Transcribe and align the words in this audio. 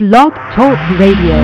Blog 0.00 0.32
Talk 0.56 0.80
Radio. 0.98 1.36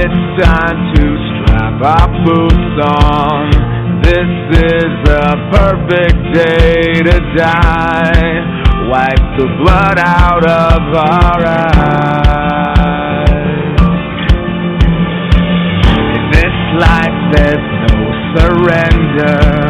It's 0.00 0.22
time 0.40 0.80
to 0.94 1.04
strap 1.28 1.76
our 1.84 2.08
boots 2.24 2.74
on. 2.88 3.52
This 4.00 4.32
is 4.64 4.96
a 5.10 5.36
perfect 5.52 6.16
day 6.32 7.04
to 7.04 7.16
die. 7.36 8.88
Wipe 8.88 9.28
the 9.36 9.48
blood 9.60 9.98
out 9.98 10.46
of 10.48 10.80
our 10.96 11.44
eyes. 11.44 12.30
In 16.16 16.30
this 16.32 16.56
life, 16.80 17.18
there's 17.36 17.68
no 17.92 18.08
surrender, 18.32 19.69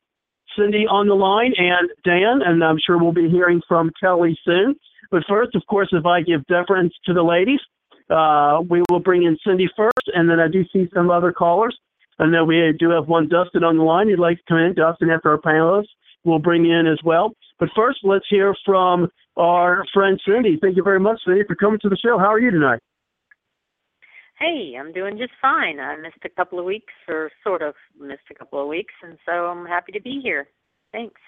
Cindy 0.58 0.86
on 0.88 1.08
the 1.08 1.16
line 1.16 1.54
and 1.58 1.90
Dan, 2.04 2.42
and 2.46 2.64
I'm 2.64 2.78
sure 2.86 2.98
we'll 2.98 3.12
be 3.12 3.30
hearing 3.30 3.62
from 3.68 3.92
Kelly 4.00 4.38
soon. 4.46 4.76
But 5.12 5.24
first, 5.28 5.56
of 5.56 5.64
course, 5.68 5.90
if 5.92 6.06
I 6.06 6.22
give 6.22 6.46
deference 6.48 6.94
to 7.06 7.14
the 7.14 7.24
ladies, 7.24 7.60
uh, 8.10 8.62
we 8.70 8.82
will 8.90 9.00
bring 9.00 9.24
in 9.24 9.38
Cindy 9.46 9.70
first, 9.76 10.10
and 10.14 10.30
then 10.30 10.40
I 10.40 10.48
do 10.48 10.64
see 10.72 10.88
some 10.94 11.10
other 11.10 11.32
callers. 11.32 11.78
I 12.20 12.28
know 12.28 12.46
we 12.46 12.74
do 12.80 12.92
have 12.92 13.08
one 13.08 13.28
Dustin 13.28 13.64
on 13.64 13.78
the 13.78 13.84
line. 13.84 14.08
You'd 14.08 14.20
like 14.20 14.38
to 14.38 14.44
come 14.48 14.58
in, 14.60 14.74
Dustin, 14.74 15.10
after 15.10 15.32
our 15.32 15.38
panelists. 15.38 15.90
We'll 16.24 16.40
bring 16.40 16.66
in 16.66 16.88
as 16.88 17.00
well. 17.04 17.34
But 17.60 17.70
first, 17.76 18.00
let's 18.04 18.26
hear 18.30 18.56
from 18.66 19.10
our 19.36 19.84
friend 19.94 20.20
Cindy. 20.26 20.58
Thank 20.62 20.78
you 20.78 20.84
very 20.84 21.00
much, 21.00 21.20
Cindy, 21.26 21.44
for 21.46 21.56
coming 21.56 21.80
to 21.82 21.90
the 21.90 21.98
show. 21.98 22.18
How 22.18 22.32
are 22.32 22.40
you 22.40 22.52
tonight? 22.52 22.80
Hey, 24.38 24.74
I'm 24.78 24.92
doing 24.92 25.18
just 25.18 25.32
fine. 25.42 25.80
I 25.80 25.96
missed 25.96 26.24
a 26.26 26.30
couple 26.30 26.60
of 26.60 26.66
weeks, 26.66 26.94
or 27.08 27.32
sort 27.44 27.62
of 27.62 27.74
missed 28.00 28.28
a 28.30 28.36
couple 28.36 28.62
of 28.62 28.68
weeks, 28.68 28.94
and 29.02 29.18
so 29.26 29.32
I'm 29.32 29.66
happy 29.66 29.94
to 29.94 30.02
be 30.02 30.20
here. 30.22 30.48
Thanks. 30.92 31.22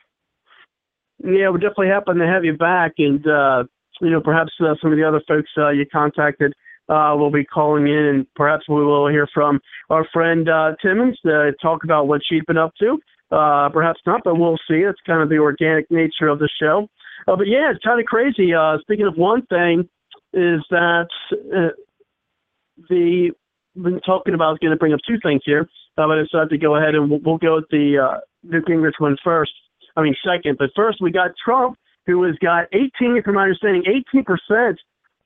Yeah, 1.23 1.49
we're 1.49 1.57
definitely 1.57 1.87
happy 1.87 2.13
to 2.19 2.27
have 2.27 2.43
you 2.43 2.57
back, 2.57 2.93
and 2.97 3.25
uh, 3.25 3.63
you 4.01 4.09
know, 4.09 4.21
perhaps 4.21 4.51
uh, 4.59 4.75
some 4.81 4.91
of 4.91 4.97
the 4.97 5.07
other 5.07 5.21
folks 5.27 5.49
uh, 5.57 5.69
you 5.69 5.85
contacted 5.91 6.53
uh, 6.89 7.15
will 7.17 7.31
be 7.31 7.45
calling 7.45 7.87
in, 7.87 8.05
and 8.05 8.33
perhaps 8.35 8.67
we 8.67 8.83
will 8.83 9.07
hear 9.07 9.27
from 9.33 9.59
our 9.89 10.05
friend 10.13 10.49
uh, 10.49 10.73
Timmons 10.81 11.17
to 11.25 11.53
talk 11.61 11.83
about 11.83 12.07
what 12.07 12.21
she's 12.27 12.43
been 12.45 12.57
up 12.57 12.73
to. 12.79 12.99
Uh, 13.31 13.69
perhaps 13.69 13.99
not, 14.05 14.21
but 14.23 14.35
we'll 14.35 14.57
see. 14.69 14.75
It's 14.75 14.99
kind 15.05 15.21
of 15.21 15.29
the 15.29 15.37
organic 15.37 15.89
nature 15.91 16.27
of 16.27 16.39
the 16.39 16.49
show. 16.61 16.87
Uh, 17.27 17.35
but 17.35 17.47
yeah, 17.47 17.71
it's 17.71 17.83
kind 17.83 17.99
of 17.99 18.05
crazy. 18.05 18.53
Uh, 18.53 18.77
speaking 18.81 19.07
of 19.07 19.15
one 19.17 19.45
thing, 19.47 19.89
is 20.33 20.61
that 20.69 21.07
uh, 21.33 21.69
the 22.89 23.31
been 23.75 23.99
talking 24.01 24.33
about 24.33 24.53
is 24.53 24.59
going 24.59 24.71
to 24.71 24.77
bring 24.77 24.93
up 24.93 24.99
two 25.07 25.17
things 25.21 25.41
here, 25.45 25.67
but 25.95 26.09
I 26.09 26.21
decided 26.21 26.49
to 26.49 26.57
go 26.57 26.75
ahead 26.75 26.95
and 26.95 27.09
we'll, 27.09 27.19
we'll 27.23 27.37
go 27.37 27.55
with 27.55 27.69
the 27.69 27.97
uh, 27.97 28.19
Newt 28.43 28.65
Gingrich 28.65 28.99
one 28.99 29.17
first. 29.23 29.51
I 29.95 30.01
mean 30.01 30.15
second, 30.25 30.57
but 30.57 30.69
first 30.75 30.99
we 31.01 31.11
got 31.11 31.31
Trump, 31.43 31.77
who 32.05 32.23
has 32.23 32.35
got 32.41 32.65
18, 32.73 33.21
from 33.23 33.35
my 33.35 33.43
understanding, 33.43 33.83
18 34.13 34.23
percent 34.23 34.79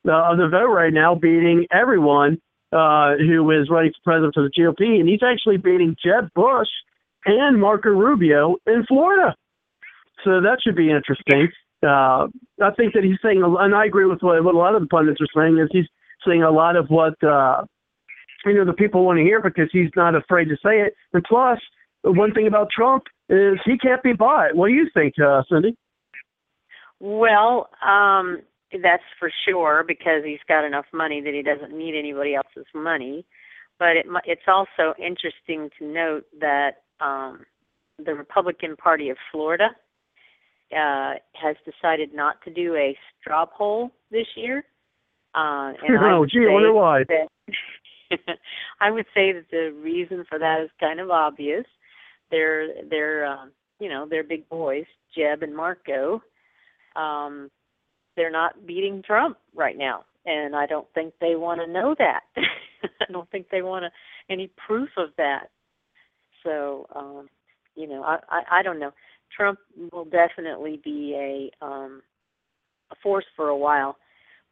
uh, 0.08 0.32
of 0.32 0.38
the 0.38 0.48
vote 0.50 0.72
right 0.72 0.94
now, 0.94 1.16
beating 1.16 1.66
everyone 1.72 2.42
uh, 2.72 3.16
who 3.18 3.50
is 3.52 3.70
running 3.70 3.92
for 3.92 4.04
president 4.04 4.34
for 4.34 4.44
the 4.44 4.50
GOP, 4.50 5.00
and 5.00 5.08
he's 5.08 5.24
actually 5.24 5.58
beating 5.58 5.96
Jeb 6.04 6.34
Bush 6.34 6.70
and 7.26 7.60
Marco 7.60 7.90
Rubio 7.90 8.56
in 8.66 8.86
Florida. 8.88 9.36
So 10.24 10.42
that 10.42 10.60
should 10.64 10.76
be 10.76 10.90
interesting. 10.90 11.50
Uh, 11.84 12.28
I 12.62 12.72
think 12.78 12.94
that 12.94 13.04
he's 13.04 13.18
saying, 13.24 13.42
and 13.44 13.76
I 13.76 13.86
agree 13.86 14.06
with 14.06 14.22
what, 14.22 14.44
what 14.44 14.56
a 14.56 14.58
lot 14.58 14.76
of 14.76 14.82
the 14.82 14.88
pundits 14.88 15.20
are 15.20 15.28
saying, 15.36 15.58
is 15.58 15.68
he's 15.72 15.88
saying 16.26 16.44
a 16.44 16.52
lot 16.52 16.76
of 16.76 16.88
what 16.90 17.22
uh, 17.24 17.64
you 18.46 18.54
know 18.54 18.66
the 18.66 18.74
people 18.74 19.06
want 19.06 19.18
to 19.18 19.24
hear 19.24 19.42
because 19.42 19.70
he's 19.72 19.90
not 19.96 20.16
afraid 20.16 20.46
to 20.46 20.56
say 20.56 20.82
it. 20.82 20.94
And 21.14 21.24
plus, 21.24 21.60
one 22.04 22.34
thing 22.34 22.48
about 22.48 22.70
Trump 22.76 23.04
is 23.30 23.58
he 23.66 23.78
can't 23.78 24.04
be 24.04 24.14
bought. 24.14 24.56
What 24.56 24.68
do 24.68 24.74
you 24.74 24.90
think, 24.94 25.14
uh, 25.24 25.44
Cindy? 25.50 25.76
Well, 27.00 27.70
um, 27.82 28.42
that's 28.72 29.04
for 29.20 29.32
sure 29.48 29.84
because 29.88 30.24
he's 30.24 30.40
got 30.48 30.64
enough 30.64 30.86
money 30.94 31.22
that 31.22 31.34
he 31.34 31.42
doesn't 31.42 31.78
need 31.78 31.98
anybody 31.98 32.36
else's 32.36 32.68
money. 32.74 33.26
But 33.80 33.98
it, 33.98 34.06
it's 34.26 34.48
also 34.48 34.94
interesting 35.00 35.70
to 35.80 35.86
note 35.86 36.26
that 36.40 36.84
um, 37.00 37.46
the 37.98 38.14
Republican 38.14 38.76
Party 38.76 39.10
of 39.10 39.18
Florida 39.32 39.70
uh, 40.72 41.14
has 41.34 41.56
decided 41.66 42.14
not 42.14 42.42
to 42.44 42.54
do 42.54 42.76
a 42.76 42.98
straw 43.20 43.46
poll 43.46 43.92
this 44.12 44.28
year. 44.36 44.64
Uh, 45.34 45.74
and 45.88 45.98
oh, 46.02 46.26
gee, 46.26 46.46
I 46.50 46.54
wonder 46.54 46.74
why. 46.74 47.04
That, 47.08 47.28
I 48.82 48.92
would 48.92 49.06
say 49.14 49.32
that 49.32 49.46
the 49.52 49.74
reason 49.82 50.26
for 50.28 50.38
that 50.40 50.62
is 50.64 50.70
kind 50.80 51.00
of 51.00 51.10
obvious. 51.10 51.66
They're 52.30 52.84
they're 52.90 53.26
uh, 53.26 53.46
you 53.80 53.90
know 53.90 54.08
they're 54.10 54.24
big 54.24 54.48
boys, 54.50 54.86
Jeb 55.16 55.44
and 55.44 55.56
Marco. 55.56 56.22
Um, 56.96 57.50
they're 58.16 58.32
not 58.32 58.66
beating 58.66 59.02
Trump 59.06 59.38
right 59.56 59.78
now, 59.78 60.06
and 60.26 60.56
I 60.56 60.66
don't 60.66 60.88
think 60.94 61.14
they 61.22 61.36
want 61.36 61.62
to 61.62 61.72
know 61.72 61.96
that. 61.98 62.22
I 62.84 63.12
don't 63.12 63.30
think 63.32 63.48
they 63.50 63.62
want 63.62 63.86
any 64.30 64.52
proof 64.68 64.90
of 64.98 65.10
that. 65.18 65.48
So, 66.44 66.88
um, 66.96 67.30
you 67.76 67.88
know, 67.88 68.04
I, 68.04 68.18
I 68.30 68.60
I 68.60 68.64
don't 68.64 68.80
know. 68.80 68.92
Trump 69.36 69.60
will 69.92 70.06
definitely 70.06 70.82
be 70.84 71.16
a 71.62 71.66
um, 71.66 72.02
a 72.92 72.96
force 73.02 73.26
for 73.36 73.48
a 73.48 73.58
while, 73.58 73.98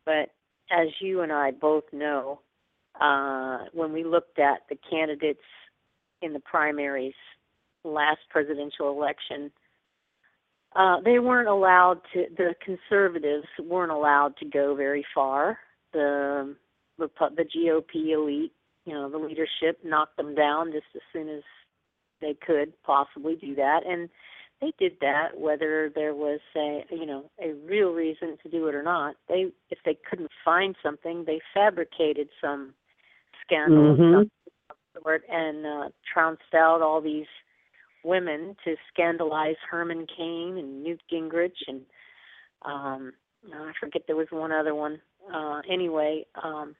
but 0.06 0.30
as 0.72 0.88
you 1.00 1.22
and 1.22 1.32
I 1.32 1.52
both 1.52 1.86
know, 1.92 2.42
uh, 3.00 3.66
when 3.74 3.94
we 3.94 4.04
looked 4.04 4.40
at 4.40 4.62
the 4.70 4.78
candidates 4.90 5.40
in 6.22 6.34
the 6.34 6.40
primaries 6.40 7.14
last 7.84 8.20
presidential 8.30 8.90
election, 8.90 9.52
uh, 10.76 10.98
they 11.04 11.20
weren't 11.20 11.48
allowed 11.48 12.02
to. 12.14 12.26
The 12.38 12.54
conservatives 12.64 13.48
weren't 13.60 13.92
allowed 13.92 14.38
to 14.38 14.46
go 14.46 14.76
very 14.76 15.06
far. 15.16 15.58
The 15.94 16.56
the, 17.00 17.10
GOP 17.18 18.14
elite, 18.14 18.52
you 18.86 18.94
know, 18.94 19.10
the 19.10 19.18
leadership 19.18 19.80
knocked 19.84 20.18
them 20.18 20.36
down 20.36 20.72
just 20.72 20.86
as 20.96 21.02
soon 21.14 21.30
as 21.30 21.42
they 22.22 22.36
could 22.46 22.74
possibly 22.84 23.36
do 23.36 23.56
that, 23.56 23.82
and 23.88 24.10
they 24.62 24.74
did 24.78 24.94
that 25.02 25.40
whether 25.40 25.92
there 25.94 26.14
was 26.14 26.40
a 26.56 26.84
you 26.92 27.06
know 27.06 27.30
a 27.42 27.54
real 27.66 27.92
reason 27.94 28.38
to 28.44 28.50
do 28.50 28.68
it 28.68 28.76
or 28.76 28.84
not. 28.84 29.16
They 29.28 29.48
if 29.70 29.80
they 29.86 29.98
couldn't 30.10 30.32
find 30.44 30.76
something, 30.84 31.24
they 31.26 31.40
fabricated 31.54 32.30
some 32.42 32.74
scandal 33.46 33.96
mm-hmm. 33.96 34.16
of 34.16 34.28
some 34.68 35.02
sort 35.02 35.24
and 35.30 35.66
uh, 35.66 35.90
trounced 36.14 36.54
out 36.54 36.82
all 36.82 37.02
these 37.02 37.28
women 38.04 38.56
to 38.66 38.76
scandalize 38.92 39.56
Herman 39.70 40.08
Cain 40.16 40.58
and 40.58 40.84
Newt 40.84 41.02
Gingrich 41.12 41.52
and 41.68 41.82
um 42.66 43.14
I 43.54 43.72
forget 43.80 44.04
there 44.08 44.18
was 44.18 44.28
one 44.32 44.52
other 44.52 44.76
one. 44.76 45.00
Uh 45.34 45.62
anyway, 45.70 46.26
um 46.44 46.76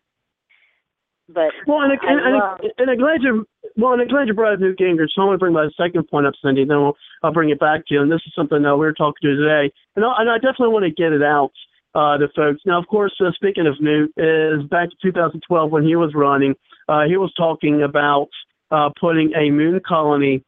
but 1.34 1.52
well, 1.68 1.82
and, 1.82 1.94
and, 2.02 2.20
and, 2.20 2.36
love, 2.36 2.60
and, 2.78 2.90
I'm 2.90 2.98
glad 2.98 3.22
you 3.22 3.46
well, 3.78 3.94
and 3.94 4.02
I'm 4.02 4.08
glad 4.08 4.28
you 4.28 4.34
brought 4.34 4.54
up 4.54 4.60
Newt 4.60 4.80
Gingrich. 4.80 5.10
So 5.14 5.22
I'm 5.22 5.28
going 5.28 5.36
to 5.36 5.40
bring 5.40 5.54
my 5.54 5.70
second 5.78 6.08
point 6.08 6.26
up, 6.26 6.34
Cindy. 6.44 6.66
Then 6.66 6.82
we'll, 6.82 6.98
I'll 7.24 7.34
bring 7.34 7.50
it 7.50 7.60
back 7.60 7.86
to 7.88 7.94
you. 7.94 8.02
And 8.02 8.12
this 8.12 8.22
is 8.26 8.34
something 8.36 8.62
that 8.64 8.78
we 8.78 8.88
are 8.88 8.94
talking 8.94 9.22
to 9.24 9.36
today, 9.36 9.72
and 9.96 10.06
I, 10.06 10.14
and 10.20 10.30
I 10.30 10.36
definitely 10.36 10.74
want 10.74 10.86
to 10.86 10.92
get 10.92 11.14
it 11.14 11.24
out 11.24 11.52
uh, 11.96 12.18
to 12.18 12.28
folks. 12.36 12.62
Now, 12.66 12.80
of 12.80 12.88
course, 12.88 13.14
uh, 13.20 13.32
speaking 13.34 13.68
of 13.68 13.76
Newt, 13.80 14.12
is 14.18 14.64
back 14.70 14.90
in 14.92 15.12
2012 15.12 15.72
when 15.72 15.84
he 15.84 15.96
was 15.96 16.14
running, 16.16 16.56
uh, 16.88 17.04
he 17.08 17.18
was 17.18 17.34
talking 17.38 17.84
about 17.84 18.30
uh, 18.72 18.90
putting 19.00 19.32
a 19.34 19.52
moon 19.52 19.80
colony 19.88 20.44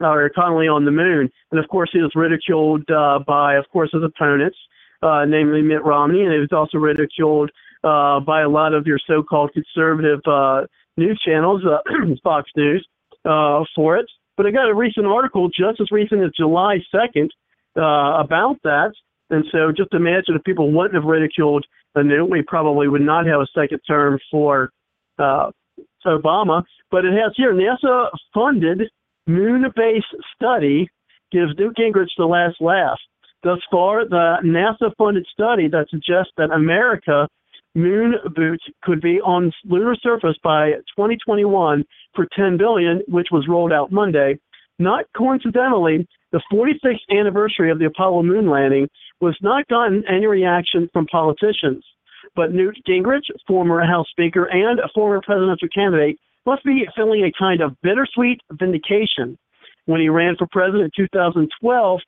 or 0.00 0.28
colony 0.30 0.68
on 0.68 0.84
the 0.84 0.90
moon, 0.90 1.30
and 1.50 1.62
of 1.62 1.68
course, 1.68 1.90
he 1.92 2.00
was 2.00 2.12
ridiculed 2.14 2.88
uh, 2.90 3.18
by, 3.26 3.56
of 3.56 3.64
course, 3.72 3.90
his 3.92 4.02
opponents, 4.02 4.56
uh, 5.02 5.24
namely 5.24 5.62
Mitt 5.62 5.84
Romney, 5.84 6.22
and 6.22 6.32
he 6.32 6.38
was 6.38 6.52
also 6.52 6.78
ridiculed 6.78 7.50
uh, 7.84 8.20
by 8.20 8.42
a 8.42 8.48
lot 8.48 8.74
of 8.74 8.86
your 8.86 8.98
so-called 9.06 9.52
conservative 9.52 10.20
uh, 10.26 10.62
news 10.96 11.20
channels, 11.24 11.62
uh, 11.64 11.78
Fox 12.22 12.50
News, 12.56 12.86
uh, 13.24 13.64
for 13.74 13.96
it. 13.96 14.06
But 14.36 14.46
I 14.46 14.50
got 14.50 14.68
a 14.68 14.74
recent 14.74 15.06
article 15.06 15.48
just 15.48 15.80
as 15.80 15.90
recent 15.90 16.22
as 16.22 16.30
July 16.36 16.78
2nd 16.94 17.28
uh, 17.76 18.22
about 18.22 18.56
that. 18.64 18.92
And 19.30 19.44
so 19.50 19.72
just 19.74 19.94
imagine 19.94 20.34
if 20.34 20.44
people 20.44 20.70
wouldn't 20.70 20.94
have 20.94 21.04
ridiculed 21.04 21.64
the 21.94 22.02
Newt, 22.02 22.30
we 22.30 22.42
probably 22.42 22.88
would 22.88 23.02
not 23.02 23.26
have 23.26 23.40
a 23.40 23.46
second 23.54 23.80
term 23.86 24.18
for 24.30 24.70
uh, 25.18 25.50
Obama. 26.06 26.62
But 26.90 27.04
it 27.04 27.12
has 27.12 27.32
here 27.36 27.54
NASA 27.54 28.08
funded 28.34 28.82
moon 29.26 29.64
based 29.74 30.06
study 30.34 30.88
gives 31.30 31.56
Newt 31.58 31.76
Gingrich 31.76 32.08
the 32.18 32.24
last 32.24 32.56
laugh. 32.60 32.98
Thus 33.42 33.58
far, 33.70 34.04
the 34.04 34.36
NASA 34.44 34.92
funded 34.96 35.26
study 35.32 35.68
that 35.68 35.86
suggests 35.90 36.32
that 36.36 36.50
America 36.50 37.26
moon 37.74 38.14
boots 38.34 38.64
could 38.82 39.00
be 39.00 39.20
on 39.20 39.52
lunar 39.64 39.96
surface 39.96 40.36
by 40.42 40.72
2021 40.96 41.84
for 42.14 42.26
10 42.36 42.58
billion, 42.58 43.02
which 43.08 43.28
was 43.32 43.48
rolled 43.48 43.72
out 43.72 43.92
Monday. 43.92 44.38
Not 44.78 45.04
coincidentally, 45.16 46.06
the 46.32 46.42
46th 46.52 46.98
anniversary 47.10 47.70
of 47.70 47.78
the 47.78 47.86
Apollo 47.86 48.22
moon 48.24 48.48
landing 48.48 48.88
was 49.20 49.36
not 49.42 49.68
gotten 49.68 50.02
any 50.08 50.26
reaction 50.26 50.88
from 50.92 51.06
politicians. 51.06 51.84
But 52.34 52.52
Newt 52.52 52.78
Gingrich, 52.88 53.26
former 53.46 53.84
House 53.84 54.06
Speaker 54.10 54.46
and 54.46 54.78
a 54.78 54.88
former 54.94 55.20
presidential 55.24 55.68
candidate, 55.74 56.18
must 56.46 56.64
be 56.64 56.86
feeling 56.96 57.24
a 57.24 57.38
kind 57.38 57.60
of 57.60 57.76
bittersweet 57.82 58.40
vindication. 58.52 59.38
When 59.86 60.00
he 60.00 60.08
ran 60.08 60.36
for 60.36 60.46
president 60.50 60.92
in 60.96 61.06
2012, 61.06 62.00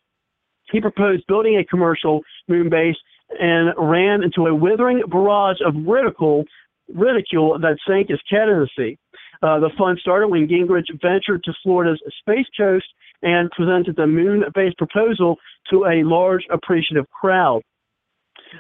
he 0.73 0.81
proposed 0.81 1.27
building 1.27 1.59
a 1.59 1.65
commercial 1.65 2.23
moon 2.49 2.69
base 2.71 2.97
and 3.41 3.73
ran 3.77 4.23
into 4.23 4.47
a 4.47 4.55
withering 4.55 5.03
barrage 5.09 5.59
of 5.65 5.75
ridicule, 5.87 6.45
ridicule 6.93 7.59
that 7.59 7.79
sank 7.87 8.09
his 8.09 8.21
candidacy. 8.29 8.99
Uh, 9.43 9.61
the 9.61 9.71
fun 9.77 9.97
started 10.01 10.29
when 10.29 10.49
Gingrich 10.49 10.89
ventured 11.03 11.43
to 11.45 11.53
Florida's 11.63 12.01
Space 12.21 12.47
Coast 12.57 12.87
and 13.23 13.51
presented 13.51 13.97
the 13.97 14.07
moon-based 14.07 14.79
proposal 14.79 15.37
to 15.71 15.85
a 15.85 16.05
large 16.05 16.45
appreciative 16.51 17.07
crowd. 17.11 17.63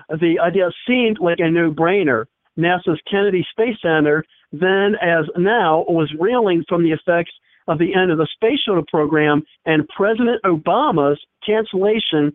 The 0.08 0.38
idea 0.40 0.70
seemed 0.86 1.18
like 1.20 1.38
a 1.38 1.50
no-brainer. 1.50 2.26
NASA's 2.58 3.00
Kennedy 3.10 3.46
Space 3.50 3.76
Center, 3.82 4.24
then 4.52 4.94
as 5.02 5.24
now, 5.36 5.84
was 5.88 6.12
reeling 6.18 6.64
from 6.68 6.84
the 6.84 6.92
effects 6.92 7.32
of 7.66 7.78
the 7.78 7.94
end 7.94 8.10
of 8.10 8.18
the 8.18 8.28
space 8.34 8.60
shuttle 8.64 8.84
program 8.88 9.42
and 9.66 9.88
President 9.88 10.40
Obama's 10.44 11.20
cancellation 11.44 12.26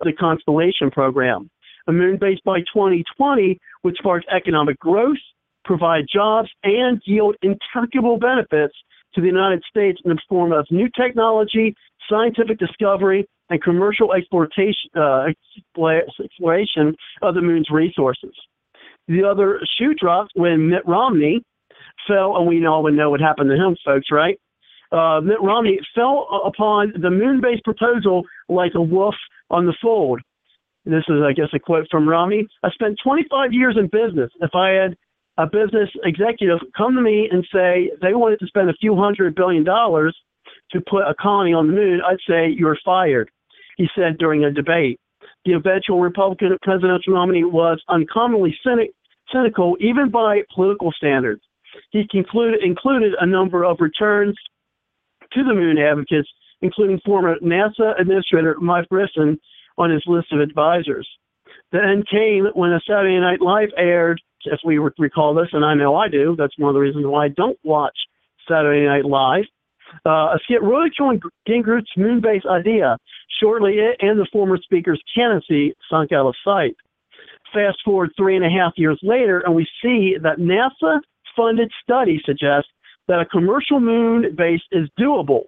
of 0.00 0.04
the 0.04 0.12
Constellation 0.12 0.90
program. 0.90 1.50
A 1.88 1.92
moon 1.92 2.18
base 2.20 2.38
by 2.44 2.60
2020 2.60 3.58
would 3.84 3.96
spark 3.96 4.24
economic 4.34 4.78
growth, 4.80 5.18
provide 5.64 6.04
jobs, 6.12 6.48
and 6.64 7.00
yield 7.04 7.36
incalculable 7.42 8.18
benefits 8.18 8.74
to 9.14 9.20
the 9.20 9.26
United 9.26 9.62
States 9.68 10.00
in 10.04 10.10
the 10.10 10.20
form 10.28 10.52
of 10.52 10.66
new 10.70 10.88
technology, 10.96 11.74
scientific 12.08 12.58
discovery, 12.58 13.26
and 13.50 13.62
commercial 13.62 14.12
exploitation, 14.12 14.90
uh, 14.96 15.26
exploration 16.24 16.96
of 17.22 17.34
the 17.34 17.40
moon's 17.40 17.70
resources. 17.70 18.34
The 19.06 19.22
other 19.22 19.60
shoe 19.78 19.94
dropped 19.94 20.32
when 20.34 20.68
Mitt 20.68 20.86
Romney 20.86 21.42
fell, 22.08 22.36
and 22.36 22.48
we 22.48 22.66
all 22.66 22.82
would 22.82 22.94
know 22.94 23.10
what 23.10 23.20
happened 23.20 23.50
to 23.50 23.56
him, 23.56 23.76
folks, 23.84 24.10
right? 24.10 24.38
Uh, 24.90 25.20
Mitt 25.20 25.40
Romney 25.40 25.78
fell 25.94 26.26
upon 26.44 26.92
the 27.00 27.10
moon 27.10 27.40
based 27.40 27.64
proposal 27.64 28.24
like 28.48 28.72
a 28.74 28.82
wolf 28.82 29.14
on 29.50 29.66
the 29.66 29.74
fold 29.80 30.20
this 30.86 31.04
is, 31.08 31.20
I 31.22 31.32
guess, 31.32 31.48
a 31.52 31.58
quote 31.58 31.88
from 31.90 32.08
Romney. 32.08 32.46
I 32.62 32.70
spent 32.70 32.98
25 33.02 33.52
years 33.52 33.76
in 33.78 33.88
business. 33.88 34.30
If 34.40 34.54
I 34.54 34.70
had 34.70 34.96
a 35.36 35.46
business 35.46 35.90
executive 36.04 36.60
come 36.76 36.94
to 36.94 37.02
me 37.02 37.28
and 37.30 37.46
say 37.52 37.90
they 38.00 38.14
wanted 38.14 38.38
to 38.40 38.46
spend 38.46 38.70
a 38.70 38.74
few 38.80 38.96
hundred 38.96 39.34
billion 39.34 39.64
dollars 39.64 40.16
to 40.72 40.80
put 40.88 41.02
a 41.02 41.14
colony 41.20 41.52
on 41.52 41.66
the 41.66 41.72
moon, 41.72 42.00
I'd 42.06 42.18
say 42.28 42.48
you're 42.48 42.78
fired, 42.84 43.30
he 43.76 43.88
said 43.94 44.18
during 44.18 44.44
a 44.44 44.52
debate. 44.52 45.00
The 45.44 45.52
eventual 45.52 46.00
Republican 46.00 46.56
presidential 46.62 47.14
nominee 47.14 47.44
was 47.44 47.82
uncommonly 47.88 48.56
cynic, 48.64 48.90
cynical, 49.32 49.76
even 49.80 50.10
by 50.10 50.42
political 50.54 50.92
standards. 50.92 51.42
He 51.90 52.06
concluded, 52.10 52.62
included 52.62 53.12
a 53.20 53.26
number 53.26 53.64
of 53.64 53.78
returns 53.80 54.34
to 55.32 55.44
the 55.44 55.54
moon 55.54 55.78
advocates, 55.78 56.28
including 56.62 57.00
former 57.04 57.36
NASA 57.40 58.00
Administrator 58.00 58.56
Mike 58.60 58.88
Brisson 58.88 59.38
on 59.78 59.90
his 59.90 60.02
list 60.06 60.32
of 60.32 60.40
advisors. 60.40 61.08
The 61.72 61.82
end 61.82 62.06
came 62.08 62.46
when 62.54 62.72
a 62.72 62.80
Saturday 62.88 63.18
Night 63.18 63.40
Live 63.40 63.70
aired 63.76 64.20
if 64.44 64.60
we 64.64 64.78
recall 64.78 65.34
this, 65.34 65.48
and 65.52 65.64
I 65.64 65.74
know 65.74 65.96
I 65.96 66.08
do. 66.08 66.36
That's 66.38 66.56
one 66.58 66.68
of 66.68 66.74
the 66.74 66.80
reasons 66.80 67.06
why 67.06 67.26
I 67.26 67.28
don't 67.28 67.58
watch 67.64 67.96
Saturday 68.48 68.86
Night 68.86 69.04
Live. 69.04 69.44
Uh, 70.04 70.34
a 70.34 70.38
skit 70.44 70.62
ridiculing 70.62 71.20
Gingrich's 71.48 71.96
moon 71.96 72.20
base 72.20 72.42
idea. 72.48 72.96
Shortly, 73.40 73.74
it 73.74 73.96
and 74.00 74.18
the 74.18 74.26
former 74.32 74.58
speaker's 74.58 75.02
candidacy 75.14 75.74
sunk 75.90 76.12
out 76.12 76.26
of 76.26 76.34
sight. 76.44 76.76
Fast 77.52 77.78
forward 77.84 78.10
three 78.16 78.36
and 78.36 78.44
a 78.44 78.50
half 78.50 78.72
years 78.76 78.98
later, 79.02 79.40
and 79.40 79.54
we 79.54 79.66
see 79.82 80.16
that 80.22 80.38
NASA 80.38 81.00
funded 81.36 81.70
study 81.82 82.20
suggests 82.24 82.70
that 83.08 83.20
a 83.20 83.26
commercial 83.26 83.78
moon 83.78 84.34
base 84.36 84.62
is 84.72 84.88
doable 84.98 85.44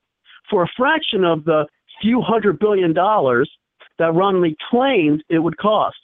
for 0.48 0.62
a 0.62 0.68
fraction 0.76 1.24
of 1.24 1.44
the 1.44 1.66
few 2.00 2.20
hundred 2.20 2.58
billion 2.58 2.92
dollars 2.92 3.50
that 3.98 4.14
Romney 4.14 4.56
claimed 4.70 5.22
it 5.28 5.38
would 5.40 5.58
cost. 5.58 5.96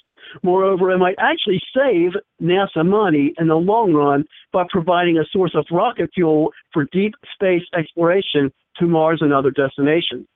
Moreover, 0.43 0.91
it 0.91 0.99
might 0.99 1.17
actually 1.19 1.61
save 1.75 2.13
NASA 2.43 2.85
money 2.85 3.35
in 3.39 3.49
the 3.49 3.55
long 3.55 3.93
run 3.93 4.25
by 4.53 4.65
providing 4.69 5.19
a 5.19 5.25
source 5.31 5.55
of 5.55 5.67
rocket 5.71 6.11
fuel 6.15 6.51
for 6.73 6.87
deep 6.93 7.15
space 7.35 7.63
exploration 7.77 8.53
to 8.79 8.87
Mars 8.87 9.19
and 9.21 9.33
other 9.33 9.51
destinations. 9.51 10.27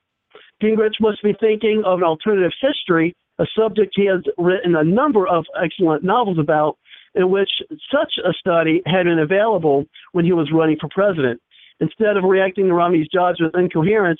Gingrich 0.61 0.99
must 0.99 1.23
be 1.23 1.33
thinking 1.39 1.83
of 1.85 1.99
an 1.99 2.05
alternative 2.05 2.51
history, 2.61 3.15
a 3.39 3.45
subject 3.57 3.93
he 3.95 4.05
has 4.05 4.21
written 4.37 4.75
a 4.75 4.83
number 4.83 5.27
of 5.27 5.45
excellent 5.61 6.03
novels 6.03 6.37
about, 6.37 6.77
in 7.15 7.29
which 7.29 7.49
such 7.91 8.13
a 8.23 8.33
study 8.33 8.81
had 8.85 9.03
been 9.03 9.19
available 9.19 9.85
when 10.11 10.25
he 10.25 10.33
was 10.33 10.51
running 10.53 10.77
for 10.79 10.89
president. 10.89 11.41
Instead 11.79 12.17
of 12.17 12.25
reacting 12.25 12.67
to 12.67 12.73
Romney's 12.73 13.07
judgment 13.07 13.53
with 13.53 13.63
incoherence, 13.63 14.19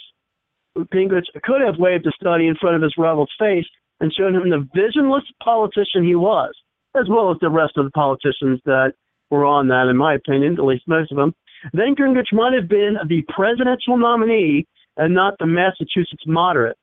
Gingrich 0.93 1.25
could 1.43 1.61
have 1.61 1.77
waved 1.77 2.05
the 2.05 2.13
study 2.19 2.47
in 2.47 2.55
front 2.55 2.75
of 2.75 2.81
his 2.81 2.95
rival's 2.97 3.31
face 3.37 3.65
and 3.99 4.13
shown 4.13 4.35
him 4.35 4.49
the 4.49 4.67
visionless 4.73 5.23
politician 5.43 6.03
he 6.03 6.15
was, 6.15 6.53
as 6.95 7.07
well 7.09 7.31
as 7.31 7.37
the 7.41 7.49
rest 7.49 7.77
of 7.77 7.85
the 7.85 7.91
politicians 7.91 8.59
that 8.65 8.93
were 9.29 9.45
on 9.45 9.67
that, 9.67 9.87
in 9.89 9.97
my 9.97 10.13
opinion, 10.13 10.53
at 10.53 10.65
least 10.65 10.87
most 10.87 11.11
of 11.11 11.17
them. 11.17 11.33
Then 11.73 11.95
Gingrich 11.95 12.31
might 12.31 12.53
have 12.53 12.69
been 12.69 12.97
the 13.07 13.23
presidential 13.33 13.97
nominee 13.97 14.65
and 14.97 15.13
not 15.13 15.35
the 15.39 15.45
Massachusetts 15.45 16.23
moderate. 16.25 16.77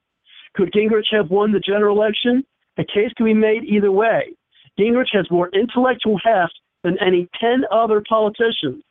Could 0.55 0.73
Gingrich 0.73 1.13
have 1.13 1.31
won 1.31 1.53
the 1.53 1.61
general 1.61 1.97
election? 1.97 2.45
A 2.79 2.85
case 2.85 3.13
can 3.17 3.27
be 3.27 3.35
made 3.35 3.65
either 3.65 3.91
way. 3.91 4.35
Gingrich 4.79 5.13
has 5.13 5.31
more 5.31 5.49
intellectual 5.51 6.19
heft 6.23 6.59
than 6.85 6.99
any 7.01 7.29
10 7.41 7.65
other 7.73 8.03
politicians. 8.07 8.83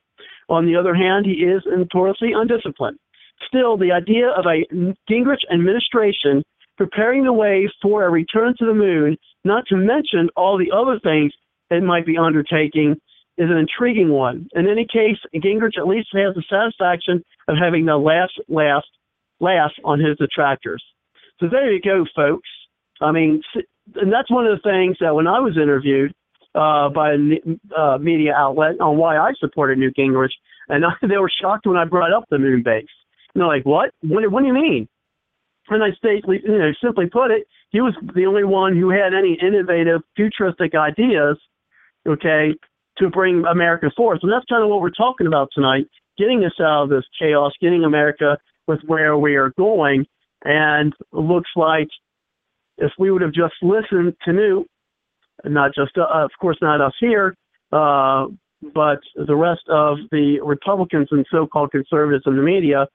On 0.50 0.66
the 0.66 0.76
other 0.76 0.94
hand, 0.94 1.26
he 1.26 1.34
is 1.34 1.64
notoriously 1.66 2.34
undisciplined. 2.34 2.98
Still, 3.48 3.78
the 3.78 3.92
idea 3.92 4.30
of 4.30 4.46
a 4.46 4.66
Gingrich 5.10 5.44
administration 5.52 6.44
preparing 6.78 7.24
the 7.24 7.34
way 7.34 7.70
for 7.82 8.04
a 8.04 8.10
return 8.10 8.54
to 8.60 8.66
the 8.66 8.74
moon, 8.74 9.18
not 9.44 9.66
to 9.68 9.76
mention 9.76 10.30
all 10.36 10.58
the 10.58 10.72
other 10.76 11.00
things 11.00 11.32
it 11.70 11.84
might 11.84 12.06
be 12.06 12.18
undertaking, 12.18 12.96
is 13.38 13.50
an 13.50 13.58
intriguing 13.58 14.10
one. 14.10 14.48
In 14.54 14.68
any 14.68 14.86
case, 14.86 15.18
Gingrich 15.36 15.78
at 15.78 15.88
least 15.88 16.10
has 16.14 16.36
the 16.36 16.44
satisfaction 16.50 17.24
of 17.48 17.58
having 17.58 17.86
the 17.86 17.98
last 17.98 18.34
last 18.48 18.88
laugh 19.40 19.72
on 19.84 20.00
his 20.00 20.18
detractors. 20.18 20.84
So 21.40 21.48
there 21.50 21.72
you 21.72 21.82
go, 21.82 22.06
folks. 22.16 22.48
I 23.02 23.12
mean, 23.12 23.42
and 23.96 24.12
that's 24.12 24.32
one 24.32 24.46
of 24.46 24.58
the 24.58 24.70
things 24.70 24.98
that 25.02 25.14
when 25.14 25.28
I 25.28 25.40
was 25.40 25.58
interviewed 25.58 26.14
uh, 26.56 26.90
by 26.90 27.14
a 27.14 27.78
uh, 27.78 27.98
media 27.98 28.34
outlet 28.34 28.80
on 28.80 28.98
why 28.98 29.18
I 29.18 29.34
supported 29.40 29.78
Newt 29.78 29.96
Gingrich, 29.98 30.32
and 30.70 30.86
I, 30.86 30.92
they 31.08 31.18
were 31.18 31.32
shocked 31.42 31.68
when 31.68 31.78
I 31.78 31.86
brought 31.86 32.14
up 32.14 32.26
the 32.30 32.40
moon 32.40 32.64
base. 32.64 32.86
And 33.36 33.42
they're 33.42 33.48
like, 33.48 33.66
"What? 33.66 33.92
What, 34.02 34.32
what 34.32 34.42
do 34.42 34.48
you 34.48 34.54
mean?" 34.54 34.88
And 35.70 35.84
I 35.84 35.92
stately, 35.92 36.42
you 36.44 36.58
know, 36.58 36.72
simply 36.82 37.08
put 37.08 37.32
it, 37.32 37.48
he 37.72 37.82
was 37.82 37.96
the 38.14 38.26
only 38.26 38.44
one 38.44 38.78
who 38.78 38.90
had 38.90 39.14
any 39.14 39.38
innovative, 39.42 40.02
futuristic 40.16 40.76
ideas, 40.76 41.38
okay, 42.08 42.54
to 43.00 43.10
bring 43.10 43.46
America 43.46 43.92
forth. 43.98 44.20
And 44.22 44.32
that's 44.32 44.46
kind 44.46 44.64
of 44.64 44.70
what 44.70 44.82
we're 44.82 44.92
talking 44.92 45.28
about 45.28 45.50
tonight, 45.54 45.88
getting 46.18 46.46
us 46.46 46.54
out 46.60 46.84
of 46.84 46.90
this 46.90 47.04
chaos, 47.20 47.52
getting 47.60 47.84
America 47.84 48.38
with 48.68 48.80
where 48.86 49.18
we 49.18 49.36
are 49.36 49.52
going. 49.58 50.06
And 50.44 50.94
it 50.94 51.18
looks 51.18 51.50
like 51.56 51.88
if 52.78 52.92
we 53.00 53.10
would 53.10 53.24
have 53.24 53.34
just 53.34 53.56
listened 53.62 54.16
to 54.24 54.34
Newt, 54.34 54.68
not 55.44 55.74
just, 55.74 55.98
uh, 55.98 56.06
of 56.12 56.32
course, 56.40 56.58
not 56.62 56.82
us 56.82 56.94
here, 57.00 57.36
uh, 57.72 58.28
but 58.74 59.00
the 59.16 59.36
rest 59.36 59.64
of 59.68 59.98
the 60.12 60.40
Republicans 60.42 61.08
and 61.12 61.26
so-called 61.32 61.72
conservatives 61.72 62.24
in 62.26 62.36
the 62.36 62.44
media, 62.44 62.88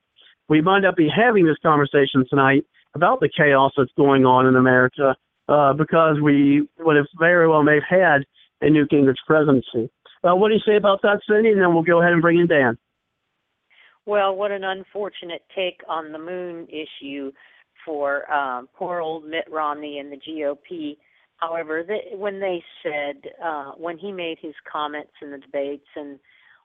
we 0.50 0.60
might 0.60 0.80
not 0.80 0.96
be 0.96 1.08
having 1.08 1.46
this 1.46 1.56
conversation 1.62 2.26
tonight 2.28 2.66
about 2.94 3.20
the 3.20 3.30
chaos 3.34 3.72
that's 3.76 3.92
going 3.96 4.26
on 4.26 4.46
in 4.46 4.56
America 4.56 5.14
uh, 5.48 5.72
because 5.72 6.16
we 6.20 6.68
would 6.80 6.96
have 6.96 7.06
very 7.18 7.48
well 7.48 7.62
may 7.62 7.76
have 7.76 7.84
had 7.88 8.24
a 8.60 8.68
Newt 8.68 8.90
Gingrich 8.90 9.14
presidency. 9.26 9.88
Uh, 10.22 10.34
what 10.34 10.48
do 10.48 10.54
you 10.54 10.60
say 10.66 10.76
about 10.76 11.00
that, 11.02 11.20
Cindy? 11.26 11.50
And 11.50 11.60
then 11.60 11.72
we'll 11.72 11.84
go 11.84 12.00
ahead 12.00 12.12
and 12.12 12.20
bring 12.20 12.40
in 12.40 12.48
Dan. 12.48 12.76
Well, 14.06 14.34
what 14.34 14.50
an 14.50 14.64
unfortunate 14.64 15.42
take 15.54 15.80
on 15.88 16.10
the 16.10 16.18
moon 16.18 16.66
issue 16.68 17.30
for 17.84 18.30
um, 18.30 18.68
poor 18.74 19.00
old 19.00 19.24
Mitt 19.24 19.48
Romney 19.50 20.00
and 20.00 20.12
the 20.12 20.16
GOP. 20.16 20.96
However, 21.36 21.84
when 22.14 22.40
they 22.40 22.62
said, 22.82 23.30
uh, 23.42 23.72
when 23.78 23.98
he 23.98 24.10
made 24.10 24.38
his 24.42 24.54
comments 24.70 25.12
in 25.22 25.30
the 25.30 25.38
debates 25.38 25.86
and 25.94 26.18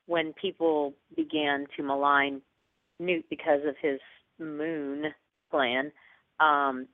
when 0.07 0.33
people 0.33 0.93
began 1.15 1.67
to 1.77 1.83
malign 1.83 2.41
Newt 2.99 3.25
because 3.29 3.61
of 3.67 3.75
his 3.81 3.99
moon 4.39 5.05
plan, 5.51 5.91
um, 6.39 6.87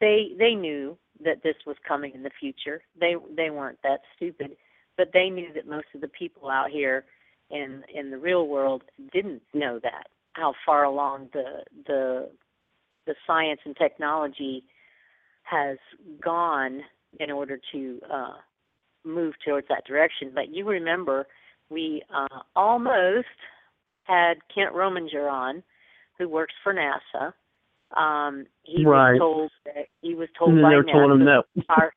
they 0.00 0.28
they 0.38 0.54
knew 0.54 0.96
that 1.24 1.42
this 1.42 1.56
was 1.66 1.76
coming 1.86 2.12
in 2.14 2.22
the 2.22 2.30
future. 2.38 2.82
They 2.98 3.14
they 3.36 3.50
weren't 3.50 3.78
that 3.82 4.00
stupid, 4.16 4.56
but 4.96 5.08
they 5.12 5.28
knew 5.30 5.52
that 5.54 5.66
most 5.66 5.86
of 5.94 6.00
the 6.00 6.08
people 6.08 6.48
out 6.48 6.70
here 6.70 7.04
in 7.50 7.82
in 7.92 8.10
the 8.10 8.18
real 8.18 8.46
world 8.46 8.82
didn't 9.12 9.42
know 9.54 9.80
that 9.82 10.08
how 10.34 10.54
far 10.64 10.84
along 10.84 11.28
the 11.32 11.64
the 11.86 12.30
the 13.06 13.14
science 13.26 13.60
and 13.64 13.76
technology 13.76 14.64
has 15.42 15.78
gone 16.22 16.80
in 17.18 17.30
order 17.30 17.58
to 17.72 18.00
uh, 18.12 18.34
move 19.04 19.34
towards 19.44 19.66
that 19.68 19.86
direction. 19.86 20.30
But 20.34 20.54
you 20.54 20.68
remember, 20.68 21.26
we 21.70 22.02
uh, 22.14 22.40
almost 22.54 23.26
had 24.08 24.38
Kent 24.52 24.74
Rominger 24.74 25.30
on, 25.30 25.62
who 26.18 26.28
works 26.28 26.54
for 26.64 26.74
NASA. 26.74 27.32
Um, 27.96 28.46
he 28.64 28.84
right. 28.84 29.12
was 29.12 29.18
told 29.18 29.50
that 29.66 29.86
he 30.02 30.14
was 30.14 30.28
told 30.38 30.50
and 30.50 30.62
by 30.62 30.72
NASA 30.72 30.92
told 30.92 31.12
him 31.12 31.24
no. 31.24 31.42
our 31.70 31.94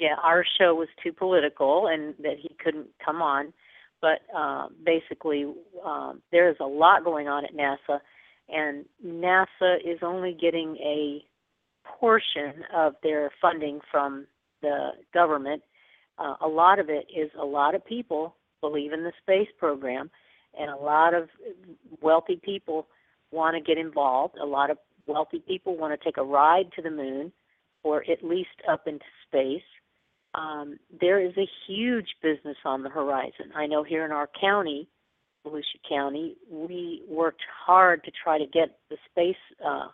yeah 0.00 0.16
our 0.22 0.44
show 0.58 0.74
was 0.74 0.88
too 1.02 1.12
political 1.12 1.86
and 1.86 2.14
that 2.22 2.36
he 2.40 2.56
couldn't 2.62 2.88
come 3.04 3.22
on. 3.22 3.52
But 4.00 4.20
uh, 4.36 4.68
basically, 4.84 5.52
um, 5.84 6.22
there 6.30 6.48
is 6.48 6.56
a 6.60 6.66
lot 6.66 7.04
going 7.04 7.26
on 7.26 7.44
at 7.44 7.52
NASA, 7.52 7.98
and 8.48 8.84
NASA 9.04 9.76
is 9.84 9.98
only 10.02 10.36
getting 10.40 10.76
a 10.76 11.24
portion 11.98 12.64
of 12.72 12.94
their 13.02 13.30
funding 13.42 13.80
from 13.90 14.26
the 14.62 14.90
government. 15.12 15.62
Uh, 16.16 16.34
a 16.40 16.48
lot 16.48 16.78
of 16.78 16.88
it 16.88 17.06
is 17.14 17.30
a 17.40 17.44
lot 17.44 17.74
of 17.74 17.84
people 17.84 18.36
believe 18.60 18.92
in 18.92 19.02
the 19.02 19.12
space 19.22 19.48
program 19.58 20.10
and 20.58 20.70
a 20.70 20.76
lot 20.76 21.14
of 21.14 21.28
wealthy 22.00 22.40
people 22.42 22.86
want 23.30 23.54
to 23.56 23.60
get 23.60 23.78
involved. 23.78 24.36
A 24.38 24.46
lot 24.46 24.70
of 24.70 24.78
wealthy 25.06 25.42
people 25.46 25.76
want 25.76 25.98
to 25.98 26.04
take 26.04 26.16
a 26.16 26.22
ride 26.22 26.70
to 26.76 26.82
the 26.82 26.90
moon 26.90 27.32
or 27.82 28.04
at 28.10 28.24
least 28.24 28.48
up 28.68 28.86
into 28.86 29.04
space. 29.26 29.62
Um, 30.34 30.78
there 31.00 31.20
is 31.20 31.32
a 31.36 31.48
huge 31.66 32.08
business 32.22 32.56
on 32.64 32.82
the 32.82 32.90
horizon. 32.90 33.50
I 33.56 33.66
know 33.66 33.82
here 33.82 34.04
in 34.04 34.12
our 34.12 34.28
county, 34.40 34.88
Volusia 35.46 35.62
County, 35.88 36.36
we 36.50 37.02
worked 37.08 37.42
hard 37.66 38.04
to 38.04 38.10
try 38.22 38.38
to 38.38 38.46
get 38.46 38.78
the 38.90 38.96
space 39.10 39.36
uh, 39.64 39.88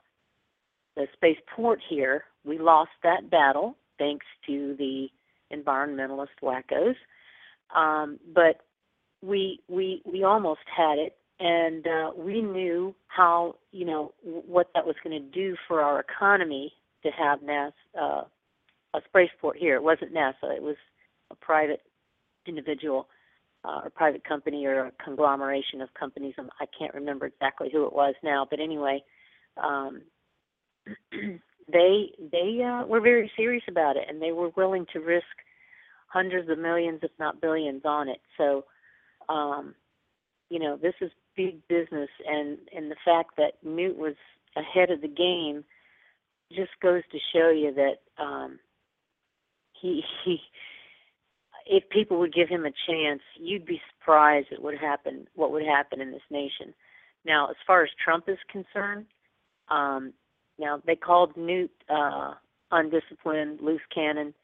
the 0.97 1.07
spaceport 1.13 1.81
here. 1.89 2.25
We 2.45 2.59
lost 2.59 2.91
that 3.03 3.31
battle 3.31 3.77
thanks 3.99 4.27
to 4.47 4.75
the 4.79 5.09
environmentalist 5.53 6.29
wackos. 6.43 6.95
Um, 7.75 8.19
but 8.33 8.61
we 9.25 9.61
we 9.69 10.03
we 10.05 10.23
almost 10.23 10.61
had 10.75 10.99
it, 10.99 11.17
and 11.41 11.87
uh, 11.87 12.11
we 12.17 12.43
knew 12.43 12.95
how 13.07 13.57
you 13.73 13.85
know 13.85 14.13
what 14.23 14.69
that 14.75 14.87
was 14.87 14.97
going 15.03 15.21
to 15.21 15.29
do 15.31 15.57
for 15.67 15.81
our 15.81 16.01
economy 16.01 16.73
to 17.03 17.11
have 17.11 17.41
NASA 17.41 17.73
uh, 18.01 18.23
a 18.95 19.01
spaceport 19.09 19.57
here. 19.57 19.77
It 19.77 19.83
wasn't 19.83 20.15
NASA; 20.15 20.55
it 20.55 20.63
was 20.63 20.77
a 21.31 21.35
private 21.35 21.81
individual 22.47 23.09
uh, 23.65 23.81
or 23.85 23.91
private 23.91 24.25
company 24.25 24.67
or 24.67 24.87
a 24.87 24.93
conglomeration 25.03 25.81
of 25.81 25.89
companies. 25.95 26.35
I'm, 26.39 26.51
I 26.61 26.67
can't 26.79 26.95
remember 26.95 27.27
exactly 27.27 27.71
who 27.73 27.87
it 27.87 27.93
was 27.93 28.15
now, 28.23 28.47
but 28.49 28.61
anyway, 28.61 29.03
um, 29.63 30.03
they 31.13 32.13
they 32.31 32.63
uh, 32.63 32.87
were 32.87 33.01
very 33.01 33.31
serious 33.37 33.65
about 33.69 33.97
it, 33.97 34.05
and 34.09 34.21
they 34.21 34.33
were 34.33 34.51
willing 34.57 34.87
to 34.93 35.01
risk 35.01 35.25
hundreds 36.09 36.49
of 36.49 36.59
millions, 36.59 37.01
if 37.03 37.11
not 37.19 37.41
billions, 37.41 37.83
on 37.85 38.09
it. 38.09 38.21
So 38.37 38.65
um, 39.29 39.75
you 40.51 40.59
know, 40.59 40.77
this 40.77 40.95
is 41.01 41.11
big 41.37 41.67
business, 41.69 42.11
and 42.27 42.59
and 42.75 42.91
the 42.91 42.97
fact 43.05 43.37
that 43.37 43.55
Newt 43.63 43.97
was 43.97 44.15
ahead 44.57 44.91
of 44.91 45.01
the 45.01 45.09
game 45.09 45.65
just 46.53 46.71
goes 46.81 47.03
to 47.11 47.19
show 47.33 47.51
you 47.51 47.75
that 47.75 48.23
um, 48.23 48.59
he 49.81 50.03
he 50.25 50.39
if 51.67 51.89
people 51.89 52.19
would 52.19 52.35
give 52.35 52.49
him 52.49 52.67
a 52.67 52.73
chance, 52.87 53.23
you'd 53.41 53.65
be 53.65 53.81
surprised 53.99 54.49
at 54.53 54.63
what 54.63 54.75
happen 54.77 55.27
what 55.35 55.53
would 55.53 55.65
happen 55.65 56.01
in 56.01 56.11
this 56.11 56.23
nation. 56.31 56.75
Now, 57.25 57.49
as 57.49 57.57
far 57.67 57.83
as 57.83 57.91
Trump 58.03 58.29
is 58.29 58.39
concerned, 58.51 59.07
um, 59.71 60.13
now 60.59 60.83
they 60.87 60.97
called 60.97 61.37
Newt 61.37 61.71
uh, 61.89 62.35
undisciplined, 62.71 63.61
loose 63.61 63.81
cannon. 63.95 64.35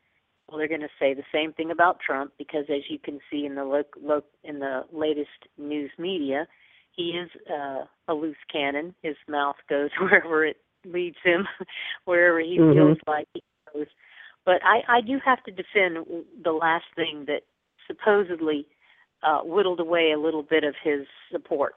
Well, 0.50 0.58
they're 0.58 0.68
going 0.68 0.80
to 0.80 0.88
say 0.98 1.14
the 1.14 1.22
same 1.32 1.52
thing 1.52 1.70
about 1.70 2.00
Trump 2.04 2.32
because, 2.36 2.64
as 2.68 2.82
you 2.88 2.98
can 2.98 3.20
see 3.30 3.46
in 3.46 3.54
the 3.54 3.64
look, 3.64 3.94
look 4.02 4.24
in 4.42 4.58
the 4.58 4.84
latest 4.92 5.46
news 5.56 5.92
media, 5.96 6.48
he 6.90 7.10
is 7.10 7.30
uh, 7.48 7.84
a 8.08 8.14
loose 8.14 8.36
cannon. 8.50 8.94
His 9.02 9.14
mouth 9.28 9.56
goes 9.68 9.90
wherever 10.00 10.44
it 10.44 10.56
leads 10.84 11.18
him, 11.22 11.46
wherever 12.04 12.40
he 12.40 12.58
Mhm. 12.58 12.74
feels 12.74 12.98
like 13.06 13.28
he 13.32 13.42
goes. 13.72 13.86
But 14.44 14.60
I, 14.64 14.82
I 14.88 15.00
do 15.02 15.20
have 15.24 15.42
to 15.44 15.52
defend 15.52 15.98
the 16.42 16.52
last 16.52 16.86
thing 16.96 17.26
that 17.26 17.42
supposedly 17.86 18.66
uh, 19.22 19.40
whittled 19.42 19.78
away 19.78 20.10
a 20.12 20.18
little 20.18 20.42
bit 20.42 20.64
of 20.64 20.74
his 20.82 21.06
support. 21.30 21.74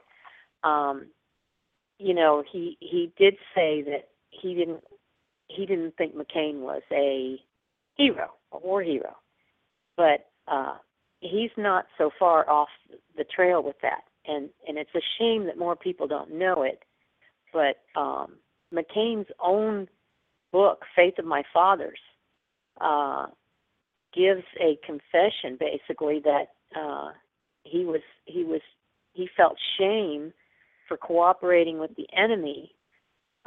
Um, 0.63 1.07
you 1.99 2.13
know, 2.13 2.43
he 2.49 2.77
he 2.79 3.11
did 3.17 3.35
say 3.53 3.83
that 3.83 4.09
he 4.29 4.55
didn't 4.55 4.83
he 5.47 5.65
didn't 5.65 5.95
think 5.97 6.15
McCain 6.15 6.61
was 6.61 6.81
a 6.91 7.39
hero, 7.95 8.31
a 8.51 8.57
war 8.59 8.81
hero, 8.81 9.15
but 9.97 10.25
uh, 10.47 10.75
he's 11.21 11.51
not 11.57 11.85
so 11.97 12.09
far 12.19 12.49
off 12.49 12.69
the 13.17 13.23
trail 13.23 13.61
with 13.63 13.75
that, 13.81 14.03
and 14.25 14.49
and 14.67 14.77
it's 14.77 14.93
a 14.95 15.01
shame 15.19 15.45
that 15.45 15.57
more 15.57 15.75
people 15.75 16.07
don't 16.07 16.33
know 16.37 16.63
it. 16.63 16.79
But 17.51 17.77
um, 17.99 18.33
McCain's 18.73 19.29
own 19.43 19.87
book, 20.51 20.83
Faith 20.95 21.15
of 21.19 21.25
My 21.25 21.43
Fathers, 21.53 21.99
uh, 22.81 23.27
gives 24.13 24.43
a 24.59 24.77
confession 24.85 25.57
basically 25.59 26.19
that 26.23 26.45
uh, 26.75 27.11
he 27.63 27.85
was 27.85 28.01
he 28.25 28.43
was 28.43 28.61
he 29.13 29.27
felt 29.37 29.55
shame 29.77 30.33
for 30.87 30.97
cooperating 30.97 31.79
with 31.79 31.91
the 31.95 32.07
enemy. 32.17 32.71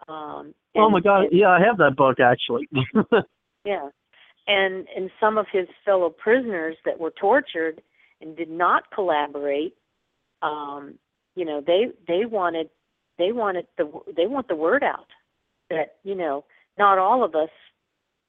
Um, 0.08 0.54
oh 0.76 0.90
my 0.90 1.00
God! 1.00 1.24
and- 1.24 1.32
Yeah, 1.32 1.48
I 1.48 1.58
have 1.60 1.78
that 1.78 1.96
book 1.96 2.18
actually. 2.20 2.68
yeah. 3.64 3.88
And 4.48 4.86
and 4.94 5.10
some 5.18 5.38
of 5.38 5.46
his 5.52 5.66
fellow 5.84 6.10
prisoners 6.10 6.76
that 6.84 6.98
were 6.98 7.10
tortured 7.10 7.82
and 8.20 8.36
did 8.36 8.48
not 8.48 8.84
collaborate, 8.94 9.74
um, 10.42 10.94
you 11.34 11.44
know, 11.44 11.60
they 11.66 11.86
they 12.06 12.24
wanted 12.24 12.70
they 13.18 13.32
wanted 13.32 13.66
the 13.76 13.90
they 14.16 14.26
want 14.26 14.48
the 14.48 14.56
word 14.56 14.82
out 14.82 15.08
that 15.70 15.96
you 16.04 16.14
know 16.14 16.44
not 16.78 16.98
all 16.98 17.24
of 17.24 17.34
us 17.34 17.50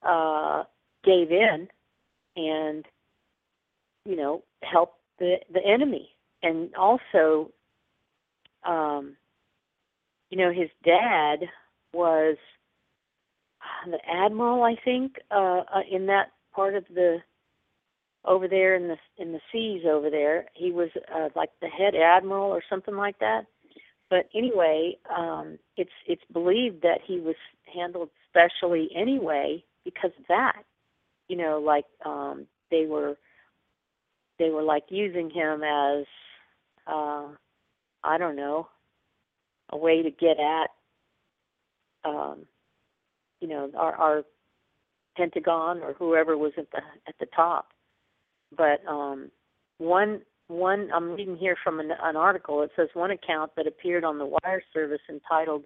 uh, 0.03 0.63
gave 1.03 1.31
in 1.31 1.67
and 2.35 2.85
you 4.05 4.15
know 4.15 4.43
helped 4.63 4.99
the 5.19 5.35
the 5.53 5.63
enemy. 5.65 6.09
And 6.43 6.73
also 6.75 7.51
um, 8.65 9.15
you 10.29 10.37
know 10.37 10.51
his 10.51 10.69
dad 10.83 11.47
was 11.93 12.37
the 13.89 13.99
admiral, 14.09 14.63
I 14.63 14.75
think, 14.83 15.17
uh, 15.31 15.63
uh, 15.73 15.81
in 15.89 16.07
that 16.07 16.31
part 16.53 16.75
of 16.75 16.85
the 16.93 17.19
over 18.25 18.47
there 18.47 18.75
in 18.75 18.87
the 18.89 18.97
in 19.17 19.31
the 19.31 19.39
seas 19.51 19.83
over 19.89 20.09
there. 20.09 20.45
He 20.53 20.71
was 20.71 20.89
uh, 21.13 21.29
like 21.35 21.49
the 21.61 21.67
head 21.67 21.95
admiral 21.95 22.49
or 22.51 22.61
something 22.69 22.95
like 22.95 23.19
that. 23.19 23.45
But 24.09 24.29
anyway, 24.35 24.97
um, 25.15 25.57
it's 25.77 25.91
it's 26.07 26.21
believed 26.31 26.81
that 26.83 26.99
he 27.05 27.19
was 27.19 27.35
handled 27.73 28.09
specially 28.29 28.89
anyway 28.95 29.63
because 29.85 30.11
of 30.19 30.25
that. 30.29 30.63
You 31.27 31.37
know, 31.37 31.59
like 31.59 31.85
um, 32.05 32.47
they 32.69 32.85
were 32.85 33.17
they 34.39 34.49
were 34.49 34.63
like 34.63 34.85
using 34.89 35.29
him 35.29 35.63
as 35.63 36.05
uh, 36.85 37.27
I 38.03 38.17
don't 38.17 38.35
know 38.35 38.67
a 39.69 39.77
way 39.77 40.01
to 40.01 40.11
get 40.11 40.37
at 40.39 40.69
um, 42.05 42.45
you 43.41 43.47
know 43.47 43.69
our, 43.75 43.95
our 43.95 44.23
Pentagon 45.15 45.79
or 45.79 45.93
whoever 45.93 46.37
was 46.37 46.53
at 46.57 46.69
the 46.71 46.81
at 47.07 47.15
the 47.19 47.27
top. 47.35 47.69
But 48.55 48.85
um, 48.87 49.31
one 49.77 50.21
one 50.47 50.89
I'm 50.93 51.11
reading 51.11 51.37
here 51.37 51.57
from 51.63 51.79
an, 51.79 51.91
an 52.01 52.15
article. 52.15 52.61
It 52.61 52.71
says 52.75 52.89
one 52.93 53.11
account 53.11 53.51
that 53.57 53.67
appeared 53.67 54.03
on 54.03 54.17
the 54.17 54.25
wire 54.25 54.63
service 54.73 55.01
entitled 55.09 55.63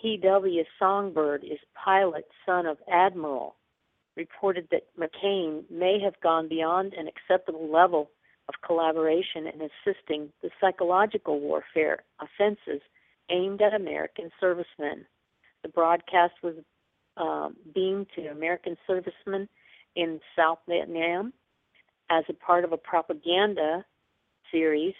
"P.W. 0.00 0.64
Songbird 0.78 1.44
is 1.44 1.58
pilot 1.74 2.26
son 2.46 2.66
of 2.66 2.78
admiral." 2.90 3.56
reported 4.16 4.68
that 4.70 4.86
McCain 4.98 5.62
may 5.70 5.98
have 5.98 6.20
gone 6.20 6.48
beyond 6.48 6.92
an 6.94 7.08
acceptable 7.08 7.70
level 7.72 8.10
of 8.48 8.54
collaboration 8.66 9.46
in 9.46 9.62
assisting 9.62 10.28
the 10.42 10.50
psychological 10.60 11.40
warfare 11.40 12.02
offenses 12.20 12.82
aimed 13.30 13.62
at 13.62 13.72
American 13.72 14.30
servicemen. 14.40 15.06
The 15.62 15.68
broadcast 15.68 16.34
was 16.42 16.54
um, 17.20 17.56
beamed 17.74 18.06
to 18.16 18.28
American 18.28 18.76
servicemen 18.86 19.48
in 19.96 20.20
South 20.36 20.58
Vietnam 20.68 21.32
as 22.10 22.24
a 22.28 22.32
part 22.32 22.64
of 22.64 22.72
a 22.72 22.76
propaganda 22.76 23.84
series 24.50 24.94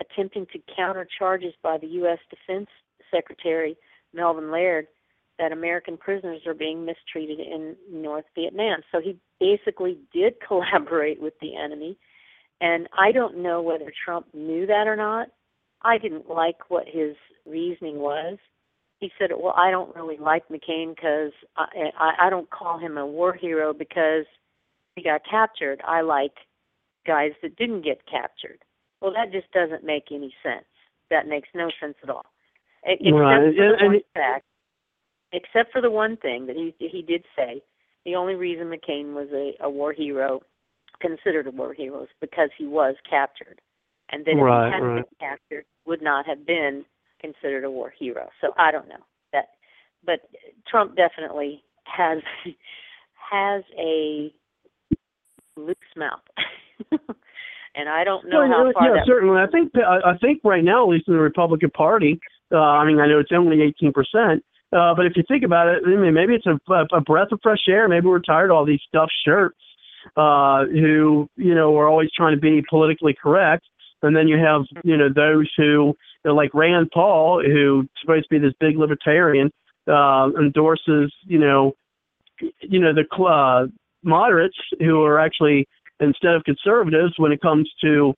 attempting 0.00 0.46
to 0.52 0.58
counter 0.76 1.06
charges 1.18 1.54
by 1.62 1.78
the 1.78 1.86
U.S. 1.86 2.18
Defense 2.30 2.68
Secretary 3.10 3.76
Melvin 4.12 4.50
Laird 4.50 4.86
that 5.38 5.52
American 5.52 5.96
prisoners 5.96 6.42
are 6.46 6.54
being 6.54 6.84
mistreated 6.84 7.40
in 7.40 7.74
North 7.90 8.26
Vietnam. 8.34 8.80
So 8.92 9.00
he 9.00 9.18
basically 9.40 9.98
did 10.12 10.34
collaborate 10.46 11.20
with 11.20 11.34
the 11.40 11.56
enemy. 11.56 11.96
And 12.60 12.88
I 12.96 13.12
don't 13.12 13.38
know 13.38 13.60
whether 13.60 13.92
Trump 14.04 14.26
knew 14.34 14.66
that 14.66 14.86
or 14.86 14.96
not. 14.96 15.28
I 15.82 15.98
didn't 15.98 16.28
like 16.28 16.70
what 16.70 16.86
his 16.86 17.16
reasoning 17.44 17.98
was. 17.98 18.38
He 19.02 19.10
said, 19.18 19.30
"Well, 19.36 19.52
I 19.56 19.72
don't 19.72 19.94
really 19.96 20.16
like 20.16 20.46
McCain 20.46 20.94
because 20.94 21.32
I, 21.56 21.90
I 21.98 22.26
I 22.26 22.30
don't 22.30 22.48
call 22.50 22.78
him 22.78 22.96
a 22.96 23.04
war 23.04 23.32
hero 23.34 23.74
because 23.74 24.26
he 24.94 25.02
got 25.02 25.22
captured. 25.28 25.80
I 25.84 26.02
like 26.02 26.34
guys 27.04 27.32
that 27.42 27.56
didn't 27.56 27.82
get 27.82 28.06
captured." 28.06 28.60
Well, 29.00 29.12
that 29.12 29.32
just 29.32 29.50
doesn't 29.50 29.82
make 29.82 30.12
any 30.12 30.32
sense. 30.40 30.66
That 31.10 31.26
makes 31.26 31.48
no 31.52 31.68
sense 31.80 31.96
at 32.04 32.10
all. 32.10 32.26
Except 32.84 33.12
Right. 33.12 33.56
for 33.56 33.76
the 33.76 33.84
one 33.84 34.00
fact, 34.14 34.44
except 35.32 35.72
for 35.72 35.80
the 35.80 35.90
one 35.90 36.16
thing 36.16 36.46
that 36.46 36.54
he 36.54 36.72
he 36.78 37.02
did 37.02 37.24
say, 37.34 37.60
the 38.04 38.14
only 38.14 38.36
reason 38.36 38.70
McCain 38.70 39.14
was 39.14 39.28
a, 39.32 39.56
a 39.64 39.68
war 39.68 39.92
hero, 39.92 40.42
considered 41.00 41.48
a 41.48 41.50
war 41.50 41.74
hero, 41.74 42.04
is 42.04 42.08
because 42.20 42.50
he 42.56 42.68
was 42.68 42.94
captured, 43.10 43.60
and 44.10 44.24
then 44.24 44.38
Right, 44.38 44.66
if 44.66 44.68
he 44.68 44.74
hadn't 44.74 44.94
right. 44.94 45.04
been 45.10 45.28
captured, 45.28 45.64
would 45.86 46.02
not 46.02 46.24
have 46.24 46.46
been 46.46 46.84
considered 47.22 47.64
a 47.64 47.70
war 47.70 47.92
hero. 47.98 48.28
So 48.40 48.48
I 48.58 48.70
don't 48.70 48.88
know 48.88 49.02
that, 49.32 49.46
but 50.04 50.20
Trump 50.68 50.96
definitely 50.96 51.62
has 51.84 52.18
has 53.30 53.62
a 53.78 54.32
loose 55.56 55.76
mouth, 55.96 56.20
and 56.90 57.88
I 57.88 58.04
don't 58.04 58.28
know 58.28 58.40
Well, 58.40 58.48
how 58.48 58.66
yeah, 58.66 58.72
far 58.72 58.88
yeah, 58.88 58.94
that. 58.94 59.06
certainly. 59.06 59.40
I 59.40 59.46
think 59.46 59.72
I, 59.76 60.16
think 60.18 60.40
right 60.44 60.64
now, 60.64 60.84
at 60.84 60.88
least 60.90 61.08
in 61.08 61.14
the 61.14 61.20
Republican 61.20 61.70
Party, 61.70 62.20
uh, 62.52 62.58
I 62.58 62.84
mean, 62.84 63.00
I 63.00 63.06
know 63.06 63.20
it's 63.20 63.32
only 63.32 63.62
18 63.62 63.92
percent, 63.92 64.44
uh, 64.72 64.94
but 64.94 65.06
if 65.06 65.12
you 65.16 65.22
think 65.28 65.44
about 65.44 65.68
it, 65.68 65.82
I 65.86 65.90
mean, 65.96 66.14
maybe 66.14 66.34
it's 66.34 66.46
a, 66.46 66.96
a 66.96 67.00
breath 67.00 67.28
of 67.32 67.40
fresh 67.42 67.64
air. 67.68 67.88
Maybe 67.88 68.06
we're 68.06 68.20
tired 68.20 68.50
of 68.50 68.56
all 68.56 68.64
these 68.64 68.80
stuffed 68.88 69.12
shirts 69.24 69.56
uh, 70.16 70.64
who, 70.66 71.28
you 71.36 71.54
know, 71.54 71.76
are 71.76 71.88
always 71.88 72.10
trying 72.16 72.34
to 72.34 72.40
be 72.40 72.62
politically 72.68 73.14
correct, 73.20 73.64
and 74.02 74.16
then 74.16 74.28
you 74.28 74.38
have, 74.38 74.62
you 74.84 74.96
know, 74.96 75.08
those 75.08 75.50
who, 75.56 75.62
you 75.62 75.94
know, 76.24 76.34
like 76.34 76.52
Rand 76.54 76.90
Paul, 76.92 77.42
who's 77.44 77.86
supposed 78.00 78.24
to 78.24 78.28
be 78.30 78.38
this 78.38 78.54
big 78.60 78.76
libertarian, 78.76 79.50
uh, 79.88 80.30
endorses, 80.38 81.12
you 81.24 81.38
know, 81.38 81.72
you 82.60 82.80
know, 82.80 82.92
the 82.92 83.06
uh, 83.24 83.66
moderates 84.02 84.56
who 84.80 85.02
are 85.02 85.18
actually 85.18 85.66
instead 86.00 86.34
of 86.34 86.44
conservatives 86.44 87.14
when 87.16 87.32
it 87.32 87.40
comes 87.40 87.70
to 87.80 88.14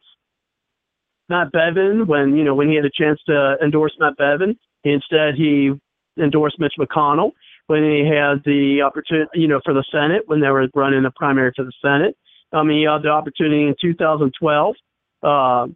Matt 1.28 1.52
Bevin 1.52 2.06
when 2.06 2.36
you 2.36 2.44
know 2.44 2.54
when 2.54 2.68
he 2.68 2.76
had 2.76 2.84
a 2.84 2.90
chance 2.90 3.20
to 3.26 3.56
endorse 3.62 3.92
Matt 3.98 4.16
Bevin. 4.18 4.56
Instead, 4.84 5.34
he 5.34 5.72
endorsed 6.18 6.58
Mitch 6.58 6.74
McConnell 6.78 7.32
when 7.66 7.82
he 7.82 8.06
had 8.06 8.42
the 8.44 8.82
opportunity, 8.82 9.30
you 9.34 9.48
know, 9.48 9.60
for 9.64 9.72
the 9.72 9.84
Senate 9.90 10.22
when 10.26 10.40
they 10.40 10.50
were 10.50 10.68
running 10.74 11.02
the 11.02 11.10
primary 11.16 11.52
for 11.56 11.64
the 11.64 11.72
Senate. 11.80 12.16
I 12.52 12.62
mean, 12.62 12.80
he 12.80 12.84
had 12.84 13.02
the 13.02 13.08
opportunity 13.08 13.62
in 13.62 13.74
2012 13.80 14.76
uh, 15.24 15.66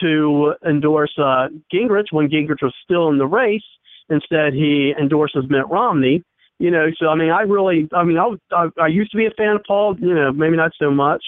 to 0.00 0.54
endorse 0.66 1.12
uh, 1.18 1.48
Gingrich 1.72 2.10
when 2.10 2.28
Gingrich 2.28 2.62
was 2.62 2.74
still 2.84 3.08
in 3.08 3.18
the 3.18 3.26
race. 3.26 3.62
Instead, 4.08 4.52
he 4.52 4.94
endorses 4.98 5.44
Mitt 5.48 5.68
Romney. 5.68 6.22
You 6.58 6.70
know, 6.70 6.86
so 6.98 7.08
I 7.08 7.16
mean, 7.16 7.30
I 7.30 7.42
really, 7.42 7.88
I 7.92 8.04
mean, 8.04 8.16
I, 8.16 8.30
I, 8.52 8.68
I 8.80 8.86
used 8.86 9.10
to 9.10 9.16
be 9.16 9.26
a 9.26 9.30
fan 9.36 9.56
of 9.56 9.62
Paul. 9.66 9.96
You 9.98 10.14
know, 10.14 10.32
maybe 10.32 10.56
not 10.56 10.70
so 10.78 10.90
much. 10.90 11.22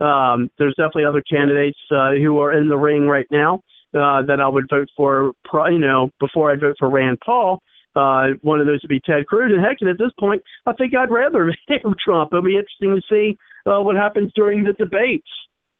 Um, 0.00 0.50
there's 0.58 0.74
definitely 0.76 1.04
other 1.04 1.22
candidates 1.28 1.78
uh, 1.90 2.12
who 2.12 2.38
are 2.38 2.56
in 2.56 2.68
the 2.68 2.76
ring 2.76 3.08
right 3.08 3.26
now 3.30 3.60
uh, 3.92 4.22
that 4.22 4.40
I 4.40 4.48
would 4.48 4.68
vote 4.70 4.88
for. 4.96 5.32
You 5.52 5.78
know, 5.78 6.10
before 6.20 6.52
I 6.52 6.56
vote 6.56 6.76
for 6.78 6.88
Rand 6.88 7.18
Paul, 7.24 7.60
uh, 7.96 8.28
one 8.42 8.60
of 8.60 8.66
those 8.66 8.80
would 8.82 8.88
be 8.88 9.00
Ted 9.00 9.26
Cruz. 9.26 9.52
And 9.52 9.64
heck, 9.64 9.82
at 9.82 9.98
this 9.98 10.12
point, 10.20 10.42
I 10.64 10.72
think 10.74 10.94
I'd 10.94 11.10
rather 11.10 11.52
have 11.68 11.98
Trump. 12.02 12.30
It'll 12.32 12.42
be 12.42 12.56
interesting 12.56 12.94
to 12.94 13.02
see 13.10 13.36
uh, 13.66 13.82
what 13.82 13.96
happens 13.96 14.30
during 14.36 14.62
the 14.62 14.74
debates 14.74 15.28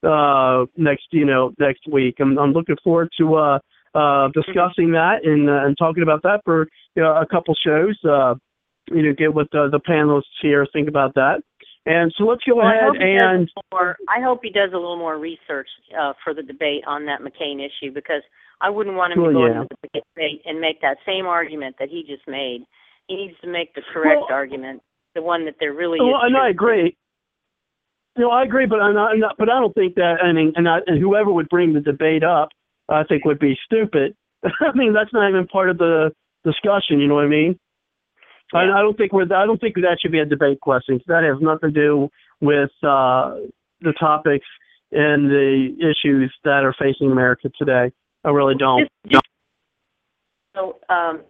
uh, 0.03 0.67
next, 0.77 1.07
you 1.11 1.25
know, 1.25 1.53
next 1.59 1.87
week. 1.91 2.17
I'm, 2.21 2.39
I'm 2.39 2.53
looking 2.53 2.77
forward 2.83 3.11
to 3.19 3.35
uh, 3.35 3.59
uh, 3.95 4.29
discussing 4.35 4.93
that 4.93 5.25
and 5.25 5.49
uh, 5.49 5.65
and 5.65 5.77
talking 5.79 6.03
about 6.03 6.23
that 6.23 6.41
for 6.45 6.69
you 6.95 7.03
know, 7.03 7.17
a 7.17 7.27
couple 7.27 7.55
shows. 7.55 7.99
Uh, 8.05 8.35
you 8.91 9.03
know, 9.03 9.13
get 9.17 9.35
what 9.35 9.51
the, 9.53 9.69
the 9.71 9.81
panelists 9.81 10.23
here 10.41 10.67
think 10.73 10.89
about 10.89 11.15
that. 11.15 11.43
And 11.87 12.13
so 12.17 12.25
let's 12.25 12.43
go 12.49 12.57
well, 12.57 12.67
ahead 12.67 13.01
I 13.01 13.35
and. 13.35 13.51
More, 13.73 13.97
I 14.09 14.23
hope 14.23 14.41
he 14.43 14.51
does 14.51 14.71
a 14.73 14.77
little 14.77 14.99
more 14.99 15.19
research 15.19 15.69
uh, 15.99 16.13
for 16.23 16.35
the 16.35 16.43
debate 16.43 16.85
on 16.87 17.07
that 17.07 17.21
McCain 17.21 17.65
issue 17.65 17.93
because 17.93 18.23
I 18.61 18.71
wouldn't 18.71 18.97
want 18.97 19.13
him 19.13 19.23
well, 19.23 19.33
to 19.33 19.35
go 19.35 19.47
yeah. 19.47 19.61
into 19.63 19.77
the 19.83 20.01
debate 20.15 20.43
and 20.45 20.61
make 20.61 20.81
that 20.83 20.99
same 21.07 21.27
argument 21.27 21.77
that 21.79 21.89
he 21.89 22.05
just 22.07 22.27
made. 22.27 22.65
He 23.07 23.17
needs 23.17 23.41
to 23.41 23.49
make 23.49 23.75
the 23.75 23.83
correct 23.93 24.23
well, 24.29 24.37
argument, 24.37 24.83
the 25.15 25.23
one 25.23 25.47
that 25.47 25.55
there 25.61 25.73
really 25.73 25.99
well, 26.01 26.17
is. 26.17 26.25
and 26.27 26.37
I 26.37 26.51
agree. 26.51 26.95
No, 28.17 28.31
I 28.31 28.43
agree, 28.43 28.67
but 28.67 28.81
I'm 28.81 28.95
not, 28.95 29.13
I'm 29.13 29.21
not, 29.21 29.37
but 29.39 29.49
I 29.49 29.61
don't 29.61 29.75
think 29.75 29.95
that. 29.95 30.17
I 30.23 30.33
mean, 30.33 30.53
and, 30.57 30.69
I, 30.69 30.79
and 30.87 31.01
whoever 31.01 31.33
would 31.33 31.49
bring 31.49 31.73
the 31.73 31.81
debate 31.81 32.25
up, 32.25 32.49
I 32.89 33.05
think 33.05 33.25
would 33.25 33.39
be 33.39 33.57
stupid. 33.65 34.17
I 34.45 34.73
mean, 34.75 34.93
that's 34.93 35.13
not 35.13 35.29
even 35.29 35.47
part 35.47 35.71
of 35.71 35.79
the 35.79 36.11
discussion. 36.45 37.01
You 37.01 37.09
know 37.09 37.15
what 37.15 37.25
I 37.25 37.29
mean? 37.29 37.59
Yeah. 38.53 38.61
I, 38.61 38.79
I 38.79 38.83
don't 38.83 38.97
think 38.97 39.13
we're. 39.13 39.25
I 39.25 39.47
don't 39.47 39.61
think 39.61 39.75
that 39.77 39.99
should 40.01 40.13
be 40.13 40.21
a 40.21 40.25
debate 40.25 40.61
question. 40.61 41.01
That 41.07 41.23
has 41.23 41.41
nothing 41.41 41.73
to 41.73 41.81
do 41.81 42.09
with 42.41 42.71
uh, 42.83 43.35
the 43.81 43.93
topics 43.99 44.47
and 44.91 45.31
the 45.31 45.77
issues 45.81 46.35
that 46.45 46.65
are 46.65 46.75
facing 46.79 47.11
America 47.13 47.51
today. 47.59 47.93
I 48.25 48.31
really 48.31 48.55
don't. 48.59 48.89
Just, 49.07 49.25
so 50.55 50.79
um, 50.89 51.21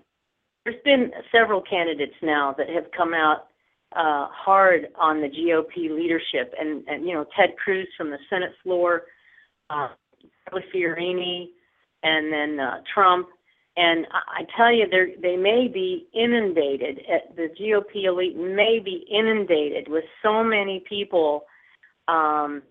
there's 0.64 0.80
been 0.84 1.10
several 1.32 1.60
candidates 1.60 2.14
now 2.22 2.54
that 2.56 2.68
have 2.68 2.84
come 2.96 3.14
out 3.14 3.48
uh, 3.96 4.26
hard 4.30 4.88
on 4.96 5.20
the 5.20 5.28
GOP 5.28 5.90
leadership, 5.90 6.52
and, 6.58 6.86
and 6.88 7.06
you 7.06 7.14
know 7.14 7.24
Ted 7.36 7.50
Cruz 7.62 7.88
from 7.96 8.10
the 8.10 8.18
Senate 8.28 8.52
floor, 8.62 9.02
uh, 9.70 9.88
Fiorina, 10.74 11.46
and 12.02 12.32
then 12.32 12.60
uh, 12.60 12.80
Trump. 12.92 13.28
And 13.76 14.06
I, 14.12 14.42
I 14.42 14.46
tell 14.56 14.72
you, 14.72 14.86
they 15.22 15.36
may 15.36 15.68
be 15.68 16.06
inundated. 16.12 17.00
The 17.36 17.48
GOP 17.60 18.04
elite 18.04 18.36
may 18.36 18.78
be 18.84 19.06
inundated 19.10 19.88
with 19.88 20.04
so 20.22 20.42
many 20.42 20.84
people 20.88 21.44
um, 22.08 22.62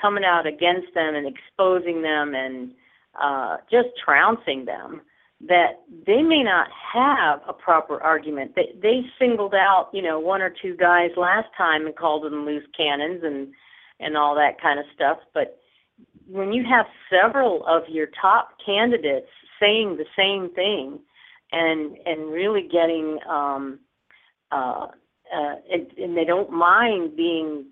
coming 0.00 0.24
out 0.24 0.46
against 0.46 0.94
them 0.94 1.14
and 1.14 1.26
exposing 1.26 2.02
them 2.02 2.34
and 2.34 2.72
uh, 3.20 3.56
just 3.70 3.88
trouncing 4.04 4.64
them 4.64 5.00
that 5.46 5.82
they 6.06 6.22
may 6.22 6.42
not 6.42 6.68
have 6.92 7.40
a 7.48 7.52
proper 7.52 8.02
argument. 8.02 8.54
They 8.56 8.74
they 8.82 9.02
singled 9.18 9.54
out, 9.54 9.88
you 9.92 10.02
know, 10.02 10.18
one 10.18 10.42
or 10.42 10.50
two 10.50 10.76
guys 10.76 11.10
last 11.16 11.48
time 11.56 11.86
and 11.86 11.94
called 11.94 12.24
them 12.24 12.44
loose 12.44 12.64
cannons 12.76 13.22
and 13.22 13.48
and 14.00 14.16
all 14.16 14.34
that 14.34 14.60
kind 14.60 14.78
of 14.78 14.86
stuff. 14.94 15.18
But 15.34 15.58
when 16.26 16.52
you 16.52 16.64
have 16.68 16.86
several 17.08 17.64
of 17.66 17.82
your 17.88 18.08
top 18.20 18.50
candidates 18.64 19.28
saying 19.60 19.96
the 19.96 20.04
same 20.16 20.52
thing 20.54 20.98
and 21.52 21.96
and 22.04 22.32
really 22.32 22.68
getting 22.70 23.18
um 23.28 23.78
uh 24.50 24.86
uh 25.34 25.54
and, 25.72 25.86
and 25.96 26.16
they 26.16 26.24
don't 26.24 26.50
mind 26.50 27.16
being 27.16 27.64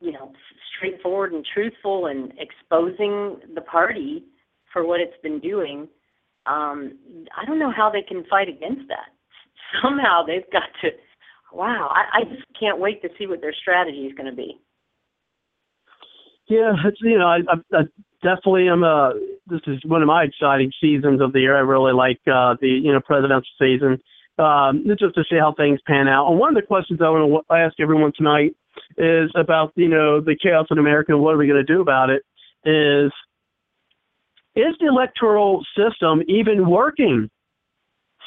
you 0.00 0.12
know 0.12 0.32
straightforward 0.76 1.32
and 1.32 1.46
truthful 1.54 2.06
and 2.06 2.32
exposing 2.38 3.38
the 3.54 3.60
party 3.60 4.24
for 4.72 4.84
what 4.84 5.00
it's 5.00 5.16
been 5.22 5.38
doing 5.40 5.88
um 6.48 6.92
i 7.36 7.44
don't 7.44 7.58
know 7.58 7.72
how 7.74 7.90
they 7.90 8.02
can 8.02 8.24
fight 8.30 8.48
against 8.48 8.88
that 8.88 9.10
somehow 9.82 10.24
they've 10.24 10.50
got 10.52 10.68
to 10.80 10.90
wow 11.52 11.90
i, 11.92 12.20
I 12.20 12.24
just 12.24 12.44
can't 12.58 12.78
wait 12.78 13.02
to 13.02 13.08
see 13.18 13.26
what 13.26 13.40
their 13.40 13.54
strategy 13.54 14.06
is 14.06 14.14
going 14.14 14.30
to 14.30 14.36
be 14.36 14.60
Yeah, 16.48 16.74
it's 16.84 16.98
you 17.00 17.18
know, 17.18 17.26
I, 17.26 17.38
I, 17.48 17.78
I 17.78 17.82
definitely 18.22 18.68
am. 18.68 18.84
Uh, 18.84 19.10
this 19.46 19.60
is 19.66 19.78
one 19.84 20.02
of 20.02 20.06
my 20.06 20.24
exciting 20.24 20.70
seasons 20.80 21.20
of 21.20 21.32
the 21.32 21.40
year. 21.40 21.56
I 21.56 21.60
really 21.60 21.92
like 21.92 22.20
uh, 22.26 22.54
the 22.60 22.68
you 22.68 22.92
know 22.92 23.00
presidential 23.00 23.50
season, 23.58 24.00
um, 24.38 24.84
just 24.98 25.14
to 25.14 25.24
see 25.28 25.38
how 25.38 25.54
things 25.56 25.80
pan 25.86 26.08
out. 26.08 26.28
And 26.28 26.38
one 26.38 26.56
of 26.56 26.60
the 26.60 26.66
questions 26.66 27.00
I 27.02 27.08
want 27.10 27.46
to 27.48 27.54
ask 27.54 27.74
everyone 27.80 28.12
tonight 28.16 28.54
is 28.96 29.30
about 29.34 29.72
you 29.76 29.88
know 29.88 30.20
the 30.20 30.36
chaos 30.40 30.66
in 30.70 30.78
America 30.78 31.12
and 31.12 31.20
what 31.20 31.34
are 31.34 31.38
we 31.38 31.48
going 31.48 31.64
to 31.64 31.72
do 31.72 31.80
about 31.80 32.10
it? 32.10 32.22
Is 32.64 33.12
is 34.56 34.74
the 34.80 34.86
electoral 34.86 35.64
system 35.76 36.22
even 36.28 36.68
working 36.68 37.30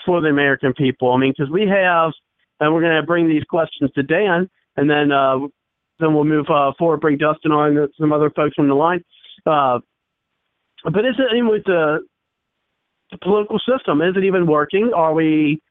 for 0.06 0.22
the 0.22 0.28
American 0.28 0.74
people? 0.74 1.12
I 1.12 1.18
mean, 1.18 1.34
because 1.36 1.52
we 1.52 1.68
have, 1.68 2.12
and 2.60 2.74
we're 2.74 2.82
going 2.82 3.02
to 3.02 3.06
bring 3.06 3.28
these 3.28 3.44
questions 3.44 3.92
to 3.96 4.04
Dan, 4.04 4.50
and 4.78 4.90
then 4.90 5.12
uh, 5.12 5.40
then 6.00 6.14
we'll 6.14 6.24
move 6.24 6.46
uh, 6.50 6.72
forward, 6.78 7.02
bring 7.02 7.18
Dustin 7.18 7.52
on, 7.52 7.76
and 7.76 7.90
some 8.00 8.14
other 8.14 8.30
folks 8.30 8.56
from 8.56 8.68
the 8.68 8.76
line. 8.76 9.04
Uh, 9.46 9.80
but 10.84 11.06
is 11.06 11.16
it 11.18 11.44
with 11.44 11.64
the, 11.66 12.00
the 13.12 13.18
political 13.18 13.60
system? 13.60 14.02
Is 14.02 14.16
it 14.16 14.24
even 14.24 14.48
working? 14.48 14.92
Are 14.96 15.14
we 15.14 15.62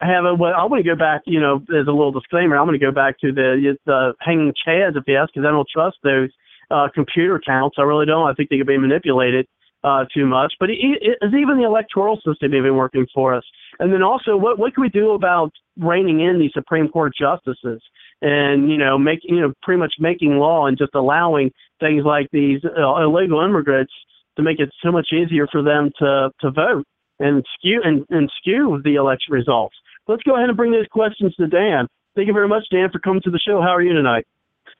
having? 0.00 0.36
Well, 0.38 0.52
I 0.54 0.64
want 0.64 0.84
to 0.84 0.88
go 0.88 0.96
back. 0.96 1.22
You 1.26 1.40
know, 1.40 1.56
as 1.56 1.86
a 1.86 1.92
little 1.92 2.12
disclaimer, 2.12 2.56
I'm 2.56 2.66
going 2.66 2.78
to 2.78 2.84
go 2.84 2.92
back 2.92 3.18
to 3.20 3.32
the 3.32 3.76
the 3.86 4.14
hanging 4.20 4.52
chads, 4.66 4.96
if 4.96 5.04
you 5.06 5.16
ask, 5.16 5.32
because 5.32 5.46
I 5.46 5.52
don't 5.52 5.68
trust 5.72 5.98
those 6.02 6.30
uh, 6.74 6.88
computer 6.94 7.40
counts. 7.44 7.76
I 7.78 7.82
really 7.82 8.06
don't. 8.06 8.28
I 8.28 8.34
think 8.34 8.50
they 8.50 8.58
could 8.58 8.66
be 8.66 8.78
manipulated 8.78 9.46
uh, 9.84 10.04
too 10.12 10.26
much. 10.26 10.54
But 10.58 10.70
it, 10.70 10.78
it, 10.80 11.18
is 11.22 11.32
even 11.34 11.58
the 11.58 11.64
electoral 11.64 12.16
system 12.16 12.54
even 12.54 12.76
working 12.76 13.06
for 13.14 13.34
us? 13.34 13.44
And 13.78 13.92
then 13.92 14.02
also, 14.02 14.36
what 14.36 14.58
what 14.58 14.74
can 14.74 14.82
we 14.82 14.88
do 14.88 15.12
about 15.12 15.52
reining 15.78 16.20
in 16.20 16.38
these 16.38 16.52
Supreme 16.54 16.88
Court 16.88 17.12
justices? 17.18 17.82
and 18.22 18.70
you 18.70 18.78
know 18.78 18.96
making 18.96 19.34
you 19.34 19.40
know 19.40 19.52
pretty 19.62 19.78
much 19.78 19.94
making 19.98 20.38
law 20.38 20.66
and 20.66 20.78
just 20.78 20.94
allowing 20.94 21.50
things 21.80 22.04
like 22.04 22.28
these 22.32 22.60
uh, 22.64 22.96
illegal 23.02 23.40
immigrants 23.40 23.92
to 24.36 24.42
make 24.42 24.58
it 24.58 24.70
so 24.82 24.90
much 24.90 25.08
easier 25.12 25.46
for 25.52 25.62
them 25.62 25.90
to 25.98 26.30
to 26.40 26.50
vote 26.50 26.84
and 27.20 27.44
skew 27.54 27.80
and, 27.84 28.04
and 28.10 28.30
skew 28.38 28.80
the 28.84 28.94
election 28.94 29.32
results. 29.32 29.76
Let's 30.08 30.22
go 30.24 30.36
ahead 30.36 30.48
and 30.48 30.56
bring 30.56 30.72
these 30.72 30.88
questions 30.90 31.34
to 31.36 31.46
Dan. 31.46 31.86
Thank 32.16 32.26
you 32.26 32.32
very 32.32 32.48
much, 32.48 32.64
Dan, 32.70 32.88
for 32.90 32.98
coming 32.98 33.22
to 33.22 33.30
the 33.30 33.38
show. 33.38 33.60
How 33.60 33.74
are 33.74 33.82
you 33.82 33.92
tonight? 33.92 34.26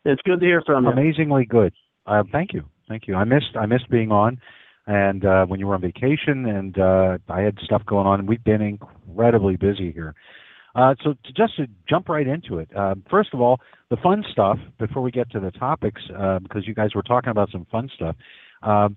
It's 0.04 0.22
good 0.22 0.40
to 0.40 0.46
hear 0.46 0.62
from 0.64 0.85
you. 0.85 0.90
Amazingly 0.90 1.46
good. 1.46 1.72
Uh, 2.07 2.23
thank 2.33 2.53
you, 2.53 2.64
thank 2.88 3.07
you. 3.07 3.14
I 3.14 3.25
missed 3.25 3.57
I 3.59 3.67
missed 3.67 3.88
being 3.90 4.11
on, 4.11 4.40
and 4.87 5.25
uh, 5.25 5.47
when 5.47 5.61
you 5.61 5.67
were 5.67 5.75
on 5.75 5.81
vacation, 5.81 6.47
and 6.47 6.79
uh, 6.79 7.19
I 7.29 7.40
had 7.40 7.59
stuff 7.64 7.85
going 7.87 8.07
on. 8.07 8.27
We've 8.27 8.45
been 8.45 8.62
incredibly 8.62 9.57
busy 9.57 9.93
here. 9.93 10.14
Uh, 10.75 10.95
so 11.03 11.14
to 11.25 11.33
just 11.33 11.57
to 11.57 11.67
jump 11.88 12.09
right 12.09 12.27
into 12.27 12.59
it, 12.59 12.69
uh, 12.77 12.95
first 13.09 13.33
of 13.33 13.40
all, 13.40 13.61
the 13.90 13.97
fun 13.97 14.25
stuff 14.31 14.59
before 14.79 15.03
we 15.03 15.11
get 15.11 15.31
to 15.31 15.40
the 15.40 15.53
topics, 15.53 16.03
uh, 16.19 16.40
because 16.40 16.67
you 16.67 16.75
guys 16.75 16.95
were 16.95 17.03
talking 17.03 17.31
about 17.31 17.51
some 17.51 17.67
fun 17.71 17.88
stuff. 17.95 18.17
Um, 18.62 18.97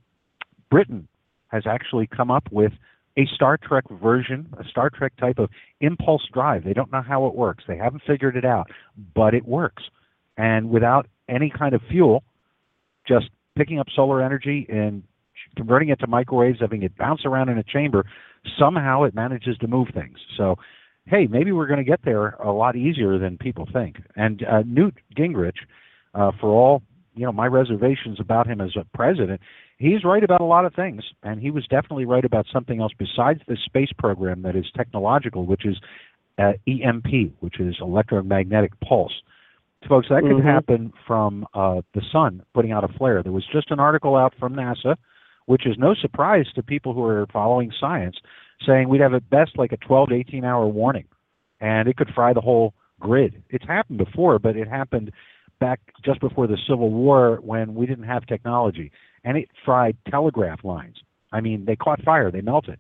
Britain 0.70 1.08
has 1.50 1.64
actually 1.66 2.08
come 2.08 2.32
up 2.32 2.44
with 2.52 2.74
a 3.18 3.26
Star 3.34 3.58
Trek 3.58 3.86
version, 3.90 4.48
a 4.60 4.64
Star 4.66 4.90
Trek 4.90 5.14
type 5.18 5.40
of 5.40 5.50
impulse 5.82 6.24
drive. 6.34 6.64
They 6.64 6.74
don't 6.74 6.92
know 6.92 7.02
how 7.02 7.26
it 7.28 7.36
works. 7.36 7.64
They 7.68 7.78
haven't 7.78 8.04
figured 8.06 8.36
it 8.36 8.46
out, 8.46 8.70
but 9.16 9.34
it 9.34 9.46
works. 9.46 9.84
And 10.38 10.70
without 10.70 11.08
any 11.30 11.50
kind 11.50 11.74
of 11.74 11.82
fuel, 11.90 12.24
just 13.08 13.30
picking 13.58 13.80
up 13.80 13.88
solar 13.96 14.22
energy 14.22 14.66
and 14.70 15.04
converting 15.56 15.90
it 15.90 16.00
to 16.00 16.08
microwaves, 16.08 16.60
having 16.60 16.84
it 16.84 16.96
bounce 16.98 17.22
around 17.26 17.50
in 17.50 17.58
a 17.58 17.64
chamber, 17.64 18.06
somehow 18.60 19.04
it 19.04 19.16
manages 19.16 19.58
to 19.58 19.68
move 19.68 19.88
things. 19.94 20.18
So 20.38 20.58
hey, 21.08 21.28
maybe 21.28 21.52
we're 21.52 21.68
going 21.68 21.84
to 21.84 21.90
get 21.90 22.02
there 22.04 22.32
a 22.32 22.52
lot 22.52 22.76
easier 22.76 23.18
than 23.18 23.38
people 23.38 23.68
think. 23.72 23.98
And 24.16 24.44
uh, 24.44 24.64
Newt 24.66 24.96
Gingrich, 25.18 25.58
uh, 26.14 26.32
for 26.40 26.50
all 26.50 26.84
you 27.16 27.26
know, 27.26 27.32
my 27.32 27.48
reservations 27.48 28.20
about 28.20 28.46
him 28.46 28.62
as 28.62 28.76
a 28.80 28.86
president, 28.96 29.42
he's 29.80 30.04
right 30.04 30.24
about 30.24 30.40
a 30.40 30.46
lot 30.46 30.66
of 30.66 30.76
things, 30.76 31.02
and 31.24 31.42
he 31.42 31.50
was 31.50 31.66
definitely 31.68 32.06
right 32.06 32.24
about 32.24 32.46
something 32.54 32.80
else 32.80 32.92
besides 32.98 33.42
the 33.48 33.58
space 33.66 33.90
program 33.98 34.44
that 34.44 34.56
is 34.56 34.66
technological, 34.76 35.46
which 35.46 35.66
is 35.66 35.78
uh, 36.38 36.54
EMP, 36.68 37.34
which 37.40 37.60
is 37.60 37.76
electromagnetic 37.82 38.80
pulse. 38.82 39.14
Folks, 39.88 40.08
that 40.10 40.24
could 40.24 40.44
happen 40.44 40.92
from 41.06 41.46
uh, 41.54 41.82
the 41.94 42.02
sun 42.12 42.44
putting 42.54 42.72
out 42.72 42.84
a 42.84 42.88
flare. 42.98 43.22
There 43.22 43.32
was 43.32 43.46
just 43.54 43.72
an 43.72 43.80
article 43.80 44.16
out 44.16 44.34
from 44.40 44.54
NASA, 44.54 44.96
which 45.46 45.66
is 45.66 45.76
no 45.78 45.94
surprise 45.94 46.46
to 46.56 46.64
people 46.64 46.94
who 46.94 47.04
are 47.04 47.28
following 47.32 47.72
science, 47.80 48.18
saying 48.66 48.90
we'd 48.90 49.02
have 49.02 49.14
at 49.14 49.30
best 49.30 49.52
like 49.58 49.72
a 49.72 49.78
12 49.78 50.10
to 50.10 50.16
18 50.16 50.44
hour 50.44 50.68
warning, 50.68 51.06
and 51.62 51.88
it 51.88 51.96
could 51.96 52.10
fry 52.14 52.34
the 52.34 52.42
whole 52.42 52.74
grid. 53.00 53.44
It's 53.50 53.66
happened 53.66 54.00
before, 54.00 54.40
but 54.40 54.58
it 54.58 54.68
happened 54.68 55.12
back 55.60 55.80
just 56.04 56.20
before 56.20 56.48
the 56.48 56.58
Civil 56.68 56.90
War 56.90 57.40
when 57.42 57.76
we 57.76 57.86
didn't 57.86 58.06
have 58.06 58.26
technology, 58.26 58.92
and 59.24 59.38
it 59.38 59.50
fried 59.64 59.96
telegraph 60.10 60.64
lines. 60.64 60.98
I 61.32 61.42
mean, 61.42 61.66
they 61.66 61.76
caught 61.76 62.02
fire, 62.04 62.32
they 62.32 62.42
melted. 62.42 62.80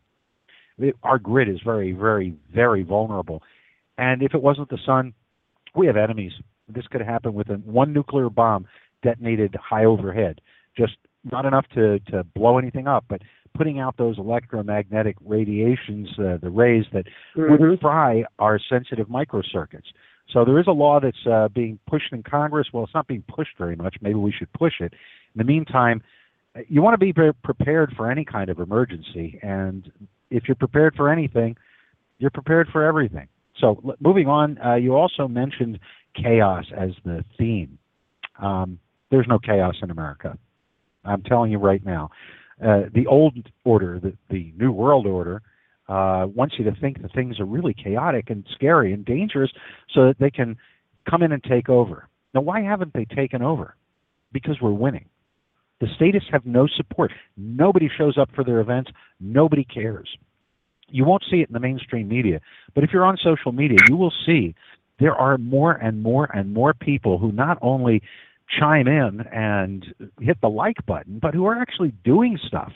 It, 0.79 0.95
our 1.03 1.19
grid 1.19 1.49
is 1.49 1.59
very, 1.63 1.91
very, 1.91 2.33
very 2.53 2.83
vulnerable. 2.83 3.41
And 3.97 4.21
if 4.21 4.33
it 4.33 4.41
wasn't 4.41 4.69
the 4.69 4.77
sun, 4.85 5.13
we 5.75 5.87
have 5.87 5.97
enemies. 5.97 6.33
This 6.67 6.85
could 6.87 7.01
happen 7.01 7.33
with 7.33 7.49
a, 7.49 7.55
one 7.55 7.93
nuclear 7.93 8.29
bomb 8.29 8.67
detonated 9.03 9.55
high 9.55 9.85
overhead. 9.85 10.41
Just 10.77 10.97
not 11.31 11.45
enough 11.45 11.65
to, 11.75 11.99
to 12.11 12.23
blow 12.23 12.57
anything 12.57 12.87
up, 12.87 13.05
but 13.07 13.21
putting 13.55 13.79
out 13.79 13.97
those 13.97 14.17
electromagnetic 14.17 15.15
radiations, 15.25 16.07
uh, 16.19 16.37
the 16.37 16.49
rays 16.49 16.85
that 16.93 17.05
Mhm. 17.35 17.59
would 17.59 17.79
fry 17.79 18.23
our 18.39 18.59
sensitive 18.59 19.07
microcircuits. 19.07 19.91
So 20.29 20.43
there 20.45 20.59
is 20.59 20.67
a 20.67 20.71
law 20.71 20.99
that's 20.99 21.25
uh, 21.25 21.47
being 21.47 21.79
pushed 21.87 22.11
in 22.11 22.21
Congress. 22.21 22.67
Well, 22.73 22.83
it's 22.83 22.93
not 22.93 23.07
being 23.07 23.23
pushed 23.27 23.57
very 23.57 23.75
much. 23.75 23.95
Maybe 24.01 24.15
we 24.15 24.31
should 24.31 24.51
push 24.53 24.81
it. 24.81 24.93
In 25.33 25.37
the 25.37 25.43
meantime, 25.43 26.03
you 26.67 26.81
want 26.81 26.93
to 26.93 26.97
be 26.97 27.13
prepared 27.43 27.93
for 27.95 28.11
any 28.11 28.25
kind 28.25 28.49
of 28.49 28.59
emergency, 28.59 29.39
and 29.41 29.91
if 30.29 30.47
you're 30.47 30.55
prepared 30.55 30.95
for 30.95 31.09
anything, 31.09 31.55
you're 32.19 32.31
prepared 32.31 32.67
for 32.69 32.83
everything. 32.83 33.27
So 33.59 33.95
moving 33.99 34.27
on, 34.27 34.59
uh, 34.63 34.75
you 34.75 34.95
also 34.95 35.27
mentioned 35.27 35.79
chaos 36.21 36.65
as 36.75 36.91
the 37.05 37.23
theme. 37.37 37.77
Um, 38.41 38.79
there's 39.09 39.27
no 39.27 39.39
chaos 39.39 39.75
in 39.81 39.91
America. 39.91 40.37
I'm 41.05 41.23
telling 41.23 41.51
you 41.51 41.57
right 41.57 41.83
now. 41.85 42.09
Uh, 42.63 42.83
the 42.93 43.05
old 43.07 43.37
order, 43.63 43.99
the, 43.99 44.13
the 44.29 44.51
New 44.57 44.71
World 44.71 45.05
Order, 45.05 45.41
uh, 45.87 46.27
wants 46.33 46.55
you 46.57 46.65
to 46.65 46.75
think 46.81 47.01
that 47.01 47.13
things 47.13 47.39
are 47.39 47.45
really 47.45 47.73
chaotic 47.73 48.29
and 48.29 48.45
scary 48.53 48.93
and 48.93 49.05
dangerous 49.05 49.51
so 49.93 50.07
that 50.07 50.19
they 50.19 50.31
can 50.31 50.57
come 51.09 51.23
in 51.23 51.31
and 51.31 51.43
take 51.43 51.69
over. 51.69 52.07
Now, 52.33 52.41
why 52.41 52.61
haven't 52.61 52.93
they 52.93 53.05
taken 53.05 53.41
over? 53.41 53.75
Because 54.33 54.57
we're 54.61 54.71
winning. 54.71 55.05
The 55.79 55.87
statists 55.95 56.29
have 56.31 56.45
no 56.45 56.67
support. 56.67 57.11
Nobody 57.37 57.89
shows 57.95 58.17
up 58.17 58.29
for 58.35 58.43
their 58.43 58.59
events. 58.59 58.91
Nobody 59.19 59.63
cares. 59.63 60.09
You 60.89 61.05
won't 61.05 61.23
see 61.29 61.37
it 61.37 61.49
in 61.49 61.53
the 61.53 61.59
mainstream 61.59 62.07
media, 62.07 62.39
but 62.73 62.83
if 62.83 62.91
you're 62.91 63.05
on 63.05 63.17
social 63.17 63.51
media, 63.51 63.77
you 63.87 63.97
will 63.97 64.13
see 64.25 64.55
there 64.99 65.15
are 65.15 65.37
more 65.37 65.73
and 65.73 66.01
more 66.01 66.25
and 66.35 66.53
more 66.53 66.73
people 66.73 67.17
who 67.17 67.31
not 67.31 67.57
only 67.61 68.01
chime 68.59 68.87
in 68.87 69.21
and 69.31 69.85
hit 70.19 70.39
the 70.41 70.47
like 70.47 70.85
button, 70.85 71.19
but 71.21 71.33
who 71.33 71.45
are 71.45 71.59
actually 71.59 71.91
doing 72.03 72.39
stuff. 72.47 72.71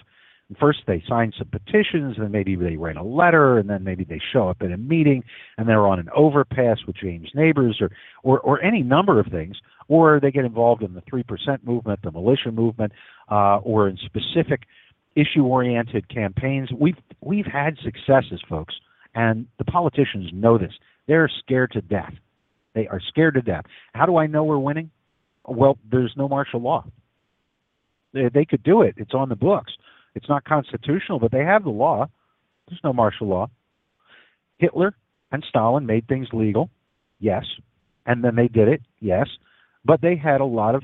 First, 0.59 0.79
they 0.85 1.01
sign 1.07 1.31
some 1.37 1.47
petitions, 1.47 2.15
and 2.17 2.25
then 2.25 2.31
maybe 2.31 2.55
they 2.57 2.75
write 2.75 2.97
a 2.97 3.03
letter, 3.03 3.57
and 3.57 3.69
then 3.69 3.85
maybe 3.85 4.03
they 4.03 4.19
show 4.33 4.49
up 4.49 4.57
at 4.61 4.71
a 4.71 4.77
meeting, 4.77 5.23
and 5.57 5.67
they're 5.67 5.87
on 5.87 5.97
an 5.97 6.09
overpass 6.13 6.79
with 6.85 6.97
James 6.97 7.29
Neighbors, 7.33 7.77
or, 7.79 7.89
or, 8.23 8.39
or 8.41 8.61
any 8.61 8.83
number 8.83 9.17
of 9.19 9.27
things, 9.27 9.55
or 9.87 10.19
they 10.19 10.29
get 10.29 10.43
involved 10.43 10.83
in 10.83 10.93
the 10.93 11.01
3% 11.03 11.23
movement, 11.63 12.01
the 12.03 12.11
militia 12.11 12.51
movement, 12.51 12.91
uh, 13.31 13.57
or 13.59 13.87
in 13.87 13.97
specific 13.97 14.63
issue-oriented 15.15 16.09
campaigns. 16.09 16.69
We've, 16.77 16.97
we've 17.21 17.45
had 17.45 17.77
successes, 17.81 18.41
folks, 18.49 18.75
and 19.15 19.47
the 19.57 19.65
politicians 19.65 20.31
know 20.33 20.57
this. 20.57 20.73
They're 21.07 21.29
scared 21.39 21.71
to 21.71 21.81
death. 21.81 22.13
They 22.73 22.87
are 22.87 23.01
scared 23.09 23.33
to 23.35 23.41
death. 23.41 23.65
How 23.93 24.05
do 24.05 24.17
I 24.17 24.27
know 24.27 24.43
we're 24.43 24.57
winning? 24.57 24.91
Well, 25.45 25.77
there's 25.89 26.13
no 26.15 26.27
martial 26.27 26.61
law. 26.61 26.85
They, 28.13 28.29
they 28.33 28.45
could 28.45 28.63
do 28.63 28.81
it. 28.83 28.95
It's 28.97 29.13
on 29.13 29.29
the 29.29 29.35
books. 29.35 29.73
It's 30.15 30.29
not 30.29 30.43
constitutional, 30.45 31.19
but 31.19 31.31
they 31.31 31.43
have 31.43 31.63
the 31.63 31.69
law. 31.69 32.07
There's 32.67 32.81
no 32.83 32.93
martial 32.93 33.27
law. 33.27 33.49
Hitler 34.57 34.93
and 35.31 35.43
Stalin 35.49 35.85
made 35.85 36.07
things 36.07 36.27
legal, 36.33 36.69
yes, 37.19 37.43
and 38.05 38.23
then 38.23 38.35
they 38.35 38.47
did 38.47 38.67
it, 38.67 38.81
yes, 38.99 39.27
but 39.83 40.01
they 40.01 40.15
had 40.15 40.41
a 40.41 40.45
lot 40.45 40.75
of 40.75 40.83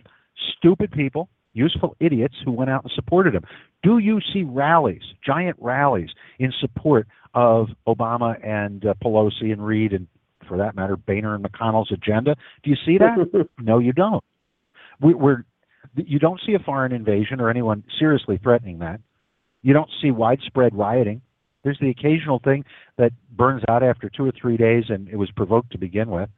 stupid 0.58 0.92
people, 0.92 1.30
useful 1.58 1.96
idiots 2.00 2.36
who 2.46 2.52
went 2.52 2.70
out 2.70 2.84
and 2.84 2.92
supported 2.94 3.36
him. 3.36 3.44
Do 3.84 3.98
you 3.98 4.20
see 4.34 4.44
rallies, 4.44 5.02
giant 5.26 5.58
rallies, 5.60 6.10
in 6.40 6.54
support 6.60 7.08
of 7.34 7.68
Obama 7.88 8.36
and 8.46 8.86
uh, 8.86 8.94
Pelosi 9.04 9.52
and 9.52 9.66
Reid 9.66 9.94
and, 9.94 10.08
for 10.48 10.58
that 10.58 10.76
matter, 10.76 10.96
Boehner 10.96 11.36
and 11.36 11.44
McConnell's 11.44 11.92
agenda? 11.92 12.36
Do 12.64 12.70
you 12.70 12.78
see 12.86 12.98
that? 12.98 13.48
no, 13.60 13.80
you 13.80 13.94
don't. 13.94 14.24
We, 15.02 15.14
we're 15.14 15.44
you 15.96 16.20
don't 16.20 16.40
see 16.46 16.54
a 16.54 16.60
foreign 16.60 16.92
invasion 16.92 17.40
or 17.40 17.50
anyone 17.50 17.84
seriously 18.00 18.40
threatening 18.42 18.80
that. 18.80 19.00
You 19.64 19.74
don't 19.74 19.90
see 20.02 20.12
widespread 20.12 20.76
rioting. 20.76 21.22
There's 21.64 21.80
the 21.80 21.90
occasional 21.90 22.40
thing 22.40 22.66
that 22.98 23.12
burns 23.32 23.64
out 23.68 23.84
after 23.84 24.10
two 24.10 24.26
or 24.26 24.32
three 24.40 24.58
days 24.58 24.86
and 24.90 25.10
it 25.10 25.16
was 25.16 25.32
provoked 25.32 25.72
to 25.72 25.78
begin 25.78 26.10
with. 26.10 26.30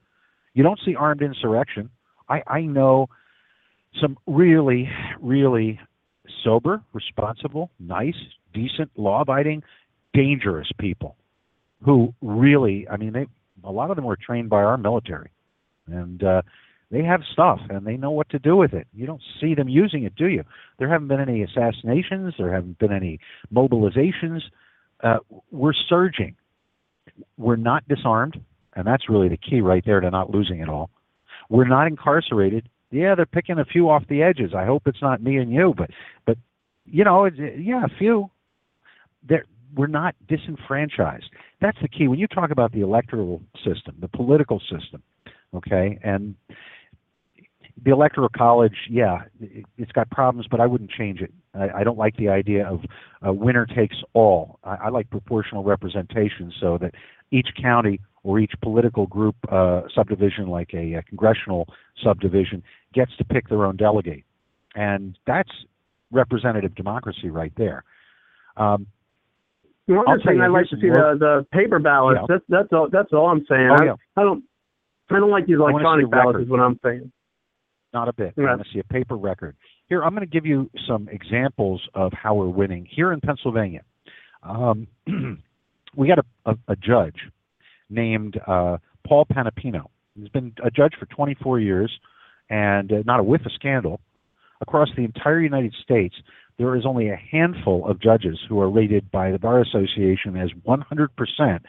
You 0.54 0.64
don't 0.64 0.80
see 0.86 0.96
armed 0.96 1.22
insurrection. 1.22 1.90
I, 2.28 2.42
I 2.48 2.62
know 2.62 3.10
some 4.02 4.18
really, 4.28 4.90
really 5.22 5.80
sober, 6.44 6.82
responsible, 6.94 7.72
nice, 7.80 8.16
decent, 8.54 8.92
law 8.96 9.22
abiding, 9.22 9.64
dangerous 10.14 10.70
people 10.78 11.16
who 11.84 12.14
really, 12.22 12.88
I 12.90 12.98
mean, 12.98 13.14
they, 13.14 13.26
a 13.64 13.72
lot 13.72 13.90
of 13.90 13.96
them 13.96 14.06
were 14.06 14.18
trained 14.18 14.50
by 14.50 14.64
our 14.64 14.78
military. 14.78 15.32
And, 15.88 16.24
uh, 16.24 16.42
they 16.92 17.04
have 17.04 17.22
stuff 17.32 17.60
and 17.70 17.86
they 17.86 17.98
know 17.98 18.12
what 18.12 18.30
to 18.30 18.40
do 18.40 18.56
with 18.56 18.74
it. 18.74 18.88
You 18.94 19.06
don't 19.06 19.22
see 19.40 19.54
them 19.54 19.70
using 19.70 20.04
it, 20.04 20.16
do 20.16 20.28
you? 20.28 20.44
There 20.80 20.90
haven't 20.90 21.08
been 21.08 21.20
any 21.20 21.44
assassinations. 21.44 22.34
There 22.38 22.52
haven't 22.52 22.80
been 22.80 22.92
any 22.92 23.20
mobilizations. 23.54 24.42
Uh, 25.04 25.18
we're 25.52 25.74
surging. 25.74 26.36
We're 27.38 27.58
not 27.58 27.88
disarmed, 27.88 28.44
and 28.76 28.88
that's 28.88 29.10
really 29.10 29.30
the 29.30 29.38
key 29.38 29.62
right 29.62 29.84
there 29.86 30.00
to 30.00 30.10
not 30.10 30.32
losing 30.32 30.62
it 30.62 30.70
all. 30.70 30.90
We're 31.50 31.68
not 31.68 31.88
incarcerated. 31.88 32.68
Yeah, 32.92 33.16
they're 33.16 33.26
picking 33.26 33.60
a 33.60 33.66
few 33.66 33.90
off 33.90 34.04
the 34.10 34.24
edges. 34.24 34.54
I 34.56 34.66
hope 34.66 34.84
it's 34.86 35.02
not 35.02 35.22
me 35.22 35.38
and 35.38 35.52
you, 35.52 35.74
but 35.78 35.92
but 36.26 36.38
you 36.86 37.04
know, 37.04 37.26
it's, 37.26 37.38
yeah, 37.38 37.86
a 37.86 37.98
few. 37.98 38.30
They're, 39.28 39.46
we're 39.76 39.88
not 39.88 40.16
disenfranchised. 40.28 41.30
That's 41.62 41.78
the 41.82 41.88
key. 41.88 42.08
When 42.08 42.20
you 42.20 42.28
talk 42.28 42.52
about 42.52 42.72
the 42.72 42.82
electoral 42.82 43.42
system, 43.58 43.96
the 44.00 44.08
political 44.08 44.60
system, 44.60 45.04
okay, 45.54 46.00
and 46.04 46.36
the 47.84 47.92
electoral 47.92 48.30
college, 48.30 48.76
yeah, 48.90 49.24
it, 49.40 49.66
has 49.78 49.88
got 49.90 50.10
problems, 50.10 50.48
but 50.50 50.60
I 50.60 50.66
wouldn't 50.66 50.92
change 50.92 51.22
it. 51.22 51.32
I, 51.54 51.80
I 51.80 51.84
don't 51.84 51.98
like 51.98 52.18
the 52.18 52.30
idea 52.30 52.68
of 52.68 52.82
winner 53.22 53.66
takes 53.66 53.98
all. 54.14 54.60
I, 54.64 54.76
I, 54.76 54.90
like 54.90 55.10
proportional 55.10 55.64
representation 55.64 56.52
so 56.60 56.78
that 56.80 56.94
each 57.32 57.50
county 57.62 58.00
or 58.30 58.40
each 58.40 58.52
political 58.62 59.08
group 59.08 59.36
uh, 59.52 59.82
subdivision, 59.96 60.48
like 60.48 60.70
a, 60.76 60.94
a, 60.94 61.02
congressional 61.02 61.68
subdivision, 62.04 62.62
gets 62.94 63.10
to 63.18 63.26
pick 63.26 63.50
their 63.50 63.66
own 63.66 63.76
delegate, 63.76 64.24
and 64.76 65.18
that's 65.26 65.50
representative 66.12 66.76
democracy 66.76 67.32
right 67.32 67.52
there. 67.58 67.84
Um, 68.56 68.86
one 69.88 70.06
other 70.08 70.22
thing 70.24 70.40
I'd 70.42 70.52
like 70.52 70.70
to 70.70 70.76
see 70.76 70.90
the, 70.90 71.18
the 71.20 71.48
paper 71.52 71.80
ballots. 71.80 72.20
Yeah. 72.22 72.36
That's 72.36 72.46
that's 72.50 72.68
all. 72.72 72.88
That's 72.92 73.12
all 73.12 73.30
I'm 73.30 73.44
saying. 73.50 73.70
Oh, 73.72 73.82
I, 73.82 73.86
yeah. 73.86 73.96
I 74.16 74.22
don't. 74.22 74.44
I 75.10 75.16
don't 75.16 75.32
like 75.32 75.48
these 75.48 75.56
electronic 75.56 76.12
ballots. 76.12 76.44
Is 76.44 76.50
what 76.50 76.60
I'm 76.60 76.80
saying. 76.84 77.12
Not 77.96 78.10
a 78.10 78.14
bit. 78.14 78.36
I 78.38 78.42
want 78.42 78.62
to 78.62 78.68
see 78.72 78.78
a 78.78 78.84
paper 78.84 79.18
record. 79.18 79.56
Here, 79.88 80.04
I'm 80.04 80.14
going 80.14 80.22
to 80.22 80.32
give 80.32 80.46
you 80.46 80.70
some 80.88 81.10
examples 81.10 81.82
of 81.96 82.14
how 82.14 82.36
we're 82.36 82.48
winning 82.48 82.88
here 82.88 83.12
in 83.12 83.20
Pennsylvania. 83.22 83.82
Um, 84.44 84.86
we 85.96 86.08
got 86.08 86.20
a, 86.20 86.52
a, 86.52 86.56
a, 86.68 86.76
judge 86.76 87.16
named 87.90 88.40
uh, 88.48 88.78
Paul 89.08 89.26
Panepinto. 89.26 89.86
He's 90.16 90.30
been 90.30 90.54
a 90.64 90.72
judge 90.72 90.94
for 91.00 91.06
24 91.08 91.60
years 91.60 91.92
and 92.50 92.92
uh, 92.92 92.96
not 93.06 93.20
a 93.20 93.24
whiff 93.24 93.46
of 93.46 93.52
scandal. 93.54 94.00
Across 94.62 94.90
the 94.98 95.04
entire 95.04 95.40
United 95.40 95.74
States, 95.82 96.16
there 96.58 96.76
is 96.76 96.86
only 96.86 97.10
a 97.10 97.16
handful 97.16 97.88
of 97.88 98.02
judges 98.02 98.38
who 98.50 98.60
are 98.60 98.70
rated 98.70 99.10
by 99.12 99.32
the 99.32 99.40
Bar 99.40 99.62
Association 99.62 100.36
as 100.36 100.50
100% 100.68 101.60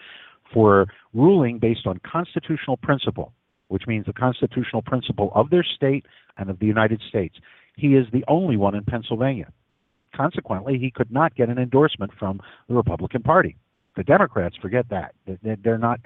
for 0.52 0.86
ruling 1.14 1.60
based 1.60 1.86
on 1.86 2.00
constitutional 2.04 2.76
principle 2.76 3.32
which 3.70 3.86
means 3.86 4.04
the 4.06 4.12
constitutional 4.12 4.82
principle 4.82 5.30
of 5.34 5.48
their 5.50 5.62
state 5.62 6.04
and 6.36 6.50
of 6.50 6.58
the 6.58 6.66
United 6.66 7.00
States. 7.08 7.36
He 7.76 7.94
is 7.94 8.04
the 8.12 8.24
only 8.26 8.56
one 8.56 8.74
in 8.74 8.84
Pennsylvania. 8.84 9.52
Consequently, 10.14 10.76
he 10.76 10.90
could 10.90 11.10
not 11.10 11.36
get 11.36 11.48
an 11.48 11.56
endorsement 11.56 12.10
from 12.18 12.40
the 12.68 12.74
Republican 12.74 13.22
Party. 13.22 13.56
The 14.00 14.04
Democrats, 14.04 14.56
forget 14.62 14.86
that. 14.88 15.14
They're 15.62 15.76
not. 15.76 16.00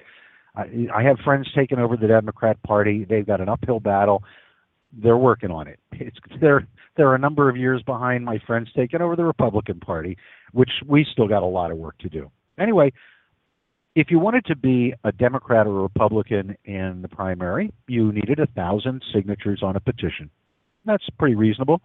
I 0.53 1.01
have 1.01 1.17
friends 1.23 1.47
taking 1.55 1.79
over 1.79 1.95
the 1.95 2.07
Democrat 2.07 2.61
Party. 2.61 3.05
They've 3.09 3.25
got 3.25 3.39
an 3.39 3.47
uphill 3.47 3.79
battle. 3.79 4.21
They're 4.91 5.15
working 5.15 5.49
on 5.49 5.69
it. 5.69 5.79
It's, 5.93 6.17
they're 6.41 6.67
they're 6.97 7.15
a 7.15 7.17
number 7.17 7.47
of 7.47 7.55
years 7.55 7.81
behind 7.83 8.25
my 8.25 8.37
friends 8.45 8.67
taking 8.75 8.99
over 8.99 9.15
the 9.15 9.23
Republican 9.23 9.79
Party, 9.79 10.17
which 10.51 10.71
we 10.85 11.07
still 11.09 11.29
got 11.29 11.41
a 11.41 11.45
lot 11.45 11.71
of 11.71 11.77
work 11.77 11.97
to 11.99 12.09
do. 12.09 12.29
Anyway, 12.59 12.91
if 13.95 14.07
you 14.11 14.19
wanted 14.19 14.43
to 14.47 14.57
be 14.57 14.93
a 15.05 15.13
Democrat 15.13 15.65
or 15.65 15.79
a 15.79 15.83
Republican 15.83 16.57
in 16.65 17.01
the 17.01 17.07
primary, 17.07 17.71
you 17.87 18.11
needed 18.11 18.39
a 18.39 18.47
thousand 18.47 19.05
signatures 19.13 19.61
on 19.63 19.77
a 19.77 19.79
petition. 19.79 20.29
That's 20.83 21.09
pretty 21.17 21.35
reasonable. 21.35 21.79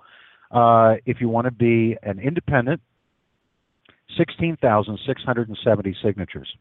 Uh, 0.50 0.94
if 1.06 1.20
you 1.20 1.28
want 1.28 1.44
to 1.44 1.52
be 1.52 1.96
an 2.02 2.18
independent, 2.18 2.80
16,670 4.16 5.96
signatures. 6.02 6.56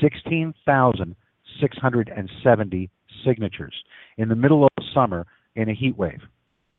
16,670 0.00 2.90
signatures 3.24 3.74
in 4.16 4.28
the 4.28 4.36
middle 4.36 4.64
of 4.64 4.70
summer 4.94 5.26
in 5.54 5.68
a 5.68 5.74
heat 5.74 5.96
wave. 5.96 6.22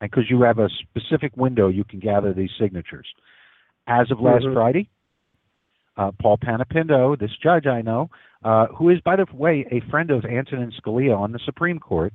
And 0.01 0.09
because 0.09 0.29
you 0.29 0.41
have 0.43 0.59
a 0.59 0.69
specific 0.69 1.35
window, 1.35 1.67
you 1.67 1.83
can 1.83 1.99
gather 1.99 2.31
these 2.33 2.51
signatures. 2.59 3.07
As 3.87 4.11
of 4.11 4.19
last 4.19 4.45
mm-hmm. 4.45 4.53
Friday, 4.53 4.89
uh, 5.97 6.11
Paul 6.21 6.37
Panepinto, 6.37 7.19
this 7.19 7.31
judge 7.41 7.65
I 7.67 7.81
know, 7.81 8.09
uh, 8.43 8.67
who 8.67 8.89
is, 8.89 9.01
by 9.01 9.17
the 9.17 9.25
way, 9.33 9.65
a 9.71 9.81
friend 9.89 10.11
of 10.11 10.23
Antonin 10.23 10.71
Scalia 10.79 11.17
on 11.17 11.33
the 11.33 11.39
Supreme 11.43 11.79
Court, 11.79 12.13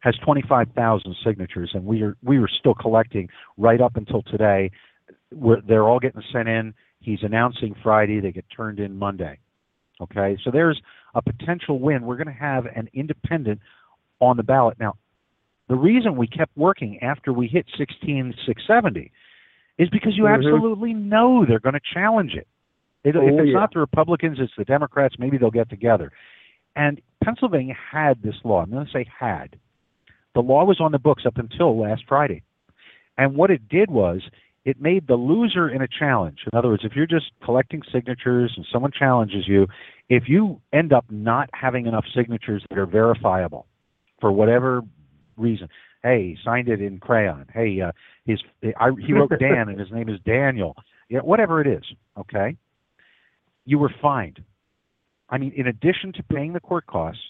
has 0.00 0.14
25,000 0.22 1.16
signatures, 1.24 1.70
and 1.72 1.86
we 1.86 2.02
are 2.02 2.14
we 2.22 2.36
are 2.36 2.46
still 2.46 2.74
collecting 2.74 3.30
right 3.56 3.80
up 3.80 3.96
until 3.96 4.22
today. 4.22 4.70
We're, 5.34 5.60
they're 5.60 5.84
all 5.84 5.98
getting 6.00 6.22
sent 6.32 6.48
in. 6.48 6.74
He's 7.00 7.18
announcing 7.22 7.74
Friday; 7.82 8.20
they 8.20 8.32
get 8.32 8.44
turned 8.54 8.80
in 8.80 8.96
Monday. 8.98 9.38
Okay, 10.00 10.36
so 10.44 10.50
there's 10.50 10.80
a 11.14 11.22
potential 11.22 11.78
win, 11.78 12.02
we're 12.04 12.16
going 12.16 12.26
to 12.26 12.32
have 12.32 12.66
an 12.66 12.88
independent 12.94 13.60
on 14.20 14.36
the 14.36 14.42
ballot. 14.42 14.76
Now, 14.80 14.94
the 15.68 15.76
reason 15.76 16.16
we 16.16 16.26
kept 16.26 16.56
working 16.56 16.98
after 17.02 17.32
we 17.32 17.46
hit 17.46 17.66
16,670 17.78 19.12
is 19.78 19.88
because 19.90 20.16
you 20.16 20.24
Mhm. 20.24 20.34
absolutely 20.34 20.94
know 20.94 21.44
they're 21.44 21.60
going 21.60 21.74
to 21.74 21.80
challenge 21.80 22.34
it. 22.34 22.46
It- 23.04 23.16
Oh, 23.16 23.20
if 23.26 23.34
it's 23.40 23.48
yeah. 23.48 23.54
not 23.54 23.72
the 23.72 23.80
Republicans, 23.80 24.40
it's 24.40 24.54
the 24.56 24.64
Democrats. 24.64 25.18
Maybe 25.18 25.36
they'll 25.38 25.50
get 25.50 25.68
together. 25.70 26.10
And 26.76 27.00
Pennsylvania 27.22 27.74
had 27.74 28.20
this 28.22 28.36
law. 28.44 28.62
I'm 28.62 28.70
going 28.70 28.86
to 28.86 28.92
say 28.92 29.04
had. 29.04 29.56
The 30.34 30.42
law 30.42 30.64
was 30.64 30.80
on 30.80 30.90
the 30.90 30.98
books 30.98 31.24
up 31.24 31.38
until 31.38 31.78
last 31.78 32.04
Friday. 32.08 32.42
And 33.16 33.36
what 33.36 33.50
it 33.50 33.68
did 33.68 33.90
was 33.90 34.28
it 34.64 34.80
made 34.80 35.06
the 35.06 35.14
loser 35.14 35.68
in 35.68 35.82
a 35.82 35.88
challenge. 35.88 36.38
In 36.50 36.58
other 36.58 36.68
words, 36.68 36.84
if 36.84 36.92
you're 36.96 37.06
just 37.06 37.26
collecting 37.44 37.82
signatures 37.92 38.52
and 38.56 38.64
someone 38.72 38.92
challenges 38.98 39.46
you, 39.46 39.66
if 40.08 40.24
you 40.26 40.60
end 40.72 40.92
up 40.92 41.04
not 41.10 41.50
having 41.52 41.86
enough 41.86 42.04
signatures 42.14 42.64
that 42.70 42.78
are 42.78 42.86
verifiable 42.86 43.66
for 44.20 44.32
whatever 44.32 44.82
reason, 45.36 45.68
hey, 46.02 46.28
he 46.30 46.36
signed 46.44 46.68
it 46.68 46.80
in 46.80 46.98
crayon. 46.98 47.46
Hey, 47.52 47.80
uh, 47.80 47.92
his 48.24 48.40
I, 48.78 48.90
he 49.06 49.12
wrote 49.12 49.30
Dan 49.38 49.68
and 49.68 49.78
his 49.78 49.90
name 49.90 50.08
is 50.08 50.18
Daniel. 50.24 50.76
Yeah, 51.10 51.20
whatever 51.20 51.60
it 51.60 51.66
is, 51.66 51.84
okay? 52.18 52.56
You 53.66 53.78
were 53.78 53.92
fined. 54.00 54.42
I 55.28 55.38
mean, 55.38 55.52
in 55.56 55.66
addition 55.66 56.12
to 56.14 56.22
paying 56.22 56.52
the 56.52 56.60
court 56.60 56.86
costs 56.86 57.22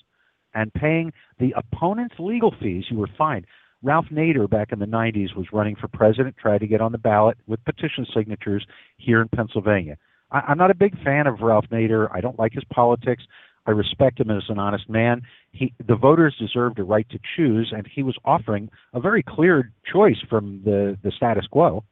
and 0.54 0.72
paying 0.72 1.12
the 1.38 1.52
opponent's 1.56 2.14
legal 2.18 2.54
fees, 2.60 2.84
you 2.90 2.98
were 2.98 3.08
fined. 3.18 3.46
Ralph 3.84 4.06
Nader 4.10 4.48
back 4.48 4.72
in 4.72 4.78
the 4.78 4.86
90s 4.86 5.36
was 5.36 5.46
running 5.52 5.76
for 5.76 5.88
president, 5.88 6.36
tried 6.38 6.58
to 6.58 6.66
get 6.66 6.80
on 6.80 6.92
the 6.92 6.98
ballot 6.98 7.36
with 7.46 7.62
petition 7.64 8.06
signatures 8.14 8.66
here 8.96 9.20
in 9.20 9.28
Pennsylvania. 9.28 9.98
I, 10.30 10.40
I'm 10.40 10.58
not 10.58 10.70
a 10.70 10.74
big 10.74 11.00
fan 11.04 11.26
of 11.26 11.40
Ralph 11.40 11.66
Nader. 11.70 12.08
I 12.10 12.22
don't 12.22 12.38
like 12.38 12.54
his 12.54 12.64
politics. 12.72 13.24
I 13.66 13.72
respect 13.72 14.20
him 14.20 14.30
as 14.30 14.44
an 14.48 14.58
honest 14.58 14.88
man. 14.88 15.22
He, 15.52 15.74
the 15.86 15.96
voters 15.96 16.34
deserved 16.38 16.78
a 16.78 16.82
right 16.82 17.08
to 17.10 17.18
choose, 17.36 17.72
and 17.76 17.86
he 17.86 18.02
was 18.02 18.16
offering 18.24 18.70
a 18.94 19.00
very 19.00 19.22
clear 19.22 19.70
choice 19.90 20.18
from 20.28 20.62
the, 20.64 20.98
the 21.02 21.12
status 21.12 21.46
quo. 21.46 21.84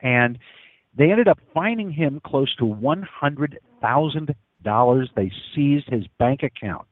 And 0.00 0.38
they 0.96 1.10
ended 1.10 1.28
up 1.28 1.38
fining 1.52 1.90
him 1.90 2.20
close 2.24 2.54
to 2.56 2.64
one 2.64 3.02
hundred 3.02 3.58
thousand 3.80 4.34
dollars. 4.62 5.10
They 5.14 5.32
seized 5.54 5.88
his 5.88 6.04
bank 6.18 6.42
account. 6.42 6.86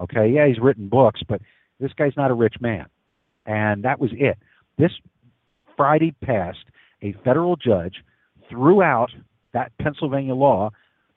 Okay, 0.00 0.28
yeah, 0.28 0.46
he's 0.46 0.60
written 0.60 0.88
books, 0.88 1.20
but 1.28 1.40
this 1.80 1.92
guy's 1.92 2.16
not 2.16 2.30
a 2.30 2.34
rich 2.34 2.54
man, 2.60 2.86
and 3.48 3.82
that 3.82 3.98
was 3.98 4.10
it. 4.12 4.38
This 4.76 4.92
Friday 5.76 6.14
passed. 6.22 6.64
A 7.02 7.14
federal 7.24 7.56
judge 7.56 7.94
threw 8.50 8.82
out 8.82 9.10
that 9.52 9.72
Pennsylvania 9.80 10.34
law 10.34 10.70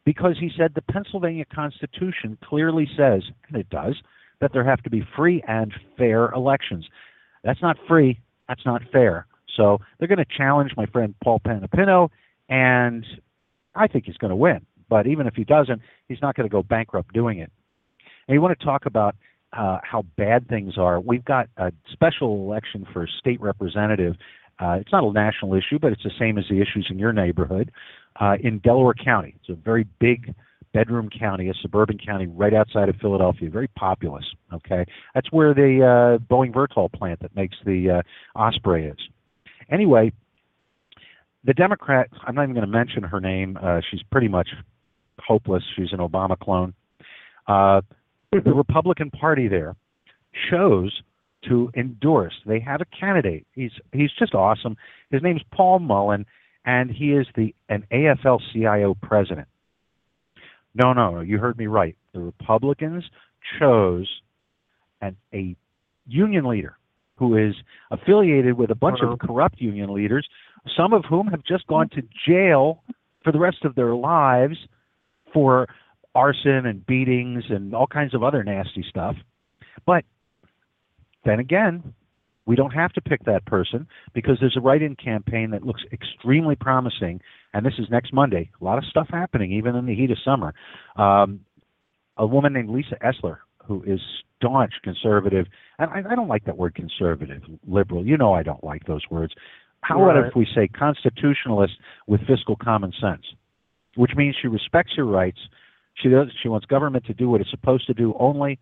because 0.06 0.38
he 0.40 0.50
said 0.58 0.72
the 0.74 0.82
Pennsylvania 0.82 1.46
Constitution 1.54 2.38
clearly 2.44 2.88
says, 2.98 3.24
and 3.48 3.58
it 3.58 3.70
does, 3.70 3.96
that 4.40 4.52
there 4.54 4.64
have 4.64 4.82
to 4.84 4.90
be 4.90 5.04
free 5.16 5.44
and 5.48 5.74
fair 5.98 6.30
elections. 6.32 6.88
That's 7.44 7.62
not 7.62 7.78
free. 7.88 8.20
That's 8.48 8.66
not 8.66 8.82
fair. 8.92 9.26
So 9.58 9.80
they're 10.00 10.08
going 10.08 10.18
to 10.18 10.38
challenge 10.38 10.72
my 10.78 10.86
friend 10.86 11.14
Paul 11.24 11.40
Panepinto, 11.40 12.10
and 12.50 13.06
I 13.76 13.88
think 13.88 14.06
he's 14.06 14.18
going 14.18 14.30
to 14.30 14.36
win. 14.36 14.66
But 14.90 15.08
even 15.08 15.28
if 15.28 15.36
he 15.36 15.44
doesn't, 15.44 15.82
he's 16.08 16.22
not 16.22 16.36
going 16.36 16.48
to 16.48 16.52
go 16.52 16.64
bankrupt 16.64 17.14
doing 17.14 17.40
it. 17.40 17.52
And 18.28 18.36
you 18.36 18.42
want 18.42 18.58
to 18.58 18.66
talk 18.66 18.86
about 18.86 19.16
uh, 19.54 19.80
how 19.84 20.04
bad 20.18 20.48
things 20.48 20.78
are. 20.78 21.00
We've 21.00 21.26
got 21.26 21.50
a 21.58 21.72
special 21.92 22.36
election 22.46 22.86
for 22.94 23.08
state 23.20 23.42
representative. 23.42 24.16
Uh, 24.60 24.78
it's 24.80 24.92
not 24.92 25.04
a 25.04 25.12
national 25.12 25.56
issue, 25.56 25.80
but 25.80 25.92
it's 25.92 26.04
the 26.04 26.12
same 26.20 26.38
as 26.38 26.46
the 26.50 26.62
issues 26.62 26.88
in 26.90 27.00
your 27.00 27.14
neighborhood 27.14 27.72
uh, 28.20 28.36
in 28.42 28.60
Delaware 28.60 28.94
County. 28.94 29.36
It's 29.40 29.50
a 29.50 29.56
very 29.56 29.86
big 30.00 30.34
bedroom 30.74 31.10
county, 31.10 31.50
a 31.50 31.54
suburban 31.62 31.98
county 31.98 32.28
right 32.28 32.54
outside 32.54 32.88
of 32.88 32.96
Philadelphia, 32.98 33.50
very 33.50 33.68
populous. 33.70 34.24
Okay, 34.54 34.86
that's 35.14 35.32
where 35.32 35.54
the 35.54 36.18
uh, 36.20 36.34
Boeing 36.34 36.54
Vertol 36.54 36.92
plant 36.92 37.20
that 37.22 37.36
makes 37.36 37.58
the 37.66 38.02
uh, 38.02 38.40
Osprey 38.40 38.88
is. 38.88 38.98
Anyway, 39.70 40.12
the 41.44 41.54
Democrat, 41.54 42.08
I'm 42.26 42.36
not 42.36 42.44
even 42.44 42.56
going 42.56 42.66
to 42.66 42.72
mention 42.72 43.04
her 43.04 43.20
name. 43.20 43.58
Uh, 43.62 43.82
she's 43.90 44.02
pretty 44.12 44.28
much 44.28 44.50
hopeless. 45.20 45.64
She's 45.76 45.92
an 45.92 46.00
Obama 46.00 46.38
clone. 46.38 46.74
Uh, 47.48 47.82
the 48.32 48.54
Republican 48.54 49.12
Party 49.12 49.48
there 49.48 49.76
chose 50.50 51.02
to 51.50 51.70
endorse. 51.76 52.34
They 52.46 52.60
have 52.60 52.82
a 52.82 52.86
candidate. 52.86 53.46
He's 53.54 53.72
he's 53.92 54.12
just 54.18 54.34
awesome. 54.34 54.78
His 55.10 55.22
name's 55.22 55.42
Paul 55.52 55.80
Mullen, 55.80 56.26
and 56.66 56.90
he 56.90 57.12
is 57.14 57.28
the 57.36 57.54
an 57.70 57.86
AFL-CIO 57.92 58.96
president. 59.02 59.48
No, 60.74 60.94
no, 60.94 61.16
no. 61.16 61.20
You 61.22 61.38
heard 61.40 61.58
me 61.58 61.68
right. 61.68 61.98
The 62.14 62.22
Republicans 62.22 63.04
chose 63.60 64.08
an 65.02 65.18
a 65.34 65.56
union 66.08 66.46
leader 66.46 66.78
who 67.18 67.36
is 67.38 67.56
affiliated 67.92 68.58
with 68.58 68.72
a 68.72 68.76
bunch 68.76 69.00
Uh-huh. 69.02 69.14
of 69.14 69.20
corrupt 69.20 69.60
union 69.60 69.94
leaders, 69.94 70.28
some 70.78 70.94
of 70.94 71.04
whom 71.06 71.28
have 71.28 71.44
just 71.44 71.68
gone 71.68 71.90
to 71.90 72.02
jail 72.28 72.82
for 73.24 73.32
the 73.32 73.40
rest 73.40 73.66
of 73.66 73.76
their 73.76 73.94
lives 73.94 74.58
for 75.34 75.68
arson 76.16 76.66
and 76.66 76.86
beatings 76.86 77.44
and 77.50 77.74
all 77.74 77.88
kinds 77.88 78.14
of 78.14 78.24
other 78.24 78.44
nasty 78.44 78.84
stuff. 78.90 79.16
But 79.86 80.04
then 81.26 81.40
again, 81.40 81.94
we 82.46 82.56
don't 82.56 82.72
have 82.72 82.92
to 82.94 83.02
pick 83.02 83.24
that 83.26 83.46
person 83.46 83.88
because 84.14 84.38
there's 84.40 84.58
a 84.58 84.62
write-in 84.62 84.96
campaign 84.96 85.52
that 85.52 85.64
looks 85.64 85.84
extremely 85.94 86.56
promising, 86.56 87.22
and 87.54 87.66
this 87.66 87.74
is 87.78 87.86
next 87.92 88.14
Monday. 88.14 88.50
A 88.60 88.64
lot 88.64 88.78
of 88.78 88.86
stuff 88.86 89.08
happening, 89.10 89.52
even 89.54 89.76
in 89.76 89.86
the 89.86 89.96
heat 89.96 90.12
of 90.12 90.18
summer. 90.26 90.54
Um, 90.96 91.42
a 92.18 92.26
woman 92.26 92.54
named 92.54 92.70
Lisa 92.70 92.98
Essler, 93.04 93.38
who 93.66 93.84
is 93.84 94.00
staunch 94.38 94.74
conservative, 94.84 95.46
and 95.78 95.90
I, 95.92 96.12
I 96.12 96.16
don't 96.16 96.28
like 96.28 96.46
that 96.46 96.58
word 96.58 96.76
conservative, 96.76 97.44
liberal. 97.68 98.06
You 98.06 98.18
know 98.18 98.34
I 98.34 98.44
don't 98.44 98.64
like 98.64 98.86
those 98.86 99.04
words. 99.10 99.34
How 99.82 100.04
about 100.04 100.28
if 100.28 100.36
we 100.36 100.48
say 100.54 100.68
constitutionalist 100.68 101.74
with 102.08 102.22
fiscal 102.28 102.56
common 102.56 102.92
sense, 103.02 103.24
which 103.96 104.12
means 104.16 104.36
she 104.42 104.48
respects 104.48 104.94
your 104.96 105.06
rights. 105.06 105.40
She 106.02 106.10
does. 106.10 106.28
She 106.42 106.50
wants 106.50 106.66
government 106.66 107.06
to 107.06 107.14
do 107.14 107.30
what 107.30 107.42
it's 107.42 107.52
supposed 107.52 107.88
to 107.88 107.94
do 107.94 108.16
only. 108.20 108.60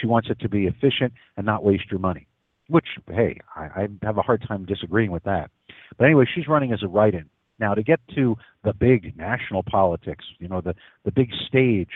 She 0.00 0.06
wants 0.06 0.28
it 0.30 0.38
to 0.40 0.48
be 0.48 0.66
efficient 0.66 1.12
and 1.36 1.44
not 1.44 1.64
waste 1.64 1.90
your 1.90 2.00
money. 2.00 2.26
Which, 2.68 2.86
hey, 3.08 3.40
I, 3.56 3.62
I 3.62 3.88
have 4.02 4.18
a 4.18 4.22
hard 4.22 4.44
time 4.46 4.66
disagreeing 4.66 5.10
with 5.10 5.24
that. 5.24 5.50
But 5.96 6.04
anyway, 6.04 6.26
she's 6.34 6.46
running 6.46 6.72
as 6.72 6.82
a 6.82 6.88
write-in. 6.88 7.24
Now, 7.58 7.74
to 7.74 7.82
get 7.82 7.98
to 8.14 8.36
the 8.62 8.72
big 8.72 9.16
national 9.16 9.62
politics, 9.62 10.24
you 10.38 10.48
know, 10.48 10.60
the 10.60 10.74
the 11.04 11.10
big 11.10 11.30
stage 11.46 11.90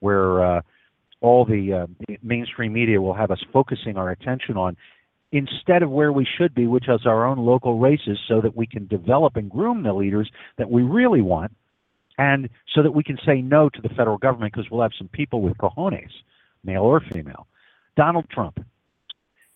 where 0.00 0.44
uh, 0.44 0.60
all 1.20 1.44
the 1.44 1.72
uh, 1.72 2.16
mainstream 2.22 2.72
media 2.72 3.00
will 3.00 3.14
have 3.14 3.30
us 3.30 3.42
focusing 3.52 3.96
our 3.96 4.10
attention 4.10 4.56
on, 4.56 4.76
instead 5.32 5.82
of 5.82 5.90
where 5.90 6.12
we 6.12 6.26
should 6.36 6.54
be, 6.54 6.66
which 6.66 6.88
is 6.88 7.06
our 7.06 7.24
own 7.24 7.38
local 7.38 7.78
races, 7.78 8.18
so 8.28 8.40
that 8.40 8.56
we 8.56 8.66
can 8.66 8.86
develop 8.86 9.36
and 9.36 9.50
groom 9.50 9.84
the 9.84 9.92
leaders 9.92 10.30
that 10.58 10.70
we 10.70 10.82
really 10.82 11.22
want, 11.22 11.52
and 12.18 12.48
so 12.74 12.82
that 12.82 12.92
we 12.92 13.02
can 13.02 13.18
say 13.26 13.42
no 13.42 13.68
to 13.68 13.82
the 13.82 13.88
federal 13.90 14.18
government 14.18 14.52
because 14.54 14.70
we'll 14.70 14.82
have 14.82 14.92
some 14.96 15.08
people 15.08 15.42
with 15.42 15.56
cojones, 15.58 16.10
male 16.64 16.82
or 16.82 17.00
female. 17.00 17.46
Donald 17.96 18.28
Trump 18.30 18.64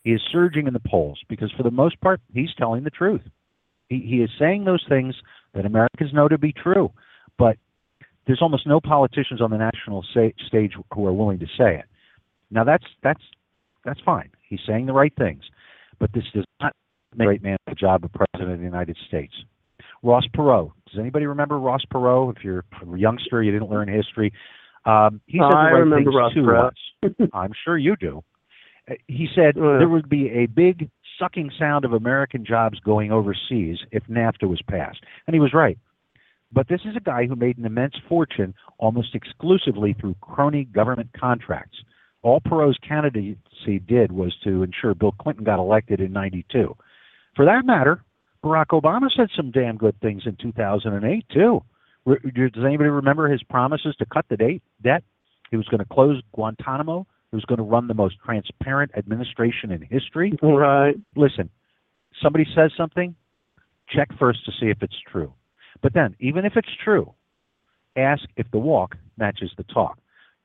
is 0.05 0.21
surging 0.33 0.67
in 0.67 0.73
the 0.73 0.81
polls 0.81 1.21
because, 1.29 1.51
for 1.53 1.63
the 1.63 1.71
most 1.71 2.01
part, 2.01 2.21
he's 2.33 2.55
telling 2.57 2.85
the 2.85 2.91
truth. 2.91 3.23
He, 3.89 4.01
he 4.01 4.17
is 4.23 4.31
saying 4.39 4.65
those 4.65 4.85
things 4.89 5.15
that 5.55 5.67
Americans 5.67 6.13
know 6.13 6.29
to 6.29 6.39
be 6.39 6.53
true, 6.53 6.91
but 7.39 7.57
there's 8.27 8.43
almost 8.43 8.67
no 8.67 8.81
politicians 8.81 9.41
on 9.41 9.51
the 9.51 9.59
national 9.59 10.05
sa- 10.15 10.29
stage 10.47 10.75
who 10.93 11.07
are 11.07 11.13
willing 11.13 11.39
to 11.41 11.47
say 11.59 11.77
it. 11.77 11.85
Now 12.51 12.65
that's 12.65 12.85
that's 13.03 13.23
that's 13.85 14.01
fine. 14.01 14.31
He's 14.49 14.61
saying 14.67 14.87
the 14.87 14.93
right 14.93 15.13
things, 15.17 15.43
but 15.99 16.13
this 16.13 16.25
does 16.35 16.45
not 16.61 16.75
make 17.15 17.25
a 17.25 17.29
great 17.29 17.43
man 17.43 17.57
the 17.67 17.75
job 17.75 18.05
of 18.05 18.13
president 18.13 18.53
of 18.53 18.59
the 18.59 18.65
United 18.65 18.97
States. 19.09 19.33
Ross 20.03 20.25
Perot. 20.37 20.71
Does 20.91 20.99
anybody 20.99 21.27
remember 21.27 21.59
Ross 21.59 21.83
Perot? 21.93 22.37
If 22.37 22.45
you're 22.45 22.65
a 22.83 22.99
youngster, 22.99 23.43
you 23.43 23.53
didn't 23.53 23.71
learn 23.71 23.89
history. 23.89 24.33
Um, 24.87 25.21
he 25.27 25.39
said 25.39 25.51
the 25.51 25.57
I 25.57 25.65
right 25.73 25.79
remember 25.81 26.11
Ross 26.11 26.33
to 26.35 26.41
Perot. 26.41 26.69
us. 26.69 27.29
I'm 27.35 27.53
sure 27.65 27.77
you 27.79 27.97
do. 27.97 28.23
Uh, 28.91 28.95
He 29.09 29.29
said 29.35 29.57
Oh, 29.59 29.73
yeah. 29.73 29.79
there 29.79 29.89
would 29.89 30.09
be 30.09 30.29
a 30.31 30.47
big 30.47 30.91
sucking 31.19 31.51
sound 31.59 31.85
of 31.85 31.93
American 31.93 32.45
jobs 32.47 32.81
going 32.81 33.13
overseas 33.13 33.79
if 33.93 34.03
NAFTA 34.05 34.49
was 34.49 34.63
passed, 34.69 35.01
and 35.27 35.35
he 35.35 35.41
was 35.41 35.53
right. 35.53 35.79
But 36.53 36.67
this 36.69 36.81
is 36.85 36.97
a 36.97 37.01
guy 37.01 37.27
who 37.27 37.37
made 37.37 37.59
an 37.59 37.67
immense 37.67 37.95
fortune 38.09 38.55
almost 38.79 39.15
exclusively 39.15 39.93
through 40.01 40.17
crony 40.21 40.65
government 40.65 41.11
contracts. 41.19 41.79
All 42.23 42.41
Perot's 42.41 42.79
candidacy 42.79 43.79
did 43.87 44.11
was 44.13 44.35
to 44.45 44.63
ensure 44.63 44.95
Bill 44.95 45.13
Clinton 45.13 45.45
got 45.45 45.59
elected 45.61 46.01
in 46.01 46.13
92. 46.13 46.75
For 47.37 47.45
that 47.45 47.65
matter, 47.65 48.03
Barack 48.45 48.69
Obama 48.69 49.09
said 49.15 49.29
some 49.37 49.51
damn 49.51 49.77
good 49.77 50.01
things 50.01 50.23
in 50.27 50.37
2008, 50.37 51.27
too. 51.33 51.63
Does 52.07 52.65
anybody 52.65 52.89
remember 52.89 53.29
his 53.29 53.43
promises 53.43 53.95
to 53.99 54.07
cut 54.07 54.25
the 54.29 54.37
date, 54.37 54.63
debt? 54.83 55.05
He 55.51 55.57
was 55.57 55.69
going 55.69 55.81
to 55.81 55.85
close 55.85 56.23
Guantanamo. 56.33 57.07
He 57.31 57.37
was 57.37 57.45
going 57.45 57.59
to 57.59 57.65
run 57.65 57.87
the 57.87 57.95
most 57.95 58.17
transparent 58.25 58.93
administration 58.97 59.71
in 59.71 59.83
history. 59.83 60.33
Right. 60.43 60.97
Listen, 61.15 61.51
somebody 62.23 62.47
says 62.57 62.73
something, 62.77 63.15
check 63.89 64.09
first 64.19 64.45
to 64.47 64.53
see 64.59 64.67
if 64.67 64.83
it's 64.83 64.97
true. 65.13 65.33
But 65.83 65.93
then, 65.95 66.17
even 66.19 66.45
if 66.45 66.57
it's 66.57 66.69
true, 66.83 67.15
ask 67.97 68.25
if 68.37 68.51
the 68.51 68.59
walk 68.59 68.97
matches 69.17 69.53
the 69.57 69.65
talk. 69.65 69.99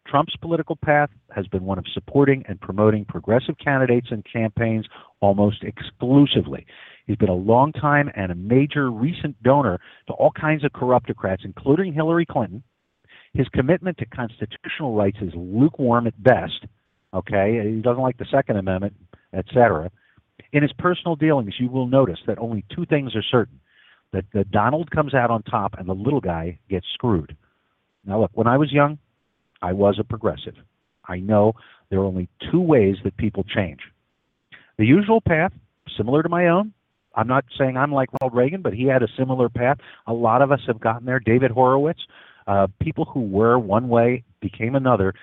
Trump's 0.07 0.35
political 0.37 0.75
path 0.75 1.09
has 1.31 1.47
been 1.47 1.63
one 1.63 1.79
of 1.79 1.85
supporting 1.93 2.43
and 2.47 2.61
promoting 2.61 3.05
progressive 3.05 3.57
candidates 3.57 4.07
and 4.11 4.23
campaigns 4.31 4.85
almost 5.19 5.63
exclusively. 5.63 6.65
He's 7.07 7.17
been 7.17 7.29
a 7.29 7.33
long 7.33 7.71
time 7.71 8.11
and 8.15 8.31
a 8.31 8.35
major 8.35 8.91
recent 8.91 9.41
donor 9.41 9.79
to 10.07 10.13
all 10.13 10.31
kinds 10.31 10.63
of 10.63 10.71
corruptocrats, 10.71 11.43
including 11.43 11.93
Hillary 11.93 12.25
Clinton. 12.25 12.63
His 13.33 13.47
commitment 13.49 13.97
to 13.97 14.05
constitutional 14.05 14.95
rights 14.95 15.17
is 15.21 15.33
lukewarm 15.35 16.07
at 16.07 16.23
best. 16.23 16.65
Okay, 17.13 17.61
he 17.73 17.81
doesn't 17.81 18.01
like 18.01 18.17
the 18.17 18.25
Second 18.31 18.57
Amendment, 18.57 18.93
etc. 19.33 19.89
In 20.53 20.61
his 20.61 20.73
personal 20.73 21.15
dealings, 21.15 21.53
you 21.59 21.69
will 21.69 21.87
notice 21.87 22.19
that 22.27 22.37
only 22.39 22.63
two 22.75 22.85
things 22.85 23.15
are 23.15 23.23
certain: 23.23 23.59
that, 24.13 24.25
that 24.33 24.51
Donald 24.51 24.91
comes 24.91 25.13
out 25.13 25.31
on 25.31 25.43
top 25.43 25.75
and 25.77 25.87
the 25.87 25.93
little 25.93 26.21
guy 26.21 26.59
gets 26.69 26.85
screwed. 26.93 27.35
Now, 28.05 28.21
look, 28.21 28.31
when 28.33 28.47
I 28.47 28.57
was 28.57 28.71
young, 28.71 28.99
I 29.65 29.73
was 29.73 29.97
a 29.99 30.03
progressive. 30.03 30.53
I 31.07 31.17
know 31.19 31.53
there 31.89 31.99
are 31.99 32.05
only 32.05 32.29
two 32.51 32.61
ways 32.61 32.97
that 33.03 33.17
people 33.17 33.43
change. 33.43 33.79
The 34.77 34.85
usual 34.85 35.21
path, 35.21 35.53
similar 35.97 36.21
to 36.21 36.29
my 36.29 36.47
own. 36.49 36.71
I'm 37.15 37.27
not 37.27 37.45
saying 37.57 37.75
I'm 37.75 37.91
like 37.91 38.09
Ronald 38.21 38.37
Reagan, 38.37 38.61
but 38.61 38.73
he 38.73 38.85
had 38.85 39.01
a 39.01 39.07
similar 39.17 39.49
path. 39.49 39.77
A 40.05 40.13
lot 40.13 40.43
of 40.43 40.51
us 40.51 40.59
have 40.67 40.79
gotten 40.79 41.05
there. 41.07 41.19
David 41.19 41.49
Horowitz, 41.49 42.01
uh, 42.45 42.67
people 42.79 43.05
who 43.05 43.21
were 43.21 43.57
one 43.57 43.87
way 43.89 44.23
became 44.39 44.75
another 44.75 45.15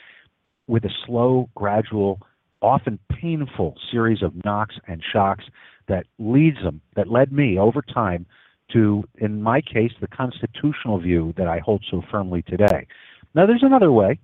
with 0.67 0.85
a 0.85 0.91
slow, 1.07 1.49
gradual, 1.55 2.21
often 2.61 2.99
painful 3.11 3.77
series 3.93 4.23
of 4.23 4.45
knocks 4.45 4.75
and 4.89 5.03
shocks 5.13 5.45
that 5.87 6.07
leads 6.19 6.59
them, 6.65 6.81
that 6.97 7.09
led 7.09 7.31
me 7.31 7.59
over 7.59 7.81
time 7.83 8.27
to, 8.73 9.05
in 9.19 9.41
my 9.41 9.61
case, 9.61 9.93
the 10.01 10.09
constitutional 10.09 10.99
view 10.99 11.33
that 11.37 11.47
I 11.47 11.59
hold 11.59 11.85
so 11.89 12.03
firmly 12.11 12.43
today. 12.43 12.89
Now, 13.35 13.47
there's 13.47 13.63
another 13.63 13.93
way, 13.93 14.19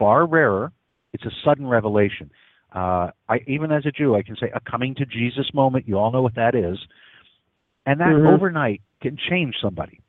far 0.00 0.26
rarer. 0.26 0.72
It's 1.12 1.24
a 1.24 1.30
sudden 1.44 1.66
revelation. 1.66 2.30
Uh, 2.74 3.10
I, 3.28 3.40
even 3.46 3.70
as 3.70 3.84
a 3.84 3.90
Jew, 3.90 4.16
I 4.16 4.22
can 4.22 4.36
say 4.36 4.50
a 4.54 4.60
coming 4.60 4.94
to 4.96 5.04
Jesus 5.04 5.52
moment. 5.52 5.86
You 5.86 5.98
all 5.98 6.10
know 6.10 6.22
what 6.22 6.36
that 6.36 6.54
is, 6.54 6.78
and 7.86 8.00
that 8.00 8.14
Mhm. 8.14 8.26
overnight 8.26 8.80
can 9.00 9.16
change 9.16 9.56
somebody. 9.60 10.00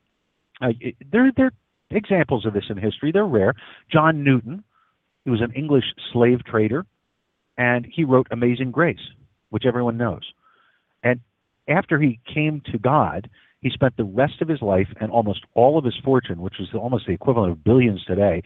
Uh, 0.61 0.73
it, 0.79 0.95
there, 1.11 1.31
there 1.35 1.47
are 1.47 1.53
examples 1.89 2.45
of 2.45 2.53
this 2.53 2.69
in 2.69 2.77
history. 2.77 3.11
They're 3.11 3.25
rare. 3.25 3.53
John 3.89 4.23
Newton, 4.23 4.63
he 5.25 5.31
was 5.31 5.41
an 5.41 5.51
English 5.53 5.85
slave 6.11 6.43
trader, 6.45 6.85
and 7.57 7.85
he 7.85 8.03
wrote 8.03 8.27
Amazing 8.31 8.71
Grace, 8.71 9.11
which 9.49 9.65
everyone 9.65 9.97
knows. 9.97 10.33
And 11.03 11.19
after 11.67 11.99
he 11.99 12.19
came 12.31 12.61
to 12.71 12.77
God, 12.77 13.29
he 13.61 13.69
spent 13.69 13.95
the 13.95 14.03
rest 14.03 14.41
of 14.41 14.47
his 14.47 14.61
life 14.61 14.87
and 14.99 15.11
almost 15.11 15.41
all 15.53 15.77
of 15.77 15.85
his 15.85 15.95
fortune, 16.03 16.41
which 16.41 16.59
is 16.59 16.67
almost 16.73 17.05
the 17.05 17.13
equivalent 17.13 17.51
of 17.51 17.63
billions 17.63 18.03
today, 18.05 18.41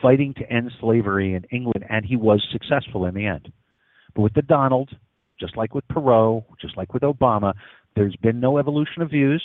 fighting 0.00 0.32
to 0.34 0.50
end 0.50 0.70
slavery 0.80 1.34
in 1.34 1.44
England, 1.50 1.84
and 1.88 2.04
he 2.04 2.16
was 2.16 2.46
successful 2.52 3.04
in 3.06 3.14
the 3.14 3.26
end. 3.26 3.52
But 4.14 4.22
with 4.22 4.34
the 4.34 4.42
Donald, 4.42 4.90
just 5.40 5.56
like 5.56 5.74
with 5.74 5.86
Perot, 5.88 6.44
just 6.60 6.76
like 6.76 6.94
with 6.94 7.02
Obama, 7.02 7.52
there's 7.96 8.16
been 8.16 8.38
no 8.38 8.58
evolution 8.58 9.02
of 9.02 9.10
views 9.10 9.42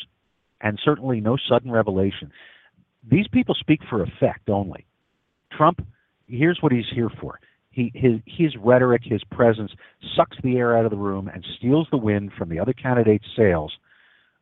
and 0.62 0.80
certainly 0.84 1.20
no 1.22 1.38
sudden 1.50 1.72
revelation. 1.72 2.32
These 3.10 3.28
people 3.32 3.56
speak 3.56 3.82
for 3.90 4.04
effect 4.04 4.50
only. 4.50 4.86
Trump, 5.52 5.86
here's 6.28 6.60
what 6.62 6.72
he's 6.72 6.86
here 6.94 7.10
for. 7.20 7.40
He, 7.72 7.92
his, 7.94 8.14
his 8.26 8.56
rhetoric, 8.58 9.02
his 9.04 9.24
presence 9.32 9.72
sucks 10.16 10.38
the 10.44 10.58
air 10.58 10.78
out 10.78 10.86
of 10.86 10.92
the 10.92 10.98
room 10.98 11.30
and 11.34 11.46
steals 11.58 11.88
the 11.92 11.98
wind 11.98 12.32
from 12.38 12.50
the 12.50 12.60
other 12.60 12.74
candidates' 12.74 13.26
sails. 13.36 13.72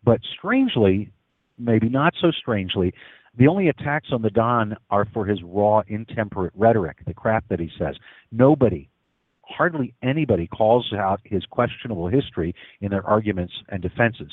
But 0.03 0.21
strangely, 0.37 1.11
maybe 1.57 1.89
not 1.89 2.13
so 2.19 2.31
strangely, 2.31 2.93
the 3.37 3.47
only 3.47 3.69
attacks 3.69 4.09
on 4.11 4.21
the 4.21 4.29
Don 4.29 4.75
are 4.89 5.05
for 5.13 5.25
his 5.25 5.41
raw, 5.43 5.81
intemperate 5.87 6.53
rhetoric, 6.55 6.97
the 7.05 7.13
crap 7.13 7.47
that 7.49 7.59
he 7.59 7.71
says. 7.79 7.95
Nobody, 8.31 8.89
hardly 9.41 9.93
anybody, 10.03 10.47
calls 10.47 10.91
out 10.93 11.19
his 11.23 11.43
questionable 11.45 12.07
history 12.07 12.53
in 12.81 12.91
their 12.91 13.05
arguments 13.05 13.53
and 13.69 13.81
defenses. 13.81 14.31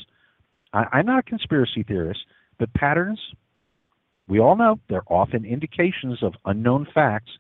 I, 0.73 0.85
I'm 0.93 1.07
not 1.07 1.21
a 1.21 1.23
conspiracy 1.23 1.83
theorist, 1.83 2.21
but 2.59 2.73
patterns, 2.75 3.19
we 4.29 4.39
all 4.39 4.55
know, 4.55 4.79
they're 4.89 5.11
often 5.11 5.45
indications 5.45 6.23
of 6.23 6.35
unknown 6.45 6.87
facts. 6.95 7.31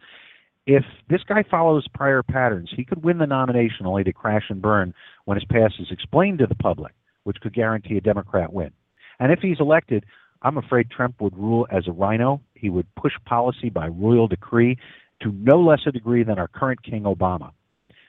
If 0.67 0.85
this 1.09 1.23
guy 1.29 1.45
follows 1.51 1.87
prior 1.95 2.23
patterns, 2.23 2.71
he 2.75 2.85
could 2.85 3.05
win 3.05 3.19
the 3.19 3.27
nomination 3.27 3.87
only 3.87 4.05
to 4.05 4.13
crash 4.13 4.45
and 4.49 4.63
burn 4.63 4.95
when 5.25 5.37
his 5.37 5.45
past 5.45 5.75
is 5.79 5.89
explained 5.91 6.39
to 6.39 6.47
the 6.47 6.55
public, 6.55 6.93
which 7.25 7.41
could 7.41 7.55
guarantee 7.55 7.97
a 7.97 8.01
Democrat 8.01 8.53
win. 8.53 8.71
And 9.19 9.33
if 9.33 9.41
he's 9.41 9.61
elected, 9.61 10.05
I'm 10.43 10.57
afraid 10.57 10.91
Trump 10.91 11.21
would 11.21 11.37
rule 11.37 11.67
as 11.71 11.87
a 11.87 11.93
rhino. 11.93 12.41
He 12.55 12.71
would 12.71 12.87
push 12.95 13.13
policy 13.27 13.69
by 13.69 13.89
royal 13.89 14.27
decree 14.27 14.79
to 15.23 15.33
no 15.33 15.61
less 15.61 15.81
a 15.87 15.93
degree 15.93 16.25
than 16.25 16.39
our 16.39 16.49
current 16.49 16.83
King 16.83 17.03
Obama. 17.03 17.53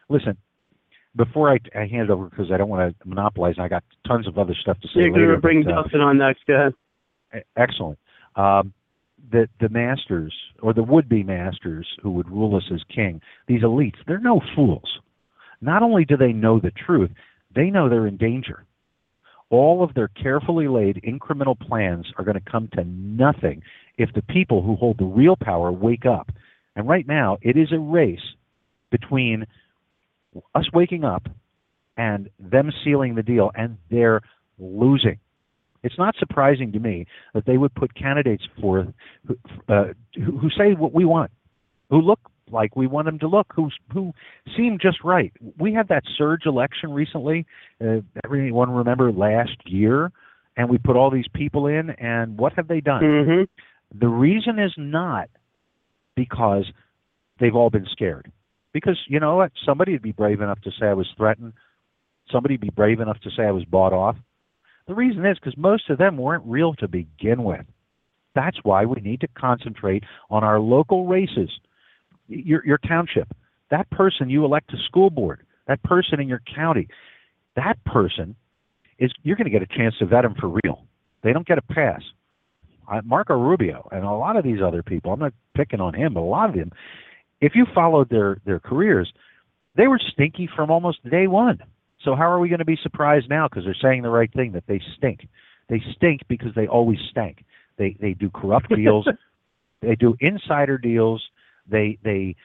Listen, 0.09 0.37
before 1.15 1.51
I, 1.51 1.59
I 1.77 1.87
hand 1.87 2.03
it 2.03 2.09
over 2.09 2.25
because 2.25 2.51
I 2.51 2.57
don't 2.57 2.69
want 2.69 2.97
to 2.97 3.07
monopolize, 3.07 3.55
and 3.57 3.65
I 3.65 3.67
got 3.67 3.83
tons 4.07 4.27
of 4.27 4.37
other 4.37 4.55
stuff 4.59 4.79
to 4.81 4.87
say 4.87 5.01
You're 5.01 5.11
going 5.11 5.27
to 5.27 5.37
bring 5.37 5.63
but, 5.63 5.73
uh, 5.73 5.83
Dustin 5.83 6.01
on 6.01 6.17
next. 6.17 6.45
Go 6.47 6.53
ahead. 6.53 7.43
Excellent. 7.57 7.99
Um, 8.35 8.73
the 9.31 9.47
the 9.59 9.69
masters 9.69 10.33
or 10.61 10.73
the 10.73 10.83
would 10.83 11.07
be 11.07 11.23
masters 11.23 11.87
who 12.01 12.11
would 12.11 12.29
rule 12.29 12.55
us 12.55 12.63
as 12.73 12.81
king, 12.93 13.21
these 13.47 13.61
elites, 13.61 13.97
they're 14.07 14.19
no 14.19 14.41
fools. 14.55 14.99
Not 15.61 15.83
only 15.83 16.05
do 16.05 16.17
they 16.17 16.33
know 16.33 16.59
the 16.59 16.71
truth, 16.71 17.11
they 17.53 17.69
know 17.69 17.87
they're 17.87 18.07
in 18.07 18.17
danger. 18.17 18.65
All 19.51 19.83
of 19.83 19.93
their 19.93 20.07
carefully 20.07 20.67
laid 20.67 21.01
incremental 21.03 21.59
plans 21.59 22.07
are 22.17 22.23
going 22.23 22.41
to 22.41 22.51
come 22.51 22.69
to 22.73 22.83
nothing 22.85 23.61
if 23.97 24.11
the 24.13 24.23
people 24.23 24.63
who 24.63 24.75
hold 24.75 24.97
the 24.97 25.05
real 25.05 25.35
power 25.35 25.71
wake 25.71 26.05
up. 26.05 26.31
And 26.75 26.87
right 26.87 27.05
now, 27.05 27.37
it 27.41 27.57
is 27.57 27.71
a 27.71 27.77
race 27.77 28.19
between 28.89 29.45
us 30.55 30.65
waking 30.73 31.03
up 31.03 31.27
and 31.97 32.29
them 32.39 32.71
sealing 32.83 33.15
the 33.15 33.23
deal, 33.23 33.51
and 33.53 33.77
they're 33.89 34.21
losing. 34.57 35.19
It's 35.83 35.97
not 35.97 36.15
surprising 36.17 36.71
to 36.71 36.79
me 36.79 37.05
that 37.33 37.45
they 37.45 37.57
would 37.57 37.73
put 37.75 37.93
candidates 37.93 38.43
forth 38.59 38.87
who, 39.27 39.35
uh, 39.67 39.87
who, 40.15 40.49
say 40.57 40.73
what 40.73 40.93
we 40.93 41.05
want, 41.05 41.31
who 41.89 41.99
look 42.01 42.19
like 42.51 42.75
we 42.75 42.87
want 42.87 43.05
them 43.05 43.19
to 43.19 43.27
look, 43.27 43.47
who 43.55 43.69
who 43.93 44.13
seem 44.57 44.77
just 44.81 45.03
right. 45.03 45.33
We 45.57 45.73
had 45.73 45.87
that 45.89 46.03
surge 46.17 46.45
election 46.45 46.91
recently. 46.91 47.45
Uh, 47.79 48.01
everyone 48.23 48.71
remember 48.71 49.11
last 49.11 49.57
year, 49.65 50.11
and 50.57 50.69
we 50.69 50.77
put 50.77 50.95
all 50.95 51.11
these 51.11 51.27
people 51.33 51.67
in, 51.67 51.91
and 51.91 52.37
what 52.37 52.53
have 52.53 52.67
they 52.67 52.81
done? 52.81 53.01
Mm-hmm. 53.03 53.99
The 53.99 54.07
reason 54.07 54.59
is 54.59 54.73
not 54.77 55.29
because 56.15 56.65
they've 57.39 57.55
all 57.55 57.69
been 57.69 57.87
scared. 57.91 58.31
Because 58.73 58.97
you 59.07 59.19
know 59.19 59.35
what? 59.35 59.51
Somebody 59.65 59.91
would 59.93 60.01
be 60.01 60.13
brave 60.13 60.41
enough 60.41 60.61
to 60.61 60.71
say 60.79 60.87
I 60.87 60.93
was 60.93 61.07
threatened. 61.17 61.53
Somebody 62.31 62.53
would 62.53 62.61
be 62.61 62.69
brave 62.69 62.99
enough 63.01 63.19
to 63.21 63.29
say 63.35 63.43
I 63.43 63.51
was 63.51 63.65
bought 63.65 63.91
off. 63.91 64.15
The 64.87 64.93
reason 64.93 65.25
is 65.25 65.37
because 65.37 65.57
most 65.57 65.89
of 65.89 65.97
them 65.97 66.17
weren't 66.17 66.43
real 66.45 66.73
to 66.75 66.87
begin 66.87 67.43
with. 67.43 67.65
That's 68.33 68.57
why 68.63 68.85
we 68.85 69.01
need 69.01 69.21
to 69.21 69.27
concentrate 69.37 70.03
on 70.29 70.43
our 70.43 70.59
local 70.59 71.05
races. 71.05 71.49
Your, 72.31 72.65
your 72.65 72.77
township, 72.77 73.27
that 73.69 73.89
person 73.91 74.29
you 74.29 74.45
elect 74.45 74.69
to 74.71 74.77
school 74.87 75.09
board, 75.09 75.41
that 75.67 75.81
person 75.83 76.19
in 76.19 76.27
your 76.27 76.41
county, 76.55 76.87
that 77.55 77.83
person 77.85 78.35
is 78.99 79.11
you're 79.23 79.35
going 79.35 79.45
to 79.45 79.51
get 79.51 79.61
a 79.61 79.77
chance 79.77 79.95
to 79.99 80.05
vet 80.05 80.23
them 80.23 80.35
for 80.39 80.49
real. 80.63 80.85
They 81.23 81.33
don't 81.33 81.45
get 81.45 81.57
a 81.57 81.61
pass. 81.61 82.01
Uh, 82.91 83.01
Marco 83.03 83.33
Rubio 83.35 83.87
and 83.91 84.03
a 84.03 84.11
lot 84.11 84.35
of 84.35 84.43
these 84.43 84.59
other 84.65 84.83
people, 84.83 85.13
I'm 85.13 85.19
not 85.19 85.33
picking 85.55 85.79
on 85.79 85.93
him, 85.93 86.13
but 86.13 86.21
a 86.21 86.23
lot 86.23 86.49
of 86.49 86.55
them, 86.55 86.71
if 87.39 87.53
you 87.55 87.65
followed 87.73 88.09
their, 88.09 88.37
their 88.45 88.59
careers, 88.59 89.11
they 89.75 89.87
were 89.87 89.99
stinky 90.11 90.49
from 90.55 90.69
almost 90.69 91.07
day 91.09 91.27
one. 91.27 91.59
So 92.03 92.15
how 92.15 92.29
are 92.29 92.39
we 92.39 92.49
going 92.49 92.59
to 92.59 92.65
be 92.65 92.77
surprised 92.81 93.29
now 93.29 93.47
because 93.47 93.63
they're 93.63 93.75
saying 93.81 94.01
the 94.01 94.09
right 94.09 94.31
thing 94.33 94.51
that 94.53 94.63
they 94.67 94.81
stink? 94.97 95.27
They 95.69 95.81
stink 95.95 96.21
because 96.27 96.53
they 96.55 96.67
always 96.67 96.99
stank. 97.09 97.45
They 97.77 97.95
they 97.99 98.13
do 98.13 98.29
corrupt 98.29 98.69
deals, 98.75 99.07
they 99.81 99.95
do 99.95 100.15
insider 100.19 100.77
deals, 100.77 101.23
they 101.71 101.97
they 102.03 102.35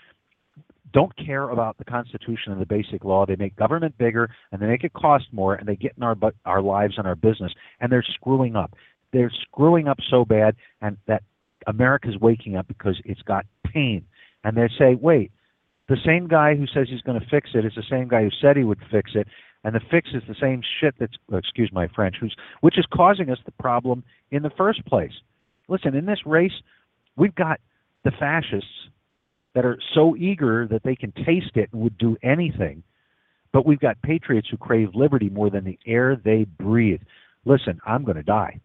don't 0.93 1.15
care 1.17 1.51
about 1.51 1.77
the 1.77 1.85
Constitution 1.85 2.53
and 2.53 2.61
the 2.61 2.67
basic 2.67 3.05
law. 3.05 3.27
They 3.27 3.37
make 3.37 3.55
government 3.57 3.99
bigger 3.99 4.31
and 4.51 4.63
they 4.63 4.67
make 4.67 4.85
it 4.85 4.93
cost 4.95 5.27
more, 5.33 5.55
and 5.55 5.69
they 5.69 5.77
get 5.77 5.93
in 5.97 6.03
our 6.03 6.15
bu- 6.15 6.31
our 6.45 6.63
lives 6.63 6.95
and 6.97 7.07
our 7.07 7.17
business, 7.17 7.53
and 7.81 7.93
they're 7.93 8.05
screwing 8.15 8.57
up. 8.57 8.73
They're 9.13 9.33
screwing 9.43 9.89
up 9.89 9.99
so 10.11 10.25
bad, 10.25 10.57
and 10.81 10.97
that 11.07 11.23
America's 11.67 12.17
waking 12.19 12.57
up 12.57 12.69
because 12.69 13.01
it's 13.05 13.23
got 13.23 13.45
pain. 13.65 14.07
And 14.45 14.57
they 14.57 14.69
say, 14.79 14.95
wait, 14.95 15.33
the 15.89 15.97
same 16.05 16.29
guy 16.29 16.55
who 16.55 16.67
says 16.67 16.87
he's 16.89 17.03
going 17.03 17.21
to 17.21 17.27
fix 17.27 17.51
it 17.55 17.65
is 17.65 17.73
the 17.77 17.85
same 17.91 18.09
guy 18.09 18.23
who 18.23 18.31
said 18.41 18.57
he 18.57 18.65
would 18.65 18.81
fix 18.91 19.13
it, 19.15 19.27
and 19.65 19.75
the 19.75 19.81
fix 19.91 20.11
is 20.15 20.23
the 20.29 20.37
same 20.41 20.63
shit 20.81 20.95
that's 20.99 21.17
excuse 21.33 21.71
my 21.73 21.89
French, 21.89 22.17
who's 22.21 22.35
which 22.61 22.79
is 22.79 22.87
causing 22.93 23.31
us 23.31 23.39
the 23.45 23.53
problem 23.53 24.03
in 24.31 24.43
the 24.43 24.51
first 24.57 24.85
place. 24.87 25.13
Listen, 25.69 25.95
in 25.95 26.07
this 26.07 26.25
race, 26.25 26.63
we've 27.17 27.35
got 27.35 27.61
the 28.05 28.13
fascists 28.13 28.89
that 29.57 29.65
are 29.65 29.79
so 29.95 30.15
eager 30.17 30.69
that 30.69 30.83
they 30.83 30.95
can 30.95 31.11
taste 31.13 31.57
it 31.57 31.71
and 31.73 31.81
would 31.81 31.97
do 31.97 32.15
anything, 32.23 32.83
but 33.53 33.65
we've 33.65 33.81
got 33.81 34.01
patriots 34.03 34.49
who 34.51 34.59
crave 34.59 34.91
liberty 34.95 35.31
more 35.31 35.49
than 35.49 35.65
the 35.65 35.79
air 35.87 36.15
they 36.15 36.45
breathe. 36.45 37.01
Listen, 37.47 37.81
I'm 37.87 38.05
going 38.05 38.19
to 38.19 38.23
die. 38.23 38.61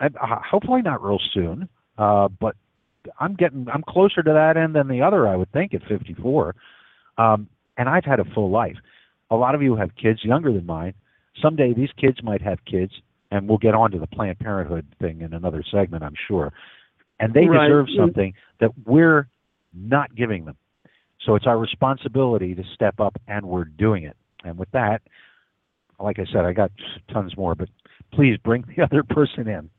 I, 0.00 0.06
uh, 0.06 0.40
hopefully 0.44 0.82
not 0.82 1.00
real 1.00 1.20
soon, 1.32 1.68
uh, 1.96 2.26
but 2.26 2.56
I'm 3.20 3.34
getting 3.34 3.68
I'm 3.72 3.84
closer 3.88 4.20
to 4.20 4.32
that 4.32 4.56
end 4.56 4.74
than 4.74 4.88
the 4.88 5.00
other. 5.00 5.28
I 5.28 5.36
would 5.36 5.52
think 5.52 5.74
at 5.74 5.82
54, 5.84 6.56
um, 7.18 7.48
and 7.78 7.88
I've 7.88 8.04
had 8.04 8.18
a 8.18 8.24
full 8.34 8.50
life. 8.50 8.76
A 9.30 9.36
lot 9.36 9.54
of 9.54 9.62
you 9.62 9.76
have 9.76 9.94
kids 9.94 10.24
younger 10.24 10.52
than 10.52 10.66
mine. 10.66 10.94
Someday 11.40 11.72
these 11.72 11.90
kids 11.96 12.20
might 12.20 12.42
have 12.42 12.58
kids, 12.64 12.92
and 13.30 13.48
we'll 13.48 13.58
get 13.58 13.76
on 13.76 13.92
to 13.92 13.98
the 14.00 14.08
Planned 14.08 14.40
Parenthood 14.40 14.86
thing 15.00 15.20
in 15.20 15.34
another 15.34 15.62
segment, 15.70 16.02
I'm 16.02 16.16
sure. 16.26 16.52
And 17.20 17.32
they 17.32 17.46
Right. 17.46 17.68
deserve 17.68 17.86
something 17.96 18.34
that 18.58 18.72
we're 18.84 19.28
not 19.74 20.14
giving 20.14 20.44
them. 20.44 20.56
So 21.24 21.34
it's 21.34 21.46
our 21.46 21.58
responsibility 21.58 22.54
to 22.54 22.62
step 22.74 22.98
up, 23.00 23.16
and 23.28 23.46
we're 23.46 23.64
doing 23.64 24.04
it. 24.04 24.16
And 24.44 24.58
with 24.58 24.70
that, 24.72 25.02
like 26.00 26.18
I 26.18 26.24
said, 26.32 26.44
I 26.44 26.52
got 26.52 26.72
tons 27.12 27.36
more, 27.36 27.54
but 27.54 27.68
please 28.12 28.36
bring 28.38 28.64
the 28.76 28.82
other 28.82 29.02
person 29.02 29.48
in. 29.48 29.70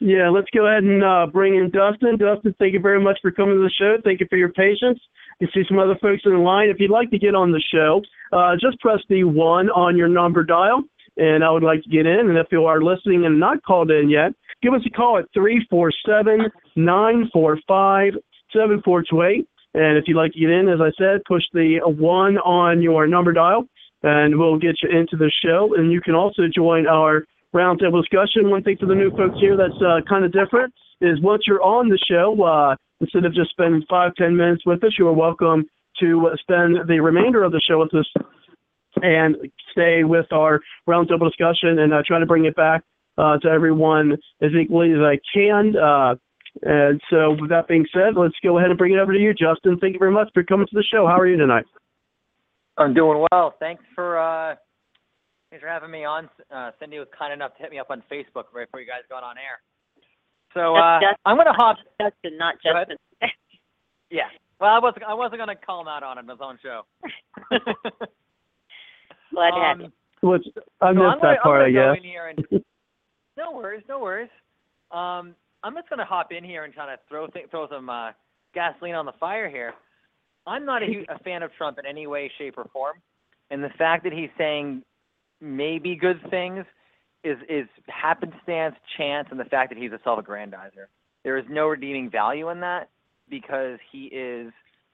Yeah, 0.00 0.28
let's 0.28 0.50
go 0.52 0.66
ahead 0.66 0.82
and 0.82 1.02
uh, 1.02 1.26
bring 1.32 1.54
in 1.54 1.70
Dustin. 1.70 2.18
Dustin, 2.18 2.54
thank 2.58 2.74
you 2.74 2.80
very 2.80 3.00
much 3.00 3.18
for 3.22 3.30
coming 3.30 3.56
to 3.56 3.62
the 3.62 3.70
show. 3.70 3.96
Thank 4.04 4.20
you 4.20 4.26
for 4.28 4.36
your 4.36 4.50
patience. 4.50 5.00
You 5.40 5.48
see 5.54 5.62
some 5.66 5.78
other 5.78 5.96
folks 6.02 6.22
in 6.24 6.32
the 6.32 6.38
line. 6.38 6.68
If 6.68 6.78
you'd 6.78 6.90
like 6.90 7.10
to 7.10 7.18
get 7.18 7.34
on 7.34 7.52
the 7.52 7.62
show, 7.72 8.02
uh, 8.32 8.54
just 8.60 8.78
press 8.80 8.98
the 9.08 9.24
one 9.24 9.70
on 9.70 9.96
your 9.96 10.08
number 10.08 10.44
dial, 10.44 10.82
and 11.16 11.42
I 11.42 11.50
would 11.50 11.62
like 11.62 11.82
to 11.84 11.88
get 11.88 12.06
in. 12.06 12.28
And 12.28 12.36
if 12.36 12.48
you 12.52 12.66
are 12.66 12.82
listening 12.82 13.24
and 13.24 13.40
not 13.40 13.62
called 13.62 13.90
in 13.90 14.10
yet, 14.10 14.32
give 14.62 14.74
us 14.74 14.82
a 14.86 14.90
call 14.90 15.18
at 15.18 15.26
347 15.32 16.50
945 16.76 18.14
7428. 18.54 19.48
And 19.74 19.98
if 19.98 20.04
you'd 20.06 20.16
like 20.16 20.32
to 20.32 20.38
get 20.38 20.50
in, 20.50 20.68
as 20.68 20.80
I 20.80 20.92
said, 20.96 21.24
push 21.26 21.42
the 21.52 21.80
one 21.84 22.38
on 22.38 22.80
your 22.80 23.06
number 23.06 23.32
dial, 23.32 23.66
and 24.02 24.38
we'll 24.38 24.58
get 24.58 24.76
you 24.82 24.88
into 24.88 25.16
the 25.16 25.30
show. 25.44 25.74
And 25.76 25.90
you 25.90 26.00
can 26.00 26.14
also 26.14 26.42
join 26.54 26.86
our 26.86 27.26
roundtable 27.54 28.00
discussion. 28.00 28.50
One 28.50 28.62
thing 28.62 28.76
for 28.78 28.86
the 28.86 28.94
new 28.94 29.10
folks 29.10 29.36
here 29.40 29.56
that's 29.56 29.80
uh, 29.82 30.00
kind 30.08 30.24
of 30.24 30.32
different 30.32 30.72
is 31.00 31.20
once 31.20 31.42
you're 31.46 31.62
on 31.62 31.88
the 31.88 31.98
show, 32.08 32.40
uh, 32.42 32.76
instead 33.00 33.24
of 33.24 33.34
just 33.34 33.50
spending 33.50 33.82
five, 33.90 34.14
ten 34.16 34.36
minutes 34.36 34.64
with 34.64 34.82
us, 34.84 34.92
you 34.98 35.08
are 35.08 35.12
welcome 35.12 35.64
to 36.00 36.30
spend 36.40 36.76
the 36.88 37.00
remainder 37.00 37.42
of 37.42 37.52
the 37.52 37.60
show 37.60 37.78
with 37.80 37.94
us 37.94 38.06
and 39.02 39.36
stay 39.72 40.04
with 40.04 40.26
our 40.32 40.60
roundtable 40.88 41.28
discussion 41.28 41.78
and 41.80 41.92
uh, 41.92 42.02
try 42.06 42.18
to 42.18 42.26
bring 42.26 42.44
it 42.44 42.56
back 42.56 42.82
uh, 43.18 43.38
to 43.38 43.48
everyone 43.48 44.12
as 44.40 44.50
equally 44.52 44.92
as 44.92 44.98
I 45.00 45.18
can. 45.32 45.76
Uh, 45.76 46.14
and 46.62 47.00
so, 47.10 47.36
with 47.40 47.50
that 47.50 47.66
being 47.68 47.84
said, 47.92 48.14
let's 48.16 48.34
go 48.42 48.58
ahead 48.58 48.70
and 48.70 48.78
bring 48.78 48.92
it 48.92 48.98
over 48.98 49.12
to 49.12 49.18
you, 49.18 49.32
Justin. 49.34 49.78
Thank 49.80 49.94
you 49.94 49.98
very 49.98 50.12
much 50.12 50.28
for 50.34 50.42
coming 50.44 50.66
to 50.66 50.74
the 50.74 50.84
show. 50.84 51.06
How 51.06 51.18
are 51.18 51.26
you 51.26 51.36
tonight? 51.36 51.64
I'm 52.78 52.94
doing 52.94 53.24
well. 53.32 53.54
Thanks 53.60 53.82
for 53.94 54.18
uh, 54.18 54.54
thanks 55.50 55.62
for 55.62 55.68
having 55.68 55.90
me 55.90 56.04
on. 56.04 56.28
Uh, 56.54 56.70
Cindy 56.80 56.98
was 56.98 57.08
kind 57.16 57.32
enough 57.32 57.54
to 57.56 57.62
hit 57.62 57.70
me 57.70 57.78
up 57.78 57.88
on 57.90 58.02
Facebook 58.10 58.44
right 58.54 58.66
before 58.66 58.80
you 58.80 58.86
guys 58.86 59.02
got 59.08 59.22
on 59.22 59.36
air. 59.36 59.60
So 60.54 60.74
uh, 60.76 61.00
Justin. 61.00 61.16
I'm 61.26 61.36
gonna 61.36 61.52
hop. 61.52 61.76
Justin, 62.00 62.38
not 62.38 62.54
Go. 62.62 62.72
Justin. 62.72 62.96
Yeah. 64.10 64.28
Well, 64.60 64.70
I 64.70 64.78
wasn't. 64.78 65.04
I 65.04 65.14
wasn't 65.14 65.40
gonna 65.40 65.56
call 65.56 65.80
him 65.80 65.88
out 65.88 66.04
on 66.04 66.18
it 66.18 66.22
in 66.22 66.28
his 66.28 66.38
own 66.40 66.58
show. 66.62 66.82
Glad 69.32 69.50
to 69.50 69.56
have 69.60 69.76
Um, 69.76 69.80
you. 69.82 69.92
What's, 70.20 70.44
I 70.46 70.58
missed 70.58 70.64
I'm 70.80 70.94
gonna, 70.96 71.18
that 71.22 71.42
part, 71.42 71.62
I 71.62 71.66
I'm 71.66 71.72
guess. 71.72 71.96
in 71.98 72.04
here 72.08 72.28
and 72.28 72.46
no 73.36 73.52
worries, 73.52 73.82
no 73.88 73.98
worries. 73.98 74.30
Um, 74.92 75.34
I'm 75.64 75.74
just 75.74 75.88
gonna 75.88 76.04
hop 76.04 76.30
in 76.30 76.44
here 76.44 76.64
and 76.64 76.74
try 76.74 76.86
to 76.86 77.00
throw 77.08 77.26
th- 77.26 77.46
throw 77.50 77.66
some 77.68 77.88
uh, 77.88 78.10
gasoline 78.54 78.94
on 78.94 79.06
the 79.06 79.14
fire 79.18 79.48
here. 79.48 79.72
I'm 80.46 80.66
not 80.66 80.82
a, 80.82 81.06
a 81.08 81.18
fan 81.20 81.42
of 81.42 81.50
Trump 81.54 81.78
in 81.78 81.86
any 81.86 82.06
way, 82.06 82.30
shape, 82.36 82.58
or 82.58 82.68
form, 82.70 82.96
and 83.50 83.64
the 83.64 83.70
fact 83.78 84.04
that 84.04 84.12
he's 84.12 84.28
saying 84.36 84.82
maybe 85.40 85.96
good 85.96 86.20
things 86.28 86.66
is 87.24 87.38
is 87.48 87.66
happenstance, 87.88 88.76
chance, 88.98 89.28
and 89.30 89.40
the 89.40 89.46
fact 89.46 89.70
that 89.70 89.78
he's 89.78 89.92
a 89.92 90.00
self-aggrandizer. 90.04 90.86
There 91.24 91.38
is 91.38 91.46
no 91.48 91.66
redeeming 91.66 92.10
value 92.10 92.50
in 92.50 92.60
that 92.60 92.90
because 93.30 93.78
he 93.90 94.04
is, 94.04 94.52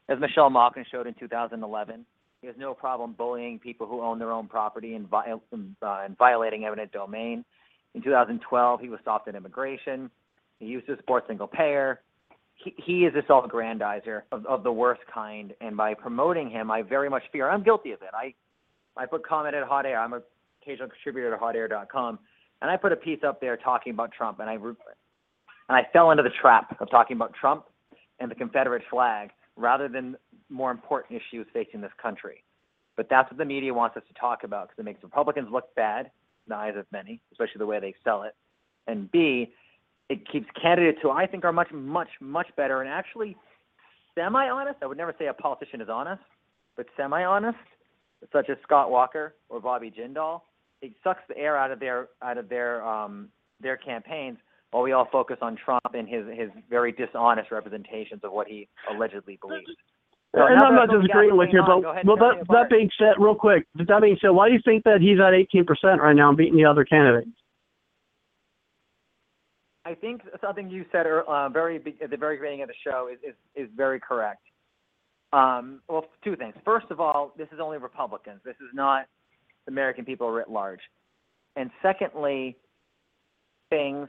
as 0.08 0.20
Michelle 0.20 0.50
Malkin 0.50 0.84
showed 0.88 1.08
in 1.08 1.14
2011, 1.14 2.06
he 2.40 2.46
has 2.46 2.54
no 2.56 2.72
problem 2.72 3.14
bullying 3.18 3.58
people 3.58 3.88
who 3.88 4.00
own 4.00 4.20
their 4.20 4.30
own 4.30 4.46
property 4.46 4.94
and, 4.94 5.08
uh, 5.12 5.22
and 5.82 6.16
violating 6.16 6.64
eminent 6.64 6.92
domain. 6.92 7.44
In 7.94 8.02
2012, 8.02 8.80
he 8.80 8.88
was 8.88 9.00
soft 9.04 9.26
on 9.26 9.34
immigration. 9.34 10.08
He 10.60 10.66
used 10.66 10.86
to 10.86 10.96
support 10.96 11.24
single 11.26 11.48
payer. 11.48 12.00
He, 12.54 12.74
he 12.76 13.04
is 13.06 13.14
a 13.14 13.22
self-aggrandizer 13.26 14.22
of, 14.30 14.46
of 14.46 14.62
the 14.62 14.72
worst 14.72 15.00
kind, 15.12 15.54
and 15.60 15.76
by 15.76 15.94
promoting 15.94 16.50
him, 16.50 16.70
I 16.70 16.82
very 16.82 17.10
much 17.10 17.22
fear. 17.32 17.48
I'm 17.48 17.64
guilty 17.64 17.92
of 17.92 18.02
it. 18.02 18.10
I 18.14 18.34
I 18.96 19.06
put 19.06 19.26
comment 19.26 19.54
at 19.54 19.62
Hot 19.64 19.86
Air. 19.86 19.98
I'm 19.98 20.12
a 20.12 20.20
occasional 20.62 20.88
contributor 20.88 21.30
to 21.30 21.36
HotAir.com, 21.36 22.18
and 22.60 22.70
I 22.70 22.76
put 22.76 22.92
a 22.92 22.96
piece 22.96 23.20
up 23.26 23.40
there 23.40 23.56
talking 23.56 23.92
about 23.92 24.12
Trump, 24.12 24.40
and 24.40 24.50
I 24.50 24.54
and 24.54 24.74
I 25.68 25.86
fell 25.92 26.10
into 26.10 26.22
the 26.22 26.30
trap 26.40 26.76
of 26.80 26.90
talking 26.90 27.16
about 27.16 27.32
Trump 27.32 27.64
and 28.18 28.30
the 28.30 28.34
Confederate 28.34 28.82
flag 28.90 29.30
rather 29.56 29.88
than 29.88 30.16
more 30.48 30.70
important 30.70 31.20
issues 31.20 31.46
facing 31.52 31.80
this 31.80 31.92
country. 32.00 32.44
But 32.96 33.08
that's 33.08 33.30
what 33.30 33.38
the 33.38 33.44
media 33.44 33.72
wants 33.72 33.96
us 33.96 34.02
to 34.08 34.14
talk 34.20 34.44
about 34.44 34.68
because 34.68 34.80
it 34.80 34.84
makes 34.84 35.02
Republicans 35.02 35.48
look 35.50 35.74
bad 35.74 36.06
in 36.06 36.50
the 36.50 36.56
eyes 36.56 36.74
of 36.76 36.86
many, 36.92 37.20
especially 37.32 37.58
the 37.58 37.66
way 37.66 37.80
they 37.80 37.94
sell 38.04 38.24
it. 38.24 38.34
And 38.86 39.10
B, 39.10 39.52
it 40.10 40.28
keeps 40.30 40.46
candidates 40.60 40.98
who 41.00 41.10
I 41.10 41.26
think 41.26 41.44
are 41.44 41.52
much, 41.52 41.70
much, 41.72 42.08
much 42.20 42.48
better 42.56 42.82
and 42.82 42.90
actually 42.90 43.36
semi-honest. 44.16 44.76
I 44.82 44.86
would 44.86 44.98
never 44.98 45.14
say 45.18 45.26
a 45.28 45.32
politician 45.32 45.80
is 45.80 45.88
honest, 45.88 46.22
but 46.76 46.86
semi-honest, 46.96 47.56
such 48.32 48.50
as 48.50 48.58
Scott 48.64 48.90
Walker 48.90 49.36
or 49.48 49.60
Bobby 49.60 49.90
Jindal. 49.90 50.42
It 50.82 50.92
sucks 51.04 51.20
the 51.28 51.38
air 51.38 51.56
out 51.56 51.70
of 51.70 51.78
their 51.78 52.08
out 52.22 52.38
of 52.38 52.48
their 52.48 52.84
um, 52.86 53.28
their 53.60 53.76
campaigns 53.76 54.38
while 54.72 54.82
we 54.82 54.92
all 54.92 55.06
focus 55.12 55.36
on 55.42 55.56
Trump 55.62 55.94
and 55.94 56.08
his 56.08 56.24
his 56.34 56.50
very 56.68 56.90
dishonest 56.90 57.50
representations 57.52 58.22
of 58.24 58.32
what 58.32 58.48
he 58.48 58.66
allegedly 58.90 59.38
believes. 59.40 59.70
So 60.34 60.42
and 60.42 60.58
I'm 60.58 60.74
not 60.74 60.88
disagreeing 60.90 61.36
with 61.36 61.50
you, 61.52 61.60
on, 61.60 61.66
but 61.66 61.82
go 61.82 61.90
ahead 61.90 62.00
and 62.00 62.08
well, 62.08 62.16
that 62.16 62.46
that 62.48 62.70
being 62.70 62.90
said, 62.98 63.14
real 63.18 63.34
quick, 63.34 63.66
that 63.76 64.00
being 64.00 64.16
said, 64.20 64.30
why 64.30 64.48
do 64.48 64.54
you 64.54 64.60
think 64.64 64.84
that 64.84 65.00
he's 65.00 65.20
at 65.20 65.34
18% 65.34 65.98
right 65.98 66.16
now, 66.16 66.30
and 66.30 66.38
beating 66.38 66.56
the 66.56 66.64
other 66.64 66.84
candidates? 66.84 67.30
I 69.90 69.94
think 69.94 70.22
something 70.40 70.70
you 70.70 70.84
said 70.92 71.06
uh, 71.06 71.48
very 71.48 71.76
at 72.02 72.10
the 72.10 72.16
very 72.16 72.36
beginning 72.36 72.62
of 72.62 72.68
the 72.68 72.74
show 72.84 73.08
is 73.12 73.18
is, 73.26 73.34
is 73.56 73.68
very 73.76 73.98
correct. 73.98 74.42
Um, 75.32 75.80
well, 75.88 76.04
two 76.22 76.36
things. 76.36 76.54
First 76.64 76.86
of 76.90 77.00
all, 77.00 77.32
this 77.36 77.48
is 77.52 77.58
only 77.60 77.78
Republicans. 77.78 78.40
This 78.44 78.56
is 78.56 78.68
not 78.72 79.06
the 79.66 79.72
American 79.72 80.04
people 80.04 80.30
writ 80.30 80.48
large. 80.48 80.80
And 81.56 81.70
secondly, 81.82 82.56
things 83.68 84.08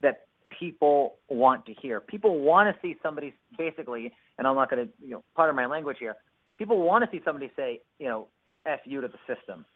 that 0.00 0.26
people 0.58 1.16
want 1.28 1.66
to 1.66 1.74
hear. 1.74 2.00
People 2.00 2.40
want 2.40 2.74
to 2.74 2.80
see 2.80 2.96
somebody 3.02 3.34
basically, 3.58 4.12
and 4.38 4.46
I'm 4.46 4.56
not 4.56 4.70
going 4.70 4.86
to, 4.86 4.92
you 5.02 5.10
know, 5.10 5.24
pardon 5.36 5.54
my 5.54 5.66
language 5.66 5.98
here. 6.00 6.16
People 6.58 6.78
want 6.78 7.04
to 7.04 7.10
see 7.10 7.22
somebody 7.24 7.50
say, 7.56 7.80
you 7.98 8.08
know, 8.08 8.28
"f 8.66 8.80
you" 8.84 9.02
to 9.02 9.08
the 9.08 9.34
system. 9.34 9.66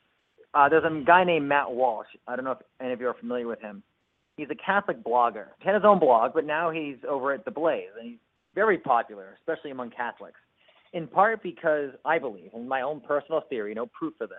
Uh, 0.54 0.68
there's 0.70 0.84
a 0.84 1.04
guy 1.04 1.24
named 1.24 1.48
Matt 1.48 1.70
Walsh. 1.70 2.08
I 2.26 2.34
don't 2.34 2.46
know 2.46 2.52
if 2.52 2.58
any 2.80 2.92
of 2.92 3.00
you 3.00 3.08
are 3.08 3.14
familiar 3.14 3.46
with 3.46 3.60
him 3.60 3.82
he's 4.36 4.48
a 4.50 4.54
Catholic 4.54 5.02
blogger. 5.02 5.46
He 5.60 5.66
had 5.66 5.74
his 5.74 5.84
own 5.84 5.98
blog, 5.98 6.32
but 6.34 6.44
now 6.44 6.70
he's 6.70 6.96
over 7.08 7.32
at 7.32 7.44
The 7.44 7.50
Blaze, 7.50 7.88
and 7.98 8.10
he's 8.10 8.18
very 8.54 8.78
popular, 8.78 9.36
especially 9.38 9.70
among 9.70 9.90
Catholics. 9.90 10.38
In 10.92 11.08
part 11.08 11.42
because 11.42 11.90
I 12.04 12.18
believe, 12.18 12.50
in 12.54 12.68
my 12.68 12.82
own 12.82 13.00
personal 13.00 13.42
theory, 13.48 13.74
no 13.74 13.86
proof 13.86 14.14
for 14.16 14.26
this, 14.26 14.36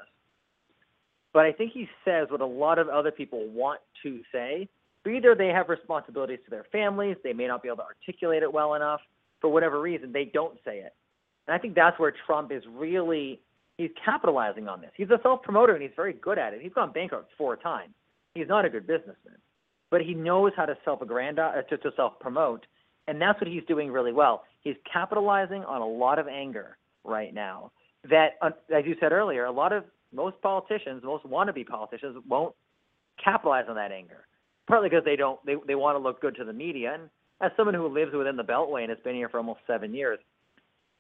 but 1.34 1.46
I 1.46 1.52
think 1.52 1.74
he 1.74 1.88
says 2.06 2.28
what 2.30 2.40
a 2.40 2.46
lot 2.46 2.80
of 2.80 2.88
other 2.88 3.12
people 3.12 3.46
want 3.50 3.82
to 4.04 4.22
say. 4.32 4.70
Either 5.06 5.36
they 5.36 5.50
have 5.50 5.70
responsibilities 5.70 6.40
to 6.46 6.50
their 6.50 6.66
families, 6.72 7.18
they 7.24 7.34
may 7.34 7.46
not 7.46 7.62
be 7.62 7.68
able 7.68 7.78
to 7.78 7.84
articulate 7.84 8.42
it 8.42 8.52
well 8.52 8.74
enough. 8.74 9.02
For 9.42 9.50
whatever 9.52 9.82
reason, 9.82 10.14
they 10.14 10.32
don't 10.34 10.58
say 10.66 10.80
it. 10.80 10.96
And 11.46 11.54
I 11.54 11.60
think 11.60 11.76
that's 11.76 12.00
where 12.00 12.14
Trump 12.26 12.52
is 12.52 12.64
really 12.74 13.42
he's 13.78 13.92
capitalizing 14.04 14.68
on 14.70 14.80
this. 14.80 14.92
He's 14.96 15.10
a 15.10 15.20
self 15.22 15.44
promoter 15.44 15.74
and 15.74 15.82
he's 15.82 15.92
very 15.96 16.14
good 16.14 16.40
at 16.40 16.54
it. 16.54 16.62
He's 16.62 16.74
gone 16.74 16.92
bankrupt 16.94 17.30
four 17.38 17.58
times. 17.58 17.94
He's 18.34 18.48
not 18.48 18.66
a 18.66 18.70
good 18.70 18.88
businessman 18.88 19.36
but 19.92 20.02
he 20.02 20.14
knows 20.14 20.52
how 20.56 20.66
to 20.66 20.78
self-aggrandize, 20.84 21.56
uh, 21.58 21.62
to, 21.70 21.78
to 21.78 21.92
self-promote, 21.96 22.66
and 23.08 23.22
that's 23.22 23.40
what 23.40 23.50
he's 23.50 23.64
doing 23.68 23.92
really 23.92 24.12
well. 24.14 24.44
He's 24.62 24.76
capitalizing 24.92 25.64
on 25.64 25.82
a 25.82 25.88
lot 25.88 26.20
of 26.20 26.28
anger 26.28 26.78
right 27.04 27.34
now. 27.34 27.72
That, 28.10 28.32
uh, 28.42 28.52
as 28.76 28.86
you 28.86 28.96
said 29.00 29.12
earlier, 29.12 29.46
a 29.46 29.52
lot 29.52 29.74
of 29.74 29.84
most 30.14 30.42
politicians, 30.42 31.04
most 31.04 31.26
wannabe 31.26 31.68
politicians, 31.68 32.18
won't 32.28 32.56
capitalize 33.24 33.66
on 33.70 33.76
that 33.76 33.92
anger. 33.92 34.26
Partly 34.68 34.90
because 34.90 35.06
they 35.06 35.16
don't, 35.16 35.44
they 35.46 35.56
they 35.68 35.76
want 35.76 35.96
to 35.96 36.00
look 36.00 36.20
good 36.22 36.36
to 36.38 36.44
the 36.44 36.54
media. 36.54 36.96
And 36.96 37.10
as 37.42 37.52
someone 37.56 37.76
who 37.76 37.88
lives 37.88 38.14
within 38.14 38.36
the 38.36 38.44
Beltway 38.44 38.82
and 38.82 38.90
has 38.90 38.98
been 39.04 39.16
here 39.16 39.30
for 39.30 39.38
almost 39.38 39.60
seven 39.68 39.94
years, 39.94 40.18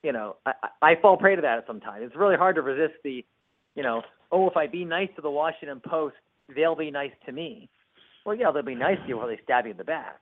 you 0.03 0.11
know, 0.11 0.35
I, 0.45 0.53
I 0.81 0.95
fall 1.01 1.17
prey 1.17 1.35
to 1.35 1.41
that 1.41 1.63
sometimes. 1.65 2.03
It's 2.05 2.15
really 2.15 2.35
hard 2.35 2.55
to 2.57 2.61
resist 2.61 2.99
the, 3.03 3.25
you 3.75 3.83
know, 3.83 4.03
oh, 4.31 4.47
if 4.47 4.55
I 4.55 4.67
be 4.67 4.85
nice 4.85 5.09
to 5.15 5.21
the 5.23 5.31
Washington 5.31 5.81
Post, 5.83 6.15
they'll 6.55 6.75
be 6.75 6.91
nice 6.91 7.11
to 7.25 7.31
me. 7.31 7.69
Well, 8.25 8.35
yeah, 8.35 8.51
they'll 8.51 8.63
be 8.63 8.75
nice 8.75 8.97
to 9.01 9.07
you 9.07 9.17
while 9.17 9.27
they 9.27 9.39
stab 9.43 9.65
you 9.65 9.71
in 9.71 9.77
the 9.77 9.83
back. 9.83 10.19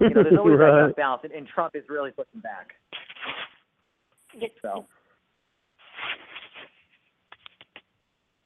You 0.00 0.10
know, 0.10 0.22
there's 0.22 0.36
always 0.38 0.58
that 0.58 0.64
Right. 0.64 0.86
tough 0.88 0.96
balance, 0.96 1.22
and, 1.24 1.32
and 1.32 1.46
Trump 1.46 1.74
is 1.74 1.84
really 1.88 2.10
pushing 2.12 2.40
back. 2.40 2.72
Get- 4.40 4.52
So, 4.62 4.86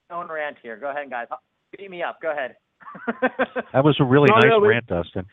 don't 0.09 0.31
rant 0.31 0.57
here. 0.63 0.77
Go 0.77 0.91
ahead, 0.91 1.11
guys. 1.11 1.27
Beat 1.77 1.91
me 1.91 2.03
up. 2.03 2.21
Go 2.21 2.33
ahead. 2.33 2.57
That 3.73 3.85
was 3.85 3.97
a 4.01 4.05
really 4.05 4.29
No, 4.31 4.37
nice 4.37 4.51
no, 4.51 4.61
rant, 4.67 4.87
Dustin. 4.87 5.27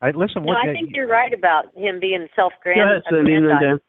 I 0.00 0.12
listen. 0.12 0.44
No, 0.44 0.52
I 0.52 0.72
think 0.72 0.90
you're 0.94 1.08
right 1.08 1.32
about 1.32 1.66
him 1.76 2.00
being 2.00 2.26
self 2.34 2.52
Go 2.64 2.70
ahead, 2.70 3.02
Cindy, 3.10 3.34
and. 3.34 3.80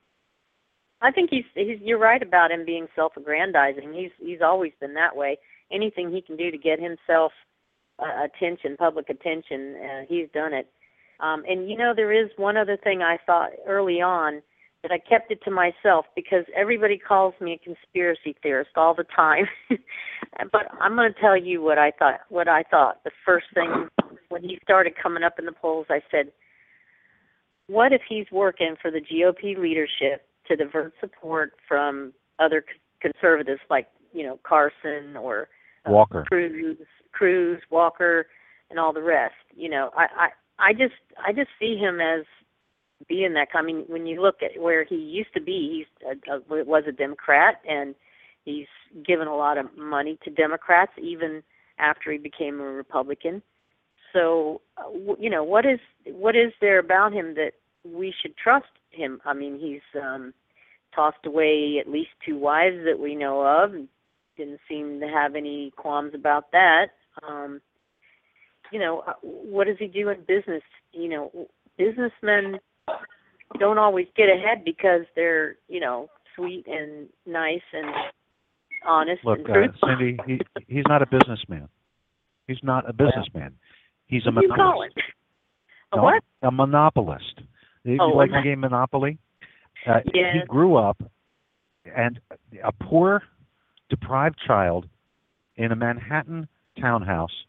I 1.04 1.12
think 1.12 1.30
he's 1.32 1.46
he's 1.56 1.80
you're 1.82 1.98
right 2.00 2.22
about 2.22 2.52
him 2.52 2.66
being 2.66 2.88
self-aggrandizing. 2.96 3.94
He's 3.94 4.12
he's 4.20 4.42
always 4.44 4.72
been 4.80 4.94
that 4.96 5.16
way. 5.16 5.38
Anything 5.72 6.12
he 6.12 6.22
can 6.22 6.36
do 6.36 6.52
to 6.52 6.58
get 6.58 6.80
himself 6.80 7.32
uh, 8.02 8.26
attention, 8.26 8.76
public 8.78 9.10
attention, 9.10 9.76
uh, 9.76 10.02
he's 10.08 10.28
done 10.34 10.54
it. 10.54 10.68
Um, 11.20 11.44
and 11.48 11.70
you 11.70 11.78
know, 11.78 11.94
there 11.96 12.12
is 12.12 12.30
one 12.38 12.58
other 12.58 12.78
thing 12.84 13.02
I 13.02 13.18
thought 13.26 13.52
early 13.68 14.02
on 14.02 14.42
that 14.82 14.92
I 14.92 14.98
kept 14.98 15.32
it 15.32 15.44
to 15.44 15.52
myself 15.52 16.06
because 16.16 16.44
everybody 16.56 16.98
calls 16.98 17.36
me 17.40 17.54
a 17.54 17.58
conspiracy 17.64 18.36
theorist 18.42 18.72
all 18.76 18.96
the 18.96 19.06
time. 19.16 19.46
but 19.70 20.68
I'm 20.80 20.96
going 20.96 21.14
to 21.14 21.20
tell 21.20 21.38
you 21.38 21.62
what 21.62 21.78
I 21.78 21.92
thought. 21.92 22.22
What 22.30 22.48
I 22.48 22.64
thought 22.64 23.04
the 23.04 23.12
first 23.26 23.46
thing 23.54 23.88
when 24.30 24.42
he 24.42 24.58
started 24.64 24.94
coming 25.02 25.24
up 25.24 25.38
in 25.38 25.46
the 25.46 25.52
polls, 25.52 25.86
I 25.90 26.02
said, 26.10 26.32
"What 27.68 27.94
if 27.94 28.02
he's 28.10 28.26
working 28.32 28.76
for 28.82 28.90
the 28.90 29.02
GOP 29.02 29.58
leadership 29.58 30.26
to 30.48 30.56
divert 30.56 30.94
support 31.00 31.54
from 31.68 32.14
other 32.40 32.66
conservatives 33.02 33.62
like 33.70 33.88
you 34.14 34.24
know 34.24 34.40
Carson 34.44 35.16
or 35.16 35.48
uh, 35.88 35.92
Walker, 35.92 36.26
Cruz, 36.28 36.78
Cruz, 37.12 37.62
Walker, 37.70 38.28
and 38.70 38.80
all 38.80 38.94
the 38.94 39.04
rest. 39.04 39.36
You 39.56 39.70
know, 39.70 39.92
I 39.96 40.06
I 40.60 40.70
I 40.70 40.74
just 40.74 40.96
I 41.26 41.34
just 41.34 41.50
see 41.60 41.78
him 41.78 42.00
as 42.00 42.26
being 43.08 43.34
that. 43.34 43.50
I 43.54 43.62
mean, 43.62 43.84
when 43.88 44.06
you 44.06 44.22
look 44.22 44.38
at 44.44 44.62
where 44.62 44.84
he 44.84 44.96
used 44.96 45.34
to 45.34 45.42
be, 45.42 45.86
he's 46.04 46.18
a, 46.30 46.36
a, 46.36 46.64
was 46.64 46.84
a 46.88 46.92
Democrat, 46.92 47.62
and 47.68 47.96
he's 48.46 48.68
given 49.06 49.28
a 49.28 49.36
lot 49.36 49.58
of 49.58 49.66
money 49.78 50.18
to 50.24 50.30
Democrats 50.30 50.92
even 51.02 51.44
after 51.80 52.12
he 52.12 52.18
became 52.18 52.60
a 52.60 52.64
Republican. 52.64 53.42
So, 54.14 54.62
uh, 54.78 55.16
you 55.20 55.30
know, 55.30 55.44
what 55.44 55.66
is 55.66 55.80
what 56.06 56.36
is 56.36 56.52
there 56.60 56.80
about 56.80 57.14
him 57.14 57.36
that 57.36 57.52
we 57.84 58.14
should 58.22 58.36
trust 58.38 58.68
him? 58.90 59.22
I 59.26 59.34
mean, 59.34 59.60
he's 59.60 60.02
um 60.02 60.34
tossed 60.94 61.26
away 61.26 61.78
at 61.80 61.90
least 61.90 62.10
two 62.26 62.38
wives 62.38 62.78
that 62.86 63.00
we 63.00 63.16
know 63.16 63.42
of. 63.42 63.72
Didn't 64.38 64.60
seem 64.68 65.00
to 65.00 65.08
have 65.08 65.36
any 65.36 65.72
qualms 65.78 66.14
about 66.14 66.52
that. 66.52 66.88
Um, 67.28 67.62
you 68.72 68.80
know, 68.80 69.04
uh, 69.08 69.14
what 69.22 69.68
does 69.68 69.78
he 69.80 69.88
do 69.88 70.10
in 70.10 70.20
business? 70.22 70.64
You 70.94 71.10
know, 71.10 71.48
businessmen 71.78 72.60
don't 73.60 73.78
always 73.78 74.08
get 74.16 74.30
ahead 74.30 74.64
because 74.64 75.02
they're, 75.16 75.56
you 75.68 75.80
know, 75.80 76.10
sweet 76.36 76.66
and 76.68 77.08
nice 77.26 77.62
and 77.74 77.88
honest 78.86 79.24
Look, 79.26 79.40
and 79.40 79.50
uh, 79.50 79.54
truthful. 79.54 79.90
Cindy, 79.90 80.18
he 80.26 80.40
he's 80.68 80.84
not 80.88 81.02
a 81.02 81.06
businessman. 81.06 81.68
He's 82.48 82.64
not 82.64 82.90
a 82.90 82.94
businessman. 82.94 83.56
He's 84.08 84.24
a 84.26 84.32
what 84.32 84.42
do 84.42 84.48
you 84.48 84.54
call 84.54 84.58
monopolist. 84.58 84.98
A 85.94 85.98
No, 85.98 86.04
what? 86.04 86.24
A 86.42 86.52
monopolist. 86.52 87.42
You, 87.84 87.98
Oh, 88.00 88.10
like 88.10 88.30
the 88.32 88.42
game 88.44 88.60
Monopoly? 88.60 89.18
Uh, 89.88 90.00
Yes. 90.14 90.36
He 90.36 90.48
grew 90.48 90.76
up 90.76 91.02
and 91.96 92.20
a 92.64 92.72
poor, 92.72 93.24
deprived 93.90 94.38
child 94.46 94.88
in 95.56 95.72
a 95.72 95.76
Manhattan 95.76 96.48
townhouse 96.80 97.46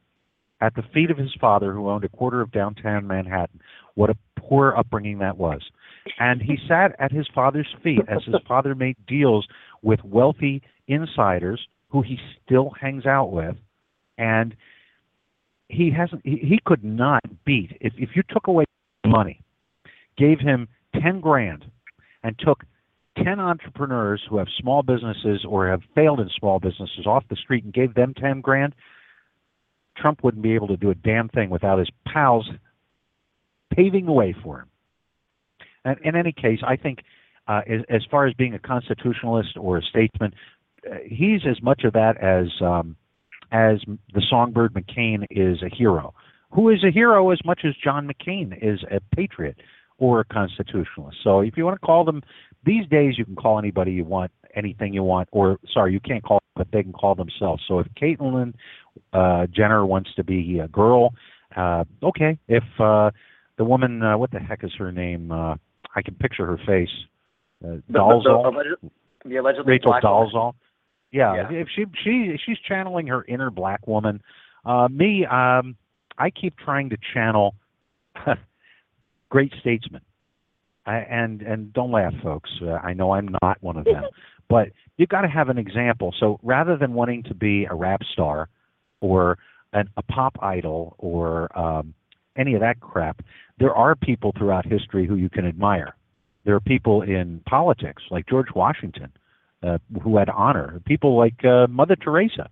at 0.60 0.74
the 0.74 0.82
feet 0.94 1.10
of 1.10 1.18
his 1.18 1.34
father, 1.40 1.72
who 1.72 1.88
owned 1.88 2.04
a 2.04 2.08
quarter 2.08 2.40
of 2.40 2.52
downtown 2.52 3.06
Manhattan. 3.06 3.60
What 3.94 4.10
a 4.10 4.16
poor 4.38 4.74
upbringing 4.76 5.18
that 5.18 5.36
was. 5.36 5.60
And 6.18 6.40
he 6.40 6.56
sat 6.68 6.94
at 6.98 7.12
his 7.12 7.26
father's 7.34 7.74
feet 7.82 8.00
as 8.08 8.22
his 8.24 8.36
father 8.46 8.74
made 8.74 8.96
deals 9.06 9.46
with 9.82 10.02
wealthy 10.04 10.62
insiders 10.86 11.66
who 11.88 12.02
he 12.02 12.18
still 12.44 12.70
hangs 12.80 13.06
out 13.06 13.32
with. 13.32 13.56
And 14.18 14.54
he 15.68 15.90
hasn't 15.90 16.22
he, 16.24 16.36
he 16.36 16.60
could 16.64 16.84
not 16.84 17.22
beat 17.44 17.76
if 17.80 17.94
if 17.96 18.10
you 18.14 18.22
took 18.28 18.46
away 18.46 18.64
money, 19.06 19.40
gave 20.16 20.38
him 20.38 20.68
ten 21.00 21.20
grand 21.20 21.64
and 22.22 22.38
took 22.38 22.64
10 23.22 23.40
entrepreneurs 23.40 24.22
who 24.28 24.38
have 24.38 24.46
small 24.58 24.82
businesses 24.82 25.44
or 25.46 25.68
have 25.68 25.82
failed 25.94 26.20
in 26.20 26.30
small 26.38 26.58
businesses 26.58 27.06
off 27.06 27.24
the 27.28 27.36
street 27.36 27.64
and 27.64 27.72
gave 27.74 27.94
them 27.94 28.14
10 28.14 28.40
grand, 28.40 28.74
Trump 29.96 30.22
wouldn't 30.22 30.42
be 30.42 30.54
able 30.54 30.68
to 30.68 30.76
do 30.76 30.90
a 30.90 30.94
damn 30.94 31.28
thing 31.28 31.50
without 31.50 31.78
his 31.78 31.90
pals 32.06 32.48
paving 33.74 34.06
the 34.06 34.12
way 34.12 34.34
for 34.42 34.60
him. 34.60 34.68
And 35.84 35.98
in 36.04 36.16
any 36.16 36.32
case, 36.32 36.60
I 36.66 36.76
think 36.76 37.00
uh, 37.48 37.62
as, 37.68 37.80
as 37.88 38.02
far 38.10 38.26
as 38.26 38.34
being 38.34 38.54
a 38.54 38.58
constitutionalist 38.58 39.56
or 39.58 39.78
a 39.78 39.82
statesman, 39.82 40.32
uh, 40.90 40.96
he's 41.06 41.40
as 41.48 41.62
much 41.62 41.84
of 41.84 41.92
that 41.94 42.16
as 42.18 42.48
um, 42.60 42.96
as 43.50 43.78
the 44.14 44.22
songbird 44.30 44.72
McCain 44.72 45.26
is 45.30 45.62
a 45.62 45.74
hero, 45.74 46.14
who 46.50 46.70
is 46.70 46.82
a 46.84 46.90
hero 46.90 47.30
as 47.30 47.38
much 47.44 47.60
as 47.64 47.74
John 47.82 48.08
McCain 48.08 48.56
is 48.62 48.80
a 48.90 49.00
patriot 49.14 49.56
or 49.98 50.20
a 50.20 50.24
constitutionalist. 50.24 51.18
So 51.22 51.40
if 51.40 51.56
you 51.56 51.64
want 51.64 51.80
to 51.80 51.86
call 51.86 52.04
them 52.04 52.22
these 52.64 52.86
days, 52.88 53.18
you 53.18 53.24
can 53.24 53.36
call 53.36 53.58
anybody 53.58 53.92
you 53.92 54.04
want, 54.04 54.30
anything 54.54 54.92
you 54.94 55.02
want, 55.02 55.28
or 55.32 55.58
sorry, 55.72 55.92
you 55.92 56.00
can't 56.00 56.22
call, 56.22 56.40
but 56.56 56.68
they 56.72 56.82
can 56.82 56.92
call 56.92 57.14
themselves. 57.14 57.62
So 57.68 57.78
if 57.78 57.86
Caitlyn 58.00 58.54
uh, 59.12 59.46
Jenner 59.54 59.84
wants 59.86 60.10
to 60.16 60.24
be 60.24 60.58
a 60.58 60.68
girl, 60.68 61.14
uh, 61.56 61.84
okay. 62.02 62.38
If 62.48 62.64
uh, 62.80 63.10
the 63.58 63.64
woman, 63.64 64.02
uh, 64.02 64.16
what 64.18 64.30
the 64.30 64.38
heck 64.38 64.64
is 64.64 64.72
her 64.78 64.92
name? 64.92 65.30
Uh, 65.32 65.56
I 65.94 66.02
can 66.02 66.14
picture 66.14 66.46
her 66.46 66.58
face. 66.66 66.88
Uh, 67.64 67.76
The, 67.76 67.82
the, 67.88 67.98
Dolezal. 67.98 68.22
the, 68.42 68.48
alleged- 68.48 68.92
the 69.24 69.36
allegedly 69.36 69.72
Rachel 69.72 69.90
black 69.92 70.02
woman. 70.02 70.52
Yeah, 71.12 71.34
Yeah. 71.50 71.58
if 71.58 71.68
she 71.74 71.84
she 72.02 72.36
she's 72.44 72.58
channeling 72.66 73.06
her 73.08 73.24
inner 73.28 73.50
black 73.50 73.86
woman. 73.86 74.22
Uh, 74.64 74.88
me, 74.90 75.26
um, 75.26 75.76
I 76.18 76.30
keep 76.30 76.56
trying 76.56 76.88
to 76.90 76.96
channel 77.12 77.54
great 79.28 79.52
statesmen. 79.60 80.00
I, 80.86 80.96
and 80.98 81.42
and 81.42 81.72
don't 81.72 81.92
laugh, 81.92 82.14
folks. 82.22 82.50
Uh, 82.60 82.72
I 82.72 82.92
know 82.94 83.12
I'm 83.12 83.28
not 83.42 83.58
one 83.62 83.76
of 83.76 83.84
them, 83.84 84.04
but 84.52 84.68
you've 84.98 85.08
got 85.08 85.22
to 85.22 85.28
have 85.28 85.48
an 85.48 85.56
example. 85.56 86.14
So 86.20 86.38
rather 86.42 86.76
than 86.76 86.92
wanting 86.92 87.22
to 87.22 87.34
be 87.34 87.64
a 87.64 87.74
rap 87.74 88.02
star 88.12 88.50
or 89.00 89.38
an, 89.72 89.88
a 89.96 90.02
pop 90.02 90.36
idol 90.42 90.94
or 90.98 91.58
um, 91.58 91.94
any 92.36 92.52
of 92.52 92.60
that 92.60 92.78
crap, 92.78 93.22
there 93.58 93.74
are 93.74 93.94
people 93.94 94.34
throughout 94.36 94.66
history 94.66 95.06
who 95.06 95.16
you 95.16 95.30
can 95.30 95.46
admire. 95.46 95.96
There 96.44 96.54
are 96.54 96.60
people 96.60 97.00
in 97.00 97.40
politics 97.48 98.02
like 98.10 98.28
George 98.28 98.48
Washington 98.54 99.10
uh, 99.62 99.78
who 100.02 100.18
had 100.18 100.28
honor. 100.28 100.82
People 100.84 101.16
like 101.16 101.42
uh, 101.46 101.66
Mother 101.68 101.96
Teresa. 101.96 102.50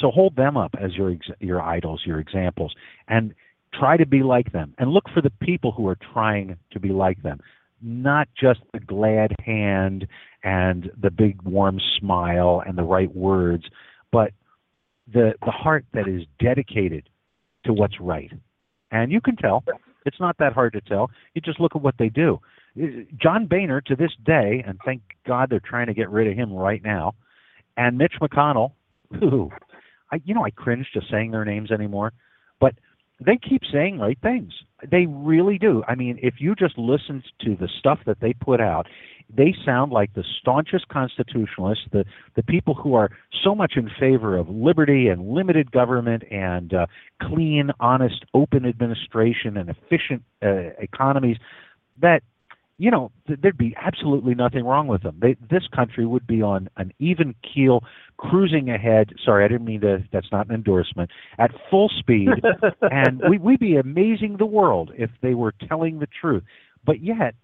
So 0.00 0.10
hold 0.10 0.34
them 0.34 0.56
up 0.56 0.74
as 0.80 0.96
your 0.96 1.12
ex- 1.12 1.38
your 1.38 1.62
idols, 1.62 2.02
your 2.04 2.18
examples, 2.18 2.74
and 3.06 3.32
try 3.72 3.96
to 3.96 4.06
be 4.06 4.24
like 4.24 4.50
them. 4.50 4.74
And 4.78 4.90
look 4.90 5.04
for 5.14 5.22
the 5.22 5.32
people 5.40 5.70
who 5.70 5.86
are 5.86 5.98
trying 6.12 6.56
to 6.72 6.80
be 6.80 6.88
like 6.88 7.22
them, 7.22 7.38
not 7.86 8.28
just 8.38 8.60
the 8.72 8.80
glad 8.80 9.32
hand 9.44 10.08
and 10.42 10.90
the 11.00 11.10
big 11.10 11.40
warm 11.42 11.80
smile 11.98 12.62
and 12.66 12.76
the 12.76 12.82
right 12.82 13.14
words, 13.14 13.64
but 14.10 14.32
the 15.12 15.34
the 15.44 15.52
heart 15.52 15.86
that 15.94 16.08
is 16.08 16.22
dedicated 16.40 17.08
to 17.64 17.72
what's 17.72 18.00
right. 18.00 18.32
And 18.90 19.12
you 19.12 19.20
can 19.20 19.36
tell. 19.36 19.62
It's 20.04 20.18
not 20.20 20.36
that 20.38 20.52
hard 20.52 20.72
to 20.72 20.80
tell. 20.80 21.10
You 21.34 21.40
just 21.40 21.60
look 21.60 21.76
at 21.76 21.82
what 21.82 21.94
they 21.98 22.08
do. 22.08 22.40
Uh, 22.80 22.86
John 23.20 23.46
Boehner 23.46 23.80
to 23.82 23.96
this 23.96 24.12
day, 24.24 24.64
and 24.66 24.78
thank 24.84 25.02
God 25.26 25.50
they're 25.50 25.60
trying 25.60 25.86
to 25.86 25.94
get 25.94 26.10
rid 26.10 26.26
of 26.28 26.36
him 26.36 26.52
right 26.52 26.82
now, 26.82 27.14
and 27.76 27.98
Mitch 27.98 28.14
McConnell, 28.20 28.72
who, 29.20 29.50
I 30.10 30.20
you 30.24 30.34
know 30.34 30.44
I 30.44 30.50
cringe 30.50 30.88
just 30.92 31.08
saying 31.08 31.30
their 31.30 31.44
names 31.44 31.70
anymore, 31.70 32.12
but 32.60 32.74
they 33.24 33.38
keep 33.38 33.62
saying 33.72 33.98
right 33.98 34.18
things. 34.22 34.52
They 34.90 35.06
really 35.06 35.58
do. 35.58 35.82
I 35.88 35.94
mean, 35.94 36.18
if 36.22 36.34
you 36.38 36.54
just 36.54 36.76
listen 36.76 37.22
to 37.42 37.56
the 37.56 37.68
stuff 37.78 38.00
that 38.06 38.20
they 38.20 38.34
put 38.34 38.60
out, 38.60 38.86
they 39.34 39.54
sound 39.64 39.90
like 39.90 40.14
the 40.14 40.24
staunchest 40.40 40.88
constitutionalists, 40.88 41.84
the 41.92 42.04
the 42.36 42.42
people 42.42 42.74
who 42.74 42.94
are 42.94 43.10
so 43.42 43.54
much 43.54 43.72
in 43.76 43.90
favor 43.98 44.36
of 44.36 44.48
liberty 44.48 45.08
and 45.08 45.28
limited 45.28 45.72
government 45.72 46.22
and 46.30 46.72
uh, 46.72 46.86
clean, 47.22 47.70
honest, 47.80 48.24
open 48.34 48.64
administration 48.64 49.56
and 49.56 49.68
efficient 49.70 50.22
uh, 50.42 50.70
economies. 50.80 51.38
That 52.00 52.22
you 52.78 52.90
know, 52.90 53.10
th- 53.26 53.38
there'd 53.42 53.56
be 53.56 53.74
absolutely 53.82 54.34
nothing 54.34 54.64
wrong 54.64 54.86
with 54.86 55.02
them. 55.02 55.18
They, 55.20 55.36
this 55.50 55.66
country 55.74 56.06
would 56.06 56.26
be 56.26 56.42
on 56.42 56.68
an 56.76 56.92
even 56.98 57.34
keel, 57.42 57.84
cruising 58.18 58.70
ahead. 58.70 59.10
Sorry, 59.24 59.44
I 59.44 59.48
didn't 59.48 59.66
mean 59.66 59.80
to. 59.80 60.04
That's 60.12 60.30
not 60.30 60.48
an 60.48 60.54
endorsement. 60.54 61.10
At 61.38 61.52
full 61.70 61.90
speed, 61.98 62.28
and 62.82 63.22
we, 63.30 63.38
we'd 63.38 63.60
be 63.60 63.76
amazing 63.76 64.36
the 64.38 64.46
world 64.46 64.90
if 64.96 65.10
they 65.22 65.34
were 65.34 65.54
telling 65.68 65.98
the 65.98 66.08
truth. 66.20 66.42
But 66.84 67.02
yet, 67.02 67.34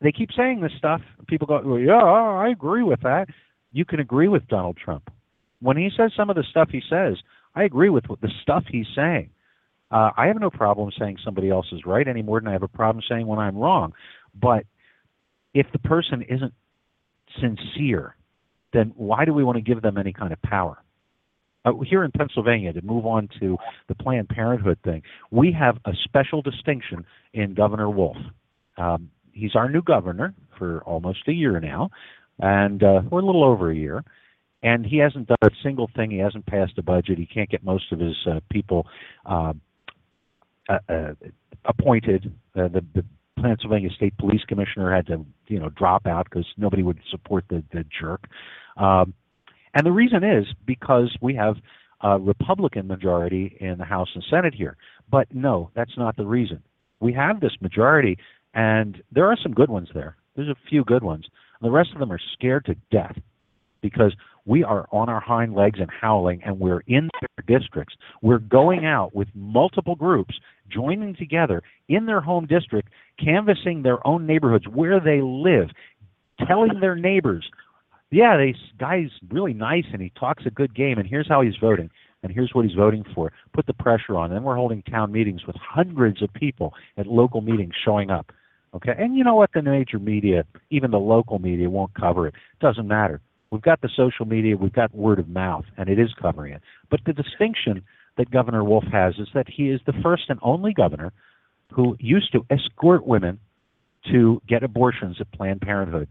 they 0.00 0.12
keep 0.12 0.30
saying 0.36 0.60
this 0.60 0.72
stuff. 0.78 1.00
People 1.26 1.46
go, 1.46 1.60
well, 1.64 1.78
"Yeah, 1.78 2.02
I 2.02 2.48
agree 2.48 2.82
with 2.82 3.00
that." 3.02 3.28
You 3.72 3.84
can 3.84 4.00
agree 4.00 4.28
with 4.28 4.46
Donald 4.48 4.76
Trump 4.82 5.10
when 5.60 5.76
he 5.76 5.90
says 5.96 6.12
some 6.16 6.30
of 6.30 6.36
the 6.36 6.44
stuff 6.50 6.68
he 6.70 6.82
says. 6.88 7.16
I 7.56 7.64
agree 7.64 7.90
with 7.90 8.08
what 8.08 8.20
the 8.20 8.30
stuff 8.42 8.64
he's 8.68 8.86
saying. 8.96 9.30
Uh, 9.90 10.10
I 10.16 10.26
have 10.26 10.40
no 10.40 10.50
problem 10.50 10.90
saying 10.98 11.18
somebody 11.24 11.50
else 11.50 11.66
is 11.70 11.86
right 11.86 12.06
any 12.08 12.22
more 12.22 12.40
than 12.40 12.48
I 12.48 12.52
have 12.52 12.62
a 12.62 12.68
problem 12.68 13.04
saying 13.08 13.26
when 13.26 13.38
I'm 13.38 13.56
wrong. 13.56 13.92
But 14.40 14.64
if 15.52 15.66
the 15.72 15.78
person 15.78 16.22
isn't 16.22 16.54
sincere, 17.40 18.16
then 18.72 18.92
why 18.96 19.24
do 19.24 19.32
we 19.32 19.44
want 19.44 19.56
to 19.56 19.62
give 19.62 19.82
them 19.82 19.98
any 19.98 20.12
kind 20.12 20.32
of 20.32 20.40
power? 20.42 20.78
uh, 21.64 21.72
here 21.86 22.04
in 22.04 22.10
Pennsylvania, 22.12 22.72
to 22.72 22.82
move 22.82 23.06
on 23.06 23.28
to 23.40 23.56
the 23.88 23.94
Planned 23.94 24.28
Parenthood 24.28 24.78
thing, 24.84 25.02
we 25.30 25.52
have 25.52 25.78
a 25.84 25.92
special 26.04 26.42
distinction 26.42 27.04
in 27.32 27.54
Governor 27.54 27.90
Wolf. 27.90 28.16
Um, 28.76 29.10
he's 29.32 29.54
our 29.54 29.68
new 29.68 29.82
governor 29.82 30.34
for 30.58 30.82
almost 30.84 31.26
a 31.26 31.32
year 31.32 31.60
now, 31.60 31.90
and 32.38 32.82
uh, 32.82 33.02
or 33.10 33.20
a 33.20 33.24
little 33.24 33.44
over 33.44 33.70
a 33.70 33.76
year. 33.76 34.04
And 34.62 34.86
he 34.86 34.96
hasn't 34.96 35.28
done 35.28 35.36
a 35.42 35.50
single 35.62 35.90
thing. 35.94 36.10
He 36.10 36.18
hasn't 36.18 36.46
passed 36.46 36.78
a 36.78 36.82
budget. 36.82 37.18
He 37.18 37.26
can't 37.26 37.50
get 37.50 37.62
most 37.62 37.92
of 37.92 38.00
his 38.00 38.16
uh, 38.26 38.40
people 38.50 38.86
uh, 39.26 39.52
uh, 40.70 40.78
uh, 40.88 41.12
appointed. 41.66 42.32
Uh, 42.56 42.68
the, 42.68 42.82
the 42.94 43.04
Pennsylvania 43.40 43.90
State 43.90 44.16
Police 44.18 44.42
Commissioner 44.46 44.94
had 44.94 45.06
to, 45.08 45.24
you 45.48 45.58
know, 45.58 45.70
drop 45.70 46.06
out 46.06 46.24
because 46.24 46.46
nobody 46.56 46.82
would 46.82 46.98
support 47.10 47.44
the 47.48 47.62
the 47.72 47.84
jerk. 48.00 48.24
Um, 48.76 49.14
and 49.74 49.84
the 49.84 49.92
reason 49.92 50.22
is 50.22 50.46
because 50.66 51.16
we 51.20 51.34
have 51.34 51.56
a 52.00 52.18
Republican 52.18 52.86
majority 52.86 53.56
in 53.60 53.78
the 53.78 53.84
House 53.84 54.08
and 54.14 54.24
Senate 54.30 54.54
here. 54.54 54.76
But 55.10 55.34
no, 55.34 55.70
that's 55.74 55.96
not 55.96 56.16
the 56.16 56.26
reason. 56.26 56.62
We 57.00 57.12
have 57.14 57.40
this 57.40 57.52
majority, 57.60 58.18
and 58.54 59.02
there 59.10 59.26
are 59.26 59.36
some 59.42 59.52
good 59.52 59.70
ones 59.70 59.88
there. 59.94 60.16
There's 60.36 60.48
a 60.48 60.68
few 60.68 60.84
good 60.84 61.02
ones. 61.02 61.26
And 61.60 61.66
The 61.66 61.72
rest 61.72 61.90
of 61.92 61.98
them 61.98 62.12
are 62.12 62.20
scared 62.34 62.66
to 62.66 62.76
death 62.90 63.16
because 63.80 64.14
we 64.46 64.62
are 64.64 64.86
on 64.92 65.08
our 65.08 65.20
hind 65.20 65.54
legs 65.54 65.78
and 65.80 65.90
howling, 65.90 66.42
and 66.44 66.58
we're 66.58 66.82
in 66.86 67.08
their 67.20 67.58
districts. 67.58 67.94
We're 68.22 68.38
going 68.38 68.84
out 68.86 69.14
with 69.14 69.28
multiple 69.34 69.94
groups, 69.94 70.34
joining 70.70 71.14
together 71.16 71.62
in 71.88 72.06
their 72.06 72.20
home 72.20 72.46
district, 72.46 72.88
canvassing 73.22 73.82
their 73.82 74.04
own 74.06 74.26
neighborhoods 74.26 74.66
where 74.68 75.00
they 75.00 75.20
live, 75.22 75.70
telling 76.46 76.80
their 76.80 76.96
neighbors 76.96 77.48
yeah, 78.14 78.36
this 78.36 78.56
guy's 78.78 79.10
really 79.30 79.52
nice 79.52 79.84
and 79.92 80.00
he 80.00 80.12
talks 80.18 80.44
a 80.46 80.50
good 80.50 80.74
game, 80.74 80.98
and 80.98 81.08
here's 81.08 81.28
how 81.28 81.42
he's 81.42 81.56
voting, 81.60 81.90
and 82.22 82.32
here's 82.32 82.50
what 82.52 82.64
he's 82.64 82.76
voting 82.76 83.04
for. 83.14 83.32
Put 83.52 83.66
the 83.66 83.74
pressure 83.74 84.16
on. 84.16 84.32
And 84.32 84.44
we're 84.44 84.54
holding 84.54 84.82
town 84.82 85.10
meetings 85.10 85.46
with 85.46 85.56
hundreds 85.56 86.22
of 86.22 86.32
people 86.32 86.72
at 86.96 87.06
local 87.06 87.40
meetings 87.40 87.74
showing 87.84 88.10
up. 88.10 88.30
Okay, 88.74 88.92
and 88.96 89.16
you 89.16 89.22
know 89.22 89.36
what? 89.36 89.50
The 89.54 89.62
major 89.62 89.98
media, 89.98 90.44
even 90.70 90.90
the 90.90 90.98
local 90.98 91.38
media, 91.38 91.70
won't 91.70 91.94
cover 91.94 92.26
it. 92.26 92.34
Doesn't 92.60 92.88
matter. 92.88 93.20
We've 93.54 93.62
got 93.62 93.82
the 93.82 93.90
social 93.96 94.26
media, 94.26 94.56
we've 94.56 94.72
got 94.72 94.92
word 94.92 95.20
of 95.20 95.28
mouth, 95.28 95.64
and 95.76 95.88
it 95.88 95.96
is 95.96 96.12
covering 96.20 96.54
it. 96.54 96.62
But 96.90 97.02
the 97.06 97.12
distinction 97.12 97.84
that 98.18 98.28
Governor 98.28 98.64
Wolf 98.64 98.82
has 98.90 99.14
is 99.20 99.28
that 99.32 99.46
he 99.48 99.70
is 99.70 99.80
the 99.86 99.92
first 100.02 100.24
and 100.28 100.40
only 100.42 100.72
governor 100.72 101.12
who 101.72 101.96
used 102.00 102.32
to 102.32 102.44
escort 102.50 103.06
women 103.06 103.38
to 104.10 104.42
get 104.48 104.64
abortions 104.64 105.18
at 105.20 105.30
Planned 105.30 105.60
Parenthood. 105.60 106.08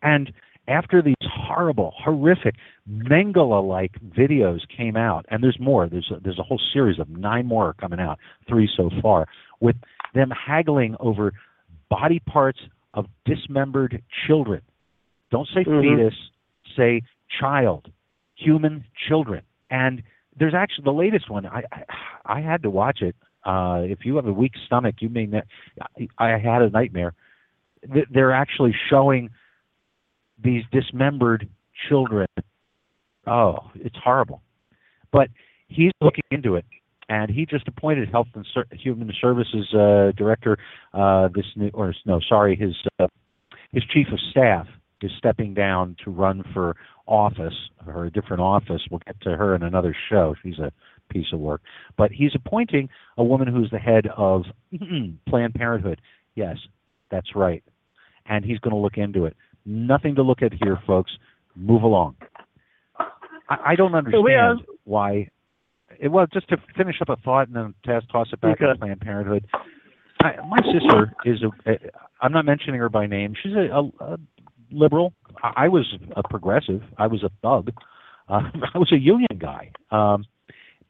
And 0.00 0.32
after 0.66 1.02
these 1.02 1.14
horrible, 1.22 1.92
horrific, 2.02 2.54
Mengele-like 2.90 4.00
videos 4.16 4.60
came 4.74 4.96
out, 4.96 5.26
and 5.28 5.42
there's 5.42 5.60
more. 5.60 5.86
There's 5.86 6.10
a, 6.16 6.18
there's 6.18 6.38
a 6.38 6.42
whole 6.42 6.60
series 6.72 6.98
of 6.98 7.10
nine 7.10 7.44
more 7.44 7.74
coming 7.74 8.00
out, 8.00 8.18
three 8.48 8.70
so 8.74 8.88
far, 9.02 9.26
with 9.60 9.76
them 10.14 10.30
haggling 10.30 10.96
over 10.98 11.34
body 11.90 12.20
parts 12.20 12.60
of 12.94 13.04
dismembered 13.26 14.02
children. 14.26 14.62
Don't 15.30 15.48
say 15.54 15.62
mm-hmm. 15.62 15.98
fetus, 15.98 16.14
say 16.76 17.02
child, 17.40 17.90
human 18.34 18.84
children. 19.08 19.42
And 19.70 20.02
there's 20.38 20.54
actually 20.54 20.84
the 20.84 20.92
latest 20.92 21.30
one. 21.30 21.46
I 21.46 21.62
I, 21.72 21.84
I 22.26 22.40
had 22.40 22.62
to 22.62 22.70
watch 22.70 23.02
it. 23.02 23.14
Uh, 23.44 23.82
if 23.84 24.04
you 24.04 24.16
have 24.16 24.26
a 24.26 24.32
weak 24.32 24.52
stomach, 24.66 24.96
you 25.00 25.08
may. 25.08 25.26
Ne- 25.26 26.08
I 26.18 26.30
had 26.38 26.62
a 26.62 26.70
nightmare. 26.70 27.14
They're 28.10 28.32
actually 28.32 28.74
showing 28.88 29.30
these 30.42 30.62
dismembered 30.72 31.48
children. 31.88 32.26
Oh, 33.26 33.58
it's 33.74 33.96
horrible. 34.02 34.42
But 35.12 35.28
he's 35.68 35.92
looking 36.00 36.24
into 36.30 36.56
it, 36.56 36.64
and 37.08 37.30
he 37.30 37.46
just 37.46 37.68
appointed 37.68 38.08
Health 38.10 38.28
and 38.34 38.46
Ser- 38.54 38.66
Human 38.72 39.12
Services 39.20 39.72
uh, 39.74 40.12
Director. 40.16 40.58
Uh, 40.92 41.28
this 41.34 41.44
new, 41.56 41.70
or 41.74 41.94
no, 42.06 42.20
sorry, 42.26 42.56
his 42.56 42.74
uh, 42.98 43.06
his 43.72 43.84
chief 43.92 44.06
of 44.12 44.18
staff 44.30 44.66
is 45.02 45.10
stepping 45.18 45.54
down 45.54 45.96
to 46.04 46.10
run 46.10 46.42
for 46.52 46.76
office 47.06 47.54
or 47.86 48.06
a 48.06 48.10
different 48.10 48.40
office. 48.40 48.82
We'll 48.90 49.00
get 49.04 49.20
to 49.22 49.36
her 49.36 49.54
in 49.54 49.62
another 49.62 49.94
show. 50.10 50.34
She's 50.42 50.58
a 50.58 50.72
piece 51.10 51.26
of 51.32 51.40
work. 51.40 51.60
But 51.96 52.10
he's 52.10 52.32
appointing 52.34 52.88
a 53.18 53.24
woman 53.24 53.48
who's 53.48 53.70
the 53.70 53.78
head 53.78 54.06
of 54.16 54.44
Planned 55.28 55.54
Parenthood. 55.54 56.00
Yes, 56.34 56.56
that's 57.10 57.34
right. 57.34 57.62
And 58.26 58.44
he's 58.44 58.58
going 58.58 58.74
to 58.74 58.80
look 58.80 58.96
into 58.96 59.26
it. 59.26 59.36
Nothing 59.66 60.14
to 60.16 60.22
look 60.22 60.42
at 60.42 60.52
here, 60.62 60.78
folks. 60.86 61.12
Move 61.54 61.82
along. 61.82 62.16
I, 63.48 63.72
I 63.72 63.76
don't 63.76 63.94
understand 63.94 64.60
why. 64.84 65.28
It, 66.00 66.08
well, 66.08 66.26
just 66.32 66.48
to 66.48 66.56
finish 66.76 66.96
up 67.00 67.08
a 67.08 67.16
thought 67.22 67.48
and 67.48 67.56
then 67.56 67.74
toss, 67.84 68.02
toss 68.10 68.28
it 68.32 68.40
back 68.40 68.56
okay. 68.60 68.72
to 68.72 68.78
Planned 68.78 69.00
Parenthood. 69.00 69.46
I, 70.20 70.36
my 70.48 70.58
sister 70.72 71.14
is 71.24 71.42
a. 71.42 71.70
a. 71.70 71.78
I'm 72.20 72.32
not 72.32 72.46
mentioning 72.46 72.80
her 72.80 72.88
by 72.88 73.06
name. 73.06 73.34
She's 73.42 73.52
a, 73.52 73.68
a, 73.70 74.04
a 74.04 74.18
liberal. 74.74 75.12
I, 75.42 75.68
was 75.68 75.86
a 76.16 76.22
progressive. 76.22 76.82
I 76.98 77.06
was 77.06 77.22
a 77.22 77.30
thug. 77.42 77.70
Uh, 78.28 78.40
I 78.74 78.78
was 78.78 78.92
a 78.92 78.98
union 78.98 79.38
guy. 79.38 79.70
Um, 79.90 80.24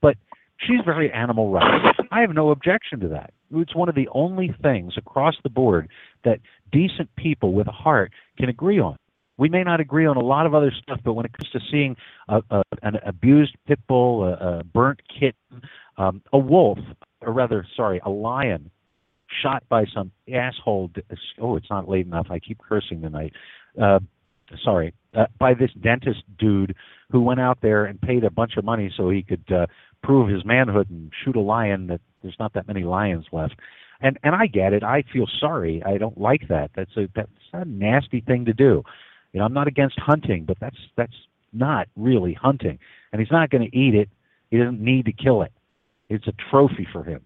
but 0.01 0.16
she's 0.59 0.80
very 0.85 1.11
animal 1.12 1.51
rights. 1.51 1.99
I 2.11 2.20
have 2.20 2.30
no 2.30 2.51
objection 2.51 3.01
to 3.01 3.09
that. 3.09 3.32
It's 3.53 3.74
one 3.74 3.89
of 3.89 3.95
the 3.95 4.09
only 4.12 4.55
things 4.62 4.95
across 4.97 5.35
the 5.43 5.51
board 5.51 5.89
that 6.24 6.41
decent 6.72 7.14
people 7.16 7.53
with 7.53 7.68
a 7.68 7.72
heart 7.72 8.12
can 8.39 8.49
agree 8.49 8.80
on. 8.80 8.97
We 9.37 9.49
may 9.49 9.64
not 9.64 9.80
agree 9.80 10.07
on 10.07 10.16
a 10.16 10.22
lot 10.22 10.47
of 10.47 10.55
other 10.55 10.70
stuff, 10.70 11.01
but 11.05 11.14
when 11.14 11.26
it 11.26 11.32
comes 11.32 11.51
to 11.51 11.61
seeing 11.70 11.97
a, 12.28 12.41
a, 12.51 12.62
an 12.82 12.97
abused 13.05 13.57
pit 13.66 13.80
bull, 13.89 14.24
a, 14.24 14.59
a 14.61 14.64
burnt 14.64 15.01
kitten, 15.09 15.62
um, 15.97 16.22
a 16.32 16.39
wolf, 16.39 16.78
or 17.20 17.32
rather, 17.32 17.66
sorry, 17.76 18.01
a 18.05 18.11
lion 18.11 18.70
shot 19.43 19.64
by 19.68 19.85
some 19.93 20.12
asshole. 20.32 20.91
Oh, 21.41 21.57
it's 21.57 21.70
not 21.70 21.89
late 21.89 22.07
enough. 22.07 22.26
I 22.30 22.39
keep 22.39 22.59
cursing 22.59 23.03
tonight. 23.03 23.32
Uh, 23.81 24.01
sorry, 24.64 24.95
uh, 25.14 25.27
by 25.39 25.55
this 25.55 25.70
dentist 25.81 26.22
dude 26.39 26.75
who 27.11 27.20
went 27.20 27.41
out 27.41 27.59
there 27.61 27.85
and 27.85 28.01
paid 28.01 28.25
a 28.25 28.31
bunch 28.31 28.57
of 28.57 28.64
money 28.64 28.93
so 28.97 29.11
he 29.11 29.22
could 29.22 29.45
uh, 29.53 29.66
prove 30.03 30.29
his 30.29 30.45
manhood 30.45 30.91
and 30.91 31.12
shoot 31.25 31.37
a 31.37 31.41
lion 31.41 31.87
that 31.89 32.01
there's 32.22 32.37
not 32.39 32.53
that 32.55 32.66
many 32.66 32.85
lions 32.85 33.27
left. 33.33 33.55
And 34.01 34.18
and 34.22 34.35
I 34.35 34.47
get 34.47 34.72
it. 34.72 34.83
I 34.83 35.05
feel 35.12 35.27
sorry. 35.41 35.83
I 35.85 35.99
don't 35.99 36.18
like 36.18 36.49
that. 36.49 36.70
That's 36.75 36.97
a 36.97 37.09
that's 37.14 37.31
a 37.53 37.64
nasty 37.64 38.20
thing 38.20 38.45
to 38.47 38.53
do. 38.53 38.83
You 39.33 39.41
know, 39.41 39.47
I'm 39.47 39.55
not 39.55 39.68
against 39.68 39.99
hunting, 39.99 40.45
but 40.45 40.59
that's 40.61 40.77
that's 40.97 41.16
not 41.53 41.89
really 41.97 42.35
hunting. 42.35 42.79
And 43.12 43.20
he's 43.20 43.31
not 43.31 43.51
going 43.51 43.68
to 43.70 43.77
eat 43.77 43.95
it. 43.95 44.09
He 44.51 44.59
doesn't 44.59 44.81
need 44.81 45.07
to 45.07 45.12
kill 45.12 45.43
it. 45.43 45.53
It's 46.09 46.27
a 46.27 46.33
trophy 46.51 46.87
for 46.93 47.05
him. 47.05 47.20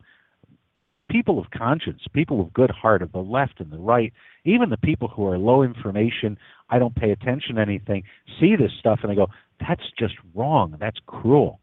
People 1.11 1.39
of 1.39 1.51
conscience, 1.51 2.03
people 2.13 2.41
of 2.41 2.53
good 2.53 2.71
heart 2.71 3.03
of 3.03 3.13
the 3.13 3.19
left 3.19 3.61
and 3.61 3.71
the 3.71 3.79
right, 3.79 4.13
even 4.49 4.71
the 4.71 4.79
people 4.79 5.09
who 5.09 5.27
are 5.27 5.39
low 5.39 5.63
information, 5.63 6.39
I 6.71 6.79
don't 6.79 6.95
pay 6.95 7.11
attention 7.11 7.57
to 7.57 7.61
anything, 7.61 8.05
see 8.41 8.57
this 8.57 8.73
stuff 8.79 9.01
and 9.03 9.11
they 9.11 9.17
go, 9.17 9.29
that's 9.61 9.83
just 9.99 10.15
wrong. 10.35 10.77
That's 10.79 10.99
cruel. 11.07 11.61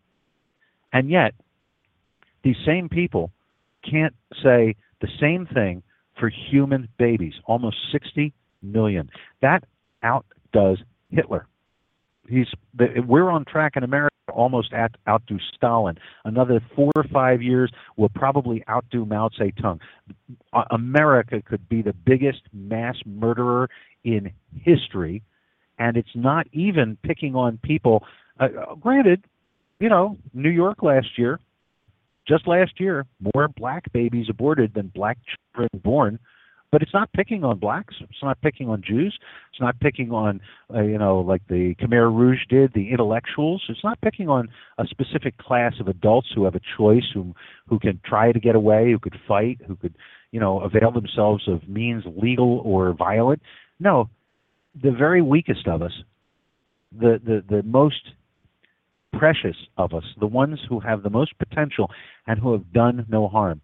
And 0.93 1.09
yet, 1.09 1.33
these 2.43 2.55
same 2.65 2.89
people 2.89 3.31
can't 3.89 4.13
say 4.43 4.75
the 5.01 5.07
same 5.19 5.47
thing 5.53 5.83
for 6.19 6.29
human 6.29 6.87
babies, 6.97 7.33
almost 7.45 7.77
60 7.91 8.33
million. 8.61 9.09
That 9.41 9.63
outdoes 10.03 10.77
Hitler. 11.09 11.47
He's 12.27 12.47
we're 12.77 13.29
on 13.29 13.45
track 13.45 13.73
in 13.75 13.83
America 13.83 14.11
almost 14.33 14.73
at, 14.73 14.91
outdo 15.07 15.37
Stalin. 15.55 15.97
Another 16.23 16.61
four 16.75 16.91
or 16.95 17.05
five 17.05 17.41
years 17.41 17.71
will 17.97 18.09
probably 18.09 18.63
outdo 18.69 19.05
Mao 19.05 19.29
Zedong. 19.29 19.79
America 20.71 21.41
could 21.41 21.67
be 21.69 21.81
the 21.81 21.93
biggest 21.93 22.41
mass 22.53 22.95
murderer 23.05 23.69
in 24.03 24.31
history, 24.61 25.23
and 25.79 25.97
it's 25.97 26.15
not 26.15 26.47
even 26.51 26.97
picking 27.03 27.35
on 27.35 27.59
people. 27.63 28.03
Uh, 28.39 28.75
granted, 28.79 29.23
you 29.79 29.89
know, 29.89 30.17
New 30.33 30.49
York 30.49 30.83
last 30.83 31.17
year, 31.17 31.39
just 32.27 32.47
last 32.47 32.79
year, 32.79 33.05
more 33.35 33.47
black 33.47 33.91
babies 33.93 34.27
aborted 34.29 34.73
than 34.73 34.87
black 34.87 35.17
children 35.53 35.69
born. 35.83 36.19
But 36.75 36.81
it's 36.81 36.93
not 36.93 37.09
picking 37.13 37.45
on 37.45 37.57
blacks. 37.57 37.95
It's 38.01 38.21
not 38.21 38.41
picking 38.41 38.67
on 38.67 38.83
Jews. 38.85 39.17
It's 39.49 39.61
not 39.61 39.79
picking 39.79 40.11
on, 40.11 40.41
uh, 40.73 40.81
you 40.81 40.97
know, 40.97 41.21
like 41.21 41.41
the 41.47 41.73
Khmer 41.75 42.13
Rouge 42.13 42.41
did, 42.49 42.73
the 42.73 42.91
intellectuals. 42.91 43.63
It's 43.69 43.81
not 43.81 44.01
picking 44.01 44.27
on 44.27 44.49
a 44.77 44.85
specific 44.87 45.37
class 45.37 45.71
of 45.79 45.87
adults 45.87 46.27
who 46.35 46.43
have 46.43 46.53
a 46.53 46.59
choice, 46.77 47.05
who 47.13 47.33
who 47.69 47.79
can 47.79 48.01
try 48.05 48.33
to 48.33 48.41
get 48.41 48.55
away, 48.55 48.91
who 48.91 48.99
could 48.99 49.17
fight, 49.25 49.61
who 49.65 49.77
could, 49.77 49.95
you 50.31 50.41
know, 50.41 50.59
avail 50.59 50.91
themselves 50.91 51.47
of 51.47 51.65
means 51.65 52.03
legal 52.21 52.59
or 52.65 52.91
violent. 52.91 53.41
No, 53.79 54.09
the 54.83 54.91
very 54.91 55.21
weakest 55.21 55.69
of 55.69 55.81
us, 55.81 55.93
the 56.91 57.21
the 57.23 57.41
the 57.49 57.63
most 57.63 58.01
precious 59.17 59.55
of 59.77 59.93
us, 59.93 60.03
the 60.19 60.27
ones 60.27 60.59
who 60.67 60.81
have 60.81 61.03
the 61.03 61.09
most 61.09 61.39
potential 61.39 61.89
and 62.27 62.37
who 62.37 62.51
have 62.51 62.73
done 62.73 63.05
no 63.07 63.29
harm. 63.29 63.61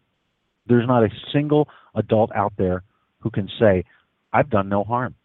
There's 0.65 0.87
not 0.87 1.03
a 1.03 1.09
single 1.33 1.67
adult 1.93 2.31
out 2.33 2.53
there 2.57 2.83
who 3.21 3.29
can 3.29 3.49
say, 3.59 3.85
I've 4.33 4.49
done 4.49 4.69
no 4.69 4.83
harm. 4.83 5.15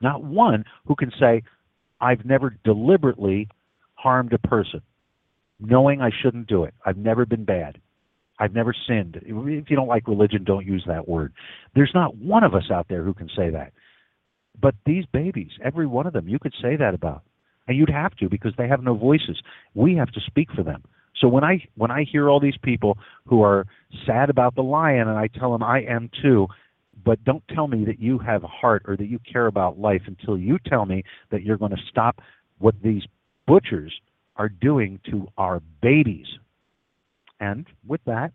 Not 0.00 0.24
one 0.24 0.64
who 0.86 0.94
can 0.96 1.12
say, 1.18 1.42
I've 2.00 2.24
never 2.24 2.56
deliberately 2.64 3.48
harmed 3.94 4.32
a 4.32 4.38
person. 4.38 4.80
knowing 5.60 6.00
I 6.00 6.10
shouldn't 6.22 6.46
do 6.46 6.64
it. 6.64 6.74
I've 6.84 6.96
never 6.96 7.26
been 7.26 7.44
bad. 7.44 7.78
I've 8.38 8.54
never 8.54 8.74
sinned. 8.88 9.20
If 9.22 9.70
you 9.70 9.76
don't 9.76 9.88
like 9.88 10.08
religion, 10.08 10.44
don't 10.44 10.66
use 10.66 10.84
that 10.86 11.06
word. 11.06 11.32
There's 11.74 11.90
not 11.94 12.16
one 12.16 12.42
of 12.42 12.54
us 12.54 12.70
out 12.72 12.86
there 12.88 13.04
who 13.04 13.12
can 13.12 13.28
say 13.36 13.50
that. 13.50 13.72
But 14.60 14.74
these 14.86 15.04
babies, 15.12 15.50
every 15.62 15.86
one 15.86 16.06
of 16.06 16.14
them, 16.14 16.28
you 16.28 16.38
could 16.38 16.54
say 16.60 16.76
that 16.76 16.94
about. 16.94 17.22
And 17.68 17.76
you'd 17.76 17.90
have 17.90 18.16
to 18.16 18.28
because 18.28 18.52
they 18.56 18.66
have 18.68 18.82
no 18.82 18.94
voices. 18.94 19.40
We 19.74 19.94
have 19.96 20.10
to 20.12 20.20
speak 20.26 20.50
for 20.52 20.62
them. 20.62 20.82
So 21.20 21.28
when 21.28 21.44
I 21.44 21.66
when 21.76 21.90
I 21.90 22.04
hear 22.10 22.30
all 22.30 22.40
these 22.40 22.56
people 22.62 22.96
who 23.26 23.42
are 23.42 23.66
sad 24.06 24.30
about 24.30 24.54
the 24.54 24.62
lion 24.62 25.06
and 25.06 25.18
I 25.18 25.26
tell 25.26 25.52
them 25.52 25.62
I 25.62 25.82
am 25.82 26.10
too, 26.22 26.46
but 27.04 27.22
don't 27.24 27.42
tell 27.54 27.66
me 27.68 27.84
that 27.84 28.00
you 28.00 28.18
have 28.18 28.44
a 28.44 28.48
heart 28.48 28.82
or 28.86 28.96
that 28.96 29.06
you 29.06 29.18
care 29.30 29.46
about 29.46 29.78
life 29.78 30.02
until 30.06 30.36
you 30.38 30.58
tell 30.66 30.86
me 30.86 31.02
that 31.30 31.42
you're 31.42 31.56
going 31.58 31.70
to 31.72 31.82
stop 31.88 32.20
what 32.58 32.74
these 32.82 33.02
butchers 33.46 33.92
are 34.36 34.48
doing 34.48 35.00
to 35.10 35.26
our 35.38 35.60
babies. 35.82 36.26
And 37.40 37.66
with 37.86 38.00
that, 38.06 38.32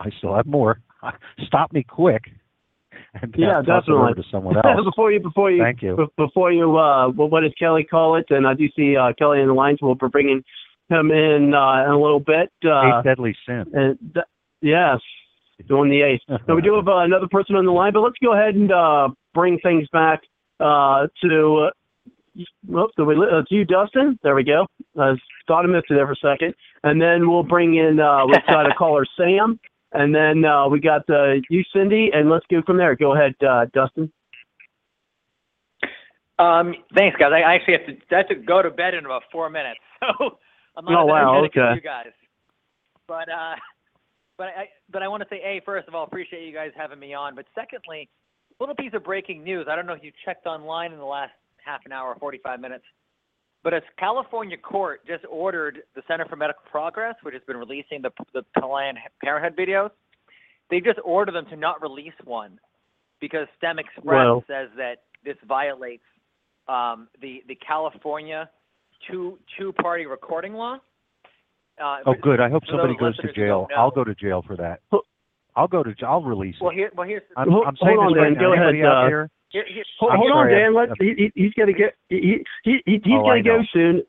I 0.00 0.10
still 0.18 0.34
have 0.34 0.46
more. 0.46 0.80
Stop 1.46 1.72
me 1.72 1.84
quick. 1.84 2.22
And 3.14 3.34
Yeah, 3.38 3.60
it 3.60 3.68
over 3.68 3.80
definitely. 3.80 4.14
to 4.22 4.28
someone 4.30 4.56
else. 4.56 4.66
before 4.84 5.12
you, 5.12 5.20
before 5.20 5.50
you, 5.50 5.62
Thank 5.62 5.82
you. 5.82 5.96
be- 5.96 6.24
before 6.24 6.52
you, 6.52 6.76
uh, 6.76 7.08
well, 7.10 7.28
what 7.28 7.40
does 7.42 7.52
Kelly 7.58 7.84
call 7.84 8.16
it? 8.16 8.26
And 8.30 8.46
I 8.46 8.54
do 8.54 8.66
see 8.76 8.96
uh, 8.96 9.12
Kelly 9.18 9.40
in 9.40 9.46
the 9.48 9.54
lines. 9.54 9.78
we'll 9.80 9.94
be 9.94 10.08
bringing 10.08 10.42
him 10.90 11.10
in 11.10 11.54
uh, 11.54 11.84
in 11.84 11.90
a 11.90 12.00
little 12.00 12.20
bit. 12.20 12.50
Uh, 12.64 12.98
Eight 12.98 13.04
deadly 13.04 13.36
sin. 13.46 13.64
and 13.72 13.98
th- 14.14 14.26
yes, 14.60 14.98
doing 15.68 15.90
the 15.90 16.02
ace. 16.02 16.20
Now 16.48 16.54
we 16.54 16.62
do 16.62 16.74
have 16.74 16.88
uh, 16.88 16.98
another 16.98 17.28
person 17.30 17.56
on 17.56 17.64
the 17.64 17.72
line, 17.72 17.92
but 17.92 18.00
let's 18.00 18.16
go 18.22 18.32
ahead 18.34 18.54
and 18.54 18.72
uh, 18.72 19.08
bring 19.32 19.58
things 19.60 19.88
back 19.92 20.20
uh, 20.60 21.06
to. 21.22 21.68
Uh, 21.68 21.70
Oops, 22.76 22.92
did 22.96 23.04
we, 23.06 23.14
uh, 23.14 23.42
to 23.48 23.54
you, 23.54 23.64
Dustin. 23.64 24.18
There 24.24 24.34
we 24.34 24.42
go. 24.42 24.66
I 24.98 25.12
thought 25.46 25.64
I 25.64 25.68
missed 25.68 25.86
it 25.88 25.94
there 25.94 26.06
for 26.06 26.14
a 26.14 26.16
second. 26.16 26.52
And 26.82 27.00
then 27.00 27.30
we'll 27.30 27.44
bring 27.44 27.76
in, 27.76 28.00
uh, 28.00 28.26
we've 28.26 28.44
got 28.48 28.68
a 28.68 28.74
caller, 28.74 29.06
Sam. 29.16 29.60
And 29.92 30.12
then 30.12 30.44
uh, 30.44 30.68
we 30.68 30.80
got 30.80 31.08
uh, 31.08 31.34
you, 31.48 31.62
Cindy, 31.72 32.10
and 32.12 32.28
let's 32.28 32.44
go 32.50 32.60
from 32.66 32.76
there. 32.76 32.96
Go 32.96 33.14
ahead, 33.14 33.36
uh, 33.48 33.66
Dustin. 33.72 34.12
Um, 36.38 36.74
thanks, 36.96 37.16
guys. 37.16 37.30
I 37.32 37.42
I 37.42 37.54
actually 37.54 37.74
have 37.74 37.86
to 37.86 38.14
I 38.14 38.18
have 38.18 38.28
to 38.28 38.34
go 38.34 38.60
to 38.60 38.70
bed 38.70 38.94
in 38.94 39.04
about 39.04 39.22
four 39.30 39.48
minutes, 39.48 39.78
so 40.00 40.38
I'm 40.76 40.84
not 40.84 41.04
Oh, 41.04 41.04
as 41.04 41.08
wow, 41.08 41.38
energetic 41.38 41.56
okay. 41.56 41.74
you 41.76 41.80
guys. 41.80 42.12
But 43.06 43.28
uh, 43.28 43.54
but 44.36 44.48
I 44.48 44.68
but 44.94 45.02
I 45.02 45.08
want 45.08 45.22
to 45.24 45.28
say, 45.28 45.42
a 45.44 45.60
first 45.66 45.88
of 45.88 45.94
all, 45.94 46.04
appreciate 46.04 46.46
you 46.46 46.54
guys 46.54 46.70
having 46.76 47.00
me 47.00 47.12
on. 47.12 47.34
But 47.34 47.46
secondly, 47.54 48.08
little 48.60 48.76
piece 48.76 48.92
of 48.94 49.04
breaking 49.04 49.42
news. 49.42 49.66
I 49.68 49.74
don't 49.74 49.86
know 49.86 49.92
if 49.92 50.04
you 50.04 50.12
checked 50.24 50.46
online 50.46 50.92
in 50.92 50.98
the 50.98 51.04
last 51.04 51.32
half 51.62 51.80
an 51.84 51.92
hour, 51.92 52.16
45 52.18 52.60
minutes, 52.60 52.84
but 53.64 53.74
a 53.74 53.80
California 53.98 54.56
court 54.56 55.04
just 55.04 55.24
ordered 55.28 55.82
the 55.96 56.02
Center 56.06 56.26
for 56.26 56.36
Medical 56.36 56.62
Progress, 56.70 57.16
which 57.22 57.34
has 57.34 57.42
been 57.46 57.56
releasing 57.56 58.00
the 58.00 58.10
the 58.32 58.42
Planned 58.58 58.98
Parenthood 59.22 59.58
videos. 59.58 59.90
They 60.70 60.80
just 60.80 61.00
ordered 61.04 61.34
them 61.34 61.46
to 61.50 61.56
not 61.56 61.82
release 61.82 62.14
one 62.24 62.60
because 63.20 63.48
STEM 63.58 63.80
Express 63.80 64.26
says 64.46 64.68
that 64.76 65.02
this 65.24 65.36
violates 65.48 66.04
um, 66.68 67.08
the 67.20 67.42
the 67.48 67.56
California 67.56 68.48
two 69.10 69.40
two 69.58 69.72
party 69.72 70.06
recording 70.06 70.54
law. 70.54 70.78
Uh, 71.82 71.98
Oh, 72.06 72.14
good. 72.20 72.40
I 72.40 72.48
hope 72.50 72.62
somebody 72.68 72.94
goes 72.96 73.16
to 73.18 73.32
jail. 73.32 73.66
know. 73.70 73.76
I'll 73.76 73.90
go 73.90 74.04
to 74.04 74.14
jail 74.14 74.42
for 74.46 74.56
that. 74.56 74.80
I'll 75.56 75.68
go 75.68 75.82
to. 75.82 75.94
I'll 76.06 76.22
release 76.22 76.56
Well, 76.60 76.70
it. 76.70 76.74
here, 76.74 76.90
well, 76.96 77.06
here's 77.06 77.22
I'm, 77.36 77.50
Hold- 77.50 77.66
I'm 77.66 77.76
saying 77.82 77.96
hold 77.98 78.14
this 78.14 78.18
on, 78.18 78.22
right 78.22 78.34
Dan. 78.34 78.34
now. 78.34 78.40
Go 78.40 78.52
ahead, 78.54 78.68
Anybody 78.68 78.82
out 78.86 79.04
uh, 79.04 79.06
there? 79.08 79.30
here, 79.50 79.64
here, 79.72 79.84
Hold, 80.00 80.12
hold 80.16 80.32
on, 80.32 80.48
Dan. 80.48 80.74
Let 80.74 80.88
he, 80.98 81.14
he, 81.16 81.42
he's 81.44 81.52
got 81.54 81.66
to 81.66 81.72
get 81.72 81.94
he 82.08 82.42
he, 82.64 82.78
he 82.84 83.00
he's 83.04 83.14
Oh, 83.18 83.22
got 83.22 83.30
I 83.32 83.36
to 83.38 83.42
go 83.42 83.58
soon. 83.72 84.02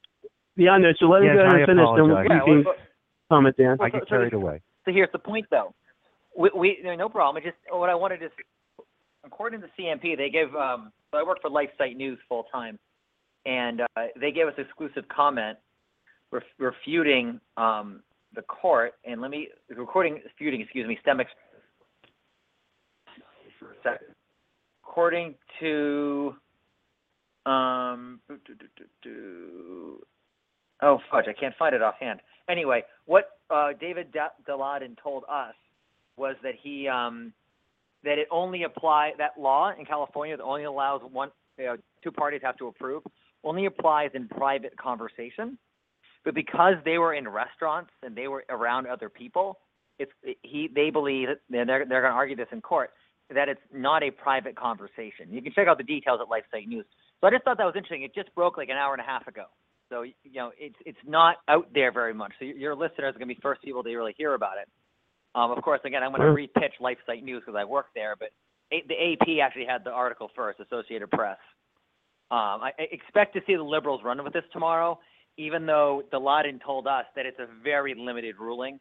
Yeah, 0.55 0.71
I 0.71 0.77
know. 0.79 0.91
So 0.97 1.05
let 1.05 1.21
him 1.21 1.33
go 1.35 1.41
ahead 1.41 1.53
I 1.53 1.57
and 1.59 1.65
finish. 1.67 1.85
Then 1.95 2.09
apologize. 2.09 2.25
you 2.25 2.33
yeah, 2.33 2.45
can 2.45 2.63
well, 2.65 2.75
comment, 3.29 3.57
Dan. 3.57 3.77
I 3.81 3.89
get 3.89 4.01
so- 4.01 4.05
carried 4.09 4.33
away. 4.33 4.61
So 4.85 4.91
here's 4.91 5.11
the 5.11 5.19
point, 5.19 5.45
though. 5.51 5.73
We, 6.37 6.49
we 6.55 6.77
no, 6.83 6.95
no 6.95 7.09
problem. 7.09 7.41
It 7.43 7.47
just 7.47 7.57
what 7.71 7.89
I 7.89 7.95
wanted 7.95 8.19
to, 8.19 8.29
according 9.25 9.61
to 9.61 9.67
the 9.67 9.83
CMP, 9.83 10.17
they 10.17 10.29
give. 10.29 10.55
Um, 10.55 10.91
so 11.11 11.17
I 11.19 11.23
work 11.23 11.39
for 11.41 11.49
LifeSite 11.49 11.95
News 11.95 12.19
full 12.27 12.45
time, 12.51 12.77
and 13.45 13.81
uh, 13.81 13.85
they 14.19 14.31
gave 14.31 14.47
us 14.47 14.53
exclusive 14.57 15.05
comment 15.09 15.57
ref, 15.57 15.57
refuting 16.57 17.39
um, 17.57 18.01
the 18.33 18.41
court. 18.43 18.93
And 19.05 19.21
let 19.21 19.31
me 19.31 19.49
recording 19.69 20.21
refuting, 20.23 20.61
excuse 20.61 20.87
me, 20.87 20.97
STEM. 21.01 21.21
According 24.83 25.35
to, 25.59 26.35
um, 27.45 28.19
oh 30.81 30.99
fudge, 31.11 31.25
I 31.27 31.33
can't 31.33 31.55
find 31.57 31.75
it 31.75 31.81
offhand. 31.81 32.21
Anyway, 32.49 32.83
what 33.05 33.39
uh, 33.49 33.69
David 33.79 34.11
Da- 34.11 34.29
Daleiden 34.47 34.95
told 35.01 35.23
us 35.29 35.55
was 36.17 36.35
that 36.43 36.53
he 36.61 36.87
um, 36.87 37.33
that 38.03 38.17
it 38.17 38.27
only 38.31 38.63
apply 38.63 39.13
that 39.17 39.31
law 39.37 39.71
in 39.77 39.85
California 39.85 40.37
that 40.37 40.43
only 40.43 40.63
allows 40.63 41.01
one 41.11 41.29
you 41.57 41.65
know, 41.65 41.77
two 42.03 42.11
parties 42.11 42.41
have 42.43 42.57
to 42.57 42.67
approve 42.67 43.03
only 43.45 43.67
applies 43.67 44.09
in 44.13 44.27
private 44.27 44.75
conversation. 44.77 45.57
But 46.25 46.33
because 46.35 46.75
they 46.83 46.97
were 46.97 47.13
in 47.13 47.29
restaurants 47.29 47.91
and 48.03 48.15
they 48.15 48.27
were 48.27 48.43
around 48.49 48.87
other 48.87 49.09
people, 49.09 49.59
it's 49.99 50.11
he 50.41 50.69
they 50.73 50.89
believe 50.89 51.29
and 51.29 51.69
they're 51.69 51.85
they're 51.85 52.01
going 52.01 52.11
to 52.11 52.17
argue 52.17 52.35
this 52.35 52.47
in 52.51 52.61
court 52.61 52.91
that 53.33 53.49
it's 53.49 53.61
not 53.73 54.03
a 54.03 54.11
private 54.11 54.55
conversation. 54.55 55.31
You 55.31 55.41
can 55.41 55.53
check 55.53 55.67
out 55.67 55.77
the 55.77 55.83
details 55.83 56.19
at 56.21 56.27
LifeSite 56.27 56.67
News. 56.67 56.85
So 57.21 57.27
I 57.27 57.31
just 57.31 57.43
thought 57.43 57.57
that 57.57 57.65
was 57.65 57.75
interesting. 57.75 58.03
It 58.03 58.13
just 58.13 58.33
broke 58.35 58.57
like 58.57 58.69
an 58.69 58.75
hour 58.75 58.93
and 58.93 59.01
a 59.01 59.05
half 59.05 59.27
ago. 59.27 59.45
So 59.89 60.01
you 60.03 60.13
know, 60.33 60.51
it's 60.57 60.75
it's 60.85 60.97
not 61.05 61.37
out 61.47 61.67
there 61.73 61.91
very 61.91 62.13
much. 62.13 62.33
So 62.39 62.45
your 62.45 62.75
listeners 62.75 63.15
are 63.15 63.19
going 63.19 63.29
to 63.29 63.35
be 63.35 63.39
first 63.41 63.61
people 63.61 63.83
to 63.83 63.95
really 63.95 64.15
hear 64.17 64.33
about 64.33 64.57
it. 64.61 64.67
Um, 65.35 65.51
of 65.51 65.61
course, 65.63 65.81
again, 65.85 66.01
I'm 66.01 66.11
going 66.11 66.21
to 66.21 66.31
re-pitch 66.31 66.73
LifeSite 66.81 67.21
News 67.23 67.43
because 67.45 67.57
I 67.59 67.65
work 67.65 67.87
there, 67.93 68.15
but 68.17 68.29
A- 68.71 68.85
the 68.87 68.95
AP 68.95 69.45
actually 69.45 69.65
had 69.65 69.83
the 69.83 69.91
article 69.91 70.31
first, 70.35 70.59
Associated 70.61 71.11
Press. 71.11 71.37
Um, 72.31 72.63
I, 72.63 72.71
I 72.79 72.83
expect 72.91 73.33
to 73.35 73.41
see 73.45 73.55
the 73.55 73.63
liberals 73.63 74.01
run 74.03 74.23
with 74.23 74.33
this 74.33 74.45
tomorrow, 74.53 74.97
even 75.37 75.65
though 75.65 76.03
Daleiden 76.13 76.63
told 76.63 76.87
us 76.87 77.05
that 77.15 77.25
it's 77.25 77.39
a 77.39 77.47
very 77.63 77.93
limited 77.93 78.35
ruling 78.39 78.79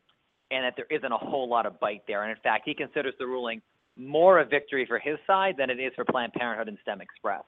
and 0.51 0.65
that 0.65 0.75
there 0.77 0.87
isn't 0.91 1.11
a 1.11 1.17
whole 1.17 1.49
lot 1.49 1.67
of 1.67 1.81
bite 1.81 2.03
there. 2.07 2.23
And 2.23 2.31
in 2.31 2.37
fact, 2.43 2.63
he 2.65 2.75
considers 2.75 3.15
the 3.19 3.27
ruling 3.27 3.61
more 3.97 4.41
a 4.41 4.45
victory 4.45 4.87
for 4.87 4.99
his 4.99 5.17
side 5.27 5.55
than 5.59 5.71
it 5.71 5.81
is 5.81 5.93
for 5.95 6.05
Planned 6.05 6.33
Parenthood 6.33 6.69
and 6.69 6.79
STEM 6.83 7.01
Express. 7.01 7.43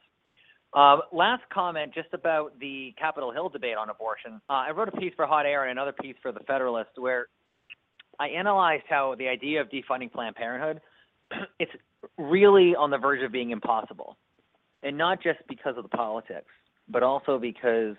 Um, 0.75 1.03
last 1.13 1.43
comment 1.53 1.95
just 1.95 2.09
about 2.13 2.59
the 2.59 2.95
Capitol 2.99 3.33
Hill 3.33 3.49
debate 3.49 3.77
on 3.77 3.89
abortion. 3.89 4.41
Uh, 4.51 4.53
I 4.53 4.71
wrote 4.73 4.89
a 4.89 4.93
piece 4.93 5.13
for 5.17 5.27
Hot 5.27 5.47
Air 5.47 5.63
and 5.63 5.73
another 5.73 5.93
piece 5.93 6.17
for 6.21 6.33
The 6.33 6.41
Federalist 6.41 6.91
where 6.97 7.29
I 8.19 8.29
analyzed 8.29 8.85
how 8.89 9.15
the 9.19 9.29
idea 9.29 9.61
of 9.61 9.69
defunding 9.69 10.13
Planned 10.13 10.37
Parenthood, 10.37 10.81
it's 11.59 11.73
really 12.19 12.75
on 12.75 12.91
the 12.91 12.99
verge 12.99 13.23
of 13.23 13.33
being 13.33 13.51
impossible. 13.51 14.17
And 14.83 14.99
not 14.99 15.23
just 15.23 15.39
because 15.49 15.77
of 15.77 15.83
the 15.83 15.97
politics, 15.97 16.51
but 16.89 17.03
also 17.03 17.39
because 17.39 17.97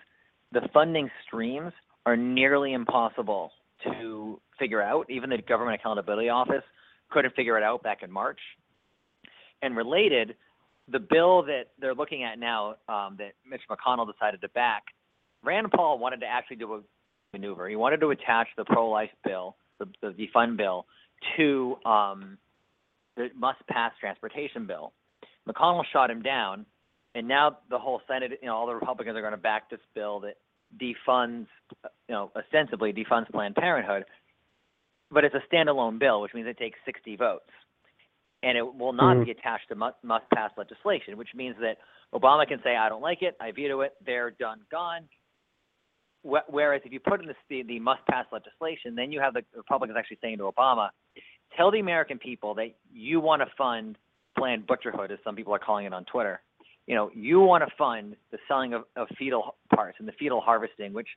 the 0.52 0.62
funding 0.74 1.10
streams 1.26 1.74
are 2.06 2.16
nearly 2.16 2.74
impossible 2.74 3.52
to 3.84 4.40
figure 4.58 4.82
out. 4.82 5.10
Even 5.10 5.30
the 5.30 5.38
Government 5.38 5.80
Accountability 5.80 6.30
Office 6.30 6.64
couldn't 7.10 7.36
figure 7.36 7.58
it 7.58 7.64
out 7.64 7.84
back 7.84 8.04
in 8.04 8.12
March. 8.12 8.40
And 9.62 9.76
related, 9.76 10.36
the 10.92 11.00
bill 11.00 11.44
that 11.44 11.66
they're 11.80 11.96
looking 11.96 12.24
at 12.24 12.40
now 12.40 12.76
um, 12.88 13.18
that 13.18 13.34
Mitch 13.50 13.62
McConnell 13.70 14.12
decided 14.12 14.42
to 14.42 14.50
back, 14.50 14.84
Rand 15.44 15.72
Paul 15.76 16.00
wanted 16.00 16.22
to 16.22 16.26
actually 16.26 16.58
do 16.58 16.74
a 16.76 16.82
maneuver. 17.34 17.68
He 17.68 17.76
wanted 17.76 18.00
to 18.02 18.10
attach 18.12 18.48
the 18.58 18.66
pro-life 18.66 19.10
bill, 19.26 19.56
the, 19.80 19.88
the 20.02 20.10
defund 20.10 20.58
bill, 20.58 20.86
to 21.36 21.76
um, 21.86 22.38
the 23.16 23.30
must-pass 23.36 23.92
transportation 24.00 24.66
bill. 24.66 24.94
McConnell 25.48 25.84
shot 25.92 26.10
him 26.10 26.22
down, 26.22 26.66
and 27.16 27.28
now 27.28 27.58
the 27.70 27.80
whole 27.80 28.02
Senate, 28.08 28.40
you 28.42 28.48
know, 28.48 28.56
all 28.56 28.68
the 28.68 28.76
Republicans 28.76 29.18
are 29.18 29.22
going 29.22 29.32
to 29.32 29.38
back 29.38 29.70
this 29.70 29.80
bill 29.96 30.20
that 30.22 30.36
defunds, 30.78 31.48
you 31.84 31.90
know, 32.10 32.32
ostensibly 32.36 32.94
defunds 32.94 33.32
Planned 33.32 33.56
Parenthood, 33.56 34.06
but 35.10 35.24
it's 35.24 35.36
a 35.36 35.42
standalone 35.54 36.00
bill, 36.00 36.22
which 36.22 36.34
means 36.34 36.48
it 36.48 36.58
takes 36.58 36.78
60 36.86 37.16
votes, 37.16 37.50
and 38.44 38.58
it 38.58 38.76
will 38.76 38.94
not 38.94 39.18
Mhm. 39.18 39.26
be 39.26 39.32
attached 39.32 39.70
to 39.70 39.76
mu- 39.76 39.92
must-pass 40.04 40.52
legislation, 40.58 41.18
which 41.18 41.34
means 41.34 41.58
that 41.60 41.80
Obama 42.14 42.48
can 42.48 42.62
say, 42.62 42.76
"I 42.76 42.90
don't 42.90 43.02
like 43.02 43.22
it, 43.22 43.36
I 43.40 43.52
veto 43.52 43.82
it, 43.82 43.96
they're 44.02 44.32
done, 44.32 44.66
gone." 44.70 45.08
Whereas 46.24 46.82
if 46.84 46.92
you 46.92 47.00
put 47.00 47.22
in 47.22 47.28
the, 47.28 47.36
the, 47.48 47.64
the 47.64 47.80
must-pass 47.80 48.26
legislation, 48.32 48.96
then 48.96 49.14
you 49.14 49.22
have 49.22 49.34
the 49.34 49.46
Republicans 49.56 49.98
actually 49.98 50.18
saying 50.18 50.40
to 50.40 50.52
Obama, 50.52 50.90
"Tell 51.56 51.72
the 51.72 51.80
American 51.80 52.20
people 52.20 52.54
that 52.56 52.76
you 52.92 53.22
want 53.22 53.42
to 53.42 53.46
fund 53.56 53.98
Planned 54.38 54.68
Butcherhood, 54.68 55.10
as 55.12 55.20
some 55.24 55.36
people 55.36 55.54
are 55.56 55.60
calling 55.60 55.86
it 55.86 55.94
on 55.94 56.04
Twitter." 56.06 56.42
You 56.88 56.96
know, 56.96 57.12
you 57.14 57.40
want 57.42 57.64
to 57.68 57.76
fund 57.78 58.16
the 58.32 58.38
selling 58.48 58.74
of, 58.74 58.84
of 58.96 59.08
fetal 59.20 59.56
parts 59.76 59.98
and 60.00 60.08
the 60.08 60.14
fetal 60.14 60.40
harvesting, 60.42 60.94
which, 60.94 61.10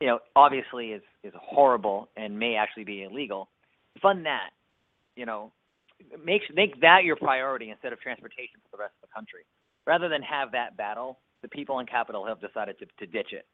you 0.00 0.06
know, 0.06 0.18
obviously 0.36 0.88
is, 0.88 1.02
is 1.24 1.32
horrible 1.40 2.08
and 2.16 2.38
may 2.38 2.54
actually 2.54 2.84
be 2.84 3.02
illegal. 3.02 3.48
Fund 4.02 4.26
that, 4.26 4.50
you 5.16 5.24
know, 5.24 5.50
make, 6.22 6.42
make 6.54 6.78
that 6.82 7.04
your 7.04 7.16
priority 7.16 7.70
instead 7.70 7.92
of 7.94 8.00
transportation 8.00 8.60
for 8.62 8.76
the 8.76 8.82
rest 8.82 8.92
of 9.02 9.08
the 9.08 9.14
country. 9.14 9.46
Rather 9.86 10.10
than 10.10 10.20
have 10.20 10.52
that 10.52 10.76
battle, 10.76 11.20
the 11.40 11.48
people 11.48 11.78
in 11.78 11.86
Capitol 11.86 12.26
Hill 12.26 12.36
decided 12.36 12.78
to, 12.78 12.86
to 12.98 13.06
ditch 13.10 13.32
it 13.32 13.46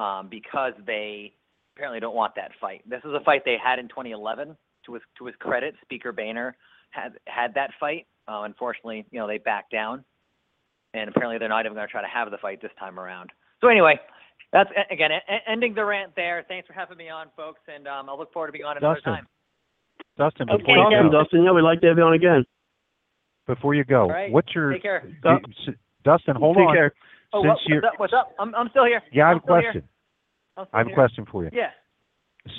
um, 0.00 0.28
because 0.30 0.74
they 0.86 1.32
apparently 1.74 1.98
don't 1.98 2.14
want 2.14 2.34
that 2.36 2.52
fight. 2.60 2.82
This 2.88 3.00
is 3.04 3.12
a 3.12 3.24
fight 3.24 3.42
they 3.44 3.56
had 3.62 3.78
in 3.78 3.88
2011. 3.88 4.56
To 4.86 4.94
his 4.94 5.02
to 5.18 5.26
his 5.26 5.34
credit, 5.38 5.74
Speaker 5.82 6.12
Boehner 6.12 6.56
had 6.90 7.14
had 7.26 7.52
that 7.54 7.70
fight. 7.78 8.06
Uh, 8.26 8.42
unfortunately, 8.44 9.04
you 9.10 9.18
know 9.18 9.26
they 9.26 9.36
backed 9.36 9.70
down, 9.70 10.04
and 10.94 11.08
apparently 11.08 11.38
they're 11.38 11.48
not 11.48 11.64
even 11.66 11.74
going 11.74 11.86
to 11.86 11.90
try 11.90 12.02
to 12.02 12.08
have 12.08 12.30
the 12.30 12.38
fight 12.38 12.60
this 12.62 12.70
time 12.78 12.98
around. 12.98 13.30
So 13.60 13.68
anyway, 13.68 13.98
that's 14.52 14.70
again 14.90 15.10
ending 15.46 15.74
the 15.74 15.84
rant 15.84 16.12
there. 16.16 16.44
Thanks 16.48 16.66
for 16.66 16.72
having 16.72 16.96
me 16.96 17.08
on, 17.08 17.26
folks, 17.36 17.60
and 17.72 17.86
um, 17.88 18.08
I'll 18.08 18.18
look 18.18 18.32
forward 18.32 18.48
to 18.48 18.52
being 18.52 18.64
on 18.64 18.76
another 18.76 18.96
Dustin. 18.96 19.12
time. 19.14 19.26
Dustin, 20.16 20.50
Okay, 20.50 20.62
before 20.62 20.90
you 20.92 21.02
go, 21.10 21.18
Dustin. 21.22 21.42
Yeah, 21.44 21.52
we'd 21.52 21.62
like 21.62 21.80
to 21.82 21.88
have 21.88 21.96
you 21.98 22.02
on 22.04 22.12
again. 22.14 22.44
before 23.46 23.74
you 23.74 23.84
go, 23.84 24.02
All 24.02 24.08
right. 24.10 24.30
what's 24.32 24.54
your 24.54 24.72
Take 24.72 24.82
care. 24.82 25.02
Dustin? 26.04 26.36
Hold 26.36 26.56
Take 26.56 26.68
on. 26.68 26.74
care. 26.74 26.92
Oh, 27.32 27.42
Since 27.42 27.48
what, 27.48 27.58
you're- 27.66 27.80
what's 27.82 27.94
up? 27.94 28.00
What's 28.00 28.12
up? 28.14 28.34
I'm 28.38 28.54
I'm 28.54 28.68
still 28.70 28.84
here. 28.86 29.02
Yeah, 29.12 29.26
I 29.26 29.28
have 29.30 29.36
a 29.38 29.40
question. 29.40 29.82
I'm 30.56 30.64
still 30.66 30.74
I 30.74 30.78
have 30.78 30.86
a 30.88 30.94
question 30.94 31.26
for 31.30 31.44
you. 31.44 31.50
Yeah. 31.52 31.70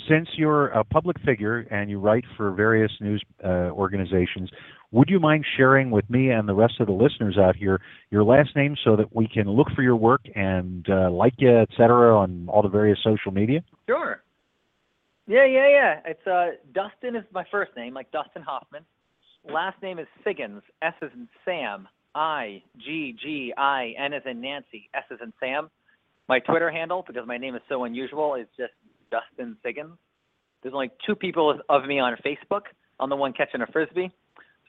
Since 0.08 0.30
you're 0.38 0.68
a 0.68 0.84
public 0.84 1.18
figure 1.26 1.62
and 1.72 1.90
you 1.90 2.00
write 2.00 2.24
for 2.38 2.52
various 2.52 2.92
news 3.02 3.24
uh, 3.44 3.72
organizations, 3.74 4.50
would 4.92 5.10
you 5.10 5.20
mind 5.20 5.46
sharing 5.58 5.92
with 5.92 6.10
me 6.10 6.32
and 6.32 6.48
the 6.48 6.54
rest 6.54 6.80
of 6.80 6.88
the 6.88 6.94
listeners 6.94 7.38
out 7.38 7.56
here 7.56 7.80
your 8.10 8.24
last 8.24 8.56
name 8.56 8.76
so 8.84 8.96
that 8.96 9.16
we 9.16 9.28
can 9.28 9.48
look 9.48 9.68
for 9.76 9.82
your 9.84 9.96
work 9.96 10.22
and 10.36 10.88
uh, 10.90 11.10
like 11.12 11.34
you, 11.38 11.60
et 11.60 11.70
cetera, 11.78 12.18
on 12.18 12.48
all 12.50 12.62
the 12.62 12.70
various 12.70 13.00
social 13.04 13.32
media? 13.32 13.62
Sure. 13.88 14.22
Yeah, 15.28 15.46
yeah, 15.46 15.70
yeah. 15.70 16.00
It's 16.06 16.26
uh 16.28 16.58
Dustin 16.74 17.16
is 17.16 17.24
my 17.32 17.46
first 17.52 17.72
name, 17.78 17.94
like 17.94 18.12
Dustin 18.12 18.42
Hoffman. 18.42 18.84
Last 19.48 19.82
name 19.84 20.00
is 20.00 20.08
Siggins. 20.26 20.62
S 20.82 20.96
is 21.04 21.12
in 21.14 21.30
Sam. 21.46 21.88
I 22.16 22.64
G 22.80 23.16
G 23.22 23.54
I 23.56 23.94
N 23.98 24.14
is 24.14 24.24
in 24.26 24.42
Nancy. 24.42 24.90
S 24.96 25.04
is 25.12 25.20
in 25.22 25.32
Sam. 25.40 25.70
My 26.28 26.40
Twitter 26.40 26.72
handle, 26.72 27.04
because 27.06 27.28
my 27.28 27.38
name 27.38 27.56
is 27.56 27.62
so 27.70 27.84
unusual, 27.84 28.36
is 28.36 28.48
just 28.58 28.74
Dustin 29.12 29.56
Siggins. 29.64 29.98
There's 30.64 30.74
only 30.74 30.90
two 31.06 31.16
people 31.16 31.60
of 31.70 31.86
me 31.86 32.00
on 32.00 32.16
Facebook. 32.26 32.62
I'm 33.00 33.10
the 33.10 33.16
one 33.16 33.34
catching 33.34 33.62
a 33.62 33.68
frisbee. 33.68 34.12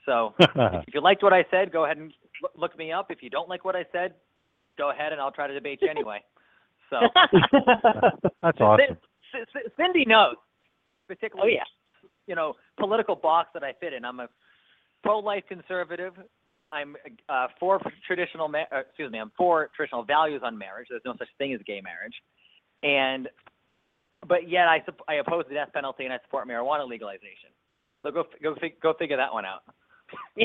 So 0.06 0.34
if 0.38 0.94
you 0.94 1.00
liked 1.00 1.22
what 1.22 1.32
I 1.32 1.44
said, 1.50 1.72
go 1.72 1.84
ahead 1.84 1.98
and 1.98 2.12
look 2.56 2.76
me 2.78 2.92
up. 2.92 3.10
If 3.10 3.22
you 3.22 3.30
don't 3.30 3.48
like 3.48 3.64
what 3.64 3.76
I 3.76 3.84
said, 3.92 4.14
go 4.78 4.90
ahead 4.90 5.12
and 5.12 5.20
I'll 5.20 5.30
try 5.32 5.46
to 5.46 5.54
debate 5.54 5.80
you 5.82 5.88
anyway. 5.88 6.22
So 6.88 7.00
That's 8.42 8.60
awesome. 8.60 8.96
C- 9.32 9.38
C- 9.52 9.70
Cindy 9.76 10.04
knows, 10.04 10.34
oh 10.36 10.42
particularly 11.06 11.54
yeah. 11.54 11.64
you 12.26 12.34
know 12.34 12.54
political 12.78 13.14
box 13.14 13.50
that 13.54 13.62
I 13.62 13.72
fit 13.80 13.92
in. 13.92 14.04
I'm 14.04 14.20
a 14.20 14.28
pro-life 15.02 15.44
conservative. 15.48 16.14
I'm 16.72 16.96
uh, 17.28 17.48
for 17.58 17.80
traditional, 18.06 18.48
ma- 18.48 18.64
uh, 18.72 18.80
excuse 18.80 19.10
me, 19.10 19.18
I'm 19.18 19.32
for 19.36 19.70
traditional 19.76 20.04
values 20.04 20.42
on 20.44 20.56
marriage. 20.56 20.86
There's 20.90 21.02
no 21.04 21.14
such 21.18 21.28
thing 21.38 21.52
as 21.52 21.60
gay 21.66 21.80
marriage, 21.80 22.14
and 22.82 23.28
but 24.26 24.48
yet 24.48 24.68
I 24.68 24.82
sup- 24.84 25.02
I 25.08 25.14
oppose 25.14 25.44
the 25.48 25.54
death 25.54 25.70
penalty 25.72 26.04
and 26.04 26.12
I 26.12 26.18
support 26.24 26.46
marijuana 26.48 26.88
legalization. 26.88 27.50
So 28.02 28.10
go 28.10 28.20
f- 28.20 28.42
go 28.42 28.54
fig- 28.60 28.80
go 28.80 28.94
figure 28.94 29.16
that 29.16 29.32
one 29.32 29.44
out. 29.44 29.62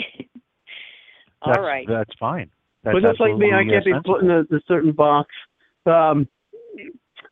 All 1.41 1.53
that's, 1.53 1.59
right. 1.59 1.85
That's 1.87 2.11
fine. 2.19 2.49
That's 2.83 2.93
Well, 2.93 3.03
just 3.03 3.19
like 3.19 3.35
me, 3.37 3.51
I 3.53 3.63
can't 3.63 3.85
be 3.85 3.93
uh, 3.93 4.01
put 4.05 4.23
in 4.23 4.31
a, 4.31 4.41
a 4.41 4.59
certain 4.67 4.91
box. 4.91 5.29
Um, 5.85 6.27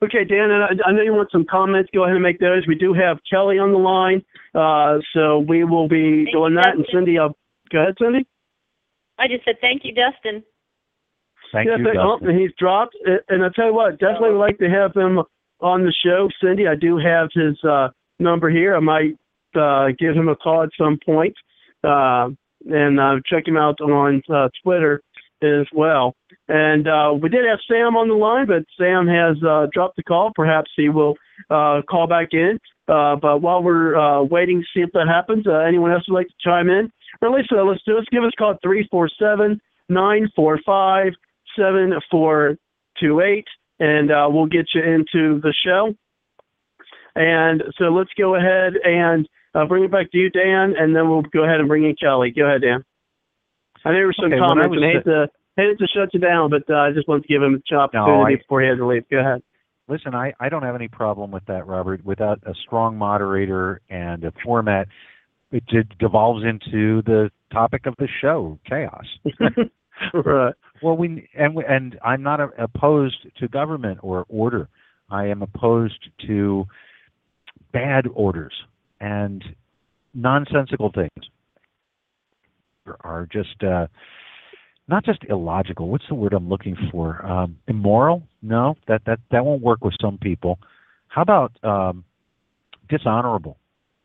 okay, 0.03 0.23
Dan, 0.23 0.51
and 0.51 0.63
I, 0.63 0.89
I 0.89 0.91
know 0.91 1.01
you 1.01 1.13
want 1.13 1.31
some 1.31 1.45
comments. 1.49 1.89
Go 1.93 2.03
ahead 2.03 2.15
and 2.15 2.23
make 2.23 2.39
those. 2.39 2.65
We 2.67 2.75
do 2.75 2.93
have 2.93 3.17
Kelly 3.29 3.57
on 3.59 3.71
the 3.71 3.77
line, 3.77 4.23
uh, 4.53 4.99
so 5.13 5.39
we 5.39 5.63
will 5.63 5.87
be 5.87 6.25
Thank 6.25 6.33
doing 6.35 6.53
you, 6.53 6.61
that. 6.61 6.75
And 6.75 6.85
Cindy, 6.91 7.17
I'll, 7.17 7.35
go 7.71 7.81
ahead, 7.81 7.95
Cindy. 7.99 8.27
I 9.17 9.27
just 9.27 9.45
said 9.45 9.55
thank 9.61 9.83
you, 9.85 9.93
Dustin. 9.93 10.43
Thank 11.51 11.67
yeah, 11.67 11.77
you, 11.77 11.83
thank- 11.85 11.97
oh, 11.99 12.13
Dustin. 12.17 12.29
and 12.29 12.39
he's 12.39 12.51
dropped. 12.57 12.95
Uh, 13.07 13.17
And 13.29 13.43
I 13.43 13.49
tell 13.55 13.67
you 13.67 13.73
what, 13.73 13.99
definitely 13.99 14.31
would 14.31 14.39
like 14.39 14.57
to 14.59 14.69
have 14.69 14.95
him 14.95 15.19
on 15.59 15.83
the 15.83 15.93
show. 16.03 16.29
Cindy, 16.41 16.67
I 16.67 16.75
do 16.75 16.97
have 16.97 17.29
his 17.33 17.57
uh, 17.63 17.89
number 18.19 18.49
here. 18.49 18.75
I 18.75 18.79
might 18.79 19.13
uh, 19.55 19.89
give 19.99 20.15
him 20.15 20.29
a 20.29 20.35
call 20.35 20.63
at 20.63 20.69
some 20.77 20.97
point, 21.05 21.35
uh, 21.83 22.29
and 22.65 22.99
uh, 22.99 23.15
check 23.25 23.47
him 23.47 23.57
out 23.57 23.79
on 23.81 24.21
uh, 24.33 24.49
Twitter 24.63 25.01
as 25.41 25.67
well. 25.73 26.15
And 26.47 26.87
uh, 26.87 27.13
we 27.21 27.29
did 27.29 27.45
have 27.45 27.59
Sam 27.67 27.95
on 27.95 28.07
the 28.07 28.15
line, 28.15 28.47
but 28.47 28.63
Sam 28.77 29.07
has 29.07 29.37
uh, 29.43 29.67
dropped 29.73 29.97
the 29.97 30.03
call. 30.03 30.31
Perhaps 30.35 30.71
he 30.75 30.89
will 30.89 31.15
uh, 31.49 31.81
call 31.89 32.07
back 32.07 32.29
in. 32.31 32.59
Uh, 32.87 33.15
but 33.15 33.41
while 33.41 33.63
we're 33.63 33.95
uh, 33.95 34.23
waiting 34.23 34.61
to 34.61 34.67
see 34.73 34.83
if 34.83 34.91
that 34.93 35.07
happens, 35.07 35.47
uh, 35.47 35.59
anyone 35.59 35.91
else 35.91 36.03
would 36.07 36.15
like 36.15 36.27
to 36.27 36.33
chime 36.43 36.69
in? 36.69 36.91
Or 37.21 37.29
at 37.29 37.35
least 37.35 37.51
uh, 37.51 37.63
let's 37.63 37.81
do. 37.85 37.95
Let's 37.95 38.09
give 38.09 38.23
us 38.23 38.31
a 38.37 38.37
call 38.37 38.57
three 38.61 38.87
four 38.91 39.09
seven 39.19 39.61
nine 39.87 40.29
four 40.35 40.59
five 40.65 41.13
seven 41.57 41.93
four 42.11 42.57
two 42.99 43.21
eight, 43.21 43.45
and 43.79 44.11
uh, 44.11 44.27
we'll 44.29 44.47
get 44.47 44.67
you 44.73 44.81
into 44.81 45.39
the 45.41 45.53
show. 45.65 45.93
And 47.15 47.63
so 47.77 47.85
let's 47.85 48.09
go 48.17 48.35
ahead 48.35 48.73
and 48.83 49.27
uh, 49.55 49.65
bring 49.65 49.83
it 49.83 49.91
back 49.91 50.11
to 50.11 50.17
you, 50.17 50.29
Dan, 50.29 50.73
and 50.77 50.95
then 50.95 51.09
we'll 51.09 51.21
go 51.21 51.43
ahead 51.43 51.59
and 51.59 51.67
bring 51.67 51.83
in 51.83 51.95
Kelly. 51.95 52.31
Go 52.35 52.45
ahead, 52.45 52.61
Dan. 52.61 52.83
I 53.85 53.89
know 53.89 53.95
there 53.95 54.05
were 54.05 54.13
some 54.15 54.31
Okay, 54.31 54.39
comments, 54.39 54.75
and 54.75 54.85
I 54.85 54.91
hate 54.93 55.03
to 55.05 55.27
hate 55.57 55.77
to 55.77 55.87
shut 55.87 56.13
you 56.13 56.19
down, 56.19 56.49
but 56.49 56.63
uh, 56.69 56.77
I 56.77 56.91
just 56.91 57.07
wanted 57.07 57.23
to 57.23 57.27
give 57.27 57.43
him 57.43 57.61
an 57.69 57.77
opportunity 57.77 58.35
I- 58.35 58.37
before 58.37 58.61
he 58.61 58.67
had 58.67 58.77
to 58.77 58.87
leave. 58.87 59.07
Go 59.09 59.19
ahead. 59.19 59.41
Listen, 59.89 60.15
I, 60.15 60.33
I 60.39 60.47
don't 60.47 60.63
have 60.63 60.75
any 60.75 60.87
problem 60.87 61.29
with 61.29 61.45
that, 61.47 61.67
Robert. 61.67 62.03
Without 62.05 62.39
a 62.45 62.53
strong 62.65 62.97
moderator 62.97 63.81
and 63.89 64.23
a 64.23 64.31
format, 64.43 64.87
it 65.51 65.65
de- 65.65 65.83
devolves 65.99 66.45
into 66.45 67.01
the 67.01 67.29
topic 67.51 67.85
of 67.85 67.93
the 67.99 68.07
show, 68.21 68.57
chaos. 68.67 69.05
right. 70.13 70.53
Well, 70.81 70.95
we 70.97 71.29
and 71.35 71.57
and 71.57 71.99
I'm 72.03 72.23
not 72.23 72.39
a, 72.39 72.47
opposed 72.57 73.27
to 73.39 73.47
government 73.49 73.99
or 74.01 74.25
order. 74.29 74.69
I 75.09 75.27
am 75.27 75.41
opposed 75.41 76.09
to 76.27 76.65
bad 77.73 78.07
orders 78.13 78.53
and 79.03 79.43
nonsensical 80.13 80.91
things 80.93 81.27
are 83.01 83.27
just 83.31 83.61
uh, 83.61 83.87
not 84.87 85.03
just 85.03 85.19
illogical. 85.29 85.89
What's 85.89 86.07
the 86.07 86.15
word 86.15 86.33
I'm 86.33 86.47
looking 86.47 86.77
for? 86.89 87.23
Um, 87.25 87.57
immoral? 87.67 88.23
No, 88.41 88.75
that 88.87 89.01
that 89.05 89.19
that 89.31 89.45
won't 89.45 89.61
work 89.61 89.83
with 89.83 89.93
some 90.01 90.17
people. 90.17 90.57
How 91.07 91.21
about 91.21 91.51
um, 91.63 92.05
dishonorable? 92.89 93.57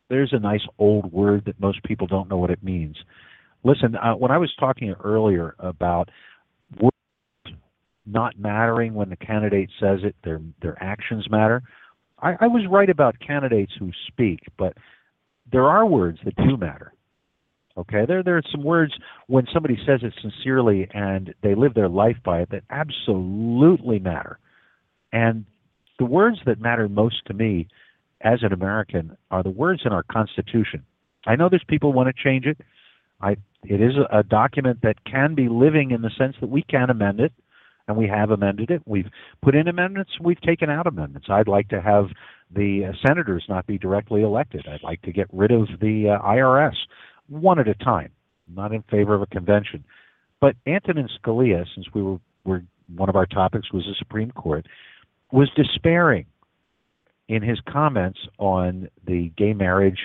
There's 0.09 0.33
a 0.33 0.39
nice 0.39 0.65
old 0.77 1.11
word 1.13 1.45
that 1.45 1.59
most 1.59 1.81
people 1.83 2.07
don't 2.07 2.29
know 2.29 2.37
what 2.37 2.49
it 2.49 2.63
means. 2.63 2.97
Listen, 3.63 3.95
uh, 3.95 4.13
when 4.13 4.31
I 4.31 4.37
was 4.37 4.51
talking 4.59 4.93
earlier 5.03 5.55
about 5.59 6.09
not 8.05 8.39
mattering 8.39 8.93
when 8.95 9.09
the 9.09 9.15
candidate 9.15 9.69
says 9.79 9.99
it, 10.03 10.15
their 10.25 10.41
their 10.61 10.81
actions 10.83 11.25
matter. 11.29 11.63
I, 12.21 12.35
I 12.41 12.47
was 12.47 12.63
right 12.69 12.89
about 12.89 13.19
candidates 13.19 13.73
who 13.79 13.91
speak, 14.07 14.41
but 14.57 14.73
there 15.51 15.65
are 15.65 15.85
words 15.85 16.19
that 16.25 16.35
do 16.35 16.57
matter. 16.57 16.93
Okay, 17.77 18.05
there 18.05 18.23
there 18.23 18.35
are 18.35 18.43
some 18.51 18.63
words 18.63 18.93
when 19.27 19.47
somebody 19.53 19.77
says 19.85 20.01
it 20.03 20.13
sincerely 20.21 20.89
and 20.93 21.33
they 21.41 21.55
live 21.55 21.73
their 21.73 21.87
life 21.87 22.17
by 22.25 22.41
it 22.41 22.49
that 22.51 22.63
absolutely 22.69 23.99
matter. 23.99 24.37
And 25.13 25.45
the 25.97 26.05
words 26.05 26.39
that 26.45 26.59
matter 26.59 26.89
most 26.89 27.25
to 27.27 27.33
me 27.33 27.67
as 28.21 28.39
an 28.41 28.51
American 28.51 29.15
are 29.31 29.43
the 29.43 29.49
words 29.49 29.83
in 29.85 29.93
our 29.93 30.03
Constitution. 30.03 30.83
I 31.25 31.35
know 31.35 31.47
there's 31.47 31.63
people 31.67 31.91
who 31.91 31.97
want 31.97 32.13
to 32.13 32.23
change 32.23 32.45
it. 32.45 32.59
I 33.21 33.37
it 33.63 33.81
is 33.81 33.93
a, 33.95 34.19
a 34.19 34.23
document 34.23 34.79
that 34.83 35.03
can 35.05 35.35
be 35.35 35.47
living 35.47 35.91
in 35.91 36.01
the 36.01 36.11
sense 36.17 36.35
that 36.41 36.49
we 36.49 36.63
can 36.63 36.89
amend 36.89 37.19
it, 37.19 37.33
and 37.89 37.97
we 37.97 38.07
have 38.07 38.29
amended 38.29 38.69
it. 38.69 38.83
We've 38.85 39.09
put 39.41 39.55
in 39.55 39.67
amendments. 39.67 40.11
We've 40.21 40.39
taken 40.41 40.69
out 40.69 40.85
amendments. 40.85 41.27
I'd 41.29 41.47
like 41.47 41.67
to 41.69 41.81
have 41.81 42.05
the 42.55 42.85
uh, 42.85 43.07
senators 43.07 43.43
not 43.49 43.65
be 43.65 43.79
directly 43.79 44.21
elected. 44.21 44.67
I'd 44.71 44.83
like 44.83 45.01
to 45.01 45.11
get 45.11 45.27
rid 45.33 45.51
of 45.51 45.67
the 45.81 46.15
uh, 46.15 46.23
IRS 46.23 46.75
one 47.27 47.59
at 47.59 47.67
a 47.67 47.73
time. 47.73 48.11
I'm 48.47 48.55
not 48.55 48.73
in 48.73 48.83
favor 48.83 49.15
of 49.15 49.23
a 49.23 49.25
convention. 49.25 49.83
But 50.39 50.55
Antonin 50.67 51.09
Scalia, 51.19 51.65
since 51.73 51.87
we 51.93 52.03
were, 52.03 52.19
were 52.45 52.63
one 52.95 53.09
of 53.09 53.15
our 53.15 53.25
topics 53.25 53.73
was 53.73 53.83
the 53.85 53.95
Supreme 53.97 54.31
Court, 54.31 54.67
was 55.31 55.49
despairing 55.55 56.27
in 57.27 57.41
his 57.41 57.59
comments 57.67 58.19
on 58.37 58.87
the 59.05 59.31
gay 59.35 59.53
marriage 59.53 59.99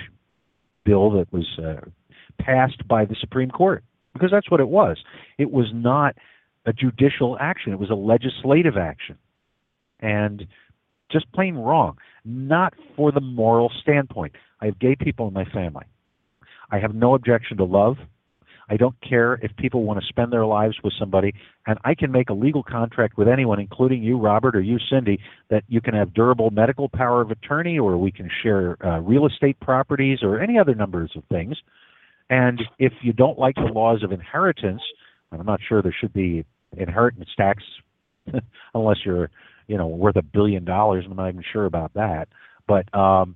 bill 0.85 1.11
that 1.11 1.31
was 1.31 1.47
uh, 1.63 1.81
passed 2.39 2.87
by 2.87 3.05
the 3.05 3.15
Supreme 3.19 3.51
Court, 3.51 3.83
because 4.13 4.31
that's 4.31 4.49
what 4.49 4.59
it 4.59 4.69
was. 4.69 4.97
It 5.37 5.51
was 5.51 5.67
not 5.71 6.15
a 6.65 6.73
judicial 6.73 7.37
action; 7.39 7.73
it 7.73 7.79
was 7.79 7.89
a 7.89 7.95
legislative 7.95 8.77
action, 8.77 9.17
and 9.99 10.47
just 11.11 11.31
plain 11.31 11.55
wrong. 11.55 11.97
Not 12.23 12.73
for 12.95 13.11
the 13.11 13.21
moral 13.21 13.71
standpoint. 13.81 14.33
I 14.61 14.65
have 14.65 14.79
gay 14.79 14.95
people 14.95 15.27
in 15.27 15.33
my 15.33 15.45
family. 15.45 15.85
I 16.71 16.79
have 16.79 16.95
no 16.95 17.13
objection 17.13 17.57
to 17.57 17.63
love. 17.63 17.97
I 18.67 18.77
don't 18.77 18.95
care 19.07 19.33
if 19.43 19.55
people 19.57 19.83
want 19.83 19.99
to 19.99 20.05
spend 20.07 20.33
their 20.33 20.45
lives 20.45 20.75
with 20.83 20.93
somebody, 20.99 21.35
and 21.67 21.77
I 21.83 21.93
can 21.93 22.11
make 22.11 22.29
a 22.29 22.33
legal 22.33 22.63
contract 22.63 23.17
with 23.17 23.27
anyone, 23.27 23.59
including 23.59 24.01
you, 24.01 24.17
Robert, 24.17 24.55
or 24.55 24.61
you, 24.61 24.79
Cindy, 24.89 25.19
that 25.49 25.63
you 25.67 25.81
can 25.81 25.93
have 25.93 26.13
durable 26.13 26.49
medical 26.49 26.89
power 26.89 27.21
of 27.21 27.29
attorney, 27.29 27.77
or 27.77 27.97
we 27.97 28.11
can 28.11 28.29
share 28.41 28.83
uh, 28.85 28.99
real 29.01 29.27
estate 29.27 29.59
properties, 29.59 30.19
or 30.23 30.39
any 30.39 30.57
other 30.57 30.73
numbers 30.73 31.11
of 31.15 31.23
things. 31.25 31.55
And 32.29 32.59
if 32.79 32.93
you 33.01 33.13
don't 33.13 33.37
like 33.37 33.55
the 33.55 33.71
laws 33.71 34.01
of 34.03 34.11
inheritance, 34.11 34.81
and 35.31 35.39
I'm 35.39 35.45
not 35.45 35.59
sure 35.67 35.83
there 35.83 35.95
should 35.99 36.13
be 36.13 36.43
inheritance 36.77 37.29
tax 37.37 37.63
unless 38.73 38.97
you're, 39.05 39.29
you 39.67 39.77
know, 39.77 39.87
worth 39.87 40.15
a 40.15 40.21
billion 40.21 40.65
dollars, 40.65 41.03
and 41.03 41.11
I'm 41.11 41.17
not 41.17 41.29
even 41.29 41.43
sure 41.51 41.65
about 41.65 41.93
that. 41.93 42.27
But 42.67 42.93
um, 42.97 43.35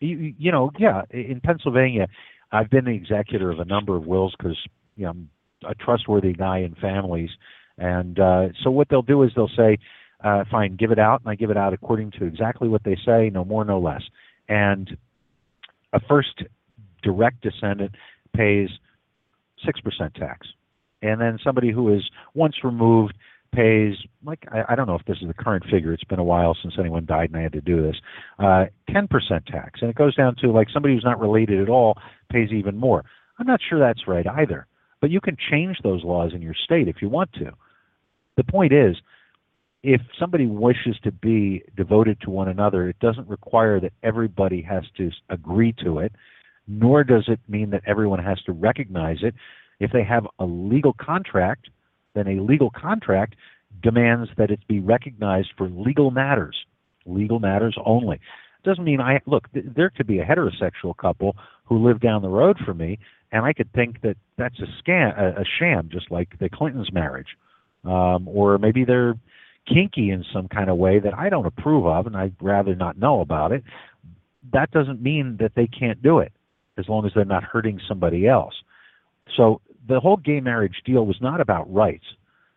you, 0.00 0.34
you 0.38 0.52
know, 0.52 0.70
yeah, 0.78 1.02
in 1.10 1.40
Pennsylvania, 1.40 2.08
I've 2.50 2.70
been 2.70 2.84
the 2.84 2.92
executor 2.92 3.50
of 3.50 3.60
a 3.60 3.64
number 3.64 3.96
of 3.96 4.04
wills 4.06 4.34
because 4.36 4.58
you 4.96 5.04
know 5.04 5.10
I'm 5.10 5.30
a 5.68 5.74
trustworthy 5.74 6.32
guy 6.32 6.58
in 6.58 6.74
families, 6.74 7.30
and 7.78 8.18
uh, 8.18 8.48
so 8.62 8.70
what 8.70 8.88
they'll 8.88 9.02
do 9.02 9.22
is 9.22 9.30
they'll 9.34 9.50
say, 9.56 9.78
uh, 10.22 10.44
"Fine, 10.50 10.76
give 10.76 10.90
it 10.90 10.98
out," 10.98 11.20
and 11.22 11.30
I 11.30 11.34
give 11.34 11.50
it 11.50 11.56
out 11.56 11.72
according 11.72 12.12
to 12.12 12.24
exactly 12.24 12.68
what 12.68 12.84
they 12.84 12.96
say, 13.06 13.30
no 13.32 13.44
more, 13.44 13.64
no 13.64 13.80
less. 13.80 14.02
And 14.48 14.96
a 15.92 16.00
first 16.00 16.42
direct 17.02 17.40
descendant 17.42 17.92
pays 18.36 18.68
six 19.64 19.80
percent 19.80 20.14
tax, 20.14 20.46
and 21.02 21.20
then 21.20 21.38
somebody 21.44 21.70
who 21.70 21.94
is 21.94 22.02
once 22.34 22.56
removed 22.64 23.14
pays 23.54 23.94
like 24.24 24.44
I, 24.50 24.72
I 24.72 24.74
don't 24.74 24.86
know 24.86 24.94
if 24.94 25.04
this 25.04 25.18
is 25.20 25.28
the 25.28 25.34
current 25.34 25.64
figure. 25.70 25.92
It's 25.92 26.04
been 26.04 26.18
a 26.18 26.24
while 26.24 26.56
since 26.60 26.74
anyone 26.78 27.04
died 27.04 27.30
and 27.30 27.38
I 27.38 27.42
had 27.42 27.52
to 27.52 27.60
do 27.60 27.82
this. 27.82 27.96
Uh, 28.38 28.66
ten 28.90 29.08
percent 29.08 29.46
tax, 29.46 29.80
and 29.80 29.90
it 29.90 29.96
goes 29.96 30.16
down 30.16 30.36
to 30.36 30.50
like 30.50 30.68
somebody 30.72 30.94
who's 30.94 31.04
not 31.04 31.20
related 31.20 31.60
at 31.60 31.68
all 31.68 31.98
pays 32.30 32.50
even 32.50 32.78
more. 32.78 33.04
I'm 33.38 33.46
not 33.46 33.60
sure 33.68 33.78
that's 33.78 34.06
right 34.06 34.26
either, 34.26 34.66
but 35.00 35.10
you 35.10 35.20
can 35.20 35.36
change 35.50 35.76
those 35.82 36.04
laws 36.04 36.32
in 36.34 36.42
your 36.42 36.54
state 36.54 36.88
if 36.88 36.96
you 37.02 37.08
want 37.08 37.32
to. 37.34 37.52
The 38.36 38.44
point 38.44 38.72
is, 38.72 38.96
if 39.82 40.00
somebody 40.18 40.46
wishes 40.46 40.96
to 41.02 41.12
be 41.12 41.62
devoted 41.76 42.20
to 42.22 42.30
one 42.30 42.48
another, 42.48 42.88
it 42.88 42.98
doesn't 43.00 43.28
require 43.28 43.80
that 43.80 43.92
everybody 44.02 44.62
has 44.62 44.84
to 44.96 45.10
agree 45.28 45.74
to 45.84 45.98
it, 45.98 46.12
nor 46.68 47.04
does 47.04 47.24
it 47.26 47.40
mean 47.48 47.70
that 47.70 47.82
everyone 47.86 48.22
has 48.22 48.40
to 48.42 48.52
recognize 48.52 49.18
it. 49.22 49.34
If 49.82 49.90
they 49.90 50.04
have 50.04 50.28
a 50.38 50.44
legal 50.44 50.92
contract, 50.92 51.68
then 52.14 52.28
a 52.28 52.40
legal 52.40 52.70
contract 52.70 53.34
demands 53.82 54.30
that 54.38 54.52
it 54.52 54.60
be 54.68 54.78
recognized 54.78 55.50
for 55.58 55.68
legal 55.68 56.12
matters, 56.12 56.56
legal 57.04 57.40
matters 57.40 57.76
only. 57.84 58.20
Doesn't 58.62 58.84
mean 58.84 59.00
I 59.00 59.20
look. 59.26 59.52
Th- 59.52 59.66
there 59.74 59.90
could 59.90 60.06
be 60.06 60.20
a 60.20 60.24
heterosexual 60.24 60.96
couple 60.96 61.34
who 61.64 61.84
live 61.84 61.98
down 61.98 62.22
the 62.22 62.28
road 62.28 62.58
from 62.64 62.78
me, 62.78 63.00
and 63.32 63.44
I 63.44 63.52
could 63.52 63.72
think 63.72 64.02
that 64.02 64.16
that's 64.38 64.60
a 64.60 64.68
scam, 64.80 65.18
a, 65.18 65.40
a 65.40 65.44
sham, 65.58 65.88
just 65.90 66.12
like 66.12 66.38
the 66.38 66.48
Clintons' 66.48 66.92
marriage, 66.92 67.36
um, 67.84 68.28
or 68.28 68.58
maybe 68.58 68.84
they're 68.84 69.14
kinky 69.66 70.10
in 70.10 70.24
some 70.32 70.46
kind 70.46 70.70
of 70.70 70.76
way 70.76 71.00
that 71.00 71.18
I 71.18 71.28
don't 71.28 71.46
approve 71.46 71.86
of, 71.86 72.06
and 72.06 72.16
I'd 72.16 72.36
rather 72.40 72.76
not 72.76 72.96
know 72.98 73.20
about 73.20 73.50
it. 73.50 73.64
That 74.52 74.70
doesn't 74.70 75.02
mean 75.02 75.38
that 75.40 75.56
they 75.56 75.66
can't 75.66 76.00
do 76.00 76.20
it, 76.20 76.32
as 76.78 76.88
long 76.88 77.04
as 77.04 77.10
they're 77.16 77.24
not 77.24 77.42
hurting 77.42 77.80
somebody 77.88 78.28
else. 78.28 78.54
So 79.36 79.60
the 79.86 80.00
whole 80.00 80.16
gay 80.16 80.40
marriage 80.40 80.76
deal 80.84 81.06
was 81.06 81.16
not 81.20 81.40
about 81.40 81.72
rights. 81.72 82.04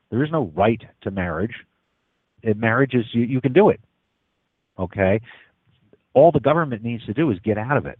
There 0.10 0.24
is 0.24 0.32
no 0.32 0.52
right 0.56 0.82
to 1.02 1.12
marriage. 1.12 1.54
In 2.44 2.60
marriage 2.60 2.94
is 2.94 3.06
you, 3.14 3.24
you 3.24 3.42
can 3.42 3.54
do 3.54 3.70
it. 3.70 3.80
Okay? 4.78 5.22
All 6.14 6.32
the 6.32 6.40
government 6.40 6.84
needs 6.84 7.06
to 7.06 7.14
do 7.14 7.32
is 7.32 7.40
get 7.40 7.58
out 7.58 7.78
of 7.78 7.86
it. 7.86 8.00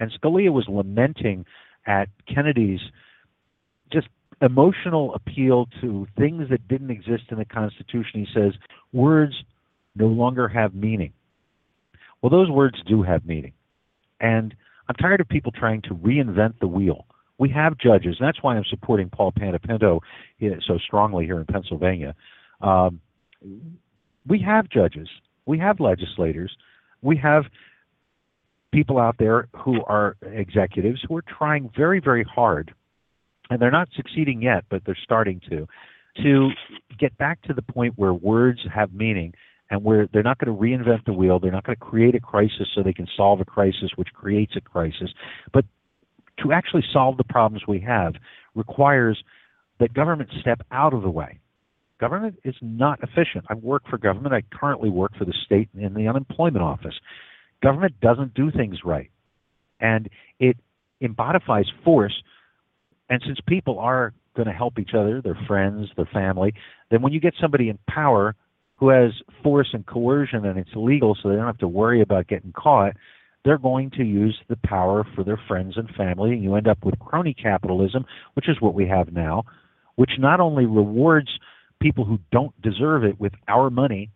And 0.00 0.10
Scalia 0.12 0.52
was 0.52 0.66
lamenting 0.68 1.44
at 1.86 2.08
Kennedy's 2.32 2.80
just 3.92 4.08
emotional 4.40 5.14
appeal 5.14 5.66
to 5.80 6.06
things 6.18 6.48
that 6.50 6.66
didn't 6.66 6.90
exist 6.90 7.24
in 7.30 7.38
the 7.38 7.44
Constitution. 7.44 8.24
He 8.24 8.26
says, 8.34 8.52
words 8.92 9.34
no 9.94 10.06
longer 10.06 10.48
have 10.48 10.74
meaning. 10.74 11.12
Well, 12.20 12.30
those 12.30 12.50
words 12.50 12.76
do 12.88 13.02
have 13.02 13.26
meaning. 13.26 13.52
And 14.20 14.54
I'm 14.88 14.94
tired 14.96 15.20
of 15.20 15.28
people 15.28 15.52
trying 15.52 15.82
to 15.82 15.94
reinvent 15.94 16.54
the 16.60 16.66
wheel. 16.66 17.06
We 17.42 17.48
have 17.48 17.76
judges, 17.76 18.14
and 18.20 18.28
that's 18.28 18.40
why 18.40 18.54
I'm 18.56 18.64
supporting 18.70 19.10
Paul 19.10 19.32
Panepinto 19.32 19.98
so 20.64 20.78
strongly 20.78 21.24
here 21.24 21.40
in 21.40 21.44
Pennsylvania. 21.44 22.14
Um, 22.60 23.00
we 24.24 24.38
have 24.42 24.68
judges, 24.68 25.08
we 25.44 25.58
have 25.58 25.80
legislators, 25.80 26.56
we 27.00 27.16
have 27.16 27.46
people 28.70 28.96
out 28.96 29.16
there 29.18 29.48
who 29.56 29.82
are 29.86 30.16
executives 30.22 31.04
who 31.08 31.16
are 31.16 31.24
trying 31.36 31.68
very, 31.76 31.98
very 31.98 32.22
hard, 32.22 32.72
and 33.50 33.60
they're 33.60 33.72
not 33.72 33.88
succeeding 33.96 34.40
yet, 34.40 34.62
but 34.70 34.82
they're 34.86 34.96
starting 35.02 35.40
to, 35.50 35.66
to 36.22 36.50
get 36.96 37.18
back 37.18 37.42
to 37.42 37.52
the 37.52 37.62
point 37.62 37.94
where 37.96 38.14
words 38.14 38.60
have 38.72 38.92
meaning 38.92 39.34
and 39.68 39.82
where 39.82 40.08
they're 40.12 40.22
not 40.22 40.38
going 40.38 40.56
to 40.56 40.62
reinvent 40.62 41.04
the 41.06 41.12
wheel. 41.12 41.40
They're 41.40 41.50
not 41.50 41.64
going 41.64 41.74
to 41.76 41.84
create 41.84 42.14
a 42.14 42.20
crisis 42.20 42.68
so 42.72 42.84
they 42.84 42.92
can 42.92 43.08
solve 43.16 43.40
a 43.40 43.44
crisis, 43.44 43.90
which 43.96 44.12
creates 44.12 44.54
a 44.54 44.60
crisis. 44.60 45.10
But 45.52 45.64
to 46.40 46.52
actually 46.52 46.84
solve 46.92 47.16
the 47.16 47.24
problems 47.24 47.64
we 47.66 47.80
have 47.80 48.14
requires 48.54 49.22
that 49.80 49.94
government 49.94 50.30
step 50.40 50.60
out 50.70 50.94
of 50.94 51.02
the 51.02 51.10
way. 51.10 51.38
Government 52.00 52.38
is 52.44 52.54
not 52.60 52.98
efficient. 53.02 53.44
I 53.48 53.54
work 53.54 53.82
for 53.88 53.98
government. 53.98 54.34
I 54.34 54.42
currently 54.56 54.90
work 54.90 55.12
for 55.16 55.24
the 55.24 55.34
state 55.44 55.68
in 55.78 55.94
the 55.94 56.08
unemployment 56.08 56.62
office. 56.62 56.94
Government 57.62 57.94
doesn't 58.00 58.34
do 58.34 58.50
things 58.50 58.78
right. 58.84 59.10
And 59.80 60.08
it 60.40 60.56
embodifies 61.00 61.66
force. 61.84 62.14
And 63.08 63.22
since 63.24 63.38
people 63.46 63.78
are 63.78 64.14
going 64.34 64.48
to 64.48 64.52
help 64.52 64.78
each 64.78 64.94
other, 64.94 65.20
their 65.20 65.38
friends, 65.46 65.88
their 65.96 66.08
family, 66.12 66.54
then 66.90 67.02
when 67.02 67.12
you 67.12 67.20
get 67.20 67.34
somebody 67.40 67.68
in 67.68 67.78
power 67.88 68.34
who 68.76 68.88
has 68.88 69.12
force 69.42 69.68
and 69.72 69.86
coercion 69.86 70.44
and 70.44 70.58
it's 70.58 70.70
illegal 70.74 71.16
so 71.22 71.28
they 71.28 71.36
don't 71.36 71.46
have 71.46 71.58
to 71.58 71.68
worry 71.68 72.00
about 72.00 72.26
getting 72.26 72.52
caught, 72.52 72.96
they're 73.44 73.58
going 73.58 73.90
to 73.90 74.04
use 74.04 74.38
the 74.48 74.56
power 74.64 75.04
for 75.14 75.24
their 75.24 75.40
friends 75.48 75.76
and 75.76 75.88
family, 75.96 76.30
and 76.30 76.42
you 76.42 76.54
end 76.54 76.68
up 76.68 76.78
with 76.84 76.98
crony 76.98 77.34
capitalism, 77.34 78.04
which 78.34 78.48
is 78.48 78.60
what 78.60 78.74
we 78.74 78.86
have 78.86 79.12
now, 79.12 79.44
which 79.96 80.12
not 80.18 80.40
only 80.40 80.64
rewards 80.64 81.28
people 81.80 82.04
who 82.04 82.18
don't 82.30 82.60
deserve 82.62 83.04
it 83.04 83.18
with 83.18 83.32
our 83.48 83.68
money, 83.68 84.10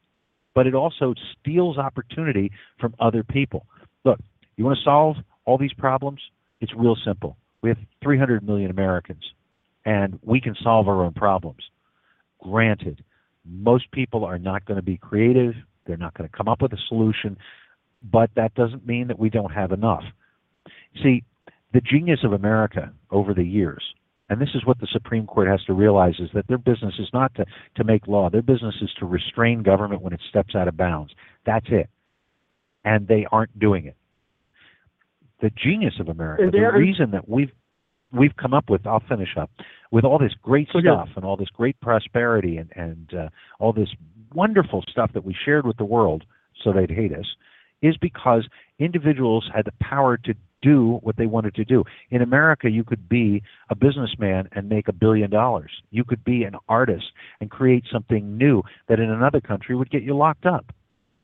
but 0.55 0.67
it 0.67 0.75
also 0.75 1.15
steals 1.39 1.77
opportunity 1.77 2.51
from 2.81 2.95
other 3.01 3.25
people. 3.25 3.67
Look, 4.05 4.21
you 4.57 4.65
want 4.65 4.79
to 4.79 4.85
solve 4.85 5.17
all 5.45 5.59
these 5.59 5.75
problems? 5.75 6.21
It's 6.61 6.73
real 6.75 6.97
simple. 7.05 7.37
We 7.63 7.69
have 7.71 7.79
300 8.03 8.47
million 8.47 8.71
Americans, 8.71 9.25
and 9.85 10.19
we 10.23 10.41
can 10.41 10.55
solve 10.63 10.89
our 10.89 11.05
own 11.05 11.13
problems. 11.13 11.63
Granted, 12.43 13.05
most 13.45 13.91
people 13.91 14.25
are 14.25 14.39
not 14.39 14.65
going 14.65 14.77
to 14.77 14.83
be 14.83 14.97
creative. 14.97 15.55
They're 15.87 15.97
not 15.97 16.15
going 16.15 16.29
to 16.29 16.37
come 16.37 16.49
up 16.49 16.63
with 16.63 16.73
a 16.73 16.79
solution 16.89 17.37
but 18.11 18.31
that 18.37 18.55
doesn't 18.55 18.87
mean 18.87 19.09
that 19.09 19.19
we 19.19 19.31
don't 19.31 19.53
have 19.53 19.73
enough. 19.73 20.05
See, 21.03 21.25
the 21.73 21.81
genius 21.81 22.21
of 22.25 22.33
America 22.33 22.93
over 23.11 23.35
the 23.35 23.45
years, 23.45 23.83
and 24.29 24.41
this 24.41 24.51
is 24.55 24.65
what 24.65 24.81
the 24.81 24.89
Supreme 24.93 25.27
Court 25.27 25.49
has 25.49 25.63
to 25.65 25.73
realize, 25.73 26.15
is 26.19 26.31
that 26.35 26.47
their 26.49 26.59
business 26.59 26.95
is 26.99 27.09
not 27.13 27.35
to, 27.37 27.45
to 27.77 27.85
make 27.85 28.07
law. 28.07 28.31
Their 28.31 28.43
business 28.43 28.75
is 28.81 28.91
to 28.99 29.07
restrain 29.07 29.63
government 29.63 30.03
when 30.03 30.13
it 30.13 30.21
steps 30.29 30.55
out 30.55 30.69
of 30.69 30.77
bounds. 30.77 31.13
That's 31.45 31.67
it. 31.69 31.89
And 32.85 33.07
they 33.07 33.27
aren't 33.31 33.59
doing 33.59 33.87
it. 33.87 33.97
The 35.41 35.51
genius 35.63 35.95
of 36.01 36.09
America, 36.09 36.45
the 36.51 36.59
reason 36.79 37.11
that 37.11 37.29
we've 37.29 37.51
we've 38.13 38.35
come 38.37 38.55
up 38.55 38.71
with, 38.71 38.87
I'll 38.87 39.03
finish 39.09 39.37
up, 39.39 39.51
with 39.91 40.05
all 40.05 40.19
this 40.19 40.33
great 40.43 40.69
stuff 40.69 41.09
and 41.17 41.25
all 41.25 41.37
this 41.37 41.49
great 41.51 41.79
prosperity 41.81 42.57
and, 42.57 42.71
and 42.75 43.15
uh, 43.15 43.29
all 43.59 43.73
this 43.73 43.89
wonderful 44.33 44.83
stuff 44.91 45.11
that 45.13 45.25
we 45.25 45.37
shared 45.45 45.67
with 45.67 45.77
the 45.77 45.85
world 45.85 46.25
so 46.65 46.73
they'd 46.73 46.91
hate 46.91 47.13
us, 47.13 47.27
is 47.83 47.97
because 47.97 48.47
individuals 48.79 49.49
had 49.55 49.65
the 49.65 49.73
power 49.81 50.17
to 50.17 50.35
do 50.63 50.99
what 51.03 51.17
they 51.17 51.27
wanted 51.27 51.55
to 51.55 51.65
do. 51.65 51.85
In 52.11 52.23
America, 52.23 52.69
you 52.71 52.83
could 52.83 53.09
be 53.09 53.43
a 53.71 53.75
businessman 53.75 54.49
and 54.53 54.69
make 54.69 54.89
a 54.89 54.93
billion 54.93 55.31
dollars. 55.31 55.71
You 55.91 56.05
could 56.05 56.25
be 56.25 56.45
an 56.45 56.57
artist 56.69 57.05
and 57.41 57.51
create 57.51 57.85
something 57.93 58.37
new 58.37 58.63
that 58.89 58.99
in 58.99 59.11
another 59.11 59.41
country 59.41 59.77
would 59.77 59.91
get 59.91 60.03
you 60.03 60.17
locked 60.17 60.47
up. 60.47 60.67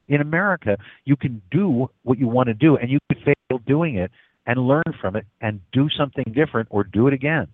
In 0.09 0.21
America, 0.21 0.77
you 1.05 1.17
can 1.17 1.41
do 1.51 1.89
what 2.03 2.19
you 2.19 2.29
want 2.29 2.49
to 2.49 2.55
do 2.55 2.77
and 2.77 2.91
you 2.91 2.99
could 3.09 3.23
fail 3.25 3.59
doing 3.67 3.97
it 3.97 4.11
and 4.47 4.59
learn 4.59 4.83
from 5.01 5.17
it 5.17 5.25
and 5.41 5.61
do 5.73 5.89
something 5.97 6.25
different 6.35 6.69
or 6.71 6.85
do 6.85 7.07
it 7.07 7.15
again. 7.15 7.49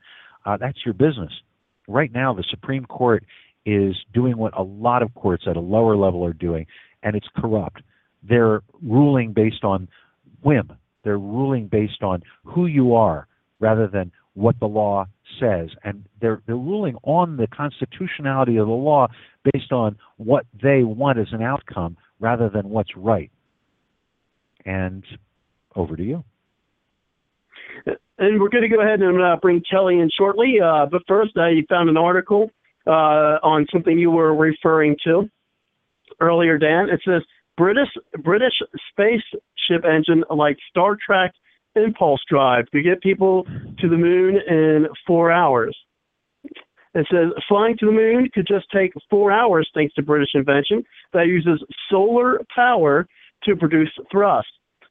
Uh, 0.44 0.56
that's 0.56 0.78
your 0.84 0.94
business. 0.94 1.32
Right 1.86 2.12
now, 2.12 2.34
the 2.34 2.44
Supreme 2.50 2.84
Court 2.84 3.24
is 3.64 3.94
doing 4.12 4.36
what 4.36 4.56
a 4.58 4.62
lot 4.62 5.02
of 5.02 5.14
courts 5.14 5.44
at 5.46 5.56
a 5.56 5.60
lower 5.60 5.96
level 5.96 6.24
are 6.24 6.32
doing, 6.32 6.66
and 7.02 7.14
it's 7.14 7.28
corrupt 7.36 7.82
they're 8.22 8.62
ruling 8.82 9.32
based 9.32 9.64
on 9.64 9.88
whim. 10.42 10.72
They're 11.04 11.18
ruling 11.18 11.68
based 11.68 12.02
on 12.02 12.22
who 12.44 12.66
you 12.66 12.94
are 12.94 13.26
rather 13.60 13.86
than 13.86 14.12
what 14.34 14.58
the 14.60 14.66
law 14.66 15.06
says. 15.40 15.70
And 15.84 16.04
they're, 16.20 16.42
they're 16.46 16.56
ruling 16.56 16.96
on 17.02 17.36
the 17.36 17.46
constitutionality 17.46 18.56
of 18.56 18.66
the 18.66 18.72
law 18.72 19.08
based 19.52 19.72
on 19.72 19.96
what 20.16 20.46
they 20.62 20.82
want 20.84 21.18
as 21.18 21.28
an 21.32 21.42
outcome 21.42 21.96
rather 22.20 22.48
than 22.48 22.68
what's 22.68 22.96
right. 22.96 23.30
And 24.64 25.04
over 25.74 25.96
to 25.96 26.02
you. 26.02 26.24
And 28.18 28.40
we're 28.40 28.48
going 28.48 28.68
to 28.68 28.68
go 28.68 28.82
ahead 28.82 29.00
and 29.00 29.22
uh, 29.22 29.36
bring 29.40 29.62
Kelly 29.70 30.00
in 30.00 30.10
shortly. 30.16 30.56
Uh, 30.62 30.86
but 30.90 31.02
first, 31.06 31.32
you 31.36 31.64
found 31.68 31.88
an 31.88 31.96
article 31.96 32.50
uh, 32.86 33.38
on 33.42 33.66
something 33.72 33.98
you 33.98 34.10
were 34.10 34.34
referring 34.34 34.96
to 35.04 35.30
earlier, 36.20 36.58
Dan. 36.58 36.88
It 36.90 37.00
says 37.04 37.22
British 37.58 37.88
British 38.22 38.54
spaceship 38.90 39.84
engine 39.84 40.22
like 40.30 40.56
Star 40.70 40.96
Trek 41.04 41.32
impulse 41.74 42.20
drive 42.30 42.66
to 42.70 42.82
get 42.82 43.02
people 43.02 43.44
to 43.80 43.88
the 43.88 43.96
moon 43.96 44.36
in 44.48 44.86
four 45.06 45.32
hours. 45.32 45.76
It 46.94 47.06
says 47.10 47.32
flying 47.48 47.76
to 47.78 47.86
the 47.86 47.92
moon 47.92 48.30
could 48.32 48.46
just 48.46 48.66
take 48.72 48.92
four 49.10 49.30
hours 49.32 49.68
thanks 49.74 49.94
to 49.94 50.02
British 50.02 50.30
invention 50.34 50.84
that 51.12 51.26
uses 51.26 51.62
solar 51.90 52.40
power 52.54 53.06
to 53.44 53.56
produce 53.56 53.90
thrust. 54.10 54.48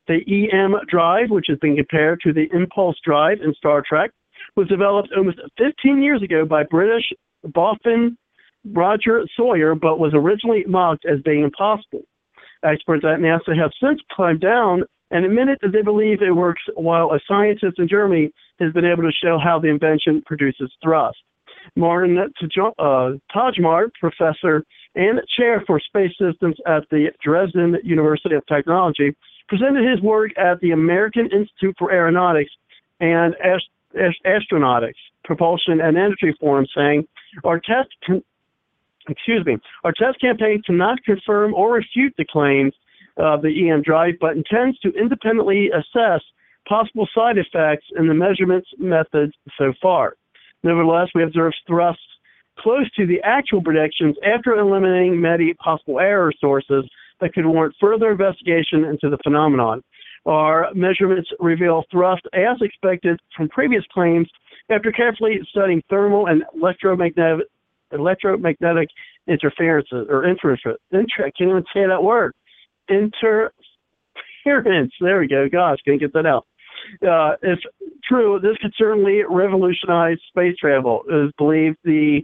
The 0.07 0.19
EM 0.27 0.75
drive, 0.89 1.29
which 1.29 1.47
has 1.49 1.57
been 1.59 1.75
compared 1.75 2.19
to 2.21 2.33
the 2.33 2.47
impulse 2.53 2.97
drive 3.03 3.39
in 3.43 3.53
Star 3.55 3.81
Trek, 3.87 4.11
was 4.55 4.67
developed 4.67 5.09
almost 5.15 5.39
15 5.57 6.01
years 6.01 6.21
ago 6.21 6.45
by 6.45 6.63
British 6.63 7.11
boffin 7.45 8.17
Roger 8.73 9.23
Shawyer, 9.37 9.73
but 9.75 9.99
was 9.99 10.13
originally 10.13 10.63
mocked 10.67 11.05
as 11.05 11.21
being 11.21 11.43
impossible. 11.43 12.03
Experts 12.67 13.05
at 13.05 13.19
NASA 13.19 13.57
have 13.57 13.71
since 13.81 13.99
climbed 14.11 14.41
down 14.41 14.83
and 15.11 15.25
admitted 15.25 15.57
that 15.61 15.71
they 15.71 15.81
believe 15.81 16.21
it 16.21 16.31
works, 16.31 16.61
while 16.75 17.11
a 17.11 17.19
scientist 17.27 17.79
in 17.79 17.87
Germany 17.87 18.31
has 18.59 18.73
been 18.73 18.85
able 18.85 19.03
to 19.03 19.11
show 19.11 19.37
how 19.37 19.59
the 19.59 19.69
invention 19.69 20.21
produces 20.25 20.71
thrust. 20.83 21.17
Martin 21.75 22.17
uh, 22.17 23.11
Tajmar, 23.33 23.91
professor 23.99 24.63
and 24.95 25.21
chair 25.37 25.63
for 25.67 25.79
space 25.79 26.11
systems 26.19 26.55
at 26.65 26.83
the 26.89 27.07
Dresden 27.23 27.77
University 27.83 28.35
of 28.35 28.45
Technology, 28.47 29.15
presented 29.47 29.89
his 29.89 30.01
work 30.01 30.31
at 30.37 30.59
the 30.59 30.71
American 30.71 31.29
Institute 31.31 31.75
for 31.77 31.91
Aeronautics 31.91 32.51
and 32.99 33.35
Ast- 33.43 33.69
Ast- 33.99 34.23
Astronautics 34.25 34.93
Propulsion 35.23 35.79
and 35.81 35.97
Energy 35.97 36.33
Forum, 36.39 36.65
saying, 36.75 37.07
"Our 37.43 37.59
test, 37.59 37.89
excuse 39.09 39.45
me, 39.45 39.57
our 39.83 39.91
test 39.91 40.19
campaign 40.19 40.61
cannot 40.65 41.03
confirm 41.03 41.53
or 41.53 41.73
refute 41.73 42.13
the 42.17 42.25
claims 42.25 42.73
of 43.17 43.41
the 43.41 43.69
EM 43.69 43.81
drive, 43.81 44.15
but 44.19 44.37
intends 44.37 44.77
to 44.79 44.91
independently 44.93 45.69
assess 45.71 46.21
possible 46.67 47.07
side 47.15 47.37
effects 47.37 47.85
in 47.97 48.07
the 48.07 48.13
measurements 48.13 48.69
methods 48.77 49.33
so 49.57 49.73
far. 49.81 50.15
Nevertheless, 50.63 51.07
we 51.15 51.23
observed 51.23 51.55
thrusts 51.65 52.01
close 52.59 52.89
to 52.95 53.05
the 53.05 53.21
actual 53.23 53.61
predictions 53.61 54.15
after 54.25 54.55
eliminating 54.55 55.19
many 55.21 55.53
possible 55.55 55.99
error 55.99 56.33
sources 56.39 56.83
that 57.21 57.33
could 57.33 57.45
warrant 57.45 57.75
further 57.79 58.11
investigation 58.11 58.83
into 58.85 59.09
the 59.09 59.17
phenomenon. 59.23 59.81
Our 60.25 60.67
measurements 60.73 61.29
reveal 61.39 61.85
thrust 61.89 62.23
as 62.33 62.57
expected 62.61 63.19
from 63.35 63.49
previous 63.49 63.83
claims 63.93 64.27
after 64.69 64.91
carefully 64.91 65.39
studying 65.49 65.81
thermal 65.89 66.27
and 66.27 66.43
electromagnetic 66.53 67.47
electromagnetic 67.91 68.89
interferences 69.27 70.07
or 70.09 70.25
interference. 70.25 70.81
Inter, 70.91 71.25
I 71.25 71.31
can't 71.37 71.49
even 71.49 71.63
say 71.73 71.85
that 71.87 72.03
word. 72.03 72.33
Interference. 72.89 73.53
There 74.45 75.19
we 75.19 75.27
go. 75.27 75.47
Gosh, 75.49 75.77
can't 75.85 75.99
get 75.99 76.13
that 76.13 76.25
out. 76.25 76.45
Uh, 77.01 77.35
if 77.41 77.59
true, 78.07 78.39
this 78.41 78.57
could 78.61 78.73
certainly 78.77 79.21
revolutionize 79.27 80.17
space 80.29 80.55
travel. 80.57 81.03
It 81.09 81.27
is 81.27 81.31
believed 81.37 81.77
the 81.83 82.21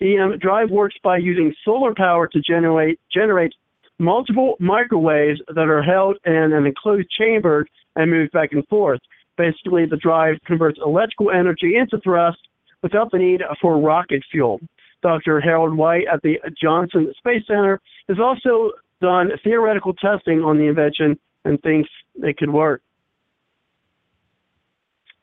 EM 0.00 0.38
drive 0.38 0.70
works 0.70 0.96
by 1.02 1.18
using 1.18 1.54
solar 1.64 1.94
power 1.94 2.26
to 2.28 2.40
generate 2.40 2.98
generate 3.12 3.52
multiple 3.98 4.56
microwaves 4.58 5.40
that 5.54 5.68
are 5.68 5.82
held 5.82 6.16
in 6.24 6.32
an 6.32 6.66
enclosed 6.66 7.10
chamber 7.10 7.66
and 7.96 8.10
moved 8.10 8.32
back 8.32 8.52
and 8.52 8.66
forth. 8.68 9.00
Basically, 9.36 9.86
the 9.86 9.96
drive 9.96 10.36
converts 10.46 10.78
electrical 10.84 11.30
energy 11.30 11.76
into 11.76 11.98
thrust 12.02 12.38
without 12.82 13.10
the 13.10 13.18
need 13.18 13.42
for 13.60 13.78
rocket 13.78 14.22
fuel. 14.30 14.60
Dr. 15.02 15.40
Harold 15.40 15.76
White 15.76 16.04
at 16.12 16.22
the 16.22 16.38
Johnson 16.60 17.12
Space 17.18 17.42
Center 17.46 17.80
has 18.08 18.18
also 18.18 18.72
done 19.00 19.30
theoretical 19.42 19.94
testing 19.94 20.40
on 20.40 20.58
the 20.58 20.64
invention 20.64 21.18
and 21.44 21.60
thinks 21.62 21.88
it 22.16 22.36
could 22.36 22.50
work. 22.50 22.82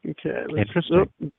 Okay. 0.08 0.45
Interesting. 0.58 1.32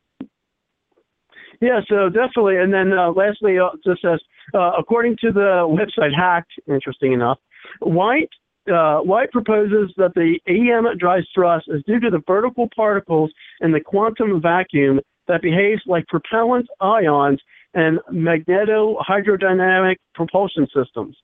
Yeah, 1.60 1.80
so 1.88 2.08
definitely. 2.08 2.58
And 2.58 2.72
then 2.72 2.92
uh, 2.92 3.10
lastly, 3.10 3.58
uh, 3.58 3.70
just 3.84 4.02
says, 4.02 4.20
uh, 4.54 4.72
according 4.78 5.16
to 5.22 5.32
the 5.32 5.66
website 5.66 6.14
Hacked, 6.14 6.52
interesting 6.68 7.12
enough, 7.12 7.38
White 7.80 8.30
uh, 8.72 8.98
White 8.98 9.30
proposes 9.32 9.92
that 9.96 10.12
the 10.14 10.38
EM 10.46 10.98
drive 10.98 11.24
thrust 11.34 11.66
is 11.68 11.82
due 11.86 12.00
to 12.00 12.10
the 12.10 12.22
virtual 12.26 12.68
particles 12.76 13.30
in 13.60 13.72
the 13.72 13.80
quantum 13.80 14.42
vacuum 14.42 15.00
that 15.26 15.42
behaves 15.42 15.82
like 15.86 16.06
propellant 16.06 16.66
ions 16.80 17.40
and 17.74 17.98
magneto-hydrodynamic 18.10 19.96
propulsion 20.14 20.66
systems, 20.74 21.16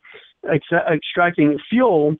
ex- 0.53 0.66
extracting 0.93 1.59
fuel 1.71 2.15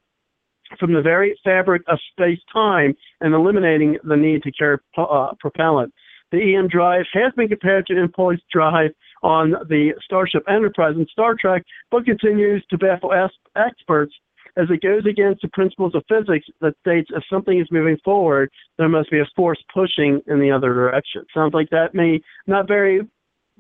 from 0.79 0.93
the 0.93 1.03
very 1.03 1.39
fabric 1.45 1.83
of 1.89 1.99
space-time 2.13 2.95
and 3.21 3.35
eliminating 3.35 3.99
the 4.05 4.17
need 4.17 4.43
to 4.43 4.53
carry 4.53 4.79
uh, 4.97 5.29
propellant. 5.39 5.93
The 6.33 6.57
EM 6.57 6.69
drive 6.69 7.05
has 7.13 7.33
been 7.37 7.49
compared 7.49 7.87
to 7.87 7.97
impulse 7.97 8.41
drive 8.51 8.91
on 9.23 9.53
the 9.69 9.93
Starship 10.03 10.43
Enterprise 10.49 10.95
in 10.97 11.07
Star 11.13 11.37
Trek, 11.39 11.63
but 11.91 12.05
continues 12.05 12.65
to 12.71 12.79
baffle 12.79 13.13
experts 13.57 14.15
as 14.57 14.67
it 14.71 14.83
goes 14.83 15.05
against 15.07 15.43
the 15.43 15.49
principles 15.49 15.95
of 15.95 16.05
physics 16.09 16.47
that 16.61 16.75
states 16.81 17.11
if 17.15 17.25
something 17.31 17.59
is 17.59 17.67
moving 17.71 17.99
forward, 18.05 18.51
there 18.79 18.89
must 18.89 19.11
be 19.11 19.19
a 19.19 19.27
force 19.35 19.63
pushing 19.73 20.21
in 20.27 20.41
the 20.41 20.51
other 20.51 20.73
direction. 20.73 21.25
Sounds 21.35 21.55
like 21.55 21.71
that 21.71 21.95
may 21.95 22.21
not 22.47 22.69
very 22.69 23.01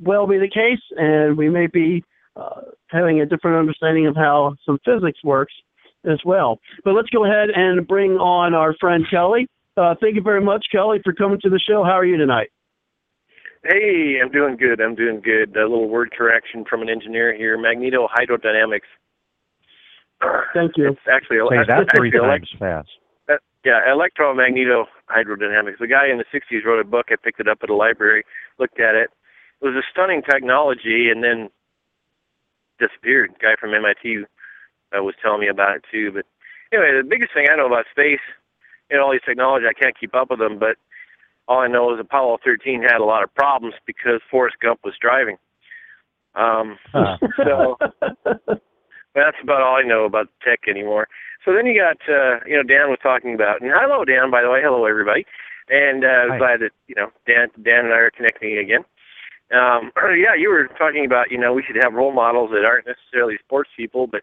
well 0.02 0.26
be 0.26 0.38
the 0.38 0.48
case, 0.48 0.82
and 0.96 1.36
we 1.36 1.48
may 1.48 1.66
be 1.66 2.04
uh, 2.36 2.62
having 2.88 3.20
a 3.20 3.26
different 3.26 3.58
understanding 3.58 4.06
of 4.06 4.16
how 4.16 4.56
some 4.66 4.78
physics 4.84 5.18
works 5.22 5.52
as 6.04 6.18
well. 6.24 6.58
But 6.84 6.92
let's 6.92 7.10
go 7.10 7.24
ahead 7.24 7.50
and 7.54 7.86
bring 7.86 8.12
on 8.12 8.54
our 8.54 8.74
friend 8.80 9.04
Kelly. 9.10 9.48
Uh, 9.76 9.94
thank 10.00 10.14
you 10.14 10.22
very 10.22 10.40
much, 10.40 10.66
Kelly, 10.70 11.00
for 11.02 11.12
coming 11.12 11.40
to 11.42 11.50
the 11.50 11.58
show. 11.58 11.82
How 11.82 11.92
are 11.98 12.04
you 12.04 12.16
tonight? 12.16 12.50
Hey, 13.64 14.18
I'm 14.22 14.30
doing 14.30 14.56
good. 14.56 14.80
I'm 14.80 14.94
doing 14.94 15.20
good. 15.22 15.56
A 15.56 15.62
little 15.62 15.88
word 15.88 16.12
correction 16.16 16.64
from 16.68 16.82
an 16.82 16.90
engineer 16.90 17.34
here. 17.34 17.58
Magneto 17.58 18.06
hydrodynamics. 18.08 18.80
Thank 20.54 20.72
you. 20.76 20.90
It's 20.90 21.00
actually 21.10 21.38
Say 21.48 21.56
that 21.66 21.86
three 21.96 22.08
actually 22.08 22.28
times 22.28 22.50
fast. 22.58 22.88
Uh, 23.28 23.36
yeah, 23.64 23.80
electromagneto 23.88 24.84
hydrodynamics. 25.10 25.78
The 25.80 25.86
guy 25.86 26.08
in 26.08 26.18
the 26.18 26.24
60s 26.32 26.64
wrote 26.64 26.80
a 26.80 26.84
book. 26.84 27.06
I 27.10 27.16
picked 27.22 27.40
it 27.40 27.48
up 27.48 27.58
at 27.62 27.70
a 27.70 27.74
library, 27.74 28.24
looked 28.58 28.80
at 28.80 28.94
it. 28.94 29.10
It 29.64 29.68
was 29.68 29.76
a 29.76 29.90
stunning 29.90 30.20
technology, 30.20 31.08
and 31.08 31.24
then 31.24 31.48
disappeared. 32.78 33.32
The 33.32 33.38
guy 33.40 33.54
from 33.58 33.72
MIT 33.72 34.24
uh, 34.92 35.02
was 35.02 35.14
telling 35.22 35.40
me 35.40 35.48
about 35.48 35.76
it 35.76 35.84
too. 35.90 36.12
But 36.12 36.26
anyway, 36.72 36.92
the 36.92 37.08
biggest 37.08 37.32
thing 37.32 37.48
I 37.50 37.56
know 37.56 37.66
about 37.66 37.86
space, 37.90 38.20
know, 38.90 39.04
all 39.04 39.12
these 39.12 39.24
technology, 39.26 39.66
I 39.66 39.72
can't 39.72 39.98
keep 39.98 40.14
up 40.14 40.30
with 40.30 40.38
them, 40.38 40.58
but 40.58 40.76
all 41.48 41.60
I 41.60 41.68
know 41.68 41.92
is 41.94 42.00
Apollo 42.00 42.38
13 42.44 42.82
had 42.82 43.00
a 43.00 43.04
lot 43.04 43.24
of 43.24 43.34
problems 43.34 43.74
because 43.86 44.20
Forrest 44.30 44.56
Gump 44.60 44.80
was 44.84 44.94
driving. 45.00 45.36
Um, 46.34 46.78
Huh. 46.92 47.16
so 47.44 47.76
that's 49.14 49.36
about 49.42 49.62
all 49.62 49.76
I 49.76 49.82
know 49.82 50.04
about 50.04 50.28
tech 50.42 50.60
anymore. 50.68 51.08
So 51.44 51.52
then 51.52 51.66
you 51.66 51.78
got, 51.78 51.98
uh, 52.08 52.40
you 52.46 52.56
know, 52.56 52.62
Dan 52.62 52.88
was 52.88 52.98
talking 53.02 53.34
about, 53.34 53.60
and 53.60 53.70
hello, 53.72 54.04
Dan, 54.04 54.30
by 54.30 54.42
the 54.42 54.50
way, 54.50 54.60
hello 54.62 54.86
everybody, 54.86 55.26
and 55.68 56.04
uh, 56.04 56.08
I 56.08 56.10
Hi. 56.10 56.28
was 56.30 56.38
glad 56.38 56.60
that 56.60 56.70
you 56.88 56.94
know 56.94 57.10
Dan, 57.26 57.48
Dan 57.62 57.86
and 57.86 57.94
I 57.94 57.98
are 57.98 58.10
connecting 58.10 58.56
again. 58.58 58.84
Um, 59.52 59.92
yeah, 60.16 60.34
you 60.38 60.48
were 60.50 60.68
talking 60.78 61.04
about, 61.04 61.30
you 61.30 61.38
know, 61.38 61.52
we 61.52 61.62
should 61.62 61.82
have 61.82 61.92
role 61.94 62.12
models 62.12 62.50
that 62.50 62.64
aren't 62.64 62.86
necessarily 62.86 63.36
sports 63.44 63.70
people, 63.76 64.06
but 64.06 64.22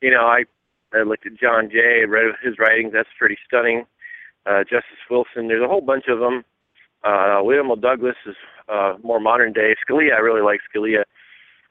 you 0.00 0.10
know, 0.10 0.26
I 0.26 0.44
I 0.94 1.02
looked 1.02 1.26
at 1.26 1.34
John 1.34 1.70
Jay, 1.70 2.04
read 2.06 2.34
his 2.42 2.58
writings. 2.58 2.92
That's 2.92 3.08
pretty 3.18 3.36
stunning. 3.46 3.84
Uh, 4.46 4.62
Justice 4.62 5.02
Wilson, 5.10 5.48
there's 5.48 5.64
a 5.64 5.68
whole 5.68 5.80
bunch 5.80 6.04
of 6.08 6.20
them. 6.20 6.44
Uh, 7.02 7.40
William 7.42 7.68
L. 7.70 7.76
Douglas 7.76 8.16
is 8.26 8.36
uh, 8.68 8.94
more 9.02 9.18
modern 9.18 9.52
day. 9.52 9.74
Scalia, 9.82 10.14
I 10.14 10.20
really 10.20 10.42
like 10.42 10.60
Scalia. 10.68 11.02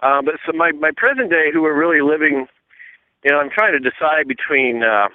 Uh, 0.01 0.21
but 0.21 0.35
so 0.45 0.51
my 0.51 0.71
my 0.71 0.91
present 0.95 1.29
day, 1.29 1.45
who 1.53 1.65
are 1.65 1.77
really 1.77 2.01
living, 2.01 2.47
you 3.23 3.31
know, 3.31 3.39
I'm 3.39 3.49
trying 3.49 3.73
to 3.73 3.79
decide 3.79 4.27
between 4.27 4.83
uh, 4.83 5.07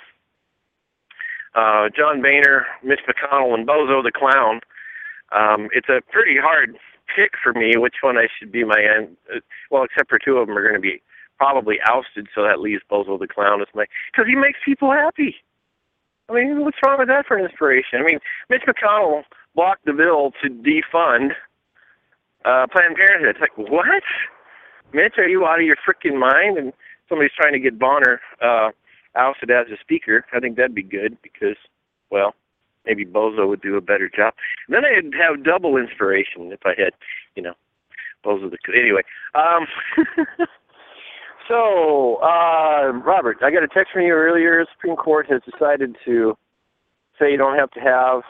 uh, 1.54 1.88
John 1.94 2.22
Boehner, 2.22 2.66
Mitch 2.82 3.00
McConnell, 3.06 3.54
and 3.54 3.66
Bozo 3.66 4.02
the 4.02 4.12
Clown. 4.12 4.60
Um, 5.30 5.68
it's 5.72 5.88
a 5.88 6.00
pretty 6.10 6.36
hard 6.40 6.76
pick 7.14 7.32
for 7.43 7.52
me 7.52 7.76
which 7.76 7.97
one 8.02 8.16
I 8.16 8.28
should 8.39 8.52
be 8.52 8.64
my 8.64 8.80
end. 8.80 9.16
Uh, 9.35 9.40
well, 9.70 9.85
except 9.85 10.09
for 10.09 10.18
two 10.18 10.39
of 10.39 10.47
them 10.47 10.56
are 10.56 10.62
going 10.62 10.74
to 10.74 10.80
be 10.80 11.02
probably 11.39 11.76
ousted, 11.89 12.26
so 12.35 12.43
that 12.43 12.60
leaves 12.60 12.82
Bozo 12.90 13.18
the 13.18 13.28
Clown 13.28 13.60
as 13.60 13.68
my 13.74 13.86
because 14.12 14.26
he 14.28 14.35
makes 14.35 14.59
people 14.64 14.90
happy. 14.90 15.36
I 16.28 16.35
mean, 16.35 16.64
what's 16.64 16.76
wrong 16.85 16.98
with 16.98 17.09
that 17.09 17.26
for 17.26 17.39
an 17.39 17.44
inspiration? 17.44 18.01
I 18.01 18.02
mean, 18.02 18.18
Mitch 18.51 18.62
McConnell 18.68 19.22
blocked 19.55 19.86
the 19.86 19.93
bill 19.93 20.32
to 20.43 20.51
defund 20.51 21.30
uh, 22.44 22.66
Planned 22.70 22.97
Parenthood. 22.97 23.36
It's 23.36 23.40
like, 23.40 23.56
what? 23.56 24.02
Mitch, 24.93 25.14
are 25.16 25.28
you 25.28 25.47
out 25.47 25.60
of 25.60 25.66
your 25.66 25.76
freaking 25.76 26.18
mind? 26.18 26.59
And 26.59 26.72
somebody's 27.09 27.32
trying 27.35 27.55
to 27.55 27.59
get 27.59 27.78
Bonner 27.78 28.20
uh, 28.43 28.70
ousted 29.16 29.51
as 29.51 29.66
a 29.72 29.80
speaker. 29.80 30.26
I 30.32 30.40
think 30.40 30.56
that'd 30.56 30.74
be 30.74 30.82
good 30.82 31.16
because, 31.22 31.56
well, 32.10 32.35
maybe 32.89 33.05
Bozo 33.05 33.47
would 33.47 33.60
do 33.60 33.77
a 33.77 33.81
better 33.81 34.10
job. 34.15 34.35
And 34.66 34.74
then 34.74 34.85
I'd 34.85 35.15
have 35.20 35.44
double 35.44 35.77
inspiration 35.77 36.51
if 36.52 36.60
I 36.65 36.70
had, 36.70 36.93
you 37.36 37.43
know, 37.43 37.55
Bozo 38.24 38.51
the. 38.51 38.59
Anyway, 38.74 39.02
um, 39.35 39.66
so 41.48 42.16
uh, 42.16 42.93
Robert, 43.05 43.39
I 43.43 43.51
got 43.51 43.62
a 43.62 43.69
text 43.69 43.93
from 43.93 44.02
you 44.02 44.12
earlier. 44.12 44.65
Supreme 44.74 44.97
Court 44.97 45.27
has 45.31 45.43
decided 45.51 45.97
to 46.05 46.36
say 47.19 47.31
you 47.31 47.36
don't 47.36 47.59
have 47.59 47.70
to 47.73 47.81
have 47.81 48.23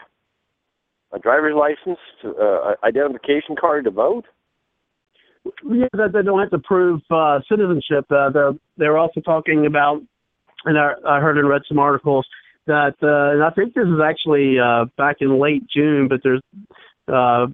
a 1.13 1.19
driver's 1.19 1.55
license, 1.55 1.99
to, 2.23 2.35
uh, 2.35 2.75
identification 2.85 3.57
card 3.59 3.85
to 3.85 3.91
vote. 3.91 4.25
Yeah, 5.65 5.87
that 5.93 6.13
they 6.13 6.23
don't 6.23 6.41
have 6.41 6.51
to 6.51 6.59
prove 6.59 7.01
uh, 7.11 7.41
citizenship. 7.49 8.05
Uh, 8.11 8.29
they're 8.29 8.53
they're 8.77 8.99
also 8.99 9.21
talking 9.21 9.65
about 9.65 10.03
and 10.65 10.77
I, 10.79 10.93
I 11.07 11.21
heard 11.21 11.39
and 11.39 11.49
read 11.49 11.63
some 11.69 11.79
articles 11.79 12.27
that, 12.69 12.95
uh, 13.03 13.35
and 13.35 13.43
I 13.43 13.51
think 13.51 13.75
this 13.75 13.85
is 13.87 14.01
actually 14.03 14.59
uh, 14.59 14.87
back 14.97 15.17
in 15.21 15.41
late 15.41 15.65
June, 15.69 16.09
but 16.09 16.21
there's 16.23 16.43
uh, 17.13 17.47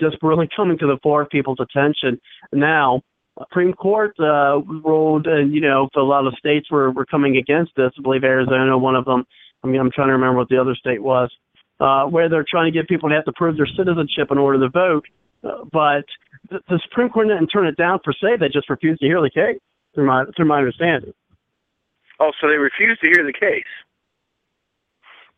just 0.00 0.16
really 0.22 0.48
coming 0.56 0.78
to 0.78 0.86
the 0.86 0.98
fore 1.02 1.22
of 1.22 1.28
people's 1.28 1.58
attention 1.60 2.18
now. 2.52 3.02
Supreme 3.38 3.72
Court 3.72 4.12
uh, 4.20 4.60
ruled, 4.60 5.26
and 5.26 5.54
you 5.54 5.60
know, 5.60 5.88
a 5.96 6.00
lot 6.00 6.26
of 6.26 6.34
states 6.38 6.70
were 6.70 6.90
were 6.90 7.06
coming 7.06 7.36
against 7.36 7.72
this. 7.76 7.90
I 7.98 8.02
believe 8.02 8.24
Arizona, 8.24 8.76
one 8.76 8.94
of 8.94 9.04
them. 9.04 9.24
I 9.64 9.68
mean, 9.68 9.80
I'm 9.80 9.90
trying 9.90 10.08
to 10.08 10.12
remember 10.12 10.38
what 10.38 10.48
the 10.48 10.60
other 10.60 10.74
state 10.74 11.02
was, 11.02 11.30
uh, 11.80 12.04
where 12.04 12.28
they're 12.28 12.44
trying 12.48 12.70
to 12.70 12.76
get 12.76 12.88
people 12.88 13.08
to 13.08 13.14
have 13.14 13.24
to 13.24 13.32
prove 13.32 13.56
their 13.56 13.68
citizenship 13.76 14.28
in 14.30 14.38
order 14.38 14.60
to 14.60 14.68
vote. 14.68 15.06
Uh, 15.42 15.64
but 15.72 16.04
the, 16.50 16.60
the 16.68 16.78
Supreme 16.88 17.08
Court 17.08 17.28
didn't 17.28 17.48
turn 17.48 17.66
it 17.66 17.76
down 17.76 18.00
per 18.04 18.12
se; 18.12 18.36
they 18.38 18.48
just 18.48 18.68
refused 18.68 19.00
to 19.00 19.06
hear 19.06 19.22
the 19.22 19.30
case, 19.30 19.60
through 19.94 20.06
my 20.06 20.24
through 20.36 20.46
my 20.46 20.58
understanding. 20.58 21.14
Oh, 22.20 22.32
so 22.40 22.48
they 22.48 22.56
refused 22.56 23.00
to 23.00 23.08
hear 23.08 23.24
the 23.24 23.32
case. 23.32 23.64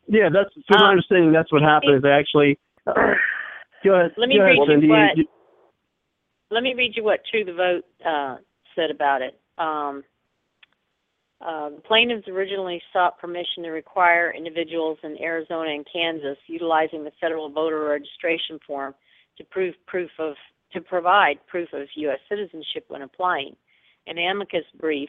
Yeah, 0.07 0.29
that's 0.29 0.51
my 0.71 0.77
Um, 0.79 0.85
understanding. 0.91 1.33
That's 1.33 1.51
what 1.53 1.63
happened. 1.63 1.97
Is 1.97 2.03
they 2.03 2.11
actually. 2.11 2.59
Uh, 2.87 2.93
go 3.85 3.95
ahead. 3.95 4.15
Let 4.17 4.29
me 4.29 4.37
go 4.37 4.43
ahead, 4.45 4.59
read 4.69 4.83
you 4.83 4.89
what- 4.89 5.17
You- 5.17 5.29
let 6.51 6.63
me 6.63 6.75
read 6.75 6.97
you 6.97 7.03
what 7.05 7.25
True 7.27 7.45
the 7.45 7.53
Vote 7.55 7.85
uh, 8.05 8.37
said 8.77 8.91
about 8.91 9.23
it. 9.23 9.39
Um, 9.59 10.05
uh, 11.41 11.71
the 11.71 11.81
plaintiffs 11.81 12.29
originally 12.29 12.81
sought 12.93 13.19
permission 13.19 13.63
to 13.65 13.71
require 13.71 14.33
individuals 14.33 14.99
in 15.03 15.21
Arizona 15.21 15.71
and 15.71 15.87
Kansas 15.91 16.39
utilizing 16.47 17.03
the 17.05 17.11
federal 17.21 17.49
voter 17.51 17.81
registration 17.85 18.59
form 18.67 18.95
to 19.37 19.45
prove 19.45 19.75
proof 19.87 20.11
of 20.19 20.37
to 20.73 20.81
provide 20.81 21.39
proof 21.47 21.73
of 21.73 21.87
U.S. 21.97 22.19
citizenship 22.29 22.85
when 22.89 23.03
applying. 23.03 23.55
An 24.07 24.19
amicus 24.19 24.65
brief 24.81 25.09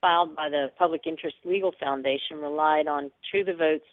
filed 0.00 0.34
by 0.34 0.48
the 0.48 0.70
Public 0.78 1.06
Interest 1.06 1.36
Legal 1.44 1.72
Foundation 1.80 2.38
relied 2.38 2.86
on 2.88 3.10
True 3.30 3.44
the 3.44 3.54
Vote's 3.54 3.84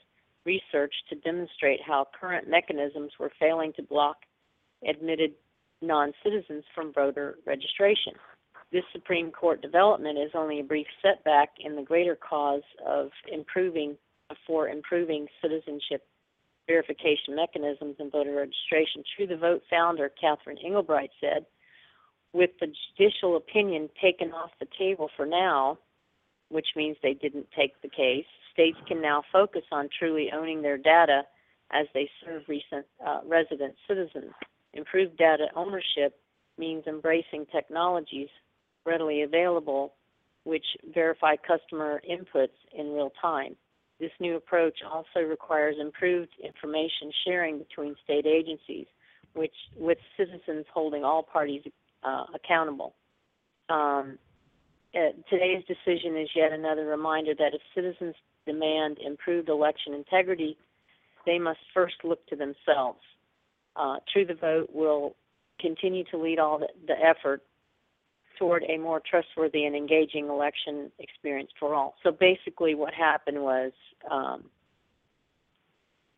research 0.45 0.93
to 1.09 1.15
demonstrate 1.15 1.79
how 1.85 2.07
current 2.19 2.49
mechanisms 2.49 3.11
were 3.19 3.31
failing 3.39 3.73
to 3.73 3.83
block 3.83 4.17
admitted 4.87 5.33
non-citizens 5.81 6.63
from 6.73 6.93
voter 6.93 7.37
registration. 7.45 8.13
This 8.71 8.83
Supreme 8.93 9.31
Court 9.31 9.61
development 9.61 10.17
is 10.17 10.31
only 10.33 10.59
a 10.59 10.63
brief 10.63 10.87
setback 11.01 11.49
in 11.59 11.75
the 11.75 11.81
greater 11.81 12.15
cause 12.15 12.63
of 12.85 13.09
improving 13.31 13.97
for 14.47 14.69
improving 14.69 15.27
citizenship 15.41 16.05
verification 16.67 17.35
mechanisms 17.35 17.95
in 17.99 18.09
voter 18.09 18.33
registration. 18.33 19.03
True 19.15 19.27
the 19.27 19.35
Vote 19.35 19.61
founder 19.69 20.09
Catherine 20.19 20.57
Engelbrecht 20.63 21.13
said, 21.19 21.45
with 22.33 22.51
the 22.61 22.67
judicial 22.97 23.35
opinion 23.35 23.89
taken 24.01 24.31
off 24.31 24.51
the 24.59 24.67
table 24.79 25.09
for 25.17 25.25
now, 25.25 25.77
which 26.51 26.67
means 26.75 26.97
they 27.01 27.13
didn't 27.13 27.47
take 27.55 27.81
the 27.81 27.89
case, 27.89 28.25
states 28.53 28.77
can 28.87 29.01
now 29.01 29.23
focus 29.31 29.63
on 29.71 29.89
truly 29.97 30.29
owning 30.33 30.61
their 30.61 30.77
data 30.77 31.23
as 31.71 31.87
they 31.93 32.09
serve 32.23 32.43
recent 32.47 32.85
uh, 33.05 33.21
resident 33.25 33.73
citizens. 33.87 34.31
Improved 34.73 35.17
data 35.17 35.47
ownership 35.55 36.19
means 36.57 36.83
embracing 36.87 37.45
technologies 37.51 38.29
readily 38.85 39.21
available 39.21 39.93
which 40.43 40.65
verify 40.93 41.35
customer 41.35 42.01
inputs 42.09 42.57
in 42.77 42.93
real 42.93 43.11
time. 43.21 43.55
This 43.99 44.11
new 44.19 44.35
approach 44.35 44.79
also 44.89 45.19
requires 45.19 45.75
improved 45.79 46.31
information 46.43 47.11
sharing 47.25 47.59
between 47.59 47.95
state 48.03 48.25
agencies, 48.25 48.87
which 49.33 49.53
with 49.77 49.99
citizens 50.17 50.65
holding 50.73 51.03
all 51.03 51.21
parties 51.21 51.61
uh, 52.03 52.23
accountable. 52.33 52.95
Um, 53.69 54.17
uh, 54.95 55.11
today's 55.29 55.63
decision 55.65 56.17
is 56.17 56.29
yet 56.35 56.51
another 56.51 56.85
reminder 56.85 57.33
that 57.37 57.53
if 57.53 57.61
citizens 57.73 58.15
demand 58.45 58.97
improved 58.99 59.49
election 59.49 59.93
integrity, 59.93 60.57
they 61.25 61.39
must 61.39 61.59
first 61.73 61.95
look 62.03 62.25
to 62.27 62.35
themselves. 62.35 62.99
Uh, 63.75 63.97
True 64.11 64.25
the 64.25 64.33
Vote 64.33 64.69
will 64.73 65.15
continue 65.59 66.03
to 66.11 66.17
lead 66.17 66.39
all 66.39 66.59
the, 66.59 66.67
the 66.87 66.95
effort 66.99 67.41
toward 68.37 68.63
a 68.63 68.77
more 68.77 69.01
trustworthy 69.07 69.65
and 69.65 69.75
engaging 69.75 70.27
election 70.27 70.91
experience 70.99 71.51
for 71.59 71.75
all. 71.75 71.93
So 72.03 72.11
basically, 72.11 72.73
what 72.73 72.93
happened 72.93 73.41
was 73.41 73.71
um, 74.09 74.45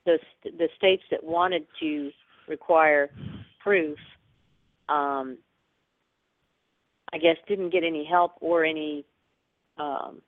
the 0.05 0.17
the 0.43 0.69
states 0.77 1.03
that 1.11 1.23
wanted 1.23 1.65
to 1.81 2.11
require 2.47 3.09
proof, 3.59 3.97
um, 4.89 5.37
I 7.13 7.19
guess, 7.19 7.37
didn't 7.47 7.69
get 7.69 7.83
any 7.83 8.03
help 8.03 8.33
or 8.41 8.65
any. 8.65 9.05
Um, 9.77 10.21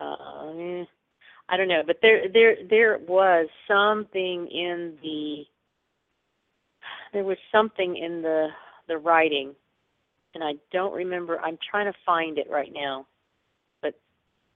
uh, 0.00 0.84
I 1.48 1.56
don't 1.56 1.68
know, 1.68 1.82
but 1.86 1.98
there 2.02 2.28
there 2.32 2.56
there 2.68 2.98
was 2.98 3.48
something 3.68 4.48
in 4.48 4.94
the 5.02 5.44
there 7.12 7.24
was 7.24 7.36
something 7.52 7.96
in 7.96 8.22
the 8.22 8.48
the 8.88 8.98
writing, 8.98 9.54
and 10.34 10.42
I 10.42 10.54
don't 10.72 10.92
remember. 10.94 11.38
I'm 11.40 11.58
trying 11.70 11.92
to 11.92 11.98
find 12.04 12.38
it 12.38 12.48
right 12.50 12.72
now, 12.72 13.06
but 13.82 13.94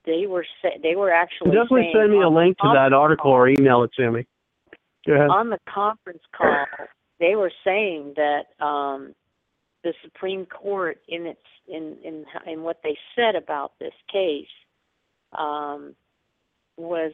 they 0.05 0.25
were 0.27 0.45
they 0.81 0.95
were 0.95 1.11
actually 1.11 1.51
Definitely 1.51 1.91
saying 1.93 1.93
send 1.95 2.11
me 2.11 2.21
a 2.21 2.29
link 2.29 2.57
to 2.57 2.71
that 2.73 2.93
article 2.93 3.31
or 3.31 3.47
email 3.47 3.83
it 3.83 3.91
to 3.97 4.11
me. 4.11 4.25
Go 5.07 5.13
ahead. 5.13 5.29
on 5.29 5.49
the 5.49 5.59
conference 5.67 6.21
call. 6.35 6.65
They 7.19 7.35
were 7.35 7.51
saying 7.63 8.15
that 8.17 8.63
um, 8.63 9.15
the 9.83 9.93
Supreme 10.03 10.45
Court, 10.45 10.99
in 11.07 11.25
its 11.25 11.39
in 11.67 11.97
in 12.03 12.25
in 12.45 12.63
what 12.63 12.81
they 12.83 12.97
said 13.15 13.35
about 13.35 13.73
this 13.79 13.93
case, 14.11 14.45
um, 15.37 15.95
was 16.77 17.13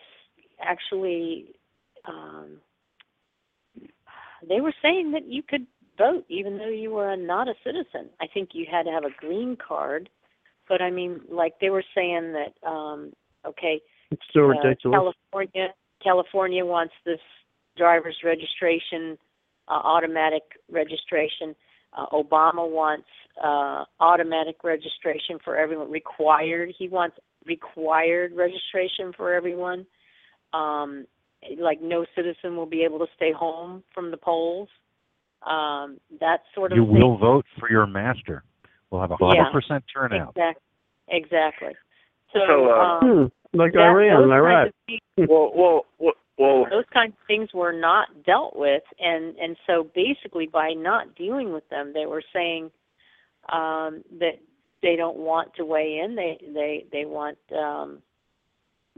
actually 0.61 1.55
um, 2.05 2.57
they 4.47 4.61
were 4.61 4.73
saying 4.81 5.11
that 5.11 5.27
you 5.27 5.43
could 5.43 5.65
vote 5.97 6.25
even 6.29 6.57
though 6.57 6.69
you 6.69 6.91
were 6.91 7.15
not 7.15 7.47
a 7.47 7.53
citizen. 7.63 8.09
I 8.21 8.27
think 8.31 8.49
you 8.53 8.65
had 8.69 8.83
to 8.83 8.91
have 8.91 9.03
a 9.03 9.15
green 9.19 9.57
card, 9.57 10.09
but 10.69 10.81
I 10.81 10.91
mean, 10.91 11.21
like 11.29 11.53
they 11.59 11.69
were 11.69 11.83
saying 11.95 12.33
that 12.33 12.67
um, 12.67 13.13
okay, 13.45 13.81
It's 14.11 14.21
so 14.33 14.41
uh, 14.41 14.47
ridiculous. 14.47 15.15
California 15.31 15.67
California 16.03 16.65
wants 16.65 16.93
this 17.05 17.19
driver's 17.77 18.17
registration, 18.23 19.17
uh, 19.67 19.81
automatic 19.83 20.43
registration. 20.69 21.55
Uh, 21.93 22.05
Obama 22.13 22.69
wants 22.69 23.07
uh, 23.43 23.85
automatic 23.99 24.57
registration 24.63 25.37
for 25.43 25.55
everyone. 25.57 25.89
Required. 25.89 26.73
He 26.77 26.87
wants 26.89 27.17
required 27.45 28.33
registration 28.35 29.13
for 29.15 29.33
everyone. 29.33 29.85
Um, 30.53 31.05
like 31.59 31.81
no 31.81 32.05
citizen 32.15 32.55
will 32.55 32.65
be 32.65 32.83
able 32.83 32.99
to 32.99 33.05
stay 33.15 33.31
home 33.31 33.83
from 33.93 34.11
the 34.11 34.17
polls. 34.17 34.69
Um, 35.45 35.97
that 36.19 36.41
sort 36.55 36.71
of 36.71 36.77
You 36.77 36.85
thing. 36.85 36.99
will 36.99 37.17
vote 37.17 37.45
for 37.59 37.69
your 37.69 37.85
master. 37.85 38.43
We'll 38.89 39.01
have 39.01 39.11
a 39.11 39.17
Yeah. 39.19 39.43
hundred 39.43 39.51
percent 39.53 39.83
turnout. 39.93 40.29
Exactly. 40.35 40.63
Exactly. 41.09 41.73
So, 42.33 42.39
So, 42.47 42.69
uh, 42.69 42.83
um, 42.83 42.99
Hmm. 43.01 43.57
Like 43.57 43.71
that- 43.73 43.79
Iran, 43.81 44.15
those 44.17 44.23
am 44.25 44.31
I 44.31 44.35
kinds 44.35 44.45
right? 44.45 44.67
of 44.67 44.73
things- 45.15 45.29
Well, 45.29 45.51
well, 45.55 45.85
well, 45.99 46.13
well 46.37 46.65
those 46.69 46.85
kinds 46.93 47.13
of 47.13 47.27
things 47.27 47.49
were 47.53 47.73
not 47.73 48.07
dealt 48.25 48.55
with 48.55 48.83
and 48.99 49.35
and 49.37 49.57
so 49.65 49.87
basically 49.95 50.47
by 50.47 50.73
not 50.73 51.15
dealing 51.15 51.53
with 51.53 51.67
them 51.69 51.91
they 51.93 52.05
were 52.05 52.23
saying 52.33 52.71
um 53.51 54.03
that 54.19 54.39
they 54.81 54.95
don't 54.95 55.17
want 55.17 55.53
to 55.55 55.65
weigh 55.65 55.99
in 56.03 56.15
they 56.15 56.37
they 56.53 56.85
they 56.91 57.05
want 57.05 57.37
um 57.57 57.99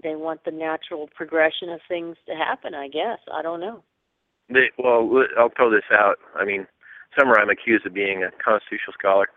they 0.01 0.15
want 0.15 0.43
the 0.45 0.51
natural 0.51 1.09
progression 1.15 1.69
of 1.69 1.79
things 1.87 2.15
to 2.25 2.33
happen 2.33 2.73
i 2.73 2.87
guess 2.87 3.19
i 3.33 3.41
don't 3.41 3.59
know 3.59 3.83
they, 4.49 4.71
well, 4.77 5.07
I'll 5.37 5.53
throw 5.55 5.69
this 5.69 5.87
out. 5.91 6.17
I 6.35 6.43
mean, 6.43 6.67
somewhere 7.17 7.39
I'm 7.39 7.49
accused 7.49 7.85
of 7.85 7.93
being 7.93 8.23
a 8.23 8.31
constitutional 8.43 8.93
scholar. 8.97 9.27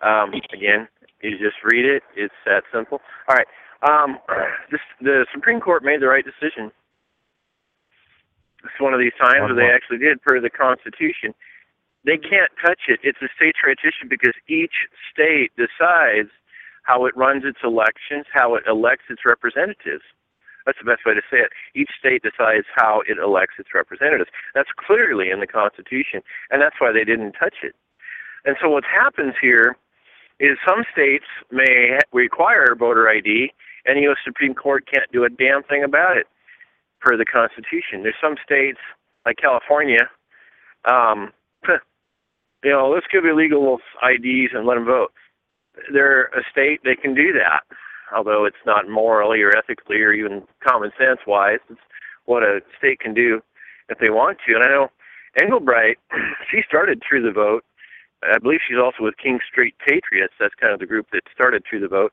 Um, 0.00 0.32
again, 0.52 0.88
you 1.22 1.32
just 1.32 1.62
read 1.64 1.84
it. 1.84 2.02
It's 2.16 2.34
that 2.46 2.64
simple. 2.72 3.00
All 3.28 3.36
right. 3.36 3.46
Um, 3.88 4.18
this, 4.70 4.80
the 5.00 5.26
Supreme 5.32 5.60
Court 5.60 5.84
made 5.84 6.00
the 6.00 6.08
right 6.08 6.24
decision. 6.24 6.72
It's 8.64 8.80
one 8.80 8.94
of 8.94 9.00
these 9.00 9.14
times 9.20 9.42
On 9.42 9.54
where 9.54 9.56
they 9.56 9.70
actually 9.72 9.98
did 9.98 10.20
per 10.22 10.40
the 10.40 10.50
Constitution. 10.50 11.34
They 12.04 12.18
can't 12.18 12.50
touch 12.64 12.88
it. 12.88 13.00
It's 13.02 13.20
a 13.22 13.28
state's 13.36 13.58
right 13.64 13.78
issue 13.78 14.08
because 14.08 14.34
each 14.48 14.88
state 15.12 15.52
decides 15.56 16.30
how 16.82 17.04
it 17.06 17.16
runs 17.16 17.44
its 17.44 17.58
elections, 17.62 18.26
how 18.32 18.54
it 18.54 18.64
elects 18.66 19.04
its 19.10 19.22
representatives. 19.24 20.02
That's 20.64 20.78
the 20.78 20.90
best 20.90 21.06
way 21.06 21.14
to 21.14 21.22
say 21.30 21.38
it. 21.38 21.52
Each 21.74 21.90
state 21.98 22.22
decides 22.22 22.66
how 22.74 23.02
it 23.06 23.18
elects 23.18 23.54
its 23.58 23.70
representatives. 23.74 24.30
That's 24.54 24.70
clearly 24.76 25.30
in 25.30 25.40
the 25.40 25.46
Constitution, 25.46 26.20
and 26.50 26.60
that's 26.60 26.76
why 26.78 26.92
they 26.92 27.04
didn't 27.04 27.32
touch 27.32 27.62
it. 27.62 27.74
And 28.44 28.56
so 28.60 28.68
what 28.68 28.84
happens 28.84 29.34
here 29.40 29.76
is 30.40 30.56
some 30.66 30.84
states 30.92 31.24
may 31.50 31.98
require 32.12 32.74
voter 32.78 33.08
ID, 33.08 33.52
and 33.86 33.96
the 33.96 34.02
U.S. 34.02 34.18
Supreme 34.24 34.54
Court 34.54 34.88
can't 34.92 35.10
do 35.12 35.24
a 35.24 35.28
damn 35.28 35.62
thing 35.62 35.82
about 35.84 36.16
it 36.16 36.26
per 37.00 37.16
the 37.16 37.24
Constitution. 37.24 38.02
There's 38.02 38.14
some 38.20 38.36
states, 38.44 38.78
like 39.26 39.36
California, 39.36 40.08
um, 40.90 41.32
you 42.64 42.70
know, 42.70 42.90
let's 42.90 43.06
give 43.12 43.24
illegal 43.24 43.78
IDs 44.02 44.52
and 44.54 44.66
let 44.66 44.74
them 44.76 44.84
vote. 44.86 45.12
They're 45.92 46.26
a 46.26 46.42
state, 46.50 46.80
they 46.84 46.96
can 46.96 47.14
do 47.14 47.32
that. 47.34 47.62
although 48.14 48.44
it's 48.44 48.64
not 48.66 48.88
morally 48.88 49.42
or 49.42 49.56
ethically 49.56 50.00
or 50.00 50.12
even 50.12 50.42
common 50.66 50.90
sense 50.98 51.20
wise. 51.26 51.60
It's 51.70 51.80
what 52.24 52.42
a 52.42 52.60
state 52.78 53.00
can 53.00 53.14
do 53.14 53.40
if 53.88 53.98
they 53.98 54.10
want 54.10 54.38
to. 54.46 54.54
And 54.54 54.64
I 54.64 54.68
know 54.68 54.88
Engelbrecht, 55.40 56.00
she 56.50 56.62
started 56.66 57.02
True 57.02 57.22
the 57.22 57.32
Vote. 57.32 57.64
I 58.22 58.38
believe 58.38 58.60
she's 58.66 58.78
also 58.78 59.04
with 59.04 59.16
King 59.22 59.38
Street 59.50 59.74
Patriots. 59.78 60.34
That's 60.40 60.54
kind 60.54 60.72
of 60.72 60.80
the 60.80 60.86
group 60.86 61.06
that 61.12 61.22
started 61.32 61.64
True 61.64 61.80
the 61.80 61.88
Vote. 61.88 62.12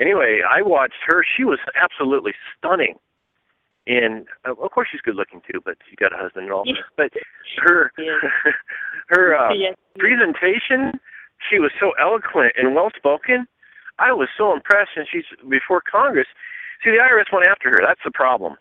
Anyway, 0.00 0.40
I 0.48 0.62
watched 0.62 1.04
her. 1.06 1.24
She 1.36 1.44
was 1.44 1.58
absolutely 1.80 2.32
stunning. 2.56 2.96
And 3.86 4.26
uh, 4.46 4.54
of 4.54 4.70
course, 4.70 4.88
she's 4.92 5.00
good 5.00 5.16
looking 5.16 5.42
too, 5.50 5.60
but 5.64 5.76
she 5.88 5.96
got 5.96 6.12
a 6.12 6.16
husband 6.16 6.44
and 6.46 6.52
all. 6.52 6.62
Yeah. 6.66 6.82
But 6.96 7.10
her 7.58 7.90
Yeah. 7.98 8.18
her 9.08 9.34
uh, 9.36 9.52
Yes. 9.58 9.74
presentation, 9.98 10.98
she 11.50 11.58
was 11.58 11.72
so 11.80 11.92
eloquent 12.00 12.52
and 12.56 12.74
well 12.74 12.90
spoken. 12.96 13.46
I 13.98 14.12
was 14.12 14.28
so 14.38 14.52
impressed, 14.54 14.96
and 14.96 15.06
she's 15.10 15.26
before 15.48 15.82
Congress. 15.82 16.26
See, 16.82 16.90
the 16.90 16.96
IRS 16.98 17.30
went 17.32 17.46
after 17.46 17.70
her. 17.70 17.80
That's 17.84 18.00
the 18.04 18.10
problem. 18.10 18.56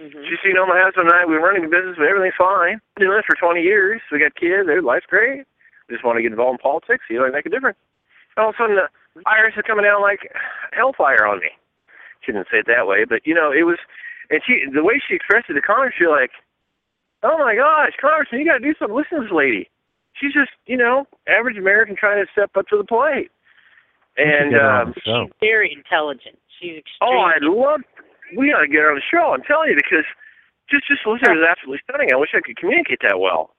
Mhm. 0.00 0.12
She 0.28 0.36
said, 0.40 0.48
you 0.52 0.54
know, 0.54 0.66
my 0.66 0.80
husband 0.80 1.08
and 1.08 1.16
I, 1.16 1.24
we 1.24 1.34
were 1.34 1.40
running 1.44 1.64
a 1.64 1.68
business, 1.72 1.96
but 1.96 2.06
everything's 2.06 2.36
fine. 2.36 2.80
Been 2.96 3.08
doing 3.08 3.16
this 3.16 3.24
for 3.26 3.36
20 3.36 3.62
years. 3.62 4.00
We 4.12 4.18
got 4.20 4.34
kids. 4.36 4.66
Their 4.68 4.82
life's 4.82 5.06
great. 5.08 5.44
Just 5.90 6.04
want 6.04 6.16
to 6.18 6.22
get 6.22 6.32
involved 6.32 6.60
in 6.60 6.62
politics. 6.62 7.04
You 7.08 7.18
know, 7.20 7.30
make 7.32 7.46
a 7.46 7.50
difference. 7.50 7.78
All 8.36 8.50
of 8.50 8.54
a 8.54 8.58
sudden, 8.60 8.76
the 8.76 8.88
IRS 9.24 9.56
is 9.56 9.64
coming 9.66 9.84
down 9.84 10.02
like 10.02 10.20
hellfire 10.76 11.24
on 11.26 11.40
me. 11.40 11.48
She 12.20 12.32
didn't 12.32 12.48
say 12.52 12.58
it 12.60 12.66
that 12.68 12.86
way, 12.86 13.04
but 13.08 13.24
you 13.26 13.32
know, 13.34 13.50
it 13.52 13.62
was. 13.64 13.78
And 14.30 14.40
she, 14.46 14.64
the 14.72 14.82
way 14.82 15.00
she 15.06 15.14
expressed 15.14 15.50
it 15.50 15.54
to 15.54 15.62
Congress, 15.62 15.94
you're 16.00 16.10
like, 16.10 16.30
oh 17.22 17.38
my 17.38 17.54
gosh, 17.54 17.92
Congressman, 18.00 18.40
you 18.40 18.46
got 18.46 18.58
to 18.58 18.64
do 18.64 18.74
something. 18.78 18.96
Listen 18.96 19.18
to 19.18 19.24
this 19.24 19.32
lady. 19.32 19.70
She's 20.14 20.32
just, 20.32 20.50
you 20.66 20.76
know, 20.76 21.06
average 21.28 21.58
American 21.58 21.94
trying 21.94 22.24
to 22.24 22.30
step 22.32 22.50
up 22.56 22.66
to 22.68 22.76
the 22.76 22.84
plate. 22.84 23.30
And 24.16 24.52
Get 24.52 24.64
um. 24.64 24.94
She's 24.96 25.32
very 25.40 25.72
intelligent. 25.72 26.38
She's 26.58 26.80
extremely. 26.80 27.20
Oh, 27.20 27.28
I'd 27.28 27.44
love. 27.44 27.80
We 28.36 28.50
got 28.50 28.64
to 28.64 28.68
get 28.68 28.80
her 28.80 28.90
on 28.90 28.96
the 28.96 29.04
show. 29.04 29.36
I'm 29.36 29.44
telling 29.44 29.70
you 29.70 29.76
because 29.76 30.08
just 30.72 30.88
just 30.88 31.04
listen 31.06 31.30
to 31.30 31.36
it 31.36 31.44
is 31.44 31.46
absolutely 31.46 31.84
stunning. 31.84 32.10
I 32.12 32.16
wish 32.16 32.32
I 32.32 32.40
could 32.40 32.56
communicate 32.56 33.04
that 33.04 33.20
well. 33.20 33.52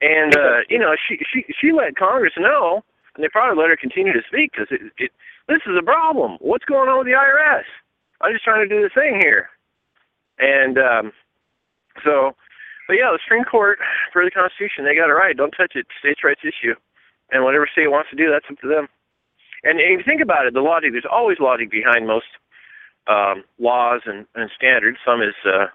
And 0.00 0.36
uh, 0.36 0.62
you 0.70 0.78
know, 0.78 0.94
she 0.94 1.18
she 1.26 1.44
she 1.50 1.72
let 1.72 1.96
Congress 1.98 2.34
know, 2.38 2.84
and 3.14 3.24
they 3.24 3.28
probably 3.28 3.60
let 3.60 3.70
her 3.70 3.76
continue 3.76 4.12
to 4.12 4.22
speak 4.26 4.52
because 4.52 4.70
it, 4.70 4.80
it 4.98 5.10
this 5.48 5.60
is 5.66 5.76
a 5.76 5.82
problem. 5.82 6.38
What's 6.40 6.64
going 6.64 6.88
on 6.88 6.98
with 6.98 7.06
the 7.10 7.18
IRS? 7.18 7.66
I'm 8.20 8.32
just 8.32 8.44
trying 8.44 8.66
to 8.66 8.70
do 8.70 8.80
the 8.82 8.94
thing 8.94 9.20
here. 9.20 9.50
And 10.38 10.78
um, 10.78 11.12
so, 12.04 12.32
but 12.88 12.94
yeah, 12.94 13.10
the 13.12 13.22
Supreme 13.24 13.44
Court 13.44 13.78
for 14.12 14.24
the 14.24 14.30
Constitution, 14.30 14.84
they 14.84 14.94
got 14.94 15.10
it 15.10 15.16
right. 15.16 15.36
Don't 15.36 15.52
touch 15.52 15.72
it. 15.74 15.86
States' 16.00 16.24
rights 16.24 16.42
issue, 16.42 16.74
and 17.30 17.44
whatever 17.44 17.68
state 17.70 17.90
wants 17.90 18.10
to 18.10 18.16
do, 18.16 18.30
that's 18.30 18.46
up 18.50 18.58
to 18.60 18.68
them. 18.68 18.88
And, 19.62 19.80
and 19.80 19.98
if 19.98 20.04
you 20.04 20.10
think 20.10 20.20
about 20.20 20.46
it, 20.46 20.54
the 20.54 20.60
logic 20.60 20.92
there's 20.92 21.08
always 21.10 21.38
logic 21.40 21.70
behind 21.70 22.06
most 22.06 22.28
um, 23.06 23.44
laws 23.58 24.02
and, 24.06 24.26
and 24.34 24.50
standards. 24.54 24.98
Some 25.04 25.22
is 25.22 25.34
uh, 25.46 25.66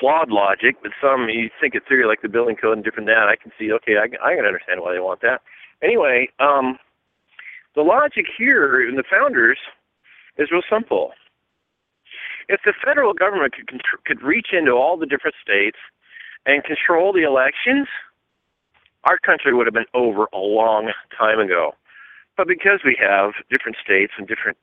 flawed 0.00 0.30
logic, 0.30 0.76
but 0.82 0.92
some 1.00 1.28
you 1.28 1.50
think 1.60 1.74
it 1.74 1.82
through, 1.86 2.08
like 2.08 2.22
the 2.22 2.28
building 2.28 2.56
code 2.56 2.76
and 2.76 2.84
different 2.84 3.06
that. 3.06 3.28
I 3.28 3.36
can 3.36 3.52
see, 3.58 3.72
okay, 3.72 3.96
I, 3.96 4.04
I 4.24 4.34
can 4.34 4.44
understand 4.44 4.80
why 4.80 4.92
they 4.92 5.00
want 5.00 5.20
that. 5.22 5.42
Anyway, 5.82 6.28
um, 6.40 6.78
the 7.74 7.82
logic 7.82 8.26
here 8.36 8.86
in 8.86 8.96
the 8.96 9.04
founders 9.08 9.58
is 10.36 10.50
real 10.50 10.62
simple. 10.70 11.12
If 12.48 12.60
the 12.64 12.72
federal 12.84 13.12
government 13.12 13.54
could 13.54 13.80
could 14.04 14.22
reach 14.22 14.48
into 14.52 14.72
all 14.72 14.96
the 14.96 15.06
different 15.06 15.36
states 15.42 15.76
and 16.46 16.64
control 16.64 17.12
the 17.12 17.22
elections, 17.22 17.86
our 19.04 19.18
country 19.18 19.54
would 19.54 19.66
have 19.66 19.74
been 19.74 19.84
over 19.94 20.26
a 20.32 20.38
long 20.38 20.92
time 21.16 21.40
ago. 21.40 21.74
But 22.36 22.48
because 22.48 22.80
we 22.84 22.96
have 23.00 23.32
different 23.50 23.76
states 23.84 24.12
and 24.16 24.26
different 24.26 24.56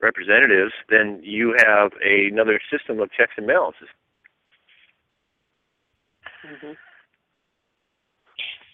representatives, 0.00 0.72
then 0.90 1.20
you 1.22 1.54
have 1.64 1.92
a, 2.04 2.26
another 2.26 2.60
system 2.70 3.00
of 3.00 3.10
checks 3.12 3.32
and 3.36 3.46
balances. 3.46 3.88
Mhm. 6.44 6.76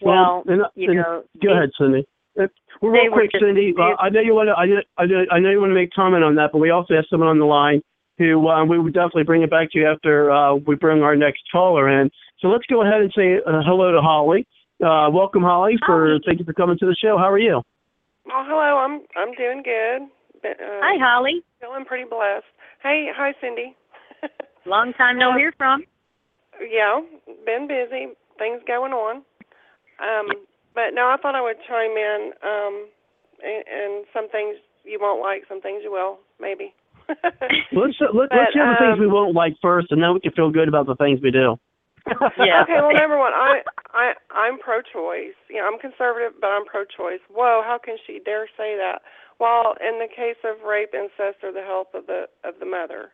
Well, 0.01 0.43
and, 0.47 0.63
you 0.75 0.89
and- 0.89 0.97
know, 0.99 1.23
go 1.41 1.51
ahead, 1.53 1.69
Cindy. 1.77 2.07
Uh, 2.39 2.47
Well, 2.81 2.91
real 2.91 3.11
quick, 3.11 3.31
just- 3.31 3.43
Cindy. 3.43 3.73
Uh, 3.77 3.95
I 3.99 4.09
know 4.09 4.21
you 4.21 4.33
want 4.33 4.47
to. 4.47 4.55
I 4.57 4.65
know, 4.65 4.81
I 4.97 5.05
know, 5.05 5.25
I 5.31 5.39
know 5.39 5.49
you 5.49 5.59
want 5.59 5.71
to 5.71 5.75
make 5.75 5.93
comment 5.93 6.23
on 6.23 6.35
that, 6.35 6.51
but 6.51 6.57
we 6.59 6.69
also 6.71 6.95
have 6.95 7.05
someone 7.09 7.29
on 7.29 7.37
the 7.37 7.45
line 7.45 7.83
who 8.19 8.47
uh, 8.47 8.63
we 8.65 8.77
would 8.77 8.93
definitely 8.93 9.23
bring 9.23 9.41
it 9.41 9.49
back 9.49 9.71
to 9.71 9.79
you 9.79 9.87
after 9.87 10.29
uh, 10.31 10.53
we 10.55 10.75
bring 10.75 11.01
our 11.01 11.15
next 11.15 11.41
caller 11.51 11.89
in. 11.89 12.11
So 12.39 12.49
let's 12.49 12.65
go 12.69 12.83
ahead 12.83 13.01
and 13.01 13.11
say 13.15 13.37
uh, 13.47 13.61
hello 13.65 13.91
to 13.91 14.01
Holly. 14.01 14.45
Uh, 14.83 15.09
welcome, 15.11 15.41
Holly. 15.41 15.75
For 15.85 16.07
Holly. 16.07 16.21
thank 16.25 16.39
you 16.39 16.45
for 16.45 16.53
coming 16.53 16.77
to 16.79 16.85
the 16.85 16.95
show. 17.01 17.17
How 17.17 17.29
are 17.31 17.39
you? 17.39 17.61
Oh, 18.31 18.43
hello. 18.47 18.77
I'm 18.77 19.01
I'm 19.17 19.33
doing 19.35 19.63
good. 19.63 20.07
But, 20.41 20.51
uh, 20.61 20.79
Hi, 20.83 20.95
Holly. 21.01 21.41
Feeling 21.59 21.85
pretty 21.85 22.05
blessed. 22.09 22.45
Hey, 22.83 23.07
hi, 23.15 23.33
Cindy. 23.41 23.75
Long 24.65 24.93
time 24.93 25.17
no 25.17 25.31
Uh, 25.31 25.37
hear 25.37 25.51
from. 25.57 25.83
yeah, 26.61 27.01
been 27.45 27.67
busy. 27.67 28.13
Things 28.37 28.61
going 28.67 28.93
on. 28.93 29.17
Um, 29.99 30.27
but 30.75 30.93
no, 30.93 31.07
I 31.07 31.17
thought 31.21 31.35
I 31.35 31.41
would 31.41 31.57
chime 31.67 31.91
in. 31.91 32.31
Um, 32.43 32.87
and, 33.43 33.63
and 33.67 34.05
some 34.13 34.29
things 34.29 34.55
you 34.85 34.97
won't 35.01 35.21
like, 35.21 35.43
some 35.49 35.59
things 35.61 35.81
you 35.83 35.91
will, 35.91 36.19
maybe. 36.39 36.73
Let's 37.73 37.97
uh, 38.01 38.13
let, 38.13 38.29
But, 38.29 38.37
let's 38.37 38.53
hear 38.53 38.67
the 38.69 38.77
things 38.79 38.97
um, 38.97 38.99
we 38.99 39.07
won't 39.07 39.35
like 39.35 39.55
first, 39.61 39.91
and 39.91 40.01
then 40.01 40.13
we 40.13 40.19
can 40.19 40.31
feel 40.33 40.49
good 40.51 40.67
about 40.67 40.85
the 40.85 40.95
things 40.95 41.19
we 41.21 41.31
do. 41.31 41.57
Yeah. 42.37 42.63
Okay, 42.63 42.79
well, 42.81 42.93
number 42.93 43.17
one, 43.17 43.33
I 43.33 43.61
I 43.93 44.13
I'm 44.33 44.57
pro-choice. 44.57 45.37
You 45.49 45.57
know, 45.57 45.67
I'm 45.67 45.79
conservative, 45.79 46.33
but 46.39 46.47
I'm 46.47 46.65
pro-choice. 46.65 47.21
Whoa, 47.29 47.61
how 47.63 47.77
can 47.77 47.97
she 48.07 48.19
dare 48.23 48.47
say 48.57 48.77
that? 48.77 49.01
Well, 49.39 49.75
in 49.79 49.99
the 49.99 50.07
case 50.07 50.39
of 50.43 50.65
rape, 50.65 50.93
incest, 50.93 51.43
or 51.43 51.51
the 51.51 51.61
health 51.61 51.93
of 51.93 52.07
the 52.07 52.25
of 52.43 52.55
the 52.59 52.65
mother, 52.65 53.11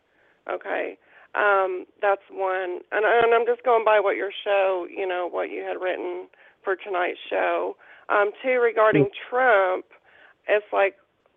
okay, 0.49 0.97
um, 1.35 1.85
that's 2.01 2.23
one. 2.31 2.79
And, 2.91 3.03
and 3.03 3.33
I'm 3.35 3.45
just 3.45 3.63
going 3.63 3.83
by 3.83 3.99
what 3.99 4.15
your 4.15 4.31
show, 4.43 4.87
you 4.89 5.07
know, 5.07 5.27
what 5.29 5.51
you 5.51 5.61
had 5.63 5.81
written 5.81 6.27
for 6.63 6.75
tonight's 6.75 7.19
show. 7.29 7.75
Um, 8.09 8.31
two, 8.41 8.59
regarding 8.61 9.09
Trump, 9.29 9.85
it's 10.47 10.65
like, 10.71 10.95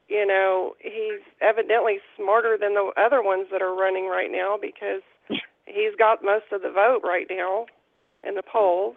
you 0.09 0.27
know, 0.27 0.75
he's 0.81 1.21
evidently 1.41 1.99
smarter 2.17 2.57
than 2.61 2.75
the 2.75 2.93
other 2.97 3.23
ones 3.23 3.47
that 3.53 3.63
are 3.63 3.75
running 3.75 4.07
right 4.07 4.31
now 4.33 4.57
because 4.61 5.03
he's 5.67 5.95
got 5.99 6.25
most 6.25 6.47
of 6.53 6.63
the 6.63 6.71
vote 6.71 7.01
right 7.05 7.27
now 7.31 7.67
in 8.25 8.35
the 8.35 8.43
polls. 8.43 8.97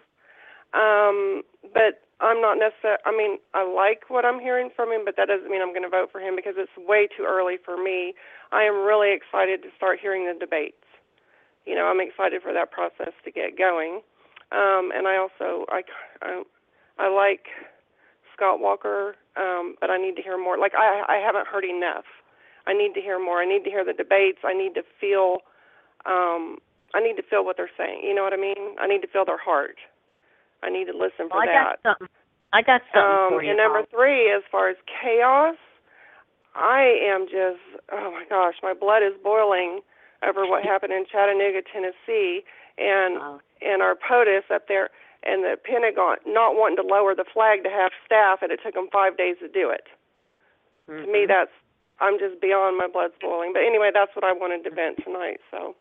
Um, 0.74 1.44
but 1.74 2.00
I'm 2.22 2.40
not 2.40 2.56
necessarily. 2.56 3.04
I 3.06 3.12
mean, 3.12 3.40
I 3.54 3.68
like 3.68 4.10
what 4.10 4.24
I'm 4.24 4.40
hearing 4.40 4.70
from 4.74 4.90
him, 4.90 5.02
but 5.04 5.18
that 5.18 5.28
doesn't 5.28 5.52
mean 5.52 5.62
I'm 5.62 5.76
going 5.76 5.84
to 5.84 5.90
vote 5.90 6.10
for 6.12 6.22
him 6.22 6.36
because 6.36 6.56
it's 6.56 6.72
way 6.78 7.08
too 7.12 7.26
early 7.28 7.58
for 7.64 7.76
me. 7.76 8.14
I 8.52 8.64
am 8.64 8.86
really 8.86 9.12
excited 9.12 9.64
to 9.64 9.70
start 9.76 10.00
hearing 10.00 10.26
the 10.26 10.38
debates. 10.40 10.86
You 11.66 11.76
know, 11.76 11.86
I'm 11.86 12.00
excited 12.00 12.42
for 12.42 12.54
that 12.54 12.72
process 12.72 13.14
to 13.26 13.32
get 13.32 13.58
going. 13.58 14.00
Um, 14.52 14.92
and 14.96 15.08
I 15.08 15.18
also 15.18 15.66
I, 15.70 15.82
I 16.22 16.44
I 17.00 17.10
like 17.10 17.48
Scott 18.36 18.60
Walker, 18.60 19.16
um, 19.38 19.76
but 19.80 19.90
I 19.90 19.98
need 19.98 20.16
to 20.18 20.22
hear 20.22 20.38
more. 20.38 20.58
Like 20.58 20.74
I 20.76 21.03
I 21.08 21.18
haven't 21.18 21.48
heard 21.48 21.66
enough. 21.66 22.06
I 22.68 22.74
need 22.74 22.94
to 22.94 23.02
hear 23.02 23.20
more. 23.24 23.41
I 23.41 23.45
need 23.48 23.64
to 23.64 23.70
hear 23.70 23.84
the 23.86 23.94
debates. 23.94 24.40
I 24.44 24.53
need 24.53 24.74
to 24.76 24.84
feel 24.99 25.40
um 26.06 26.58
I 26.94 26.99
need 27.02 27.16
to 27.18 27.24
feel 27.24 27.45
what 27.45 27.58
they're 27.58 27.72
saying. 27.78 28.02
You 28.03 28.14
know 28.16 28.24
what 28.24 28.34
I 28.34 28.38
mean? 28.38 28.76
I 28.80 28.88
need 28.88 29.02
to 29.02 29.08
feel 29.08 29.26
their 29.26 29.38
heart. 29.40 29.78
I 30.64 30.70
need 30.70 30.86
to 30.86 30.94
listen 30.94 31.30
for 31.30 31.40
Well, 31.40 31.41
I 31.41 31.45
that. 31.48 31.53
got 31.53 31.80
something. 31.84 32.08
I 32.53 32.62
got 32.62 32.82
something 32.94 33.02
Um, 33.02 33.30
for 33.30 33.44
you. 33.44 33.49
and 33.49 33.58
number 33.58 33.84
three, 33.90 34.30
as 34.32 34.44
far 34.52 34.68
as 34.70 34.76
chaos, 35.02 35.56
I 36.56 36.82
am 37.08 37.28
just 37.28 37.62
oh 37.91 38.12
my 38.12 38.26
gosh, 38.30 38.56
my 38.62 38.74
blood 38.74 39.03
is 39.03 39.14
boiling 39.24 39.82
over 40.22 40.45
what 40.45 40.64
happened 40.72 40.94
in 40.94 41.06
Chattanooga, 41.12 41.62
Tennessee, 41.72 42.44
and 42.78 43.18
Uh, 43.18 43.38
and 43.62 43.82
our 43.82 43.95
POTUS 43.95 44.49
up 44.52 44.68
there, 44.68 44.90
and 45.23 45.43
the 45.43 45.56
Pentagon 45.64 46.18
not 46.26 46.56
wanting 46.56 46.77
to 46.77 46.88
lower 46.88 47.14
the 47.15 47.26
flag 47.34 47.64
to 47.64 47.69
half 47.69 47.91
staff, 48.06 48.39
and 48.41 48.52
it 48.52 48.60
took 48.64 48.73
them 48.73 48.89
five 48.91 49.18
days 49.18 49.35
to 49.41 49.48
do 49.48 49.69
it. 49.69 49.85
To 50.88 51.06
me, 51.11 51.26
mhm. 51.26 51.27
that's 51.27 51.52
I'm 51.99 52.18
just 52.18 52.41
beyond 52.41 52.77
my 52.77 52.88
blood's 52.88 53.14
boiling. 53.22 53.53
But 53.53 53.61
anyway, 53.61 53.91
that's 53.93 54.10
what 54.15 54.23
I 54.26 54.34
wanted 54.34 54.64
to 54.64 54.72
vent 54.73 54.98
tonight. 55.06 55.38
So, 55.52 55.76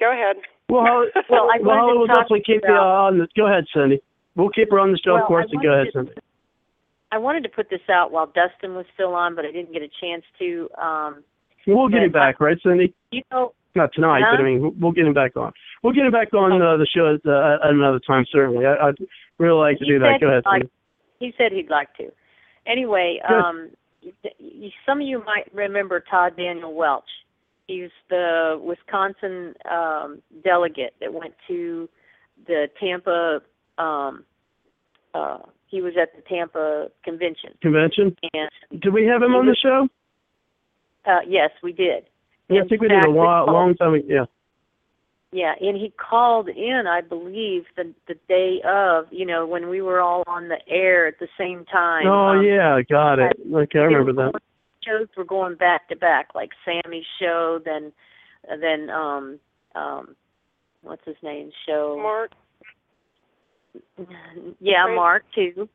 go 0.00 0.10
ahead. 0.10 0.36
Well, 0.70 0.84
Holly, 0.86 1.08
Well, 1.28 1.50
I 1.52 1.58
well, 1.60 1.76
wanted 1.76 1.80
Holly 1.80 1.92
to 1.92 1.98
will 2.00 2.06
definitely 2.06 2.42
keep 2.46 2.62
you 2.64 2.72
about- 2.74 3.12
on. 3.12 3.18
The, 3.18 3.28
go 3.36 3.46
ahead, 3.46 3.64
Cindy. 3.74 4.00
We'll 4.36 4.48
keep 4.48 4.70
her 4.72 4.80
on 4.80 4.90
the 4.92 4.98
show, 4.98 5.14
Well, 5.14 5.22
of 5.22 5.28
course. 5.28 5.46
And 5.52 5.62
go 5.62 5.72
ahead, 5.72 5.86
to- 5.92 5.92
Cindy. 5.92 6.12
I 7.12 7.18
wanted 7.18 7.42
to 7.44 7.48
put 7.50 7.70
this 7.70 7.84
out 7.92 8.10
while 8.10 8.26
Dustin 8.26 8.74
was 8.74 8.86
still 8.94 9.14
on, 9.14 9.36
but 9.36 9.44
I 9.44 9.52
didn't 9.52 9.72
get 9.72 9.82
a 9.82 9.90
chance 10.00 10.24
to. 10.40 10.68
Um, 10.80 11.22
We'll 11.66 11.88
get 11.88 11.98
but 11.98 12.04
him 12.04 12.12
back, 12.12 12.40
right, 12.40 12.58
Cindy? 12.62 12.92
you 13.12 13.22
know, 13.30 13.52
Not 13.74 13.92
tonight, 13.92 14.22
but 14.30 14.40
I 14.40 14.42
mean, 14.44 14.74
we'll- 14.78 14.92
get 14.92 15.06
him 15.06 15.14
back 15.14 15.36
on. 15.36 15.52
We'll 15.82 15.92
get 15.92 16.06
him 16.06 16.12
back 16.12 16.32
on 16.32 16.62
uh, 16.62 16.76
the 16.76 16.86
show 16.86 17.12
at, 17.14 17.26
uh, 17.28 17.58
at 17.64 17.70
another 17.70 17.98
time, 17.98 18.24
certainly. 18.30 18.64
I, 18.66 18.88
I'd 18.88 18.96
really 19.38 19.58
like 19.58 19.78
to 19.78 19.84
He 19.84 19.90
do 19.90 19.98
that. 19.98 20.20
Go 20.20 20.28
ahead, 20.28 20.42
like- 20.46 20.68
he 21.18 21.32
said 21.36 21.52
he'd 21.52 21.70
like 21.70 21.94
to. 21.96 22.10
Anyway, 22.66 23.20
um, 23.28 23.70
some 24.86 25.00
of 25.00 25.06
you 25.06 25.22
might 25.24 25.52
remember 25.52 26.00
Todd 26.00 26.36
Daniel 26.36 26.74
Welch. 26.74 27.04
He's 27.66 27.90
the 28.10 28.60
Wisconsin 28.62 29.54
um, 29.70 30.22
delegate 30.42 30.94
that 31.00 31.12
went 31.12 31.34
to 31.48 31.88
the 32.46 32.68
Tampa. 32.78 33.40
Um, 33.78 34.24
uh, 35.14 35.38
he 35.66 35.80
was 35.80 35.94
at 36.00 36.14
the 36.14 36.22
Tampa 36.22 36.88
convention, 37.04 37.50
Convention. 37.62 38.16
and 38.34 38.80
Do 38.80 38.92
we 38.92 39.06
have 39.06 39.22
him 39.22 39.34
on 39.34 39.46
the 39.46 39.56
show? 39.56 39.88
Uh, 41.06 41.20
yes, 41.26 41.50
we 41.62 41.72
did. 41.72 42.04
Yeah, 42.48 42.58
I 42.58 42.62
In 42.62 42.68
think 42.68 42.82
we 42.82 42.88
did 42.88 42.98
a 42.98 43.02
fact, 43.02 43.08
long, 43.12 43.46
long 43.46 43.74
time. 43.74 43.94
ago. 43.94 44.04
Yeah. 44.08 44.24
Yeah, 45.32 45.54
and 45.60 45.76
he 45.76 45.90
called 45.96 46.48
in, 46.48 46.84
I 46.88 47.00
believe, 47.00 47.64
the 47.76 47.92
the 48.06 48.14
day 48.28 48.60
of, 48.64 49.06
you 49.10 49.26
know, 49.26 49.46
when 49.46 49.68
we 49.68 49.82
were 49.82 50.00
all 50.00 50.22
on 50.28 50.48
the 50.48 50.58
air 50.68 51.06
at 51.08 51.18
the 51.18 51.26
same 51.36 51.64
time. 51.64 52.06
Oh 52.06 52.38
Um, 52.38 52.44
yeah, 52.44 52.80
got 52.88 53.18
it. 53.18 53.36
Okay, 53.52 53.78
I 53.80 53.82
they 53.88 53.94
remember 53.94 54.12
that. 54.12 54.32
going- 54.32 54.40
Shows 54.86 55.08
were 55.16 55.24
going 55.24 55.54
back 55.56 55.88
to 55.88 55.96
back, 55.96 56.28
like 56.34 56.50
Sammy's 56.64 57.06
show, 57.18 57.58
then, 57.64 57.90
then 58.60 58.90
um, 58.90 59.40
um, 59.74 60.14
what's 60.82 61.04
his 61.06 61.16
name 61.22 61.50
show? 61.66 61.98
Mark. 62.00 62.30
Yeah, 64.60 64.84
Right. 64.84 64.94
Mark 64.94 65.24
too. 65.34 65.68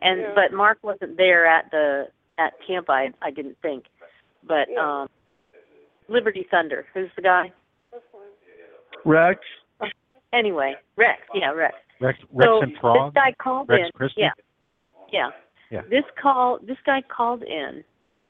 And 0.00 0.20
Yeah. 0.20 0.32
but 0.34 0.52
Mark 0.52 0.78
wasn't 0.82 1.16
there 1.16 1.46
at 1.46 1.70
the 1.70 2.08
at 2.38 2.52
Tampa. 2.66 2.92
I, 2.92 3.12
I 3.22 3.30
didn't 3.30 3.56
think, 3.62 3.84
but 4.42 4.68
Yeah. 4.68 5.02
um, 5.02 5.08
Liberty 6.08 6.46
Thunder. 6.50 6.86
Who's 6.94 7.10
the 7.16 7.22
guy? 7.22 7.52
Rex. 9.04 9.40
Anyway, 10.32 10.74
Rex. 10.96 11.20
Yeah, 11.34 11.52
Rex. 11.52 11.74
Rex, 12.00 12.18
Rex 12.32 12.46
so 12.46 12.62
and 12.62 12.72
Frog. 12.80 13.14
this 13.14 13.14
guy 13.14 13.34
called 13.42 13.68
Rex 13.68 13.84
in. 13.86 13.90
Christie? 13.94 14.20
Yeah, 14.22 14.30
yeah. 15.12 15.30
Yeah. 15.70 15.82
This 15.90 16.04
call, 16.20 16.58
this 16.64 16.76
guy 16.84 17.02
called 17.02 17.42
in 17.42 17.82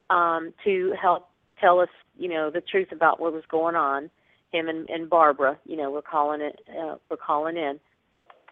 um, 0.09 0.53
to 0.63 0.93
help 0.99 1.29
tell 1.61 1.79
us, 1.79 1.89
you 2.17 2.29
know, 2.29 2.49
the 2.49 2.61
truth 2.61 2.87
about 2.91 3.19
what 3.19 3.33
was 3.33 3.43
going 3.49 3.75
on. 3.75 4.09
Him 4.53 4.69
and, 4.69 4.89
and 4.89 5.09
Barbara, 5.09 5.59
you 5.65 5.75
know, 5.75 5.91
we're 5.91 6.01
calling 6.01 6.39
it, 6.39 6.61
uh, 6.69 6.95
were 7.09 7.17
calling 7.17 7.57
in, 7.57 7.77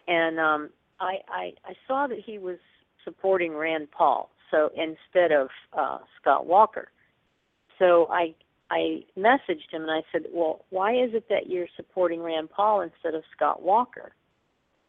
and 0.06 0.38
um, 0.38 0.70
I, 1.00 1.14
I 1.28 1.52
I 1.64 1.72
saw 1.88 2.06
that 2.06 2.18
he 2.24 2.38
was 2.38 2.58
supporting 3.02 3.54
Rand 3.54 3.88
Paul, 3.90 4.28
so 4.50 4.68
instead 4.76 5.32
of 5.32 5.48
uh, 5.72 5.98
Scott 6.20 6.44
Walker. 6.44 6.88
So 7.78 8.08
I 8.10 8.34
I 8.70 9.04
messaged 9.16 9.70
him 9.70 9.82
and 9.82 9.90
I 9.90 10.02
said, 10.10 10.22
well, 10.32 10.64
why 10.70 10.92
is 10.92 11.10
it 11.14 11.28
that 11.28 11.48
you're 11.48 11.68
supporting 11.76 12.20
Rand 12.20 12.50
Paul 12.50 12.80
instead 12.80 13.14
of 13.14 13.22
Scott 13.34 13.62
Walker? 13.62 14.12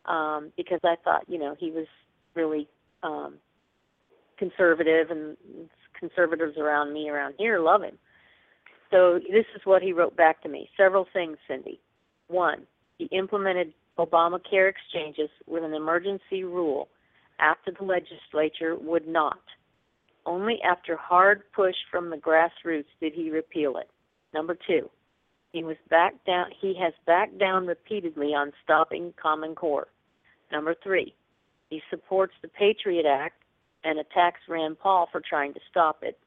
Um, 0.05 0.51
because 0.55 0.79
I 0.83 0.95
thought, 1.03 1.23
you 1.27 1.37
know, 1.37 1.55
he 1.59 1.69
was 1.69 1.85
really 2.33 2.67
um, 3.03 3.35
conservative, 4.37 5.11
and 5.11 5.37
conservatives 5.99 6.57
around 6.57 6.93
me 6.93 7.09
around 7.09 7.35
here 7.37 7.59
love 7.59 7.81
him. 7.83 7.97
So 8.91 9.19
this 9.19 9.45
is 9.55 9.61
what 9.65 9.81
he 9.81 9.91
wrote 9.91 10.15
back 10.15 10.41
to 10.43 10.49
me. 10.49 10.69
Several 10.77 11.05
things, 11.11 11.37
Cindy. 11.47 11.79
One, 12.27 12.65
he 12.97 13.05
implemented 13.05 13.73
Obamacare 13.97 14.69
exchanges 14.69 15.29
with 15.45 15.63
an 15.63 15.73
emergency 15.73 16.43
rule 16.43 16.87
after 17.39 17.71
the 17.71 17.83
legislature 17.83 18.75
would 18.75 19.07
not. 19.07 19.39
Only 20.27 20.61
after 20.61 20.97
hard 20.97 21.43
push 21.53 21.75
from 21.89 22.09
the 22.09 22.17
grassroots 22.17 22.91
did 22.99 23.13
he 23.13 23.31
repeal 23.31 23.77
it. 23.77 23.89
Number 24.33 24.57
two, 24.67 24.89
he 25.53 25.63
was 25.63 25.77
back 25.89 26.13
down 26.25 26.47
he 26.59 26.75
has 26.81 26.93
backed 27.05 27.39
down 27.39 27.65
repeatedly 27.65 28.35
on 28.35 28.51
stopping 28.61 29.13
Common 29.19 29.55
Core. 29.55 29.87
Number 30.51 30.75
three, 30.83 31.15
he 31.69 31.81
supports 31.89 32.33
the 32.41 32.49
Patriot 32.49 33.05
Act 33.05 33.41
and 33.85 33.99
attacks 33.99 34.41
Rand 34.49 34.77
Paul 34.79 35.07
for 35.09 35.21
trying 35.21 35.53
to 35.53 35.61
stop 35.71 35.99
it. 36.03 36.19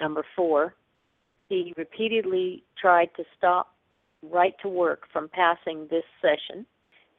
Number 0.00 0.24
four, 0.34 0.74
he 1.48 1.72
repeatedly 1.76 2.64
tried 2.76 3.10
to 3.16 3.24
stop 3.38 3.76
right 4.22 4.54
to 4.62 4.68
work 4.68 5.02
from 5.12 5.28
passing 5.28 5.86
this 5.88 6.04
session. 6.20 6.66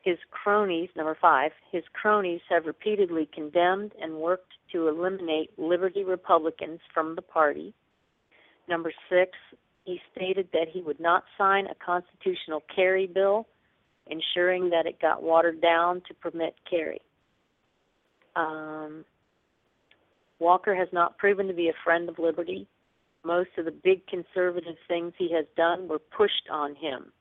His 0.05 0.19
cronies, 0.29 0.89
number 0.95 1.17
five, 1.19 1.51
his 1.71 1.83
cronies 1.91 2.41
have 2.47 2.67
repeatedly 2.67 3.27
condemned 3.33 3.91
and 3.99 4.17
worked 4.17 4.53
to 4.71 4.87
eliminate 4.87 5.57
Liberty 5.57 6.03
Republicans 6.03 6.79
from 6.93 7.15
the 7.15 7.23
party. 7.23 7.73
Number 8.69 8.93
six, 9.09 9.31
he 9.83 9.99
stated 10.15 10.49
that 10.53 10.67
he 10.71 10.83
would 10.83 10.99
not 10.99 11.23
sign 11.39 11.65
a 11.65 11.73
constitutional 11.83 12.61
carry 12.73 13.07
bill, 13.07 13.47
ensuring 14.05 14.69
that 14.69 14.85
it 14.85 15.01
got 15.01 15.23
watered 15.23 15.59
down 15.59 16.03
to 16.07 16.13
permit 16.13 16.53
carry. 16.69 17.01
Um, 18.35 19.05
Walker 20.37 20.75
has 20.75 20.89
not 20.93 21.17
proven 21.17 21.47
to 21.47 21.53
be 21.53 21.69
a 21.69 21.83
friend 21.83 22.09
of 22.09 22.19
liberty. 22.19 22.67
Most 23.23 23.49
of 23.57 23.65
the 23.65 23.71
big 23.71 24.05
conservative 24.05 24.75
things 24.87 25.13
he 25.17 25.33
has 25.33 25.45
done 25.57 25.87
were 25.87 25.97
pushed 25.97 26.47
on 26.51 26.75
him. 26.75 27.11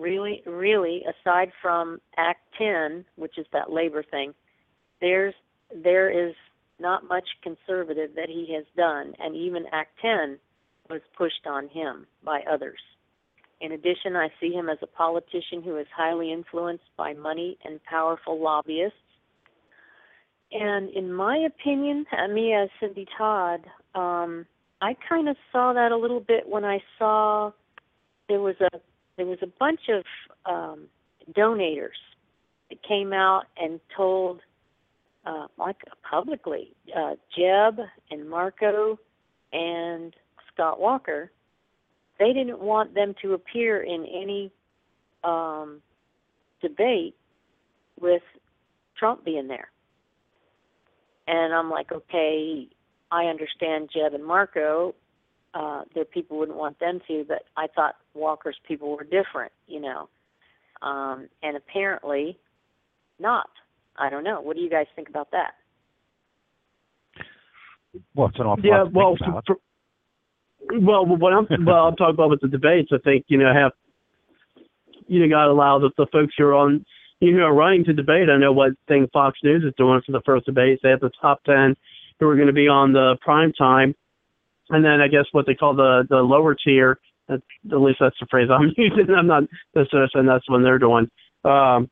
Really, 0.00 0.42
really, 0.46 1.02
aside 1.04 1.52
from 1.60 2.00
Act 2.16 2.40
10, 2.56 3.04
which 3.16 3.36
is 3.36 3.46
that 3.52 3.70
labor 3.70 4.02
thing, 4.02 4.32
there's 5.02 5.34
there 5.74 6.10
is 6.10 6.34
not 6.80 7.06
much 7.06 7.28
conservative 7.42 8.10
that 8.16 8.30
he 8.30 8.54
has 8.54 8.64
done, 8.76 9.12
and 9.18 9.36
even 9.36 9.66
Act 9.72 9.90
10 10.00 10.38
was 10.88 11.02
pushed 11.16 11.46
on 11.46 11.68
him 11.68 12.06
by 12.24 12.40
others. 12.50 12.80
In 13.60 13.72
addition, 13.72 14.16
I 14.16 14.28
see 14.40 14.52
him 14.52 14.70
as 14.70 14.78
a 14.80 14.86
politician 14.86 15.62
who 15.62 15.76
is 15.76 15.86
highly 15.94 16.32
influenced 16.32 16.88
by 16.96 17.12
money 17.12 17.58
and 17.62 17.82
powerful 17.84 18.42
lobbyists. 18.42 18.96
And 20.50 20.88
in 20.90 21.12
my 21.12 21.36
opinion, 21.36 22.06
uh, 22.10 22.26
me 22.26 22.54
as 22.54 22.70
Cindy 22.80 23.06
Todd, 23.18 23.66
um, 23.94 24.46
I 24.80 24.96
kind 25.06 25.28
of 25.28 25.36
saw 25.52 25.74
that 25.74 25.92
a 25.92 25.96
little 25.96 26.20
bit 26.20 26.48
when 26.48 26.64
I 26.64 26.82
saw 26.98 27.52
there 28.28 28.40
was 28.40 28.56
a 28.60 28.80
there 29.20 29.26
was 29.26 29.38
a 29.42 29.46
bunch 29.58 29.80
of 29.90 30.02
um, 30.46 30.84
donators 31.34 31.98
that 32.70 32.82
came 32.82 33.12
out 33.12 33.42
and 33.62 33.78
told, 33.94 34.40
uh, 35.26 35.46
like 35.58 35.76
publicly, 36.08 36.72
uh, 36.96 37.16
Jeb 37.36 37.80
and 38.10 38.30
Marco 38.30 38.98
and 39.52 40.16
Scott 40.50 40.80
Walker, 40.80 41.30
they 42.18 42.32
didn't 42.32 42.60
want 42.60 42.94
them 42.94 43.14
to 43.20 43.34
appear 43.34 43.82
in 43.82 44.06
any 44.06 44.50
um, 45.22 45.82
debate 46.62 47.14
with 48.00 48.22
Trump 48.98 49.22
being 49.22 49.48
there. 49.48 49.70
And 51.28 51.52
I'm 51.52 51.68
like, 51.68 51.92
okay, 51.92 52.68
I 53.10 53.24
understand 53.24 53.90
Jeb 53.92 54.14
and 54.14 54.24
Marco. 54.24 54.94
Uh, 55.52 55.82
their 55.94 56.04
people 56.04 56.38
wouldn't 56.38 56.56
want 56.56 56.78
them 56.78 57.00
to, 57.08 57.24
but 57.26 57.42
I 57.56 57.66
thought 57.74 57.96
Walker's 58.14 58.56
people 58.68 58.96
were 58.96 59.04
different, 59.04 59.52
you 59.66 59.80
know. 59.80 60.08
Um, 60.82 61.28
and 61.42 61.56
apparently 61.56 62.38
not. 63.18 63.48
I 63.96 64.10
don't 64.10 64.24
know. 64.24 64.40
What 64.40 64.56
do 64.56 64.62
you 64.62 64.70
guys 64.70 64.86
think 64.94 65.08
about 65.08 65.30
that? 65.32 65.54
Well, 68.14 68.28
it's 68.28 68.38
an 68.38 68.46
awful 68.46 68.64
Yeah, 68.64 68.82
lot 68.82 68.84
to 68.84 68.90
well, 68.90 69.16
think 69.16 69.28
about. 69.28 69.46
for, 69.46 69.56
well, 70.80 71.04
what 71.06 71.32
I'm 71.32 71.46
well, 71.64 71.88
I'm 71.88 71.96
talking 71.96 72.14
about 72.14 72.30
with 72.30 72.40
the 72.40 72.48
debates. 72.48 72.90
I 72.92 72.98
think 72.98 73.24
you 73.28 73.38
know 73.38 73.52
have 73.52 73.72
you 75.08 75.20
know 75.20 75.28
got 75.28 75.46
to 75.46 75.50
allow 75.50 75.78
the, 75.78 75.90
the 75.96 76.06
folks 76.12 76.34
who 76.38 76.44
are 76.44 76.54
on 76.54 76.84
you 77.20 77.36
know 77.36 77.48
running 77.48 77.84
to 77.84 77.92
debate. 77.92 78.30
I 78.30 78.38
know 78.38 78.52
what 78.52 78.72
thing 78.86 79.08
Fox 79.12 79.38
News 79.42 79.64
is 79.64 79.74
doing 79.76 80.00
for 80.04 80.12
the 80.12 80.22
first 80.24 80.46
debates. 80.46 80.80
They 80.82 80.90
have 80.90 81.00
the 81.00 81.10
top 81.20 81.42
ten 81.44 81.76
who 82.18 82.28
are 82.28 82.36
going 82.36 82.46
to 82.46 82.52
be 82.52 82.68
on 82.68 82.92
the 82.92 83.16
prime 83.20 83.52
time, 83.52 83.94
and 84.70 84.84
then 84.84 85.00
I 85.00 85.08
guess 85.08 85.26
what 85.32 85.46
they 85.46 85.54
call 85.54 85.74
the 85.74 86.04
the 86.08 86.16
lower 86.16 86.54
tier. 86.54 86.98
At, 87.28 87.40
least 87.62 87.98
that's 88.00 88.16
the 88.18 88.26
phrase 88.28 88.48
I'm 88.50 88.72
using. 88.76 89.14
I'm 89.14 89.28
not 89.28 89.44
necessarily 89.74 90.10
saying 90.12 90.26
that's 90.26 90.48
when 90.50 90.62
they're 90.62 90.80
doing. 90.80 91.08
Um, 91.44 91.88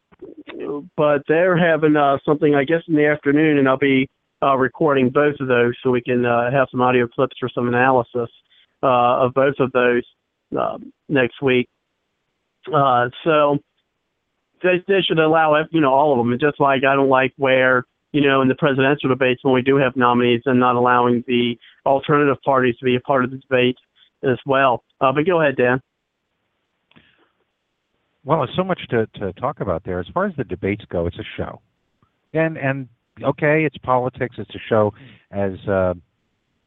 but 0.97 1.23
they're 1.29 1.57
having 1.57 1.97
uh, 1.97 2.19
something 2.25 2.55
I 2.55 2.65
guess 2.65 2.83
in 2.89 2.97
the 2.97 3.07
afternoon, 3.07 3.59
and 3.59 3.69
I'll 3.69 3.79
be 3.79 4.09
uh, 4.43 4.57
recording 4.57 5.11
both 5.11 5.37
of 5.41 5.49
those 5.49 5.75
so 5.83 5.91
we 5.91 6.01
can 6.01 6.25
uh, 6.25 6.51
have 6.51 6.69
some 6.71 6.81
audio 6.81 7.07
clips 7.07 7.37
for 7.39 7.49
some 7.49 7.69
analysis 7.69 8.31
uh, 8.83 9.25
of 9.25 9.35
both 9.35 9.55
of 9.59 9.73
those 9.73 10.05
uh, 10.59 10.79
next 11.09 11.41
week. 11.43 11.69
Uh, 12.73 13.09
so 13.25 13.59
they, 14.63 14.83
they 14.87 15.01
should 15.01 15.19
allow 15.19 15.57
you 15.71 15.81
know 15.81 15.93
all 15.93 16.13
of 16.13 16.19
them. 16.19 16.33
And 16.33 16.41
just 16.41 16.61
like 16.61 16.83
I 16.85 16.95
don't 16.95 17.09
like 17.09 17.33
where 17.37 17.85
you 18.13 18.21
know 18.21 18.43
in 18.43 18.49
the 18.49 18.55
presidential 18.55 19.09
debates 19.09 19.45
when 19.45 19.55
we 19.55 19.63
do 19.63 19.77
have 19.77 19.97
nominees 19.97 20.43
and 20.47 20.59
not 20.59 20.77
allowing 20.77 21.25
the 21.27 21.57
alternative 21.87 22.37
parties 22.45 22.77
to 22.79 22.85
be 22.85 22.97
a 22.97 23.01
part 23.01 23.25
of 23.25 23.31
the 23.31 23.39
debate 23.39 23.77
as 24.23 24.39
well. 24.47 24.85
Uh, 25.01 25.13
but 25.13 25.27
go 25.27 25.41
ahead, 25.41 25.57
Dan. 25.57 25.81
Well, 28.25 28.41
there's 28.41 28.57
so 28.57 28.65
much 28.65 28.81
to, 28.91 29.07
to 29.21 29.33
talk 29.35 29.61
about 29.61 29.85
there. 29.85 30.01
As 30.01 30.07
far 30.13 30.27
as 30.27 30.35
the 30.37 30.45
debates 30.45 30.85
go, 30.91 31.07
it's 31.07 31.19
a 31.19 31.25
show, 31.37 31.61
and 32.35 32.57
and 32.59 32.89
okay, 33.23 33.65
it's 33.65 33.79
politics. 33.79 34.37
It's 34.39 34.55
a 34.55 34.61
show, 34.69 34.93
as 35.31 35.53
uh, 35.69 35.95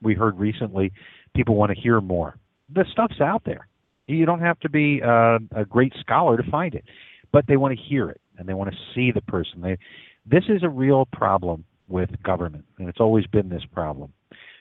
we 0.02 0.16
heard 0.16 0.38
recently. 0.40 0.92
People 1.36 1.56
want 1.56 1.72
to 1.72 1.80
hear 1.80 2.02
more. 2.02 2.38
The 2.74 2.86
stuff's 2.92 3.22
out 3.22 3.44
there. 3.46 3.68
You 4.08 4.26
don't 4.26 4.42
have 4.42 4.60
to 4.62 4.70
be 4.70 5.02
uh, 5.02 5.40
a 5.56 5.66
great 5.68 5.94
scholar 6.00 6.36
to 6.36 6.52
find 6.52 6.76
it, 6.76 6.84
but 7.32 7.46
they 7.48 7.58
want 7.58 7.78
to 7.78 7.82
hear 7.82 8.10
it 8.10 8.20
and 8.38 8.50
they 8.50 8.54
want 8.54 8.72
to 8.72 8.78
see 8.96 9.12
the 9.12 9.22
person. 9.22 9.62
They, 9.62 9.78
this 10.26 10.44
is 10.50 10.64
a 10.64 10.70
real 10.70 11.08
problem 11.12 11.66
with 11.88 12.10
government, 12.24 12.66
and 12.78 12.88
it's 12.88 13.00
always 13.00 13.26
been 13.28 13.50
this 13.50 13.64
problem. 13.74 14.14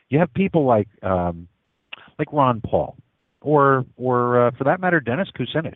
You 0.08 0.18
have 0.18 0.32
people 0.34 0.66
like 0.66 0.88
um, 1.02 1.48
like 2.18 2.32
Ron 2.32 2.60
Paul, 2.60 2.96
or 3.40 3.84
or 3.96 4.48
uh, 4.48 4.50
for 4.56 4.64
that 4.64 4.80
matter, 4.80 5.00
Dennis 5.00 5.28
Kucinich, 5.38 5.74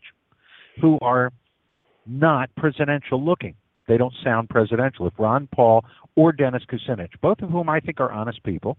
who 0.81 0.99
are 1.01 1.33
not 2.07 2.51
presidential 2.57 3.25
looking. 3.25 3.55
They 3.87 3.97
don't 3.97 4.15
sound 4.25 4.49
presidential. 4.49 5.07
If 5.07 5.15
Ron 5.19 5.49
Paul 5.55 5.85
or 6.17 6.33
Dennis 6.33 6.63
Kucinich, 6.71 7.21
both 7.21 7.41
of 7.41 7.51
whom 7.51 7.69
I 7.69 7.81
think 7.81 8.01
are 8.01 8.11
honest 8.11 8.43
people, 8.43 8.79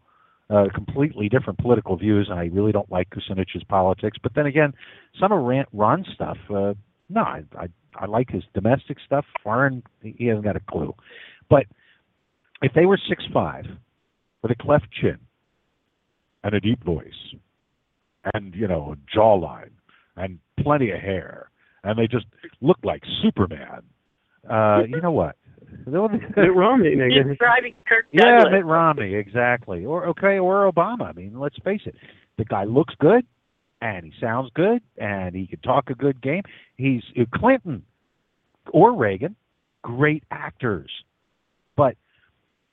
uh, 0.49 0.65
completely 0.73 1.30
different 1.30 1.60
political 1.60 1.95
views, 1.95 2.27
and 2.30 2.40
I 2.40 2.45
really 2.45 2.72
don't 2.72 2.91
like 2.91 3.10
Kucinich's 3.10 3.64
politics. 3.64 4.18
But 4.22 4.34
then 4.36 4.45
again, 4.45 4.73
some 5.19 5.32
of 5.32 5.44
Ron, 5.44 5.65
Ron's 5.73 6.07
stuff, 6.14 6.38
uh, 6.49 6.73
no, 7.10 7.22
I, 7.22 7.44
I 7.57 7.68
I 7.99 8.05
like 8.05 8.30
his 8.30 8.43
domestic 8.53 8.97
stuff. 9.05 9.26
Foreign, 9.43 9.84
he 10.01 10.27
hasn't 10.27 10.45
got 10.45 10.55
a 10.55 10.61
clue. 10.69 10.93
But 11.49 11.65
if 12.61 12.73
they 12.73 12.85
were 12.85 12.99
six 13.09 13.23
five, 13.34 13.65
with 14.41 14.51
a 14.51 14.55
cleft 14.55 14.88
chin, 15.01 15.17
and 16.43 16.53
a 16.53 16.59
deep 16.59 16.84
voice, 16.84 17.35
and 18.34 18.53
you 18.53 18.67
know 18.67 18.93
a 18.95 19.17
jawline, 19.17 19.72
and 20.15 20.39
plenty 20.59 20.91
of 20.91 20.99
hair, 20.99 21.49
and 21.84 21.97
they 21.97 22.07
just 22.07 22.26
look 22.61 22.77
like 22.84 23.03
Superman, 23.23 23.81
uh, 24.49 24.84
you 24.88 25.01
know 25.01 25.11
what? 25.11 25.35
Mitt 25.88 26.55
Romney, 26.55 26.95
nigga. 26.95 27.27
Describing 27.27 27.73
Kirk 27.88 28.05
Yeah, 28.11 28.43
Mitt 28.51 28.65
Romney, 28.65 29.15
exactly. 29.15 29.85
Or 29.85 30.05
okay, 30.07 30.39
or 30.39 30.72
Obama. 30.72 31.09
I 31.09 31.13
mean, 31.13 31.39
let's 31.39 31.57
face 31.63 31.81
it. 31.85 31.95
The 32.38 32.45
guy 32.45 32.63
looks 32.63 32.93
good, 32.99 33.26
and 33.86 34.03
he 34.03 34.12
sounds 34.20 34.49
good, 34.56 34.82
and 34.98 35.36
he 35.36 35.45
can 35.45 35.60
talk 35.60 35.91
a 35.91 35.94
good 35.94 36.20
game. 36.20 36.41
He's 36.76 37.03
uh, 37.20 37.26
Clinton 37.36 37.84
or 38.74 38.95
Reagan, 38.95 39.36
great 39.84 40.24
actors, 40.32 40.90
but 41.78 41.95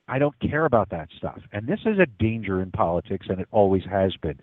I 0.07 0.17
don't 0.17 0.37
care 0.39 0.65
about 0.65 0.89
that 0.89 1.09
stuff. 1.15 1.39
And 1.51 1.67
this 1.67 1.81
is 1.85 1.99
a 1.99 2.07
danger 2.19 2.63
in 2.63 2.71
politics, 2.71 3.27
and 3.29 3.39
it 3.39 3.47
always 3.51 3.83
has 3.89 4.15
been. 4.23 4.39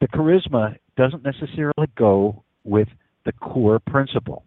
The 0.00 0.06
charisma 0.06 0.76
doesn't 0.96 1.24
necessarily 1.24 1.88
go 1.96 2.44
with 2.62 2.88
the 3.24 3.32
core 3.32 3.80
principle. 3.80 4.44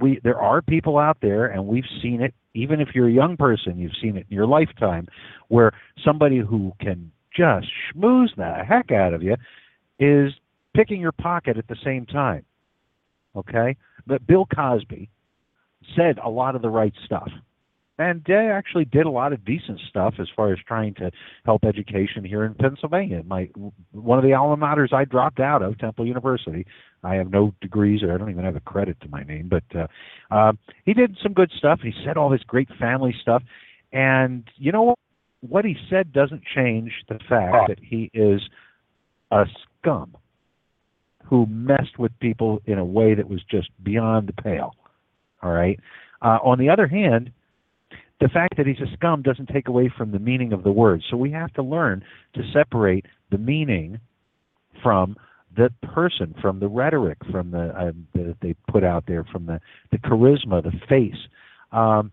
We 0.00 0.20
there 0.24 0.38
are 0.38 0.62
people 0.62 0.96
out 0.96 1.18
there, 1.20 1.46
and 1.46 1.66
we've 1.66 1.84
seen 2.02 2.22
it. 2.22 2.32
Even 2.54 2.80
if 2.80 2.88
you're 2.94 3.08
a 3.08 3.12
young 3.12 3.36
person, 3.36 3.78
you've 3.78 3.92
seen 4.00 4.16
it 4.16 4.26
in 4.30 4.34
your 4.34 4.46
lifetime, 4.46 5.06
where 5.48 5.72
somebody 6.02 6.38
who 6.38 6.72
can 6.80 7.12
just 7.36 7.66
schmooze 7.94 8.34
the 8.36 8.64
heck 8.66 8.90
out 8.90 9.12
of 9.12 9.22
you 9.22 9.36
is 10.00 10.32
picking 10.78 11.00
your 11.00 11.12
pocket 11.12 11.58
at 11.58 11.66
the 11.66 11.76
same 11.84 12.06
time. 12.06 12.44
Okay, 13.34 13.76
but 14.06 14.24
Bill 14.26 14.46
Cosby 14.54 15.10
said 15.96 16.18
a 16.24 16.30
lot 16.30 16.54
of 16.54 16.62
the 16.62 16.68
right 16.68 16.92
stuff, 17.04 17.28
and 17.98 18.24
uh, 18.28 18.34
actually 18.34 18.84
did 18.84 19.04
a 19.04 19.10
lot 19.10 19.32
of 19.32 19.44
decent 19.44 19.80
stuff 19.88 20.14
as 20.20 20.28
far 20.36 20.52
as 20.52 20.58
trying 20.66 20.94
to 20.94 21.10
help 21.44 21.64
education 21.64 22.24
here 22.24 22.44
in 22.44 22.54
Pennsylvania. 22.54 23.22
My 23.26 23.50
one 23.90 24.18
of 24.18 24.24
the 24.24 24.34
alma 24.34 24.56
maters 24.56 24.92
I 24.92 25.04
dropped 25.04 25.40
out 25.40 25.62
of, 25.62 25.78
Temple 25.78 26.06
University. 26.06 26.64
I 27.02 27.16
have 27.16 27.30
no 27.30 27.52
degrees, 27.60 28.02
or 28.02 28.14
I 28.14 28.18
don't 28.18 28.30
even 28.30 28.44
have 28.44 28.56
a 28.56 28.60
credit 28.60 29.00
to 29.00 29.08
my 29.08 29.24
name, 29.24 29.48
but 29.48 29.64
uh, 29.76 29.86
uh, 30.30 30.52
he 30.84 30.94
did 30.94 31.16
some 31.22 31.32
good 31.32 31.50
stuff. 31.58 31.80
He 31.82 31.92
said 32.04 32.16
all 32.16 32.30
this 32.30 32.42
great 32.46 32.68
family 32.78 33.14
stuff, 33.20 33.42
and 33.92 34.44
you 34.56 34.70
know 34.70 34.82
what? 34.82 34.98
What 35.40 35.64
he 35.64 35.76
said 35.90 36.12
doesn't 36.12 36.42
change 36.54 36.92
the 37.08 37.18
fact 37.28 37.68
that 37.68 37.78
he 37.80 38.10
is 38.12 38.40
a 39.30 39.44
scum 39.80 40.16
who 41.24 41.46
messed 41.46 41.98
with 41.98 42.12
people 42.20 42.60
in 42.66 42.78
a 42.78 42.84
way 42.84 43.14
that 43.14 43.28
was 43.28 43.40
just 43.50 43.68
beyond 43.82 44.28
the 44.28 44.42
pale. 44.42 44.74
All 45.42 45.52
right. 45.52 45.78
Uh, 46.22 46.38
on 46.42 46.58
the 46.58 46.68
other 46.68 46.86
hand, 46.86 47.30
the 48.20 48.28
fact 48.28 48.56
that 48.56 48.66
he's 48.66 48.80
a 48.80 48.92
scum 48.94 49.22
doesn't 49.22 49.48
take 49.48 49.68
away 49.68 49.92
from 49.96 50.10
the 50.10 50.18
meaning 50.18 50.52
of 50.52 50.64
the 50.64 50.72
word. 50.72 51.02
So 51.10 51.16
we 51.16 51.30
have 51.32 51.52
to 51.54 51.62
learn 51.62 52.04
to 52.34 52.42
separate 52.52 53.06
the 53.30 53.38
meaning 53.38 54.00
from 54.82 55.16
the 55.56 55.70
person, 55.82 56.34
from 56.40 56.60
the 56.60 56.68
rhetoric, 56.68 57.18
from 57.30 57.50
the 57.50 57.68
uh, 57.68 57.92
that 58.14 58.36
they 58.42 58.54
put 58.70 58.84
out 58.84 59.04
there, 59.06 59.24
from 59.24 59.46
the 59.46 59.60
the 59.90 59.98
charisma, 59.98 60.62
the 60.62 60.72
face. 60.88 61.28
Um, 61.72 62.12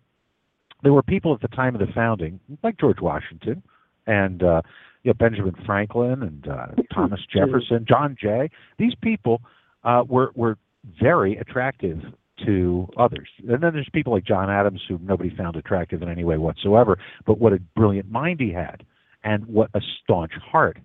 there 0.84 0.94
were 0.94 1.04
people 1.04 1.34
at 1.34 1.42
the 1.42 1.56
time 1.56 1.76
of 1.76 1.82
the 1.82 1.92
founding, 1.94 2.40
like 2.64 2.78
George 2.80 3.02
Washington, 3.02 3.64
and 4.06 4.44
uh, 4.44 4.62
you 5.06 5.12
know, 5.12 5.14
Benjamin 5.14 5.56
Franklin 5.68 6.24
and 6.24 6.48
uh, 6.48 6.66
Thomas 6.94 7.20
Jefferson, 7.32 7.86
John 7.88 8.18
Jay. 8.20 8.50
These 8.80 8.94
people 9.02 9.40
uh, 9.84 10.04
were 10.08 10.32
were 10.36 10.58
very 11.00 11.38
attractive 11.38 12.00
to 12.46 12.88
others. 12.98 13.30
And 13.48 13.62
then 13.62 13.74
there's 13.74 13.88
people 13.94 14.14
like 14.14 14.26
John 14.26 14.50
Adams 14.50 14.82
who 14.88 15.00
nobody 15.02 15.34
found 15.34 15.56
attractive 15.56 16.02
in 16.02 16.10
any 16.10 16.24
way 16.24 16.38
whatsoever. 16.38 16.98
But 17.26 17.40
what 17.40 17.54
a 17.54 17.60
brilliant 17.76 18.10
mind 18.10 18.40
he 18.40 18.52
had, 18.52 18.84
and 19.24 19.46
what 19.46 19.70
a 19.76 19.80
staunch 20.04 20.34
heart. 20.52 20.80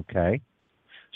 Okay, 0.00 0.40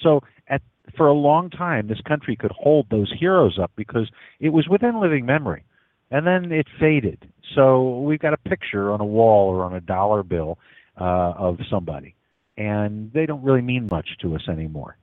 so 0.00 0.20
at 0.48 0.62
for 0.96 1.08
a 1.08 1.12
long 1.12 1.50
time, 1.50 1.88
this 1.88 2.00
country 2.06 2.36
could 2.36 2.52
hold 2.52 2.86
those 2.88 3.12
heroes 3.18 3.58
up 3.60 3.72
because 3.74 4.08
it 4.38 4.50
was 4.50 4.68
within 4.68 5.00
living 5.00 5.26
memory, 5.26 5.64
and 6.12 6.24
then 6.24 6.52
it 6.52 6.68
faded. 6.78 7.28
So 7.56 7.98
we've 7.98 8.20
got 8.20 8.32
a 8.32 8.48
picture 8.48 8.92
on 8.92 9.00
a 9.00 9.04
wall 9.04 9.50
or 9.50 9.64
on 9.64 9.74
a 9.74 9.80
dollar 9.80 10.22
bill 10.22 10.58
uh, 11.00 11.34
of 11.36 11.58
somebody, 11.68 12.14
and 12.56 13.12
they 13.12 13.26
don't 13.26 13.42
really 13.42 13.62
mean 13.62 13.88
much 13.90 14.08
to 14.22 14.34
us 14.34 14.42
anymore. 14.48 14.96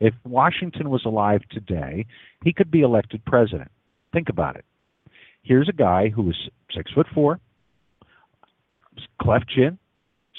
If 0.00 0.14
Washington 0.24 0.90
was 0.90 1.04
alive 1.04 1.40
today, 1.50 2.06
he 2.42 2.52
could 2.52 2.70
be 2.70 2.82
elected 2.82 3.24
president. 3.24 3.70
Think 4.12 4.28
about 4.28 4.56
it. 4.56 4.64
Here's 5.42 5.68
a 5.68 5.72
guy 5.72 6.08
who 6.08 6.22
was 6.22 6.36
six 6.74 6.90
foot 6.92 7.06
four, 7.14 7.40
cleft 9.20 9.48
chin, 9.48 9.78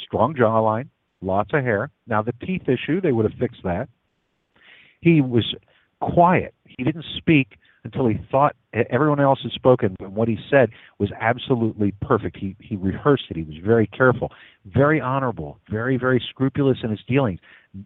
strong 0.03 0.35
jawline, 0.35 0.89
lots 1.21 1.51
of 1.53 1.63
hair. 1.63 1.91
Now 2.07 2.21
the 2.21 2.33
teeth 2.45 2.63
issue, 2.67 3.01
they 3.01 3.11
would 3.11 3.29
have 3.29 3.39
fixed 3.39 3.63
that. 3.63 3.87
He 5.01 5.21
was 5.21 5.55
quiet. 6.01 6.53
He 6.65 6.83
didn't 6.83 7.05
speak 7.17 7.57
until 7.85 8.07
he 8.07 8.15
thought 8.31 8.55
everyone 8.89 9.19
else 9.21 9.39
had 9.43 9.51
spoken, 9.51 9.95
and 9.99 10.13
what 10.15 10.27
he 10.27 10.37
said 10.49 10.71
was 10.99 11.09
absolutely 11.21 11.93
perfect. 12.01 12.35
He 12.35 12.55
he 12.59 12.75
rehearsed 12.75 13.25
it. 13.29 13.37
He 13.37 13.43
was 13.43 13.55
very 13.63 13.87
careful, 13.87 14.31
very 14.65 14.99
honorable, 14.99 15.59
very 15.69 15.95
very 15.95 16.21
scrupulous 16.29 16.79
in 16.83 16.89
his 16.89 16.99
dealings. 17.07 17.39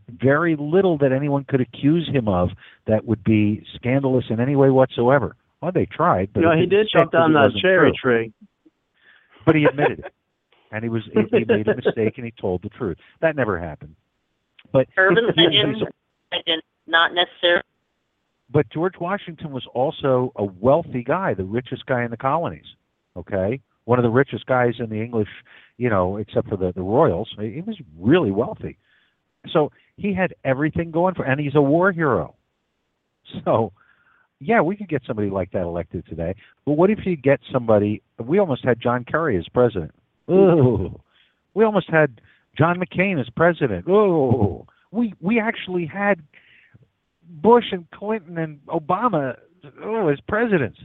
Very 0.09 0.55
little 0.55 0.97
that 0.99 1.11
anyone 1.11 1.43
could 1.43 1.61
accuse 1.61 2.07
him 2.11 2.27
of 2.27 2.49
that 2.87 3.05
would 3.05 3.23
be 3.23 3.63
scandalous 3.75 4.25
in 4.29 4.39
any 4.39 4.55
way 4.55 4.69
whatsoever. 4.69 5.35
Well, 5.61 5.71
they 5.73 5.85
tried, 5.85 6.29
but 6.33 6.39
You 6.41 6.45
know, 6.47 6.55
he 6.55 6.61
didn't 6.61 6.69
did 6.69 6.89
chop 6.89 7.11
down 7.11 7.33
'cause 7.33 7.53
that 7.53 7.59
cherry 7.59 7.91
true. 7.91 8.29
tree. 8.29 8.33
But 9.45 9.55
he 9.55 9.65
admitted 9.65 9.99
it, 10.05 10.13
and 10.71 10.83
he 10.83 10.89
was 10.89 11.03
he, 11.13 11.39
he 11.39 11.45
made 11.45 11.67
a 11.67 11.75
mistake 11.75 12.13
and 12.17 12.25
he 12.25 12.31
told 12.31 12.61
the 12.61 12.69
truth. 12.69 12.97
That 13.19 13.35
never 13.35 13.59
happened. 13.59 13.95
But 14.71 14.87
Urban 14.97 15.25
if- 15.25 15.31
if- 15.31 15.37
legend, 15.37 15.87
legend, 16.31 16.61
not 16.87 17.13
necessarily. 17.13 17.63
But 18.51 18.69
George 18.69 18.95
Washington 18.99 19.51
was 19.51 19.65
also 19.73 20.31
a 20.35 20.43
wealthy 20.43 21.03
guy, 21.03 21.33
the 21.33 21.43
richest 21.43 21.85
guy 21.85 22.03
in 22.03 22.11
the 22.11 22.17
colonies. 22.17 22.65
Okay, 23.15 23.59
one 23.85 23.99
of 23.99 24.03
the 24.03 24.09
richest 24.09 24.45
guys 24.45 24.75
in 24.79 24.89
the 24.89 25.01
English, 25.01 25.29
you 25.77 25.89
know, 25.89 26.17
except 26.17 26.47
for 26.47 26.57
the 26.57 26.71
the 26.73 26.81
royals. 26.81 27.29
He 27.39 27.61
was 27.61 27.77
really 27.97 28.31
wealthy, 28.31 28.77
so 29.51 29.71
he 29.97 30.13
had 30.13 30.33
everything 30.43 30.91
going 30.91 31.15
for, 31.15 31.25
and 31.25 31.39
he's 31.39 31.55
a 31.55 31.61
war 31.61 31.91
hero. 31.91 32.35
So, 33.43 33.73
yeah, 34.39 34.61
we 34.61 34.75
could 34.75 34.89
get 34.89 35.03
somebody 35.05 35.29
like 35.29 35.51
that 35.51 35.63
elected 35.63 36.05
today. 36.07 36.35
But 36.65 36.73
what 36.73 36.89
if 36.89 36.99
you 37.05 37.15
get 37.15 37.39
somebody? 37.51 38.01
We 38.17 38.39
almost 38.39 38.63
had 38.63 38.79
John 38.81 39.03
Kerry 39.03 39.37
as 39.37 39.47
president. 39.49 39.91
Ooh, 40.29 40.99
we 41.53 41.63
almost 41.63 41.89
had 41.89 42.21
John 42.57 42.79
McCain 42.79 43.19
as 43.19 43.29
president. 43.35 43.87
Ooh, 43.87 44.65
we 44.91 45.13
we 45.19 45.39
actually 45.39 45.85
had 45.85 46.21
Bush 47.29 47.65
and 47.71 47.89
Clinton 47.91 48.37
and 48.37 48.59
Obama 48.67 49.37
oh, 49.83 50.07
as 50.07 50.19
presidents. 50.27 50.79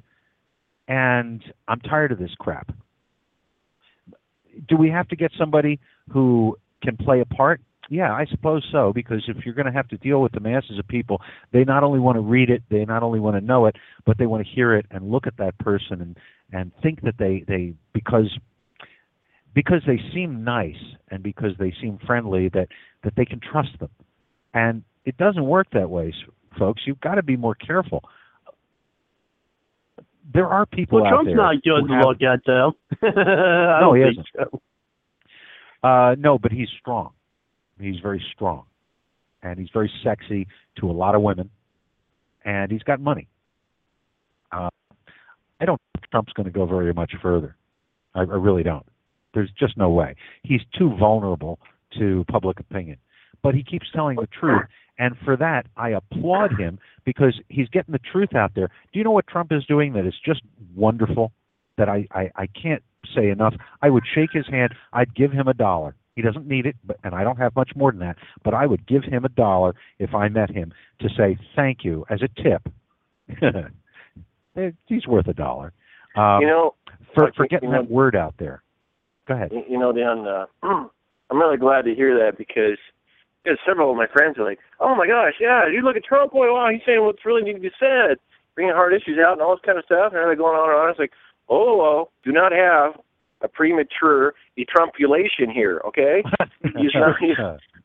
And 0.87 1.43
I'm 1.67 1.81
tired 1.81 2.13
of 2.13 2.19
this 2.19 2.35
crap. 2.39 2.75
Do 4.69 4.77
we 4.77 4.91
have 4.91 5.09
to 5.09 5.17
get 5.17 5.33
somebody 5.39 5.81
who 6.13 6.57
can 6.83 6.97
play 6.97 7.21
a 7.21 7.25
part? 7.25 7.61
Yeah, 7.91 8.13
I 8.13 8.25
suppose 8.31 8.67
so, 8.73 8.93
because 8.95 9.23
if 9.29 9.45
you're 9.45 9.55
going 9.55 9.67
to 9.67 9.73
have 9.73 9.89
to 9.89 9.99
deal 9.99 10.23
with 10.23 10.33
the 10.33 10.41
masses 10.41 10.79
of 10.79 10.89
people, 10.89 11.21
they 11.53 11.65
not 11.65 11.83
only 11.83 12.01
want 12.01 12.17
to 12.17 12.21
read 12.21 12.51
it, 12.51 12.63
they 12.71 12.85
not 12.85 13.03
only 13.03 13.21
want 13.21 13.37
to 13.37 13.41
know 13.43 13.67
it, 13.67 13.77
but 14.07 14.17
they 14.17 14.27
want 14.27 14.47
to 14.47 14.51
hear 14.51 14.75
it 14.75 14.87
and 14.91 15.11
look 15.11 15.27
at 15.27 15.37
that 15.39 15.59
person 15.59 16.01
and, 16.01 16.17
and 16.53 16.73
think 16.83 17.03
that 17.03 17.17
they, 17.19 17.45
they 17.47 17.75
because 17.93 18.39
because 19.55 19.83
they 19.87 20.01
seem 20.13 20.45
nice 20.45 20.75
and 21.11 21.23
because 21.23 21.53
they 21.59 21.73
seem 21.81 21.99
friendly 22.05 22.49
that, 22.51 22.69
that 23.05 23.15
they 23.17 23.25
can 23.25 23.41
trust 23.41 23.79
them. 23.79 23.91
And 24.53 24.83
it 25.05 25.17
doesn't 25.17 25.45
work 25.45 25.67
that 25.73 25.89
way, 25.89 26.13
folks. 26.59 26.83
You've 26.87 27.01
got 27.01 27.17
to 27.17 27.23
be 27.23 27.37
more 27.37 27.55
careful. 27.55 28.03
There 30.33 30.47
are 30.49 30.65
people 30.67 31.03
Well, 31.03 31.11
Trump's 31.11 31.33
not 31.35 31.63
good 31.63 31.87
to 31.87 32.01
look 32.01 32.23
at, 32.23 32.41
though. 32.47 32.73
No, 33.81 33.93
he 33.93 34.03
isn't. 34.03 34.27
so. 34.35 34.61
Uh, 35.87 36.15
no, 36.19 36.39
but 36.39 36.51
he's 36.51 36.69
strong. 36.81 37.11
He's 37.79 37.99
very 38.03 38.25
strong, 38.35 38.65
and 39.43 39.59
he's 39.59 39.69
very 39.73 39.91
sexy 40.03 40.47
to 40.81 40.91
a 40.91 40.93
lot 40.93 41.15
of 41.15 41.21
women, 41.23 41.51
and 42.45 42.71
he's 42.73 42.83
got 42.83 43.01
money. 43.01 43.29
Uh, 44.51 44.71
I 45.61 45.65
don't 45.67 45.81
think 45.95 46.11
Trump's 46.11 46.33
going 46.33 46.47
to 46.47 46.53
go 46.53 46.65
very 46.65 46.95
much 46.95 47.13
further. 47.21 47.57
I, 48.15 48.21
I 48.21 48.23
really 48.23 48.63
don't. 48.63 48.87
There's 49.35 49.51
just 49.59 49.77
no 49.77 49.91
way. 49.91 50.15
He's 50.43 50.61
too 50.79 50.97
vulnerable 50.99 51.59
to 51.99 52.25
public 52.31 52.61
opinion. 52.61 52.97
But 53.43 53.55
he 53.55 53.63
keeps 53.63 53.87
telling 53.95 54.17
the 54.17 54.29
truth, 54.29 54.63
and 54.99 55.17
for 55.25 55.37
that 55.37 55.67
I 55.77 55.91
applaud 55.91 56.59
him 56.59 56.79
because 57.05 57.41
he's 57.49 57.69
getting 57.69 57.93
the 57.93 58.01
truth 58.13 58.35
out 58.35 58.53
there. 58.55 58.69
Do 58.93 58.99
you 58.99 59.05
know 59.05 59.11
what 59.11 59.27
Trump 59.27 59.53
is 59.53 59.65
doing 59.67 59.93
that 59.95 60.07
is 60.07 60.15
just 60.25 60.43
wonderful? 60.75 61.33
That 61.77 61.89
I, 61.89 62.07
I, 62.13 62.31
I 62.37 62.47
can't 62.47 62.83
say 63.15 63.29
enough. 63.31 63.55
I 63.83 63.91
would 63.91 64.05
shake 64.15 64.31
his 64.33 64.47
hand. 64.49 64.75
I'd 64.93 65.15
give 65.15 65.33
him 65.33 65.49
a 65.49 65.55
dollar. 65.55 65.97
He 66.15 66.23
doesn't 66.23 66.47
need 66.47 66.67
it, 66.67 66.77
but, 66.85 66.97
and 67.03 67.15
I 67.15 67.25
don't 67.25 67.39
have 67.39 67.57
much 67.57 67.73
more 67.75 67.91
than 67.91 67.99
that. 68.01 68.17
But 68.45 68.55
I 68.55 68.67
would 68.67 68.87
give 68.87 69.03
him 69.03 69.25
a 69.25 69.29
dollar 69.29 69.75
if 69.99 70.15
I 70.15 70.29
met 70.29 70.51
him 70.51 70.73
to 71.01 71.09
say 71.09 71.37
thank 71.57 71.79
you 71.83 72.05
as 72.09 72.21
a 72.23 72.29
tip. 72.41 72.69
He's 74.87 75.07
worth 75.09 75.27
a 75.27 75.35
dollar. 75.35 75.73
Um, 76.17 76.43
you 76.43 76.47
know, 76.47 76.75
for 77.15 77.33
for 77.37 77.47
getting 77.49 77.71
you 77.71 77.75
know- 77.75 77.83
that 77.83 77.91
word 77.91 78.15
out 78.15 78.35
there. 78.39 78.63
Go 79.27 79.35
ahead. 79.35 79.53
you 79.69 79.79
know, 79.79 79.91
Dan, 79.91 80.27
uh, 80.27 80.47
I'm 81.31 81.39
really 81.41 81.57
glad 81.57 81.87
to 81.87 81.95
hear 81.95 82.15
that 82.19 82.37
because 82.37 82.79
because 83.45 83.59
several 83.67 83.91
of 83.91 83.97
my 83.97 84.07
friends 84.07 84.39
are 84.39 84.45
like, 84.45 84.59
"Oh 84.81 84.95
my 84.95 85.07
gosh, 85.07 85.35
yeah, 85.41 85.69
you 85.69 85.83
look 85.83 85.97
at 85.97 86.05
Trump, 86.05 86.33
boy, 86.33 86.53
wow, 86.53 86.69
he's 86.73 86.81
saying 86.87 87.05
what's 87.05 87.25
really 87.25 87.43
need 87.43 87.55
to 87.55 87.61
be 87.61 87.71
said, 87.79 88.19
bringing 88.55 88.75
hard 88.75 88.95
issues 88.95 89.19
out 89.19 89.35
and 89.35 89.43
all 89.43 89.55
this 89.55 89.65
kind 89.65 89.79
of 89.79 89.85
stuff." 89.85 90.13
And 90.13 90.23
they're 90.25 90.35
going 90.37 90.57
on 90.57 90.71
and 90.71 90.79
on. 90.81 90.91
It's 90.91 90.99
like, 90.99 91.13
oh, 91.49 91.77
well, 91.77 92.11
do 92.25 92.33
not 92.33 92.53
have 92.53 92.99
a 93.43 93.49
premature 93.49 94.35
Trumpulation 94.75 95.51
here, 95.53 95.83
okay? 95.85 96.23
He's 96.79 96.95
not- 96.95 97.19
he's- 97.19 97.37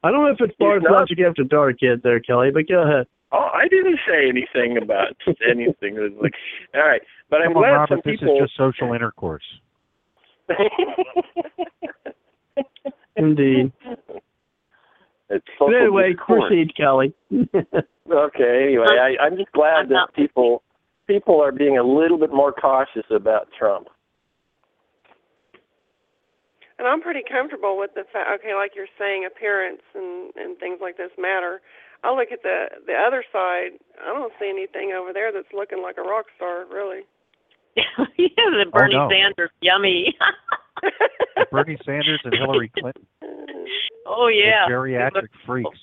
I 0.04 0.12
don't 0.12 0.24
know 0.24 0.32
if 0.32 0.40
it's 0.40 0.54
He's 0.58 0.66
far 0.66 0.80
not- 0.80 1.08
to 1.10 1.16
get 1.16 1.28
after 1.28 1.44
dark 1.44 1.82
yet 1.82 2.04
there, 2.04 2.20
Kelly, 2.22 2.52
but 2.52 2.68
go 2.70 2.84
ahead. 2.84 3.06
Oh, 3.34 3.50
I 3.54 3.68
didn't 3.68 4.00
say 4.08 4.30
anything 4.30 4.78
about 4.78 5.16
anything. 5.50 5.98
It 5.98 6.00
was 6.00 6.14
like, 6.22 6.34
all 6.74 6.82
right, 6.88 7.02
but 7.30 7.42
I'm 7.42 7.50
Come 7.54 7.58
on, 7.58 7.64
glad 7.64 7.72
Robert, 7.74 7.90
some 7.90 8.02
this 8.06 8.20
people. 8.20 8.36
is 8.36 8.42
just 8.44 8.56
social 8.56 8.94
intercourse. 8.94 9.44
Indeed. 13.18 13.72
it's 15.30 15.46
But 15.60 15.74
anyway, 15.76 16.14
discourse. 16.14 16.44
proceed, 16.48 16.76
Kelly. 16.76 17.14
Okay. 18.12 18.64
Anyway, 18.66 18.88
I, 18.90 19.22
I'm 19.24 19.38
just 19.38 19.52
glad 19.52 19.82
I'm 19.86 19.90
that 19.90 19.94
not- 19.94 20.14
people 20.16 20.64
people 21.06 21.40
are 21.44 21.52
being 21.52 21.78
a 21.78 21.84
little 21.84 22.18
bit 22.18 22.32
more 22.34 22.52
cautious 22.52 23.06
about 23.12 23.48
Trump. 23.58 23.88
And 26.80 26.88
I'm 26.88 27.02
pretty 27.02 27.22
comfortable 27.30 27.78
with 27.78 27.92
the 27.94 28.04
fact. 28.12 28.30
Okay, 28.40 28.56
like 28.56 28.72
you're 28.76 28.90
saying, 28.98 29.26
appearance 29.30 29.82
and 29.94 30.32
and 30.38 30.58
things 30.58 30.80
like 30.82 30.98
this 30.98 31.12
matter. 31.20 31.62
I 32.04 32.16
look 32.16 32.32
at 32.32 32.42
the 32.42 32.66
the 32.88 32.94
other 32.96 33.24
side. 33.32 33.78
I 34.02 34.08
don't 34.14 34.34
see 34.40 34.50
anything 34.50 34.94
over 34.98 35.12
there 35.14 35.32
that's 35.32 35.52
looking 35.54 35.82
like 35.84 35.98
a 35.98 36.02
rock 36.02 36.26
star, 36.36 36.66
really. 36.72 37.02
yeah, 37.76 37.86
the 38.18 38.66
Bernie 38.72 38.96
no. 38.96 39.10
Sanders, 39.12 39.52
yummy. 39.62 40.16
Bernie 41.52 41.78
Sanders 41.86 42.22
and 42.24 42.34
Hillary 42.34 42.72
Clinton, 42.78 43.06
oh 44.06 44.28
yeah. 44.28 44.66
the 44.68 44.74
geriatric 44.74 45.30
freaks. 45.46 45.80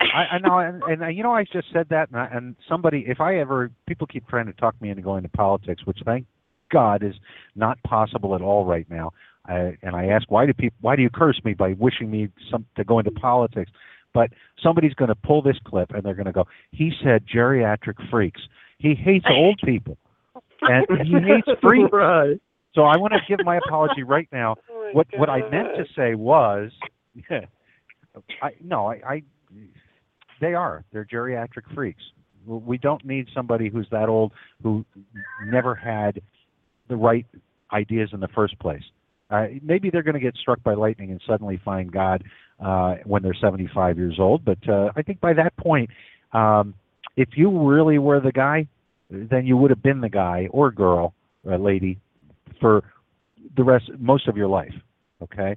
I, 0.00 0.36
I 0.36 0.38
know, 0.38 0.58
and, 0.58 1.02
and 1.02 1.16
you 1.16 1.22
know, 1.22 1.34
I 1.34 1.44
just 1.44 1.68
said 1.72 1.88
that, 1.90 2.08
and, 2.10 2.18
I, 2.18 2.26
and 2.32 2.56
somebody, 2.68 3.04
if 3.06 3.20
I 3.20 3.36
ever, 3.36 3.70
people 3.86 4.06
keep 4.06 4.26
trying 4.28 4.46
to 4.46 4.52
talk 4.54 4.80
me 4.80 4.88
into 4.88 5.02
going 5.02 5.22
to 5.22 5.28
politics, 5.28 5.84
which 5.84 5.98
thank 6.04 6.26
God 6.70 7.02
is 7.02 7.14
not 7.54 7.82
possible 7.82 8.34
at 8.34 8.40
all 8.40 8.64
right 8.64 8.88
now. 8.88 9.12
I, 9.46 9.76
and 9.82 9.94
I 9.94 10.06
ask, 10.06 10.30
why 10.30 10.46
do 10.46 10.54
people, 10.54 10.76
why 10.80 10.96
do 10.96 11.02
you 11.02 11.10
curse 11.10 11.40
me 11.44 11.54
by 11.54 11.72
wishing 11.74 12.10
me 12.10 12.28
some 12.50 12.64
to 12.76 12.84
go 12.84 12.98
into 12.98 13.10
politics? 13.10 13.70
But 14.14 14.30
somebody's 14.62 14.94
going 14.94 15.08
to 15.08 15.14
pull 15.14 15.42
this 15.42 15.56
clip, 15.64 15.90
and 15.92 16.02
they're 16.02 16.14
going 16.14 16.26
to 16.26 16.32
go, 16.32 16.46
he 16.70 16.92
said 17.02 17.24
geriatric 17.26 18.10
freaks. 18.10 18.40
He 18.78 18.94
hates 18.94 19.26
old 19.30 19.60
people, 19.64 19.98
and 20.62 20.86
he 21.06 21.14
hates 21.14 21.48
freaks. 21.60 21.90
right. 21.92 22.40
So 22.74 22.82
I 22.82 22.96
want 22.96 23.12
to 23.12 23.20
give 23.28 23.44
my 23.44 23.56
apology 23.56 24.02
right 24.02 24.28
now. 24.32 24.56
Oh 24.70 24.90
What 24.92 25.06
what 25.16 25.28
I 25.28 25.40
meant 25.50 25.68
to 25.76 25.84
say 25.96 26.14
was, 26.14 26.70
I 27.30 28.50
no, 28.62 28.86
I, 28.86 29.00
I 29.06 29.22
they 30.40 30.54
are 30.54 30.84
they're 30.92 31.04
geriatric 31.04 31.74
freaks. 31.74 32.02
We 32.46 32.78
don't 32.78 33.04
need 33.04 33.28
somebody 33.34 33.68
who's 33.68 33.86
that 33.90 34.08
old 34.08 34.32
who 34.62 34.84
never 35.44 35.74
had 35.74 36.20
the 36.88 36.96
right 36.96 37.26
ideas 37.72 38.10
in 38.12 38.20
the 38.20 38.28
first 38.28 38.58
place. 38.58 38.82
Uh, 39.30 39.46
maybe 39.62 39.90
they're 39.90 40.02
going 40.02 40.14
to 40.14 40.20
get 40.20 40.34
struck 40.36 40.60
by 40.62 40.74
lightning 40.74 41.10
and 41.10 41.20
suddenly 41.26 41.60
find 41.64 41.92
God 41.92 42.24
uh, 42.58 42.96
when 43.04 43.22
they're 43.22 43.36
75 43.40 43.96
years 43.96 44.16
old. 44.18 44.44
But 44.44 44.58
uh, 44.68 44.90
I 44.96 45.02
think 45.02 45.20
by 45.20 45.34
that 45.34 45.56
point, 45.56 45.90
um, 46.32 46.74
if 47.16 47.28
you 47.36 47.68
really 47.68 47.98
were 47.98 48.20
the 48.20 48.32
guy, 48.32 48.66
then 49.08 49.46
you 49.46 49.56
would 49.56 49.70
have 49.70 49.82
been 49.82 50.00
the 50.00 50.08
guy 50.08 50.48
or 50.50 50.70
girl, 50.72 51.14
or 51.44 51.56
lady, 51.58 51.98
for 52.60 52.82
the 53.56 53.64
rest, 53.64 53.90
most 53.98 54.28
of 54.28 54.36
your 54.36 54.48
life. 54.48 54.74
Okay, 55.22 55.56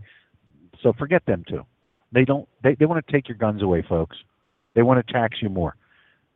so 0.82 0.94
forget 0.94 1.26
them 1.26 1.44
too. 1.48 1.66
They 2.12 2.26
don't. 2.26 2.48
They 2.64 2.76
they 2.76 2.86
want 2.86 3.06
to 3.06 3.12
take 3.12 3.28
your 3.28 3.38
guns 3.38 3.62
away, 3.62 3.84
folks. 3.88 4.18
They 4.76 4.82
want 4.82 5.06
to 5.06 5.14
tax 5.14 5.38
you 5.42 5.50
more. 5.50 5.76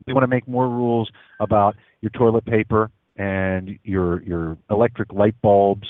They 0.05 0.13
want 0.13 0.23
to 0.23 0.27
make 0.27 0.47
more 0.47 0.69
rules 0.69 1.09
about 1.39 1.75
your 2.01 2.11
toilet 2.11 2.45
paper 2.45 2.91
and 3.17 3.77
your 3.83 4.21
your 4.23 4.57
electric 4.69 5.11
light 5.11 5.35
bulbs 5.41 5.87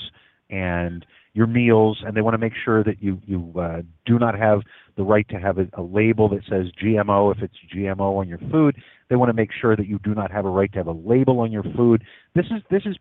and 0.50 1.04
your 1.34 1.46
meals, 1.46 2.02
and 2.04 2.16
they 2.16 2.20
want 2.20 2.34
to 2.34 2.38
make 2.38 2.54
sure 2.64 2.82
that 2.82 3.02
you 3.02 3.20
you 3.26 3.52
uh, 3.58 3.82
do 4.06 4.18
not 4.18 4.36
have 4.36 4.60
the 4.96 5.04
right 5.04 5.28
to 5.28 5.36
have 5.38 5.58
a, 5.58 5.68
a 5.74 5.82
label 5.82 6.28
that 6.30 6.40
says 6.48 6.66
GMO 6.82 7.34
if 7.34 7.42
it's 7.42 7.54
GMO 7.74 8.18
on 8.18 8.28
your 8.28 8.38
food. 8.50 8.76
They 9.08 9.16
want 9.16 9.28
to 9.28 9.34
make 9.34 9.50
sure 9.58 9.76
that 9.76 9.86
you 9.86 10.00
do 10.02 10.14
not 10.14 10.32
have 10.32 10.44
a 10.44 10.50
right 10.50 10.72
to 10.72 10.78
have 10.78 10.88
a 10.88 10.92
label 10.92 11.40
on 11.40 11.52
your 11.52 11.62
food. 11.76 12.02
This 12.34 12.46
is 12.46 12.62
this 12.70 12.82
is 12.86 12.96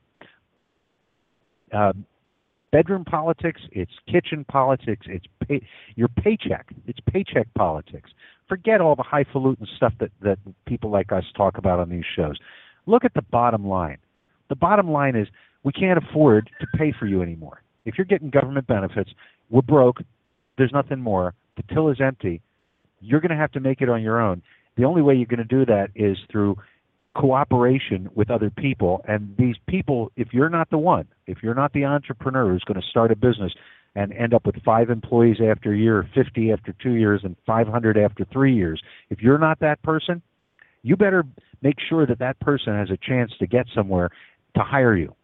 uh, 1.73 1.93
bedroom 2.71 3.05
politics. 3.05 3.61
It's 3.71 3.91
kitchen 4.11 4.45
politics. 4.45 5.05
It's 5.09 5.25
pay, 5.47 5.61
your 5.95 6.07
paycheck. 6.07 6.67
It's 6.85 6.99
paycheck 7.11 7.47
politics. 7.55 8.09
Forget 8.47 8.81
all 8.81 8.95
the 8.95 9.03
highfalutin 9.03 9.67
stuff 9.75 9.93
that 9.99 10.11
that 10.21 10.39
people 10.65 10.89
like 10.89 11.11
us 11.11 11.23
talk 11.35 11.57
about 11.57 11.79
on 11.79 11.89
these 11.89 12.05
shows. 12.15 12.37
Look 12.85 13.03
at 13.03 13.13
the 13.13 13.21
bottom 13.23 13.67
line. 13.67 13.97
The 14.49 14.55
bottom 14.55 14.91
line 14.91 15.15
is 15.15 15.27
we 15.63 15.73
can't 15.73 16.01
afford 16.01 16.49
to 16.61 16.67
pay 16.77 16.93
for 16.97 17.05
you 17.05 17.21
anymore. 17.21 17.61
If 17.85 17.97
you're 17.97 18.05
getting 18.05 18.29
government 18.29 18.67
benefits, 18.67 19.09
we're 19.49 19.61
broke. 19.61 19.97
There's 20.57 20.71
nothing 20.71 20.99
more. 20.99 21.33
The 21.57 21.63
till 21.73 21.89
is 21.89 21.99
empty. 21.99 22.41
You're 23.01 23.19
going 23.19 23.31
to 23.31 23.37
have 23.37 23.51
to 23.53 23.59
make 23.59 23.81
it 23.81 23.89
on 23.89 24.01
your 24.01 24.19
own. 24.19 24.41
The 24.77 24.85
only 24.85 25.01
way 25.01 25.15
you're 25.15 25.25
going 25.25 25.37
to 25.39 25.43
do 25.43 25.65
that 25.65 25.89
is 25.95 26.17
through 26.31 26.57
cooperation 27.17 28.09
with 28.15 28.29
other 28.29 28.49
people. 28.49 29.03
And 29.07 29.35
these 29.37 29.55
people, 29.67 30.11
if 30.15 30.33
you're 30.33 30.49
not 30.49 30.69
the 30.69 30.77
one, 30.77 31.07
if 31.25 31.39
you're 31.41 31.55
not 31.55 31.73
the 31.73 31.83
entrepreneur 31.85 32.51
who's 32.51 32.63
going 32.63 32.79
to 32.79 32.87
start 32.87 33.11
a 33.11 33.15
business 33.15 33.53
and 33.95 34.13
end 34.13 34.33
up 34.33 34.45
with 34.45 34.61
five 34.63 34.89
employees 34.91 35.37
after 35.43 35.73
a 35.73 35.77
year, 35.77 36.07
50 36.13 36.51
after 36.51 36.73
two 36.73 36.93
years, 36.93 37.21
and 37.23 37.35
500 37.45 37.97
after 37.97 38.25
three 38.31 38.55
years, 38.55 38.81
if 39.09 39.21
you're 39.21 39.39
not 39.39 39.59
that 39.59 39.81
person, 39.81 40.21
you 40.83 40.95
better 40.95 41.25
make 41.63 41.77
sure 41.89 42.05
that 42.05 42.19
that 42.19 42.39
person 42.39 42.73
has 42.73 42.91
a 42.91 42.97
chance 42.97 43.31
to 43.39 43.47
get 43.47 43.65
somewhere 43.73 44.11
to 44.55 44.61
hire 44.61 44.95
you. 44.95 45.15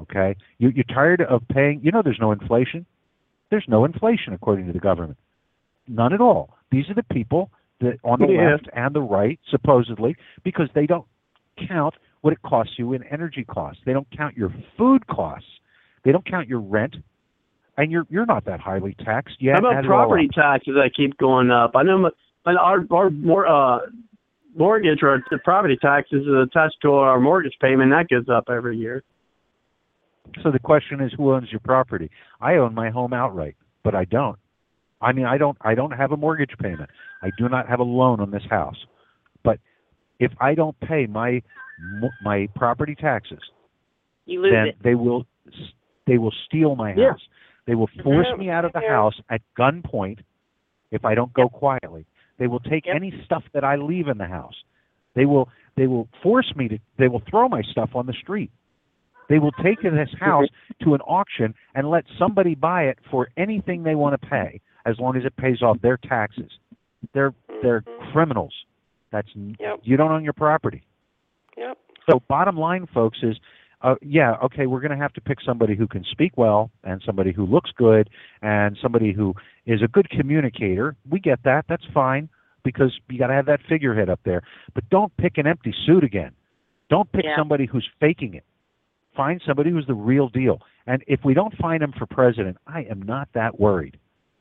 Okay? 0.00 0.36
You, 0.58 0.70
you're 0.70 0.84
tired 0.84 1.20
of 1.20 1.46
paying, 1.48 1.80
you 1.82 1.90
know, 1.92 2.00
there's 2.02 2.18
no 2.20 2.32
inflation. 2.32 2.86
There's 3.50 3.66
no 3.68 3.84
inflation 3.84 4.32
according 4.32 4.66
to 4.68 4.72
the 4.72 4.78
government. 4.78 5.18
None 5.86 6.14
at 6.14 6.20
all. 6.20 6.56
These 6.70 6.88
are 6.88 6.94
the 6.94 7.02
people 7.02 7.50
that 7.80 7.98
on 8.02 8.20
the 8.20 8.26
Yeah. 8.26 8.52
left 8.52 8.68
and 8.72 8.94
the 8.94 9.02
right, 9.02 9.38
supposedly, 9.50 10.16
because 10.42 10.68
they 10.74 10.86
don't 10.86 11.04
count 11.68 11.94
what 12.20 12.32
it 12.32 12.42
costs 12.42 12.74
you 12.76 12.92
in 12.92 13.02
energy 13.04 13.44
costs. 13.44 13.80
They 13.86 13.92
don't 13.92 14.08
count 14.16 14.36
your 14.36 14.52
food 14.76 15.06
costs. 15.06 15.48
They 16.04 16.12
don't 16.12 16.24
count 16.24 16.48
your 16.48 16.60
rent. 16.60 16.96
And 17.78 17.92
you're 17.92 18.06
you're 18.08 18.26
not 18.26 18.46
that 18.46 18.60
highly 18.60 18.96
taxed 19.04 19.36
yet. 19.38 19.54
How 19.54 19.58
about 19.58 19.74
add 19.74 19.84
it 19.84 19.90
all 19.90 20.06
property 20.06 20.28
taxes 20.32 20.74
that 20.76 20.92
keep 20.96 21.18
going 21.18 21.50
up? 21.50 21.72
I 21.74 21.82
know 21.82 21.98
my, 21.98 22.10
and 22.46 22.58
our 22.58 22.86
our 22.90 23.10
more 23.10 23.46
uh 23.46 23.80
mortgage 24.56 25.00
or 25.02 25.22
the 25.30 25.38
property 25.38 25.76
taxes 25.80 26.22
is 26.22 26.34
attached 26.42 26.76
to 26.82 26.92
our 26.92 27.20
mortgage 27.20 27.54
payment 27.60 27.90
that 27.90 28.08
goes 28.08 28.28
up 28.34 28.44
every 28.48 28.78
year. 28.78 29.02
So 30.42 30.50
the 30.50 30.58
question 30.58 31.00
is, 31.00 31.12
who 31.16 31.32
owns 31.32 31.50
your 31.50 31.60
property? 31.60 32.10
I 32.40 32.54
own 32.54 32.74
my 32.74 32.90
home 32.90 33.12
outright, 33.12 33.56
but 33.84 33.94
I 33.94 34.04
don't. 34.04 34.38
I 35.00 35.12
mean, 35.12 35.26
I 35.26 35.38
don't. 35.38 35.56
I 35.60 35.74
don't 35.74 35.92
have 35.92 36.12
a 36.12 36.16
mortgage 36.16 36.52
payment. 36.60 36.90
I 37.22 37.30
do 37.38 37.48
not 37.48 37.68
have 37.68 37.80
a 37.80 37.84
loan 37.84 38.20
on 38.20 38.30
this 38.30 38.42
house. 38.48 38.76
But 39.44 39.60
if 40.18 40.32
I 40.40 40.54
don't 40.54 40.78
pay 40.80 41.06
my 41.06 41.42
my 42.22 42.48
property 42.54 42.94
taxes, 42.94 43.40
You 44.24 44.40
lose 44.42 44.52
then 44.52 44.66
it. 44.68 44.76
they 44.82 44.94
will 44.94 45.26
they 46.06 46.18
will 46.18 46.32
steal 46.46 46.74
my 46.76 46.94
Yeah. 46.94 47.10
house. 47.10 47.28
They 47.66 47.74
will 47.74 47.90
force 48.02 48.28
me 48.38 48.48
out 48.48 48.64
of 48.64 48.72
the 48.72 48.80
house 48.80 49.20
at 49.28 49.42
gunpoint 49.58 50.20
if 50.92 51.04
I 51.04 51.14
don't 51.14 51.32
go 51.32 51.48
quietly. 51.48 52.06
They 52.38 52.46
will 52.46 52.60
take 52.60 52.86
Yep. 52.86 52.96
any 52.96 53.22
stuff 53.24 53.44
that 53.52 53.64
I 53.64 53.76
leave 53.76 54.08
in 54.08 54.18
the 54.18 54.26
house. 54.26 54.62
They 55.14 55.26
will 55.26 55.48
they 55.74 55.86
will 55.86 56.08
force 56.22 56.54
me 56.56 56.68
to 56.68 56.78
they 56.96 57.08
will 57.08 57.20
throw 57.28 57.48
my 57.48 57.62
stuff 57.62 57.94
on 57.94 58.06
the 58.06 58.12
street. 58.14 58.50
They 59.28 59.38
will 59.40 59.52
take 59.52 59.82
this 59.82 60.12
house 60.20 60.48
to 60.82 60.94
an 60.94 61.00
auction 61.02 61.54
and 61.74 61.90
let 61.90 62.04
somebody 62.16 62.54
buy 62.54 62.84
it 62.84 62.98
for 63.10 63.28
anything 63.36 63.82
they 63.82 63.96
want 63.96 64.20
to 64.20 64.26
pay 64.28 64.60
as 64.86 64.98
long 65.00 65.16
as 65.16 65.24
it 65.24 65.36
pays 65.36 65.62
off 65.62 65.80
their 65.80 65.96
taxes. 65.96 66.50
They're 67.12 67.34
they're 67.60 67.80
Mhm. 67.80 68.12
criminals. 68.12 68.54
That's 69.10 69.28
Yep. 69.34 69.80
you 69.82 69.96
don't 69.96 70.10
own 70.10 70.24
your 70.24 70.32
property. 70.32 70.82
Yep. 71.56 71.78
So 72.10 72.22
bottom 72.28 72.56
line, 72.56 72.86
folks, 72.92 73.18
is 73.22 73.36
uh, 73.82 73.94
yeah, 74.00 74.32
okay, 74.42 74.66
we're 74.66 74.80
going 74.80 74.90
to 74.90 74.96
have 74.96 75.12
to 75.12 75.20
pick 75.20 75.38
somebody 75.44 75.76
who 75.76 75.86
can 75.86 76.02
speak 76.10 76.32
well 76.36 76.70
and 76.82 77.02
somebody 77.04 77.30
who 77.30 77.44
looks 77.44 77.70
good 77.76 78.08
and 78.42 78.76
somebody 78.80 79.12
who 79.12 79.34
is 79.66 79.82
a 79.82 79.88
good 79.88 80.08
communicator. 80.10 80.96
We 81.08 81.20
get 81.20 81.40
that. 81.44 81.66
That's 81.68 81.84
fine 81.92 82.28
because 82.64 82.98
you 83.08 83.18
got 83.18 83.26
to 83.28 83.34
have 83.34 83.46
that 83.46 83.60
figurehead 83.68 84.08
up 84.08 84.20
there. 84.24 84.42
But 84.74 84.88
don't 84.88 85.14
pick 85.18 85.36
an 85.38 85.46
empty 85.46 85.74
suit 85.84 86.04
again. 86.04 86.32
Don't 86.88 87.10
pick 87.12 87.24
Yeah. 87.24 87.36
somebody 87.36 87.66
who's 87.66 87.88
faking 88.00 88.34
it. 88.34 88.44
Find 89.14 89.40
somebody 89.46 89.70
who's 89.70 89.86
the 89.86 89.94
real 89.94 90.28
deal. 90.28 90.62
And 90.86 91.04
if 91.06 91.24
we 91.24 91.34
don't 91.34 91.56
find 91.56 91.82
him 91.82 91.92
for 91.92 92.06
president, 92.06 92.56
I 92.66 92.82
am 92.82 93.02
not 93.02 93.28
that 93.34 93.60
worried. 93.60 93.98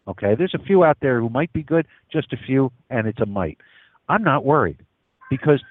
Okay, 0.07 0.35
there's 0.35 0.53
a 0.53 0.59
few 0.59 0.83
out 0.83 0.97
there 1.01 1.19
who 1.19 1.29
might 1.29 1.51
be 1.51 1.63
good, 1.63 1.87
just 2.11 2.31
a 2.31 2.37
few, 2.37 2.71
and 2.89 3.07
it's 3.07 3.19
a 3.19 3.25
might. 3.25 3.57
I'm 4.07 4.23
not 4.23 4.45
worried 4.45 4.77
because, 5.29 5.61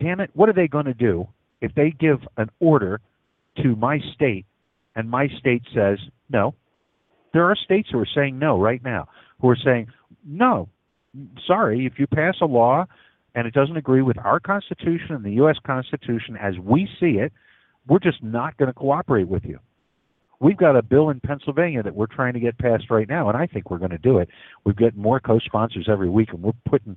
damn 0.00 0.20
it, 0.20 0.30
what 0.34 0.48
are 0.48 0.54
they 0.54 0.68
going 0.68 0.86
to 0.86 0.94
do 0.94 1.28
if 1.60 1.74
they 1.74 1.90
give 1.90 2.18
an 2.36 2.50
order 2.60 3.00
to 3.62 3.76
my 3.76 3.98
state 4.14 4.46
and 4.96 5.08
my 5.08 5.28
state 5.38 5.62
says 5.74 5.98
no? 6.30 6.54
There 7.32 7.44
are 7.44 7.56
states 7.56 7.88
who 7.90 7.98
are 7.98 8.08
saying 8.14 8.38
no 8.38 8.60
right 8.60 8.82
now, 8.82 9.08
who 9.40 9.48
are 9.48 9.58
saying, 9.62 9.88
no, 10.24 10.68
sorry, 11.46 11.86
if 11.86 11.98
you 11.98 12.06
pass 12.06 12.36
a 12.40 12.46
law 12.46 12.86
and 13.34 13.46
it 13.46 13.54
doesn't 13.54 13.76
agree 13.76 14.02
with 14.02 14.18
our 14.18 14.40
Constitution 14.40 15.10
and 15.10 15.24
the 15.24 15.32
U.S. 15.32 15.56
Constitution 15.66 16.36
as 16.40 16.54
we 16.58 16.88
see 17.00 17.18
it, 17.18 17.32
we're 17.88 17.98
just 17.98 18.22
not 18.22 18.56
going 18.56 18.68
to 18.68 18.72
cooperate 18.72 19.28
with 19.28 19.44
you. 19.44 19.58
We've 20.40 20.56
got 20.56 20.76
a 20.76 20.82
bill 20.82 21.10
in 21.10 21.20
Pennsylvania 21.20 21.82
that 21.82 21.94
we're 21.94 22.06
trying 22.06 22.34
to 22.34 22.40
get 22.40 22.58
passed 22.58 22.90
right 22.90 23.08
now, 23.08 23.28
and 23.28 23.36
I 23.36 23.46
think 23.46 23.70
we're 23.70 23.78
going 23.78 23.90
to 23.90 23.98
do 23.98 24.18
it. 24.18 24.28
We've 24.64 24.76
got 24.76 24.96
more 24.96 25.20
co-sponsors 25.20 25.88
every 25.90 26.08
week, 26.08 26.30
and 26.32 26.42
we're 26.42 26.52
putting 26.68 26.96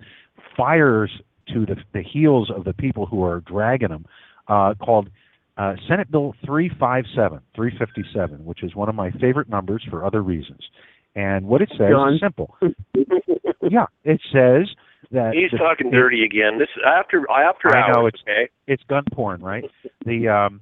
fires 0.56 1.12
to 1.54 1.66
the, 1.66 1.76
the 1.94 2.02
heels 2.02 2.52
of 2.54 2.66
the 2.66 2.74
people 2.74 3.06
who 3.06 3.24
are 3.24 3.42
dragging 3.42 3.90
them. 3.90 4.06
Uh, 4.48 4.74
called 4.76 5.10
uh, 5.58 5.74
Senate 5.90 6.10
Bill 6.10 6.34
357, 6.46 7.42
357, 7.54 8.46
which 8.46 8.64
is 8.64 8.76
one 8.76 8.88
of 8.88 8.96
my 8.96 9.12
favorite 9.12 9.50
numbers 9.50 9.86
for 9.90 10.06
other 10.06 10.22
reasons. 10.22 10.62
And 11.16 11.48
what 11.48 11.62
it 11.62 11.70
says 11.72 11.90
John. 11.90 12.14
is 12.14 12.20
simple. 12.22 12.56
yeah, 13.70 13.88
it 14.04 14.22
says 14.32 14.70
that 15.12 15.34
He's 15.34 15.52
the- 15.52 15.58
talking 15.58 15.90
dirty 15.92 16.24
again. 16.24 16.60
This 16.60 16.70
after 16.86 17.30
i 17.32 17.44
after 17.44 17.76
I 17.76 17.92
know 17.92 18.06
it's 18.06 18.22
okay. 18.22 18.50
it's 18.68 18.84
gun 18.84 19.04
porn, 19.14 19.42
right? 19.42 19.64
The 20.06 20.28
um, 20.28 20.62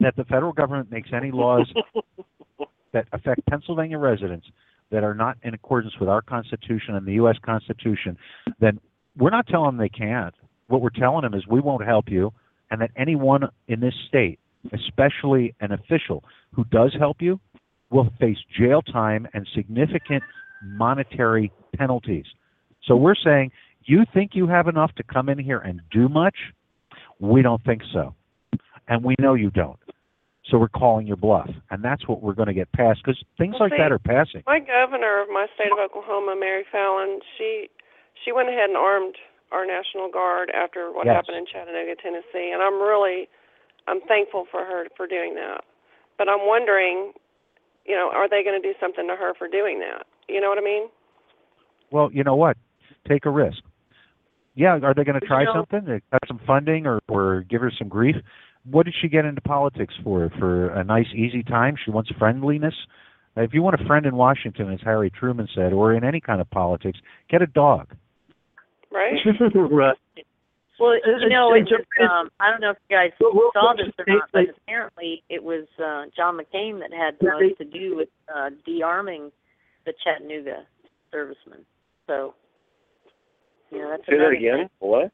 that 0.00 0.16
the 0.16 0.24
federal 0.24 0.52
government 0.52 0.90
makes 0.90 1.10
any 1.14 1.30
laws 1.30 1.72
that 2.92 3.06
affect 3.12 3.44
Pennsylvania 3.46 3.98
residents 3.98 4.46
that 4.90 5.02
are 5.04 5.14
not 5.14 5.36
in 5.42 5.54
accordance 5.54 5.94
with 5.98 6.08
our 6.08 6.22
Constitution 6.22 6.94
and 6.94 7.06
the 7.06 7.14
U.S. 7.14 7.36
Constitution, 7.44 8.16
then 8.60 8.78
we're 9.16 9.30
not 9.30 9.46
telling 9.46 9.70
them 9.70 9.76
they 9.78 9.88
can't. 9.88 10.34
What 10.68 10.80
we're 10.80 10.90
telling 10.90 11.22
them 11.22 11.34
is 11.34 11.46
we 11.46 11.60
won't 11.60 11.84
help 11.84 12.08
you, 12.08 12.32
and 12.70 12.80
that 12.80 12.90
anyone 12.96 13.48
in 13.68 13.80
this 13.80 13.94
state, 14.08 14.38
especially 14.72 15.54
an 15.60 15.72
official 15.72 16.24
who 16.52 16.64
does 16.64 16.94
help 16.98 17.18
you, 17.20 17.40
will 17.90 18.10
face 18.20 18.38
jail 18.58 18.82
time 18.82 19.26
and 19.32 19.46
significant 19.54 20.22
monetary 20.62 21.52
penalties. 21.76 22.24
So 22.84 22.96
we're 22.96 23.14
saying, 23.14 23.52
you 23.84 24.04
think 24.12 24.32
you 24.34 24.48
have 24.48 24.66
enough 24.66 24.92
to 24.96 25.02
come 25.02 25.28
in 25.28 25.38
here 25.38 25.58
and 25.58 25.80
do 25.92 26.08
much? 26.08 26.34
We 27.20 27.42
don't 27.42 27.62
think 27.64 27.82
so. 27.92 28.14
And 28.88 29.02
we 29.04 29.14
know 29.18 29.34
you 29.34 29.50
don't. 29.50 29.78
So 30.50 30.58
we're 30.58 30.68
calling 30.68 31.06
your 31.06 31.16
bluff. 31.16 31.50
And 31.70 31.82
that's 31.82 32.06
what 32.06 32.22
we're 32.22 32.34
going 32.34 32.46
to 32.46 32.54
get 32.54 32.70
passed 32.72 33.00
because 33.04 33.20
things 33.36 33.56
Well, 33.58 33.68
like 33.68 33.78
that 33.78 33.90
are 33.90 33.98
passing. 33.98 34.42
My 34.46 34.60
governor 34.60 35.20
of 35.22 35.28
my 35.28 35.46
state 35.54 35.72
of 35.72 35.78
Oklahoma, 35.78 36.36
Mary 36.38 36.64
Fallin, 36.72 37.18
she 37.36 37.68
she 38.24 38.32
went 38.32 38.48
ahead 38.48 38.68
and 38.70 38.76
armed 38.76 39.16
our 39.52 39.66
National 39.66 40.10
Guard 40.10 40.50
after 40.54 40.90
what 40.92 41.06
Yes. 41.06 41.16
happened 41.16 41.36
in 41.38 41.46
Chattanooga, 41.46 41.94
Tennessee, 42.00 42.50
and 42.54 42.62
I'm 42.62 42.80
really 42.80 43.28
I'm 43.88 44.00
thankful 44.06 44.46
for 44.50 44.60
her 44.60 44.86
for 44.96 45.06
doing 45.06 45.34
that. 45.34 45.62
But 46.18 46.28
I'm 46.28 46.46
wondering, 46.46 47.12
you 47.84 47.94
know, 47.94 48.10
are 48.14 48.28
they 48.28 48.42
going 48.42 48.60
to 48.60 48.66
do 48.66 48.74
something 48.80 49.06
to 49.08 49.16
her 49.16 49.34
for 49.34 49.48
doing 49.48 49.80
that? 49.80 50.06
You 50.28 50.40
know 50.40 50.48
what 50.48 50.58
I 50.58 50.62
mean? 50.64 50.88
Well, 51.90 52.10
you 52.12 52.24
know 52.24 52.34
what? 52.36 52.56
Take 53.08 53.26
a 53.26 53.30
risk. 53.30 53.58
Yeah, 54.54 54.78
are 54.82 54.94
they 54.94 55.04
going 55.04 55.20
to 55.20 55.26
try 55.26 55.40
you 55.40 55.46
know- 55.46 55.66
something? 55.70 56.00
Got 56.10 56.22
some 56.26 56.40
funding 56.46 56.86
or, 56.86 57.00
or 57.08 57.42
give 57.42 57.60
her 57.60 57.70
some 57.76 57.88
grief? 57.88 58.16
What 58.70 58.84
did 58.86 58.94
she 59.00 59.08
get 59.08 59.24
into 59.24 59.40
politics 59.40 59.94
for? 60.02 60.30
For 60.38 60.70
a 60.70 60.84
nice, 60.84 61.06
easy 61.14 61.42
time? 61.42 61.76
She 61.84 61.90
wants 61.90 62.10
friendliness? 62.18 62.74
If 63.36 63.52
you 63.52 63.62
want 63.62 63.78
a 63.80 63.84
friend 63.84 64.06
in 64.06 64.16
Washington, 64.16 64.72
as 64.72 64.80
Harry 64.82 65.10
Truman 65.10 65.46
said, 65.54 65.72
or 65.72 65.92
in 65.94 66.04
any 66.04 66.20
kind 66.20 66.40
of 66.40 66.48
politics, 66.50 66.98
get 67.30 67.42
a 67.42 67.46
dog. 67.46 67.94
Right? 68.90 69.14
right. 69.54 69.96
Well, 70.78 70.94
you 70.94 71.28
know, 71.30 71.54
it's 71.54 71.70
um, 72.02 72.30
I 72.38 72.50
don't 72.50 72.60
know 72.60 72.70
if 72.70 72.76
you 72.88 72.96
guys 72.96 73.10
Well, 73.20 73.32
well, 73.34 73.50
saw 73.54 73.74
this 73.76 73.92
or 73.98 74.04
not, 74.06 74.28
but 74.32 74.42
apparently 74.62 75.22
it 75.30 75.42
was 75.42 75.66
uh, 75.78 76.04
John 76.14 76.38
McCain 76.38 76.80
that 76.80 76.92
had 76.92 77.16
They- 77.20 77.28
most 77.28 77.58
to 77.58 77.64
do 77.64 77.96
with 77.96 78.08
uh, 78.34 78.50
de-arming 78.64 79.32
the 79.86 79.94
Chattanooga 80.04 80.66
servicemen. 81.10 81.64
So, 82.06 82.34
you 83.70 83.78
know, 83.78 83.90
that's 83.90 84.02
Say 84.02 84.12
that 84.12 84.26
another 84.26 84.32
again. 84.32 84.70
What? 84.80 85.12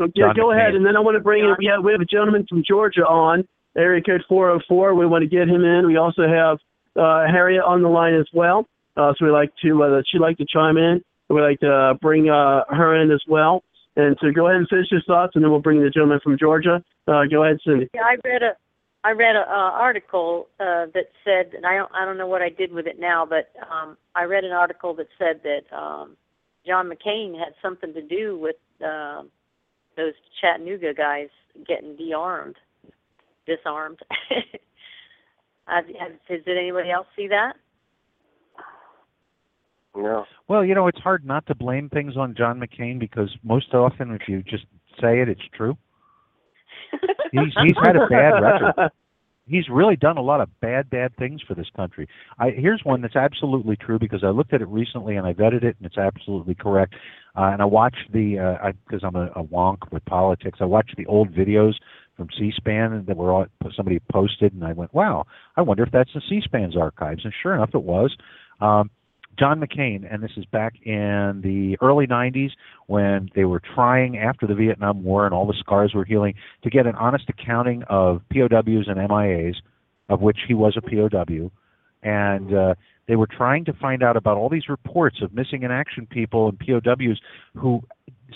Okay, 0.00 0.12
John 0.16 0.34
go 0.36 0.52
ahead, 0.52 0.74
and 0.74 0.84
then 0.84 0.96
I 0.96 1.00
want 1.00 1.16
to 1.16 1.20
bring 1.20 1.44
in. 1.44 1.50
John. 1.50 1.56
We 1.58 1.66
have 1.66 1.84
we 1.84 1.92
have 1.92 2.00
a 2.00 2.06
gentleman 2.06 2.46
from 2.48 2.62
Georgia 2.66 3.02
on 3.02 3.46
area 3.76 4.02
code 4.02 4.22
404. 4.28 4.94
We 4.94 5.06
want 5.06 5.22
to 5.22 5.28
get 5.28 5.48
him 5.48 5.64
in. 5.64 5.86
We 5.86 5.96
also 5.96 6.22
have 6.22 6.58
uh, 6.96 7.26
Harriet 7.30 7.62
on 7.64 7.82
the 7.82 7.88
line 7.88 8.14
as 8.14 8.26
well. 8.32 8.66
Uh, 8.96 9.12
so 9.18 9.26
we'd 9.26 9.32
like 9.32 9.52
to 9.62 9.82
uh, 9.82 10.02
she'd 10.10 10.20
like 10.20 10.38
to 10.38 10.46
chime 10.46 10.76
in. 10.76 11.02
We'd 11.28 11.42
like 11.42 11.60
to 11.60 11.72
uh, 11.72 11.94
bring 11.94 12.28
uh, 12.28 12.64
her 12.68 13.00
in 13.00 13.10
as 13.10 13.22
well. 13.28 13.64
And 13.96 14.16
so 14.20 14.30
go 14.30 14.46
ahead 14.46 14.56
and 14.56 14.68
finish 14.68 14.86
your 14.90 15.02
thoughts, 15.06 15.32
and 15.34 15.44
then 15.44 15.50
we'll 15.50 15.60
bring 15.60 15.82
the 15.82 15.90
gentleman 15.90 16.20
from 16.22 16.38
Georgia. 16.38 16.82
Uh, 17.06 17.24
go 17.30 17.44
ahead, 17.44 17.58
Cindy. 17.64 17.88
Yeah, 17.94 18.02
I 18.02 18.16
read 18.24 18.42
a 18.42 18.56
I 19.04 19.10
read 19.12 19.36
a 19.36 19.40
uh, 19.40 19.72
article 19.72 20.48
uh, 20.60 20.86
that 20.94 21.10
said, 21.24 21.54
and 21.54 21.66
I 21.66 21.76
don't 21.76 21.92
I 21.94 22.04
don't 22.04 22.16
know 22.16 22.26
what 22.26 22.42
I 22.42 22.48
did 22.48 22.72
with 22.72 22.86
it 22.86 22.98
now, 22.98 23.26
but 23.26 23.50
um, 23.70 23.96
I 24.14 24.24
read 24.24 24.44
an 24.44 24.52
article 24.52 24.94
that 24.94 25.08
said 25.18 25.40
that 25.42 25.76
um, 25.76 26.16
John 26.66 26.88
McCain 26.90 27.38
had 27.38 27.54
something 27.60 27.92
to 27.94 28.02
do 28.02 28.38
with 28.38 28.56
uh, 28.84 29.22
those 29.96 30.14
Chattanooga 30.40 30.94
guys 30.94 31.28
getting 31.66 31.96
de-armed, 31.96 32.56
disarmed. 33.46 33.98
Have, 35.68 35.84
have, 35.86 36.44
did 36.44 36.58
anybody 36.58 36.90
else 36.90 37.06
see 37.14 37.28
that? 37.28 37.52
No. 39.96 40.24
Well, 40.48 40.64
you 40.64 40.74
know, 40.74 40.88
it's 40.88 40.98
hard 40.98 41.24
not 41.24 41.46
to 41.46 41.54
blame 41.54 41.88
things 41.88 42.16
on 42.16 42.34
John 42.36 42.60
McCain 42.60 42.98
because 42.98 43.30
most 43.44 43.72
often, 43.72 44.10
if 44.10 44.22
you 44.26 44.42
just 44.42 44.64
say 45.00 45.20
it, 45.20 45.28
it's 45.28 45.40
true. 45.54 45.76
He's 47.32 47.54
he's 47.62 47.76
had 47.82 47.96
a 47.96 48.06
bad 48.08 48.42
record. 48.42 48.90
He's 49.46 49.68
really 49.68 49.96
done 49.96 50.18
a 50.18 50.22
lot 50.22 50.40
of 50.40 50.48
bad, 50.60 50.88
bad 50.88 51.16
things 51.16 51.42
for 51.42 51.54
this 51.54 51.66
country. 51.74 52.08
I 52.38 52.50
here's 52.50 52.80
one 52.84 53.02
that's 53.02 53.16
absolutely 53.16 53.76
true 53.76 53.98
because 53.98 54.22
I 54.22 54.28
looked 54.28 54.52
at 54.52 54.62
it 54.62 54.68
recently 54.68 55.16
and 55.16 55.26
I 55.26 55.32
vetted 55.32 55.64
it 55.64 55.76
and 55.78 55.86
it's 55.86 55.98
absolutely 55.98 56.54
correct. 56.54 56.94
Uh, 57.36 57.50
and 57.52 57.62
I 57.62 57.64
watched 57.64 58.12
the 58.12 58.38
uh, 58.38 58.72
because 58.86 59.02
I'm 59.04 59.16
a, 59.16 59.26
a 59.34 59.42
wonk 59.42 59.90
with 59.90 60.04
politics. 60.04 60.58
I 60.60 60.64
watched 60.64 60.96
the 60.96 61.06
old 61.06 61.32
videos 61.32 61.74
from 62.16 62.28
C-SPAN 62.38 63.04
that 63.06 63.16
were 63.16 63.32
all, 63.32 63.46
somebody 63.74 63.98
posted, 64.12 64.52
and 64.52 64.64
I 64.64 64.72
went, 64.72 64.92
"Wow, 64.92 65.24
I 65.56 65.62
wonder 65.62 65.82
if 65.82 65.90
that's 65.90 66.10
in 66.14 66.20
C-SPAN's 66.28 66.76
archives." 66.76 67.24
And 67.24 67.32
sure 67.42 67.54
enough, 67.54 67.70
it 67.74 67.82
was. 67.82 68.14
Um, 68.60 68.90
John 69.38 69.60
McCain, 69.60 70.06
and 70.12 70.22
this 70.22 70.32
is 70.36 70.44
back 70.46 70.74
in 70.84 71.40
the 71.42 71.76
early 71.80 72.06
90s 72.06 72.50
when 72.86 73.30
they 73.34 73.44
were 73.44 73.62
trying, 73.74 74.18
after 74.18 74.46
the 74.46 74.54
Vietnam 74.54 75.02
War 75.02 75.24
and 75.24 75.34
all 75.34 75.46
the 75.46 75.56
scars 75.58 75.92
were 75.94 76.04
healing, 76.04 76.34
to 76.62 76.70
get 76.70 76.86
an 76.86 76.94
honest 76.96 77.24
accounting 77.28 77.82
of 77.88 78.20
POWs 78.32 78.88
and 78.88 78.98
MIAs, 78.98 79.56
of 80.08 80.20
which 80.20 80.38
he 80.46 80.54
was 80.54 80.76
a 80.76 80.82
POW. 80.82 81.50
And 82.02 82.54
uh, 82.54 82.74
they 83.08 83.16
were 83.16 83.26
trying 83.26 83.64
to 83.66 83.72
find 83.72 84.02
out 84.02 84.16
about 84.16 84.36
all 84.36 84.48
these 84.48 84.68
reports 84.68 85.22
of 85.22 85.32
missing 85.32 85.62
in 85.62 85.70
action 85.70 86.06
people 86.06 86.48
and 86.48 86.58
POWs 86.58 87.20
who 87.56 87.80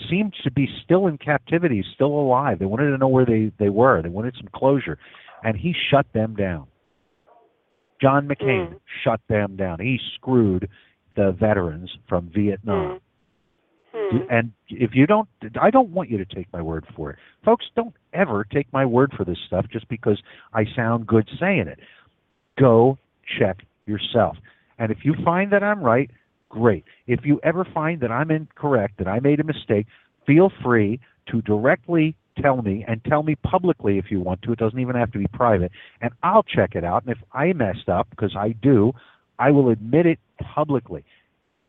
seemed 0.09 0.35
to 0.45 0.51
be 0.51 0.69
still 0.85 1.07
in 1.09 1.19
captivity, 1.19 1.85
still 1.95 2.09
alive. 2.19 2.59
They 2.59 2.67
wanted 2.67 2.91
to 2.91 2.99
know 2.99 3.09
where 3.09 3.27
they, 3.27 3.53
they 3.59 3.69
were, 3.69 4.01
they 4.03 4.09
wanted 4.09 4.35
some 4.37 4.49
closure. 4.55 4.99
And 5.43 5.57
he 5.57 5.75
shut 5.91 6.07
them 6.15 6.37
down. 6.37 6.67
John 8.01 8.29
McCain 8.29 8.73
Mm. 8.73 8.81
shut 9.05 9.21
them 9.29 9.57
down. 9.57 9.81
He 9.81 9.99
screwed 10.15 10.69
the 11.17 11.33
veterans 11.39 11.91
from 12.09 12.31
Vietnam. 12.35 13.01
Hmm. 13.95 14.17
And 14.31 14.53
if 14.69 14.91
you 14.95 15.07
don't, 15.07 15.29
I 15.61 15.71
don't 15.71 15.91
want 15.91 16.11
you 16.11 16.19
to 16.19 16.25
take 16.25 16.53
my 16.53 16.63
word 16.63 16.85
for 16.95 17.11
it. 17.11 17.17
Folks, 17.45 17.67
don't 17.75 17.95
ever 18.13 18.45
take 18.45 18.71
my 18.73 18.85
word 18.85 19.13
for 19.17 19.25
this 19.25 19.39
stuff 19.47 19.67
just 19.73 19.89
because 19.89 20.21
I 20.53 20.65
sound 20.75 21.07
good 21.07 21.29
saying 21.41 21.69
it. 21.69 21.79
Go 22.59 22.99
check 23.39 23.59
yourself. 23.87 24.37
And 24.79 24.93
if 24.93 24.99
you 25.03 25.15
find 25.25 25.53
that 25.53 25.63
I'm 25.63 25.83
right, 25.83 26.11
great. 26.49 26.85
If 27.07 27.21
you 27.25 27.41
ever 27.43 27.67
find 27.73 28.01
that 28.01 28.11
I'm 28.11 28.31
incorrect, 28.31 28.99
that 28.99 29.09
I 29.09 29.21
made 29.21 29.41
a 29.41 29.45
mistake, 29.45 29.87
feel 30.27 30.53
free 30.63 31.01
to 31.31 31.41
directly 31.43 32.15
tell 32.41 32.61
me 32.61 32.85
and 32.87 33.03
tell 33.05 33.23
me 33.23 33.35
publicly 33.37 33.99
if 33.99 34.11
you 34.11 34.21
want 34.21 34.43
to. 34.43 34.53
It 34.53 34.59
doesn't 34.59 34.79
even 34.79 34.97
have 34.97 35.13
to 35.13 35.19
be 35.19 35.27
private. 35.33 35.73
And 36.01 36.13
I'll 36.23 36.43
check 36.43 36.75
it 36.75 36.85
out. 36.85 37.05
And 37.05 37.13
if 37.13 37.23
I 37.33 37.53
messed 37.53 37.89
up, 37.89 38.09
because 38.11 38.35
I 38.37 38.51
do, 38.51 38.93
I 39.39 39.51
will 39.51 39.71
admit 39.71 40.07
it 40.07 40.19
publicly. 40.41 41.05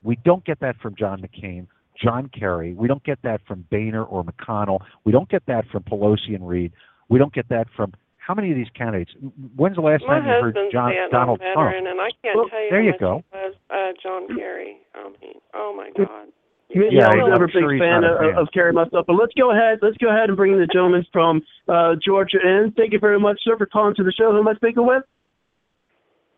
We 0.03 0.17
don't 0.23 0.43
get 0.45 0.59
that 0.61 0.77
from 0.81 0.95
John 0.95 1.21
McCain, 1.21 1.67
John 2.01 2.29
Kerry. 2.37 2.73
We 2.73 2.87
don't 2.87 3.03
get 3.03 3.19
that 3.23 3.41
from 3.47 3.65
Boehner 3.71 4.03
or 4.03 4.23
McConnell. 4.23 4.79
We 5.03 5.11
don't 5.11 5.29
get 5.29 5.43
that 5.47 5.65
from 5.71 5.83
Pelosi 5.83 6.35
and 6.35 6.47
Reid. 6.47 6.71
We 7.09 7.19
don't 7.19 7.33
get 7.33 7.49
that 7.49 7.67
from 7.75 7.93
how 8.17 8.33
many 8.33 8.51
of 8.51 8.57
these 8.57 8.67
candidates? 8.77 9.11
When's 9.55 9.77
the 9.77 9.81
last 9.81 10.03
My 10.05 10.19
time 10.19 10.25
you 10.25 10.31
heard 10.31 10.57
John 10.69 10.91
Vietnam 10.91 11.11
Donald 11.11 11.39
veteran, 11.39 11.83
Trump? 11.83 11.87
and 11.87 12.01
I 12.01 12.09
can't 12.21 12.35
Well, 12.35 12.49
tell 12.49 12.59
you 12.61 12.69
there 12.69 12.81
you 12.83 12.93
go. 12.99 13.23
he 13.31 13.37
loves 13.39 13.55
uh, 13.69 13.91
John 14.03 14.27
Kerry. 14.35 14.77
I 14.93 15.03
mean, 15.21 15.39
oh 15.53 15.73
my 15.75 15.91
Yeah. 15.97 16.05
God. 16.05 16.27
Yeah, 16.69 16.81
Yeah, 16.91 17.07
I 17.07 17.11
I'm 17.23 17.29
never 17.29 17.45
a 17.45 17.47
big 17.47 17.63
he's 17.63 17.79
fan 17.79 18.03
a 18.03 18.11
of, 18.11 18.19
fan. 18.19 18.35
of 18.35 18.47
Kerry 18.53 18.73
myself. 18.73 19.05
But 19.07 19.13
let's 19.13 19.31
go 19.39 19.51
ahead. 19.51 19.79
Let's 19.81 19.95
go 20.03 20.09
ahead 20.09 20.27
and 20.27 20.35
bring 20.35 20.59
the 20.59 20.67
gentleman 20.67 21.05
from 21.13 21.41
uh, 21.69 21.95
Georgia 22.03 22.39
in. 22.43 22.73
Thank 22.75 22.91
you 22.91 22.99
very 22.99 23.17
much, 23.17 23.39
sir, 23.45 23.55
for 23.57 23.65
calling 23.65 23.95
to 23.95 24.03
the 24.03 24.11
show. 24.11 24.33
Who 24.33 24.39
am 24.39 24.47
I 24.49 24.55
speaking 24.55 24.85
with? 24.85 25.03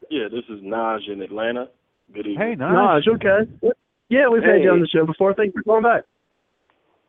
Yeah, 0.10 0.28
this 0.32 0.44
is 0.50 0.64
Naj 0.64 1.08
in 1.08 1.22
Atlanta. 1.22 1.70
Good 2.14 2.26
evening. 2.26 2.38
Hey, 2.38 2.56
nice. 2.56 2.74
No, 2.74 2.98
it's 2.98 3.08
okay. 3.08 3.74
Yeah, 4.10 4.28
we've 4.28 4.42
had 4.42 4.64
you 4.64 4.72
on 4.72 4.82
the 4.82 4.88
show 4.88 5.06
before. 5.06 5.36
Thank 5.36 5.54
you 5.54 5.62
for 5.62 5.64
calling 5.64 5.84
back. 5.84 6.04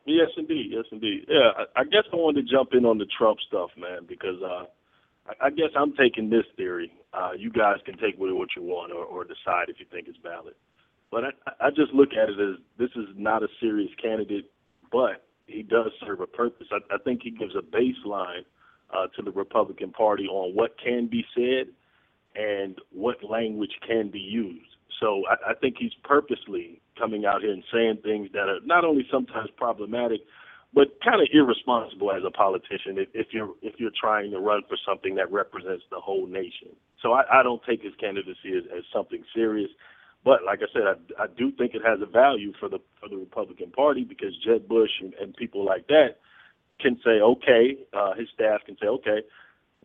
Yes, 0.05 0.29
indeed. 0.37 0.67
Yes, 0.69 0.85
indeed. 0.91 1.25
Yeah, 1.27 1.49
I, 1.57 1.81
I 1.81 1.83
guess 1.83 2.03
I 2.13 2.15
wanted 2.15 2.45
to 2.45 2.51
jump 2.51 2.69
in 2.73 2.85
on 2.85 2.99
the 2.99 3.07
Trump 3.17 3.39
stuff, 3.47 3.69
man, 3.77 4.05
because 4.07 4.37
uh, 4.43 4.65
I, 5.27 5.47
I 5.47 5.49
guess 5.49 5.69
I'm 5.75 5.93
taking 5.93 6.29
this 6.29 6.45
theory. 6.55 6.91
Uh, 7.13 7.31
you 7.35 7.51
guys 7.51 7.77
can 7.85 7.97
take 7.97 8.17
with 8.19 8.29
it 8.29 8.33
what 8.33 8.49
you 8.55 8.61
want 8.61 8.91
or, 8.91 9.03
or 9.03 9.23
decide 9.23 9.69
if 9.69 9.79
you 9.79 9.85
think 9.91 10.07
it's 10.07 10.17
valid. 10.21 10.53
But 11.09 11.23
I, 11.25 11.67
I 11.67 11.69
just 11.69 11.93
look 11.93 12.09
at 12.13 12.29
it 12.29 12.39
as 12.39 12.57
this 12.77 12.89
is 12.95 13.09
not 13.17 13.41
a 13.41 13.47
serious 13.59 13.91
candidate, 14.01 14.49
but 14.91 15.25
he 15.47 15.63
does 15.63 15.91
serve 16.05 16.21
a 16.21 16.27
purpose. 16.27 16.67
I, 16.71 16.77
I 16.93 16.97
think 16.99 17.21
he 17.23 17.31
gives 17.31 17.55
a 17.55 17.61
baseline 17.61 18.45
uh, 18.93 19.07
to 19.15 19.23
the 19.23 19.31
Republican 19.31 19.91
Party 19.91 20.25
on 20.27 20.55
what 20.55 20.75
can 20.83 21.07
be 21.07 21.25
said 21.35 21.73
and 22.35 22.77
what 22.91 23.17
language 23.23 23.71
can 23.87 24.09
be 24.09 24.19
used. 24.19 24.67
So 24.99 25.23
I, 25.29 25.51
I 25.51 25.53
think 25.55 25.75
he's 25.79 25.93
purposely 26.03 26.81
coming 26.97 27.25
out 27.25 27.41
here 27.41 27.51
and 27.51 27.63
saying 27.73 27.99
things 28.03 28.29
that 28.33 28.47
are 28.47 28.59
not 28.63 28.85
only 28.85 29.05
sometimes 29.11 29.49
problematic, 29.57 30.21
but 30.73 30.87
kind 31.03 31.21
of 31.21 31.27
irresponsible 31.33 32.11
as 32.11 32.23
a 32.25 32.31
politician 32.31 32.97
if, 32.97 33.09
if 33.13 33.27
you're 33.31 33.53
if 33.61 33.75
you're 33.77 33.91
trying 33.99 34.31
to 34.31 34.39
run 34.39 34.61
for 34.69 34.77
something 34.87 35.15
that 35.15 35.31
represents 35.31 35.83
the 35.91 35.99
whole 35.99 36.27
nation. 36.27 36.69
So 37.01 37.13
I, 37.13 37.23
I 37.39 37.43
don't 37.43 37.61
take 37.67 37.81
his 37.81 37.93
candidacy 37.99 38.55
as, 38.55 38.63
as 38.77 38.83
something 38.93 39.23
serious. 39.35 39.69
But 40.23 40.43
like 40.45 40.59
I 40.61 40.71
said, 40.71 40.83
I, 40.85 41.23
I 41.23 41.27
do 41.35 41.51
think 41.51 41.73
it 41.73 41.81
has 41.85 41.99
a 42.01 42.05
value 42.05 42.53
for 42.59 42.69
the 42.69 42.79
for 43.01 43.09
the 43.09 43.17
Republican 43.17 43.71
Party 43.71 44.03
because 44.03 44.37
Jeb 44.45 44.67
Bush 44.67 44.91
and, 45.01 45.13
and 45.15 45.35
people 45.35 45.65
like 45.65 45.87
that 45.87 46.19
can 46.79 46.97
say, 47.03 47.21
okay, 47.21 47.77
uh, 47.93 48.13
his 48.13 48.27
staff 48.33 48.61
can 48.65 48.77
say, 48.79 48.87
okay, 48.87 49.19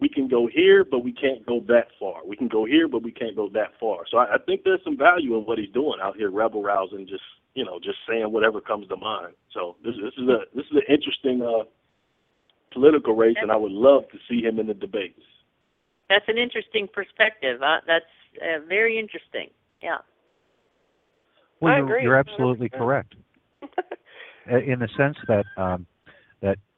we 0.01 0.09
can 0.09 0.29
go 0.29 0.47
here, 0.47 0.85
but 0.85 1.01
we 1.01 1.13
can't 1.13 1.45
go 1.47 1.61
that 1.69 1.89
far. 1.99 2.21
We 2.27 2.37
can 2.37 2.49
go 2.49 2.65
here, 2.65 2.87
but 2.87 3.03
we 3.03 3.13
can't 3.13 3.35
go 3.35 3.49
that 3.55 3.73
far. 3.81 4.05
So 4.11 4.19
I, 4.19 4.35
I 4.35 4.39
think 4.39 4.63
there's 4.65 4.85
some 4.85 4.97
value 4.97 5.37
in 5.37 5.45
what 5.45 5.59
he's 5.59 5.73
doing 5.73 5.99
out 6.03 6.17
here, 6.17 6.31
rebel 6.31 6.63
rousing, 6.63 7.07
just 7.07 7.23
you 7.55 7.65
know, 7.65 7.81
just 7.83 7.99
saying 8.09 8.31
whatever 8.31 8.61
comes 8.61 8.87
to 8.89 8.97
mind. 8.97 9.35
So 9.53 9.77
this 9.83 9.95
this 10.03 10.13
is 10.19 10.29
a 10.29 10.41
this 10.55 10.67
is 10.67 10.73
an 10.73 10.95
interesting 10.95 11.43
uh, 11.43 11.65
political 12.73 13.15
race, 13.15 13.37
and 13.41 13.51
I 13.51 13.57
would 13.57 13.73
love 13.73 14.05
to 14.13 14.19
see 14.29 14.43
him 14.43 14.59
in 14.59 14.67
the 14.67 14.75
debates. 14.75 15.23
That's 16.11 16.29
an 16.29 16.37
interesting 16.37 16.87
perspective. 16.93 17.63
Uh, 17.63 17.79
that's 17.87 18.05
uh, 18.43 18.61
very 18.69 18.99
interesting. 18.99 19.49
Yeah. 19.83 19.99
Well, 21.61 21.73
I 21.73 21.77
you're, 21.79 21.87
agree, 21.87 22.03
you're 22.03 22.17
absolutely 22.17 22.69
correct. 22.69 23.15
Uh, 24.49 24.59
in 24.59 24.79
the 24.79 24.89
sense 24.97 25.17
that 25.27 25.45
um, 25.57 25.89
that 25.89 25.96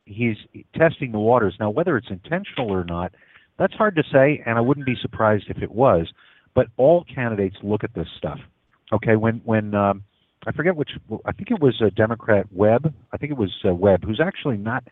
he's 0.08 0.36
testing 0.74 1.12
the 1.12 1.18
waters. 1.18 1.54
Now, 1.60 1.70
whether 1.70 1.96
it's 1.96 2.10
intentional 2.10 2.70
or 2.70 2.84
not, 2.84 3.12
that's 3.58 3.74
hard 3.74 3.96
to 3.96 4.02
say, 4.12 4.42
and 4.46 4.56
I 4.56 4.60
wouldn't 4.60 4.86
be 4.86 4.96
surprised 5.00 5.46
if 5.48 5.58
it 5.62 5.70
was. 5.70 6.06
But 6.54 6.68
all 6.76 7.04
candidates 7.14 7.56
look 7.62 7.84
at 7.84 7.94
this 7.94 8.08
stuff. 8.16 8.38
Okay, 8.92 9.16
when 9.16 9.40
when 9.44 9.74
um, 9.74 10.02
I 10.46 10.52
forget 10.52 10.74
which, 10.76 10.90
I 11.24 11.32
think 11.32 11.50
it 11.50 11.60
was 11.60 11.80
a 11.80 11.90
Democrat 11.90 12.46
Webb. 12.52 12.94
I 13.12 13.16
think 13.16 13.32
it 13.32 13.38
was 13.38 13.54
uh, 13.68 13.74
Webb, 13.74 14.04
who's 14.04 14.20
actually 14.20 14.56
not 14.56 14.84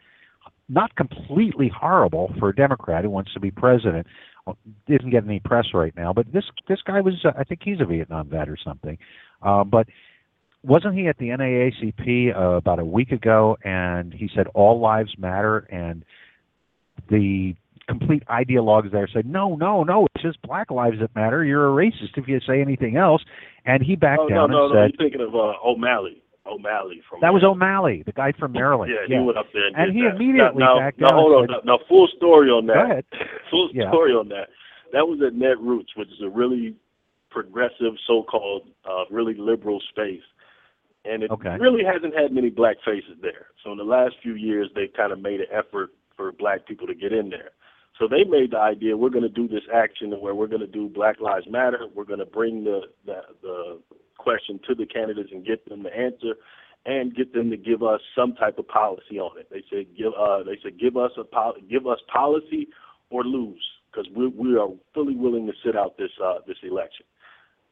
not 0.69 0.95
completely 0.97 1.71
horrible 1.75 2.33
for 2.39 2.49
a 2.49 2.55
Democrat 2.55 3.05
who 3.05 3.11
wants 3.11 3.33
to 3.35 3.41
be 3.41 3.51
president. 3.51 4.07
Well, 4.47 4.59
Didn't 4.87 5.11
get 5.11 5.25
any 5.25 5.41
press 5.41 5.67
right 5.75 5.95
now, 5.97 6.13
but 6.13 6.33
this 6.33 6.45
this 6.69 6.81
guy 6.87 7.01
was, 7.01 7.15
uh, 7.25 7.33
I 7.39 7.45
think 7.45 7.61
he's 7.65 7.81
a 7.81 7.85
Vietnam 7.85 8.29
vet 8.29 8.49
or 8.49 8.57
something. 8.63 8.99
Um, 9.43 9.71
but 9.71 9.87
wasn't 10.67 10.95
he 10.95 11.07
at 11.09 11.17
the 11.19 11.29
NAACP 11.29 12.37
uh, 12.37 12.41
about 12.57 12.79
a 12.79 12.85
week 12.85 13.13
ago 13.13 13.57
and 13.65 14.13
he 14.13 14.29
said 14.35 14.47
all 14.55 14.81
lives 14.81 15.15
matter 15.19 15.59
and 15.71 16.05
the 17.11 17.55
complete 17.89 18.25
ideologues 18.27 18.91
there 18.91 19.09
said 19.13 19.27
no 19.27 19.55
no 19.55 19.85
no 19.85 20.07
it's 20.15 20.23
just 20.25 20.43
black 20.43 20.71
lives 20.73 20.99
that 21.01 21.15
matter 21.15 21.45
you're 21.45 21.69
a 21.69 21.71
racist 21.87 22.17
if 22.17 22.27
you 22.27 22.41
say 22.45 22.61
anything 22.61 22.97
else 22.97 23.23
and 23.65 23.81
he 23.83 23.95
backed 23.95 24.23
oh 24.23 24.27
no 24.27 24.35
down 24.35 24.51
no 24.51 24.65
and 24.65 24.75
no! 24.75 24.81
said 24.81 24.91
You're 24.99 25.09
thinking 25.11 25.27
of 25.27 25.35
uh, 25.35 25.53
O'Malley. 25.65 26.21
O'Malley 26.47 27.01
from 27.09 27.21
that 27.21 27.33
was 27.33 27.45
O'Malley 27.45 28.03
the 28.05 28.13
guy 28.13 28.33
from 28.39 28.53
Maryland 28.53 28.93
Yeah, 28.93 29.17
he 29.19 29.23
went 29.25 29.39
up 29.39 29.47
there 29.53 29.67
and, 29.69 29.77
And 29.77 29.93
he 29.97 30.03
that. 30.03 30.17
immediately 30.17 30.63
now, 30.65 30.79
backed 30.81 30.99
now, 31.01 31.11
down 31.11 31.19
hold 31.19 31.33
and 31.33 31.51
on. 31.51 31.61
said- 31.61 31.67
Now, 31.67 31.77
now, 31.77 31.85
full 31.89 32.09
story 32.17 32.49
on 32.51 32.67
that. 32.67 32.75
go 32.75 32.83
ahead 32.91 33.05
Full 33.51 33.71
Yeah. 33.73 33.89
story 33.91 34.13
on 34.13 34.29
that. 34.31 34.49
That 34.93 35.07
was 35.07 35.21
at 35.27 35.35
Netroots, 35.35 35.95
which 35.97 36.09
is 36.09 36.21
a 36.23 36.29
really 36.29 36.75
progressive, 37.31 37.95
so-called, 38.07 38.63
uh, 38.89 39.05
really 39.11 39.35
liberal 39.35 39.81
space, 39.91 40.23
and 41.07 41.23
it 41.23 41.31
Okay. 41.31 41.57
really 41.59 41.85
hasn't 41.85 42.15
had 42.15 42.33
many 42.33 42.51
black 42.51 42.77
faces 42.85 43.17
there. 43.21 43.47
So 43.63 43.73
in 43.73 43.79
the 43.79 43.85
last 43.85 44.17
few 44.23 44.35
years, 44.35 44.69
they 44.75 44.89
kind 44.89 45.13
of 45.13 45.21
made 45.21 45.41
an 45.41 45.47
effort 45.53 45.91
for 46.17 46.33
black 46.33 46.67
people 46.67 46.87
to 46.87 46.95
get 46.95 47.13
in 47.13 47.31
there. 47.31 47.51
So 47.99 48.07
they 48.09 48.25
made 48.25 48.51
the 48.51 48.59
idea 48.59 48.97
we're 48.97 49.11
going 49.11 49.23
to 49.23 49.29
do 49.29 49.49
this 49.49 49.63
action 49.73 50.11
where 50.21 50.35
we're 50.35 50.49
going 50.49 50.61
to 50.61 50.67
do 50.67 50.89
Black 50.89 51.19
Lives 51.21 51.47
Matter. 51.49 51.87
We're 51.95 52.05
going 52.05 52.19
to 52.19 52.27
bring 52.27 52.65
the, 52.65 52.83
the 53.07 53.21
the 53.43 53.81
question 54.19 54.61
to 54.69 54.75
the 54.75 54.87
candidates 54.87 55.31
and 55.33 55.47
get 55.47 55.67
them 55.69 55.83
to 55.85 55.97
answer, 55.97 56.35
and 56.85 57.15
get 57.15 57.33
them 57.33 57.49
to 57.51 57.57
give 57.57 57.83
us 57.83 58.01
some 58.15 58.35
type 58.35 58.59
of 58.59 58.69
policy 58.69 59.19
on 59.19 59.39
it. 59.39 59.49
They 59.51 59.63
said 59.71 59.87
give 59.97 60.13
uh 60.19 60.43
they 60.43 60.59
said 60.63 60.79
give 60.79 60.97
us 60.97 61.13
a 61.19 61.25
pol- 61.25 61.57
give 61.71 61.87
us 61.87 61.99
policy 62.13 62.69
or 63.11 63.25
lose 63.25 63.65
because 63.91 64.07
we 64.15 64.27
we 64.29 64.57
are 64.59 64.69
fully 64.93 65.17
willing 65.17 65.47
to 65.47 65.53
sit 65.65 65.75
out 65.77 65.97
this 65.97 66.11
uh 66.23 66.39
this 66.47 66.59
election. 66.63 67.07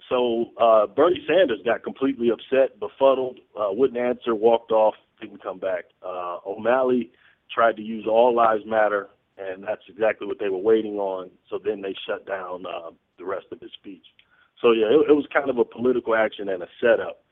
So 0.09 0.51
uh 0.61 0.87
Bernie 0.87 1.25
Sanders 1.27 1.61
got 1.65 1.83
completely 1.83 2.31
upset, 2.31 2.79
befuddled, 2.79 3.39
uh, 3.59 3.69
wouldn't 3.71 3.99
answer, 3.99 4.35
walked 4.35 4.71
off, 4.71 4.95
didn't 5.21 5.43
come 5.43 5.59
back. 5.59 5.85
Uh 6.05 6.39
O'Malley 6.47 7.11
tried 7.53 7.77
to 7.77 7.83
use 7.83 8.07
all 8.09 8.35
lives 8.35 8.63
matter 8.67 9.09
and 9.37 9.65
that's 9.65 9.83
exactly 9.89 10.27
what 10.27 10.39
they 10.39 10.49
were 10.49 10.59
waiting 10.59 10.95
on. 10.97 11.31
So 11.51 11.59
then 11.63 11.83
they 11.83 11.95
shut 12.07 12.27
down 12.27 12.65
uh, 12.67 12.91
the 13.19 13.25
rest 13.25 13.47
of 13.53 13.61
his 13.61 13.71
speech. 13.73 14.05
So 14.61 14.73
yeah, 14.73 14.87
it, 14.87 15.11
it 15.11 15.13
was 15.13 15.27
kind 15.33 15.51
of 15.51 15.59
a 15.59 15.65
political 15.65 16.15
action 16.15 16.49
and 16.49 16.63
a 16.63 16.69
setup. 16.81 17.23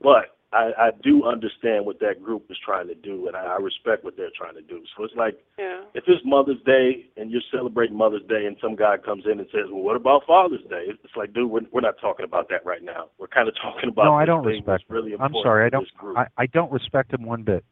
But 0.00 0.36
I, 0.52 0.72
I 0.78 0.90
do 1.02 1.24
understand 1.24 1.86
what 1.86 1.98
that 2.00 2.22
group 2.22 2.44
is 2.50 2.56
trying 2.64 2.88
to 2.88 2.94
do, 2.94 3.26
and 3.26 3.36
I, 3.36 3.44
I 3.44 3.56
respect 3.56 4.04
what 4.04 4.16
they're 4.16 4.30
trying 4.36 4.54
to 4.54 4.62
do. 4.62 4.82
So 4.96 5.04
it's 5.04 5.14
like 5.16 5.38
Yeah. 5.58 5.80
if 5.94 6.04
it's 6.06 6.22
Mother's 6.24 6.60
Day 6.66 7.06
and 7.16 7.30
you're 7.30 7.42
celebrating 7.50 7.96
Mother's 7.96 8.26
Day, 8.28 8.46
and 8.46 8.56
some 8.60 8.76
guy 8.76 8.96
comes 8.98 9.24
in 9.24 9.40
and 9.40 9.48
says, 9.50 9.66
"Well, 9.70 9.82
what 9.82 9.96
about 9.96 10.26
Father's 10.26 10.64
Day?" 10.68 10.86
It's 10.88 11.16
like, 11.16 11.32
dude, 11.32 11.50
we're, 11.50 11.62
we're 11.72 11.80
not 11.80 11.98
talking 12.00 12.24
about 12.24 12.48
that 12.50 12.64
right 12.66 12.82
now. 12.82 13.08
We're 13.18 13.28
kind 13.28 13.48
of 13.48 13.54
talking 13.62 13.88
about 13.88 14.04
no 14.04 14.14
I 14.14 14.24
don't 14.24 14.44
thing 14.44 14.56
respect 14.56 14.84
really 14.88 15.12
him 15.12 15.22
I'm 15.22 15.34
sorry 15.42 15.66
I 15.66 15.70
don't. 15.70 15.88
I, 16.16 16.26
I 16.36 16.46
don't 16.46 16.70
respect 16.70 17.12
him 17.12 17.24
one 17.24 17.42
bit 17.42 17.64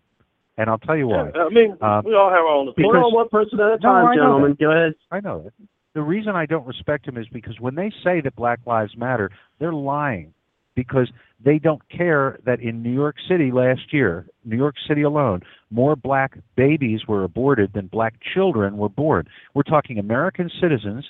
and 0.60 0.68
I'll 0.68 0.78
tell 0.78 0.96
you 0.96 1.08
why 1.08 1.30
Yeah, 1.34 1.44
I 1.44 1.48
mean, 1.48 1.76
Um, 1.80 2.04
we 2.04 2.14
all 2.14 2.28
have 2.28 2.40
our 2.40 2.46
own 2.46 2.68
opinions. 2.68 2.96
On 2.96 3.14
one 3.14 3.28
person 3.30 3.58
at 3.60 3.72
a 3.72 3.78
time, 3.78 4.06
I 4.06 4.14
know 4.14 4.22
gentlemen. 4.22 4.56
Go 4.60 4.70
ahead. 4.70 4.94
I 5.10 5.20
know 5.20 5.42
that. 5.42 5.52
The 5.94 6.02
reason 6.02 6.36
I 6.36 6.46
don't 6.46 6.66
respect 6.66 7.08
him 7.08 7.16
is 7.16 7.26
because 7.28 7.58
when 7.58 7.74
they 7.74 7.90
say 8.04 8.20
that 8.20 8.36
Black 8.36 8.60
Lives 8.66 8.96
Matter, 8.96 9.30
they're 9.58 9.72
lying 9.72 10.32
because 10.74 11.10
they 11.42 11.58
don't 11.58 11.82
care 11.88 12.38
that 12.44 12.60
in 12.60 12.82
New 12.82 12.92
York 12.92 13.16
City 13.28 13.50
last 13.50 13.92
year, 13.92 14.26
New 14.44 14.56
York 14.56 14.74
City 14.86 15.02
alone, 15.02 15.40
more 15.70 15.96
black 15.96 16.38
babies 16.56 17.00
were 17.08 17.24
aborted 17.24 17.72
than 17.72 17.86
black 17.86 18.14
children 18.34 18.76
were 18.76 18.88
born. 18.88 19.26
We're 19.54 19.62
talking 19.62 19.98
American 19.98 20.50
citizens 20.60 21.06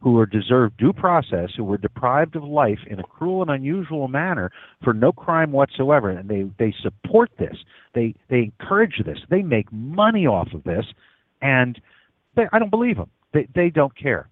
who 0.00 0.18
are 0.18 0.26
deserved 0.26 0.76
due 0.76 0.92
process, 0.92 1.50
who 1.56 1.64
were 1.64 1.78
deprived 1.78 2.36
of 2.36 2.44
life 2.44 2.78
in 2.88 2.98
a 3.00 3.02
cruel 3.02 3.42
and 3.42 3.50
unusual 3.50 4.08
manner 4.08 4.50
for 4.82 4.92
no 4.92 5.12
crime 5.12 5.50
whatsoever, 5.52 6.10
and 6.10 6.28
they 6.28 6.44
they 6.58 6.74
support 6.82 7.30
this. 7.38 7.56
They 7.94 8.14
they 8.28 8.40
encourage 8.60 9.02
this. 9.04 9.18
They 9.30 9.42
make 9.42 9.70
money 9.72 10.26
off 10.26 10.48
of 10.52 10.64
this, 10.64 10.84
and 11.40 11.80
they, 12.36 12.44
I 12.52 12.58
don't 12.58 12.70
believe 12.70 12.96
them. 12.96 13.10
They 13.32 13.48
they 13.54 13.70
don't 13.70 13.96
care. 13.96 14.28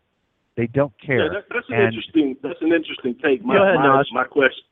They 0.57 0.67
don't 0.67 0.93
care. 1.01 1.25
Yeah, 1.25 1.33
that, 1.41 1.45
that's 1.55 1.67
an 1.71 1.75
And- 1.77 1.85
interesting. 1.95 2.37
That's 2.43 2.61
an 2.61 2.73
interesting 2.73 3.15
take. 3.23 3.43
My, 3.43 3.55
Go 3.57 3.63
ahead, 3.63 3.77
my, 3.77 3.87
Naj. 3.87 4.05
my 4.13 4.25
question. 4.25 4.65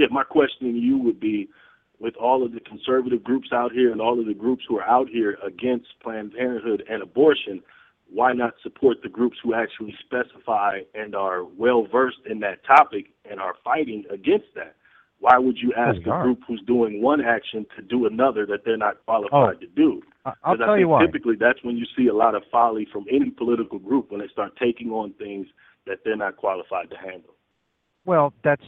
Yeah, 0.00 0.06
my 0.10 0.24
question 0.24 0.72
to 0.72 0.78
you 0.78 0.96
would 0.96 1.20
be, 1.20 1.50
with 1.98 2.16
all 2.16 2.42
of 2.42 2.52
the 2.52 2.60
conservative 2.60 3.22
groups 3.22 3.48
out 3.52 3.70
here 3.70 3.92
and 3.92 4.00
all 4.00 4.18
of 4.18 4.24
the 4.24 4.32
groups 4.32 4.64
who 4.66 4.78
are 4.78 4.88
out 4.88 5.10
here 5.10 5.36
against 5.46 5.88
Planned 6.02 6.32
Parenthood 6.32 6.82
and 6.88 7.02
abortion, 7.02 7.60
why 8.08 8.32
not 8.32 8.54
support 8.62 9.02
the 9.02 9.10
groups 9.10 9.36
who 9.42 9.52
actually 9.52 9.94
specify 10.00 10.78
and 10.94 11.14
are 11.14 11.44
well 11.44 11.86
versed 11.92 12.24
in 12.24 12.40
that 12.40 12.64
topic 12.64 13.08
and 13.30 13.38
are 13.38 13.54
fighting 13.62 14.04
against 14.10 14.46
that? 14.54 14.74
Why 15.18 15.36
would 15.36 15.58
you 15.58 15.74
ask 15.76 15.98
we 15.98 16.10
a 16.10 16.22
group 16.22 16.38
who's 16.48 16.62
doing 16.66 17.02
one 17.02 17.20
action 17.20 17.66
to 17.76 17.82
do 17.82 18.06
another 18.06 18.46
that 18.46 18.64
they're 18.64 18.78
not 18.78 19.04
qualified 19.04 19.56
Oh, 19.56 19.60
to 19.60 19.66
do? 19.66 20.02
I'll 20.24 20.32
'Cause 20.32 20.60
I 20.62 20.64
tell 20.64 20.74
think 20.76 20.80
you 20.80 20.88
why. 20.88 21.04
Typically, 21.04 21.36
that's 21.36 21.62
when 21.62 21.76
you 21.76 21.84
see 21.94 22.06
a 22.06 22.14
lot 22.14 22.34
of 22.34 22.42
folly 22.46 22.86
from 22.86 23.04
any 23.10 23.28
political 23.28 23.78
group 23.78 24.10
when 24.10 24.20
they 24.22 24.28
start 24.28 24.56
taking 24.56 24.90
on 24.92 25.12
things 25.24 25.46
that 25.84 26.04
they're 26.04 26.16
not 26.16 26.36
qualified 26.36 26.88
to 26.88 26.96
handle. 26.96 27.34
Well, 28.06 28.32
that's 28.42 28.64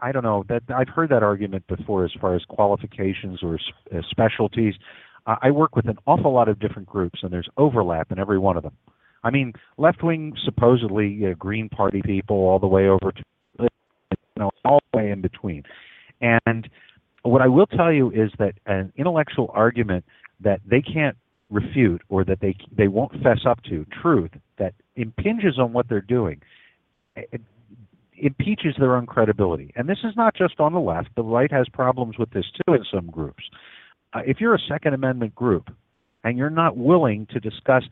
I 0.00 0.12
don't 0.12 0.22
know 0.22 0.44
that 0.48 0.62
I've 0.74 0.88
heard 0.88 1.10
that 1.10 1.22
argument 1.22 1.66
before 1.66 2.04
as 2.04 2.12
far 2.20 2.34
as 2.34 2.42
qualifications 2.48 3.40
or 3.42 3.58
uh, 3.94 4.00
specialties. 4.10 4.74
I 5.26 5.50
work 5.50 5.74
with 5.74 5.88
an 5.88 5.98
awful 6.06 6.32
lot 6.32 6.48
of 6.48 6.60
different 6.60 6.86
groups, 6.86 7.18
and 7.22 7.32
there's 7.32 7.48
overlap 7.56 8.12
in 8.12 8.18
every 8.20 8.38
one 8.38 8.56
of 8.56 8.62
them. 8.62 8.74
I 9.24 9.30
mean, 9.30 9.54
left 9.76 10.02
wing, 10.04 10.34
supposedly 10.44 11.20
uh, 11.26 11.34
Green 11.34 11.68
Party 11.68 12.00
people, 12.00 12.36
all 12.36 12.60
the 12.60 12.68
way 12.68 12.86
over 12.86 13.10
to 13.10 13.22
you 13.58 13.68
know 14.38 14.50
all 14.64 14.80
the 14.92 14.98
way 14.98 15.10
in 15.10 15.20
between. 15.20 15.64
And 16.20 16.68
what 17.22 17.42
I 17.42 17.48
will 17.48 17.66
tell 17.66 17.92
you 17.92 18.10
is 18.12 18.30
that 18.38 18.54
an 18.66 18.92
intellectual 18.96 19.50
argument 19.52 20.04
that 20.40 20.60
they 20.64 20.80
can't 20.80 21.16
refute 21.50 22.02
or 22.08 22.24
that 22.24 22.40
they 22.40 22.54
they 22.76 22.88
won't 22.88 23.12
fess 23.22 23.40
up 23.48 23.62
to 23.64 23.84
truth 24.00 24.30
that 24.58 24.74
impinges 24.94 25.58
on 25.58 25.72
what 25.72 25.88
they're 25.88 26.00
doing. 26.00 26.40
it- 27.16 27.40
impeaches 28.18 28.74
their 28.78 28.96
own 28.96 29.06
credibility. 29.06 29.72
And 29.76 29.88
this 29.88 29.98
is 30.04 30.14
not 30.16 30.34
just 30.34 30.58
on 30.60 30.72
the 30.72 30.80
left. 30.80 31.08
The 31.16 31.22
right 31.22 31.50
has 31.52 31.68
problems 31.68 32.18
with 32.18 32.30
this 32.30 32.44
too 32.66 32.74
in 32.74 32.84
some 32.92 33.06
groups. 33.10 33.44
Uh, 34.12 34.20
if 34.26 34.40
you're 34.40 34.54
a 34.54 34.60
Second 34.68 34.94
Amendment 34.94 35.34
group 35.34 35.70
and 36.24 36.38
you're 36.38 36.50
not 36.50 36.76
willing 36.76 37.26
to 37.30 37.38
discuss 37.38 37.84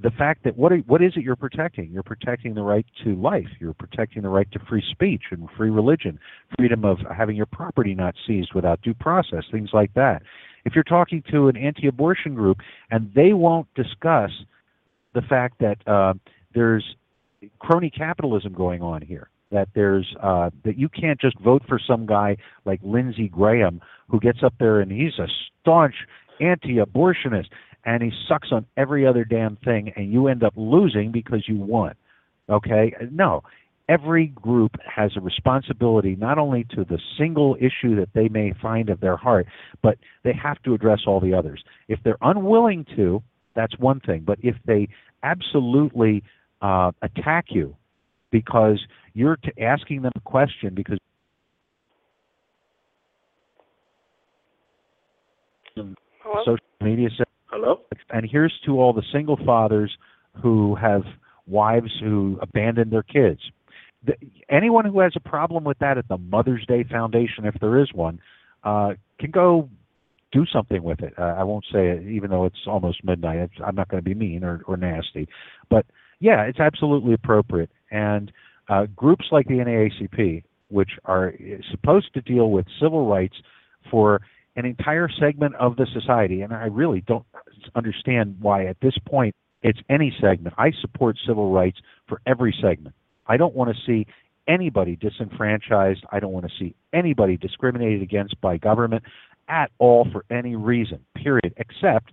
the 0.00 0.10
fact 0.10 0.44
that 0.44 0.56
what 0.56 0.72
are, 0.72 0.78
what 0.78 1.02
is 1.02 1.12
it 1.16 1.22
you're 1.22 1.34
protecting? 1.34 1.90
You're 1.90 2.02
protecting 2.02 2.54
the 2.54 2.62
right 2.62 2.86
to 3.04 3.14
life. 3.14 3.48
You're 3.58 3.74
protecting 3.74 4.22
the 4.22 4.28
right 4.28 4.50
to 4.52 4.58
free 4.68 4.84
speech 4.90 5.22
and 5.30 5.48
free 5.56 5.70
religion, 5.70 6.18
freedom 6.58 6.84
of 6.84 6.98
having 7.16 7.34
your 7.34 7.46
property 7.46 7.94
not 7.94 8.14
seized 8.26 8.52
without 8.54 8.82
due 8.82 8.94
process, 8.94 9.44
things 9.50 9.70
like 9.72 9.94
that. 9.94 10.22
If 10.64 10.74
you're 10.74 10.84
talking 10.84 11.24
to 11.32 11.48
an 11.48 11.56
anti-abortion 11.56 12.34
group 12.34 12.58
and 12.90 13.10
they 13.14 13.32
won't 13.32 13.66
discuss 13.74 14.30
the 15.14 15.22
fact 15.22 15.58
that 15.58 15.78
uh, 15.88 16.14
there's 16.54 16.84
crony 17.58 17.90
capitalism 17.90 18.52
going 18.52 18.82
on 18.82 19.02
here, 19.02 19.28
that 19.52 19.68
there's 19.74 20.14
uh, 20.20 20.50
that 20.64 20.76
you 20.76 20.88
can't 20.88 21.20
just 21.20 21.38
vote 21.38 21.62
for 21.68 21.78
some 21.78 22.06
guy 22.06 22.36
like 22.64 22.80
Lindsey 22.82 23.28
Graham 23.28 23.80
who 24.08 24.18
gets 24.18 24.42
up 24.42 24.54
there 24.58 24.80
and 24.80 24.90
he's 24.90 25.18
a 25.18 25.28
staunch 25.60 25.94
anti-abortionist 26.40 27.46
and 27.84 28.02
he 28.02 28.10
sucks 28.28 28.48
on 28.50 28.66
every 28.76 29.06
other 29.06 29.24
damn 29.24 29.56
thing 29.56 29.92
and 29.96 30.12
you 30.12 30.28
end 30.28 30.42
up 30.42 30.54
losing 30.56 31.12
because 31.12 31.44
you 31.46 31.56
won. 31.56 31.94
Okay? 32.48 32.94
No. 33.10 33.42
Every 33.88 34.28
group 34.28 34.76
has 34.84 35.12
a 35.16 35.20
responsibility 35.20 36.16
not 36.16 36.38
only 36.38 36.64
to 36.74 36.84
the 36.84 36.98
single 37.18 37.56
issue 37.56 37.96
that 37.96 38.10
they 38.14 38.28
may 38.28 38.54
find 38.62 38.88
of 38.88 39.00
their 39.00 39.16
heart, 39.16 39.46
but 39.82 39.98
they 40.22 40.32
have 40.32 40.62
to 40.62 40.74
address 40.74 41.00
all 41.06 41.20
the 41.20 41.34
others. 41.34 41.62
If 41.88 41.98
they're 42.04 42.18
unwilling 42.22 42.86
to, 42.96 43.22
that's 43.54 43.76
one 43.78 44.00
thing. 44.00 44.22
But 44.24 44.38
if 44.42 44.56
they 44.66 44.88
absolutely 45.22 46.22
uh, 46.62 46.92
attack 47.02 47.46
you 47.50 47.76
because 48.30 48.80
you're 49.14 49.36
t- 49.36 49.50
asking 49.60 50.02
them 50.02 50.12
a 50.16 50.20
question 50.20 50.74
because 50.74 50.98
Hello? 55.74 56.42
social 56.44 56.58
media 56.80 57.08
says, 57.16 57.26
Hello? 57.46 57.80
and 58.10 58.28
here's 58.30 58.52
to 58.66 58.80
all 58.80 58.92
the 58.92 59.02
single 59.12 59.38
fathers 59.44 59.96
who 60.42 60.74
have 60.76 61.02
wives 61.46 61.90
who 62.00 62.38
abandon 62.40 62.90
their 62.90 63.02
kids. 63.02 63.40
The, 64.04 64.14
anyone 64.50 64.84
who 64.84 65.00
has 65.00 65.12
a 65.16 65.28
problem 65.28 65.64
with 65.64 65.78
that 65.78 65.98
at 65.98 66.08
the 66.08 66.18
Mother's 66.18 66.64
Day 66.66 66.84
Foundation, 66.90 67.44
if 67.44 67.54
there 67.60 67.80
is 67.80 67.92
one, 67.92 68.20
uh, 68.64 68.92
can 69.18 69.30
go 69.30 69.68
do 70.32 70.44
something 70.52 70.82
with 70.82 71.00
it. 71.00 71.12
Uh, 71.18 71.34
I 71.38 71.44
won't 71.44 71.64
say 71.72 71.88
it, 71.88 72.08
even 72.08 72.30
though 72.30 72.46
it's 72.46 72.66
almost 72.66 73.04
midnight. 73.04 73.38
It's, 73.38 73.54
I'm 73.64 73.74
not 73.74 73.88
going 73.88 74.02
to 74.02 74.08
be 74.08 74.14
mean 74.14 74.42
or, 74.44 74.62
or 74.66 74.76
nasty, 74.76 75.28
but 75.68 75.86
yeah, 76.20 76.42
it's 76.42 76.60
absolutely 76.60 77.12
appropriate. 77.12 77.70
And 77.90 78.32
uh, 78.72 78.86
groups 78.96 79.26
like 79.30 79.46
the 79.48 79.54
NAACP, 79.54 80.44
which 80.68 80.90
are 81.04 81.34
supposed 81.70 82.12
to 82.14 82.22
deal 82.22 82.50
with 82.50 82.64
civil 82.80 83.06
rights 83.06 83.34
for 83.90 84.22
an 84.56 84.64
entire 84.64 85.08
segment 85.20 85.54
of 85.56 85.76
the 85.76 85.86
society, 85.92 86.40
and 86.40 86.54
I 86.54 86.66
really 86.66 87.02
don't 87.06 87.26
understand 87.74 88.36
why 88.40 88.66
at 88.66 88.78
this 88.80 88.94
point 89.06 89.34
it's 89.62 89.78
any 89.90 90.14
segment. 90.20 90.54
I 90.58 90.72
support 90.80 91.16
civil 91.26 91.52
rights 91.52 91.78
for 92.08 92.22
every 92.26 92.54
segment. 92.62 92.94
I 93.26 93.36
don't 93.36 93.54
want 93.54 93.76
to 93.76 93.82
see 93.86 94.06
anybody 94.48 94.96
disenfranchised. 94.96 96.04
I 96.10 96.18
don't 96.18 96.32
want 96.32 96.46
to 96.46 96.52
see 96.58 96.74
anybody 96.94 97.36
discriminated 97.36 98.02
against 98.02 98.40
by 98.40 98.56
government 98.56 99.02
at 99.48 99.70
all 99.78 100.06
for 100.10 100.24
any 100.30 100.56
reason, 100.56 101.00
period, 101.14 101.52
except 101.58 102.12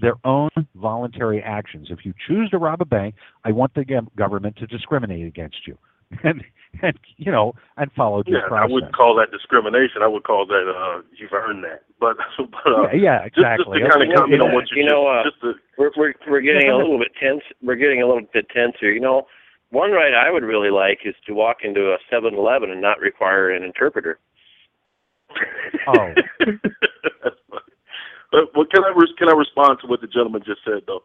their 0.00 0.14
own 0.24 0.50
voluntary 0.74 1.42
actions. 1.42 1.88
If 1.90 2.04
you 2.04 2.14
choose 2.26 2.48
to 2.50 2.58
rob 2.58 2.80
a 2.80 2.86
bank, 2.86 3.14
I 3.44 3.52
want 3.52 3.74
the 3.74 3.84
government 4.16 4.56
to 4.56 4.66
discriminate 4.66 5.26
against 5.26 5.66
you. 5.66 5.76
And 6.24 6.42
and 6.82 6.98
you 7.16 7.32
know, 7.32 7.54
and 7.76 7.90
follow 7.92 8.22
due 8.22 8.32
Yeah, 8.32 8.46
process. 8.46 8.70
I 8.70 8.72
wouldn't 8.72 8.94
call 8.94 9.16
that 9.16 9.32
discrimination. 9.32 10.02
I 10.02 10.06
would 10.06 10.22
call 10.22 10.46
that 10.46 10.66
uh, 10.68 11.02
you've 11.16 11.32
earned 11.32 11.64
that. 11.64 11.82
But, 11.98 12.16
but 12.38 12.72
uh, 12.72 12.82
yeah, 12.92 13.18
yeah, 13.18 13.24
exactly. 13.24 13.80
Just, 13.80 13.90
just 13.90 13.98
to 13.98 13.98
kind 13.98 14.12
of 14.12 14.14
comment 14.14 14.42
on 14.42 14.48
Yeah, 14.48 14.54
what 14.54 14.70
you, 14.70 14.82
you 14.82 14.88
know, 14.88 15.06
uh, 15.06 15.24
just, 15.24 15.40
just 15.42 15.58
to, 15.58 15.62
We're 15.76 15.90
we're 15.96 16.14
we're 16.28 16.40
getting 16.40 16.70
a 16.70 16.76
little 16.76 16.98
bit 16.98 17.12
tense. 17.18 17.42
We're 17.62 17.80
getting 17.80 18.02
a 18.02 18.06
little 18.06 18.22
bit 18.32 18.46
tense 18.54 18.76
here. 18.78 18.92
You 18.92 19.00
know, 19.00 19.26
one 19.70 19.90
right 19.90 20.14
I 20.14 20.30
would 20.30 20.44
really 20.44 20.70
like 20.70 21.00
is 21.04 21.14
to 21.26 21.34
walk 21.34 21.58
into 21.64 21.92
a 21.92 21.98
Seven 22.10 22.34
Eleven 22.34 22.70
and 22.70 22.80
not 22.80 23.00
require 23.00 23.50
an 23.50 23.64
interpreter. 23.64 24.18
Oh. 25.88 26.14
but 28.30 28.54
well, 28.54 28.66
can 28.70 28.84
I 28.84 28.92
res- 28.94 29.16
can 29.18 29.28
I 29.28 29.32
respond 29.32 29.78
to 29.82 29.88
what 29.88 30.00
the 30.00 30.06
gentleman 30.06 30.42
just 30.46 30.60
said 30.64 30.82
though? 30.86 31.02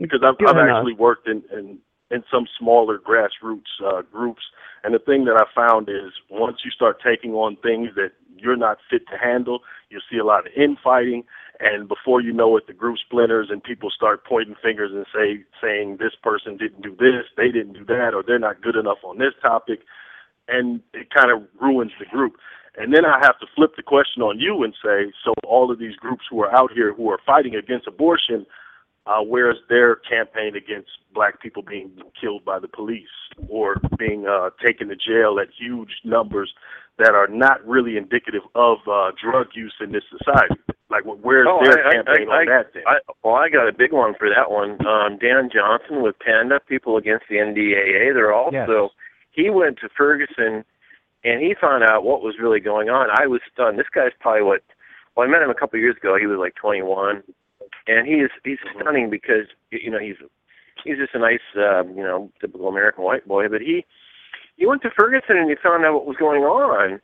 Because 0.00 0.20
I've, 0.22 0.36
I've 0.46 0.56
actually 0.56 0.94
worked 0.94 1.26
in, 1.26 1.42
in 1.52 1.78
in 2.10 2.24
some 2.30 2.46
smaller 2.58 2.98
grassroots 2.98 3.80
uh, 3.84 4.02
groups, 4.02 4.42
and 4.82 4.94
the 4.94 4.98
thing 4.98 5.24
that 5.26 5.36
I 5.36 5.44
found 5.54 5.88
is 5.88 6.12
once 6.30 6.58
you 6.64 6.70
start 6.70 7.00
taking 7.04 7.32
on 7.32 7.56
things 7.56 7.90
that 7.96 8.12
you're 8.36 8.56
not 8.56 8.78
fit 8.90 9.02
to 9.10 9.18
handle, 9.18 9.60
you 9.90 10.00
see 10.10 10.18
a 10.18 10.24
lot 10.24 10.46
of 10.46 10.52
infighting, 10.56 11.24
and 11.60 11.88
before 11.88 12.20
you 12.20 12.32
know 12.32 12.56
it, 12.56 12.66
the 12.66 12.72
group 12.72 12.96
splinters 12.98 13.48
and 13.50 13.62
people 13.62 13.90
start 13.90 14.24
pointing 14.24 14.56
fingers 14.62 14.90
and 14.92 15.06
say 15.14 15.44
saying 15.62 15.98
this 15.98 16.14
person 16.22 16.56
didn't 16.56 16.82
do 16.82 16.96
this, 16.96 17.26
they 17.36 17.48
didn't 17.48 17.74
do 17.74 17.84
that, 17.84 18.12
or 18.14 18.22
they're 18.26 18.38
not 18.38 18.62
good 18.62 18.76
enough 18.76 18.98
on 19.04 19.18
this 19.18 19.34
topic, 19.42 19.80
and 20.48 20.80
it 20.94 21.08
kind 21.14 21.30
of 21.30 21.42
ruins 21.60 21.92
the 21.98 22.06
group. 22.06 22.36
And 22.76 22.94
then 22.94 23.04
I 23.04 23.18
have 23.20 23.38
to 23.40 23.46
flip 23.54 23.72
the 23.76 23.82
question 23.82 24.22
on 24.22 24.38
you 24.38 24.62
and 24.62 24.72
say, 24.82 25.12
so 25.24 25.34
all 25.44 25.70
of 25.70 25.78
these 25.78 25.96
groups 25.96 26.22
who 26.30 26.40
are 26.40 26.54
out 26.54 26.70
here 26.72 26.94
who 26.94 27.10
are 27.10 27.18
fighting 27.26 27.54
against 27.54 27.86
abortion, 27.86 28.46
uh, 29.06 29.20
where's 29.22 29.56
their 29.68 29.96
campaign 29.96 30.54
against 30.56 30.90
black 31.14 31.40
people 31.40 31.62
being 31.62 31.90
killed 32.20 32.44
by 32.44 32.58
the 32.58 32.68
police 32.68 33.08
or 33.48 33.76
being 33.98 34.26
uh, 34.26 34.50
taken 34.64 34.88
to 34.88 34.96
jail 34.96 35.38
at 35.40 35.48
huge 35.58 35.90
numbers 36.04 36.52
that 36.98 37.14
are 37.14 37.28
not 37.28 37.66
really 37.66 37.96
indicative 37.96 38.42
of 38.54 38.78
uh, 38.90 39.10
drug 39.22 39.46
use 39.54 39.74
in 39.80 39.90
this 39.92 40.04
society? 40.10 40.54
Like, 40.90 41.04
where's 41.04 41.46
Oh, 41.48 41.60
their 41.64 41.84
I- 41.86 41.88
I- 41.90 41.92
campaign 41.94 42.28
I- 42.30 42.36
on 42.40 42.46
that 42.46 42.72
then? 42.74 42.82
I, 42.86 42.98
well, 43.24 43.36
I 43.36 43.48
got 43.48 43.68
a 43.68 43.72
big 43.72 43.92
one 43.92 44.14
for 44.18 44.28
that 44.28 44.50
one. 44.50 44.84
Um, 44.86 45.18
Dan 45.18 45.48
Johnson 45.52 46.02
with 46.02 46.18
Panda, 46.18 46.60
people 46.68 46.96
against 46.96 47.24
the 47.28 47.36
NDAA. 47.36 48.12
They're 48.12 48.34
also 48.34 48.52
Yes. 48.52 48.90
he 49.30 49.50
went 49.50 49.78
to 49.80 49.88
Ferguson 49.96 50.64
and 51.24 51.40
he 51.40 51.54
found 51.60 51.84
out 51.84 52.04
what 52.04 52.22
was 52.22 52.38
really 52.38 52.60
going 52.60 52.90
on. 52.90 53.08
I 53.18 53.26
was 53.26 53.40
stunned. 53.52 53.78
This 53.78 53.88
guy's 53.94 54.12
probably 54.20 54.42
what 54.42 54.62
well, 55.16 55.26
I 55.26 55.30
met 55.30 55.42
him 55.42 55.50
a 55.50 55.54
couple 55.54 55.76
of 55.76 55.82
years 55.82 55.96
ago. 55.96 56.16
He 56.18 56.26
was 56.26 56.38
like 56.38 56.54
21, 56.54 57.22
and 57.90 58.06
he 58.06 58.14
is 58.14 58.30
he's 58.44 58.58
stunning 58.74 59.10
because 59.10 59.46
you 59.70 59.90
know 59.90 59.98
he's 59.98 60.16
he's 60.84 60.96
just 60.96 61.14
a 61.14 61.18
nice 61.18 61.40
uh, 61.56 61.84
you 61.84 62.02
know 62.02 62.30
typical 62.40 62.68
American 62.68 63.04
white 63.04 63.26
boy. 63.26 63.48
But 63.48 63.60
he 63.60 63.84
he 64.56 64.66
went 64.66 64.82
to 64.82 64.90
Ferguson 64.96 65.36
and 65.36 65.50
he 65.50 65.56
found 65.62 65.84
out 65.84 65.94
what 65.94 66.06
was 66.06 66.16
going 66.16 66.42
on. 66.42 67.00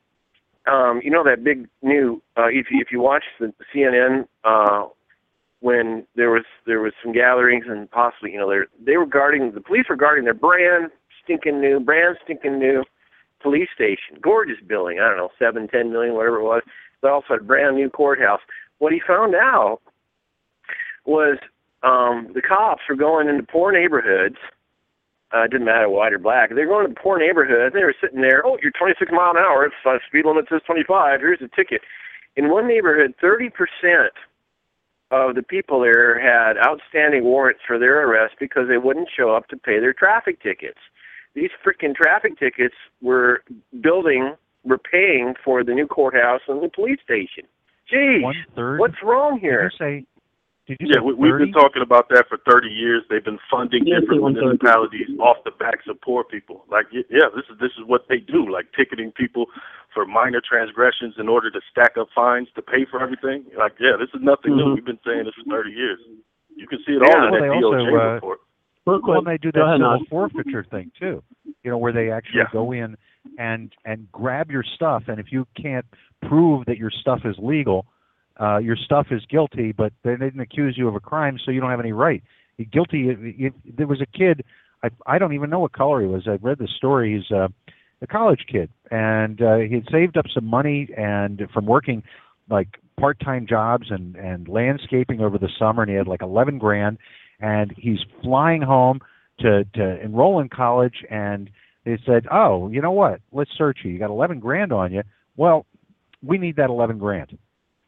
Um, 0.67 1.01
you 1.03 1.11
know 1.11 1.25
that 1.25 1.45
big 1.45 1.69
new 1.83 2.23
uh, 2.37 2.49
if 2.49 2.67
if 2.71 2.89
you 2.91 3.01
watch 3.01 3.25
the 3.39 3.53
CNN 3.75 4.27
uh, 4.45 4.89
when 5.61 6.07
there 6.17 6.31
was 6.31 6.45
there 6.67 6.81
was 6.81 6.93
some 7.03 7.13
gatherings 7.13 7.65
and 7.69 7.91
possibly 7.91 8.33
you 8.33 8.39
know 8.39 8.51
they 8.51 8.93
they 8.93 8.97
were 8.97 9.07
guarding 9.07 9.53
the 9.53 9.61
police 9.61 9.87
were 9.89 9.97
guarding 9.97 10.25
their 10.25 10.35
brand 10.35 10.91
stinking 11.23 11.61
new 11.61 11.81
brand 11.81 12.17
stinking 12.25 12.59
new 12.59 12.85
police 13.43 13.69
station. 13.75 14.19
Gorgeous 14.21 14.61
building. 14.67 14.99
I 15.01 15.09
don't 15.09 15.19
know 15.19 15.31
seven 15.39 15.69
ten 15.69 15.93
million 15.93 16.15
whatever 16.15 16.39
it 16.39 16.45
was. 16.45 16.63
They 17.03 17.09
also 17.09 17.27
had 17.31 17.41
a 17.41 17.45
brand 17.45 17.77
new 17.77 17.91
courthouse. 17.91 18.41
What 18.79 18.93
he 18.93 19.01
found 19.07 19.35
out 19.35 19.81
was 21.07 21.39
um 21.83 22.29
the 22.35 22.43
cops 22.43 22.83
were 22.89 22.97
going 22.97 23.29
into 23.29 23.43
poor 23.43 23.73
neighborhoods 23.73 24.37
uh, 25.35 25.43
it 25.43 25.51
didn't 25.51 25.67
matter 25.67 25.89
white 25.89 26.13
or 26.13 26.19
black. 26.19 26.51
They're 26.55 26.69
going 26.69 26.89
to 26.89 26.95
poor 26.95 27.19
neighborhoods. 27.19 27.75
They 27.75 27.83
were 27.83 27.95
sitting 28.01 28.21
there. 28.21 28.47
Oh, 28.47 28.59
you're 28.63 28.73
26 28.73 29.11
mile 29.13 29.33
an 29.33 29.39
hour. 29.39 29.65
It's 29.65 29.75
uh, 29.85 29.99
speed 30.07 30.25
limit 30.25 30.47
says 30.49 30.63
25. 30.67 31.21
Here's 31.21 31.43
a 31.43 31.49
ticket. 31.55 31.83
In 32.37 32.49
one 32.49 32.69
neighborhood, 32.69 33.15
30 33.21 33.51
percent 33.51 34.15
of 35.11 35.35
the 35.35 35.43
people 35.43 35.81
there 35.81 36.19
had 36.19 36.57
outstanding 36.59 37.25
warrants 37.25 37.61
for 37.67 37.79
their 37.79 38.07
arrest 38.09 38.35
because 38.41 38.69
they 38.69 38.79
wouldn't 38.79 39.09
show 39.17 39.35
up 39.35 39.49
to 39.49 39.57
pay 39.57 39.79
their 39.81 39.93
traffic 39.93 40.43
tickets. 40.43 40.79
These 41.35 41.51
freaking 41.65 41.95
traffic 41.95 42.39
tickets 42.39 42.75
were 43.03 43.43
building, 43.81 44.35
were 44.65 44.79
paying 44.79 45.35
for 45.45 45.63
the 45.63 45.75
new 45.75 45.87
courthouse 45.87 46.41
and 46.49 46.63
the 46.63 46.69
police 46.69 46.99
station. 47.05 47.45
Geez, 47.89 48.23
what's 48.57 49.03
wrong 49.03 49.35
Did 49.35 49.43
here? 49.43 49.71
you 49.73 49.79
say? 49.79 50.07
Did 50.67 50.79
you 50.81 50.89
Yeah, 50.91 51.01
we, 51.01 51.15
we've 51.15 51.39
been 51.39 51.53
talking 51.53 51.83
about 51.83 52.09
that 52.11 52.27
for 52.29 52.39
30 52.43 52.69
years. 52.69 53.03
They've 53.09 53.25
been 53.25 53.39
funding 53.51 53.87
Yes, 53.87 54.01
different 54.01 54.23
municipalities 54.35 55.09
off 55.21 55.37
the 55.45 55.53
backs 55.53 55.87
of 55.89 56.01
poor 56.01 56.25
people. 56.25 56.65
Like, 56.69 56.87
yeah, 56.91 57.31
this 57.35 57.45
is 57.49 57.59
this 57.61 57.71
is 57.79 57.87
what 57.87 58.07
they 58.09 58.19
do. 58.19 58.51
Like 58.51 58.67
ticketing 58.77 59.13
people 59.13 59.47
for 59.95 60.05
minor 60.05 60.43
transgressions 60.43 61.15
in 61.19 61.29
order 61.29 61.51
to 61.51 61.61
stack 61.71 61.97
up 61.97 62.09
fines 62.15 62.49
to 62.57 62.63
pay 62.63 62.85
for 62.91 63.01
everything. 63.01 63.47
Like, 63.57 63.75
yeah, 63.79 63.95
this 63.99 64.11
is 64.13 64.21
nothing 64.23 64.57
new. 64.57 64.65
Mhm. 64.65 64.75
We've 64.75 64.85
been 64.85 64.99
saying 65.07 65.25
this 65.25 65.35
for 65.35 65.45
30 65.49 65.71
years. 65.71 66.01
You 66.57 66.67
can 66.67 66.81
see 66.85 66.93
it 66.95 67.03
Yeah, 67.03 67.15
all 67.15 67.25
in 67.27 67.31
well, 67.31 67.41
that 67.41 67.41
they 67.41 67.55
DOJ 67.55 67.65
also, 67.65 67.97
uh, 67.97 68.15
report. 68.15 68.39
Real 68.87 69.01
Well, 69.01 69.01
quick, 69.03 69.19
and 69.19 69.27
they 69.27 69.39
do 69.39 69.53
that 69.53 69.63
ahead, 69.63 69.79
civil 69.79 69.99
Nod. 69.99 70.09
forfeiture 70.09 70.65
thing 70.65 70.91
too. 70.99 71.23
You 71.63 71.71
know, 71.71 71.79
where 71.79 71.93
they 71.93 72.11
actually 72.11 72.41
Yeah. 72.41 72.49
go 72.53 72.73
in 72.73 72.97
and 73.39 73.73
and 73.85 74.11
grab 74.11 74.51
your 74.51 74.63
stuff, 74.65 75.05
and 75.07 75.21
if 75.21 75.31
you 75.31 75.47
can't 75.55 75.87
prove 76.23 76.65
that 76.67 76.79
your 76.79 76.91
stuff 76.91 77.25
is 77.25 77.39
legal, 77.39 77.87
uh, 78.41 78.59
your 78.59 78.77
stuff 78.77 79.09
is 79.11 79.23
guilty, 79.31 79.73
but 79.73 79.93
they 80.03 80.17
didn't 80.17 80.41
accuse 80.41 80.77
you 80.77 80.89
of 80.89 80.95
a 80.95 81.01
crime, 81.01 81.39
so 81.45 81.51
you 81.51 81.61
don't 81.61 81.71
have 81.71 81.81
any 81.81 81.93
right. 81.93 82.23
You're 82.59 82.67
guilty. 82.71 83.09
If, 83.09 83.19
if, 83.21 83.77
there 83.77 83.87
was 83.87 84.01
a 84.01 84.19
kid. 84.19 84.45
I 84.83 84.89
I 85.07 85.19
don't 85.19 85.33
even 85.33 85.51
know 85.51 85.61
what 85.61 85.73
color 85.73 86.01
he 86.01 86.07
was. 86.07 86.27
I 86.27 86.39
read 86.43 86.59
the 86.59 86.69
story. 86.77 87.17
He's 87.17 87.35
uh, 87.35 87.49
a 88.03 88.07
college 88.07 88.45
kid, 88.51 88.71
and 88.91 89.41
uh, 89.41 89.57
he 89.57 89.75
had 89.75 89.85
saved 89.91 90.17
up 90.17 90.27
some 90.33 90.45
money 90.45 90.89
and 90.97 91.43
from 91.53 91.67
working 91.67 92.03
like 92.51 92.69
part-time 92.99 93.47
jobs 93.47 93.87
and 93.91 94.17
and 94.17 94.49
landscaping 94.49 95.21
over 95.21 95.39
the 95.39 95.49
summer, 95.59 95.83
and 95.83 95.91
he 95.91 95.97
had 95.97 96.07
like 96.07 96.23
eleven 96.23 96.59
grand, 96.59 96.99
and 97.41 97.75
he's 97.77 97.99
flying 98.23 98.63
home 98.63 99.01
to 99.41 99.65
to 99.75 100.01
enroll 100.03 100.41
in 100.41 100.49
college, 100.49 101.05
and 101.11 101.51
they 101.85 101.99
said, 102.05 102.27
"Oh, 102.31 102.69
you 102.69 102.83
know 102.83 102.93
what? 102.93 103.21
Let's 103.33 103.51
search 103.57 103.79
you. 103.85 103.91
You 103.93 103.99
got 103.99 104.11
eleven 104.11 104.41
grand 104.41 104.73
on 104.73 104.93
you. 104.93 105.03
Well, 105.37 105.67
we 106.23 106.39
need 106.39 106.57
that 106.57 106.69
eleven 106.71 106.99
grand." 106.99 107.39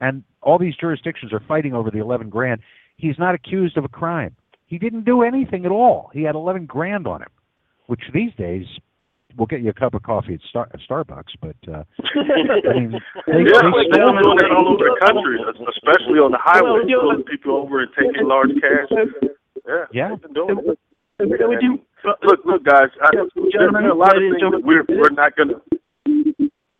And 0.00 0.22
all 0.42 0.58
these 0.58 0.76
jurisdictions 0.76 1.32
are 1.32 1.42
fighting 1.48 1.74
over 1.74 1.90
the 1.90 1.98
eleven 1.98 2.28
grand. 2.28 2.60
He's 2.96 3.18
not 3.18 3.34
accused 3.34 3.76
of 3.76 3.84
a 3.84 3.88
crime. 3.88 4.34
He 4.66 4.78
didn't 4.78 5.04
do 5.04 5.22
anything 5.22 5.64
at 5.64 5.70
all. 5.72 6.10
He 6.12 6.22
had 6.22 6.34
eleven 6.34 6.66
grand 6.66 7.06
on 7.06 7.22
him, 7.22 7.28
which 7.86 8.02
these 8.12 8.32
days 8.36 8.66
will 9.36 9.46
get 9.46 9.60
you 9.60 9.70
a 9.70 9.72
cup 9.74 9.94
of 9.94 10.02
coffee 10.02 10.34
at, 10.34 10.40
Star- 10.48 10.68
at 10.72 10.80
Starbucks. 10.88 11.34
But 11.40 11.56
uh, 11.72 11.84
I 11.98 12.72
mean, 12.78 12.92
they, 13.26 13.44
yeah, 13.48 13.62
they 13.62 13.70
like 13.70 13.88
they're 13.92 14.06
doing 14.06 14.38
that 14.38 14.50
all 14.56 14.68
over 14.68 14.84
the 14.84 14.96
country, 15.00 15.38
especially 15.74 16.18
on 16.18 16.32
the 16.32 16.38
highway, 16.40 16.80
pulling 16.88 17.24
people 17.24 17.56
over 17.56 17.82
and 17.82 17.90
taking 17.98 18.26
large 18.26 18.50
cash. 18.60 18.88
Yeah, 19.66 19.84
Yeah. 19.92 20.16
doing 20.34 20.58
it. 20.64 20.78
And 21.20 21.30
we 21.30 21.80
Look, 22.22 22.40
look, 22.44 22.64
guys. 22.64 22.88
I, 23.02 23.10
Gentlemen, 23.50 23.82
there 23.82 23.90
are 23.90 23.90
a 23.90 23.94
lot 23.94 24.16
of 24.16 24.22
things 24.22 24.38
that 24.38 24.62
we're 24.62 24.84
we're 24.88 25.10
not 25.10 25.34
gonna. 25.36 25.54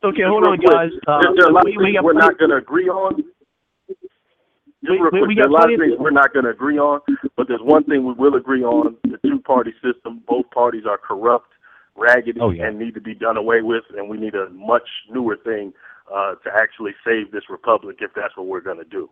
Okay, 0.05 0.23
hold 0.27 0.47
on, 0.47 0.59
quick, 0.59 0.71
guys. 0.71 0.91
Uh, 1.07 1.21
there, 1.23 1.33
there 1.37 1.47
are 1.47 1.51
a 1.51 1.53
lot 1.53 1.65
we, 1.65 1.73
of 1.73 1.77
we 1.79 1.85
things 1.85 1.97
got 1.97 2.05
we're 2.05 2.13
not 2.13 2.39
gonna 2.39 2.57
agree 2.57 2.89
on. 2.89 3.17
Just 3.17 4.93
We- 4.93 4.97
real 4.97 5.05
we- 5.05 5.11
quick, 5.11 5.29
we 5.29 5.35
there 5.35 5.45
are 5.45 5.49
got 5.49 5.51
a 5.51 5.59
lot 5.59 5.73
of 5.73 5.81
things 5.81 5.95
we're 5.99 6.11
not 6.11 6.33
gonna 6.33 6.51
agree 6.51 6.79
on, 6.79 7.01
but 7.37 7.49
there's 7.49 7.61
one 7.63 7.85
thing 7.85 8.05
we 8.07 8.13
will 8.15 8.35
agree 8.37 8.63
on: 8.63 8.97
the 9.05 9.19
two-party 9.27 9.73
system. 9.83 10.23
Both 10.27 10.51
parties 10.51 10.85
are 10.89 10.99
corrupt, 10.99 11.49
raggedy, 11.97 12.41
Oh, 12.41 12.51
yeah. 12.51 12.67
and 12.67 12.79
need 12.79 12.95
to 12.95 13.01
be 13.01 13.15
done 13.15 13.37
away 13.37 13.63
with. 13.63 13.85
And 13.97 14.09
we 14.09 14.17
need 14.19 14.35
a 14.35 14.49
much 14.51 14.89
newer 15.11 15.37
thing 15.37 15.73
uh, 16.13 16.37
to 16.37 16.51
actually 16.55 16.95
save 17.05 17.31
this 17.33 17.51
republic, 17.51 17.97
if 18.01 18.13
that's 18.15 18.37
what 18.37 18.47
we're 18.47 18.61
gonna 18.61 18.85
do. 18.85 19.11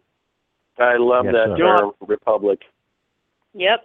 I 0.79 0.97
love 0.99 1.25
Yes, 1.25 1.35
that 1.35 1.57
sir. 1.59 1.77
term, 1.79 1.93
republic. 2.07 2.61
Yep. 3.55 3.81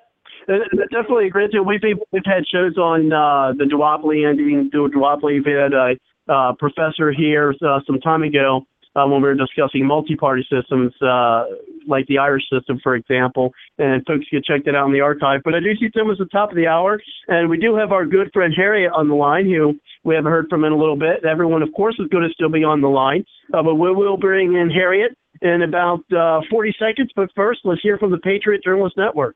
Uh, 0.47 0.53
Definitely 0.91 1.27
agree 1.27 1.43
with 1.43 1.53
you. 1.53 1.63
We've 1.63 1.81
we've 2.11 2.25
had 2.25 2.45
shows 2.47 2.77
on 2.77 3.11
uh, 3.11 3.53
the 3.57 3.65
duopoly 3.65 4.27
ending. 4.29 4.69
Du- 4.69 4.89
Duopoly. 4.89 5.43
We 5.43 5.51
had 5.51 5.73
a 5.73 5.95
uh, 6.29 6.53
professor 6.57 7.11
here 7.11 7.53
uh, 7.65 7.79
some 7.85 7.99
time 7.99 8.23
ago 8.23 8.65
uh, 8.95 9.05
when 9.07 9.21
we 9.21 9.27
were 9.29 9.35
discussing 9.35 9.85
multi-party 9.85 10.45
systems, 10.51 10.93
uh, 11.01 11.45
like 11.87 12.05
the 12.07 12.17
Irish 12.17 12.43
system, 12.51 12.79
for 12.83 12.95
example. 12.95 13.53
And 13.77 14.05
folks 14.05 14.25
can 14.29 14.41
check 14.45 14.65
that 14.65 14.75
out 14.75 14.87
in 14.87 14.93
the 14.93 15.01
archive. 15.01 15.41
But 15.43 15.55
I 15.55 15.59
do 15.59 15.73
see 15.79 15.89
Tim 15.89 16.09
at 16.11 16.17
the 16.17 16.25
top 16.25 16.49
of 16.49 16.55
the 16.55 16.67
hour, 16.67 17.01
and 17.27 17.49
we 17.49 17.57
do 17.57 17.75
have 17.75 17.91
our 17.91 18.05
good 18.05 18.31
friend 18.33 18.53
Harriet 18.55 18.91
on 18.93 19.07
the 19.07 19.15
line, 19.15 19.45
who 19.45 19.79
we 20.03 20.15
haven't 20.15 20.31
heard 20.31 20.47
from 20.49 20.65
in 20.65 20.73
a 20.73 20.77
little 20.77 20.97
bit. 20.97 21.23
Everyone, 21.23 21.61
of 21.61 21.69
course, 21.75 21.95
is 21.99 22.07
going 22.09 22.23
to 22.23 22.33
still 22.33 22.49
be 22.49 22.63
on 22.63 22.81
the 22.81 22.89
line, 22.89 23.23
uh, 23.53 23.63
but 23.63 23.75
we 23.75 23.93
will 23.93 24.17
bring 24.17 24.55
in 24.55 24.69
Harriet 24.69 25.17
in 25.41 25.61
about 25.61 26.01
uh, 26.11 26.41
40 26.49 26.75
seconds. 26.77 27.11
But 27.15 27.29
first, 27.35 27.61
let's 27.63 27.81
hear 27.81 27.97
from 27.97 28.11
the 28.11 28.17
Patriot 28.17 28.63
Journalist 28.63 28.97
Network. 28.97 29.35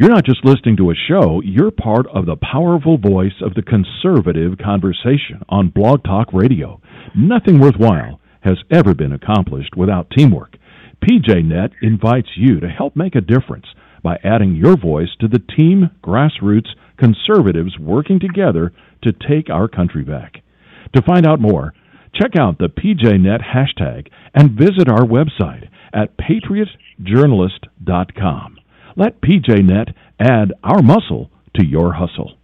You're 0.00 0.08
not 0.08 0.24
just 0.24 0.46
listening 0.46 0.78
to 0.78 0.90
a 0.90 0.94
show, 0.94 1.42
you're 1.44 1.70
part 1.70 2.06
of 2.06 2.24
the 2.24 2.36
powerful 2.36 2.96
voice 2.96 3.34
of 3.42 3.52
the 3.52 3.60
conservative 3.60 4.56
conversation 4.56 5.42
on 5.50 5.72
BlogTalkRadio. 5.72 6.80
Nothing 7.14 7.60
worthwhile 7.60 8.18
has 8.40 8.56
ever 8.70 8.94
been 8.94 9.12
accomplished 9.12 9.76
without 9.76 10.10
teamwork. 10.16 10.56
PJNet 11.04 11.72
invites 11.82 12.30
you 12.34 12.60
to 12.60 12.68
help 12.70 12.96
make 12.96 13.14
a 13.14 13.20
difference 13.20 13.66
by 14.02 14.18
adding 14.24 14.56
your 14.56 14.78
voice 14.78 15.10
to 15.20 15.28
the 15.28 15.42
team 15.54 15.90
grassroots 16.02 16.70
conservatives 16.96 17.78
working 17.78 18.18
together 18.18 18.72
to 19.02 19.12
take 19.12 19.50
our 19.50 19.68
country 19.68 20.02
back. 20.02 20.42
To 20.94 21.02
find 21.02 21.26
out 21.26 21.42
more, 21.42 21.74
check 22.14 22.38
out 22.38 22.56
the 22.56 22.70
PJNet 22.70 23.42
hashtag 23.54 24.08
and 24.32 24.58
visit 24.58 24.88
our 24.88 25.04
website 25.04 25.68
at 25.92 26.16
patriotjournalist.com. 26.16 28.59
Let 29.00 29.20
PJNet 29.22 29.94
add 30.20 30.52
our 30.62 30.82
muscle 30.82 31.30
to 31.56 31.64
your 31.64 31.94
hustle. 31.94 32.36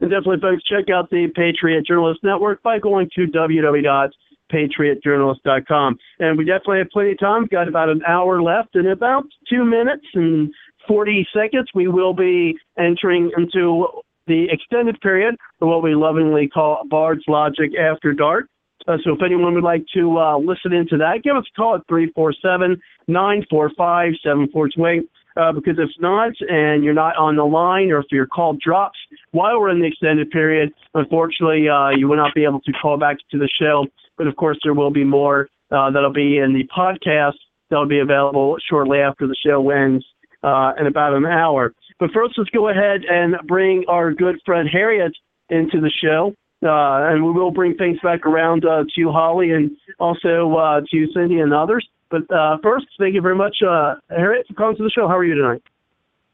And 0.00 0.08
definitely, 0.08 0.38
folks, 0.40 0.62
check 0.62 0.88
out 0.88 1.10
the 1.10 1.26
Patriot 1.34 1.84
Journalist 1.84 2.20
Network 2.22 2.62
by 2.62 2.78
going 2.78 3.10
to 3.16 3.26
www.patriotjournalist.com. 3.26 5.98
And 6.20 6.38
we 6.38 6.44
definitely 6.44 6.78
have 6.78 6.90
plenty 6.92 7.10
of 7.10 7.18
time. 7.18 7.42
We've 7.42 7.50
got 7.50 7.66
about 7.66 7.88
an 7.88 8.02
hour 8.06 8.40
left. 8.40 8.76
In 8.76 8.86
about 8.86 9.24
two 9.50 9.64
minutes 9.64 10.06
and 10.14 10.54
40 10.86 11.26
seconds, 11.34 11.66
we 11.74 11.88
will 11.88 12.14
be 12.14 12.56
entering 12.78 13.32
into 13.36 13.88
the 14.28 14.46
extended 14.52 15.00
period, 15.00 15.34
or 15.60 15.66
what 15.66 15.82
we 15.82 15.96
lovingly 15.96 16.46
call 16.46 16.84
Bard's 16.88 17.24
Logic 17.26 17.72
After 17.76 18.12
Dark. 18.12 18.46
Uh, 18.86 18.98
so 19.02 19.14
if 19.14 19.22
anyone 19.24 19.54
would 19.54 19.64
like 19.64 19.84
to 19.94 20.18
uh, 20.18 20.38
listen 20.38 20.72
into 20.72 20.96
that, 20.98 21.24
give 21.24 21.34
us 21.34 21.42
a 21.52 21.56
call 21.60 21.74
at 21.74 21.84
347 21.88 22.80
945 23.08 24.12
7428. 24.22 25.10
Uh, 25.36 25.50
because 25.50 25.76
if 25.78 25.90
not, 25.98 26.30
and 26.48 26.84
you're 26.84 26.94
not 26.94 27.16
on 27.16 27.34
the 27.34 27.44
line, 27.44 27.90
or 27.90 27.98
if 27.98 28.06
your 28.12 28.26
call 28.26 28.56
drops 28.64 28.98
while 29.32 29.58
we're 29.58 29.70
in 29.70 29.80
the 29.80 29.86
extended 29.86 30.30
period, 30.30 30.72
unfortunately, 30.94 31.68
uh, 31.68 31.90
you 31.90 32.06
will 32.06 32.16
not 32.16 32.32
be 32.34 32.44
able 32.44 32.60
to 32.60 32.72
call 32.72 32.96
back 32.96 33.16
to 33.30 33.38
the 33.38 33.48
show. 33.60 33.84
But 34.16 34.28
of 34.28 34.36
course, 34.36 34.58
there 34.62 34.74
will 34.74 34.92
be 34.92 35.02
more 35.02 35.48
uh, 35.72 35.90
that'll 35.90 36.12
be 36.12 36.38
in 36.38 36.54
the 36.54 36.68
podcast 36.76 37.34
that'll 37.68 37.88
be 37.88 37.98
available 37.98 38.56
shortly 38.68 38.98
after 38.98 39.26
the 39.26 39.34
show 39.44 39.70
ends 39.70 40.04
uh, 40.44 40.72
in 40.78 40.86
about 40.86 41.14
an 41.14 41.26
hour. 41.26 41.72
But 41.98 42.10
first, 42.12 42.34
let's 42.38 42.50
go 42.50 42.68
ahead 42.68 43.00
and 43.08 43.34
bring 43.48 43.84
our 43.88 44.12
good 44.12 44.36
friend 44.46 44.68
Harriet 44.70 45.16
into 45.48 45.80
the 45.80 45.90
show. 45.90 46.34
Uh, 46.62 47.10
and 47.10 47.24
we 47.24 47.30
will 47.32 47.50
bring 47.50 47.76
things 47.76 47.98
back 48.02 48.24
around 48.24 48.64
uh, 48.64 48.84
to 48.96 49.10
Holly 49.10 49.50
and 49.50 49.72
also 49.98 50.82
to 50.90 51.06
Cindy 51.12 51.40
and 51.40 51.52
others. 51.52 51.86
But 52.14 52.32
uh, 52.32 52.58
first, 52.62 52.86
thank 52.96 53.14
you 53.14 53.20
very 53.20 53.34
much, 53.34 53.56
uh, 53.66 53.96
Harriet, 54.08 54.46
for 54.46 54.54
calling 54.54 54.76
to 54.76 54.84
the 54.84 54.90
show. 54.90 55.08
How 55.08 55.16
are 55.16 55.24
you 55.24 55.34
tonight? 55.34 55.62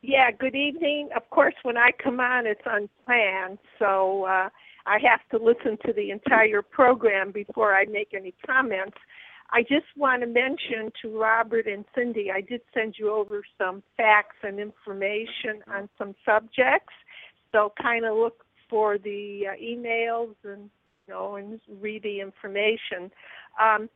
Yeah, 0.03 0.31
good 0.31 0.55
evening. 0.55 1.09
Of 1.17 1.29
course, 1.31 1.55
when 1.63 1.79
I 1.79 1.91
come 2.03 2.21
on, 2.21 2.47
it's 2.47 2.61
unplanned, 2.67 3.59
so 3.79 4.25
uh, 4.25 4.51
I 4.85 4.99
have 5.03 5.21
to 5.31 5.43
listen 5.43 5.79
to 5.87 5.95
the 5.95 6.11
entire 6.11 6.61
program 6.61 7.33
before 7.33 7.75
I 7.75 7.87
make 7.87 8.13
any 8.15 8.35
comments. 8.47 8.99
I 9.53 9.63
just 9.63 9.87
want 9.97 10.21
to 10.21 10.27
mention 10.27 10.93
to 11.01 11.19
Robert 11.19 11.67
and 11.67 11.87
Cindy, 11.95 12.31
I 12.31 12.43
did 12.43 12.61
send 12.75 12.97
you 12.99 13.11
over 13.11 13.43
some 13.57 13.83
facts 13.97 14.37
and 14.43 14.61
information 14.61 15.63
on 15.67 15.89
some 15.97 16.15
subjects, 16.27 16.93
so 17.53 17.73
kind 17.81 18.05
of 18.05 18.19
look 18.19 18.45
for 18.69 18.99
the 18.99 19.47
uh, 19.51 19.57
emails 19.57 20.35
and 20.45 20.69
you 21.09 21.15
know 21.15 21.37
and 21.37 21.59
read 21.81 22.03
the 22.03 22.21
information. 22.21 23.11
Um, 23.59 23.89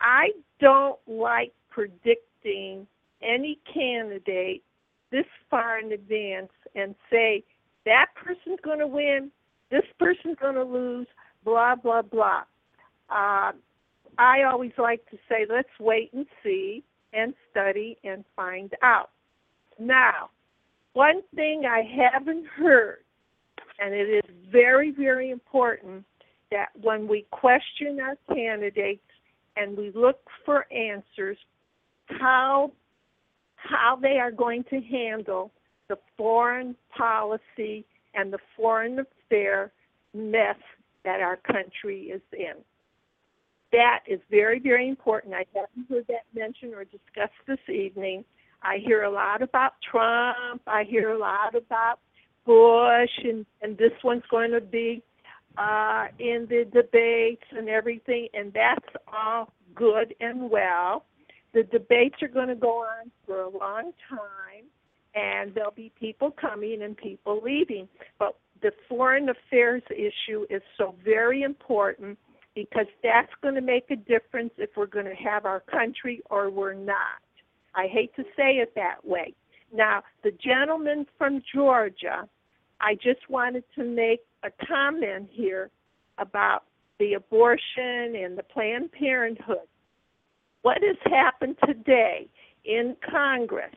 I 0.00 0.30
don't 0.60 0.98
like 1.06 1.52
predicting 1.70 2.86
any 3.22 3.58
candidate 3.72 4.62
this 5.10 5.26
far 5.50 5.78
in 5.78 5.92
advance 5.92 6.52
and 6.74 6.94
say 7.10 7.44
that 7.84 8.06
person's 8.14 8.60
going 8.64 8.78
to 8.78 8.86
win, 8.86 9.30
this 9.70 9.84
person's 9.98 10.36
going 10.40 10.54
to 10.54 10.64
lose, 10.64 11.06
blah 11.44 11.74
blah 11.74 12.02
blah. 12.02 12.42
Uh, 13.10 13.52
I 14.18 14.42
always 14.50 14.72
like 14.78 15.08
to 15.10 15.18
say, 15.28 15.46
let's 15.48 15.68
wait 15.78 16.12
and 16.12 16.26
see 16.42 16.84
and 17.12 17.34
study 17.50 17.96
and 18.04 18.24
find 18.36 18.72
out. 18.82 19.10
Now, 19.78 20.30
one 20.92 21.22
thing 21.34 21.64
I 21.68 21.82
haven't 21.82 22.46
heard, 22.46 22.98
and 23.78 23.94
it 23.94 24.24
is 24.24 24.30
very 24.50 24.92
very 24.92 25.30
important 25.30 26.04
that 26.50 26.68
when 26.80 27.06
we 27.06 27.26
question 27.30 27.98
our 28.00 28.16
candidates 28.34 29.02
and 29.56 29.76
we 29.76 29.90
look 29.94 30.18
for 30.44 30.66
answers, 30.72 31.38
how 32.06 32.72
how 33.56 33.98
they 34.00 34.18
are 34.18 34.30
going 34.30 34.64
to 34.70 34.80
handle 34.80 35.50
the 35.88 35.96
foreign 36.16 36.74
policy 36.96 37.84
and 38.14 38.32
the 38.32 38.38
foreign 38.56 38.98
affair 38.98 39.70
mess 40.14 40.56
that 41.04 41.20
our 41.20 41.36
country 41.36 42.04
is 42.04 42.22
in. 42.32 42.54
That 43.72 44.00
is 44.08 44.20
very, 44.30 44.58
very 44.58 44.88
important. 44.88 45.34
I 45.34 45.44
haven't 45.54 45.88
heard 45.88 46.06
that 46.08 46.24
mentioned 46.34 46.74
or 46.74 46.84
discussed 46.84 47.38
this 47.46 47.58
evening. 47.68 48.24
I 48.62 48.78
hear 48.84 49.04
a 49.04 49.10
lot 49.10 49.42
about 49.42 49.74
Trump. 49.90 50.62
I 50.66 50.84
hear 50.84 51.10
a 51.10 51.18
lot 51.18 51.54
about 51.54 51.98
Bush, 52.44 53.10
and, 53.24 53.46
and 53.62 53.76
this 53.78 53.92
one's 54.02 54.24
going 54.30 54.50
to 54.52 54.60
be 54.60 55.02
uh, 55.56 56.06
in 56.18 56.46
the 56.48 56.64
debates 56.72 57.44
and 57.50 57.68
everything, 57.68 58.28
and 58.34 58.52
that's 58.52 58.86
all 59.12 59.52
good 59.74 60.14
and 60.20 60.50
well. 60.50 61.04
The 61.52 61.64
debates 61.64 62.22
are 62.22 62.28
going 62.28 62.48
to 62.48 62.54
go 62.54 62.78
on 62.80 63.10
for 63.26 63.42
a 63.42 63.48
long 63.48 63.92
time, 64.08 64.64
and 65.14 65.54
there'll 65.54 65.72
be 65.72 65.92
people 65.98 66.30
coming 66.30 66.82
and 66.82 66.96
people 66.96 67.40
leaving. 67.44 67.88
But 68.18 68.36
the 68.62 68.72
foreign 68.88 69.28
affairs 69.28 69.82
issue 69.90 70.46
is 70.48 70.62
so 70.78 70.94
very 71.04 71.42
important 71.42 72.18
because 72.54 72.86
that's 73.02 73.32
going 73.42 73.54
to 73.54 73.60
make 73.60 73.90
a 73.90 73.96
difference 73.96 74.52
if 74.58 74.70
we're 74.76 74.86
going 74.86 75.06
to 75.06 75.14
have 75.14 75.44
our 75.44 75.60
country 75.60 76.22
or 76.30 76.50
we're 76.50 76.74
not. 76.74 77.20
I 77.74 77.86
hate 77.86 78.14
to 78.16 78.24
say 78.36 78.58
it 78.58 78.74
that 78.74 79.04
way. 79.04 79.34
Now, 79.72 80.02
the 80.24 80.32
gentleman 80.32 81.06
from 81.16 81.42
Georgia, 81.54 82.28
I 82.80 82.94
just 82.94 83.28
wanted 83.28 83.64
to 83.76 83.84
make 83.84 84.20
a 84.42 84.50
comment 84.66 85.28
here. 85.30 85.70
about 86.18 86.64
the 87.00 87.14
abortion 87.14 88.14
and 88.14 88.36
the 88.36 88.42
Planned 88.42 88.92
Parenthood. 88.92 89.66
What 90.62 90.78
has 90.82 90.96
happened 91.06 91.56
today 91.66 92.28
in 92.64 92.94
Congress? 93.10 93.74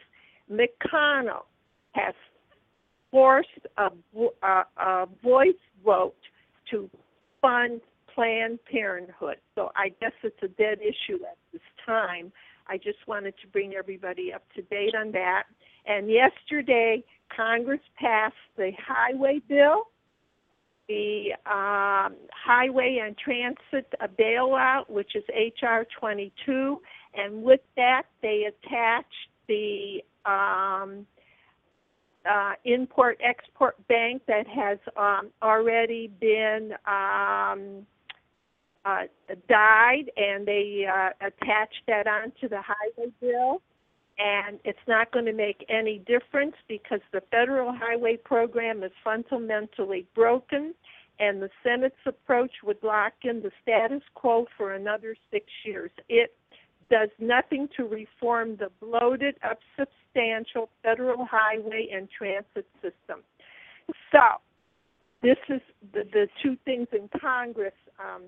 McConnell 0.52 1.46
has 1.94 2.14
forced 3.10 3.48
a, 3.78 3.90
a, 4.44 5.08
voice 5.24 5.54
vote 5.86 6.16
to 6.72 6.90
fund 7.42 7.80
Planned 8.14 8.60
Parenthood. 8.70 9.38
So 9.56 9.72
I 9.76 9.90
guess 10.02 10.12
it's 10.22 10.44
a 10.44 10.50
dead 10.50 10.80
issue 10.82 11.24
at 11.24 11.38
this 11.54 11.62
time. 11.86 12.32
I 12.68 12.78
just 12.78 13.08
wanted 13.08 13.36
to 13.42 13.48
bring 13.48 13.74
everybody 13.74 14.34
up 14.34 14.44
to 14.56 14.62
date 14.64 14.96
on 15.00 15.14
that. 15.14 15.44
And 15.86 16.10
yesterday, 16.10 17.04
Congress 17.36 17.82
passed 18.00 18.36
the 18.58 18.72
highway 18.78 19.42
bill, 19.48 19.88
the 20.88 21.32
um, 21.46 22.16
highway 22.32 23.02
and 23.04 23.18
transit 23.18 23.94
bailout, 24.20 24.90
which 24.90 25.16
is 25.16 25.24
HR 25.30 25.84
22, 26.00 26.82
and 27.16 27.44
with 27.44 27.62
that, 27.76 28.04
they 28.22 28.46
attached 28.48 29.30
the 29.48 30.04
um, 30.26 31.06
uh, 32.30 32.54
import 32.64 33.20
export 33.22 33.76
bank 33.88 34.22
that 34.28 34.48
has 34.48 34.78
um, 34.98 35.30
already 35.42 36.08
been 36.20 36.74
um, 36.88 37.86
uh, 38.86 39.04
died, 39.48 40.10
and 40.18 40.46
they 40.46 40.86
uh, 40.92 41.10
attached 41.22 41.82
that 41.88 42.08
onto 42.08 42.50
the 42.50 42.62
highway 42.62 43.12
bill. 43.22 43.62
And 44.20 44.60
it's 44.64 44.78
not 44.88 45.12
going 45.12 45.26
to 45.26 45.34
make 45.34 45.66
any 45.70 46.00
difference 46.00 46.56
because 46.68 47.00
the 47.12 47.22
federal 47.32 47.74
highway 47.74 48.18
program 48.18 48.84
is 48.84 48.92
fundamentally 49.04 50.06
broken, 50.14 50.76
and 51.20 51.42
the 51.42 51.50
Senate's 51.64 51.96
approach 52.06 52.52
would 52.64 52.78
lock 52.84 53.14
in 53.24 53.42
the 53.42 53.52
status 53.62 54.04
quo 54.14 54.46
for 54.56 54.74
another 54.74 55.16
six 55.32 55.46
years. 55.66 55.92
It 56.10 56.36
does 56.92 57.10
nothing 57.20 57.70
to 57.78 57.86
reform 57.86 58.58
the 58.58 58.70
bloated, 58.80 59.36
up 59.44 59.60
substantial 59.78 60.70
federal 60.84 61.26
highway 61.26 61.88
and 61.92 62.08
transit 62.16 62.68
system. 62.82 63.24
So, 64.12 64.20
this 65.24 65.38
is 65.50 65.62
the, 65.94 66.04
the 66.12 66.28
two 66.44 66.58
things 66.66 66.88
in 66.92 67.10
Congress 67.20 67.74
um, 68.00 68.24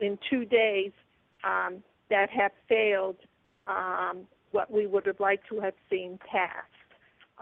in 0.00 0.18
two 0.28 0.44
days 0.44 0.92
um, 1.44 1.82
that 2.10 2.28
have 2.30 2.50
failed 2.68 3.16
um, 3.66 4.26
what 4.52 4.70
we 4.70 4.86
would 4.86 5.06
have 5.06 5.20
liked 5.20 5.48
to 5.48 5.60
have 5.60 5.74
seen 5.88 6.18
passed. 6.30 6.66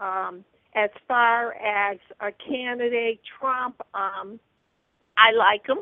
Um, 0.01 0.43
as 0.75 0.89
far 1.07 1.53
as 1.53 1.97
a 2.19 2.31
candidate, 2.31 3.19
Trump, 3.39 3.81
um, 3.93 4.39
I 5.17 5.31
like 5.35 5.67
him, 5.67 5.79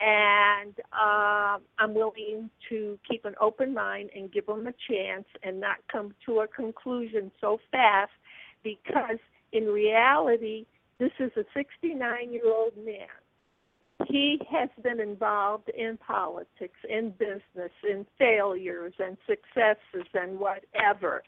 and 0.00 0.74
uh, 0.92 1.58
I'm 1.78 1.94
willing 1.94 2.50
to 2.68 2.98
keep 3.08 3.24
an 3.24 3.34
open 3.40 3.72
mind 3.72 4.10
and 4.14 4.30
give 4.30 4.48
him 4.48 4.66
a 4.66 4.74
chance 4.88 5.24
and 5.42 5.60
not 5.60 5.76
come 5.90 6.14
to 6.26 6.40
a 6.40 6.48
conclusion 6.48 7.32
so 7.40 7.58
fast 7.72 8.12
because 8.62 9.18
in 9.52 9.66
reality, 9.66 10.66
this 10.98 11.12
is 11.18 11.30
a 11.36 11.44
69 11.54 12.32
year 12.32 12.46
old 12.46 12.76
man 12.76 13.08
he 14.08 14.40
has 14.50 14.68
been 14.82 15.00
involved 15.00 15.68
in 15.68 15.96
politics, 15.98 16.78
in 16.88 17.10
business, 17.10 17.72
in 17.88 18.06
failures 18.18 18.94
and 18.98 19.16
successes 19.26 20.08
and 20.14 20.38
whatever. 20.38 21.22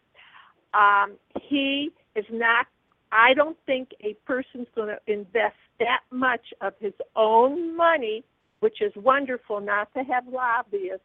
Um, 0.75 1.15
he 1.41 1.91
is 2.15 2.25
not, 2.31 2.67
I 3.13 3.35
don't 3.35 3.57
think 3.67 3.91
a 4.01 4.15
person's 4.27 4.69
going 4.75 4.89
to 4.89 5.13
invest 5.13 5.57
that 5.79 6.01
much 6.11 6.53
of 6.61 6.75
his 6.81 6.95
own 7.15 7.77
money, 7.77 8.25
which 8.61 8.81
is 8.81 8.93
wonderful 8.97 9.61
not 9.61 9.93
to 9.95 10.03
have 10.03 10.27
lobbyists 10.29 11.05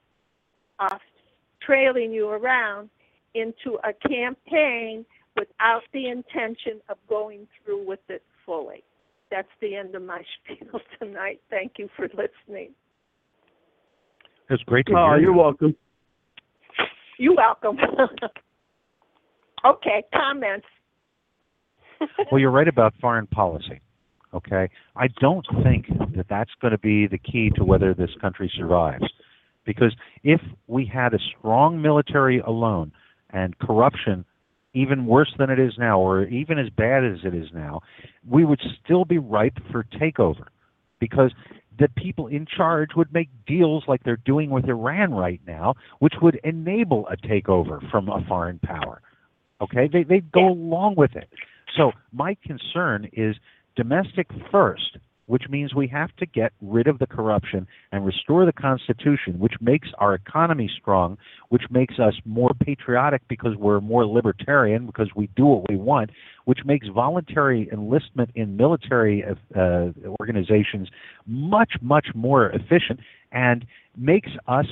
uh, 0.80 0.98
trailing 1.62 2.12
you 2.12 2.30
around, 2.30 2.90
into 3.34 3.78
a 3.84 3.94
campaign 4.08 5.06
without 5.38 5.84
the 5.94 6.08
intention 6.08 6.82
of 6.90 6.98
going 7.08 7.48
through 7.64 7.86
with 7.88 8.00
it 8.10 8.24
fully 8.46 8.84
that's 9.32 9.48
the 9.62 9.76
end 9.76 9.96
of 9.96 10.04
my 10.04 10.22
spiel 10.44 10.80
tonight. 11.00 11.42
Thank 11.50 11.74
you 11.78 11.90
for 11.96 12.08
listening. 12.10 12.72
It's 14.50 14.64
great 14.64 14.86
to 14.88 14.94
oh, 14.94 15.14
hear. 15.14 15.22
you're 15.22 15.34
welcome. 15.34 15.76
You're 17.18 17.36
welcome. 17.36 17.78
okay, 19.66 20.04
comments. 20.14 20.66
well, 22.32 22.40
you're 22.40 22.52
right 22.52 22.68
about 22.68 22.94
foreign 23.00 23.28
policy. 23.28 23.80
Okay, 24.34 24.70
I 24.96 25.08
don't 25.20 25.46
think 25.64 25.88
that 26.16 26.26
that's 26.30 26.52
going 26.62 26.72
to 26.72 26.78
be 26.78 27.06
the 27.06 27.18
key 27.18 27.52
to 27.56 27.64
whether 27.64 27.94
this 27.94 28.10
country 28.22 28.52
survives, 28.56 29.06
because 29.66 29.94
if 30.24 30.42
we 30.68 30.86
had 30.86 31.14
a 31.14 31.20
strong 31.38 31.82
military 31.82 32.40
alone 32.40 32.92
and 33.30 33.58
corruption 33.60 34.26
even 34.74 35.06
worse 35.06 35.34
than 35.38 35.50
it 35.50 35.60
is 35.60 35.74
now, 35.78 36.00
or 36.00 36.26
even 36.26 36.58
as 36.58 36.70
bad 36.70 37.04
as 37.04 37.20
it 37.24 37.34
is 37.34 37.50
now, 37.54 37.82
we 38.28 38.46
would 38.46 38.62
still 38.84 39.06
be 39.06 39.18
ripe 39.18 39.58
for 39.72 39.84
takeover 39.84 40.46
because 41.00 41.32
the 41.80 41.90
people 41.98 42.28
in 42.28 42.46
charge 42.46 42.90
would 42.96 43.12
make 43.14 43.30
deals 43.46 43.84
like 43.88 44.04
they're 44.04 44.18
doing 44.18 44.50
with 44.50 44.66
Iran 44.70 45.14
right 45.14 45.42
now, 45.48 45.74
which 46.00 46.14
would 46.22 46.40
enable 46.44 47.08
a 47.08 47.18
takeover 47.18 47.90
from 47.90 48.08
a 48.10 48.24
foreign 48.28 48.60
power. 48.60 49.02
Okay, 49.62 49.90
they 49.92 50.04
they 50.04 50.20
go 50.20 50.50
along 50.50 50.96
with 50.96 51.16
it. 51.16 51.30
So 51.78 51.92
my 52.12 52.36
concern 52.46 53.10
is 53.14 53.36
domestic 53.76 54.28
first 54.52 54.98
which 55.32 55.44
means 55.50 55.74
we 55.74 55.88
have 55.88 56.14
to 56.18 56.26
get 56.26 56.52
rid 56.62 56.88
of 56.88 57.00
the 57.00 57.08
corruption 57.08 57.66
and 57.94 58.06
restore 58.06 58.46
the 58.46 58.52
Constitution, 58.52 59.40
which 59.40 59.54
makes 59.62 59.88
our 59.98 60.14
economy 60.14 60.70
strong, 60.82 61.18
which 61.48 61.62
makes 61.70 62.00
us 62.00 62.14
more 62.26 62.52
patriotic 62.66 63.22
because 63.30 63.56
we're 63.56 63.80
more 63.80 64.06
libertarian, 64.06 64.86
because 64.86 65.08
we 65.16 65.30
do 65.38 65.46
what 65.46 65.70
we 65.70 65.78
want, 65.78 66.10
which 66.44 66.60
makes 66.66 66.86
voluntary 66.88 67.70
enlistment 67.72 68.30
in 68.36 68.58
military 68.58 69.24
uh, 69.56 69.86
organizations 70.20 70.90
much, 71.26 71.72
much 71.82 72.08
more 72.14 72.50
efficient 72.50 73.00
and 73.32 73.66
makes 73.96 74.32
us 74.50 74.66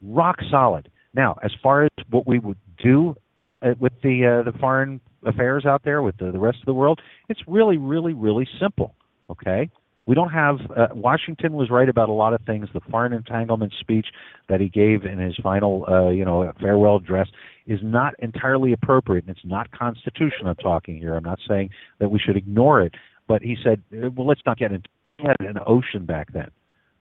rock 0.00 0.36
solid. 0.50 0.90
Now, 1.12 1.36
as 1.42 1.50
far 1.62 1.84
as 1.84 1.90
what 2.08 2.26
we 2.26 2.38
would 2.38 2.56
do 2.82 3.16
uh, 3.60 3.74
with 3.78 3.92
the 4.02 4.40
uh, 4.40 4.50
the 4.50 4.56
foreign 4.58 4.98
affairs 5.26 5.66
out 5.66 5.82
there 5.84 6.00
with 6.00 6.16
the, 6.16 6.32
the 6.32 6.38
rest 6.38 6.60
of 6.60 6.64
the 6.64 6.72
world, 6.72 7.02
it's 7.28 7.40
really, 7.46 7.76
really, 7.76 8.14
really 8.14 8.48
simple. 8.58 8.94
Okay, 9.28 9.68
we 10.06 10.14
don't 10.14 10.30
have 10.30 10.58
uh, 10.76 10.88
Washington 10.94 11.54
was 11.54 11.68
right 11.70 11.88
about 11.88 12.08
a 12.08 12.12
lot 12.12 12.32
of 12.32 12.40
things. 12.42 12.68
The 12.72 12.80
foreign 12.90 13.12
entanglement 13.12 13.74
speech 13.78 14.06
that 14.48 14.60
he 14.60 14.68
gave 14.68 15.04
in 15.04 15.18
his 15.18 15.36
final, 15.42 15.84
uh, 15.88 16.10
you 16.10 16.24
know, 16.24 16.52
farewell 16.60 16.96
address 16.96 17.28
is 17.66 17.80
not 17.82 18.14
entirely 18.20 18.72
appropriate, 18.72 19.26
and 19.26 19.36
it's 19.36 19.44
not 19.44 19.70
constitutional. 19.72 20.48
I'm 20.48 20.56
talking 20.56 20.96
here. 20.96 21.14
I'm 21.14 21.24
not 21.24 21.40
saying 21.48 21.70
that 21.98 22.10
we 22.10 22.20
should 22.20 22.36
ignore 22.36 22.82
it, 22.82 22.94
but 23.26 23.42
he 23.42 23.56
said, 23.62 23.82
uh, 23.92 24.10
well, 24.14 24.26
let's 24.26 24.42
not 24.46 24.58
get 24.58 24.72
into 24.72 24.88
we 25.18 25.24
had 25.26 25.40
an 25.40 25.58
ocean 25.66 26.04
back 26.04 26.32
then 26.32 26.50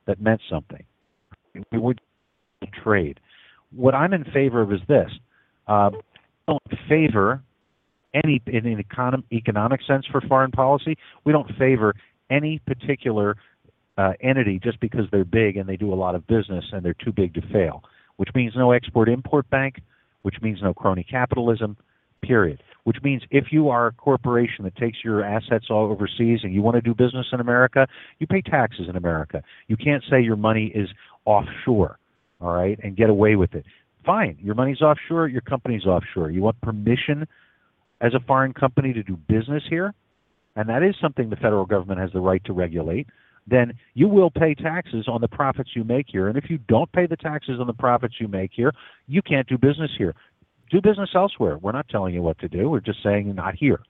that 0.08 0.22
meant 0.22 0.42
something. 0.50 0.84
We 1.72 1.78
would 1.78 2.02
trade. 2.84 3.20
What 3.76 3.94
I'm 3.94 4.14
in 4.14 4.24
favor 4.26 4.62
of 4.62 4.72
is 4.72 4.80
this. 4.88 5.10
Um, 5.68 6.02
I 6.48 6.52
don't 6.54 6.64
favor 6.88 7.42
any 8.14 8.42
in 8.48 8.66
an 8.66 9.24
economic 9.32 9.82
sense 9.86 10.06
for 10.12 10.22
foreign 10.22 10.52
policy. 10.52 10.98
We 11.26 11.34
don't 11.34 11.50
favor 11.58 11.94
any 12.30 12.60
particular 12.66 13.36
uh, 13.98 14.14
entity 14.22 14.60
just 14.62 14.80
because 14.80 15.06
they're 15.12 15.26
big 15.26 15.58
and 15.58 15.68
they 15.68 15.78
do 15.78 15.94
a 15.94 15.96
lot 15.96 16.16
of 16.16 16.26
business 16.28 16.66
and 16.72 16.84
they're 16.84 16.96
too 16.96 17.12
big 17.12 17.34
to 17.34 17.42
fail, 17.52 17.84
which 18.18 18.30
means 18.36 18.54
no 18.56 18.72
export 18.72 19.10
import 19.10 19.50
bank, 19.50 19.82
which 20.24 20.36
means 20.42 20.60
no 20.62 20.74
crony 20.74 21.06
capitalism, 21.10 21.78
period. 22.22 22.62
Which 22.84 22.98
means 23.04 23.24
if 23.32 23.46
you 23.52 23.70
are 23.70 23.88
a 23.88 23.92
corporation 23.92 24.64
that 24.66 24.76
takes 24.76 25.00
your 25.04 25.24
assets 25.24 25.66
all 25.70 25.92
overseas 25.92 26.42
and 26.44 26.54
you 26.54 26.62
want 26.62 26.76
to 26.76 26.82
do 26.82 26.94
business 26.94 27.26
in 27.34 27.40
America, 27.40 27.88
you 28.20 28.28
pay 28.28 28.42
taxes 28.42 28.88
in 28.88 28.96
America. 28.96 29.42
You 29.68 29.76
can't 29.76 30.04
say 30.10 30.22
your 30.22 30.36
money 30.36 30.72
is 30.76 30.90
offshore, 31.26 31.98
all 32.42 32.54
right, 32.54 32.80
and 32.84 32.96
get 32.96 33.10
away 33.10 33.36
with 33.36 33.56
it. 33.56 33.66
Fine, 34.06 34.38
your 34.40 34.54
money's 34.54 34.82
offshore, 34.82 35.28
your 35.28 35.42
company's 35.42 35.86
offshore. 35.86 36.30
You 36.30 36.44
want 36.44 36.62
permission 36.62 37.28
as 38.02 38.14
a 38.14 38.20
foreign 38.20 38.54
company 38.54 38.94
to 38.94 39.02
do 39.02 39.18
business 39.28 39.64
here? 39.68 39.96
And 40.56 40.70
that 40.70 40.84
is 40.84 40.96
something 41.02 41.30
the 41.30 41.36
federal 41.36 41.66
government 41.66 42.00
has 42.00 42.12
the 42.14 42.20
right 42.20 42.44
to 42.46 42.54
regulate, 42.54 43.08
then 43.48 43.74
you 43.94 44.08
will 44.08 44.32
pay 44.32 44.56
taxes 44.56 45.06
on 45.08 45.22
the 45.22 45.28
profits 45.28 45.72
you 45.76 45.84
make 45.84 46.08
here. 46.10 46.28
And 46.30 46.38
if 46.38 46.50
you 46.50 46.58
don't 46.68 46.92
pay 46.92 47.06
the 47.06 47.18
taxes 47.18 47.60
on 47.60 47.68
the 47.68 47.74
profits 47.74 48.16
you 48.20 48.28
make 48.28 48.52
here, 48.54 48.74
you 49.08 49.22
can't 49.22 49.48
do 49.48 49.58
business 49.58 49.92
here. 49.98 50.16
Do 50.72 50.82
business 50.82 51.10
elsewhere. 51.14 51.58
We're 51.60 51.72
not 51.72 51.88
telling 51.90 52.14
you 52.14 52.22
what 52.22 52.40
to 52.40 52.48
do. 52.48 52.70
We're 52.70 52.80
just 52.80 53.04
saying 53.04 53.34
not 53.36 53.56
here. 53.56 53.82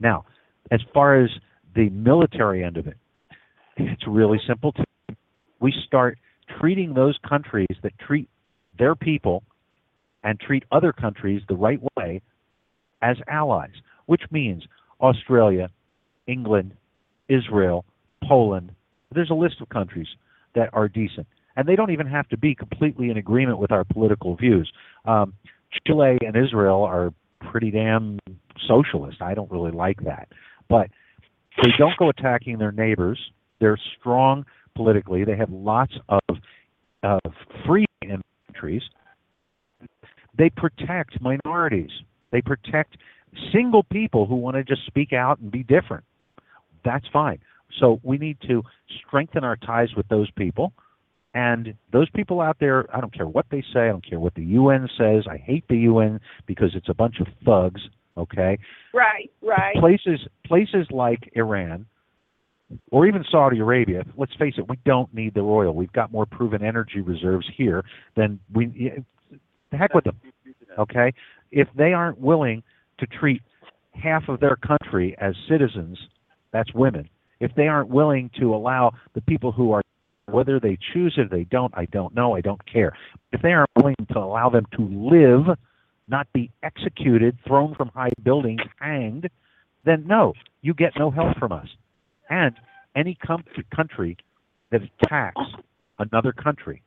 Now, 0.00 0.24
as 0.72 0.80
far 0.92 1.22
as 1.22 1.30
the 1.76 1.88
military 1.90 2.64
end 2.64 2.76
of 2.76 2.86
it, 2.86 2.96
it's 3.76 4.02
really 4.08 4.40
simple. 4.46 4.74
We 5.60 5.72
start 5.86 6.18
treating 6.60 6.94
those 6.94 7.16
countries 7.28 7.76
that 7.82 7.92
treat 7.98 8.28
their 8.78 8.96
people 8.96 9.44
and 10.24 10.38
treat 10.40 10.64
other 10.72 10.92
countries 10.92 11.42
the 11.48 11.54
right 11.54 11.80
way 11.96 12.20
as 13.02 13.16
allies, 13.28 13.72
which 14.06 14.22
means 14.30 14.64
Australia, 15.00 15.70
England, 16.26 16.72
Israel, 17.28 17.84
Poland, 18.24 18.74
There's 19.12 19.30
a 19.30 19.34
list 19.34 19.60
of 19.60 19.68
countries 19.68 20.08
that 20.54 20.70
are 20.72 20.88
decent, 20.88 21.26
and 21.56 21.66
they 21.66 21.76
don't 21.76 21.90
even 21.90 22.06
have 22.06 22.28
to 22.28 22.36
be 22.36 22.54
completely 22.54 23.10
in 23.10 23.16
agreement 23.16 23.58
with 23.58 23.72
our 23.72 23.84
political 23.84 24.36
views. 24.36 24.70
Um, 25.04 25.34
Chile 25.86 26.18
and 26.26 26.36
Israel 26.36 26.82
are 26.84 27.12
pretty 27.50 27.70
damn 27.70 28.18
socialist. 28.66 29.22
I 29.22 29.34
don't 29.34 29.50
really 29.50 29.70
like 29.70 30.02
that, 30.04 30.28
but 30.68 30.88
they 31.62 31.70
don't 31.78 31.96
go 31.98 32.08
attacking 32.08 32.58
their 32.58 32.72
neighbors. 32.72 33.18
They're 33.60 33.78
strong 33.98 34.44
politically. 34.74 35.24
They 35.24 35.36
have 35.36 35.50
lots 35.50 35.92
of 36.08 36.36
of 37.02 37.20
in 38.02 38.20
countries. 38.46 38.82
They 40.36 40.50
protect 40.50 41.20
minorities. 41.20 41.90
They 42.30 42.42
protect 42.42 42.96
single 43.52 43.82
people 43.82 44.26
who 44.26 44.36
want 44.36 44.56
to 44.56 44.64
just 44.64 44.86
speak 44.86 45.12
out 45.12 45.38
and 45.40 45.50
be 45.50 45.62
different. 45.62 46.04
That's 46.84 47.06
fine. 47.12 47.38
So 47.78 48.00
we 48.02 48.18
need 48.18 48.38
to 48.48 48.62
strengthen 49.06 49.44
our 49.44 49.56
ties 49.56 49.88
with 49.96 50.08
those 50.08 50.30
people. 50.32 50.72
And 51.32 51.74
those 51.92 52.10
people 52.10 52.40
out 52.40 52.56
there, 52.58 52.84
I 52.94 53.00
don't 53.00 53.14
care 53.14 53.28
what 53.28 53.46
they 53.50 53.62
say, 53.72 53.80
I 53.82 53.88
don't 53.88 54.04
care 54.04 54.18
what 54.18 54.34
the 54.34 54.44
UN 54.44 54.88
says. 54.98 55.24
I 55.30 55.36
hate 55.36 55.64
the 55.68 55.76
UN 55.76 56.20
because 56.46 56.70
it's 56.74 56.88
a 56.88 56.94
bunch 56.94 57.20
of 57.20 57.28
thugs, 57.44 57.80
okay? 58.16 58.58
Right, 58.92 59.30
right. 59.40 59.76
Places 59.76 60.26
places 60.44 60.88
like 60.90 61.30
Iran 61.36 61.86
or 62.90 63.06
even 63.06 63.24
Saudi 63.30 63.58
Arabia, 63.58 64.04
let's 64.16 64.34
face 64.36 64.54
it, 64.58 64.68
we 64.68 64.78
don't 64.84 65.12
need 65.14 65.34
their 65.34 65.44
oil. 65.44 65.72
We've 65.72 65.92
got 65.92 66.12
more 66.12 66.26
proven 66.26 66.64
energy 66.64 67.00
reserves 67.00 67.48
here 67.56 67.84
than 68.16 68.40
we 68.52 69.04
the 69.70 69.76
heck 69.76 69.94
with 69.94 70.04
them. 70.04 70.16
Okay? 70.78 71.12
If 71.52 71.68
they 71.76 71.92
aren't 71.92 72.18
willing 72.18 72.62
to 72.98 73.06
treat 73.06 73.42
half 73.92 74.28
of 74.28 74.40
their 74.40 74.56
country 74.56 75.16
as 75.20 75.34
citizens, 75.48 75.98
that's 76.52 76.72
women. 76.74 77.08
If 77.40 77.54
they 77.54 77.68
aren't 77.68 77.88
willing 77.88 78.30
to 78.38 78.54
allow 78.54 78.92
the 79.14 79.22
people 79.22 79.52
who 79.52 79.72
are 79.72 79.82
whether 80.26 80.60
they 80.60 80.78
choose 80.92 81.16
or 81.18 81.26
they 81.26 81.44
don't, 81.44 81.72
I 81.76 81.86
don't 81.86 82.14
know, 82.14 82.36
I 82.36 82.40
don't 82.40 82.64
care. 82.70 82.96
If 83.32 83.42
they 83.42 83.52
aren't 83.52 83.70
willing 83.76 83.96
to 84.12 84.18
allow 84.18 84.48
them 84.48 84.66
to 84.76 84.82
live, 84.82 85.56
not 86.08 86.26
be 86.32 86.52
executed, 86.62 87.36
thrown 87.46 87.74
from 87.74 87.88
high 87.88 88.12
buildings, 88.22 88.60
hanged, 88.78 89.28
then 89.84 90.06
no, 90.06 90.34
you 90.62 90.74
get 90.74 90.92
no 90.98 91.10
help 91.10 91.36
from 91.38 91.52
us. 91.52 91.66
And 92.28 92.54
any 92.94 93.16
com- 93.26 93.44
country 93.74 94.16
that 94.70 94.82
attacks 94.82 95.42
another 95.98 96.32
country 96.32 96.82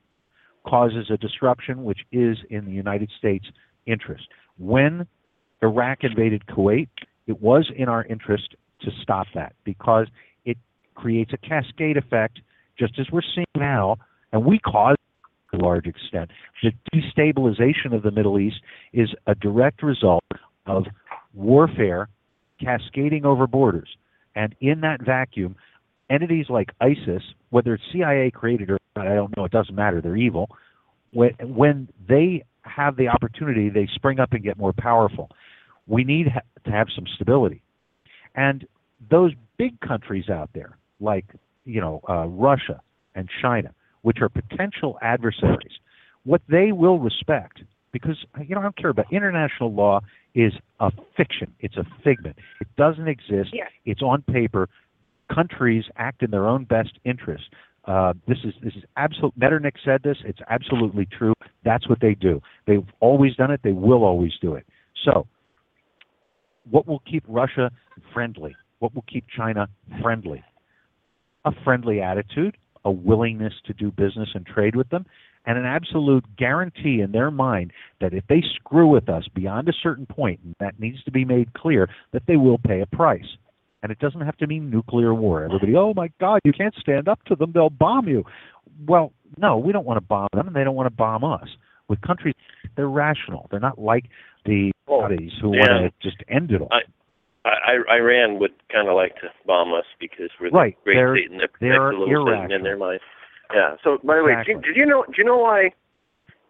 causes 0.65 1.10
a 1.10 1.18
disruption 1.18 1.84
which 1.84 1.99
is 2.11 2.38
in 2.49 2.65
the 2.65 2.72
United 2.72 3.11
States' 3.18 3.45
interest. 3.85 4.27
When 4.57 5.07
Iraq 5.61 5.99
invaded 6.03 6.45
Kuwait, 6.48 6.88
it 7.27 7.41
was 7.41 7.69
in 7.76 7.90
our 7.90 8.06
interest 8.06 8.56
to 8.84 8.91
stop 9.01 9.27
that 9.35 9.53
because 9.64 10.07
it 10.45 10.57
creates 10.95 11.31
a 11.34 11.38
cascade 11.38 11.97
effect, 11.97 12.39
just 12.77 12.99
as 12.99 13.07
we're 13.11 13.22
seeing 13.35 13.45
now, 13.55 13.97
and 14.31 14.45
we 14.45 14.60
caused 14.60 14.97
to 15.51 15.57
a 15.57 15.64
large 15.64 15.85
extent. 15.85 16.31
The 16.61 16.72
destabilization 16.93 17.93
of 17.93 18.03
the 18.03 18.11
Middle 18.11 18.39
East 18.39 18.57
is 18.91 19.10
a 19.27 19.35
direct 19.35 19.84
result 19.84 20.23
of 20.65 20.85
warfare 21.34 22.10
cascading 22.61 23.26
over 23.26 23.47
borders. 23.47 23.89
And 24.35 24.55
in 24.61 24.81
that 24.81 25.03
vacuum, 25.03 25.55
entities 26.10 26.47
like 26.49 26.69
ISIS, 26.81 27.23
whether 27.49 27.73
it's 27.76 27.84
CIA 27.91 28.31
created 28.31 28.69
or 28.69 28.77
not, 28.95 29.07
I 29.07 29.15
don't 29.15 29.35
know, 29.38 29.45
it 29.45 29.51
doesn't 29.51 29.76
matter, 29.76 30.01
they're 30.01 30.18
evil. 30.18 30.49
When, 31.11 31.31
when 31.41 31.88
they 32.07 32.43
have 32.64 32.95
the 32.95 33.10
opportunity, 33.10 33.69
they 33.69 33.88
spring 33.93 34.19
up 34.19 34.34
and 34.34 34.43
get 34.43 34.57
more 34.57 34.73
powerful. 34.73 35.30
We 35.88 36.03
need 36.03 36.27
ha- 36.27 36.41
to 36.65 36.72
have 36.72 36.88
some 36.95 37.05
stability. 37.15 37.61
And 38.35 38.65
those 39.09 39.31
big 39.57 39.80
countries 39.81 40.30
out 40.30 40.49
there, 40.53 40.77
like 40.99 41.25
you 41.65 41.81
know 41.81 42.01
uh, 42.09 42.25
Russia 42.27 42.81
and 43.15 43.30
China, 43.41 43.73
which 44.01 44.17
are 44.21 44.30
potential 44.30 44.97
adversaries, 45.01 45.73
what 46.23 46.41
they 46.49 46.71
will 46.71 46.99
respect, 46.99 47.61
because 47.91 48.17
you 48.45 48.55
know 48.55 48.61
I 48.61 48.63
don't 48.63 48.77
care 48.77 48.89
about 48.89 49.11
international 49.11 49.73
law 49.73 50.01
is 50.35 50.53
a 50.80 50.91
fiction. 51.15 51.53
It's 51.59 51.77
a 51.77 51.85
figment. 52.03 52.38
It 52.59 52.67
doesn't 52.77 53.07
exist. 53.07 53.49
Yes. 53.53 53.69
It's 53.85 54.01
on 54.01 54.23
paper. 54.23 54.69
Countries 55.34 55.85
act 55.95 56.23
in 56.23 56.31
their 56.31 56.47
own 56.47 56.65
best 56.65 56.99
interest. 57.05 57.43
Uh, 57.85 58.13
this 58.27 58.38
is 58.43 58.53
this 58.63 58.73
is 58.75 58.84
absolute. 58.97 59.34
Metternich 59.38 59.75
said 59.84 60.01
this. 60.03 60.17
It's 60.25 60.39
absolutely 60.49 61.05
true. 61.05 61.34
That's 61.63 61.88
what 61.89 61.99
they 62.01 62.15
do. 62.15 62.41
They've 62.65 62.85
always 62.99 63.35
done 63.35 63.51
it. 63.51 63.61
They 63.63 63.73
will 63.73 64.03
always 64.03 64.31
do 64.41 64.55
it. 64.55 64.65
So, 65.03 65.27
what 66.69 66.88
will 66.88 67.01
keep 67.09 67.23
Russia 67.27 67.71
friendly? 68.13 68.55
What 68.84 68.93
will 68.93 69.05
keep 69.10 69.23
China 69.34 69.69
friendly? 70.01 70.43
A 71.45 71.51
friendly 71.64 72.01
attitude, 72.01 72.57
a 72.84 72.91
willingness 72.91 73.53
to 73.68 73.73
do 73.73 73.91
business 73.91 74.27
and 74.34 74.45
trade 74.45 74.76
with 74.76 74.89
them, 74.89 75.05
and 75.45 75.57
an 75.57 75.64
absolute 75.64 76.26
guarantee 76.38 76.99
in 76.99 77.14
their 77.14 77.31
mind 77.31 77.72
that 78.01 78.14
if 78.14 78.26
they 78.27 78.43
screw 78.55 78.89
with 78.89 79.07
us 79.07 79.23
beyond 79.34 79.69
a 79.69 79.73
certain 79.81 80.05
point, 80.05 80.41
and 80.43 80.53
that 80.60 80.81
needs 80.81 81.01
to 81.05 81.11
be 81.11 81.23
made 81.23 81.53
clear, 81.53 81.88
that 82.11 82.23
they 82.27 82.35
will 82.35 82.57
pay 82.57 82.81
a 82.81 82.85
price. 82.85 83.38
And 83.84 83.89
it 83.89 83.99
doesn't 83.99 84.19
have 84.19 84.35
to 84.39 84.47
mean 84.47 84.69
nuclear 84.69 85.14
war. 85.14 85.45
Everybody, 85.45 85.77
oh 85.77 85.93
my 85.95 86.11
God, 86.19 86.41
you 86.43 86.51
can't 86.51 86.76
stand 86.77 87.07
up 87.07 87.23
to 87.27 87.35
them, 87.35 87.53
they'll 87.53 87.69
bomb 87.69 88.10
you. 88.10 88.26
Well, 88.85 89.14
no, 89.38 89.60
we 89.60 89.72
don't 89.72 89.85
want 89.85 89.95
to 89.95 90.05
bomb 90.05 90.27
them, 90.34 90.47
and 90.47 90.55
they 90.57 90.65
don't 90.65 90.76
want 90.76 90.88
to 90.88 90.95
bomb 90.95 91.23
us. 91.23 91.47
With 91.88 92.01
countries, 92.01 92.35
they're 92.76 92.89
rational. 92.89 93.47
They're 93.49 93.61
not 93.61 93.80
like 93.80 94.10
the 94.45 94.73
oh, 94.89 95.03
Saudis 95.03 95.31
who 95.41 95.55
yeah. 95.55 95.61
want 95.61 95.93
to 96.01 96.10
just 96.10 96.22
end 96.27 96.51
it 96.51 96.60
all. 96.60 96.68
I, 96.69 96.80
I, 97.45 97.76
Iran 97.94 98.40
would 98.40 98.53
kind 98.72 98.88
of 98.88 98.95
like 98.95 99.15
to 99.15 99.28
bomb 99.45 99.74
us 99.74 99.86
because 99.99 100.30
we're 100.40 100.49
the 100.49 100.56
Right, 100.57 100.78
great 100.84 100.95
they're- 100.95 101.15
Satan 101.18 101.38
that 101.40 101.52
protects 101.53 101.60
they're 101.60 101.91
the 101.91 101.98
little 101.98 102.26
Satan 102.28 102.52
in 102.52 102.64
their 102.64 102.78
mind. 102.78 102.99
Yeah. 103.53 103.76
So, 103.84 103.98
by 104.03 104.18
the 104.18 104.24
way, 104.24 104.32
Exactly. 104.32 104.53
did, 104.56 104.64
did 104.64 104.76
you 104.78 104.86
know? 104.86 105.03
Do 105.06 105.14
you 105.18 105.24
know 105.26 105.38
why 105.38 105.72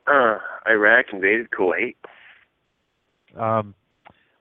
uh, 0.08 0.38
Iraq 0.70 1.08
invaded 1.12 1.50
Kuwait? 1.52 1.96
Um, 3.38 3.74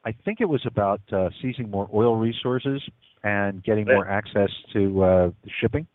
I 0.04 0.12
think 0.24 0.40
it 0.40 0.44
was 0.48 0.60
about 0.66 1.00
uh, 1.12 1.30
seizing 1.40 1.70
more 1.70 1.88
oil 1.94 2.16
resources 2.16 2.82
and 3.24 3.62
getting 3.64 3.86
Yeah. 3.86 3.94
more 3.94 4.08
access 4.08 4.50
to 4.74 5.02
uh, 5.02 5.30
shipping. 5.60 5.86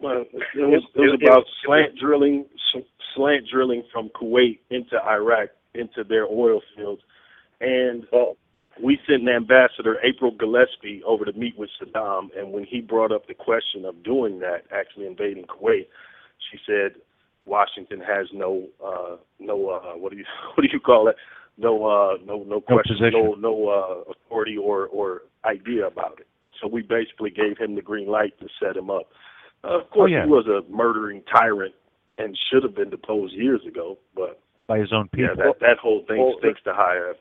Well, 0.00 0.22
it 0.22 0.28
was, 0.34 0.42
it 0.54 0.60
was 0.60 0.82
It- 0.94 1.22
it- 1.22 1.28
about 1.28 1.44
slant 1.64 1.96
drilling, 1.98 2.44
slant 3.14 3.46
drilling 3.50 3.84
from 3.92 4.10
Kuwait 4.10 4.58
into 4.70 5.02
Iraq 5.06 5.48
into 5.74 6.04
their 6.04 6.26
oil 6.26 6.60
fields, 6.76 7.02
and 7.62 8.04
we 8.82 8.98
sent 9.08 9.22
an 9.22 9.28
ambassador, 9.28 9.98
April 10.02 10.30
Gillespie, 10.30 11.02
over 11.04 11.24
to 11.24 11.32
meet 11.32 11.56
with 11.58 11.70
Saddam. 11.80 12.28
And 12.38 12.52
when 12.52 12.64
he 12.64 12.80
brought 12.80 13.12
up 13.12 13.26
the 13.26 13.34
question 13.34 13.84
of 13.84 14.02
doing 14.02 14.38
that, 14.40 14.64
actually 14.72 15.06
invading 15.06 15.44
Kuwait, 15.44 15.86
she 16.50 16.58
said 16.66 16.92
Washington 17.44 18.00
has 18.00 18.26
no, 18.32 18.66
uh, 18.84 19.16
no, 19.40 19.68
uh, 19.68 19.96
what 19.98 20.12
do 20.12 20.18
you, 20.18 20.24
what 20.54 20.62
do 20.62 20.68
you 20.72 20.80
call 20.80 21.08
it? 21.08 21.16
No, 21.58 21.84
uh, 21.84 22.16
no, 22.24 22.44
no 22.44 22.60
question, 22.60 22.96
position. 22.96 23.12
no, 23.12 23.34
no 23.34 23.68
uh, 23.68 24.12
authority 24.12 24.56
or 24.56 24.86
or 24.86 25.22
idea 25.44 25.86
about 25.86 26.18
it. 26.18 26.26
So 26.60 26.66
we 26.68 26.80
basically 26.82 27.30
gave 27.30 27.58
him 27.58 27.74
the 27.74 27.82
green 27.82 28.08
light 28.08 28.32
to 28.40 28.46
set 28.58 28.74
him 28.76 28.88
up. 28.88 29.08
Uh, 29.62 29.80
of 29.80 29.90
course, 29.90 30.10
Oh, 30.12 30.16
yeah. 30.16 30.24
he 30.24 30.30
was 30.30 30.46
a 30.46 30.62
murdering 30.72 31.22
tyrant 31.30 31.74
and 32.18 32.38
should 32.50 32.62
have 32.62 32.74
been 32.74 32.88
deposed 32.88 33.34
years 33.34 33.60
ago. 33.66 33.98
But 34.14 34.40
by 34.66 34.78
his 34.78 34.92
own 34.94 35.08
people. 35.08 35.34
yeah, 35.36 35.44
that 35.44 35.60
that 35.60 35.78
whole 35.78 36.04
thing 36.08 36.18
Well, 36.20 36.36
stinks 36.38 36.62
to 36.64 36.72
high. 36.72 37.12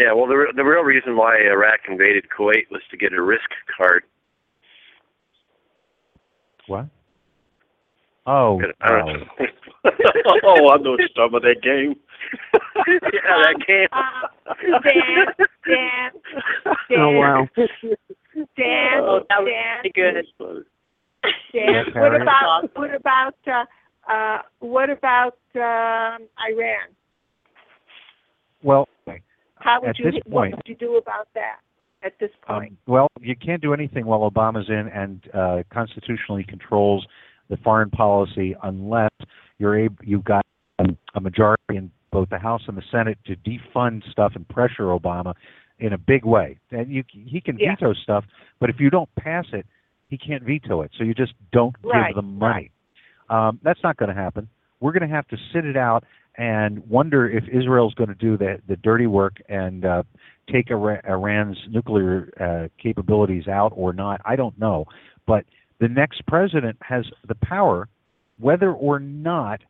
Yeah. 0.00 0.12
Well, 0.14 0.26
the 0.26 0.36
re- 0.36 0.52
the 0.56 0.64
real 0.64 0.82
reason 0.82 1.16
why 1.16 1.36
Iraq 1.36 1.80
invaded 1.88 2.24
Kuwait 2.36 2.70
was 2.70 2.80
to 2.90 2.96
get 2.96 3.12
a 3.12 3.20
risk 3.20 3.48
card. 3.76 4.04
What? 6.66 6.86
Oh, 8.26 8.60
I 8.80 8.88
don't 8.88 9.06
wow. 9.06 9.12
know. 9.12 9.24
oh, 10.44 10.70
I 10.70 10.76
know 10.78 10.90
what 10.92 11.00
you're 11.00 11.08
talking 11.08 11.36
about 11.36 11.42
that 11.42 11.62
game. 11.62 11.96
yeah, 12.86 13.42
that 13.42 13.54
game. 13.66 13.88
Uh, 13.92 14.28
Dan, 14.84 15.26
Dan, 15.66 16.10
Dan, 16.88 16.98
Oh 16.98 17.10
wow. 17.12 17.48
Dan, 18.56 19.00
Oh, 19.00 19.20
that 19.28 19.40
was 19.40 19.50
Dan, 19.50 19.80
pretty 19.80 19.92
good. 19.94 20.64
Dan. 21.52 21.84
What 21.94 22.22
about 22.22 22.70
what 22.74 22.94
about 22.94 23.34
uh, 23.46 24.12
uh, 24.12 24.38
what 24.60 24.90
about 24.90 25.38
um, 25.56 26.28
Iran? 26.38 26.88
Well, 28.62 28.86
How 29.60 29.80
would 29.80 29.90
At 29.90 29.98
you 29.98 30.10
this 30.10 30.20
what 30.26 30.42
point- 30.42 30.56
would 30.56 30.66
you 30.68 30.74
do 30.74 30.96
about 30.96 31.28
that 31.34 31.58
at 32.02 32.18
this 32.18 32.30
point? 32.42 32.72
um, 32.72 32.78
well, 32.86 33.08
you 33.20 33.36
can't 33.36 33.62
do 33.62 33.72
anything 33.74 34.06
while 34.06 34.28
Obama's 34.30 34.68
in 34.68 34.88
and 34.88 35.20
uh, 35.34 35.62
constitutionally 35.70 36.44
controls 36.44 37.06
the 37.48 37.56
foreign 37.58 37.90
policy 37.90 38.56
unless 38.62 39.10
you're 39.58 39.78
able, 39.78 39.96
you've 40.02 40.24
got 40.24 40.44
um, 40.78 40.96
a 41.14 41.20
majority 41.20 41.76
in 41.76 41.90
both 42.10 42.28
the 42.30 42.38
House 42.38 42.62
and 42.66 42.76
the 42.76 42.82
Senate 42.90 43.18
to 43.26 43.36
defund 43.36 44.02
stuff 44.10 44.32
and 44.34 44.48
pressure 44.48 44.84
Obama 44.84 45.34
in 45.78 45.92
a 45.92 45.98
big 45.98 46.24
way. 46.24 46.58
And 46.70 46.90
you, 46.90 47.04
he 47.12 47.40
can 47.40 47.58
Yeah. 47.58 47.74
veto 47.74 47.92
stuff, 47.94 48.24
but 48.60 48.70
if 48.70 48.80
you 48.80 48.90
don't 48.90 49.08
pass 49.16 49.46
it, 49.52 49.66
he 50.08 50.16
can't 50.18 50.42
veto 50.42 50.82
it. 50.82 50.90
So 50.96 51.04
you 51.04 51.14
just 51.14 51.34
don't 51.52 51.74
Right, 51.84 52.08
give 52.08 52.16
them 52.16 52.38
money. 52.38 52.70
Um, 53.28 53.60
that's 53.62 53.82
not 53.82 53.96
going 53.96 54.08
to 54.08 54.14
happen. 54.14 54.48
We're 54.80 54.92
going 54.92 55.08
to 55.08 55.14
have 55.14 55.28
to 55.28 55.36
sit 55.52 55.64
it 55.64 55.76
out 55.76 56.04
and 56.36 56.86
wonder 56.88 57.28
if 57.28 57.44
Israel's 57.52 57.94
going 57.94 58.08
to 58.08 58.14
do 58.14 58.36
the 58.36 58.60
the 58.68 58.76
dirty 58.76 59.06
work 59.06 59.36
and 59.48 59.84
uh, 59.84 60.02
take 60.50 60.70
Ira- 60.70 61.02
Iran's 61.08 61.58
nuclear 61.68 62.30
uh, 62.40 62.82
capabilities 62.82 63.48
out 63.48 63.72
or 63.74 63.92
not. 63.92 64.20
I 64.24 64.36
don't 64.36 64.58
know, 64.58 64.86
but 65.26 65.44
the 65.80 65.88
next 65.88 66.26
president 66.26 66.76
has 66.82 67.04
the 67.26 67.34
power, 67.36 67.88
whether 68.38 68.72
or 68.72 69.00
not 69.00 69.60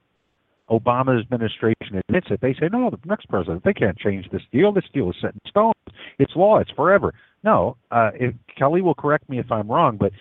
Obama's 0.70 1.22
administration 1.22 2.00
admits 2.08 2.28
it. 2.30 2.40
They 2.40 2.54
say, 2.54 2.68
no, 2.72 2.90
the 2.90 2.98
next 3.04 3.28
president, 3.28 3.64
they 3.64 3.72
can't 3.72 3.98
change 3.98 4.30
this 4.30 4.42
deal. 4.52 4.72
This 4.72 4.84
deal 4.94 5.10
is 5.10 5.16
set 5.20 5.32
in 5.32 5.40
stone. 5.48 5.72
It's 6.18 6.32
law. 6.36 6.58
It's 6.58 6.70
forever. 6.72 7.12
No, 7.42 7.76
uh, 7.90 8.10
if, 8.14 8.34
Kelly 8.56 8.82
will 8.82 8.94
correct 8.94 9.28
me 9.28 9.38
if 9.38 9.50
I'm 9.50 9.68
wrong, 9.68 9.96
but 9.96 10.12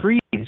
treaties, 0.00 0.46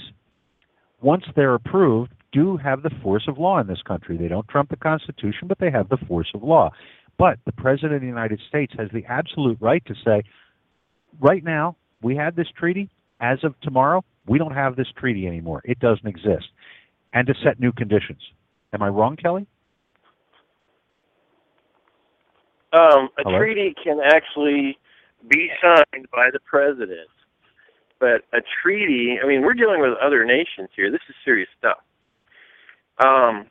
once 1.02 1.24
they're 1.34 1.54
approved, 1.54 2.12
do 2.32 2.56
have 2.56 2.82
the 2.82 2.90
force 3.02 3.24
of 3.28 3.38
law 3.38 3.58
in 3.58 3.66
this 3.66 3.82
country. 3.82 4.16
They 4.16 4.28
don't 4.28 4.48
trump 4.48 4.70
the 4.70 4.76
Constitution, 4.76 5.48
but 5.48 5.58
they 5.58 5.70
have 5.70 5.88
the 5.88 5.98
force 6.08 6.30
of 6.34 6.42
law. 6.42 6.70
But 7.18 7.38
the 7.44 7.52
President 7.52 7.94
of 7.94 8.00
the 8.00 8.06
United 8.06 8.40
States 8.48 8.72
has 8.78 8.88
the 8.92 9.04
absolute 9.06 9.58
right 9.60 9.84
to 9.86 9.94
say, 10.04 10.22
right 11.20 11.44
now, 11.44 11.76
we 12.02 12.16
had 12.16 12.36
this 12.36 12.48
treaty. 12.56 12.88
As 13.20 13.38
of 13.44 13.58
tomorrow, 13.60 14.02
we 14.26 14.38
don't 14.38 14.54
have 14.54 14.76
this 14.76 14.88
treaty 14.96 15.26
anymore. 15.26 15.60
It 15.64 15.78
doesn't 15.80 16.06
exist. 16.06 16.46
And 17.12 17.26
to 17.26 17.34
set 17.44 17.60
new 17.60 17.72
conditions. 17.72 18.22
Am 18.72 18.82
I 18.82 18.88
wrong, 18.88 19.16
Kelly? 19.16 19.46
Um, 22.72 23.08
a 23.18 23.22
Hello? 23.24 23.38
treaty 23.38 23.74
can 23.82 23.98
actually 24.02 24.78
be 25.28 25.50
signed 25.60 26.06
by 26.12 26.30
the 26.32 26.38
president, 26.48 27.08
but 27.98 28.22
a 28.32 28.40
treaty, 28.62 29.18
I 29.22 29.26
mean, 29.26 29.42
we're 29.42 29.54
dealing 29.54 29.80
with 29.80 29.98
other 30.00 30.24
nations 30.24 30.68
here. 30.76 30.90
This 30.90 31.00
is 31.08 31.16
serious 31.24 31.48
stuff. 31.58 31.78
Um, 33.00 33.46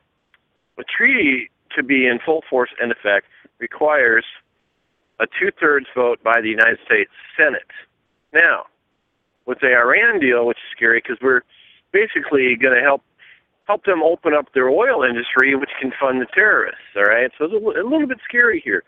a 0.78 0.84
treaty 0.84 1.50
to 1.76 1.82
be 1.82 2.06
in 2.06 2.18
full 2.24 2.42
force 2.48 2.70
and 2.80 2.90
effect 2.90 3.26
requires 3.58 4.24
a 5.20 5.26
two 5.26 5.50
thirds 5.60 5.86
vote 5.94 6.22
by 6.22 6.40
the 6.40 6.48
United 6.48 6.78
States 6.84 7.10
Senate. 7.36 7.68
Now, 8.32 8.66
with 9.46 9.58
the 9.60 9.68
Iran 9.68 10.20
deal, 10.20 10.46
which 10.46 10.56
is 10.58 10.76
scary 10.76 11.02
because 11.02 11.18
we're 11.20 11.42
basically 11.92 12.56
going 12.56 12.74
to 12.74 12.82
help 12.82 13.02
help 13.66 13.84
them 13.84 14.02
open 14.02 14.34
up 14.34 14.46
their 14.52 14.68
oil 14.68 15.04
industry, 15.04 15.54
which 15.54 15.70
can 15.80 15.92
fund 16.00 16.20
the 16.20 16.26
terrorists. 16.34 16.80
All 16.96 17.04
right, 17.04 17.30
so 17.38 17.44
it's 17.44 17.54
a, 17.54 17.80
a 17.80 17.86
little 17.86 18.06
bit 18.08 18.18
scary 18.26 18.60
here, 18.64 18.82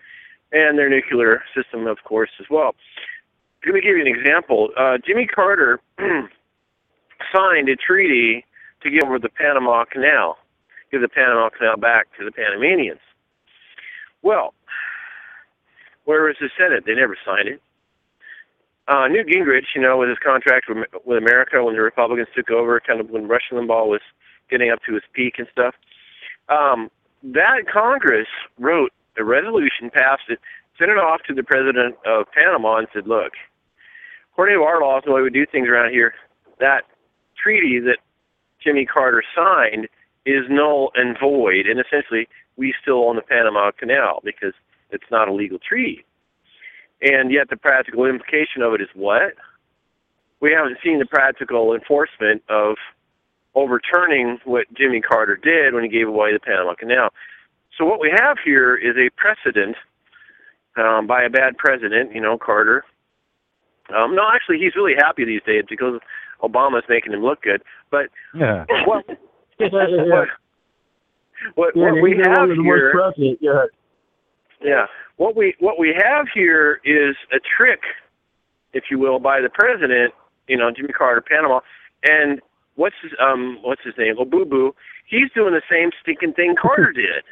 and 0.50 0.76
their 0.76 0.90
nuclear 0.90 1.42
system, 1.54 1.86
of 1.86 1.98
course, 2.04 2.30
as 2.40 2.46
well. 2.50 2.74
Let 3.64 3.74
me 3.74 3.80
give 3.80 3.96
you 3.96 4.00
an 4.00 4.08
example. 4.08 4.70
Uh, 4.76 4.98
Jimmy 5.06 5.26
Carter 5.26 5.80
signed 5.98 7.68
a 7.68 7.76
treaty 7.76 8.44
to 8.82 8.90
get 8.90 9.04
over 9.04 9.20
the 9.20 9.28
Panama 9.28 9.84
Canal, 9.84 10.36
give 10.92 11.00
the 11.00 11.08
Panama 11.08 11.48
Canal 11.48 11.78
back 11.78 12.06
to 12.18 12.24
the 12.24 12.30
Panamanians. 12.30 13.00
Well, 14.22 14.54
where 16.04 16.22
was 16.24 16.36
the 16.40 16.50
Senate? 16.56 16.84
They 16.86 16.94
never 16.94 17.16
signed 17.24 17.48
it. 17.48 17.62
Uh, 18.88 19.08
Newt 19.08 19.28
Gingrich, 19.28 19.74
you 19.74 19.80
know, 19.80 19.96
with 19.96 20.08
his 20.08 20.18
contract 20.18 20.66
with, 20.68 20.78
with 21.04 21.18
America 21.18 21.64
when 21.64 21.74
the 21.74 21.80
Republicans 21.80 22.28
took 22.34 22.50
over, 22.50 22.80
kind 22.80 23.00
of 23.00 23.10
when 23.10 23.26
Rush 23.26 23.48
Limbaugh 23.50 23.86
was 23.86 24.00
getting 24.50 24.70
up 24.70 24.80
to 24.86 24.94
his 24.94 25.02
peak 25.14 25.34
and 25.38 25.46
stuff, 25.50 25.74
um, 26.48 26.90
that 27.22 27.64
Congress 27.72 28.26
wrote 28.58 28.92
a 29.16 29.24
resolution, 29.24 29.88
passed 29.92 30.28
it, 30.28 30.40
sent 30.78 30.90
it 30.90 30.98
off 30.98 31.20
to 31.28 31.34
the 31.34 31.42
president 31.42 31.94
of 32.04 32.26
Panama, 32.32 32.78
and 32.78 32.88
said, 32.92 33.06
"Look, 33.06 33.34
according 34.32 34.58
to 34.58 34.64
our 34.64 34.80
laws, 34.80 35.04
the 35.06 35.12
way 35.12 35.22
we 35.22 35.30
do 35.30 35.46
things 35.46 35.68
around 35.68 35.92
here, 35.92 36.14
that 36.58 36.82
treaty 37.40 37.78
that 37.78 37.98
Jimmy 38.62 38.84
Carter 38.84 39.22
signed 39.34 39.88
is 40.24 40.44
null 40.48 40.90
and 40.94 41.16
void, 41.18 41.66
and 41.66 41.80
essentially 41.80 42.28
we 42.56 42.74
still 42.80 43.08
own 43.08 43.16
the 43.16 43.22
Panama 43.22 43.70
Canal 43.72 44.20
because 44.24 44.54
it's 44.90 45.10
not 45.10 45.28
a 45.28 45.32
legal 45.32 45.58
treaty." 45.58 46.04
And 47.02 47.32
yet, 47.32 47.50
the 47.50 47.56
practical 47.56 48.06
implication 48.06 48.62
of 48.62 48.74
it 48.74 48.80
is 48.80 48.88
what? 48.94 49.34
We 50.40 50.52
haven't 50.52 50.78
seen 50.82 50.98
the 50.98 51.06
practical 51.06 51.74
enforcement 51.74 52.42
of 52.48 52.76
overturning 53.54 54.38
what 54.44 54.66
Jimmy 54.74 55.00
Carter 55.00 55.36
did 55.36 55.74
when 55.74 55.82
he 55.82 55.88
gave 55.88 56.08
away 56.08 56.32
the 56.32 56.40
Panama 56.40 56.74
Canal. 56.74 57.10
So 57.76 57.84
what 57.84 58.00
we 58.00 58.12
have 58.20 58.36
here 58.44 58.76
is 58.76 58.96
a 58.96 59.10
precedent 59.16 59.76
um, 60.76 61.06
by 61.06 61.22
a 61.22 61.30
bad 61.30 61.58
president, 61.58 62.14
you 62.14 62.20
know, 62.20 62.38
Carter. 62.38 62.84
Um, 63.94 64.14
no, 64.14 64.22
actually, 64.32 64.58
he's 64.58 64.76
really 64.76 64.94
happy 64.96 65.24
these 65.24 65.42
days 65.44 65.64
because 65.68 66.00
Obama's 66.42 66.84
making 66.88 67.12
him 67.12 67.22
look 67.22 67.42
good. 67.42 67.62
But 67.90 68.06
Yeah. 68.34 68.64
what 68.86 69.04
yeah, 69.60 69.68
what 69.70 70.28
what, 71.54 71.72
yeah, 71.76 71.92
what 71.92 72.02
we 72.02 72.16
have 72.24 72.48
here. 72.50 73.12
Yeah. 73.40 73.64
yeah, 74.62 74.86
what 75.16 75.36
we 75.36 75.54
what 75.58 75.78
we 75.78 75.94
have 75.96 76.26
here 76.32 76.80
is 76.84 77.16
a 77.32 77.38
trick, 77.56 77.80
if 78.72 78.84
you 78.90 78.98
will, 78.98 79.18
by 79.18 79.40
the 79.40 79.50
president. 79.50 80.14
You 80.48 80.56
know, 80.56 80.70
Jimmy 80.74 80.92
Carter, 80.92 81.20
Panama, 81.20 81.60
and 82.04 82.40
what's 82.74 82.96
his 83.02 83.12
um 83.20 83.58
what's 83.62 83.82
his 83.84 83.94
name? 83.98 84.16
Obubu. 84.16 84.72
He's 85.06 85.30
doing 85.34 85.52
the 85.54 85.62
same 85.70 85.90
stinking 86.00 86.34
thing 86.34 86.54
Carter 86.60 86.92
did. 86.94 87.24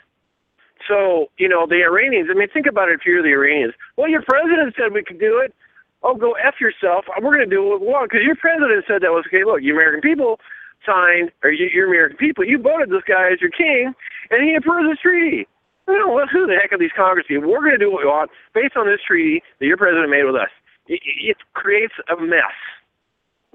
So 0.89 1.31
you 1.39 1.49
know 1.49 1.67
the 1.67 1.83
Iranians. 1.83 2.29
I 2.31 2.35
mean, 2.35 2.49
think 2.53 2.67
about 2.67 2.89
it. 2.89 3.01
If 3.01 3.07
you're 3.07 3.23
the 3.23 3.33
Iranians, 3.33 3.75
well, 3.97 4.09
your 4.09 4.23
president 4.23 4.75
said 4.77 4.93
we 4.93 5.05
could 5.05 5.21
do 5.21 5.39
it. 5.39 5.55
Oh, 6.03 6.15
go 6.15 6.33
f 6.33 6.55
yourself. 6.61 7.05
We're 7.21 7.37
going 7.37 7.49
to 7.49 7.55
do 7.55 7.63
what 7.63 7.83
we 7.83 7.87
want 7.87 8.11
because 8.11 8.25
your 8.25 8.37
president 8.37 8.85
said 8.89 9.03
that 9.03 9.13
was 9.13 9.25
okay. 9.29 9.45
Look, 9.45 9.61
you 9.61 9.75
American 9.75 10.01
people 10.01 10.41
signed, 10.87 11.31
or 11.43 11.51
you, 11.51 11.69
you 11.73 11.87
American 11.87 12.17
people, 12.17 12.45
you 12.45 12.59
voted 12.59 12.91
this 12.91 13.03
guy 13.07 13.33
as 13.33 13.41
your 13.41 13.51
king, 13.51 13.93
and 14.31 14.43
he 14.43 14.55
approved 14.55 14.91
this 14.91 15.01
treaty. 15.01 15.47
You 15.89 15.99
know, 15.99 16.27
who 16.33 16.47
the 16.47 16.55
heck 16.61 16.73
are 16.73 16.79
these 16.79 16.95
Congress 16.97 17.27
people? 17.27 17.51
We're 17.51 17.61
going 17.61 17.73
to 17.73 17.79
do 17.79 17.91
what 17.91 18.05
we 18.05 18.07
want 18.07 18.31
based 18.55 18.77
on 18.77 18.87
this 18.87 19.01
treaty 19.07 19.43
that 19.59 19.67
your 19.67 19.77
president 19.77 20.11
made 20.11 20.25
with 20.25 20.37
us. 20.37 20.51
It, 20.87 21.01
it 21.05 21.37
creates 21.55 21.95
a 22.09 22.21
mess. 22.21 22.55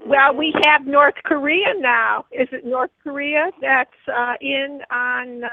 Well, 0.04 0.34
we 0.34 0.54
have 0.64 0.86
North 0.86 1.14
Korea 1.24 1.72
now. 1.78 2.26
Is 2.30 2.48
it 2.52 2.66
North 2.66 2.90
Korea 3.02 3.50
that's 3.60 3.90
uh, 4.14 4.34
in 4.40 4.80
on 4.90 5.44
uh, 5.44 5.48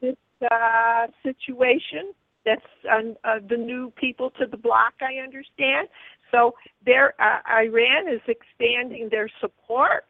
this 0.00 0.16
uh, 0.50 1.06
situation? 1.22 2.12
That's 2.44 2.66
um, 2.92 3.14
uh, 3.24 3.38
the 3.48 3.56
new 3.56 3.92
people 3.96 4.30
to 4.38 4.46
the 4.46 4.56
block, 4.56 4.94
I 5.00 5.22
understand. 5.22 5.88
So 6.30 6.54
there, 6.84 7.14
uh, 7.20 7.38
Iran 7.48 8.08
is 8.12 8.20
expanding 8.26 9.08
their 9.10 9.30
support. 9.40 10.04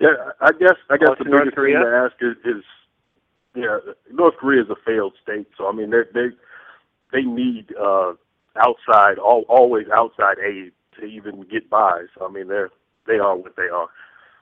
Yeah, 0.00 0.32
I 0.40 0.52
guess 0.52 0.76
I 0.90 0.96
guess 0.96 1.10
Oh, 1.12 1.16
the 1.18 1.24
biggest 1.30 1.56
thing 1.56 1.74
to 1.80 1.88
ask 1.88 2.16
is, 2.22 2.36
is 2.44 2.64
yeah, 3.54 3.78
North 4.12 4.36
Korea 4.36 4.62
is 4.62 4.70
a 4.70 4.76
failed 4.86 5.14
state, 5.22 5.48
so 5.58 5.68
I 5.68 5.72
mean 5.72 5.90
they 5.90 6.02
they 6.14 6.28
they 7.12 7.22
need 7.22 7.74
uh 7.80 8.14
outside 8.56 9.18
all 9.18 9.44
always 9.48 9.86
outside 9.94 10.38
aid 10.38 10.72
to 10.98 11.06
even 11.06 11.42
get 11.50 11.70
by. 11.70 12.06
So 12.18 12.26
I 12.26 12.30
mean 12.32 12.48
they're 12.48 12.70
they 13.06 13.18
are 13.18 13.36
what 13.36 13.56
they 13.56 13.68
are. 13.72 13.88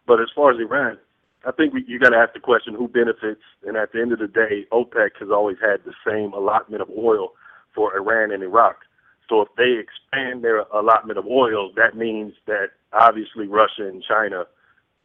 But 0.07 0.21
as 0.21 0.29
far 0.35 0.53
as 0.53 0.61
Iran, 0.61 0.99
I 1.47 1.53
think 1.53 1.75
we, 1.75 1.85
you 1.87 1.99
got 1.99 2.11
to 2.11 2.17
ask 2.17 2.35
the 2.35 2.41
question 2.41 2.75
who 2.75 2.89
benefits. 2.89 3.43
And 3.67 3.77
at 3.77 3.93
the 3.93 4.01
end 4.01 4.13
of 4.13 4.19
the 4.19 4.29
day, 4.29 4.67
OPEC 4.73 5.11
has 5.21 5.31
always 5.31 5.57
had 5.61 5.85
the 5.85 5.95
same 6.07 6.33
allotment 6.33 6.83
of 6.83 6.89
oil 6.97 7.33
for 7.75 7.97
Iran 7.97 8.33
and 8.33 8.43
Iraq. 8.43 8.77
So 9.29 9.43
if 9.43 9.49
they 9.57 9.79
expand 9.79 10.43
their 10.45 10.61
allotment 10.75 11.19
of 11.19 11.27
oil, 11.27 11.73
that 11.77 11.97
means 11.97 12.35
that 12.47 12.69
obviously 12.93 13.47
Russia 13.47 13.87
and 13.87 14.03
China 14.03 14.45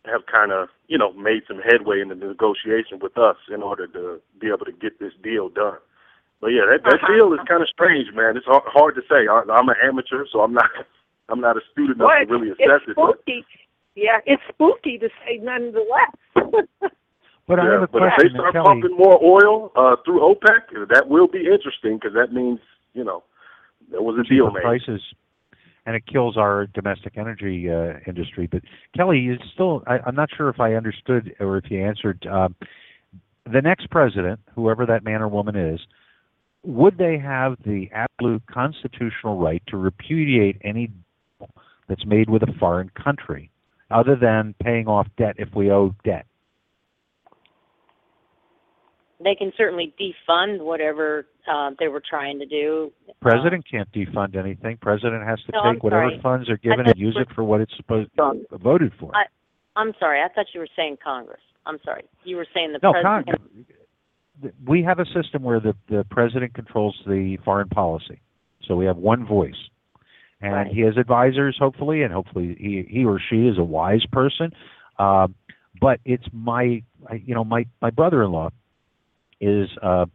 have 0.05 0.25
kind 0.25 0.51
of, 0.51 0.67
you 0.87 0.97
know, 0.97 1.13
made 1.13 1.43
some 1.47 1.59
headway 1.59 2.01
in 2.01 2.09
the 2.09 2.15
negotiation 2.15 2.99
with 3.01 3.17
us 3.17 3.37
in 3.53 3.61
order 3.63 3.87
to 3.87 4.19
be 4.39 4.47
able 4.47 4.65
to 4.65 4.71
get 4.73 4.99
this 4.99 5.13
deal 5.23 5.49
done. 5.49 5.77
But 6.41 6.47
yeah, 6.49 6.63
that, 6.69 6.83
that 6.83 6.95
Uh-huh. 6.95 7.13
deal 7.13 7.33
is 7.33 7.39
kind 7.47 7.61
of 7.61 7.69
strange, 7.69 8.13
man. 8.13 8.35
It's 8.35 8.45
hard, 8.45 8.63
hard 8.67 8.95
to 8.95 9.01
say. 9.09 9.27
I, 9.31 9.43
I'm 9.51 9.69
an 9.69 9.75
amateur, 9.83 10.25
so 10.31 10.41
I'm 10.41 10.53
not, 10.53 10.69
I'm 11.29 11.39
not 11.39 11.55
astute 11.57 11.95
enough 11.95 12.07
Well, 12.07 12.25
to 12.25 12.31
really 12.31 12.49
it's 12.49 12.59
assess 12.59 12.81
it. 12.87 12.95
But, 12.95 13.15
spooky. 13.21 13.45
Yeah, 13.95 14.19
it's 14.25 14.41
spooky 14.49 14.97
to 14.97 15.09
say 15.25 15.37
nonetheless. 15.41 16.11
But 17.45 17.59
I 17.59 17.65
yeah, 17.65 17.71
have 17.73 17.81
a 17.83 17.87
but 17.87 18.03
if 18.03 18.13
they 18.17 18.29
start 18.29 18.53
Kelly. 18.53 18.65
pumping 18.65 18.95
more 18.97 19.19
oil 19.21 19.73
uh, 19.75 19.97
through 20.05 20.21
OPEC, 20.21 20.87
that 20.87 21.09
will 21.09 21.27
be 21.27 21.39
interesting 21.39 21.97
because 21.99 22.13
that 22.13 22.31
means, 22.31 22.59
you 22.93 23.03
know, 23.03 23.21
there 23.91 24.01
was 24.01 24.17
a 24.17 24.23
deal 24.23 24.49
made. 24.49 24.63
prices, 24.63 25.01
and 25.85 25.95
it 25.95 26.05
kills 26.05 26.37
our 26.37 26.67
domestic 26.67 27.17
energy 27.17 27.69
uh, 27.69 27.99
industry. 28.07 28.47
But 28.47 28.61
Kelly, 28.95 29.19
you 29.19 29.37
still, 29.53 29.83
I, 29.87 29.99
I'm 30.05 30.15
not 30.15 30.29
sure 30.35 30.49
if 30.49 30.59
I 30.59 30.75
understood 30.75 31.35
or 31.39 31.57
if 31.57 31.69
you 31.69 31.83
answered. 31.83 32.25
Um, 32.25 32.55
the 33.51 33.61
next 33.61 33.89
president, 33.89 34.39
whoever 34.55 34.85
that 34.85 35.03
man 35.03 35.21
or 35.21 35.27
woman 35.27 35.55
is, 35.55 35.79
would 36.63 36.97
they 36.97 37.17
have 37.17 37.57
the 37.65 37.89
absolute 37.93 38.43
constitutional 38.47 39.37
right 39.37 39.61
to 39.67 39.77
repudiate 39.77 40.57
any 40.63 40.89
that's 41.89 42.05
made 42.05 42.29
with 42.29 42.43
a 42.43 42.53
foreign 42.57 42.89
country, 42.89 43.49
other 43.91 44.15
than 44.15 44.55
paying 44.63 44.87
off 44.87 45.07
debt 45.17 45.35
if 45.37 45.49
we 45.53 45.69
owe 45.69 45.93
debt? 46.05 46.25
They 49.23 49.35
can 49.35 49.51
certainly 49.57 49.93
defund 49.99 50.59
whatever 50.61 51.25
uh, 51.51 51.71
they 51.79 51.87
were 51.87 52.01
trying 52.07 52.39
to 52.39 52.45
do. 52.45 52.91
President 53.21 53.63
can't 53.69 53.91
defund 53.91 54.35
anything. 54.35 54.77
President 54.81 55.25
has 55.25 55.39
to 55.45 55.51
No, 55.53 55.73
take 55.73 55.83
whatever 55.83 56.09
funds 56.21 56.49
are 56.49 56.57
given 56.57 56.85
and 56.87 56.97
use 56.97 57.17
it 57.19 57.27
for 57.33 57.43
what 57.43 57.61
it's 57.61 57.73
supposed 57.77 58.09
to 58.17 58.43
voted 58.57 58.91
for. 58.99 59.11
I, 59.15 59.23
I'm 59.75 59.93
sorry. 59.99 60.21
I 60.21 60.27
thought 60.33 60.47
you 60.53 60.59
were 60.59 60.67
saying 60.75 60.97
Congress. 61.03 61.41
I'm 61.65 61.77
sorry. 61.85 62.03
You 62.23 62.35
were 62.35 62.47
saying 62.53 62.73
the 62.73 62.79
No, 62.83 62.91
president. 62.91 63.25
Congress. 63.27 63.65
We 64.67 64.83
have 64.83 64.99
a 64.99 65.05
system 65.05 65.43
where 65.43 65.59
the, 65.59 65.73
the 65.89 66.05
president 66.09 66.53
controls 66.53 66.95
the 67.05 67.37
foreign 67.45 67.69
policy. 67.69 68.19
So 68.67 68.75
we 68.75 68.85
have 68.85 68.97
one 68.97 69.25
voice. 69.25 69.55
and 70.41 70.53
Right. 70.53 70.67
he 70.67 70.81
has 70.81 70.97
advisors, 70.97 71.55
hopefully, 71.57 72.01
and 72.03 72.11
hopefully 72.13 72.55
he 72.59 72.85
he 72.89 73.05
or 73.05 73.19
she 73.29 73.47
is 73.47 73.57
a 73.57 73.63
wise 73.63 74.05
person. 74.11 74.51
Uh, 74.99 75.27
but 75.79 75.99
it's 76.05 76.25
my, 76.33 76.83
you 77.25 77.33
know, 77.35 77.43
my 77.45 77.65
my 77.81 77.89
brother-in-law 77.89 78.49
is 79.39 79.69
uh, 79.81 80.05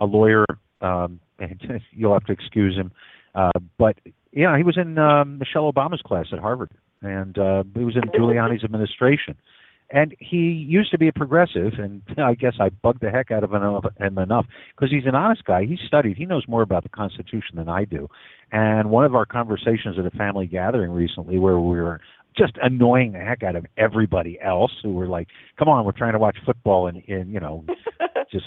a 0.00 0.04
lawyer, 0.04 0.44
um, 0.80 1.20
and 1.38 1.82
you'll 1.92 2.12
have 2.12 2.24
to 2.24 2.32
excuse 2.32 2.76
him. 2.76 2.92
Uh, 3.34 3.50
but 3.78 3.96
yeah, 4.32 4.56
he 4.56 4.62
was 4.62 4.76
in 4.76 4.98
um, 4.98 5.38
Michelle 5.38 5.70
Obama's 5.72 6.02
class 6.02 6.26
at 6.32 6.38
Harvard, 6.38 6.70
and 7.02 7.38
uh, 7.38 7.64
he 7.74 7.84
was 7.84 7.96
in 7.96 8.02
Giuliani's 8.10 8.64
administration. 8.64 9.36
And 9.90 10.14
he 10.18 10.36
used 10.36 10.90
to 10.90 10.98
be 10.98 11.08
a 11.08 11.12
progressive, 11.12 11.74
and 11.78 12.02
I 12.18 12.34
guess 12.34 12.54
I 12.60 12.68
bugged 12.68 13.00
the 13.00 13.10
heck 13.10 13.30
out 13.30 13.42
of 13.42 13.52
him 13.52 13.62
him 13.98 14.18
enough 14.18 14.46
because 14.76 14.90
he's 14.90 15.06
an 15.06 15.14
honest 15.14 15.44
guy. 15.44 15.64
He 15.64 15.78
studied. 15.86 16.18
He 16.18 16.26
knows 16.26 16.44
more 16.46 16.62
about 16.62 16.82
the 16.82 16.90
Constitution 16.90 17.56
than 17.56 17.68
I 17.68 17.84
do. 17.84 18.08
And 18.52 18.90
one 18.90 19.04
of 19.04 19.14
our 19.14 19.24
conversations 19.24 19.98
at 19.98 20.04
a 20.04 20.10
family 20.10 20.46
gathering 20.46 20.90
recently, 20.90 21.38
where 21.38 21.58
we 21.58 21.80
were 21.80 22.00
just 22.36 22.52
annoying 22.62 23.12
the 23.12 23.18
heck 23.18 23.42
out 23.42 23.56
of 23.56 23.64
everybody 23.78 24.38
else, 24.40 24.72
who 24.82 24.92
were 24.92 25.08
like, 25.08 25.28
"Come 25.58 25.68
on, 25.68 25.86
we're 25.86 25.92
trying 25.92 26.12
to 26.12 26.18
watch 26.18 26.36
football," 26.44 26.86
and, 26.86 27.02
and 27.08 27.32
you 27.32 27.40
know, 27.40 27.64
just 28.30 28.46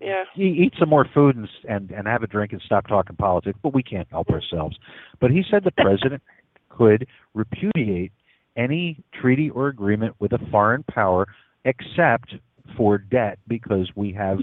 Yeah. 0.00 0.24
eat 0.36 0.74
some 0.78 0.88
more 0.88 1.06
food 1.12 1.36
and, 1.36 1.48
and 1.68 1.90
and 1.90 2.06
have 2.06 2.22
a 2.22 2.28
drink 2.28 2.52
and 2.52 2.62
stop 2.64 2.86
talking 2.86 3.16
politics. 3.16 3.58
But 3.62 3.74
we 3.74 3.82
can't 3.82 4.06
help 4.10 4.28
ourselves. 4.30 4.76
But 5.20 5.30
he 5.32 5.42
said 5.50 5.64
the 5.64 5.72
president 5.72 6.22
could 6.68 7.06
repudiate 7.34 8.12
any 8.56 9.02
treaty 9.20 9.50
or 9.50 9.68
agreement 9.68 10.14
with 10.18 10.32
a 10.32 10.38
foreign 10.50 10.82
power 10.84 11.26
except 11.64 12.34
for 12.76 12.98
debt 12.98 13.38
because 13.48 13.90
we 13.94 14.12
have 14.12 14.38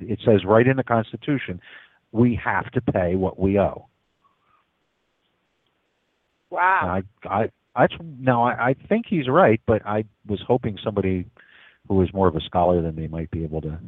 it 0.00 0.18
says 0.24 0.44
right 0.44 0.66
in 0.66 0.76
the 0.76 0.82
constitution 0.84 1.60
we 2.12 2.38
have 2.42 2.70
to 2.72 2.80
pay 2.80 3.14
what 3.14 3.38
we 3.38 3.58
owe 3.58 3.86
Wow. 6.50 6.80
and 6.82 7.04
i 7.30 7.42
i 7.42 7.50
that's 7.76 7.94
now 8.18 8.42
I, 8.44 8.70
I 8.70 8.74
think 8.88 9.06
he's 9.08 9.28
right 9.28 9.60
but 9.66 9.84
i 9.86 10.04
was 10.26 10.40
hoping 10.46 10.76
somebody 10.82 11.26
who 11.88 12.02
is 12.02 12.12
more 12.12 12.28
of 12.28 12.36
a 12.36 12.40
scholar 12.40 12.82
than 12.82 12.94
me 12.94 13.06
might 13.06 13.30
be 13.30 13.44
able 13.44 13.60
to 13.62 13.78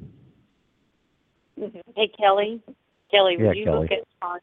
Mm-hmm. 1.60 1.78
Hey 1.96 2.10
Kelly, 2.18 2.60
Kelly, 3.10 3.36
Yeah, 3.38 3.48
would 3.48 3.56
you 3.56 3.64
Kelly. 3.64 3.78
look 3.80 3.90
at 3.92 4.06
on? 4.26 4.38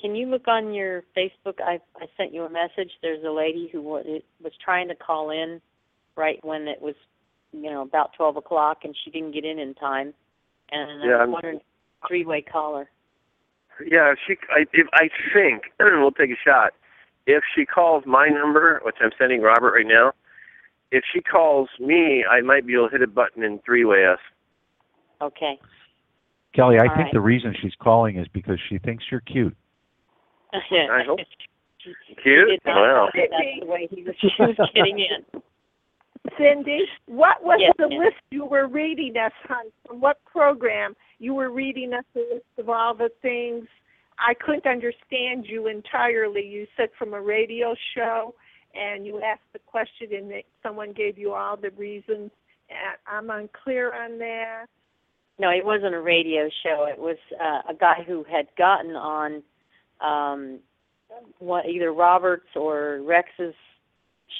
Can 0.00 0.16
you 0.16 0.26
look 0.26 0.48
on 0.48 0.72
your 0.74 1.02
Facebook? 1.16 1.60
I 1.64 1.80
I 1.96 2.06
sent 2.16 2.32
you 2.32 2.42
a 2.44 2.50
message. 2.50 2.90
There's 3.02 3.24
a 3.24 3.30
lady 3.30 3.68
who 3.72 3.82
was, 3.82 4.04
was 4.42 4.52
trying 4.64 4.88
to 4.88 4.94
call 4.94 5.30
in 5.30 5.60
right 6.16 6.38
when 6.44 6.68
it 6.68 6.80
was, 6.80 6.94
you 7.52 7.70
know, 7.70 7.82
about 7.82 8.12
twelve 8.16 8.36
o'clock, 8.36 8.78
and 8.84 8.96
she 9.04 9.10
didn't 9.10 9.32
get 9.32 9.44
in 9.44 9.58
in 9.58 9.74
time. 9.74 10.14
And 10.70 11.02
Yeah, 11.04 11.10
I 11.10 11.16
was 11.16 11.20
I'm- 11.20 11.32
wondering, 11.32 11.60
three-way 12.08 12.42
caller. 12.42 12.88
Yeah, 13.86 14.14
she, 14.26 14.34
I, 14.50 14.66
if 14.72 14.86
I 14.92 15.08
think 15.32 15.62
we'll 15.80 16.10
take 16.12 16.30
a 16.30 16.36
shot. 16.44 16.72
If 17.26 17.42
she 17.54 17.64
calls 17.64 18.04
my 18.06 18.26
number, 18.28 18.80
which 18.84 18.96
I'm 19.00 19.10
sending 19.18 19.40
Robert 19.40 19.72
right 19.74 19.86
now, 19.86 20.12
if 20.90 21.04
she 21.12 21.20
calls 21.20 21.68
me, 21.78 22.24
I 22.28 22.40
might 22.40 22.66
be 22.66 22.74
able 22.74 22.88
to 22.88 22.92
hit 22.92 23.02
a 23.02 23.06
button 23.06 23.44
and 23.44 23.62
three-way 23.64 24.04
us. 24.04 24.18
Okay. 25.20 25.58
Kelly 26.54 26.76
i 26.78 26.86
All 26.86 26.94
think 26.94 27.04
right. 27.06 27.12
the 27.12 27.20
reason 27.20 27.54
she's 27.60 27.74
calling 27.80 28.18
is 28.18 28.26
because 28.32 28.58
she 28.68 28.78
thinks 28.78 29.04
you're 29.10 29.20
cute 29.20 29.56
I 30.52 31.02
hope. 31.06 31.18
Cute? 32.22 32.48
did 32.50 32.60
not 32.66 32.76
Wow. 32.76 33.08
that's 33.14 33.32
the 33.60 33.66
way 33.66 33.88
he 33.90 34.02
was, 34.04 34.14
she 34.20 34.28
was 34.38 34.54
getting 34.74 34.98
in. 34.98 35.42
Cindy, 36.38 36.84
what 37.06 37.42
was 37.42 37.58
Yes, 37.60 37.72
the 37.78 37.88
ma'am. 37.88 37.98
list 37.98 38.16
you 38.30 38.44
were 38.44 38.68
reading 38.68 39.16
us 39.16 39.32
on? 39.50 39.64
From 39.86 40.00
what 40.00 40.18
program 40.24 40.94
you 41.18 41.34
were 41.34 41.50
reading 41.50 41.92
us 41.94 42.04
the 42.14 42.20
list 42.34 42.44
of 42.58 42.68
all 42.68 42.94
the 42.94 43.08
things? 43.22 43.66
I 44.18 44.34
couldn't 44.34 44.66
understand 44.66 45.46
you 45.48 45.66
entirely. 45.66 46.46
You 46.46 46.66
said 46.76 46.90
from 46.98 47.14
a 47.14 47.20
radio 47.20 47.74
show, 47.96 48.34
and 48.74 49.04
you 49.04 49.20
asked 49.22 49.50
the 49.52 49.58
question, 49.58 50.08
and 50.12 50.32
someone 50.62 50.92
gave 50.92 51.18
you 51.18 51.32
all 51.32 51.56
the 51.56 51.70
reasons. 51.70 52.30
And 52.70 52.96
I'm 53.10 53.30
unclear 53.30 53.92
on 53.92 54.18
that. 54.18 54.66
No, 55.42 55.50
it 55.50 55.64
wasn't 55.64 55.92
a 55.92 56.00
radio 56.00 56.48
show. 56.62 56.86
It 56.88 56.98
was 57.00 57.16
uh, 57.40 57.62
a 57.68 57.74
guy 57.74 58.04
who 58.06 58.24
had 58.30 58.46
gotten 58.56 58.92
on 58.94 59.42
um, 60.00 60.60
one, 61.40 61.66
either 61.68 61.92
Roberts 61.92 62.46
or 62.54 63.00
Rex's 63.04 63.54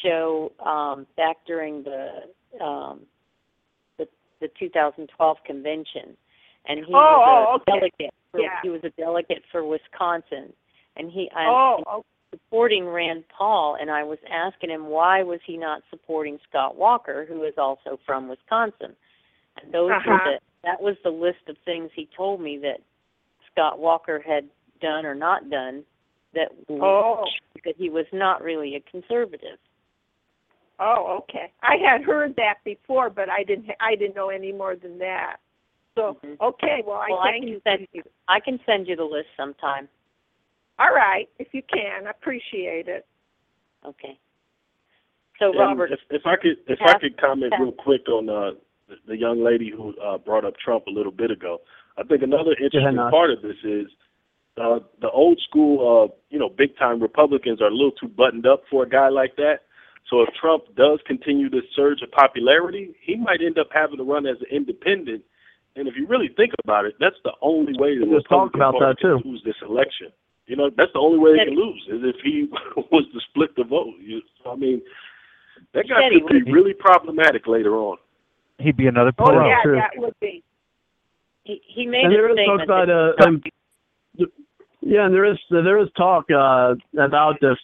show 0.05 0.52
um, 0.65 1.07
back 1.17 1.39
during 1.44 1.83
the 1.83 2.65
um, 2.65 3.01
the 3.99 4.07
the 4.41 4.49
2012 4.60 5.36
convention, 5.44 6.17
and 6.67 6.78
he 6.86 6.93
Oh, 6.94 6.97
was 6.97 7.26
oh, 7.28 7.52
a 7.52 7.55
okay. 7.57 7.65
delegate. 7.99 8.15
For, 8.31 8.41
Yeah. 8.41 8.60
He 8.62 8.70
was 8.70 8.81
a 8.85 8.91
delegate 8.91 9.43
for 9.51 9.65
Wisconsin, 9.67 10.52
and 10.97 11.10
he 11.10 11.28
I'm 11.35 11.49
Oh, 11.49 11.83
oh, 11.89 12.05
supporting 12.31 12.86
Rand 12.86 13.25
Paul, 13.36 13.76
and 13.81 13.91
I 13.91 14.05
was 14.05 14.18
asking 14.31 14.70
him 14.70 14.86
why 14.86 15.25
was 15.25 15.41
he 15.44 15.57
not 15.57 15.83
supporting 15.91 16.39
Scott 16.49 16.76
Walker, 16.76 17.26
who 17.28 17.43
is 17.43 17.55
also 17.59 17.99
from 18.07 18.28
Wisconsin. 18.28 18.94
And 19.60 19.75
those 19.75 19.91
were 19.91 19.97
Uh-huh. 20.15 20.31
the 20.31 20.39
that 20.65 20.81
was 20.81 20.97
the 21.05 21.10
list 21.10 21.49
of 21.49 21.57
things 21.65 21.91
he 21.94 22.08
told 22.16 22.41
me 22.41 22.58
that 22.58 22.81
Scott 23.50 23.78
Walker 23.78 24.20
had 24.24 24.49
done 24.81 25.05
or 25.07 25.15
not 25.15 25.50
done 25.50 25.84
that 26.34 26.50
Oh. 26.70 27.24
that 27.65 27.76
he 27.76 27.91
was 27.91 28.07
not 28.12 28.42
really 28.42 28.74
a 28.76 28.81
conservative. 28.81 29.58
oh, 30.81 31.18
okay. 31.18 31.52
I 31.62 31.76
had 31.76 32.02
heard 32.02 32.34
that 32.36 32.57
before, 32.65 33.08
but 33.10 33.28
I 33.28 33.44
didn't. 33.44 33.70
I 33.81 33.94
didn't 33.94 34.16
know 34.16 34.31
any 34.31 34.50
more 34.52 34.74
than 34.74 34.99
that. 34.99 35.36
So, 35.94 36.15
Mhm. 36.24 36.41
okay. 36.41 36.82
Well, 36.84 36.97
I 36.97 37.10
well, 37.10 37.20
I 37.20 37.39
can 37.39 37.47
you. 37.49 37.60
send 37.62 37.86
you 37.92 38.02
I 38.28 38.41
can 38.41 38.58
send 38.65 38.89
you 38.89 38.97
the 38.97 39.05
list 39.05 39.28
sometime. 39.36 39.89
All 40.78 40.92
right, 40.92 41.28
if 41.39 41.52
you 41.52 41.62
can, 41.62 42.07
I 42.07 42.10
appreciate 42.10 42.89
it. 42.89 43.07
Okay. 43.84 44.18
So 45.39 45.50
And 45.50 45.58
Robert, 45.58 45.92
if, 45.92 46.00
if 46.10 46.26
I 46.26 46.36
could, 46.36 46.57
if 46.66 46.81
I 46.81 46.99
could 46.99 47.16
comment 47.18 47.52
pass. 47.52 47.60
real 47.60 47.73
quick 47.73 48.08
on 48.08 48.28
uh, 48.28 48.52
the, 48.89 48.97
the 49.07 49.17
young 49.17 49.43
lady 49.43 49.70
who 49.70 49.94
uh, 50.01 50.19
brought 50.19 50.44
up 50.44 50.55
Trump 50.57 50.86
a 50.86 50.91
little 50.91 51.12
bit 51.12 51.31
ago. 51.31 51.61
I 51.99 52.02
think 52.02 52.23
another 52.23 52.52
interesting 52.52 52.97
Nash. 52.97 53.11
part 53.11 53.31
of 53.31 53.43
this 53.43 53.57
is 53.65 53.86
uh, 54.61 54.81
the 55.01 55.11
old 55.11 55.41
school, 55.49 55.81
uh, 56.11 56.15
you 56.31 56.39
know, 56.39 56.49
big 56.49 56.77
time 56.77 57.01
Republicans 57.01 57.61
are 57.61 57.69
a 57.69 57.75
little 57.75 57.93
too 57.93 58.09
buttoned 58.09 58.47
up 58.47 58.62
for 58.70 58.83
a 58.83 58.89
guy 58.89 59.09
like 59.09 59.36
that. 59.36 59.61
So 60.11 60.20
if 60.23 60.28
Trump 60.39 60.65
does 60.77 61.01
continue 61.07 61.49
this 61.49 61.65
surge 61.75 62.02
of 62.02 62.11
popularity, 62.11 62.94
he 63.01 63.17
might 63.17 63.41
end 63.41 63.59
up 63.59 63.69
having 63.73 63.97
to 63.99 64.05
run 64.05 64.27
as 64.27 64.36
an 64.41 64.47
independent. 64.51 65.23
And 65.75 65.89
if 65.89 65.94
you 65.97 66.07
really 66.07 66.28
think 66.36 66.52
about 66.65 66.85
it, 66.85 66.94
that's 67.01 67.17
the 67.25 67.33
only 67.41 67.73
way 67.78 67.97
the 67.99 68.05
Let's 68.05 68.28
talk 68.28 68.55
about 68.55 68.75
that, 68.81 68.97
can 69.01 69.23
too. 69.23 69.28
lose 69.28 69.43
this 69.44 69.57
election. 69.62 70.09
You 70.47 70.57
know, 70.57 70.70
that's 70.77 70.93
the 70.93 70.99
only 70.99 71.19
way 71.19 71.33
they 71.33 71.44
can 71.47 71.57
lose 71.57 71.83
is 71.89 72.01
if 72.02 72.17
he 72.23 72.49
was 72.93 73.05
to 73.12 73.20
split 73.31 73.57
the 73.57 73.65
vote. 73.65 73.94
You, 74.01 74.20
I 74.44 74.55
mean, 74.55 74.83
that 75.73 75.89
guy 75.89 76.11
could 76.28 76.44
be 76.44 76.52
really 76.52 76.75
problematic 76.75 77.47
later 77.47 77.77
on. 77.77 77.97
He'd 78.58 78.76
be 78.76 78.86
another 78.86 79.12
Oh 79.18 79.32
yeah, 79.47 79.62
true. 79.62 79.76
that 79.76 79.90
would 79.97 80.14
be. 80.20 80.42
he, 81.44 81.60
he 81.66 81.86
made 81.86 82.05
and 82.05 82.12
a 82.12 82.16
there 82.16 82.31
is 82.31 82.47
talk 82.47 82.60
about 82.62 82.86
that- 82.86 83.24
uh, 83.24 83.28
um, 83.28 83.42
yeah, 84.81 85.06
and 85.06 85.14
there 85.14 85.24
is 85.24 85.39
there 85.50 85.78
is 85.78 85.89
talk 85.97 86.26
uh, 86.31 86.74
about 86.98 87.36
this, 87.40 87.56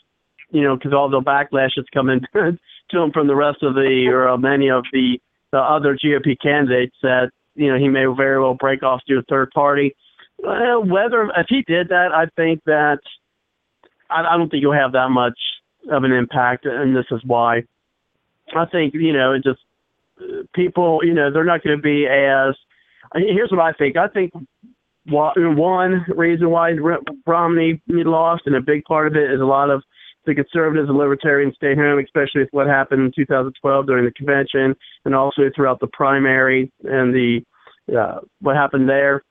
you 0.51 0.63
know, 0.63 0.77
because 0.77 0.93
all 0.93 1.11
the 1.11 1.21
backlash 1.21 1.71
that's 1.77 1.89
coming 1.93 2.21
to 2.33 3.03
him 3.03 3.11
from 3.13 3.27
the 3.27 3.35
rest 3.35 3.63
of 3.63 3.75
the 3.75 4.07
or 4.09 4.29
uh, 4.29 4.37
many 4.37 4.71
of 4.71 4.85
the 4.93 5.19
the 5.51 5.59
other 5.59 5.97
GOP 5.97 6.37
candidates 6.41 6.95
that 7.03 7.31
you 7.55 7.73
know 7.73 7.79
he 7.79 7.89
may 7.89 8.05
very 8.17 8.41
well 8.41 8.55
break 8.55 8.83
off 8.83 9.01
to 9.09 9.19
a 9.19 9.23
third 9.23 9.51
party. 9.51 9.95
Well, 10.39 10.85
whether 10.85 11.25
if 11.37 11.47
he 11.49 11.63
did 11.67 11.89
that, 11.89 12.13
I 12.15 12.27
think 12.37 12.63
that 12.67 13.01
I, 14.09 14.23
I 14.23 14.37
don't 14.37 14.49
think 14.49 14.63
he'll 14.63 14.73
have 14.73 14.93
that 14.93 15.11
much 15.11 15.39
of 15.91 16.05
an 16.05 16.13
impact, 16.13 16.67
and 16.67 16.95
this 16.95 17.07
is 17.11 17.21
why. 17.25 17.65
I 18.57 18.65
think 18.67 18.95
you 18.95 19.13
know 19.13 19.33
it 19.33 19.43
just 19.43 19.61
people 20.55 21.01
you 21.03 21.15
know 21.15 21.33
they're 21.33 21.45
not 21.45 21.63
going 21.63 21.77
to 21.77 21.83
be 21.83 22.07
as. 22.07 22.55
Here's 23.15 23.51
what 23.51 23.61
I 23.61 23.73
think. 23.73 23.97
I 23.97 24.09
think 24.09 24.33
one 25.07 26.05
reason 26.09 26.51
why 26.51 26.73
Romney 27.27 27.81
lost, 27.89 28.43
and 28.47 28.57
a 28.57 28.61
big 28.61 28.85
part 28.85 29.07
of 29.07 29.17
it 29.17 29.31
is 29.31 29.41
a 29.41 29.45
lot 29.45 29.71
of 29.71 29.83
the 30.27 30.35
conservatives 30.35 30.89
and 30.89 30.99
libertarians 30.99 31.55
stay 31.57 31.75
home, 31.75 31.99
especially 31.99 32.43
with 32.43 32.51
what 32.51 32.67
happened 32.67 33.03
in 33.03 33.13
2012 33.17 33.87
during 33.87 34.05
the 34.05 34.13
convention, 34.13 34.75
and 35.05 35.15
also 35.15 35.43
throughout 35.55 35.81
the 35.81 35.87
primary 35.87 36.71
and 36.85 37.15
the 37.15 37.41
uh, 37.97 38.21
what 38.41 38.55
happened 38.55 38.89
there. 38.89 39.23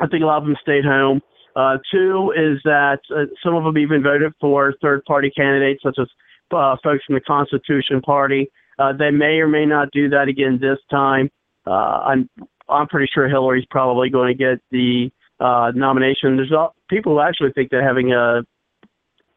I 0.00 0.06
think 0.08 0.22
a 0.22 0.26
lot 0.26 0.38
of 0.38 0.44
them 0.44 0.56
stayed 0.62 0.84
home. 0.84 1.20
Uh, 1.54 1.76
two 1.92 2.32
is 2.34 2.58
that 2.64 3.00
uh, 3.14 3.26
some 3.44 3.54
of 3.54 3.64
them 3.64 3.78
even 3.78 4.02
voted 4.02 4.32
for 4.40 4.74
third-party 4.82 5.30
candidates, 5.36 5.82
such 5.82 5.96
as 6.00 6.08
uh, 6.50 6.76
folks 6.82 7.04
from 7.04 7.14
the 7.14 7.20
Constitution 7.20 8.00
Party. 8.00 8.50
Uh, 8.78 8.92
they 8.92 9.10
may 9.10 9.38
or 9.38 9.48
may 9.48 9.66
not 9.66 9.90
do 9.92 10.08
that 10.10 10.28
again 10.28 10.58
this 10.60 10.78
time. 10.90 11.30
Uh, 11.66 11.70
I'm 11.70 12.30
I'm 12.68 12.88
pretty 12.88 13.10
sure 13.12 13.28
Hillary's 13.28 13.66
probably 13.70 14.10
going 14.10 14.28
to 14.28 14.34
get 14.34 14.60
the 14.70 15.10
uh, 15.40 15.72
nomination. 15.74 16.36
There's 16.36 16.52
all, 16.52 16.74
people 16.88 17.12
who 17.12 17.20
actually 17.20 17.52
think 17.52 17.70
that 17.70 17.82
having 17.82 18.12
a 18.12 18.42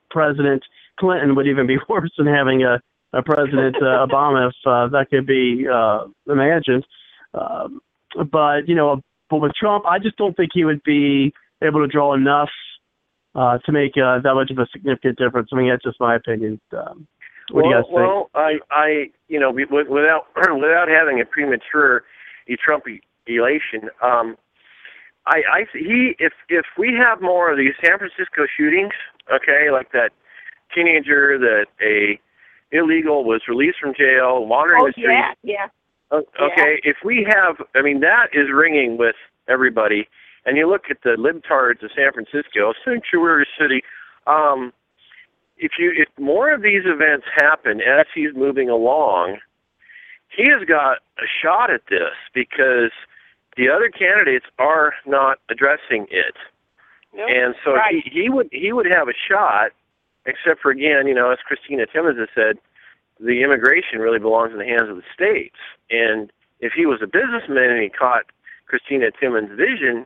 President 0.10 0.64
Clinton 1.00 1.36
would 1.36 1.48
even 1.48 1.68
be 1.68 1.78
worse 1.90 2.12
than 2.18 2.28
having 2.28 2.64
a, 2.64 2.82
a 3.14 3.22
President 3.22 3.76
uh, 3.78 4.06
Obama 4.08 4.50
if 4.50 4.56
uh, 4.66 4.88
that 4.90 5.10
could 5.10 5.28
be 5.28 5.66
uh, 5.72 6.06
imagined. 6.28 6.86
Um, 7.34 7.82
but 8.32 8.68
you 8.68 8.76
know, 8.76 9.02
but 9.30 9.38
with 9.38 9.54
Trump, 9.54 9.86
I 9.86 10.00
just 10.00 10.18
don't 10.18 10.36
think 10.36 10.52
he 10.54 10.66
would 10.66 10.82
be 10.84 11.34
able 11.62 11.82
to 11.82 11.88
draw 11.88 12.14
enough 12.14 12.50
uh, 13.36 13.58
to 13.60 13.72
make 13.72 13.92
uh, 13.98 14.20
that 14.20 14.34
much 14.34 14.52
of 14.52 14.58
a 14.60 14.68
significant 14.72 15.18
difference. 15.18 15.50
I 15.52 15.58
mean, 15.58 15.70
that's 15.70 15.84
just 15.84 16.00
my 16.00 16.16
opinion. 16.16 16.60
Um, 16.76 17.08
what 17.52 17.64
well, 17.64 17.64
do 17.64 17.70
you 17.70 17.76
guys 17.76 17.84
think? 17.86 17.96
well, 17.96 18.30
I, 18.36 18.52
I, 18.72 19.06
you 19.28 19.40
know, 19.40 19.52
wi- 19.52 19.90
without 19.90 20.28
without 20.36 20.88
having 20.90 21.22
a 21.22 21.26
premature 21.26 22.04
Trump 22.64 22.86
elation, 23.28 23.90
um, 24.02 24.38
I, 25.26 25.42
I, 25.52 25.66
he, 25.74 26.16
if 26.20 26.34
if 26.50 26.66
we 26.78 26.94
have 26.94 27.22
more 27.22 27.52
of 27.52 27.58
these 27.58 27.74
San 27.84 27.98
Francisco 27.98 28.46
shootings, 28.58 28.94
okay, 29.34 29.72
like 29.72 29.92
that 29.92 30.12
teenager 30.74 31.38
that 31.38 31.68
a 31.82 32.20
illegal 32.72 33.24
was 33.24 33.42
released 33.48 33.78
from 33.80 33.94
jail, 33.98 34.46
wandering 34.46 34.82
Oh 34.84 34.88
the 34.88 34.92
streets. 34.94 35.38
yeah, 35.44 35.56
yeah. 35.56 35.68
O- 36.12 36.24
Okay, 36.42 36.80
if 36.84 36.98
we 37.04 37.26
have, 37.30 37.58
I 37.76 37.82
mean, 37.82 38.00
that 38.02 38.28
is 38.34 38.48
ringing 38.54 38.98
with 38.98 39.16
everybody. 39.48 40.08
And 40.46 40.56
you 40.56 40.70
look 40.70 40.84
at 40.90 40.98
the 41.04 41.16
libtards 41.20 41.84
of 41.84 41.92
San 41.96 42.12
Francisco, 42.14 42.74
sanctuary 42.86 43.46
city. 43.60 43.82
Um, 44.28 44.72
if 45.58 45.74
you, 45.80 45.92
if 45.96 46.08
more 46.20 46.52
of 46.54 46.62
these 46.62 46.84
events 46.86 47.26
happen 47.36 47.82
as 47.82 48.06
he's 48.14 48.34
moving 48.36 48.70
along, 48.70 49.38
he 50.36 50.50
has 50.50 50.68
got 50.68 50.98
a 51.18 51.26
shot 51.42 51.72
at 51.72 51.82
this 51.90 52.14
because 52.34 52.92
the 53.56 53.70
other 53.70 53.90
candidates 53.90 54.46
are 54.60 54.94
not 55.06 55.40
addressing 55.50 56.06
it. 56.12 56.36
Yep. 57.16 57.28
And 57.30 57.56
so 57.64 57.74
Right. 57.74 58.04
he, 58.04 58.22
he 58.24 58.30
would 58.30 58.50
he 58.52 58.72
would 58.74 58.86
have 58.86 59.08
a 59.08 59.14
shot, 59.30 59.72
except 60.26 60.62
for 60.62 60.72
again, 60.72 61.08
you 61.08 61.16
know, 61.16 61.32
as 61.32 61.40
Christina 61.46 61.86
Timmons 61.88 62.20
has 62.20 62.30
said, 62.36 62.58
the 63.20 63.42
immigration 63.42 64.00
really 64.00 64.20
belongs 64.20 64.52
in 64.52 64.60
the 64.60 64.66
hands 64.66 64.90
of 64.90 64.98
the 64.98 65.04
states. 65.14 65.58
And 65.90 66.32
if 66.60 66.74
he 66.74 66.86
was 66.86 67.02
a 67.02 67.08
businessman 67.08 67.72
and 67.72 67.82
he 67.82 67.90
caught 67.90 68.26
Christina 68.68 69.10
Timmons' 69.20 69.58
vision, 69.58 70.06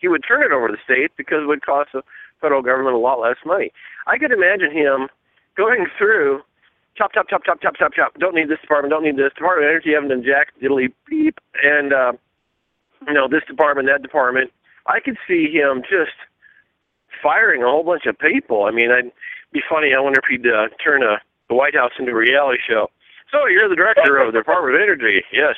he 0.00 0.08
would 0.08 0.24
turn 0.26 0.42
it 0.42 0.50
over 0.52 0.66
to 0.68 0.72
the 0.72 0.82
states 0.82 1.14
because 1.16 1.42
it 1.42 1.46
would 1.46 1.64
cost 1.64 1.90
the 1.92 2.02
federal 2.40 2.62
government 2.62 2.96
a 2.96 2.98
lot 2.98 3.20
less 3.20 3.36
money. 3.44 3.70
I 4.08 4.18
could 4.18 4.32
imagine 4.32 4.72
him 4.72 5.08
going 5.56 5.86
through 5.96 6.42
chop, 6.96 7.12
chop, 7.12 7.28
chop, 7.28 7.44
chop, 7.44 7.60
chop, 7.60 7.76
chop, 7.76 7.92
chop. 7.92 8.18
Don't 8.18 8.34
need 8.34 8.48
this 8.48 8.60
department. 8.60 8.90
Don't 8.90 9.04
need 9.04 9.16
this 9.16 9.32
Department 9.34 9.66
of 9.66 9.70
Energy. 9.70 9.94
Haven't 9.94 10.10
done 10.10 10.24
jack 10.24 10.48
diddly 10.60 10.92
beep. 11.08 11.38
And 11.62 11.92
uh, 11.92 12.12
you 13.06 13.14
know 13.14 13.28
this 13.28 13.44
department, 13.46 13.88
that 13.88 14.02
department. 14.02 14.50
I 14.86 15.00
could 15.00 15.16
see 15.28 15.52
him 15.52 15.82
just 15.82 16.16
firing 17.22 17.62
a 17.62 17.66
whole 17.66 17.84
bunch 17.84 18.06
of 18.06 18.18
people. 18.18 18.64
I 18.64 18.72
mean, 18.72 18.90
I'd 18.90 19.12
be 19.52 19.60
funny. 19.68 19.94
I 19.94 20.00
wonder 20.00 20.18
if 20.18 20.28
he'd 20.28 20.48
uh, 20.48 20.68
turn 20.82 21.02
a, 21.02 21.20
the 21.48 21.54
White 21.54 21.74
House 21.74 21.92
into 21.98 22.12
a 22.12 22.16
reality 22.16 22.58
show. 22.66 22.90
So 23.30 23.46
you're 23.46 23.68
the 23.68 23.76
director 23.76 24.18
of 24.18 24.32
the 24.32 24.40
Department 24.40 24.74
of 24.74 24.82
Energy. 24.82 25.22
Yes. 25.32 25.54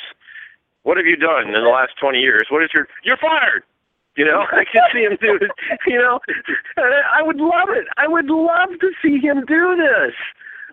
What 0.83 0.97
have 0.97 1.07
you 1.07 1.17
done 1.17 1.49
in 1.49 1.62
the 1.62 1.70
last 1.70 1.93
20 2.01 2.19
years? 2.19 2.49
What 2.51 2.65
is 2.65 2.70
your? 2.75 2.89
You're 3.05 3.19
fired. 3.19 3.62
You 4.17 4.25
know, 4.25 4.45
I 4.53 4.65
could 4.71 4.83
see 4.93 5.03
him 5.05 5.17
do 5.21 5.37
it. 5.41 5.51
You 5.87 5.99
know, 5.99 6.19
I 6.77 7.21
I 7.21 7.23
would 7.23 7.37
love 7.39 7.69
it. 7.71 7.87
I 7.97 8.09
would 8.09 8.27
love 8.27 8.71
to 8.81 8.91
see 9.03 9.19
him 9.19 9.45
do 9.47 9.77
this. 9.77 10.15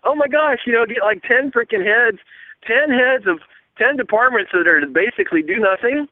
Oh 0.04 0.16
my 0.16 0.28
gosh, 0.28 0.60
you 0.66 0.74
know, 0.74 0.86
get 0.86 0.98
like 1.04 1.22
10 1.24 1.52
freaking 1.52 1.86
heads, 1.86 2.18
10 2.66 2.90
heads 2.90 3.26
of 3.28 3.40
10 3.78 3.96
departments 3.98 4.52
that 4.54 4.68
are 4.68 4.82
basically 4.88 5.42
do 5.42 5.58
nothing. 5.58 6.08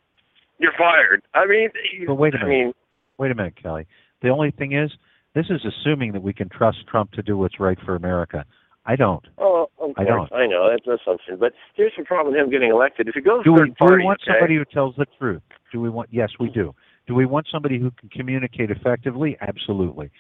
You're 0.60 0.74
fired. 0.78 1.22
I 1.34 1.46
mean, 1.46 1.70
But 2.08 2.16
wait 2.16 2.34
a 2.36 2.38
I 2.38 2.44
minute. 2.44 2.58
mean, 2.66 2.74
Wait 3.18 3.32
a 3.32 3.36
minute, 3.36 3.56
Kelly. 3.62 3.88
The 4.22 4.30
only 4.30 4.52
thing 4.52 4.74
is, 4.74 4.92
this 5.34 5.46
is 5.50 5.62
assuming 5.66 6.12
that 6.14 6.22
we 6.24 6.34
can 6.34 6.50
trust 6.50 6.78
Trump 6.90 7.12
to 7.14 7.22
do 7.22 7.38
what's 7.38 7.60
right 7.60 7.78
for 7.86 7.96
America. 7.96 8.46
I 8.86 8.96
don't. 8.96 9.26
Oh, 9.38 9.68
I 9.98 10.04
don't. 10.04 10.32
I 10.32 10.46
know 10.48 10.70
that's 10.70 10.86
an 10.86 10.94
assumption, 10.94 11.38
but 11.40 11.54
here's 11.76 11.94
the 11.98 12.04
problem 12.04 12.34
with 12.34 12.42
him 12.42 12.50
getting 12.52 12.70
elected. 12.70 13.08
If 13.08 13.16
he 13.16 13.22
goes 13.22 13.44
Do 13.44 13.54
we, 13.54 13.60
third 13.60 13.76
do 13.80 13.86
we 13.98 14.04
want 14.04 14.20
okay, 14.24 14.34
somebody 14.38 14.56
who 14.58 14.66
tells 14.66 14.96
the 14.96 15.06
truth? 15.18 15.42
Do 15.72 15.80
we 15.82 15.90
want? 15.90 16.10
Yes, 16.12 16.30
we 16.40 16.50
do. 16.50 16.74
Do 17.08 17.16
we 17.16 17.26
want 17.26 17.48
somebody 17.52 17.80
who 17.80 17.92
can 17.92 18.10
communicate 18.10 18.72
effectively? 18.72 19.38
Absolutely. 19.42 20.12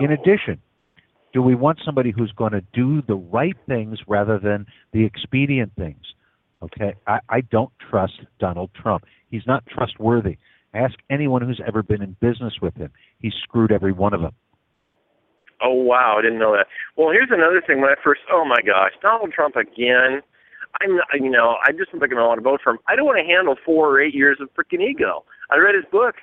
In 0.00 0.10
oh. 0.10 0.14
addition, 0.14 0.60
do 1.32 1.42
we 1.42 1.54
want 1.54 1.78
somebody 1.84 2.10
who's 2.10 2.32
going 2.32 2.52
to 2.52 2.62
do 2.72 3.02
the 3.06 3.14
right 3.14 3.56
things 3.68 3.98
rather 4.06 4.38
than 4.38 4.66
the 4.92 5.04
expedient 5.04 5.72
things? 5.76 6.02
Okay, 6.62 6.94
I, 7.06 7.18
I 7.28 7.40
don't 7.42 7.70
trust 7.90 8.14
Donald 8.40 8.70
Trump. 8.74 9.04
He's 9.30 9.46
not 9.46 9.64
trustworthy. 9.66 10.38
Ask 10.74 10.94
anyone 11.10 11.42
who's 11.42 11.60
ever 11.66 11.82
been 11.82 12.02
in 12.02 12.16
business 12.20 12.54
with 12.62 12.74
him. 12.74 12.90
He's 13.18 13.34
screwed 13.42 13.70
every 13.70 13.92
one 13.92 14.14
of 14.14 14.22
them. 14.22 14.32
Oh 15.62 15.74
wow, 15.74 16.16
I 16.18 16.22
didn't 16.22 16.38
know 16.38 16.52
that. 16.52 16.66
Well, 16.96 17.10
here's 17.10 17.30
another 17.30 17.62
thing. 17.66 17.80
When 17.80 17.90
I 17.90 17.94
first, 18.02 18.20
oh 18.30 18.44
my 18.44 18.60
gosh, 18.64 18.92
Donald 19.00 19.32
Trump 19.32 19.56
again. 19.56 20.22
I'm, 20.80 20.96
not, 20.96 21.06
you 21.14 21.30
know, 21.30 21.56
I 21.66 21.72
just 21.72 21.92
don't 21.92 22.00
think 22.00 22.12
I 22.12 22.16
want 22.16 22.38
to 22.38 22.42
vote 22.42 22.60
for 22.62 22.70
him. 22.70 22.78
I 22.88 22.96
don't 22.96 23.06
want 23.06 23.18
to 23.18 23.24
handle 23.24 23.56
four 23.64 23.90
or 23.90 24.00
eight 24.00 24.14
years 24.14 24.38
of 24.40 24.48
freaking 24.54 24.80
ego. 24.82 25.24
I 25.50 25.56
read 25.56 25.74
his 25.74 25.84
book, 25.90 26.16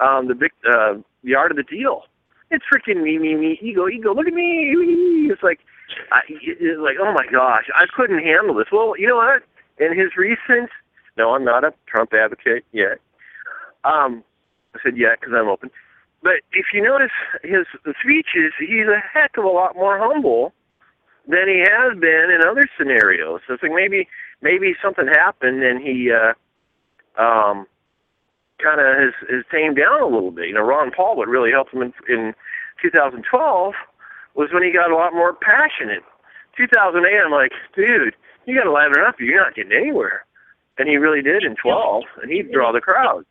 um, 0.00 0.28
the 0.28 0.34
big, 0.34 0.52
uh, 0.68 0.94
the 1.24 1.34
art 1.34 1.50
of 1.50 1.56
the 1.56 1.62
deal. 1.62 2.02
It's 2.50 2.64
freaking 2.72 3.02
me, 3.02 3.18
me, 3.18 3.34
me, 3.34 3.58
ego, 3.60 3.88
ego. 3.88 4.14
Look 4.14 4.26
at 4.26 4.34
me. 4.34 4.70
It's 5.30 5.42
like, 5.42 5.60
I, 6.12 6.20
it's 6.28 6.80
like, 6.80 6.96
oh 7.00 7.12
my 7.12 7.26
gosh, 7.30 7.64
I 7.74 7.84
couldn't 7.94 8.22
handle 8.22 8.54
this. 8.54 8.66
Well, 8.70 8.94
you 8.98 9.08
know 9.08 9.16
what? 9.16 9.42
In 9.78 9.98
his 9.98 10.16
recent, 10.16 10.70
no, 11.16 11.34
I'm 11.34 11.44
not 11.44 11.64
a 11.64 11.72
Trump 11.86 12.12
advocate 12.14 12.64
yet. 12.72 12.98
Um, 13.84 14.22
I 14.74 14.78
said 14.82 14.96
yeah 14.96 15.14
because 15.18 15.34
I'm 15.36 15.48
open. 15.48 15.70
But 16.22 16.42
if 16.52 16.66
you 16.72 16.82
notice 16.82 17.12
his 17.42 17.66
speeches, 18.02 18.52
he's 18.58 18.86
a 18.88 19.00
heck 19.12 19.36
of 19.38 19.44
a 19.44 19.48
lot 19.48 19.76
more 19.76 19.98
humble 19.98 20.52
than 21.26 21.48
he 21.48 21.60
has 21.60 21.98
been 21.98 22.30
in 22.30 22.46
other 22.46 22.68
scenarios. 22.78 23.40
So 23.46 23.54
it's 23.54 23.62
like 23.62 23.72
maybe 23.74 24.08
maybe 24.42 24.74
something 24.82 25.06
happened 25.06 25.62
and 25.62 25.80
he 25.82 26.10
uh 26.12 26.32
um 27.20 27.66
kind 28.62 28.80
of 28.80 28.86
has, 28.96 29.12
has 29.28 29.44
tamed 29.52 29.76
down 29.76 30.00
a 30.00 30.06
little 30.06 30.30
bit. 30.30 30.48
You 30.48 30.54
know, 30.54 30.62
Ron 30.62 30.90
Paul 30.90 31.16
what 31.16 31.28
really 31.28 31.50
helped 31.50 31.74
him 31.74 31.82
in, 31.82 31.92
in 32.08 32.34
2012 32.80 33.74
was 34.34 34.50
when 34.52 34.62
he 34.62 34.72
got 34.72 34.90
a 34.90 34.96
lot 34.96 35.12
more 35.12 35.34
passionate. 35.34 36.04
2008, 36.56 37.12
I'm 37.24 37.32
like, 37.32 37.52
dude, 37.74 38.14
you 38.46 38.56
got 38.56 38.64
to 38.64 38.72
lather 38.72 39.04
up. 39.04 39.16
You're 39.18 39.36
not 39.36 39.54
getting 39.54 39.72
anywhere. 39.72 40.24
And 40.78 40.88
he 40.88 40.96
really 40.96 41.22
did 41.22 41.42
in 41.42 41.56
12, 41.56 42.04
and 42.22 42.30
he'd 42.30 42.52
draw 42.52 42.72
the 42.72 42.80
crowd. 42.80 43.24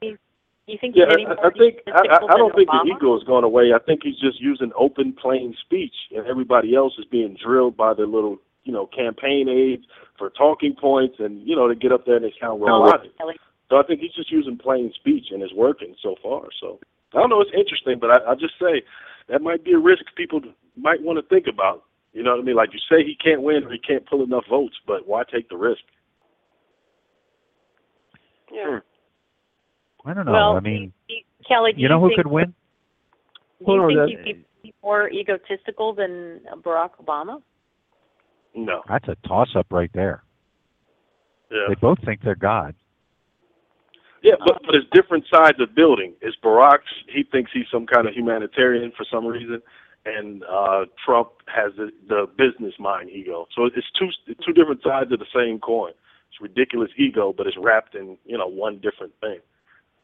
You 0.67 0.77
think 0.81 0.95
Yeah, 0.97 1.05
he's 1.15 1.27
I, 1.27 1.47
I 1.47 1.51
think 1.51 1.77
I, 1.87 2.17
I, 2.25 2.37
don't 2.37 2.55
think 2.55 2.69
Obama? 2.69 2.83
the 2.89 2.95
ego 2.97 3.17
is 3.17 3.23
going 3.23 3.43
away. 3.43 3.71
I 3.73 3.79
think 3.79 4.01
he's 4.03 4.17
just 4.17 4.41
using 4.41 4.71
open, 4.77 5.13
plain 5.13 5.55
speech, 5.61 5.93
and 6.15 6.25
everybody 6.25 6.75
else 6.75 6.93
is 6.97 7.05
being 7.05 7.37
drilled 7.43 7.77
by 7.77 7.93
their 7.93 8.07
little, 8.07 8.37
you 8.63 8.73
know, 8.73 8.87
campaign 8.87 9.47
aides 9.47 9.85
for 10.17 10.31
talking 10.31 10.75
points, 10.75 11.17
and 11.19 11.47
you 11.47 11.55
know, 11.55 11.67
to 11.67 11.75
get 11.75 11.91
up 11.91 12.05
there 12.05 12.15
and 12.15 12.25
they 12.25 12.33
sound 12.41 12.61
No, 12.61 12.81
robotic. 12.81 13.15
Kelly. 13.17 13.35
So 13.69 13.77
I 13.77 13.83
think 13.83 13.99
he's 14.01 14.13
just 14.13 14.31
using 14.31 14.57
plain 14.57 14.91
speech, 14.95 15.25
and 15.31 15.43
it's 15.43 15.53
working 15.53 15.95
so 16.01 16.15
far. 16.21 16.47
So 16.59 16.79
I 17.13 17.19
don't 17.19 17.29
know. 17.29 17.41
It's 17.41 17.51
interesting, 17.55 17.99
but 17.99 18.09
I, 18.09 18.31
I 18.31 18.35
just 18.35 18.53
say 18.59 18.81
that 19.29 19.41
might 19.43 19.63
be 19.63 19.73
a 19.73 19.79
risk 19.79 20.03
people 20.17 20.41
might 20.75 21.01
want 21.01 21.19
to 21.19 21.29
think 21.29 21.45
about. 21.47 21.83
You 22.13 22.23
know 22.23 22.31
what 22.31 22.39
I 22.39 22.43
mean? 22.43 22.55
Like 22.55 22.69
you 22.73 22.79
say, 22.89 23.03
he 23.03 23.15
can't 23.15 23.41
win 23.43 23.65
or 23.65 23.71
he 23.71 23.77
can't 23.77 24.05
pull 24.07 24.23
enough 24.23 24.45
votes, 24.49 24.75
but 24.87 25.07
why 25.07 25.23
take 25.31 25.49
the 25.49 25.57
risk? 25.57 25.81
Yeah. 28.51 28.79
Hmm. 28.79 28.94
I 30.05 30.13
don't 30.13 30.25
know. 30.25 30.31
Well, 30.33 30.57
I 30.57 30.59
mean, 30.59 30.93
do 31.07 31.15
you- 31.15 31.21
Kelly, 31.47 31.73
do 31.73 31.81
you 31.81 31.89
know 31.89 31.99
who 31.99 32.09
think, 32.09 32.17
could 32.19 32.27
win? 32.27 32.53
Do 33.65 33.73
you 33.73 33.81
on, 33.81 33.87
think 33.87 33.99
that- 33.99 34.27
he'd 34.27 34.45
be 34.63 34.73
more 34.83 35.09
egotistical 35.09 35.93
than 35.93 36.41
Barack 36.61 36.91
Obama? 37.03 37.41
No. 38.55 38.83
That's 38.87 39.07
a 39.07 39.15
toss-up 39.27 39.67
right 39.69 39.91
there. 39.93 40.23
Yeah. 41.51 41.65
They 41.67 41.75
both 41.75 41.99
think 42.05 42.21
they're 42.21 42.35
God. 42.35 42.73
Yeah, 44.23 44.33
but 44.43 44.59
but 44.65 44.73
it's 44.73 44.87
different 44.91 45.25
sides 45.31 45.59
of 45.59 45.75
building. 45.75 46.13
It's 46.19 46.35
Barack's. 46.43 46.91
He 47.07 47.21
thinks 47.23 47.51
he's 47.53 47.67
some 47.71 47.85
kind 47.85 48.07
of 48.07 48.15
humanitarian 48.15 48.91
for 48.97 49.05
some 49.05 49.23
reason, 49.27 49.61
and 50.05 50.43
uh 50.45 50.85
Trump 51.05 51.29
has 51.45 51.73
the, 51.77 51.91
the 52.07 52.27
business 52.35 52.73
mind 52.79 53.11
ego. 53.11 53.47
So 53.55 53.65
it's 53.65 53.91
two 53.99 54.09
two 54.43 54.51
different 54.51 54.81
sides 54.81 55.11
of 55.11 55.19
the 55.19 55.27
same 55.31 55.59
coin. 55.59 55.91
It's 56.31 56.41
ridiculous 56.41 56.89
ego, 56.97 57.33
but 57.37 57.45
it's 57.45 57.57
wrapped 57.57 57.93
in 57.93 58.17
you 58.25 58.35
know 58.35 58.47
one 58.47 58.79
different 58.79 59.13
thing. 59.21 59.37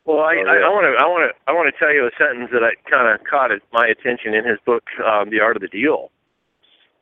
Well, 0.06 0.20
I 0.26 0.34
Oh, 0.42 0.72
want 0.74 0.86
to 0.90 0.94
I 0.98 1.06
want 1.06 1.24
to 1.30 1.32
I 1.46 1.52
want 1.54 1.70
to 1.72 1.78
tell 1.78 1.94
you 1.94 2.06
a 2.10 2.12
sentence 2.18 2.50
that 2.52 2.64
I 2.66 2.74
kind 2.90 3.06
of 3.08 3.22
caught 3.28 3.52
at 3.52 3.62
my 3.72 3.86
attention 3.86 4.34
in 4.34 4.46
his 4.46 4.58
book, 4.66 4.84
um, 5.06 5.30
The 5.30 5.40
Art 5.40 5.56
of 5.56 5.62
the 5.62 5.70
Deal. 5.70 6.10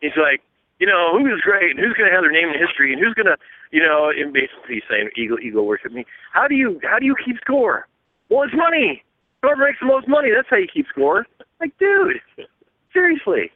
He's 0.02 0.16
like, 0.19 0.42
you 0.80 0.88
know, 0.88 1.16
who's 1.18 1.40
great 1.42 1.72
and 1.72 1.80
who's 1.80 1.95
going 1.95 2.10
to 2.10 2.16
have 2.16 2.24
their 2.24 2.32
name 2.32 2.50
in 2.52 2.60
history 2.60 2.92
and 2.92 3.00
who's 3.03 3.14
going 3.16 3.28
to, 3.28 3.38
you 3.72 3.80
know, 3.80 4.11
and 4.11 4.32
basically 4.34 4.84
saying 4.90 5.10
ego 5.16 5.38
ego 5.40 5.64
worship 5.64 5.92
me. 5.92 6.06
How 6.34 6.48
do 6.48 6.56
you 6.56 6.80
how 6.84 7.00
do 7.00 7.06
you 7.06 7.16
keep 7.16 7.38
score? 7.40 7.88
Well, 8.30 8.44
it's 8.44 8.56
money. 8.56 9.03
Whoever 9.42 9.64
makes 9.64 9.80
the 9.80 9.88
most 9.88 10.08
money, 10.08 10.30
that's 10.36 10.48
how 10.50 10.58
you 10.58 10.68
keep 10.68 10.86
score. 10.92 11.26
Like, 11.60 11.72
dude, 11.80 12.19
seriously. 12.92 13.52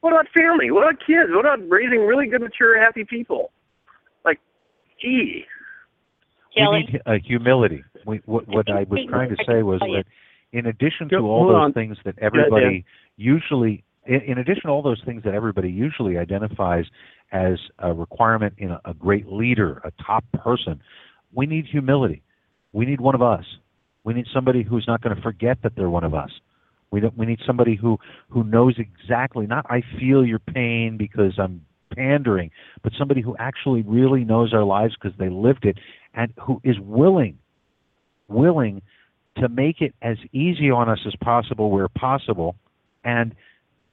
What 0.00 0.12
about 0.12 0.26
family? 0.32 0.70
What 0.70 0.84
about 0.88 1.00
kids? 1.04 1.30
What 1.32 1.44
about 1.44 1.60
raising 1.68 2.06
really 2.06 2.26
good, 2.28 2.40
mature, 2.40 2.80
happy 2.80 3.04
people? 3.04 3.50
Like, 4.24 4.40
gee. 5.00 5.44
Kelly? 6.56 6.86
We 6.86 6.92
need 6.92 7.02
uh, 7.06 7.12
humility. 7.24 7.84
We, 8.06 8.20
what 8.26 8.48
what 8.48 8.70
I 8.70 8.84
was 8.88 9.00
trying 9.08 9.30
to 9.30 9.36
say 9.46 9.62
was 9.62 9.80
that 9.80 10.04
in 10.52 10.66
addition 10.66 11.08
to 11.10 11.18
all 11.18 11.48
those 11.48 11.74
things 11.74 11.96
that 12.04 12.14
everybody 12.20 12.84
usually, 13.16 13.84
in, 14.06 14.20
in 14.22 14.38
addition 14.38 14.64
to 14.64 14.68
all 14.68 14.82
those 14.82 15.02
things 15.04 15.22
that 15.24 15.34
everybody 15.34 15.70
usually 15.70 16.18
identifies 16.18 16.84
as 17.32 17.58
a 17.78 17.92
requirement 17.92 18.54
in 18.58 18.70
a, 18.70 18.80
a 18.84 18.94
great 18.94 19.26
leader, 19.26 19.82
a 19.84 19.90
top 20.02 20.24
person, 20.32 20.80
we 21.34 21.46
need 21.46 21.66
humility. 21.66 22.22
We 22.72 22.86
need 22.86 23.00
one 23.00 23.14
of 23.14 23.22
us. 23.22 23.44
We 24.04 24.14
need 24.14 24.26
somebody 24.32 24.62
who's 24.62 24.84
not 24.86 25.02
going 25.02 25.16
to 25.16 25.22
forget 25.22 25.58
that 25.62 25.72
they're 25.76 25.90
one 25.90 26.04
of 26.04 26.14
us. 26.14 26.30
We 26.92 27.00
don't. 27.00 27.16
We 27.18 27.26
need 27.26 27.40
somebody 27.44 27.74
who 27.74 27.98
who 28.28 28.44
knows 28.44 28.78
exactly. 28.78 29.46
Not 29.46 29.66
I 29.68 29.82
feel 29.98 30.24
your 30.24 30.38
pain 30.38 30.96
because 30.96 31.32
I'm 31.38 31.62
pandering, 31.94 32.50
but 32.82 32.92
somebody 32.98 33.22
who 33.22 33.36
actually 33.38 33.82
really 33.82 34.24
knows 34.24 34.52
our 34.52 34.64
lives 34.64 34.94
because 35.00 35.16
they 35.18 35.28
lived 35.28 35.64
it, 35.64 35.78
and 36.16 36.32
who 36.40 36.60
is 36.64 36.76
willing, 36.80 37.38
willing 38.28 38.82
to 39.36 39.48
make 39.48 39.80
it 39.80 39.94
as 40.02 40.16
easy 40.32 40.70
on 40.70 40.88
us 40.88 40.98
as 41.06 41.14
possible 41.22 41.70
where 41.70 41.88
possible, 41.88 42.56
and 43.04 43.34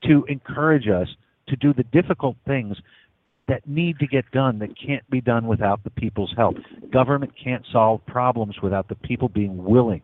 to 0.04 0.26
encourage 0.28 0.88
us 0.88 1.08
to 1.50 1.56
do 1.58 1.74
the 1.74 1.84
difficult 1.84 2.38
things 2.48 2.78
that 3.48 3.68
need 3.68 4.00
to 4.00 4.08
get 4.08 4.30
done 4.32 4.60
that 4.60 4.70
can't 4.80 5.08
be 5.10 5.20
done 5.20 5.48
without 5.48 5.84
the 5.84 5.90
people's 5.90 6.34
help. 6.38 6.56
Government 6.92 7.34
can't 7.42 7.66
solve 7.72 8.06
problems 8.06 8.56
without 8.64 8.88
the 8.88 8.96
people 8.96 9.28
being 9.28 9.64
willing. 9.64 10.02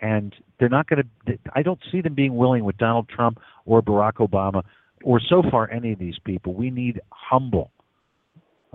And 0.00 0.32
they're 0.60 0.68
not 0.68 0.88
going 0.88 1.02
to, 1.26 1.38
I 1.54 1.62
don't 1.62 1.80
see 1.90 2.00
them 2.00 2.14
being 2.14 2.36
willing 2.36 2.64
with 2.64 2.76
Donald 2.78 3.08
Trump 3.08 3.40
or 3.66 3.82
Barack 3.82 4.14
Obama 4.14 4.62
or 5.02 5.20
so 5.28 5.42
far 5.50 5.68
any 5.70 5.92
of 5.92 5.98
these 5.98 6.18
people. 6.24 6.54
We 6.54 6.70
need 6.70 7.00
humble, 7.10 7.72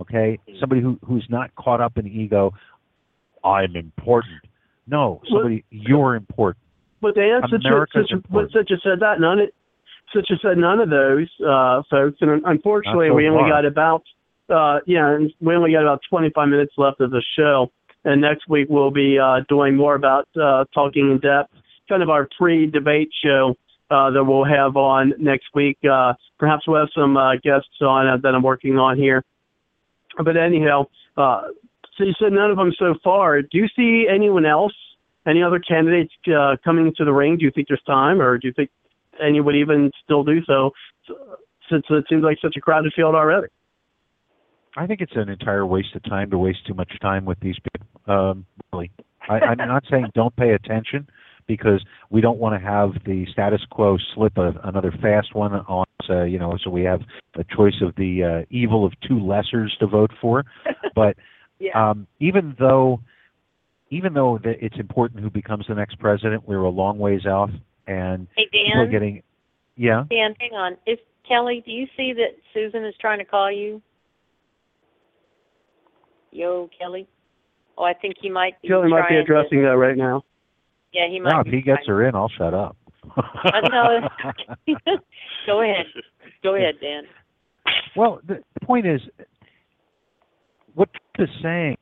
okay? 0.00 0.38
Somebody 0.60 0.80
who, 0.80 0.98
who's 1.04 1.26
not 1.28 1.54
caught 1.56 1.80
up 1.80 1.98
in 1.98 2.06
ego. 2.06 2.52
I'm 3.44 3.76
important. 3.76 4.40
No, 4.86 5.20
somebody, 5.30 5.64
well, 5.72 5.82
you're 5.86 6.14
important. 6.14 6.62
But 7.00 7.14
Dan, 7.14 7.40
since 7.50 7.64
you, 7.64 7.84
since, 7.94 8.10
you, 8.10 8.48
since 8.52 8.70
you 8.70 8.76
said 8.82 9.00
that, 9.00 9.20
none 9.20 9.40
of, 9.40 9.48
since 10.14 10.26
you 10.30 10.36
said 10.42 10.56
none 10.56 10.80
of 10.80 10.90
those 10.90 11.28
uh, 11.46 11.82
folks, 11.90 12.18
and 12.20 12.42
unfortunately, 12.44 13.08
so 13.08 13.14
we 13.14 13.28
only 13.28 13.50
got 13.50 13.64
about 13.64 14.02
uh, 14.48 14.80
yeah, 14.86 15.18
we 15.40 15.54
only 15.54 15.72
got 15.72 15.82
about 15.82 16.00
25 16.08 16.48
minutes 16.48 16.72
left 16.76 17.00
of 17.00 17.10
the 17.10 17.22
show. 17.36 17.70
And 18.04 18.20
next 18.20 18.48
week 18.48 18.66
we'll 18.68 18.90
be 18.90 19.18
uh, 19.18 19.40
doing 19.48 19.76
more 19.76 19.94
about 19.94 20.28
uh, 20.40 20.64
talking 20.74 21.10
in 21.10 21.18
depth, 21.20 21.52
kind 21.88 22.02
of 22.02 22.10
our 22.10 22.28
pre-debate 22.36 23.08
show 23.24 23.54
uh, 23.90 24.10
that 24.10 24.24
we'll 24.24 24.44
have 24.44 24.76
on 24.76 25.14
next 25.18 25.46
week. 25.54 25.78
Uh, 25.90 26.12
perhaps 26.38 26.68
we'll 26.68 26.80
have 26.80 26.90
some 26.94 27.16
uh, 27.16 27.36
guests 27.36 27.80
on 27.80 28.06
uh, 28.06 28.16
that 28.22 28.34
I'm 28.34 28.42
working 28.42 28.78
on 28.78 28.98
here. 28.98 29.24
But 30.22 30.36
anyhow, 30.36 30.86
uh, 31.16 31.42
so 31.96 32.04
you 32.04 32.12
said 32.20 32.32
none 32.32 32.50
of 32.50 32.56
them 32.56 32.72
so 32.78 32.94
far. 33.02 33.42
Do 33.42 33.58
you 33.58 33.66
see 33.76 34.06
anyone 34.12 34.46
else, 34.46 34.74
any 35.26 35.42
other 35.42 35.58
candidates 35.58 36.12
uh, 36.28 36.56
coming 36.64 36.92
to 36.96 37.04
the 37.04 37.12
ring? 37.12 37.38
Do 37.38 37.44
you 37.44 37.50
think 37.54 37.68
there's 37.68 37.82
time, 37.86 38.20
or 38.20 38.38
do 38.38 38.48
you 38.48 38.54
think 38.54 38.70
and 39.20 39.36
you 39.36 39.42
would 39.44 39.56
even 39.56 39.90
still 40.02 40.24
do 40.24 40.42
so 40.44 40.70
since 41.70 41.84
it 41.90 42.04
seems 42.08 42.22
like 42.22 42.38
such 42.42 42.54
a 42.56 42.60
crowded 42.60 42.92
field 42.94 43.14
already. 43.14 43.48
I 44.76 44.86
think 44.86 45.00
it's 45.00 45.14
an 45.14 45.28
entire 45.28 45.64
waste 45.64 45.94
of 45.94 46.02
time 46.04 46.30
to 46.30 46.38
waste 46.38 46.66
too 46.66 46.74
much 46.74 46.92
time 47.00 47.24
with 47.24 47.38
these 47.40 47.56
people. 47.58 48.12
Um, 48.12 48.46
really, 48.72 48.90
I, 49.28 49.38
I'm 49.38 49.68
not 49.68 49.84
saying 49.88 50.08
don't 50.14 50.34
pay 50.36 50.50
attention 50.50 51.06
because 51.46 51.84
we 52.10 52.20
don't 52.20 52.38
want 52.38 52.60
to 52.60 52.66
have 52.66 52.90
the 53.04 53.26
status 53.32 53.60
quo 53.70 53.96
slip 54.14 54.36
a, 54.36 54.52
another 54.64 54.92
fast 55.02 55.34
one 55.34 55.52
on. 55.52 55.84
Uh, 56.10 56.24
you 56.24 56.38
know, 56.38 56.58
so 56.62 56.68
we 56.68 56.82
have 56.82 57.00
a 57.36 57.44
choice 57.56 57.80
of 57.80 57.94
the 57.96 58.42
uh, 58.42 58.46
evil 58.50 58.84
of 58.84 58.92
two 59.08 59.14
lessers 59.14 59.68
to 59.80 59.86
vote 59.86 60.10
for. 60.20 60.44
But 60.94 61.16
yeah. 61.58 61.90
um, 61.90 62.06
even 62.20 62.54
though, 62.58 63.00
even 63.90 64.14
though 64.14 64.38
the, 64.40 64.52
it's 64.64 64.78
important 64.78 65.22
who 65.22 65.30
becomes 65.30 65.64
the 65.66 65.74
next 65.74 65.98
president, 65.98 66.46
we're 66.46 66.62
a 66.62 66.70
long 66.70 66.98
ways 66.98 67.26
off 67.26 67.50
and 67.86 68.26
hey, 68.36 68.44
Dan, 68.52 68.64
people 68.66 68.80
are 68.80 68.86
getting 68.86 69.22
yeah 69.76 70.04
Dan 70.10 70.34
hang 70.38 70.52
on 70.52 70.76
is 70.86 70.98
Kelly 71.26 71.62
do 71.64 71.72
you 71.72 71.86
see 71.96 72.12
that 72.14 72.36
Susan 72.52 72.84
is 72.84 72.94
trying 73.00 73.18
to 73.18 73.24
call 73.24 73.50
you 73.50 73.82
yo 76.30 76.68
Kelly 76.78 77.06
oh 77.76 77.84
I 77.84 77.94
think 77.94 78.16
he 78.20 78.30
might 78.30 78.60
be 78.62 78.68
Kelly 78.68 78.88
might 78.88 79.08
be 79.08 79.16
addressing 79.16 79.60
to, 79.60 79.68
that 79.68 79.76
right 79.76 79.96
now 79.96 80.22
yeah 80.94 81.08
he 81.08 81.20
might 81.20 81.32
no, 81.32 81.40
if 81.40 81.46
he 81.46 81.60
gets 81.60 81.86
her 81.86 82.06
in 82.06 82.14
I'll 82.14 82.30
shut 82.30 82.54
up 82.54 82.76
uh, 83.16 83.60
no. 83.70 84.08
go 85.46 85.62
ahead 85.62 85.86
go 86.42 86.54
ahead 86.54 86.76
Dan 86.80 87.02
well 87.96 88.20
the, 88.26 88.40
the 88.58 88.66
point 88.66 88.86
is 88.86 89.00
what 90.74 90.88
Trump 91.16 91.30
is 91.30 91.42
saying 91.42 91.76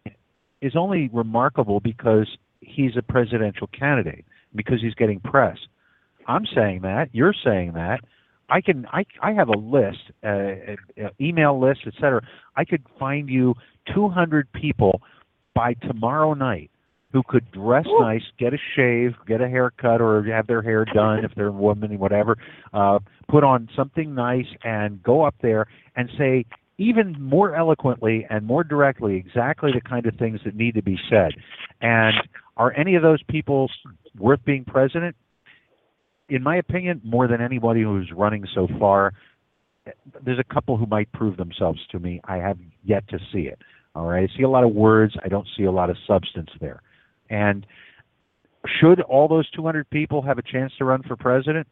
is 0.60 0.74
only 0.76 1.08
remarkable 1.12 1.80
because 1.80 2.28
he's 2.60 2.96
a 2.96 3.02
presidential 3.02 3.68
candidate 3.68 4.24
because 4.54 4.80
he's 4.80 4.94
getting 4.94 5.20
press 5.20 5.58
I'm 6.26 6.46
saying 6.54 6.82
that. 6.82 7.08
You're 7.12 7.34
saying 7.44 7.72
that. 7.74 8.00
I 8.48 8.60
can. 8.60 8.86
I 8.92 9.04
I 9.22 9.32
have 9.32 9.48
a 9.48 9.58
list, 9.58 10.10
uh, 10.24 10.72
uh, 11.02 11.08
email 11.20 11.60
list, 11.60 11.80
etc. 11.86 12.20
I 12.56 12.64
could 12.64 12.82
find 12.98 13.28
you 13.28 13.54
200 13.94 14.52
people 14.52 15.00
by 15.54 15.74
tomorrow 15.74 16.34
night 16.34 16.70
who 17.12 17.22
could 17.26 17.50
dress 17.52 17.86
Ooh. 17.86 18.00
nice, 18.00 18.22
get 18.38 18.54
a 18.54 18.58
shave, 18.76 19.12
get 19.26 19.40
a 19.40 19.48
haircut, 19.48 20.00
or 20.00 20.22
have 20.24 20.46
their 20.46 20.62
hair 20.62 20.84
done 20.84 21.24
if 21.24 21.32
they're 21.34 21.48
a 21.48 21.52
woman, 21.52 21.90
and 21.90 22.00
whatever. 22.00 22.36
Uh, 22.72 22.98
put 23.28 23.44
on 23.44 23.68
something 23.76 24.14
nice 24.14 24.46
and 24.64 25.02
go 25.02 25.22
up 25.22 25.34
there 25.42 25.66
and 25.96 26.08
say 26.18 26.44
even 26.78 27.14
more 27.20 27.54
eloquently 27.54 28.26
and 28.30 28.46
more 28.46 28.64
directly 28.64 29.16
exactly 29.16 29.70
the 29.72 29.80
kind 29.80 30.06
of 30.06 30.14
things 30.16 30.40
that 30.44 30.56
need 30.56 30.74
to 30.74 30.82
be 30.82 30.98
said. 31.10 31.32
And 31.80 32.14
are 32.56 32.72
any 32.76 32.94
of 32.94 33.02
those 33.02 33.22
people 33.28 33.70
worth 34.18 34.44
being 34.44 34.64
president? 34.64 35.14
in 36.32 36.42
my 36.42 36.56
opinion, 36.56 37.00
more 37.04 37.28
than 37.28 37.42
anybody 37.42 37.82
who's 37.82 38.10
running 38.14 38.46
so 38.54 38.66
far, 38.78 39.12
there's 40.24 40.38
a 40.38 40.54
couple 40.54 40.78
who 40.78 40.86
might 40.86 41.10
prove 41.12 41.36
themselves 41.36 41.78
to 41.90 41.98
me. 41.98 42.20
I 42.24 42.36
have 42.36 42.56
yet 42.84 43.06
to 43.08 43.18
see 43.32 43.40
it. 43.40 43.58
All 43.94 44.06
right, 44.06 44.28
I 44.28 44.36
see 44.36 44.42
a 44.42 44.48
lot 44.48 44.64
of 44.64 44.72
words. 44.72 45.14
I 45.22 45.28
don't 45.28 45.46
see 45.56 45.64
a 45.64 45.72
lot 45.72 45.90
of 45.90 45.96
substance 46.06 46.48
there. 46.58 46.80
And 47.32 47.66
should 48.80 49.00
all 49.00 49.26
those 49.26 49.50
200 49.50 49.90
people 49.90 50.22
have 50.22 50.38
a 50.38 50.42
chance 50.42 50.72
to 50.78 50.84
run 50.84 51.02
for 51.02 51.16
president? 51.16 51.66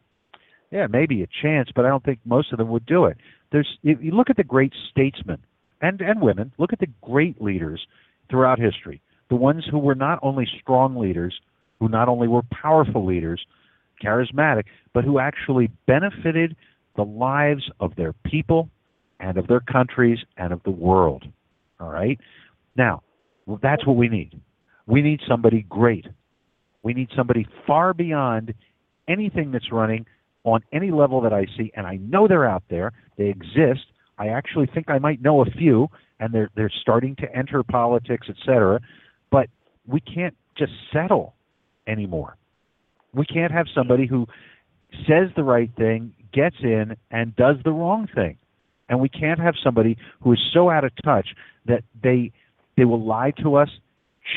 Yeah, 0.71 0.87
maybe 0.87 1.23
a 1.23 1.27
chance, 1.41 1.69
but 1.73 1.85
I 1.85 1.89
don't 1.89 2.03
think 2.03 2.19
most 2.25 2.51
of 2.51 2.57
them 2.57 2.69
would 2.69 2.85
do 2.85 3.05
it. 3.05 3.17
There's, 3.51 3.77
if 3.83 3.99
you 4.01 4.11
look 4.11 4.29
at 4.29 4.37
the 4.37 4.43
great 4.43 4.73
statesmen 4.89 5.37
and 5.81 6.01
and 6.01 6.21
women. 6.21 6.51
Look 6.57 6.73
at 6.73 6.79
the 6.79 6.87
great 7.01 7.41
leaders 7.41 7.85
throughout 8.29 8.59
history. 8.59 9.01
The 9.29 9.35
ones 9.35 9.65
who 9.69 9.79
were 9.79 9.95
not 9.95 10.19
only 10.21 10.47
strong 10.61 10.95
leaders, 10.95 11.33
who 11.79 11.89
not 11.89 12.07
only 12.07 12.27
were 12.27 12.43
powerful 12.51 13.05
leaders, 13.05 13.41
charismatic, 14.03 14.65
but 14.93 15.03
who 15.03 15.19
actually 15.19 15.69
benefited 15.87 16.55
the 16.95 17.03
lives 17.03 17.69
of 17.79 17.95
their 17.95 18.13
people 18.13 18.69
and 19.19 19.37
of 19.37 19.47
their 19.47 19.59
countries 19.59 20.19
and 20.37 20.53
of 20.53 20.61
the 20.63 20.71
world. 20.71 21.25
All 21.79 21.89
right? 21.89 22.19
Now, 22.75 23.01
that's 23.61 23.85
what 23.85 23.95
we 23.95 24.07
need. 24.07 24.39
We 24.87 25.01
need 25.01 25.21
somebody 25.27 25.65
great. 25.69 26.05
We 26.83 26.93
need 26.93 27.09
somebody 27.15 27.47
far 27.67 27.93
beyond 27.93 28.53
anything 29.07 29.51
that's 29.51 29.71
running 29.71 30.05
on 30.43 30.61
any 30.73 30.91
level 30.91 31.21
that 31.21 31.33
I 31.33 31.45
see, 31.57 31.71
and 31.75 31.85
I 31.85 31.97
know 31.97 32.27
they're 32.27 32.49
out 32.49 32.63
there. 32.69 32.93
They 33.17 33.27
exist. 33.27 33.85
I 34.17 34.27
actually 34.27 34.67
think 34.73 34.89
I 34.89 34.97
might 34.99 35.21
know 35.21 35.41
a 35.41 35.45
few, 35.45 35.87
and 36.19 36.33
they're 36.33 36.49
they're 36.55 36.71
starting 36.81 37.15
to 37.17 37.35
enter 37.35 37.63
politics, 37.63 38.27
etc. 38.29 38.79
But 39.29 39.47
we 39.85 39.99
can't 39.99 40.35
just 40.57 40.71
settle 40.91 41.35
anymore. 41.87 42.37
We 43.13 43.25
can't 43.25 43.51
have 43.51 43.67
somebody 43.73 44.07
who 44.07 44.27
says 45.07 45.29
the 45.35 45.43
right 45.43 45.71
thing, 45.77 46.13
gets 46.33 46.57
in, 46.61 46.95
and 47.09 47.35
does 47.35 47.57
the 47.63 47.71
wrong 47.71 48.07
thing. 48.13 48.37
And 48.89 48.99
we 48.99 49.09
can't 49.09 49.39
have 49.39 49.55
somebody 49.63 49.97
who 50.21 50.33
is 50.33 50.39
so 50.53 50.69
out 50.69 50.83
of 50.83 50.91
touch 51.03 51.29
that 51.65 51.83
they 52.01 52.31
they 52.77 52.85
will 52.85 53.03
lie 53.03 53.31
to 53.43 53.55
us, 53.55 53.69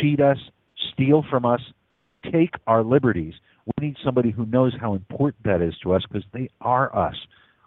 cheat 0.01 0.21
us, 0.21 0.39
steal 0.93 1.25
from 1.31 1.45
us, 1.45 1.61
take 2.33 2.55
our 2.67 2.83
liberties. 2.83 3.35
We 3.67 3.89
need 3.89 3.97
somebody 4.05 4.31
who 4.31 4.47
knows 4.47 4.75
how 4.81 4.95
important 4.95 5.45
that 5.45 5.63
is 5.63 5.75
to 5.83 5.95
us 5.95 6.03
because 6.09 6.27
they 6.33 6.49
are 6.61 6.95
us. 6.97 7.15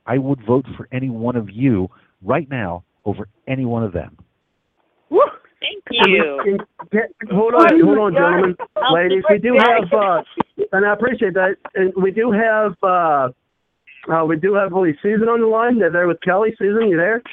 I 0.06 0.18
would 0.18 0.46
vote 0.46 0.66
for 0.78 0.88
any 0.92 1.10
one 1.10 1.36
of 1.36 1.50
you 1.50 1.90
right 2.22 2.50
now 2.50 2.84
over 3.06 3.28
any 3.48 3.66
one 3.66 3.84
of 3.84 3.94
them. 3.94 4.18
Woo! 5.10 5.22
Thank 5.60 5.84
you. 6.08 6.60
hold 7.32 7.54
on, 7.56 7.82
hold 7.82 7.98
on, 7.98 8.14
gentlemen, 8.14 8.56
ladies. 8.94 9.24
We 9.30 9.40
do 9.40 9.58
have, 9.58 9.92
uh, 9.92 10.22
and 10.72 10.86
I 10.86 10.94
appreciate 10.94 11.34
that. 11.34 11.56
And 11.76 11.94
we 11.96 12.12
do 12.12 12.32
have, 12.32 12.76
uh, 12.84 13.30
uh, 14.12 14.26
we 14.26 14.38
do 14.38 14.54
have 14.54 14.72
Holy 14.72 14.98
Susan 15.02 15.28
on 15.28 15.42
the 15.42 15.48
line. 15.48 15.80
They're 15.80 15.92
there 15.92 16.08
with 16.08 16.22
Kelly. 16.22 16.54
Susan, 16.60 16.90
you 16.90 16.98
there? 16.98 17.24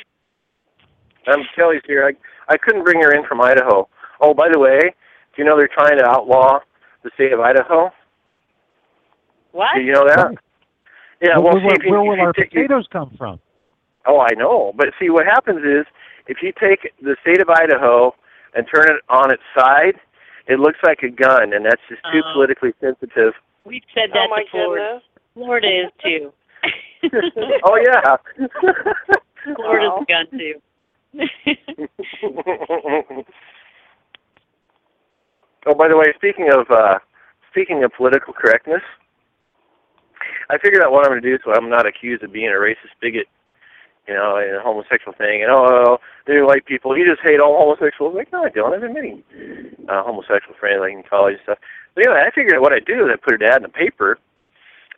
Um, 1.26 1.42
Kelly's 1.54 1.82
here. 1.86 2.06
I 2.06 2.52
I 2.52 2.56
couldn't 2.56 2.84
bring 2.84 3.00
her 3.02 3.14
in 3.14 3.26
from 3.26 3.40
Idaho. 3.40 3.88
Oh, 4.20 4.34
by 4.34 4.48
the 4.52 4.58
way, 4.58 4.78
do 4.80 5.42
you 5.42 5.44
know 5.44 5.56
they're 5.56 5.68
trying 5.72 5.98
to 5.98 6.04
outlaw 6.06 6.58
the 7.02 7.10
state 7.14 7.32
of 7.32 7.40
Idaho? 7.40 7.90
What? 9.52 9.68
Do 9.76 9.82
you 9.82 9.92
know 9.92 10.04
that? 10.06 10.34
Yeah. 11.20 11.38
Well, 11.38 11.54
well, 11.54 11.62
where, 11.64 11.76
see, 11.82 11.90
where 11.90 12.00
if 12.00 12.06
will 12.08 12.16
you 12.16 12.22
our 12.22 12.32
take, 12.32 12.50
potatoes 12.50 12.86
come 12.92 13.10
from? 13.16 13.38
Oh, 14.06 14.20
I 14.20 14.34
know. 14.36 14.72
But 14.76 14.88
see, 15.00 15.08
what 15.10 15.26
happens 15.26 15.64
is 15.64 15.86
if 16.26 16.38
you 16.42 16.52
take 16.60 16.92
the 17.00 17.16
state 17.22 17.40
of 17.40 17.48
Idaho 17.48 18.14
and 18.54 18.66
turn 18.72 18.84
it 18.88 19.00
on 19.08 19.32
its 19.32 19.42
side, 19.56 19.94
it 20.46 20.58
looks 20.60 20.78
like 20.84 21.02
a 21.02 21.08
gun, 21.08 21.52
and 21.54 21.64
that's 21.64 21.80
just 21.88 22.02
too 22.12 22.20
Oh. 22.24 22.32
politically 22.34 22.74
sensitive. 22.80 23.32
We've 23.64 23.82
said 23.94 24.10
that 24.12 24.26
oh 24.26 24.30
my 24.30 24.42
before. 24.44 24.76
goodness. 24.76 25.02
Florida 25.34 25.68
is 25.86 25.90
too. 26.02 26.32
oh 27.64 27.76
yeah. 27.76 28.16
Florida's 29.56 29.90
Wow. 29.90 30.00
a 30.00 30.04
gun 30.06 30.26
too. 30.30 30.60
oh, 35.66 35.74
by 35.74 35.88
the 35.88 35.96
way, 35.96 36.12
speaking 36.16 36.50
of 36.52 36.70
uh, 36.70 36.98
speaking 37.50 37.84
of 37.84 37.92
political 37.96 38.32
correctness, 38.32 38.82
I 40.50 40.58
figured 40.58 40.82
out 40.82 40.92
what 40.92 41.04
I'm 41.04 41.12
going 41.12 41.22
to 41.22 41.28
do 41.28 41.38
so 41.44 41.52
I'm 41.52 41.70
not 41.70 41.86
accused 41.86 42.22
of 42.22 42.32
being 42.32 42.48
a 42.48 42.60
racist 42.60 42.94
bigot, 43.00 43.26
you 44.06 44.14
know, 44.14 44.36
and 44.36 44.56
a 44.56 44.60
homosexual 44.60 45.14
thing. 45.16 45.42
And 45.42 45.50
oh, 45.52 45.98
they're 46.26 46.44
white 46.44 46.66
people. 46.66 46.96
You 46.96 47.08
just 47.08 47.22
hate 47.22 47.40
all 47.40 47.58
homosexuals. 47.58 48.14
Like, 48.14 48.32
no, 48.32 48.44
I 48.44 48.50
don't. 48.50 48.74
I 48.74 48.84
have 48.84 48.94
many 48.94 49.22
uh, 49.88 50.02
homosexual 50.02 50.54
friends, 50.58 50.80
like 50.80 50.92
in 50.92 51.02
college 51.08 51.34
and 51.34 51.42
stuff. 51.44 51.58
But 51.94 52.06
anyway, 52.06 52.24
I 52.26 52.30
figured 52.34 52.54
out 52.54 52.62
what 52.62 52.72
I 52.72 52.80
do 52.80 53.06
is 53.06 53.10
I 53.12 53.16
put 53.16 53.40
an 53.40 53.48
ad 53.48 53.58
in 53.58 53.62
the 53.62 53.68
paper. 53.68 54.18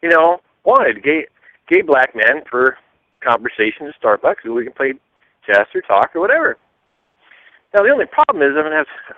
You 0.02 0.10
know, 0.10 0.40
wanted 0.64 1.02
gay 1.02 1.26
gay 1.68 1.82
black 1.82 2.14
men 2.14 2.42
for 2.50 2.78
conversation 3.22 3.86
at 3.86 4.00
Starbucks, 4.00 4.44
so 4.44 4.52
we 4.52 4.64
can 4.64 4.72
play 4.72 4.94
chess 5.46 5.66
or 5.74 5.80
talk 5.82 6.14
or 6.14 6.20
whatever. 6.20 6.56
Now 7.74 7.82
the 7.82 7.90
only 7.90 8.06
problem 8.06 8.42
is 8.42 8.56
I'm 8.56 8.64
gonna 8.64 8.76
have 8.76 9.16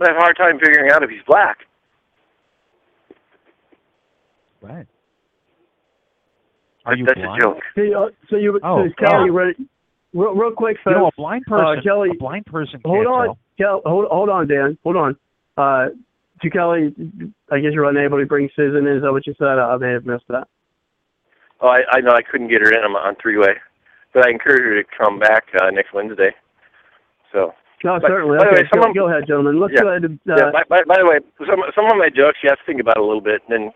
I'm 0.00 0.06
have 0.06 0.16
a 0.16 0.20
hard 0.20 0.36
time 0.36 0.58
figuring 0.58 0.90
out 0.92 1.02
if 1.02 1.10
he's 1.10 1.22
black. 1.26 1.58
Right. 4.60 4.86
Are 6.86 6.96
you 6.96 7.04
That's 7.04 7.20
blind? 7.20 7.42
a 7.42 7.44
joke. 7.44 7.58
Hey, 7.74 7.92
uh, 7.94 8.06
so 8.30 8.36
you, 8.36 8.58
Oh, 8.62 8.86
so 8.88 9.06
Kelly, 9.06 9.30
ready? 9.30 9.54
Real, 10.14 10.34
real 10.34 10.52
quick, 10.52 10.78
You 10.86 10.92
know, 10.92 11.06
a 11.08 11.10
blind 11.16 11.44
person. 11.44 11.78
uh, 11.78 11.82
Kelly, 11.82 12.10
a 12.10 12.14
blind 12.14 12.46
person 12.46 12.80
hold 12.84 13.06
on, 13.06 13.26
tell. 13.26 13.38
Kel, 13.58 13.82
hold, 13.84 14.06
hold 14.10 14.28
on, 14.30 14.48
Dan. 14.48 14.78
Hold 14.84 14.96
on. 14.96 15.16
Uh, 15.56 15.88
to 16.40 16.50
Kelly, 16.50 16.94
I 17.50 17.58
guess 17.58 17.72
you're 17.72 17.88
unable 17.88 18.18
to 18.18 18.26
bring 18.26 18.48
Susan 18.56 18.86
in. 18.86 18.96
Is 18.96 19.02
that 19.02 19.12
what 19.12 19.26
you 19.26 19.34
said? 19.38 19.58
I 19.58 19.76
may 19.76 19.92
have 19.92 20.06
missed 20.06 20.24
that. 20.28 20.48
Oh, 21.60 21.68
I, 21.68 21.80
I 21.90 22.00
know 22.00 22.12
I 22.12 22.22
couldn't 22.22 22.48
get 22.48 22.60
her 22.62 22.70
in 22.70 22.78
on, 22.78 22.92
on 22.92 23.16
three 23.20 23.36
way, 23.36 23.54
but 24.14 24.26
I 24.26 24.30
encourage 24.30 24.62
her 24.62 24.80
to 24.82 24.88
come 24.96 25.18
back 25.18 25.44
uh, 25.60 25.70
next 25.70 25.92
Wednesday. 25.92 26.30
So 27.32 27.52
No, 27.84 27.98
But- 28.00 28.08
certainly. 28.08 28.38
by 28.38 28.44
the 28.44 28.50
Okay, 28.50 28.62
way, 28.62 28.68
some 28.74 28.92
go, 28.92 29.06
go 29.06 29.08
ahead, 29.08 29.26
gentlemen. 29.26 29.60
Let's 29.60 29.74
Yeah. 29.74 29.82
go 29.82 29.88
ahead. 29.88 30.04
And, 30.04 30.18
uh, 30.28 30.34
yeah. 30.36 30.50
By, 30.50 30.64
by, 30.68 30.82
by 30.84 30.96
the 30.98 31.06
way, 31.06 31.18
some 31.46 31.62
some 31.74 31.86
of 31.86 31.96
my 31.96 32.08
jokes 32.10 32.38
you 32.42 32.48
have 32.50 32.58
to 32.58 32.64
think 32.64 32.80
about 32.80 32.96
a 32.96 33.02
little 33.04 33.20
bit, 33.20 33.42
and 33.48 33.72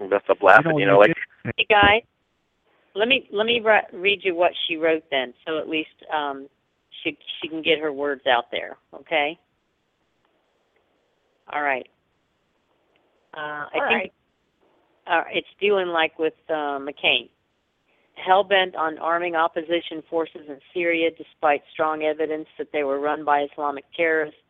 then 0.00 0.08
bust 0.10 0.28
up 0.28 0.42
laughing. 0.42 0.78
You 0.78 0.86
know, 0.86 0.98
like 0.98 1.12
Hey 1.56 1.64
guys, 1.70 2.02
let 2.94 3.06
me 3.08 3.28
let 3.30 3.46
me 3.46 3.60
ri- 3.60 3.86
read 3.92 4.24
you 4.24 4.34
what 4.34 4.52
she 4.66 4.76
wrote 4.76 5.04
then, 5.10 5.32
so 5.46 5.58
at 5.58 5.68
least 5.68 5.94
um, 6.12 6.48
she 7.02 7.16
she 7.40 7.48
can 7.48 7.62
get 7.62 7.78
her 7.78 7.92
words 7.92 8.26
out 8.26 8.50
there. 8.50 8.76
Okay. 8.94 9.38
All 11.52 11.62
right. 11.62 11.86
Uh, 13.36 13.40
I 13.40 13.68
All 13.74 13.88
think 13.88 13.92
right. 13.92 14.12
uh, 15.06 15.24
it's 15.32 15.48
dealing 15.60 15.88
like 15.88 16.18
with 16.18 16.34
uh, 16.48 16.78
McCain. 16.78 17.28
Hell 18.24 18.44
bent 18.44 18.76
on 18.76 18.98
arming 18.98 19.34
opposition 19.34 20.02
forces 20.08 20.42
in 20.48 20.58
Syria 20.74 21.10
despite 21.16 21.62
strong 21.72 22.02
evidence 22.02 22.48
that 22.58 22.68
they 22.72 22.84
were 22.84 23.00
run 23.00 23.24
by 23.24 23.46
Islamic 23.50 23.84
terrorists. 23.96 24.40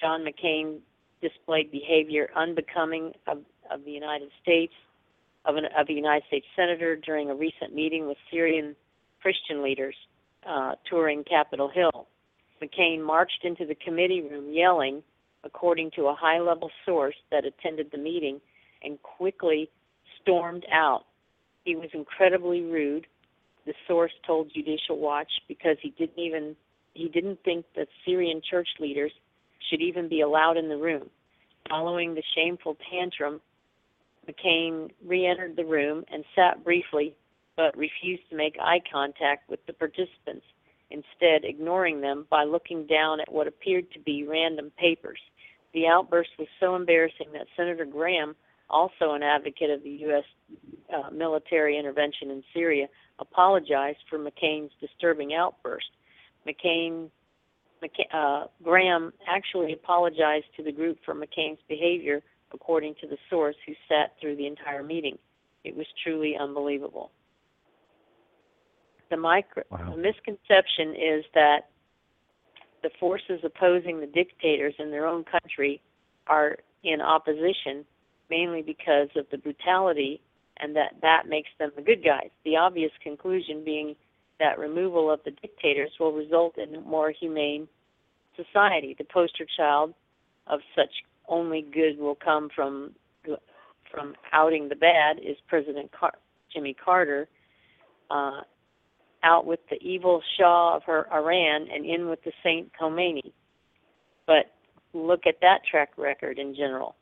John 0.00 0.24
McCain 0.24 0.78
displayed 1.20 1.70
behavior 1.70 2.30
unbecoming 2.36 3.12
of, 3.26 3.38
of 3.70 3.84
the 3.84 3.90
United 3.90 4.30
States, 4.42 4.72
of, 5.44 5.56
an, 5.56 5.64
of 5.76 5.88
a 5.88 5.92
United 5.92 6.26
States 6.28 6.46
senator 6.54 6.96
during 6.96 7.30
a 7.30 7.34
recent 7.34 7.74
meeting 7.74 8.06
with 8.06 8.16
Syrian 8.30 8.76
Christian 9.20 9.62
leaders 9.62 9.96
uh, 10.48 10.74
touring 10.88 11.24
Capitol 11.24 11.68
Hill. 11.68 12.06
McCain 12.62 13.04
marched 13.04 13.44
into 13.44 13.66
the 13.66 13.74
committee 13.74 14.22
room 14.22 14.52
yelling, 14.52 15.02
according 15.44 15.90
to 15.96 16.06
a 16.06 16.14
high 16.14 16.38
level 16.38 16.70
source 16.86 17.16
that 17.30 17.44
attended 17.44 17.90
the 17.90 17.98
meeting, 17.98 18.40
and 18.82 19.02
quickly 19.02 19.68
stormed 20.20 20.64
out. 20.72 21.04
He 21.64 21.76
was 21.76 21.90
incredibly 21.92 22.62
rude, 22.62 23.06
the 23.66 23.74
source 23.86 24.12
told 24.26 24.52
Judicial 24.54 24.98
Watch, 24.98 25.30
because 25.48 25.76
he 25.80 25.90
didn't 25.90 26.18
even 26.18 26.56
he 26.94 27.08
didn't 27.08 27.38
think 27.44 27.66
that 27.76 27.88
Syrian 28.04 28.42
church 28.48 28.68
leaders 28.80 29.12
should 29.68 29.80
even 29.80 30.08
be 30.08 30.22
allowed 30.22 30.56
in 30.56 30.68
the 30.68 30.76
room. 30.76 31.08
Following 31.68 32.14
the 32.14 32.22
shameful 32.34 32.76
tantrum, 32.90 33.40
McCain 34.28 34.90
re 35.04 35.26
entered 35.26 35.56
the 35.56 35.64
room 35.64 36.04
and 36.12 36.24
sat 36.34 36.64
briefly, 36.64 37.14
but 37.56 37.76
refused 37.76 38.28
to 38.30 38.36
make 38.36 38.56
eye 38.60 38.80
contact 38.90 39.48
with 39.48 39.64
the 39.66 39.72
participants, 39.72 40.44
instead, 40.90 41.44
ignoring 41.44 42.00
them 42.00 42.26
by 42.30 42.44
looking 42.44 42.86
down 42.86 43.20
at 43.20 43.30
what 43.30 43.46
appeared 43.46 43.90
to 43.92 44.00
be 44.00 44.24
random 44.24 44.72
papers. 44.78 45.20
The 45.72 45.86
outburst 45.86 46.30
was 46.38 46.48
so 46.58 46.74
embarrassing 46.74 47.32
that 47.32 47.46
Senator 47.56 47.84
Graham, 47.84 48.34
also 48.70 49.12
an 49.12 49.22
advocate 49.22 49.70
of 49.70 49.82
the 49.82 49.90
U.S. 50.06 50.24
Uh, 50.94 51.10
military 51.10 51.78
intervention 51.78 52.30
in 52.30 52.42
Syria, 52.54 52.86
apologized 53.18 53.98
for 54.08 54.18
McCain's 54.18 54.72
disturbing 54.80 55.34
outburst. 55.34 55.86
McCain 56.46 57.10
McCa- 57.82 58.14
uh, 58.44 58.46
Graham 58.62 59.12
actually 59.28 59.72
apologized 59.72 60.46
to 60.56 60.62
the 60.62 60.72
group 60.72 60.98
for 61.04 61.14
McCain's 61.14 61.60
behavior, 61.68 62.22
according 62.52 62.94
to 63.00 63.06
the 63.06 63.16
source 63.28 63.56
who 63.66 63.72
sat 63.88 64.14
through 64.20 64.36
the 64.36 64.46
entire 64.46 64.82
meeting. 64.82 65.18
It 65.64 65.76
was 65.76 65.86
truly 66.02 66.36
unbelievable. 66.38 67.10
The, 69.10 69.16
micro- 69.16 69.64
Wow. 69.70 69.92
the 69.94 69.96
misconception 70.00 70.90
is 70.94 71.24
that 71.34 71.68
the 72.82 72.90
forces 72.98 73.40
opposing 73.44 74.00
the 74.00 74.06
dictators 74.06 74.74
in 74.78 74.90
their 74.90 75.06
own 75.06 75.24
country 75.24 75.82
are 76.26 76.56
in 76.84 77.00
opposition 77.00 77.84
mainly 78.30 78.62
because 78.62 79.08
of 79.16 79.26
the 79.30 79.38
brutality 79.38 80.20
and 80.58 80.76
that 80.76 80.94
that 81.02 81.28
makes 81.28 81.50
them 81.58 81.70
the 81.76 81.82
good 81.82 82.04
guys. 82.04 82.30
The 82.44 82.56
obvious 82.56 82.92
conclusion 83.02 83.64
being 83.64 83.96
that 84.38 84.58
removal 84.58 85.10
of 85.10 85.20
the 85.24 85.32
dictators 85.32 85.90
will 85.98 86.12
result 86.12 86.56
in 86.58 86.74
a 86.74 86.80
more 86.80 87.10
humane 87.10 87.68
society. 88.36 88.94
The 88.96 89.04
poster 89.04 89.46
child 89.56 89.94
of 90.46 90.60
such 90.74 90.90
only 91.28 91.62
good 91.62 91.98
will 91.98 92.14
come 92.14 92.48
from 92.54 92.92
from 93.90 94.14
outing 94.32 94.68
the 94.68 94.76
bad 94.76 95.18
is 95.18 95.36
President 95.48 95.90
Car- 95.92 96.14
Jimmy 96.52 96.74
Carter. 96.74 97.28
Uh, 98.10 98.42
out 99.22 99.46
with 99.46 99.60
the 99.68 99.76
evil 99.82 100.22
Shah 100.36 100.76
of 100.76 100.82
her 100.84 101.06
Iran 101.12 101.66
and 101.72 101.84
in 101.84 102.08
with 102.08 102.22
the 102.24 102.32
Saint 102.42 102.70
Khomeini. 102.80 103.32
But 104.26 104.52
look 104.92 105.26
at 105.26 105.36
that 105.42 105.60
track 105.70 105.90
record 105.96 106.38
in 106.38 106.54
general. 106.54 106.94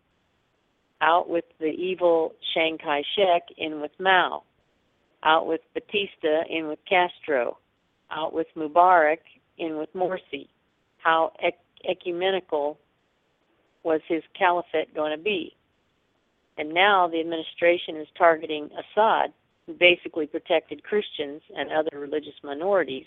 Out 1.01 1.29
with 1.29 1.45
the 1.61 1.67
evil 1.67 2.35
Chiang 2.53 2.79
Kai 2.79 3.03
shek, 3.17 3.49
in 3.57 3.81
with 3.81 3.93
Mao. 4.01 4.43
Out 5.23 5.47
with 5.47 5.61
Batista, 5.75 6.43
in 6.49 6.69
with 6.69 6.79
Castro. 6.89 7.59
Out 8.11 8.33
with 8.33 8.47
Mubarak, 8.57 9.19
in 9.59 9.77
with 9.77 9.93
Morsi. 9.95 10.49
How 10.99 11.33
ec- 11.43 11.61
ecumenical 11.89 12.79
was 13.85 14.01
his 14.09 14.23
caliphate 14.37 14.95
going 14.95 15.17
to 15.17 15.23
be? 15.23 15.55
And 16.57 16.75
now 16.75 17.07
the 17.07 17.21
administration 17.21 17.97
is 17.97 18.09
targeting 18.17 18.69
Assad, 18.73 19.33
who 19.67 19.75
basically 19.75 20.27
protected 20.27 20.83
Christians 20.83 21.43
and 21.57 21.71
other 21.71 21.99
religious 21.99 22.35
minorities. 22.43 23.07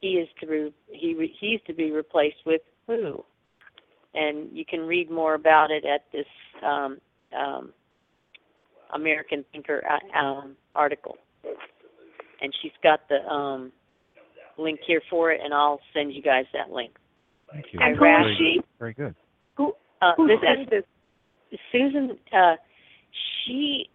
He 0.00 0.12
is 0.12 0.28
to 0.40 0.46
re- 0.46 0.74
he 0.92 1.14
re- 1.14 1.36
he's 1.40 1.60
to 1.66 1.74
be 1.74 1.90
replaced 1.90 2.46
with 2.46 2.62
who? 2.86 3.24
And 4.14 4.48
you 4.52 4.64
can 4.64 4.80
read 4.80 5.10
more 5.10 5.34
about 5.34 5.70
it 5.70 5.84
at 5.84 6.04
this 6.12 6.26
um, 6.64 6.98
um, 7.36 7.72
American 8.94 9.44
Thinker 9.52 9.84
uh, 9.88 10.18
um, 10.18 10.56
article. 10.74 11.16
And 12.42 12.52
she's 12.60 12.72
got 12.82 13.00
the 13.08 13.24
um, 13.30 13.72
link 14.58 14.80
here 14.86 15.02
for 15.08 15.30
it, 15.30 15.40
and 15.44 15.54
I'll 15.54 15.80
send 15.94 16.12
you 16.12 16.22
guys 16.22 16.44
that 16.54 16.70
link. 16.72 16.92
Thank 17.52 17.66
you. 17.72 17.80
And 17.80 17.96
who 17.96 18.00
very, 18.00 18.36
she? 18.36 18.60
Very 18.78 18.94
good. 18.94 19.14
Who 19.56 19.74
Uh, 20.02 20.12
who 20.16 20.26
this 20.26 20.38
sent 20.42 20.70
this? 20.70 20.84
Susan. 21.72 22.16
Uh, 22.32 22.56
she, 23.44 23.90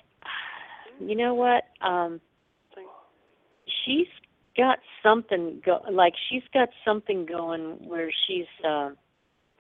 you 1.00 1.16
know 1.16 1.34
what? 1.34 1.64
Um, 1.82 2.20
she's 3.86 4.08
got 4.58 4.80
something 5.04 5.62
go 5.66 5.82
like 5.92 6.14
she's 6.30 6.44
got 6.54 6.70
something 6.86 7.26
going 7.26 7.78
where 7.88 8.12
she's 8.28 8.46
uh, 8.68 8.90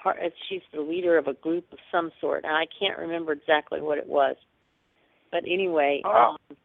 part. 0.06 0.17
She's 0.48 0.61
the 0.74 0.82
leader 0.82 1.17
of 1.17 1.27
a 1.27 1.34
group 1.34 1.66
of 1.74 1.80
some 1.92 2.11
sort, 2.22 2.43
and 2.45 2.53
I 2.53 2.66
can't 2.80 2.98
remember 3.00 3.32
exactly 3.32 3.82
what 3.82 3.98
it 3.98 4.08
was. 4.08 4.35
But 5.32 5.43
anyway, 5.45 6.01
Oh. 6.06 6.38
um, 6.50 6.58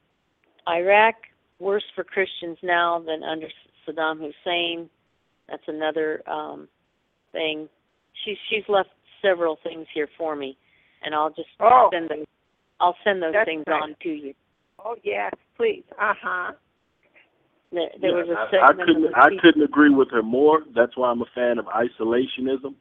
Iraq 0.68 1.14
worse 1.58 1.84
for 1.94 2.04
Christians 2.04 2.58
now 2.62 2.98
than 3.00 3.22
under 3.22 3.48
Saddam 3.86 4.18
Hussein. 4.20 4.90
That's 5.48 5.66
another 5.66 6.22
um, 6.28 6.68
thing. 7.32 7.68
She's 8.24 8.36
she's 8.50 8.64
left 8.68 8.90
several 9.22 9.58
things 9.64 9.86
here 9.94 10.08
for 10.18 10.36
me, 10.36 10.56
and 11.02 11.14
I'll 11.14 11.30
just 11.30 11.48
Oh. 11.58 11.88
send 11.92 12.10
them. 12.10 12.24
I'll 12.78 12.96
send 13.04 13.22
those 13.22 13.32
That's 13.32 13.46
things 13.48 13.64
nice. 13.66 13.82
on 13.82 13.96
to 14.02 14.08
you. 14.10 14.34
Oh 14.84 14.96
yes, 15.02 15.32
please. 15.56 15.84
Uh 15.98 16.14
huh. 16.22 16.52
There, 17.72 17.88
there 18.00 18.14
was 18.14 18.28
a 18.28 18.56
I, 18.58 18.64
I 18.64 18.68
segment 18.68 18.90
of 18.90 18.96
couldn't 18.96 19.14
I 19.14 19.28
couldn't 19.40 19.62
agree 19.62 19.90
with 19.90 20.10
her 20.10 20.22
more. 20.22 20.62
That's 20.74 20.96
why 20.96 21.10
I'm 21.10 21.22
a 21.22 21.30
fan 21.34 21.58
of 21.58 21.66
isolationism. 21.66 22.74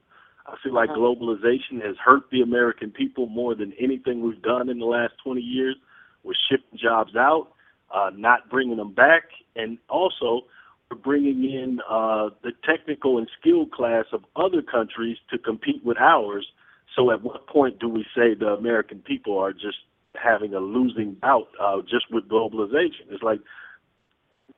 I 0.51 0.57
feel 0.63 0.73
like 0.73 0.89
Uh-huh. 0.89 0.99
globalization 0.99 1.81
has 1.85 1.95
hurt 1.97 2.29
the 2.31 2.41
American 2.41 2.91
people 2.91 3.27
more 3.27 3.55
than 3.55 3.73
anything 3.73 4.21
we've 4.21 4.41
done 4.41 4.69
in 4.69 4.79
the 4.79 4.85
last 4.85 5.13
20 5.23 5.41
years. 5.41 5.75
We're 6.23 6.33
shipping 6.49 6.77
jobs 6.77 7.15
out, 7.15 7.53
uh, 7.91 8.11
not 8.15 8.49
bringing 8.49 8.77
them 8.77 8.93
back, 8.93 9.23
and 9.55 9.77
also 9.89 10.45
we're 10.89 10.97
bringing 10.97 11.43
in 11.43 11.79
uh, 11.87 12.29
the 12.41 12.51
technical 12.63 13.17
and 13.17 13.29
skilled 13.39 13.71
class 13.71 14.05
of 14.11 14.25
other 14.35 14.61
countries 14.61 15.17
to 15.29 15.37
compete 15.37 15.83
with 15.85 15.97
ours. 15.97 16.47
So 16.95 17.11
at 17.11 17.21
what 17.21 17.47
point 17.47 17.79
do 17.79 17.87
we 17.87 18.05
say 18.15 18.33
the 18.33 18.53
American 18.57 18.99
people 18.99 19.37
are 19.37 19.53
just 19.53 19.77
having 20.15 20.53
a 20.53 20.59
losing 20.59 21.13
bout 21.13 21.47
uh, 21.61 21.81
just 21.81 22.11
with 22.11 22.27
globalization. 22.27 23.05
It's 23.11 23.23
like 23.23 23.39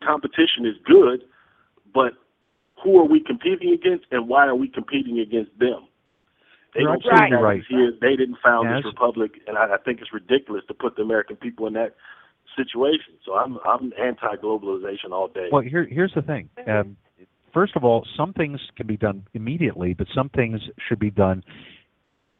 competition 0.03 0.65
is 0.65 0.75
good, 0.85 1.23
but 1.93 2.13
who 2.83 2.97
are 2.97 3.05
we 3.05 3.19
competing 3.19 3.73
against, 3.73 4.05
and 4.11 4.27
why 4.27 4.45
are 4.45 4.55
we 4.55 4.67
competing 4.67 5.19
against 5.19 5.51
them? 5.59 5.87
They 6.73 6.83
don't 6.83 7.03
that 7.03 7.35
right. 7.41 7.61
here. 7.69 7.91
They 7.99 8.15
didn't 8.15 8.37
found 8.43 8.69
Yes. 8.69 8.83
this 8.83 8.93
republic, 8.93 9.41
and 9.45 9.57
I, 9.57 9.75
I 9.75 9.77
think 9.77 9.99
it's 9.99 10.13
ridiculous 10.13 10.63
to 10.67 10.73
put 10.73 10.95
the 10.95 11.01
American 11.01 11.35
people 11.35 11.67
in 11.67 11.73
that 11.73 11.95
situation. 12.55 13.15
So 13.25 13.35
I'm 13.35 13.57
I'm 13.65 13.91
anti-globalization 14.01 15.11
all 15.11 15.27
day. 15.27 15.49
Well, 15.51 15.61
here, 15.61 15.85
here's 15.85 16.13
the 16.13 16.21
thing. 16.21 16.49
Um, 16.67 16.95
first 17.53 17.75
of 17.75 17.83
all, 17.83 18.07
some 18.15 18.31
things 18.33 18.59
can 18.77 18.87
be 18.87 18.95
done 18.95 19.27
immediately, 19.33 19.93
but 19.93 20.07
some 20.15 20.29
things 20.29 20.61
should 20.87 20.99
be 20.99 21.11
done 21.11 21.43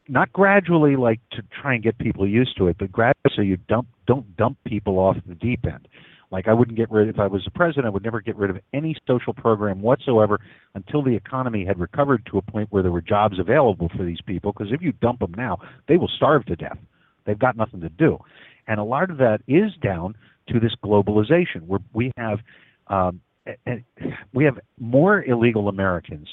not 0.08 0.32
gradually, 0.32 0.96
like 0.96 1.20
to 1.30 1.42
try 1.60 1.74
and 1.74 1.82
get 1.82 1.96
people 1.98 2.26
used 2.26 2.56
to 2.58 2.66
it, 2.68 2.76
but 2.78 2.90
gradually 2.90 3.32
so 3.34 3.42
you 3.42 3.56
dump 3.68 3.88
don't 4.06 4.36
dump 4.36 4.58
people 4.66 4.98
off 4.98 5.16
the 5.26 5.34
deep 5.34 5.64
end. 5.64 5.86
Like 6.32 6.48
I 6.48 6.54
wouldn't 6.54 6.78
get 6.78 6.90
rid 6.90 7.08
if 7.08 7.18
I 7.18 7.26
was 7.26 7.44
the 7.44 7.50
president, 7.50 7.86
I 7.86 7.90
would 7.90 8.02
never 8.02 8.22
get 8.22 8.36
rid 8.36 8.50
of 8.50 8.58
any 8.72 8.96
social 9.06 9.34
program 9.34 9.82
whatsoever 9.82 10.40
until 10.74 11.02
the 11.02 11.14
economy 11.14 11.64
had 11.64 11.78
recovered 11.78 12.26
to 12.32 12.38
a 12.38 12.42
point 12.42 12.68
where 12.72 12.82
there 12.82 12.90
were 12.90 13.02
jobs 13.02 13.38
available 13.38 13.90
for 13.94 14.02
these 14.02 14.20
people. 14.26 14.52
Because 14.52 14.72
if 14.72 14.80
you 14.80 14.92
dump 14.92 15.20
them 15.20 15.34
now, 15.36 15.58
they 15.88 15.98
will 15.98 16.10
starve 16.16 16.46
to 16.46 16.56
death. 16.56 16.78
They've 17.26 17.38
got 17.38 17.56
nothing 17.56 17.82
to 17.82 17.88
do, 17.90 18.18
and 18.66 18.80
a 18.80 18.84
lot 18.84 19.10
of 19.10 19.18
that 19.18 19.42
is 19.46 19.70
down 19.80 20.16
to 20.48 20.58
this 20.58 20.72
globalization, 20.82 21.66
where 21.66 21.80
we 21.92 22.10
have 22.16 22.40
um, 22.88 23.20
we 24.32 24.44
have 24.44 24.58
more 24.80 25.22
illegal 25.22 25.68
Americans, 25.68 26.26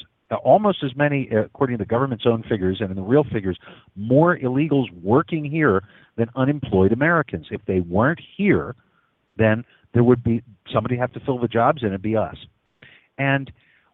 almost 0.44 0.84
as 0.84 0.96
many, 0.96 1.30
according 1.30 1.78
to 1.78 1.84
the 1.84 1.88
government's 1.88 2.26
own 2.26 2.44
figures 2.50 2.78
and 2.80 2.90
in 2.90 2.96
the 2.96 3.04
real 3.04 3.24
figures, 3.24 3.58
more 3.96 4.38
illegals 4.38 4.86
working 5.04 5.44
here 5.44 5.84
than 6.18 6.28
unemployed 6.36 6.92
Americans. 6.92 7.48
If 7.52 7.62
they 7.66 7.82
weren't 7.82 8.20
here, 8.38 8.76
then 9.38 9.64
there 9.94 10.04
would 10.04 10.24
be 10.24 10.44
somebody 10.74 10.98
have 10.98 11.14
to 11.14 11.20
fill 11.22 11.40
the 11.40 11.48
jobs 11.48 11.82
and 11.82 11.92
it'd 11.92 12.02
be 12.02 12.16
us. 12.16 12.38
And 13.18 13.52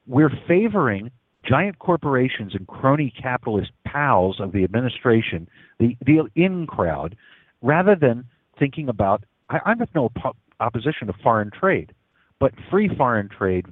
we're 0.08 0.32
favoring 0.48 1.12
giant 1.48 1.80
corporations 1.80 2.54
and 2.56 2.68
crony 2.68 3.14
capitalist 3.22 3.72
pals 3.86 4.40
of 4.40 4.52
the 4.52 4.64
administration, 4.64 5.48
the 5.80 5.96
the 6.06 6.28
in 6.36 6.68
crowd, 6.68 7.16
rather 7.62 7.96
than 7.96 8.26
thinking 8.60 8.90
about. 8.90 9.24
I, 9.50 9.60
I'm 9.66 9.80
with 9.80 9.90
no 9.94 10.10
oppo- 10.10 10.36
opposition 10.60 11.08
to 11.08 11.14
foreign 11.24 11.52
trade, 11.52 11.94
but 12.40 12.52
free 12.70 12.90
foreign 12.96 13.30
trade 13.30 13.66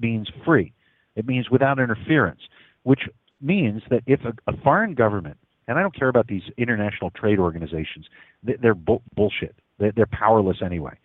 means 0.00 0.28
free. 0.44 0.72
It 1.16 1.26
means 1.26 1.50
without 1.50 1.78
interference, 1.78 2.40
which 2.84 3.00
means 3.40 3.82
that 3.90 4.02
if 4.06 4.20
a, 4.24 4.32
a 4.50 4.56
foreign 4.62 4.94
government, 4.94 5.36
and 5.68 5.78
I 5.78 5.82
don't 5.82 5.94
care 5.94 6.08
about 6.08 6.28
these 6.28 6.42
international 6.56 7.10
trade 7.10 7.38
organizations, 7.38 8.06
they, 8.42 8.54
they're 8.60 8.74
bu- 8.74 9.02
bullshit. 9.14 9.54
They're, 9.78 9.92
they're 9.92 10.06
powerless 10.06 10.58
anyway. 10.64 10.96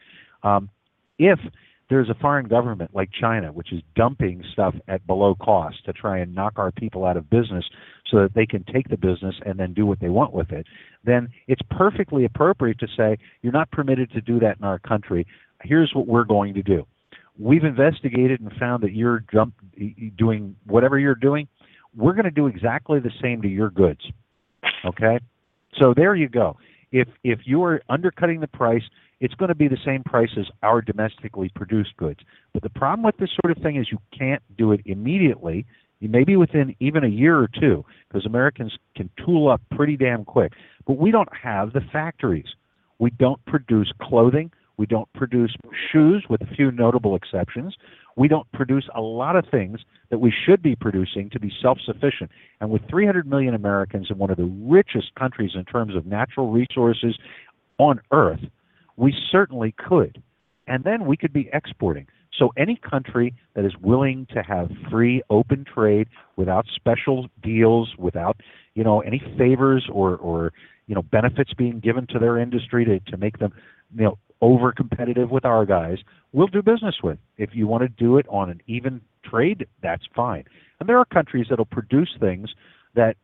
Um, 0.44 0.70
if 1.20 1.40
there's 1.90 2.10
a 2.10 2.16
foreign 2.16 2.48
government 2.48 2.92
like 2.94 3.10
China, 3.12 3.52
which 3.52 3.72
is 3.72 3.82
dumping 3.96 4.44
stuff 4.52 4.76
at 4.88 5.06
below 5.08 5.36
cost 5.36 5.86
to 5.86 5.94
try 5.94 6.20
and 6.20 6.36
knock 6.36 6.54
our 6.58 6.72
people 6.72 7.06
out 7.06 7.16
of 7.16 7.30
business 7.30 7.66
so 8.12 8.20
that 8.20 8.34
they 8.34 8.46
can 8.46 8.64
take 8.66 8.90
the 8.90 8.98
business 8.98 9.36
and 9.46 9.58
then 9.58 9.74
do 9.74 9.86
what 9.86 10.00
they 10.00 10.10
want 10.10 10.34
with 10.34 10.52
it, 10.52 10.66
then 11.06 11.30
it's 11.48 11.62
perfectly 11.72 12.26
appropriate 12.26 12.80
to 12.80 12.88
say, 12.98 13.18
you're 13.42 13.54
not 13.54 13.72
permitted 13.72 14.12
to 14.12 14.22
do 14.22 14.40
that 14.40 14.58
in 14.58 14.66
our 14.66 14.80
country. 14.80 15.26
Here's 15.64 15.92
what 15.94 16.08
we're 16.08 16.26
going 16.26 16.54
to 16.56 16.64
do. 16.64 16.86
We've 17.40 17.64
investigated 17.64 18.42
and 18.42 18.52
found 18.54 18.84
that 18.84 18.94
you're 18.94 19.24
doing 20.18 20.56
whatever 20.66 21.00
you're 21.00 21.16
doing. 21.16 21.48
We're 21.96 22.14
going 22.14 22.26
to 22.26 22.32
do 22.32 22.48
exactly 22.48 23.00
the 23.00 23.12
same 23.22 23.42
to 23.44 23.48
your 23.48 23.70
goods. 23.70 24.02
Okay? 24.84 25.20
So 25.80 25.94
there 25.96 26.16
you 26.16 26.28
go. 26.28 26.58
If 26.92 27.08
if 27.24 27.40
you 27.46 27.64
are 27.64 27.82
undercutting 27.90 28.40
the 28.40 28.48
price, 28.48 28.84
it's 29.20 29.34
going 29.36 29.50
to 29.50 29.56
be 29.56 29.68
the 29.68 29.78
same 29.86 30.04
price 30.04 30.30
as 30.38 30.46
our 30.64 30.82
domestically 30.82 31.50
produced 31.56 31.96
goods. 31.98 32.20
But 32.54 32.64
the 32.64 32.70
problem 32.70 33.04
with 33.04 33.18
this 33.18 33.30
sort 33.42 33.56
of 33.56 33.64
thing 33.64 33.78
is 33.78 33.88
you 33.92 34.00
can't 34.18 34.42
do 34.58 34.72
it 34.72 34.82
immediately. 34.86 35.66
Maybe 36.00 36.36
within 36.36 36.76
even 36.80 37.04
a 37.04 37.08
year 37.08 37.38
or 37.38 37.50
two, 37.60 37.84
because 38.08 38.26
Americans 38.28 38.78
can 38.96 39.10
tool 39.26 39.50
up 39.50 39.62
pretty 39.76 39.98
damn 39.98 40.26
quick. 40.26 40.54
But 40.86 41.00
we 41.00 41.10
don't 41.10 41.30
have 41.36 41.74
the 41.74 41.82
factories. 41.92 42.46
We 43.00 43.10
don't 43.12 43.44
produce 43.46 43.92
clothing. 44.02 44.52
We 44.78 44.86
don't 44.86 45.12
produce 45.14 45.56
shoes, 45.92 46.24
with 46.30 46.42
a 46.42 46.56
few 46.56 46.72
notable 46.72 47.16
exceptions. 47.16 47.76
We 48.16 48.28
don't 48.28 48.50
produce 48.52 48.88
a 48.96 49.02
lot 49.02 49.36
of 49.36 49.46
things 49.50 49.80
that 50.12 50.20
we 50.20 50.32
should 50.46 50.62
be 50.62 50.76
producing 50.76 51.32
to 51.32 51.40
be 51.40 51.52
self 51.62 51.80
sufficient. 51.84 52.30
And 52.62 52.70
with 52.70 52.84
300 52.90 53.28
million 53.28 53.56
Americans 53.56 54.08
in 54.12 54.20
one 54.20 54.30
of 54.30 54.38
the 54.38 54.46
richest 54.46 55.16
countries 55.16 55.52
in 55.56 55.66
terms 55.66 55.96
of 55.96 56.06
natural 56.06 56.52
resources 56.52 57.18
on 57.80 58.00
earth, 58.12 58.40
we 58.98 59.16
certainly 59.32 59.74
could. 59.78 60.22
And 60.68 60.84
then 60.84 61.06
we 61.06 61.16
could 61.16 61.32
be 61.32 61.50
exporting. 61.54 62.08
So 62.38 62.52
any 62.58 62.76
country 62.76 63.34
that 63.56 63.66
is 63.66 63.74
willing 63.82 64.28
to 64.34 64.44
have 64.44 64.70
free 64.92 65.22
open 65.30 65.66
trade 65.66 66.08
without 66.36 66.66
special 66.76 67.28
deals, 67.42 67.94
without, 67.98 68.42
you 68.76 68.84
know, 68.84 69.00
any 69.00 69.22
favors 69.38 69.88
or, 69.92 70.18
or 70.18 70.52
you 70.88 70.96
know, 70.96 71.02
benefits 71.02 71.54
being 71.54 71.80
given 71.80 72.06
to 72.08 72.20
their 72.20 72.38
industry 72.38 72.86
to, 72.86 73.00
to 73.12 73.18
make 73.18 73.40
them, 73.40 73.54
you 73.96 74.04
know, 74.04 74.18
over 74.42 74.72
competitive 74.72 75.32
with 75.32 75.46
our 75.46 75.66
guys, 75.66 75.98
we'll 76.32 76.48
do 76.48 76.62
business 76.62 76.96
with. 77.04 77.18
If 77.38 77.52
you 77.54 77.66
want 77.66 77.84
to 77.84 77.90
do 77.90 78.18
it 78.18 78.26
on 78.30 78.50
an 78.50 78.62
even 78.68 79.02
trade, 79.26 79.68
that's 79.82 80.04
fine. 80.16 80.44
And 80.80 80.88
there 80.88 81.00
are 81.00 81.06
countries 81.06 81.48
that'll 81.50 81.66
produce 81.66 82.16
things 82.20 82.50
that 82.96 83.16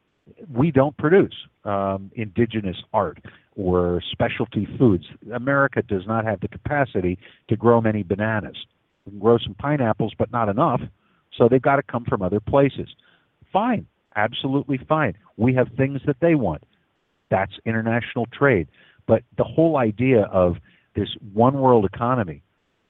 we 0.53 0.71
don't 0.71 0.95
produce 0.97 1.33
um, 1.65 2.11
indigenous 2.15 2.77
art 2.93 3.19
or 3.55 4.01
specialty 4.11 4.67
foods. 4.77 5.05
America 5.33 5.81
does 5.81 6.03
not 6.07 6.25
have 6.25 6.39
the 6.39 6.47
capacity 6.47 7.17
to 7.49 7.55
grow 7.55 7.81
many 7.81 8.03
bananas. 8.03 8.57
We 9.05 9.11
can 9.11 9.19
grow 9.19 9.37
some 9.37 9.53
pineapples, 9.55 10.13
but 10.17 10.31
not 10.31 10.49
enough. 10.49 10.81
So 11.37 11.47
they've 11.49 11.61
got 11.61 11.77
to 11.77 11.83
come 11.83 12.05
from 12.05 12.21
other 12.21 12.39
places. 12.39 12.87
Fine, 13.51 13.85
absolutely 14.15 14.79
fine. 14.89 15.15
We 15.37 15.53
have 15.55 15.67
things 15.75 16.01
that 16.05 16.17
they 16.21 16.35
want. 16.35 16.63
That's 17.29 17.53
international 17.65 18.27
trade. 18.27 18.67
But 19.07 19.23
the 19.37 19.43
whole 19.43 19.77
idea 19.77 20.23
of 20.23 20.57
this 20.95 21.09
one 21.33 21.55
world 21.59 21.85
economy, 21.85 22.43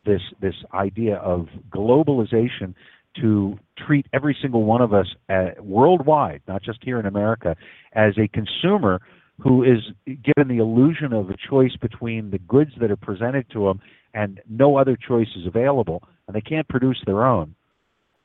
this 0.06 0.22
this 0.42 0.56
idea 0.74 1.16
of 1.16 1.48
globalization 1.70 2.76
to 3.22 3.58
treat 3.86 4.06
every 4.14 4.36
single 4.42 4.64
one 4.64 4.82
of 4.82 4.94
us 4.94 5.08
uh, 5.30 5.50
worldwide, 5.60 6.42
not 6.48 6.64
just 6.64 6.80
here 6.84 7.00
in 7.00 7.06
America, 7.06 7.56
as 7.94 8.14
a 8.18 8.28
consumer 8.28 9.02
who 9.40 9.64
is 9.64 9.80
given 10.08 10.48
the 10.48 10.62
illusion 10.62 11.12
of 11.14 11.30
a 11.30 11.36
choice 11.50 11.76
between 11.82 12.32
the 12.32 12.40
goods 12.40 12.72
that 12.80 12.92
are 12.92 12.96
presented 12.96 13.50
to 13.52 13.66
them 13.66 13.82
and 14.14 14.40
no 14.50 14.78
other 14.78 14.96
choice 14.96 15.28
is 15.36 15.48
available, 15.48 16.04
and 16.28 16.36
they 16.36 16.42
can't 16.42 16.68
produce 16.68 17.02
their 17.06 17.26
own. 17.26 17.56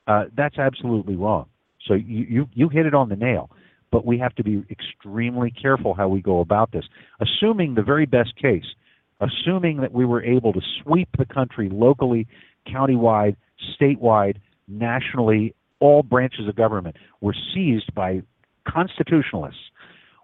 Uh, 0.07 0.25
that's 0.35 0.57
absolutely 0.57 1.15
wrong. 1.15 1.45
So 1.87 1.93
you, 1.93 2.25
you 2.29 2.49
you 2.53 2.69
hit 2.69 2.85
it 2.85 2.93
on 2.93 3.09
the 3.09 3.15
nail. 3.15 3.49
But 3.91 4.05
we 4.05 4.19
have 4.19 4.35
to 4.35 4.43
be 4.43 4.63
extremely 4.69 5.51
careful 5.51 5.95
how 5.95 6.07
we 6.09 6.21
go 6.21 6.41
about 6.41 6.71
this. 6.71 6.85
Assuming 7.19 7.73
the 7.73 7.81
very 7.81 8.05
best 8.05 8.35
case, 8.35 8.65
assuming 9.19 9.81
that 9.81 9.91
we 9.91 10.05
were 10.05 10.23
able 10.23 10.53
to 10.53 10.61
sweep 10.83 11.09
the 11.17 11.25
country 11.25 11.69
locally, 11.71 12.27
countywide, 12.67 13.35
statewide, 13.79 14.37
nationally, 14.69 15.55
all 15.79 16.03
branches 16.03 16.47
of 16.47 16.55
government 16.55 16.95
were 17.21 17.35
seized 17.53 17.93
by 17.93 18.21
constitutionalists, 18.67 19.59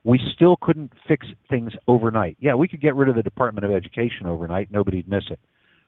we 0.04 0.20
still 0.36 0.56
couldn't 0.62 0.94
fix 1.08 1.28
things 1.50 1.74
overnight. 1.88 2.38
Yeah, 2.40 2.54
we 2.54 2.68
could 2.68 2.82
get 2.82 2.96
rid 2.96 3.10
of 3.10 3.16
the 3.16 3.24
Department 3.24 3.66
of 3.66 3.72
Education 3.72 4.28
overnight, 4.28 4.72
nobody'd 4.72 5.08
miss 5.08 5.24
it. 5.32 5.40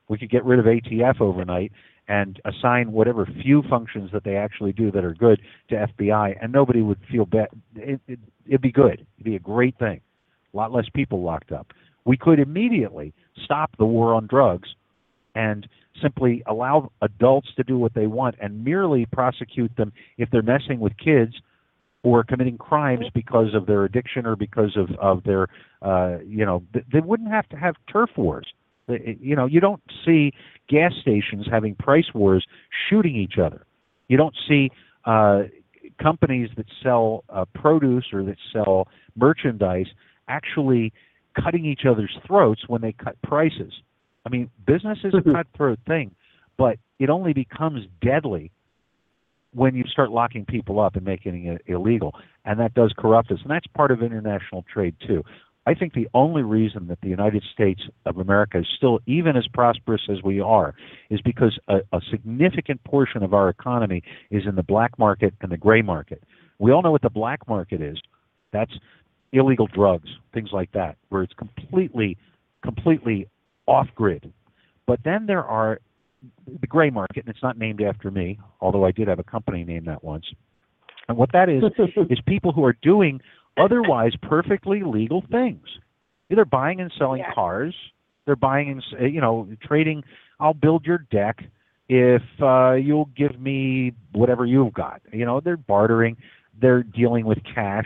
We 0.10 0.18
could 0.18 0.32
get 0.32 0.44
rid 0.46 0.60
of 0.60 0.66
ATF 0.66 1.22
overnight 1.22 1.72
and 2.08 2.40
assign 2.46 2.92
whatever 2.94 3.28
few 3.44 3.62
functions 3.70 4.10
that 4.14 4.24
they 4.24 4.36
actually 4.36 4.72
do 4.72 4.92
that 4.92 5.04
are 5.04 5.14
good 5.14 5.42
to 5.70 5.88
FBI, 6.00 6.38
and 6.42 6.52
nobody 6.52 6.82
would 6.82 7.00
feel 7.12 7.26
bad. 7.26 7.50
It, 7.76 8.00
it, 8.08 8.20
it'd 8.48 8.62
be 8.62 8.72
good. 8.72 9.06
It'd 9.18 9.26
be 9.26 9.36
a 9.36 9.40
great 9.40 9.78
thing. 9.78 10.00
A 10.54 10.58
lot 10.58 10.72
less 10.72 10.86
people 10.94 11.22
locked 11.22 11.52
up. 11.52 11.68
We 12.06 12.16
could 12.16 12.40
immediately 12.40 13.14
stop 13.44 13.76
the 13.78 13.86
war 13.86 14.14
on 14.14 14.28
drugs 14.28 14.70
and 15.38 15.68
simply 16.02 16.44
allow 16.48 16.92
adults 17.02 17.50
to 17.56 17.64
do 17.64 17.78
what 17.78 17.94
they 17.94 18.08
want 18.08 18.36
and 18.42 18.66
merely 18.66 19.06
prosecute 19.06 19.76
them 19.78 19.94
if 20.18 20.30
they're 20.32 20.42
messing 20.42 20.80
with 20.80 20.94
kids 20.98 21.34
or 22.04 22.24
committing 22.24 22.58
crimes 22.58 23.06
because 23.14 23.54
of 23.54 23.68
their 23.68 23.84
addiction 23.84 24.26
or 24.26 24.36
because 24.36 24.76
of 24.76 24.90
of 25.00 25.24
their 25.24 25.48
uh 25.84 26.18
you 26.26 26.46
know 26.46 26.64
th- 26.74 26.86
they 26.92 27.00
wouldn't 27.00 27.30
have 27.30 27.48
to 27.50 27.56
have 27.56 27.76
turf 27.92 28.10
wars. 28.18 28.48
You 28.88 29.36
know 29.36 29.46
you 29.46 29.60
don't 29.60 29.82
see 30.06 30.32
gas 30.70 30.94
stations 31.02 31.46
having 31.50 31.76
price 31.76 32.12
wars 32.14 32.46
shooting 32.90 33.16
each 33.16 33.38
other. 33.44 33.66
You 34.08 34.18
don't 34.18 34.36
see 34.48 34.72
uh 35.06 35.44
companies 36.02 36.50
that 36.58 36.68
sell 36.84 37.24
uh, 37.30 37.46
produce 37.56 38.06
or 38.14 38.24
that 38.24 38.38
sell 38.54 38.88
merchandise 39.16 39.88
actually 40.28 40.94
cutting 41.44 41.66
each 41.66 41.82
other's 41.90 42.16
throats 42.26 42.62
when 42.68 42.82
they 42.82 42.92
cut 42.92 43.20
prices 43.24 43.74
i 44.28 44.30
mean 44.30 44.50
business 44.66 45.00
is 45.04 45.14
a 45.14 45.22
cutthroat 45.34 45.80
thing 45.88 46.14
but 46.58 46.78
it 47.00 47.10
only 47.10 47.34
becomes 47.34 47.86
deadly 48.02 48.52
when 49.54 49.76
you 49.76 49.84
start 49.92 50.12
locking 50.12 50.46
people 50.46 50.80
up 50.80 50.96
and 50.96 51.06
making 51.06 51.46
it 51.48 51.62
illegal, 51.68 52.14
and 52.46 52.60
that 52.60 52.74
does 52.74 52.94
corrupt 52.98 53.32
us, 53.32 53.40
and 53.42 53.50
that's 53.50 53.68
part 53.68 53.92
of 53.92 54.04
international 54.04 54.64
trade 54.72 54.96
too. 55.06 55.24
I 55.66 55.74
think 55.74 55.94
the 55.94 56.08
only 56.14 56.44
reason 56.44 56.88
that 56.88 57.02
the 57.02 57.10
United 57.10 57.44
States 57.54 57.82
of 58.06 58.18
America 58.18 58.60
is 58.60 58.68
still 58.78 59.00
even 59.06 59.36
as 59.36 59.48
prosperous 59.54 60.04
as 60.10 60.24
we 60.24 60.40
are 60.40 60.74
is 61.10 61.20
because 61.22 61.60
a, 61.68 61.78
a 61.92 62.00
significant 62.10 62.82
portion 62.86 63.22
of 63.22 63.34
our 63.34 63.50
economy 63.50 64.02
is 64.32 64.44
in 64.48 64.56
the 64.56 64.64
black 64.64 64.98
market 64.98 65.34
and 65.42 65.52
the 65.52 65.58
gray 65.58 65.82
market. 65.82 66.24
We 66.60 66.72
all 66.72 66.82
know 66.82 66.92
what 66.92 67.02
the 67.02 67.10
black 67.10 67.48
market 67.50 67.82
is. 67.82 67.98
That's 68.54 68.72
illegal 69.34 69.68
drugs, 69.68 70.08
things 70.34 70.50
like 70.54 70.72
that, 70.72 70.98
where 71.10 71.22
it's 71.22 71.34
completely, 71.34 72.18
completely 72.64 73.28
off 73.68 73.88
grid. 73.96 74.32
But 74.86 75.00
then 75.04 75.26
there 75.26 75.44
are 75.44 75.80
the 76.60 76.68
gray 76.68 76.90
market, 76.90 77.26
and 77.26 77.30
it's 77.30 77.44
not 77.44 77.58
named 77.58 77.82
after 77.82 78.10
me, 78.10 78.40
although 78.62 78.86
I 78.86 78.92
did 78.92 79.08
have 79.08 79.20
a 79.20 79.24
company 79.24 79.64
named 79.64 79.88
that 79.88 80.04
once. 80.04 80.26
And 81.08 81.18
what 81.18 81.32
that 81.34 81.50
is 81.50 81.64
is 82.10 82.20
people 82.26 82.52
who 82.52 82.64
are 82.66 82.76
doing 82.82 83.22
otherwise 83.58 84.14
perfectly 84.22 84.82
legal 84.84 85.24
things. 85.32 85.66
They're 86.30 86.46
buying 86.46 86.82
and 86.82 86.92
selling 86.98 87.20
Yeah. 87.20 87.34
cars. 87.34 87.76
They're 88.26 88.36
buying 88.36 88.70
and 88.70 89.14
you 89.14 89.22
know 89.22 89.48
trading. 89.64 90.04
I'll 90.40 90.54
build 90.54 90.86
your 90.86 91.00
deck 91.12 91.44
if 91.88 92.22
uh, 92.42 92.74
you'll 92.74 93.10
give 93.16 93.40
me 93.40 93.94
whatever 94.12 94.46
you've 94.46 94.74
got. 94.74 95.02
You 95.12 95.26
know 95.26 95.40
they're 95.40 95.56
bartering. 95.58 96.18
They're 96.60 96.84
dealing 96.84 97.26
with 97.26 97.38
cash, 97.44 97.86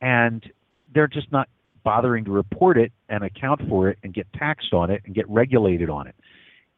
and 0.00 0.42
they're 0.94 1.08
just 1.08 1.30
not 1.30 1.48
bothering 1.86 2.24
to 2.24 2.32
report 2.32 2.76
it 2.76 2.90
and 3.08 3.22
account 3.22 3.60
for 3.68 3.88
it 3.88 3.96
and 4.02 4.12
get 4.12 4.26
taxed 4.32 4.72
on 4.74 4.90
it 4.90 5.00
and 5.06 5.14
get 5.14 5.24
regulated 5.30 5.88
on 5.88 6.08
it. 6.08 6.16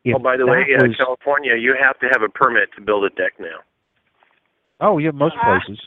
If 0.05 0.15
oh, 0.17 0.19
by 0.19 0.37
the 0.37 0.47
way, 0.47 0.65
that 0.77 0.87
was- 0.87 0.97
California, 0.97 1.57
you 1.57 1.75
have 1.81 1.99
to 2.01 2.07
have 2.13 2.21
a 2.23 2.29
permit 2.29 2.69
to 2.77 2.83
build 2.83 3.05
a 3.05 3.11
deck 3.11 3.33
now. 3.41 3.59
oh 4.81 4.99
yeah, 4.99 5.11
most 5.13 5.35
Uh, 5.41 5.45
places. 5.59 5.81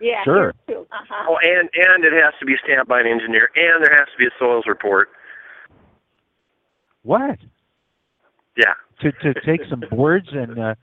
Yeah. 0.00 0.22
Sure. 0.24 0.54
Uh-huh. 0.68 1.26
Oh, 1.28 1.36
and 1.42 1.68
and 1.74 2.04
it 2.04 2.12
has 2.12 2.32
to 2.38 2.46
be 2.46 2.54
stamped 2.62 2.88
by 2.88 3.00
an 3.00 3.06
engineer, 3.06 3.50
and 3.56 3.82
there 3.82 3.94
has 3.98 4.06
to 4.12 4.18
be 4.18 4.26
a 4.26 4.30
soils 4.38 4.64
report. 4.68 5.08
What? 7.02 7.38
Yeah. 8.56 8.74
to 9.00 9.12
to 9.12 9.34
take 9.44 9.60
some 9.68 9.82
boards 9.90 10.28
and 10.32 10.58
uh 10.58 10.74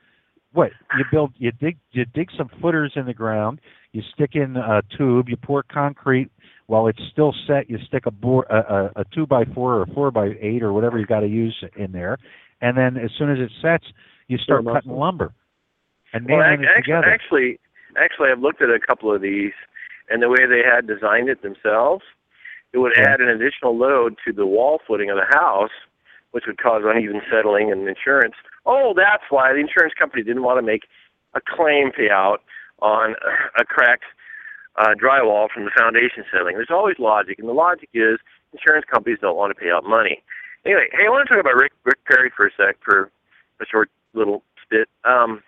what 0.52 0.72
you 0.98 1.06
build 1.12 1.34
you 1.38 1.52
dig 1.52 1.78
you 1.92 2.06
dig 2.06 2.30
some 2.38 2.50
footers 2.62 2.94
in 2.96 3.06
the 3.08 3.14
ground 3.14 3.60
you 3.92 4.04
stick 4.14 4.36
in 4.36 4.56
a 4.56 4.84
tube 4.96 5.28
you 5.30 5.36
pour 5.38 5.64
concrete 5.64 6.30
while 6.68 6.88
it's 6.88 7.02
still 7.12 7.34
set 7.48 7.70
you 7.70 7.78
stick 7.88 8.06
a 8.06 8.12
board 8.12 8.46
a, 8.50 8.56
a, 8.56 8.92
a 9.02 9.06
two 9.14 9.26
by 9.28 9.44
four 9.54 9.76
or 9.82 9.86
four 9.88 10.12
by 10.12 10.30
eight 10.42 10.64
or 10.64 10.74
whatever 10.74 10.98
you 11.00 11.06
got 11.06 11.20
to 11.22 11.28
use 11.28 11.64
in 11.76 11.92
there 11.92 12.18
and 12.62 12.78
then 12.78 12.98
as 12.98 13.12
soon 13.18 13.30
as 13.32 13.38
it 13.40 13.52
sets 13.62 13.86
you 14.28 14.38
start 14.38 14.66
cutting 14.66 14.92
lumber 14.92 15.34
and 16.14 16.28
Well, 16.28 16.40
nailing 16.40 16.62
ac- 16.62 16.64
it 16.64 16.68
actually, 16.70 16.82
together 16.84 17.10
actually, 17.10 17.60
actually, 17.98 18.30
I've 18.32 18.40
looked 18.40 18.62
at 18.62 18.70
a 18.70 18.80
couple 18.80 19.14
of 19.14 19.22
these, 19.22 19.52
and 20.10 20.22
the 20.22 20.30
way 20.30 20.46
they 20.48 20.62
had 20.64 20.86
designed 20.88 21.28
it 21.28 21.42
themselves, 21.42 22.04
it 22.72 22.78
would 22.78 22.94
Yeah. 22.96 23.10
add 23.14 23.20
an 23.22 23.30
additional 23.30 23.76
load 23.78 24.16
to 24.26 24.32
the 24.32 24.46
wall 24.46 24.80
footing 24.86 25.10
of 25.10 25.18
the 25.18 25.26
house, 25.38 25.72
which 26.32 26.46
would 26.46 26.58
cause 26.58 26.84
uneven 26.86 27.22
settling 27.32 27.72
and 27.72 27.88
insurance. 27.88 28.36
Oh, 28.66 28.94
that's 28.96 29.24
why 29.30 29.54
the 29.54 29.60
insurance 29.60 29.94
company 29.96 30.24
didn't 30.24 30.44
want 30.44 30.58
to 30.60 30.62
make 30.62 30.84
a 31.34 31.42
claim 31.42 31.92
payout 31.92 32.38
on 32.80 33.16
a 33.60 33.66
cracked 33.66 34.06
uh, 34.76 34.94
drywall 35.02 35.50
from 35.54 35.66
the 35.66 35.72
foundation 35.78 36.24
ceiling. 36.32 36.56
There's 36.56 36.72
always 36.72 36.98
logic, 37.00 37.40
and 37.40 37.48
the 37.48 37.54
logic 37.54 37.90
is 37.94 38.20
insurance 38.54 38.86
companies 38.92 39.20
don't 39.22 39.38
want 39.38 39.56
to 39.56 39.62
pay 39.62 39.72
out 39.72 39.84
money. 39.84 40.24
Anyway, 40.66 40.88
hey, 40.92 41.06
I 41.06 41.10
want 41.10 41.28
to 41.28 41.34
talk 41.34 41.42
about 41.42 41.56
Rick 41.56 41.74
Rick 41.84 42.04
Perry 42.06 42.32
for 42.36 42.48
a 42.48 42.52
sec 42.58 42.78
for 42.84 43.12
a 43.62 43.66
short 43.66 43.90
little 44.14 44.44
spit. 44.64 44.88
Um, 45.04 45.44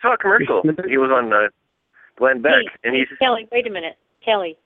saw 0.00 0.14
a 0.14 0.18
commercial. 0.18 0.62
He 0.88 0.98
was 0.98 1.10
on 1.10 1.32
uh, 1.32 1.48
Glenn 2.16 2.42
Beck, 2.42 2.52
Hey, 2.52 2.88
and 2.88 2.96
he's 2.96 3.06
Kelly. 3.18 3.48
Wait 3.52 3.66
a 3.66 3.70
minute, 3.70 3.96
Kelly. 4.24 4.56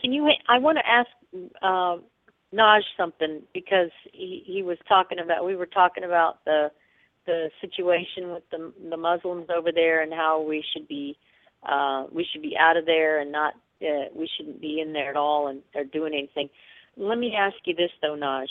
Can 0.00 0.12
you? 0.12 0.30
I 0.48 0.58
want 0.58 0.78
to 0.78 0.86
ask 0.86 1.08
uh, 1.62 1.96
Naj 2.54 2.82
something 2.96 3.42
because 3.54 3.90
he 4.12 4.42
he 4.46 4.62
was 4.62 4.78
talking 4.88 5.18
about. 5.18 5.44
We 5.44 5.56
were 5.56 5.66
talking 5.66 6.04
about 6.04 6.44
the 6.44 6.70
the 7.26 7.50
situation 7.60 8.32
with 8.32 8.48
the 8.50 8.72
the 8.90 8.96
Muslims 8.96 9.48
over 9.54 9.72
there 9.72 10.02
and 10.02 10.12
how 10.12 10.42
we 10.42 10.64
should 10.72 10.86
be 10.86 11.16
uh, 11.66 12.04
we 12.12 12.26
should 12.30 12.42
be 12.42 12.56
out 12.58 12.76
of 12.76 12.86
there 12.86 13.20
and 13.20 13.32
not 13.32 13.54
uh, 13.82 14.08
we 14.14 14.28
shouldn't 14.36 14.60
be 14.60 14.80
in 14.80 14.92
there 14.92 15.10
at 15.10 15.16
all 15.16 15.48
and 15.48 15.62
or 15.74 15.84
doing 15.84 16.14
anything. 16.14 16.48
Let 16.96 17.18
me 17.18 17.34
ask 17.38 17.56
you 17.64 17.74
this 17.74 17.90
though, 18.00 18.16
Naj. 18.16 18.46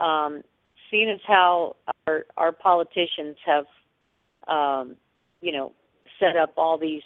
Um, 0.00 0.42
seeing 0.90 1.10
as 1.10 1.20
how 1.26 1.76
our 2.06 2.26
our 2.36 2.52
politicians 2.52 3.36
have 3.44 3.64
um, 4.48 4.96
you 5.40 5.52
know 5.52 5.72
set 6.20 6.36
up 6.36 6.52
all 6.56 6.78
these 6.78 7.02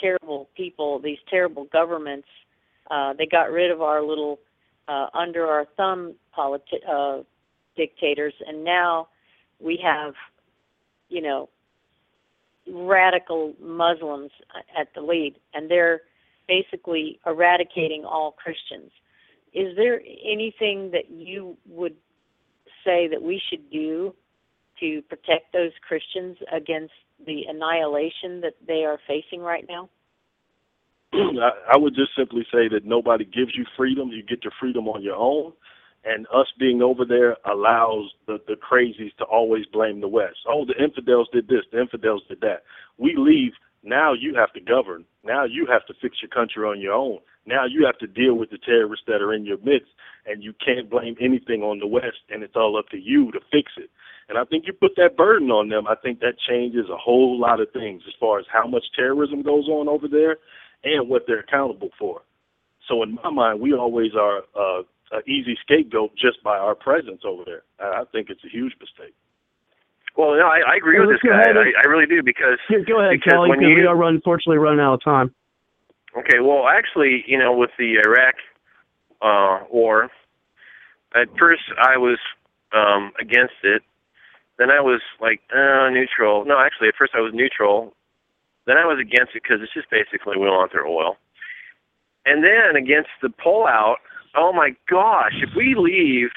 terrible 0.00 0.48
people, 0.56 1.00
these 1.00 1.18
terrible 1.30 1.64
governments. 1.72 2.28
Uh, 2.90 3.12
they 3.14 3.26
got 3.26 3.50
rid 3.50 3.70
of 3.70 3.82
our 3.82 4.02
little 4.02 4.38
uh, 4.88 5.06
under 5.14 5.46
our 5.46 5.66
thumb 5.76 6.14
politi- 6.36 6.86
uh, 6.88 7.22
dictators, 7.76 8.34
and 8.46 8.64
now 8.64 9.08
we 9.58 9.80
have, 9.82 10.14
you 11.08 11.22
know, 11.22 11.48
radical 12.72 13.54
Muslims 13.60 14.30
at 14.78 14.88
the 14.94 15.00
lead, 15.00 15.36
and 15.54 15.70
they're 15.70 16.00
basically 16.48 17.18
eradicating 17.26 18.04
all 18.04 18.32
Christians. 18.32 18.90
Is 19.52 19.76
there 19.76 20.00
anything 20.24 20.90
that 20.92 21.10
you 21.10 21.56
would 21.68 21.96
say 22.84 23.08
that 23.08 23.22
we 23.22 23.40
should 23.50 23.70
do 23.70 24.14
to 24.80 25.02
protect 25.02 25.52
those 25.52 25.72
Christians 25.86 26.36
against 26.52 26.92
the 27.24 27.44
annihilation 27.48 28.42
that 28.42 28.54
they 28.66 28.84
are 28.84 28.98
facing 29.06 29.40
right 29.40 29.64
now? 29.68 29.88
I, 31.12 31.76
would 31.76 31.94
just 31.94 32.10
simply 32.16 32.46
say 32.52 32.68
that 32.68 32.84
nobody 32.84 33.24
gives 33.24 33.56
you 33.56 33.64
freedom. 33.76 34.08
You 34.08 34.22
get 34.22 34.44
your 34.44 34.52
freedom 34.60 34.88
on 34.88 35.02
your 35.02 35.16
own. 35.16 35.52
And 36.06 36.24
us 36.28 36.46
being 36.58 36.82
over 36.82 37.04
there 37.04 37.36
allows 37.44 38.12
the, 38.28 38.38
the 38.46 38.54
crazies 38.54 39.14
to 39.18 39.24
always 39.24 39.66
blame 39.72 40.00
the 40.00 40.08
West. 40.08 40.36
Oh, 40.48 40.64
the 40.64 40.80
infidels 40.82 41.28
did 41.32 41.48
this, 41.48 41.64
the 41.72 41.80
infidels 41.80 42.22
did 42.28 42.40
that. 42.42 42.62
We 42.96 43.16
leave. 43.18 43.52
Now 43.82 44.12
you 44.12 44.36
have 44.36 44.52
to 44.52 44.60
govern. 44.60 45.04
Now 45.24 45.44
you 45.44 45.66
have 45.66 45.84
to 45.86 45.94
fix 46.00 46.18
your 46.22 46.28
country 46.28 46.64
on 46.64 46.80
your 46.80 46.92
own. 46.92 47.18
Now 47.44 47.64
you 47.66 47.84
have 47.86 47.98
to 47.98 48.06
deal 48.06 48.34
with 48.34 48.50
the 48.50 48.58
terrorists 48.58 49.04
that 49.08 49.20
are 49.20 49.34
in 49.34 49.44
your 49.44 49.58
midst. 49.58 49.90
And 50.26 50.44
you 50.44 50.52
can't 50.64 50.88
blame 50.88 51.16
anything 51.20 51.62
on 51.62 51.80
the 51.80 51.86
West. 51.88 52.22
And 52.30 52.44
it's 52.44 52.56
all 52.56 52.78
up 52.78 52.88
to 52.90 52.98
you 52.98 53.32
to 53.32 53.40
fix 53.50 53.72
it. 53.76 53.90
And 54.28 54.38
I 54.38 54.44
think 54.44 54.66
you 54.66 54.72
put 54.72 54.92
that 54.96 55.16
burden 55.16 55.50
on 55.50 55.68
them. 55.68 55.86
I 55.88 55.94
think 55.96 56.20
that 56.20 56.34
changes 56.48 56.86
a 56.88 56.96
whole 56.96 57.38
lot 57.38 57.60
of 57.60 57.68
things 57.72 58.02
as 58.06 58.14
far 58.18 58.38
as 58.38 58.46
how 58.52 58.66
much 58.66 58.84
terrorism 58.94 59.42
goes 59.42 59.68
on 59.68 59.88
over 59.88 60.06
there 60.08 60.38
and 60.84 61.08
what 61.08 61.22
they're 61.26 61.40
accountable 61.40 61.90
for. 61.98 62.22
So 62.88 63.02
in 63.02 63.14
my 63.22 63.30
mind, 63.30 63.60
we 63.60 63.72
always 63.72 64.12
are 64.14 64.42
uh, 64.58 64.82
an 65.12 65.22
easy 65.26 65.56
scapegoat 65.62 66.12
just 66.16 66.42
by 66.42 66.56
our 66.58 66.74
presence 66.74 67.22
over 67.24 67.42
there. 67.44 67.62
And 67.78 67.94
I 67.94 68.04
think 68.10 68.28
it's 68.30 68.44
a 68.44 68.48
huge 68.48 68.74
mistake. 68.80 69.14
well. 70.16 70.32
No, 70.36 70.46
I, 70.46 70.60
I 70.72 70.76
agree 70.76 70.98
Well, 70.98 71.08
with 71.08 71.16
this 71.22 71.30
guy. 71.30 71.42
and- 71.48 71.58
I, 71.58 71.70
I 71.84 71.88
really 71.88 72.06
do 72.06 72.22
because 72.22 72.58
Here, 72.68 72.84
go 72.84 73.00
ahead, 73.00 73.12
Because 73.20 73.32
Kelly, 73.32 73.50
when 73.50 73.58
because 73.60 73.74
we 73.76 73.86
are 73.86 73.96
run, 73.96 74.14
unfortunately 74.16 74.58
running 74.58 74.80
out 74.80 74.94
of 74.94 75.04
time. 75.04 75.34
Okay, 76.16 76.40
well, 76.40 76.66
actually, 76.66 77.24
you 77.26 77.38
know, 77.38 77.52
with 77.52 77.70
the 77.78 77.96
Iraq 78.04 78.34
uh, 79.20 79.64
war, 79.70 80.10
at 81.14 81.28
first 81.38 81.62
I 81.78 81.96
was 81.98 82.18
um, 82.72 83.12
against 83.20 83.54
it. 83.62 83.82
Then 84.58 84.70
I 84.70 84.80
was 84.80 85.02
like 85.20 85.40
uh, 85.54 85.90
neutral. 85.90 86.44
No, 86.46 86.58
actually, 86.58 86.88
at 86.88 86.94
first 86.96 87.12
I 87.14 87.20
was 87.20 87.32
neutral. 87.34 87.94
Then 88.66 88.76
I 88.78 88.86
was 88.86 88.98
against 88.98 89.36
it 89.36 89.42
because 89.42 89.58
it's 89.62 89.72
just 89.74 89.90
basically 89.90 90.36
we 90.38 90.46
want 90.46 90.72
their 90.72 90.86
oil. 90.86 91.16
And 92.24 92.42
then 92.42 92.74
against 92.76 93.10
the 93.22 93.28
pullout. 93.28 93.96
Oh 94.36 94.52
my 94.52 94.70
gosh! 94.88 95.32
If 95.42 95.50
we 95.56 95.74
leave, 95.76 96.30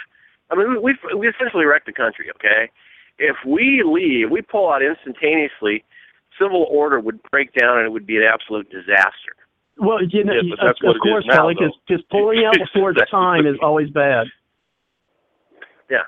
I 0.49 0.55
mean, 0.55 0.69
we 0.69 0.79
we, 0.79 1.19
we 1.19 1.27
essentially 1.27 1.65
wrecked 1.65 1.85
the 1.85 1.93
country. 1.93 2.27
Okay, 2.35 2.71
if 3.17 3.35
we 3.45 3.83
leave, 3.85 4.31
we 4.31 4.41
pull 4.41 4.71
out 4.71 4.81
instantaneously. 4.81 5.83
Civil 6.39 6.65
order 6.69 7.01
would 7.01 7.19
break 7.31 7.53
down 7.53 7.79
and 7.79 7.85
it 7.85 7.91
would 7.91 8.07
be 8.07 8.15
an 8.15 8.23
absolute 8.23 8.69
disaster. 8.69 9.35
Well, 9.77 9.99
you 10.03 10.23
know, 10.23 10.33
Yeah, 10.33 10.69
of, 10.69 10.75
of 10.83 11.01
course, 11.01 11.25
now, 11.27 11.35
Kelly, 11.35 11.55
because 11.55 12.03
pulling 12.09 12.45
out 12.45 12.55
before 12.73 12.91
it's 12.91 13.11
time 13.11 13.45
is 13.45 13.55
always 13.61 13.89
bad. 13.89 14.27
Yeah. 15.89 16.03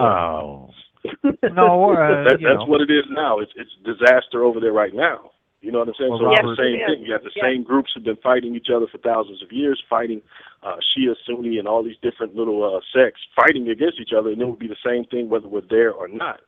oh 0.00 0.70
no 1.52 1.92
uh, 1.92 2.24
that, 2.24 2.38
that's 2.42 2.42
know. 2.42 2.64
what 2.66 2.80
it 2.80 2.90
is 2.90 3.04
now. 3.10 3.38
It's 3.38 3.52
it's 3.56 3.70
disaster 3.84 4.42
over 4.42 4.58
there 4.60 4.72
right 4.72 4.94
now. 4.94 5.30
You 5.60 5.72
know 5.72 5.80
what 5.80 5.88
I'm 5.88 5.94
saying? 5.98 6.10
Well, 6.10 6.20
so 6.20 6.30
it's 6.30 6.58
the 6.58 6.62
same 6.62 6.78
thing. 6.86 7.04
You 7.04 7.12
have 7.12 7.24
the 7.24 7.32
yes. 7.34 7.44
same 7.44 7.64
groups 7.64 7.90
have 7.94 8.04
been 8.04 8.18
fighting 8.22 8.54
each 8.54 8.68
other 8.74 8.86
for 8.86 8.98
thousands 8.98 9.42
of 9.42 9.50
years, 9.50 9.82
fighting 9.90 10.22
uh, 10.62 10.76
Shia, 10.76 11.14
Sunni, 11.26 11.58
and 11.58 11.66
all 11.66 11.82
these 11.82 11.96
different 12.00 12.36
little 12.36 12.62
uh, 12.62 12.80
sects 12.94 13.20
fighting 13.34 13.68
against 13.68 13.98
each 14.00 14.12
other, 14.16 14.30
and 14.30 14.40
it 14.40 14.46
would 14.46 14.58
be 14.58 14.68
the 14.68 14.76
same 14.86 15.04
thing 15.04 15.28
whether 15.28 15.48
we're 15.48 15.62
there 15.68 15.92
or 15.92 16.06
not. 16.06 16.40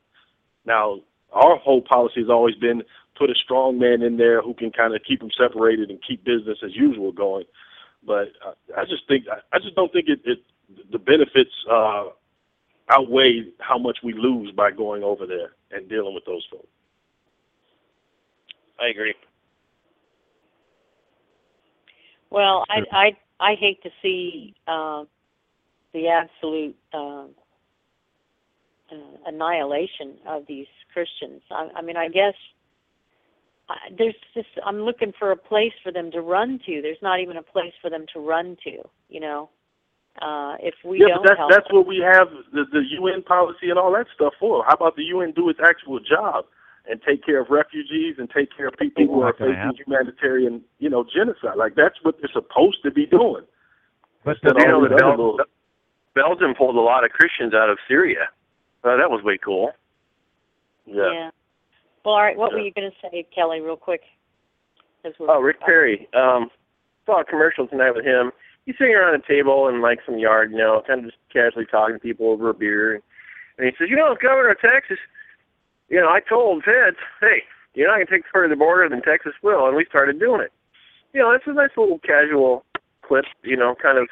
Now, 0.65 1.01
our 1.33 1.57
whole 1.57 1.81
policy 1.81 2.21
has 2.21 2.29
always 2.29 2.55
been 2.55 2.83
put 3.17 3.29
a 3.29 3.35
strong 3.35 3.77
man 3.77 4.01
in 4.01 4.17
there 4.17 4.41
who 4.41 4.53
can 4.53 4.71
kind 4.71 4.95
of 4.95 5.01
keep 5.07 5.19
them 5.19 5.29
separated 5.37 5.89
and 5.89 5.99
keep 6.07 6.23
business 6.23 6.59
as 6.63 6.75
usual 6.75 7.11
going. 7.11 7.45
But 8.05 8.31
uh, 8.45 8.53
I 8.77 8.85
just 8.85 9.07
think 9.07 9.25
I 9.29 9.59
just 9.59 9.75
don't 9.75 9.91
think 9.91 10.07
it, 10.07 10.21
it 10.25 10.39
the 10.91 10.99
benefits 10.99 11.51
uh, 11.69 12.05
outweigh 12.89 13.45
how 13.59 13.77
much 13.77 13.99
we 14.03 14.13
lose 14.13 14.51
by 14.51 14.71
going 14.71 15.03
over 15.03 15.27
there 15.27 15.51
and 15.71 15.87
dealing 15.87 16.15
with 16.15 16.25
those 16.25 16.45
folks. 16.49 16.67
I 18.81 18.87
agree. 18.87 19.13
Well, 22.31 22.65
I 22.69 22.79
I 22.91 23.11
I 23.39 23.55
hate 23.59 23.83
to 23.83 23.89
see 24.01 24.55
uh, 24.67 25.03
the 25.93 26.07
absolute 26.07 26.75
uh, 26.93 27.25
uh, 28.91 28.95
annihilation 29.25 30.15
of 30.27 30.43
these 30.47 30.67
Christians. 30.93 31.41
I, 31.51 31.69
I 31.75 31.81
mean, 31.81 31.97
I 31.97 32.07
guess 32.07 32.33
I, 33.69 33.75
there's 33.97 34.15
just 34.33 34.47
I'm 34.65 34.81
looking 34.81 35.13
for 35.19 35.31
a 35.31 35.37
place 35.37 35.73
for 35.83 35.91
them 35.91 36.09
to 36.11 36.21
run 36.21 36.59
to. 36.65 36.81
There's 36.81 37.01
not 37.01 37.19
even 37.19 37.37
a 37.37 37.43
place 37.43 37.73
for 37.81 37.89
them 37.89 38.05
to 38.13 38.19
run 38.19 38.57
to. 38.63 38.77
You 39.09 39.19
know, 39.19 39.49
uh, 40.21 40.55
if 40.59 40.75
we 40.85 40.99
yeah, 40.99 41.09
don't 41.09 41.23
but 41.23 41.29
that's 41.29 41.37
help 41.37 41.51
that's 41.51 41.67
them. 41.67 41.77
what 41.77 41.87
we 41.87 41.97
have 41.97 42.29
the 42.53 42.63
the 42.71 42.81
UN 42.99 43.21
policy 43.21 43.69
and 43.69 43.77
all 43.77 43.91
that 43.91 44.07
stuff 44.15 44.33
for. 44.39 44.63
How 44.65 44.73
about 44.73 44.95
the 44.95 45.03
UN 45.03 45.33
do 45.33 45.49
its 45.49 45.59
actual 45.63 45.99
job 45.99 46.45
and 46.91 47.01
take 47.01 47.25
care 47.25 47.39
of 47.41 47.49
refugees 47.49 48.15
and 48.19 48.29
take 48.29 48.49
care 48.55 48.67
of 48.67 48.73
people 48.77 49.07
who 49.07 49.21
are 49.21 49.33
facing 49.33 49.53
happen. 49.55 49.77
humanitarian, 49.85 50.61
you 50.79 50.89
know, 50.89 51.03
genocide? 51.03 51.57
Like 51.57 51.75
that's 51.75 51.95
what 52.03 52.15
they're 52.19 52.29
supposed 52.33 52.79
to 52.83 52.91
be 52.91 53.05
doing. 53.05 53.43
But 54.25 54.37
Instead 54.43 54.57
You 54.59 54.63
of 54.63 54.67
know, 54.69 54.75
all 54.75 54.81
the 54.81 54.89
these 54.89 55.01
other 55.01 55.15
Bel- 55.15 55.45
Belgium 56.13 56.53
pulled 56.55 56.75
a 56.75 56.81
lot 56.81 57.03
of 57.03 57.11
Christians 57.11 57.53
out 57.53 57.69
of 57.69 57.77
Syria. 57.87 58.27
Uh, 58.83 58.97
that 58.97 59.09
was 59.09 59.23
way 59.23 59.37
cool. 59.43 59.71
yeah. 60.85 61.29
Well, 62.03 62.15
all 62.15 62.21
right. 62.21 62.35
What 62.37 62.51
were 62.51 62.59
you 62.59 62.71
going 62.73 62.89
to 62.89 62.97
say, 63.09 63.25
Kelly, 63.33 63.61
real 63.61 63.77
quick? 63.77 64.01
we're- 65.03 65.15
Oh, 65.29 65.39
Rick 65.39 65.61
Perry. 65.61 66.09
Um, 66.13 66.49
saw 67.05 67.21
a 67.21 67.23
commercial 67.25 67.67
tonight 67.67 67.91
with 67.95 68.05
him. 68.05 68.31
He's 68.65 68.75
sitting 68.77 68.93
around 68.95 69.15
a 69.15 69.27
table 69.27 69.67
in 69.67 69.81
like 69.81 69.99
some 70.05 70.17
yard, 70.19 70.51
you 70.51 70.57
know, 70.57 70.81
kind 70.85 70.99
of 70.99 71.05
just 71.07 71.17
casually 71.31 71.65
talking 71.65 71.95
to 71.95 71.99
people 71.99 72.29
over 72.29 72.49
a 72.49 72.53
beer. 72.53 73.01
And 73.57 73.65
he 73.67 73.71
says, 73.77 73.87
you 73.89 73.95
know, 73.95 74.15
Governor 74.21 74.49
of 74.51 74.59
Texas, 74.59 74.97
you 75.91 75.99
know, 75.99 76.07
I 76.07 76.21
told 76.21 76.63
Ted, 76.63 76.95
hey, 77.19 77.43
you're 77.75 77.87
not 77.87 77.95
going 77.97 78.07
to 78.07 78.11
take 78.11 78.23
further 78.31 78.55
the 78.55 78.55
border 78.55 78.87
than 78.87 79.01
Texas 79.01 79.33
will, 79.43 79.67
and 79.67 79.75
we 79.75 79.85
started 79.85 80.19
doing 80.19 80.39
it. 80.39 80.51
You 81.13 81.19
know, 81.19 81.31
it's 81.31 81.43
a 81.45 81.53
nice 81.53 81.75
little 81.75 81.99
casual 81.99 82.63
clip, 83.03 83.25
you 83.43 83.57
know, 83.57 83.75
kind 83.75 83.97
of 83.99 84.07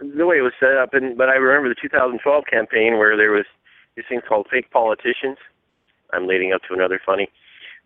the 0.00 0.24
way 0.24 0.38
it 0.38 0.48
was 0.48 0.56
set 0.58 0.80
up. 0.80 0.94
And 0.94 1.16
but 1.16 1.28
I 1.28 1.34
remember 1.36 1.68
the 1.68 1.80
2012 1.80 2.44
campaign 2.50 2.96
where 2.96 3.16
there 3.16 3.32
was 3.32 3.44
these 3.96 4.06
things 4.08 4.22
called 4.26 4.48
fake 4.50 4.70
politicians. 4.70 5.36
I'm 6.12 6.26
leading 6.26 6.52
up 6.52 6.62
to 6.68 6.74
another 6.74 7.00
funny. 7.04 7.28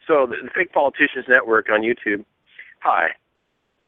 So 0.06 0.26
the, 0.30 0.36
the 0.42 0.50
Fake 0.54 0.72
Politicians 0.72 1.26
Network 1.28 1.66
on 1.70 1.82
YouTube. 1.82 2.24
Hi, 2.80 3.08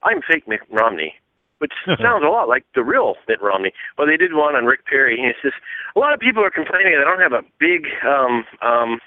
I'm 0.02 0.20
Fake 0.26 0.48
Mitt 0.48 0.60
Romney, 0.70 1.14
which 1.58 1.72
sounds 1.86 2.24
a 2.26 2.28
lot 2.28 2.48
like 2.48 2.66
the 2.74 2.82
real 2.82 3.14
Mitt 3.28 3.40
Romney. 3.40 3.72
Well, 3.96 4.08
they 4.08 4.16
did 4.16 4.34
one 4.34 4.56
on 4.56 4.66
Rick 4.66 4.86
Perry. 4.86 5.14
and 5.22 5.26
He 5.30 5.32
says 5.40 5.54
a 5.94 5.98
lot 5.98 6.12
of 6.12 6.18
people 6.18 6.42
are 6.42 6.50
complaining 6.50 6.98
that 6.98 7.06
I 7.06 7.10
don't 7.10 7.22
have 7.22 7.44
a 7.44 7.46
big 7.60 7.86
um, 8.02 8.44
um, 8.60 8.98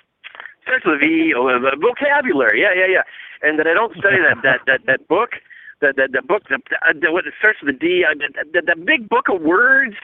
starts 0.64 0.86
with 0.86 0.96
a 0.96 1.00
V 1.00 1.34
or 1.34 1.56
a 1.56 1.60
vocabulary. 1.78 2.62
Yeah, 2.62 2.74
yeah, 2.76 2.88
yeah. 2.90 3.06
And 3.42 3.60
that 3.60 3.68
I 3.68 3.74
don't 3.74 3.94
study 3.98 4.18
that 4.18 4.42
that 4.44 4.60
that 4.66 4.82
that 4.88 5.08
book. 5.08 5.38
That 5.82 5.96
that 5.98 6.12
the 6.12 6.22
book 6.22 6.44
that 6.50 6.62
the, 6.68 7.12
what 7.12 7.28
it 7.28 7.34
starts 7.38 7.60
with 7.62 7.76
a 7.76 7.78
D. 7.78 8.04
Uh, 8.08 8.16
the, 8.16 8.32
the, 8.52 8.62
the 8.74 8.80
big 8.80 9.10
book 9.10 9.28
of 9.30 9.42
words. 9.42 9.96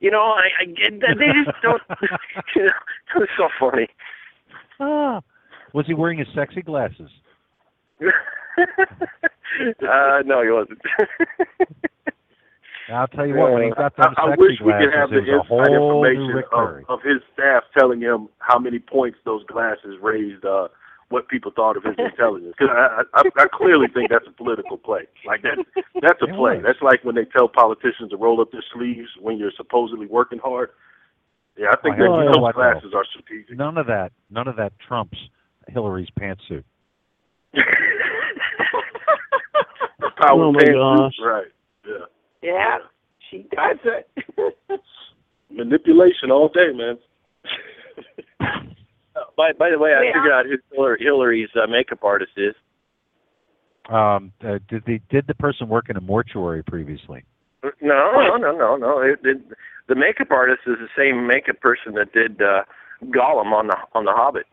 You 0.00 0.10
know, 0.10 0.34
I, 0.34 0.48
I 0.60 0.64
get 0.66 1.00
that 1.00 1.16
they 1.18 1.30
just 1.32 1.56
don't. 1.62 1.82
you 2.56 2.64
know, 2.64 2.78
it 3.16 3.18
was 3.18 3.28
so 3.36 3.48
funny. 3.58 3.88
Ah. 4.80 5.20
Was 5.72 5.86
he 5.86 5.94
wearing 5.94 6.18
his 6.18 6.28
sexy 6.34 6.60
glasses? 6.60 7.08
uh, 8.02 8.06
no, 10.26 10.42
he 10.42 10.50
wasn't. 10.50 10.82
I'll 12.90 13.06
tell 13.08 13.26
you 13.26 13.36
what, 13.36 13.52
when 13.52 13.62
he 13.64 13.70
got 13.70 13.96
them 13.96 14.14
I, 14.16 14.22
I 14.22 14.28
sexy 14.30 14.40
wish 14.42 14.60
we 14.60 14.66
glasses, 14.72 14.86
could 14.90 14.98
have 14.98 15.10
the 15.10 15.20
was 15.20 15.28
inside 15.28 15.72
information 15.74 16.42
of, 16.52 16.84
of 16.88 17.02
his 17.02 17.20
staff 17.32 17.64
telling 17.76 18.00
him 18.00 18.28
how 18.38 18.58
many 18.58 18.78
points 18.78 19.18
those 19.24 19.44
glasses 19.46 19.96
raised 20.02 20.44
uh, 20.44 20.68
what 21.08 21.28
people 21.28 21.52
thought 21.54 21.76
of 21.76 21.84
his 21.84 21.94
intelligence. 21.98 22.54
Because 22.58 22.74
I, 22.74 23.02
I, 23.14 23.22
I 23.36 23.46
clearly 23.52 23.86
think 23.92 24.10
that's 24.10 24.26
a 24.26 24.32
political 24.32 24.76
play. 24.78 25.02
Like 25.26 25.42
that, 25.42 25.58
that's 26.00 26.20
a 26.22 26.26
It 26.26 26.34
play. 26.34 26.56
was. 26.56 26.62
That's 26.64 26.82
like 26.82 27.04
when 27.04 27.14
they 27.14 27.24
tell 27.26 27.48
politicians 27.48 28.10
to 28.10 28.16
roll 28.16 28.40
up 28.40 28.50
their 28.50 28.64
sleeves 28.74 29.08
when 29.20 29.38
you're 29.38 29.52
supposedly 29.56 30.06
working 30.06 30.38
hard. 30.38 30.70
Yeah, 31.56 31.68
I 31.70 31.76
think 31.82 31.96
Oh, 32.00 32.18
that 32.18 32.26
those 32.32 32.40
what, 32.40 32.54
though? 32.56 32.62
glasses 32.62 32.92
are 32.94 33.04
strategic. 33.04 33.56
None 33.56 33.76
of 33.78 33.86
that. 33.86 34.12
None 34.30 34.48
of 34.48 34.56
that 34.56 34.72
trumps 34.86 35.18
Hillary's 35.68 36.08
pantsuit. 36.18 36.64
The 37.52 37.62
power 40.20 40.44
Oh, 40.44 40.52
my 40.52 40.60
pantsuit, 40.62 40.98
gosh. 40.98 41.14
right? 41.22 41.46
Yeah. 41.86 42.06
Yeah, 42.42 42.78
she 43.30 43.46
does 43.54 43.78
it. 43.84 44.10
Manipulation 45.50 46.30
all 46.30 46.48
day, 46.48 46.72
man. 46.74 46.98
by 49.36 49.52
by 49.58 49.70
the 49.70 49.78
way, 49.78 49.94
I 49.94 50.02
Yeah. 50.04 50.12
figured 50.14 50.32
out 50.32 50.46
who 50.46 50.56
Hillary, 50.72 50.98
Hillary's 51.00 51.50
uh, 51.54 51.66
makeup 51.66 52.02
artist 52.02 52.32
is. 52.36 52.54
Um, 53.88 54.32
uh, 54.44 54.58
did 54.68 54.84
the 54.86 55.00
did 55.10 55.26
the 55.26 55.34
person 55.34 55.68
work 55.68 55.88
in 55.90 55.96
a 55.96 56.00
mortuary 56.00 56.62
previously? 56.62 57.24
No, 57.80 58.10
no, 58.12 58.36
no, 58.36 58.56
no, 58.56 58.76
no. 58.76 59.00
It, 59.00 59.20
it, 59.24 59.38
the 59.88 59.94
makeup 59.94 60.30
artist 60.30 60.60
is 60.66 60.76
the 60.78 60.88
same 60.96 61.26
makeup 61.26 61.60
person 61.60 61.94
that 61.94 62.12
did 62.12 62.40
uh, 62.40 62.62
Gollum 63.04 63.52
on 63.52 63.68
the 63.68 63.76
on 63.94 64.04
the 64.04 64.12
Hobbit. 64.12 64.46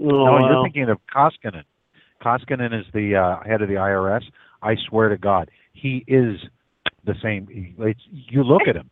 Oh, 0.00 0.06
no, 0.06 0.24
wow. 0.24 0.48
you're 0.50 0.64
thinking 0.64 0.88
of 0.90 0.98
Koskinen. 1.14 1.64
Koskinen 2.22 2.78
is 2.78 2.86
the 2.92 3.16
uh, 3.16 3.46
head 3.48 3.62
of 3.62 3.68
the 3.68 3.74
IRS. 3.74 4.22
I 4.62 4.76
swear 4.88 5.08
to 5.08 5.16
God, 5.16 5.50
he 5.72 6.04
is 6.08 6.36
the 7.06 7.14
same. 7.22 7.48
It's, 7.78 8.00
you 8.10 8.42
look 8.42 8.62
at 8.68 8.76
him. 8.76 8.90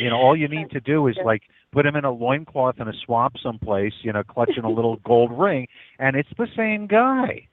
You 0.00 0.10
know, 0.10 0.16
all 0.16 0.36
you 0.36 0.48
need 0.48 0.70
to 0.70 0.80
do 0.80 1.08
is 1.08 1.16
like 1.24 1.42
put 1.72 1.84
him 1.84 1.96
in 1.96 2.04
a 2.04 2.10
loincloth 2.10 2.76
in 2.78 2.88
a 2.88 2.92
swamp 3.04 3.34
someplace, 3.42 3.92
you 4.02 4.12
know, 4.12 4.22
clutching 4.22 4.64
a 4.64 4.70
little 4.70 4.96
gold 5.04 5.32
ring, 5.36 5.66
and 5.98 6.16
it's 6.16 6.28
the 6.38 6.46
same 6.56 6.86
guy. 6.86 7.48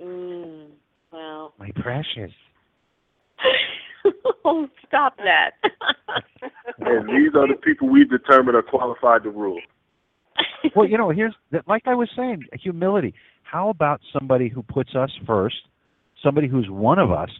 Mm, 0.00 0.66
well, 1.12 1.54
My 1.58 1.70
precious. 1.74 2.32
oh, 4.44 4.68
stop 4.86 5.16
that. 5.18 5.52
And 6.78 7.08
these 7.08 7.32
are 7.36 7.46
the 7.46 7.54
people 7.62 7.88
we 7.88 8.04
determine 8.04 8.54
are 8.54 8.62
qualified 8.62 9.22
to 9.22 9.30
rule. 9.30 9.60
well, 10.74 10.86
you 10.86 10.98
know, 10.98 11.10
here's 11.10 11.34
like 11.68 11.82
I 11.86 11.94
was 11.94 12.08
saying, 12.16 12.44
humility. 12.60 13.14
How 13.42 13.68
about 13.68 14.00
somebody 14.12 14.48
who 14.48 14.62
puts 14.62 14.94
us 14.96 15.10
first, 15.26 15.56
somebody 16.22 16.48
who's 16.48 16.68
one 16.68 16.98
of 16.98 17.12
us? 17.12 17.30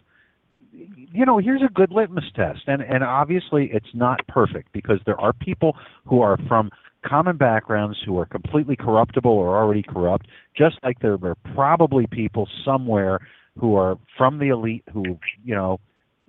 You 0.73 1.25
know, 1.25 1.37
here's 1.37 1.61
a 1.61 1.71
good 1.71 1.91
litmus 1.91 2.25
test, 2.35 2.61
and 2.67 2.81
and 2.81 3.03
obviously 3.03 3.69
it's 3.71 3.93
not 3.93 4.25
perfect 4.27 4.73
because 4.73 4.99
there 5.05 5.19
are 5.19 5.33
people 5.33 5.75
who 6.05 6.21
are 6.21 6.37
from 6.47 6.71
common 7.05 7.37
backgrounds 7.37 7.97
who 8.05 8.17
are 8.17 8.25
completely 8.25 8.75
corruptible 8.75 9.31
or 9.31 9.55
already 9.55 9.83
corrupt, 9.83 10.25
just 10.57 10.77
like 10.83 10.99
there 10.99 11.17
are 11.21 11.35
probably 11.53 12.07
people 12.07 12.47
somewhere 12.65 13.19
who 13.59 13.75
are 13.75 13.97
from 14.17 14.39
the 14.39 14.47
elite 14.47 14.83
who, 14.91 15.03
you 15.43 15.53
know, 15.53 15.79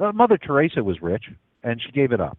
uh, 0.01 0.13
Mother 0.13 0.37
Teresa 0.37 0.83
was 0.83 1.01
rich 1.01 1.25
and 1.63 1.81
she 1.81 1.91
gave 1.93 2.13
it 2.13 2.21
up. 2.21 2.39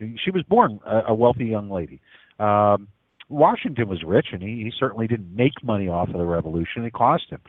She 0.00 0.30
was 0.30 0.42
born 0.48 0.80
a, 0.84 1.02
a 1.08 1.14
wealthy 1.14 1.44
young 1.44 1.70
lady. 1.70 2.00
Um, 2.38 2.88
Washington 3.28 3.88
was 3.88 4.02
rich, 4.04 4.26
and 4.32 4.42
he, 4.42 4.64
he 4.64 4.72
certainly 4.78 5.06
didn't 5.06 5.34
make 5.34 5.52
money 5.62 5.88
off 5.88 6.08
of 6.08 6.14
the 6.14 6.24
revolution. 6.24 6.84
It 6.84 6.92
cost 6.92 7.24
him. 7.30 7.40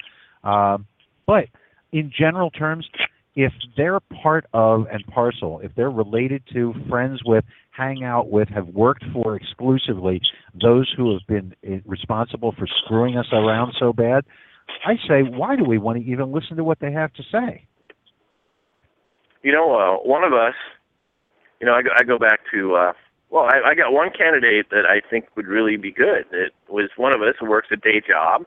Um, 0.49 0.85
but 1.25 1.45
in 1.91 2.11
general 2.17 2.49
terms, 2.51 2.87
if 3.35 3.51
they're 3.75 3.99
part 3.99 4.45
of 4.53 4.85
and 4.91 5.05
parcel, 5.07 5.59
if 5.61 5.73
they're 5.75 5.89
related 5.89 6.41
to, 6.53 6.73
friends 6.89 7.21
with, 7.25 7.43
hang 7.71 8.03
out 8.03 8.29
with, 8.29 8.47
have 8.49 8.67
worked 8.67 9.03
for 9.11 9.35
exclusively 9.35 10.21
those 10.61 10.91
who 10.95 11.11
have 11.11 11.27
been 11.27 11.53
eh, 11.67 11.79
responsible 11.85 12.53
for 12.57 12.67
screwing 12.83 13.17
us 13.17 13.27
around 13.33 13.73
so 13.77 13.91
bad, 13.91 14.23
I 14.85 14.95
say, 15.07 15.21
why 15.23 15.55
do 15.55 15.63
we 15.63 15.77
want 15.77 16.01
to 16.01 16.09
even 16.09 16.31
listen 16.31 16.57
to 16.57 16.63
what 16.63 16.79
they 16.79 16.91
have 16.91 17.13
to 17.13 17.23
say? 17.31 17.65
You 19.43 19.51
know, 19.51 19.75
uh, 19.75 20.07
one 20.07 20.23
of 20.23 20.33
us. 20.33 20.55
You 21.59 21.67
know, 21.67 21.73
I 21.73 21.81
go, 21.83 21.89
I 21.95 22.03
go 22.03 22.17
back 22.17 22.39
to. 22.53 22.75
Uh, 22.75 22.93
well, 23.29 23.43
I, 23.45 23.71
I 23.71 23.75
got 23.75 23.91
one 23.91 24.09
candidate 24.15 24.69
that 24.71 24.85
I 24.85 25.07
think 25.07 25.25
would 25.35 25.47
really 25.47 25.77
be 25.77 25.91
good. 25.91 26.25
It 26.31 26.53
was 26.69 26.89
one 26.95 27.13
of 27.13 27.21
us 27.21 27.35
who 27.39 27.49
works 27.49 27.67
a 27.71 27.75
day 27.75 28.01
job. 28.05 28.45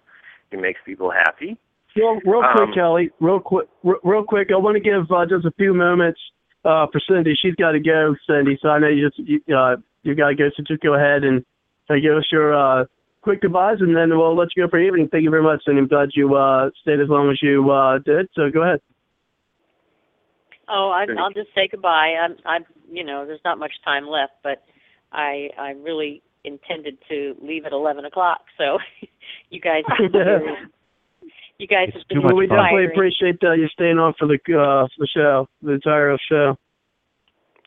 He 0.50 0.56
makes 0.56 0.80
people 0.84 1.10
happy. 1.10 1.58
Real, 1.96 2.20
real 2.24 2.42
Um, 2.42 2.56
quick, 2.56 2.74
Kelly. 2.74 3.10
Real 3.20 3.40
quick, 3.40 3.68
real, 3.82 3.98
real 4.04 4.24
quick. 4.24 4.48
I 4.52 4.56
want 4.56 4.76
to 4.76 4.80
give 4.80 5.10
uh, 5.10 5.26
just 5.26 5.44
a 5.44 5.50
few 5.52 5.74
moments 5.74 6.20
uh, 6.64 6.86
for 6.92 7.00
Cindy. 7.08 7.34
She's 7.40 7.54
got 7.54 7.72
to 7.72 7.80
go, 7.80 8.14
Cindy. 8.26 8.58
So 8.62 8.68
I 8.68 8.78
know 8.78 8.88
you 8.88 9.08
just 9.08 9.18
you, 9.18 9.40
uh, 9.54 9.76
you 10.02 10.14
got 10.14 10.28
to 10.28 10.34
go. 10.34 10.48
So 10.56 10.62
just 10.66 10.82
go 10.82 10.94
ahead 10.94 11.24
and 11.24 11.44
uh, 11.90 11.94
give 11.94 12.16
us 12.16 12.26
your 12.30 12.54
uh, 12.54 12.84
quick 13.22 13.40
goodbyes, 13.40 13.78
and 13.80 13.96
then 13.96 14.10
we'll 14.10 14.36
let 14.36 14.48
you 14.56 14.64
go 14.64 14.70
for 14.70 14.78
the 14.78 14.86
evening. 14.86 15.08
Thank 15.10 15.24
you 15.24 15.30
very 15.30 15.42
much, 15.42 15.62
Cindy. 15.64 15.80
I'm 15.80 15.88
glad 15.88 16.10
you 16.14 16.34
uh, 16.34 16.70
stayed 16.82 17.00
as 17.00 17.08
long 17.08 17.30
as 17.30 17.38
you 17.42 17.70
uh, 17.70 17.98
did. 17.98 18.28
So 18.34 18.50
go 18.50 18.62
ahead. 18.62 18.80
Oh, 20.68 20.90
I, 20.90 21.06
I'll 21.18 21.32
just 21.32 21.48
say 21.54 21.68
goodbye. 21.70 22.14
I'm, 22.20 22.36
I'm, 22.44 22.64
you 22.90 23.02
know, 23.02 23.24
there's 23.26 23.40
not 23.44 23.58
much 23.58 23.72
time 23.84 24.06
left, 24.06 24.34
but 24.42 24.62
I, 25.12 25.48
I 25.58 25.70
really 25.70 26.22
intended 26.44 26.98
to 27.08 27.34
leave 27.40 27.64
at 27.64 27.72
11 27.72 28.04
o'clock. 28.04 28.40
So, 28.58 28.78
you 29.50 29.60
guys, 29.60 29.84
you 31.58 31.66
guys 31.66 31.90
have 31.94 32.06
been 32.08 32.22
Well, 32.22 32.36
we 32.36 32.46
definitely 32.46 32.84
inspiring. 32.84 32.90
appreciate 32.92 33.44
uh, 33.44 33.52
you 33.52 33.68
staying 33.68 33.98
on 33.98 34.14
for 34.18 34.26
the 34.26 34.34
uh, 34.34 34.86
for 34.86 34.98
the 34.98 35.08
show, 35.08 35.48
the 35.62 35.72
entire 35.72 36.16
show. 36.30 36.56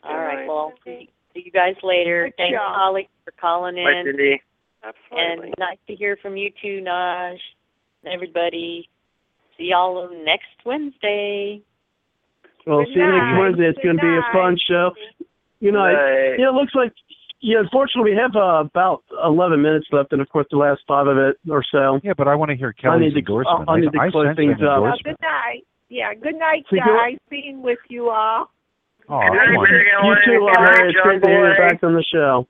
All 0.02 0.18
right. 0.18 0.46
Well, 0.46 0.72
see, 0.84 1.10
see 1.34 1.42
you 1.44 1.52
guys 1.52 1.76
later. 1.82 2.26
Good 2.26 2.36
Thanks, 2.36 2.56
job. 2.56 2.74
Holly, 2.74 3.08
for 3.24 3.32
calling 3.32 3.76
in. 3.76 3.84
Bye, 3.84 4.00
in. 4.00 4.06
Cindy. 4.06 4.42
Absolutely. 4.82 5.46
And 5.46 5.54
nice 5.58 5.78
to 5.86 5.94
hear 5.94 6.16
from 6.20 6.36
you 6.36 6.50
too, 6.60 6.82
Naj. 6.82 7.36
Everybody. 8.04 8.88
See 9.58 9.64
y'all 9.70 10.08
next 10.24 10.48
Wednesday. 10.64 11.60
Well, 12.66 12.84
Good 12.84 12.94
see 12.94 13.00
you 13.00 13.12
next. 13.12 13.38
Wednesday. 13.38 13.68
It's 13.68 13.78
going 13.84 13.96
to 13.96 14.02
be 14.02 14.08
a 14.08 14.32
fun 14.32 14.56
show. 14.66 14.90
You 15.60 15.70
know, 15.70 15.80
I, 15.80 15.92
yeah, 16.38 16.48
it 16.48 16.54
looks 16.54 16.74
like. 16.74 16.92
Yeah, 17.42 17.58
unfortunately, 17.58 18.12
we 18.12 18.16
have 18.16 18.36
uh, 18.36 18.62
about 18.62 19.02
11 19.24 19.60
minutes 19.60 19.86
left, 19.90 20.12
and 20.12 20.22
of 20.22 20.28
course, 20.28 20.46
the 20.50 20.56
last 20.56 20.80
five 20.86 21.08
of 21.08 21.18
it 21.18 21.36
or 21.50 21.64
so. 21.70 21.98
Yeah, 22.04 22.12
but 22.16 22.28
I 22.28 22.36
want 22.36 22.50
to 22.52 22.56
hear 22.56 22.72
I 22.78 22.80
Kelly's 22.80 23.12
need 23.12 23.12
to. 23.14 23.18
endorsement. 23.18 23.68
I, 23.68 23.72
I 23.72 23.80
need 23.80 23.92
to 23.92 23.98
I 23.98 24.10
close 24.10 24.26
sense 24.28 24.36
things 24.38 24.58
up. 24.62 24.80
Well, 24.82 24.94
good 25.02 25.18
night. 25.20 25.66
Yeah, 25.90 26.14
good 26.14 26.36
night, 26.38 26.64
So 26.70 26.76
you- 26.76 26.82
guys. 26.86 27.18
Being 27.28 27.60
with 27.62 27.80
you 27.90 28.08
all. 28.10 28.48
Oh, 29.08 29.18
night, 29.18 29.28
come 29.34 29.56
on. 29.58 29.66
Mary 29.68 29.90
You 29.90 29.98
Ellen. 30.06 30.18
too, 30.24 30.38
Good 30.38 30.56
uh, 30.56 30.62
night, 30.62 30.86
It's 30.86 31.00
great 31.02 31.22
to 31.22 31.28
hear 31.28 31.50
you 31.52 31.58
back 31.58 31.82
on 31.82 31.94
the 31.94 32.04
show. 32.14 32.46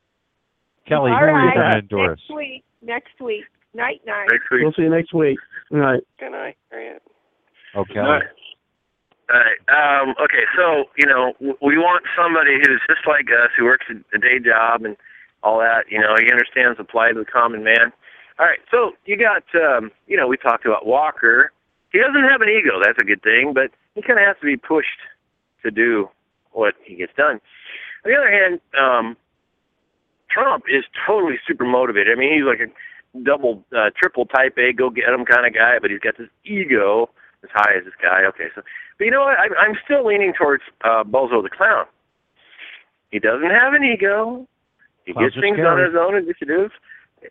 Kelly, 0.87 1.11
all 1.11 1.19
who 1.19 1.25
are 1.25 1.31
you 1.41 1.47
right. 1.49 1.55
going 1.57 1.73
to 1.73 1.79
endorse? 1.79 2.21
Next 2.29 2.37
week. 2.37 2.65
Next 2.83 3.21
week. 3.21 3.45
Night, 3.75 4.01
night. 4.07 4.29
Next 4.31 4.45
week. 4.53 4.61
We'll 4.63 4.73
see 4.77 4.83
you 4.83 4.91
next 4.91 5.15
week. 5.15 5.39
All 5.73 5.79
right. 5.79 6.01
Good 6.21 6.33
night, 6.33 6.57
Harriet. 6.71 7.01
Oh, 7.75 7.85
Kelly. 7.89 8.01
All 8.07 8.13
right. 8.13 8.23
All 9.31 9.39
right. 9.39 9.61
Um, 9.71 10.15
okay, 10.23 10.45
so 10.57 10.85
you 10.97 11.07
know 11.07 11.33
we 11.61 11.79
want 11.79 12.05
somebody 12.17 12.57
who's 12.57 12.81
just 12.89 13.07
like 13.07 13.27
us, 13.27 13.51
who 13.57 13.65
works 13.65 13.87
a, 13.91 14.19
day 14.19 14.39
job 14.39 14.85
and 14.85 14.97
all 15.43 15.59
that. 15.59 15.85
You 15.89 16.01
know, 16.01 16.17
he 16.19 16.31
understands 16.31 16.79
the 16.79 16.85
plight 16.85 17.17
of 17.17 17.25
the 17.25 17.31
common 17.31 17.63
man. 17.63 17.93
All 18.39 18.47
right, 18.47 18.61
so 18.71 18.93
you 19.05 19.17
got, 19.17 19.45
um, 19.55 19.91
you 20.07 20.17
know, 20.17 20.27
we 20.27 20.37
talked 20.37 20.65
about 20.65 20.87
Walker. 20.87 21.53
He 21.93 21.99
doesn't 21.99 22.29
have 22.29 22.41
an 22.41 22.49
ego. 22.49 22.81
That's 22.83 22.99
a 22.99 23.05
good 23.05 23.23
thing, 23.23 23.53
but 23.55 23.71
he 23.95 24.03
kind 24.03 24.19
of 24.19 24.27
has 24.27 24.37
to 24.41 24.47
be 24.47 24.57
pushed 24.57 24.89
to 25.63 25.71
do 25.71 26.09
what 26.53 26.75
he 26.83 26.97
gets 26.97 27.13
done. 27.17 27.41
On 28.05 28.11
the 28.11 28.17
other 28.17 28.31
hand, 28.31 28.61
um, 28.79 29.17
Trump 30.31 30.65
is 30.67 30.85
totally 31.07 31.37
super 31.47 31.65
motivated. 31.65 32.17
I 32.17 32.19
mean, 32.19 32.33
he's 32.35 32.45
like 32.45 32.61
a 32.61 33.23
double, 33.23 33.63
uh, 33.77 33.91
triple 33.97 34.25
type 34.27 34.57
A, 34.59 34.73
go 34.73 34.89
get 34.89 35.09
him 35.09 35.25
kind 35.27 35.47
of 35.47 35.55
guy, 35.55 35.79
but 35.81 35.91
he's 35.91 36.01
got 36.01 36.17
this 36.17 36.29
ego 36.45 37.11
as 37.43 37.51
high 37.53 37.75
as 37.79 37.85
this 37.85 37.95
guy. 38.01 38.25
Okay, 38.29 38.47
so, 38.55 38.63
but 38.99 39.05
you 39.05 39.11
know 39.11 39.25
what? 39.25 39.39
I, 39.39 39.49
I'm 39.61 39.75
still 39.85 40.07
leaning 40.07 40.33
towards 40.37 40.63
uh, 40.85 41.05
Bozo 41.05 41.43
the 41.43 41.51
Clown. 41.51 41.85
He 43.11 43.19
doesn't 43.19 43.51
have 43.51 43.75
an 43.75 43.85
ego. 43.85 44.47
He 45.05 45.13
Clowns 45.13 45.35
gets 45.35 45.43
things 45.43 45.57
scary. 45.57 45.69
on 45.69 45.79
his 45.79 45.95
own 45.99 46.17
initiative. 46.17 46.71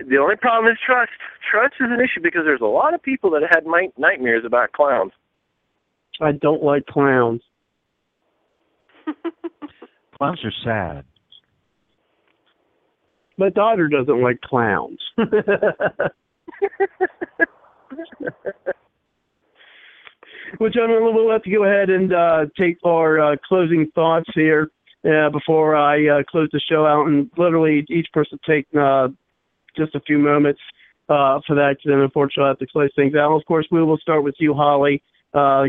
The 0.07 0.17
only 0.17 0.35
problem 0.35 0.71
is 0.71 0.77
trust. 0.85 1.11
Trust 1.49 1.73
is 1.79 1.87
an 1.89 1.99
issue 1.99 2.21
because 2.21 2.41
there's 2.45 2.61
a 2.61 2.65
lot 2.65 2.93
of 2.93 3.01
people 3.01 3.29
that 3.31 3.41
had 3.49 3.65
night- 3.65 3.93
nightmares 3.97 4.43
about 4.45 4.71
clowns. 4.71 5.11
I 6.21 6.31
don't 6.33 6.63
like 6.63 6.85
clowns. 6.85 7.41
Clowns 10.17 10.39
are 10.45 10.51
sad. 10.63 11.05
My 13.37 13.49
daughter 13.49 13.87
doesn't 13.87 14.21
like 14.21 14.39
clowns. 14.41 14.99
Well, 20.59 20.69
gentlemen, 20.69 21.15
we'll 21.15 21.31
have 21.31 21.43
to 21.43 21.51
go 21.51 21.63
ahead 21.63 21.89
and 21.89 22.13
uh, 22.13 22.45
take 22.59 22.77
our 22.83 23.19
uh, 23.19 23.35
closing 23.47 23.89
thoughts 23.95 24.29
here 24.35 24.69
uh, 25.05 25.29
before 25.29 25.75
I 25.75 26.07
uh, 26.07 26.23
close 26.29 26.49
the 26.51 26.59
show 26.59 26.85
out, 26.85 27.07
and 27.07 27.29
literally 27.37 27.85
each 27.89 28.07
person 28.13 28.37
take 28.47 28.67
uh, 28.77 29.07
just 29.77 29.95
a 29.95 30.01
few 30.01 30.17
moments 30.17 30.59
uh, 31.09 31.39
for 31.47 31.55
that. 31.55 31.77
Then, 31.85 31.99
unfortunately, 31.99 32.45
I 32.45 32.47
have 32.49 32.59
to 32.59 32.67
close 32.67 32.89
things 32.95 33.15
out. 33.15 33.35
Of 33.35 33.45
course, 33.45 33.65
we 33.71 33.81
will 33.81 33.97
start 33.97 34.23
with 34.23 34.35
you, 34.39 34.53
Holly, 34.53 35.01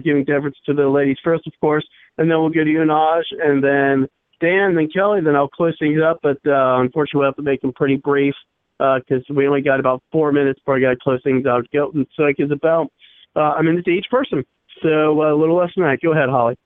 giving 0.02 0.25
deference 0.25 0.57
to 0.67 0.75
the 0.75 0.89
ladies 0.89 1.19
first, 1.23 1.47
of 1.47 1.52
course, 1.61 1.86
and 2.19 2.31
then 2.31 2.39
we'll 2.39 2.51
go 2.51 2.65
to 2.65 2.70
you, 2.70 2.78
Naj, 2.78 3.23
and 3.41 3.62
then 3.62 4.09
Dan, 4.41 4.75
then 4.75 4.89
Kelly. 4.93 5.20
Then 5.20 5.36
I'll 5.36 5.49
close 5.49 5.77
things 5.78 6.01
up, 6.05 6.19
but 6.23 6.39
unfortunately, 6.44 7.20
we'll 7.20 7.28
have 7.28 7.36
to 7.36 7.43
make 7.43 7.61
them 7.61 7.73
pretty 7.73 7.97
brief 7.97 8.35
because 8.78 9.25
we 9.31 9.47
only 9.47 9.62
got 9.62 9.78
about 9.78 10.02
four 10.11 10.33
minutes 10.33 10.59
before 10.59 10.77
I 10.77 10.81
got 10.81 10.91
to 10.91 10.97
close 10.97 11.20
things 11.23 11.47
out. 11.47 11.70
Gelton 11.73 12.05
Psych 12.17 12.36
is 12.39 12.51
about 12.51 12.89
uh, 13.36 13.55
a 13.59 13.62
minute 13.62 13.85
to 13.85 13.91
each 13.91 14.07
person. 14.11 14.44
So 14.83 15.23
uh, 15.23 15.35
a 15.35 15.39
little 15.39 15.57
less 15.57 15.70
than 15.77 15.85
that. 15.85 15.99
Go 16.02 16.12
ahead, 16.12 16.28
Holly. 16.28 16.57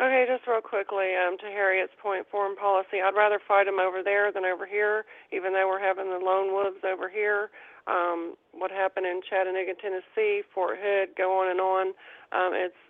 Okay, 0.00 0.26
just 0.26 0.48
real 0.48 0.60
quickly, 0.60 1.14
um, 1.14 1.38
to 1.38 1.46
Harriet's 1.46 1.92
point, 2.02 2.26
foreign 2.26 2.56
policy. 2.56 2.98
I'd 2.98 3.14
rather 3.14 3.38
fight 3.38 3.66
them 3.66 3.78
over 3.78 4.02
there 4.02 4.32
than 4.32 4.44
over 4.44 4.66
here, 4.66 5.04
even 5.30 5.52
though 5.52 5.68
we're 5.68 5.84
having 5.84 6.10
the 6.10 6.18
lone 6.18 6.50
wolves 6.50 6.82
over 6.82 7.08
here. 7.08 7.50
Um, 7.86 8.34
what 8.50 8.70
happened 8.70 9.06
in 9.06 9.20
Chattanooga, 9.22 9.74
Tennessee, 9.78 10.42
Fort 10.54 10.78
Hood, 10.82 11.10
go 11.16 11.38
on 11.38 11.50
and 11.50 11.60
on. 11.60 11.86
Um, 12.32 12.50
it's 12.54 12.82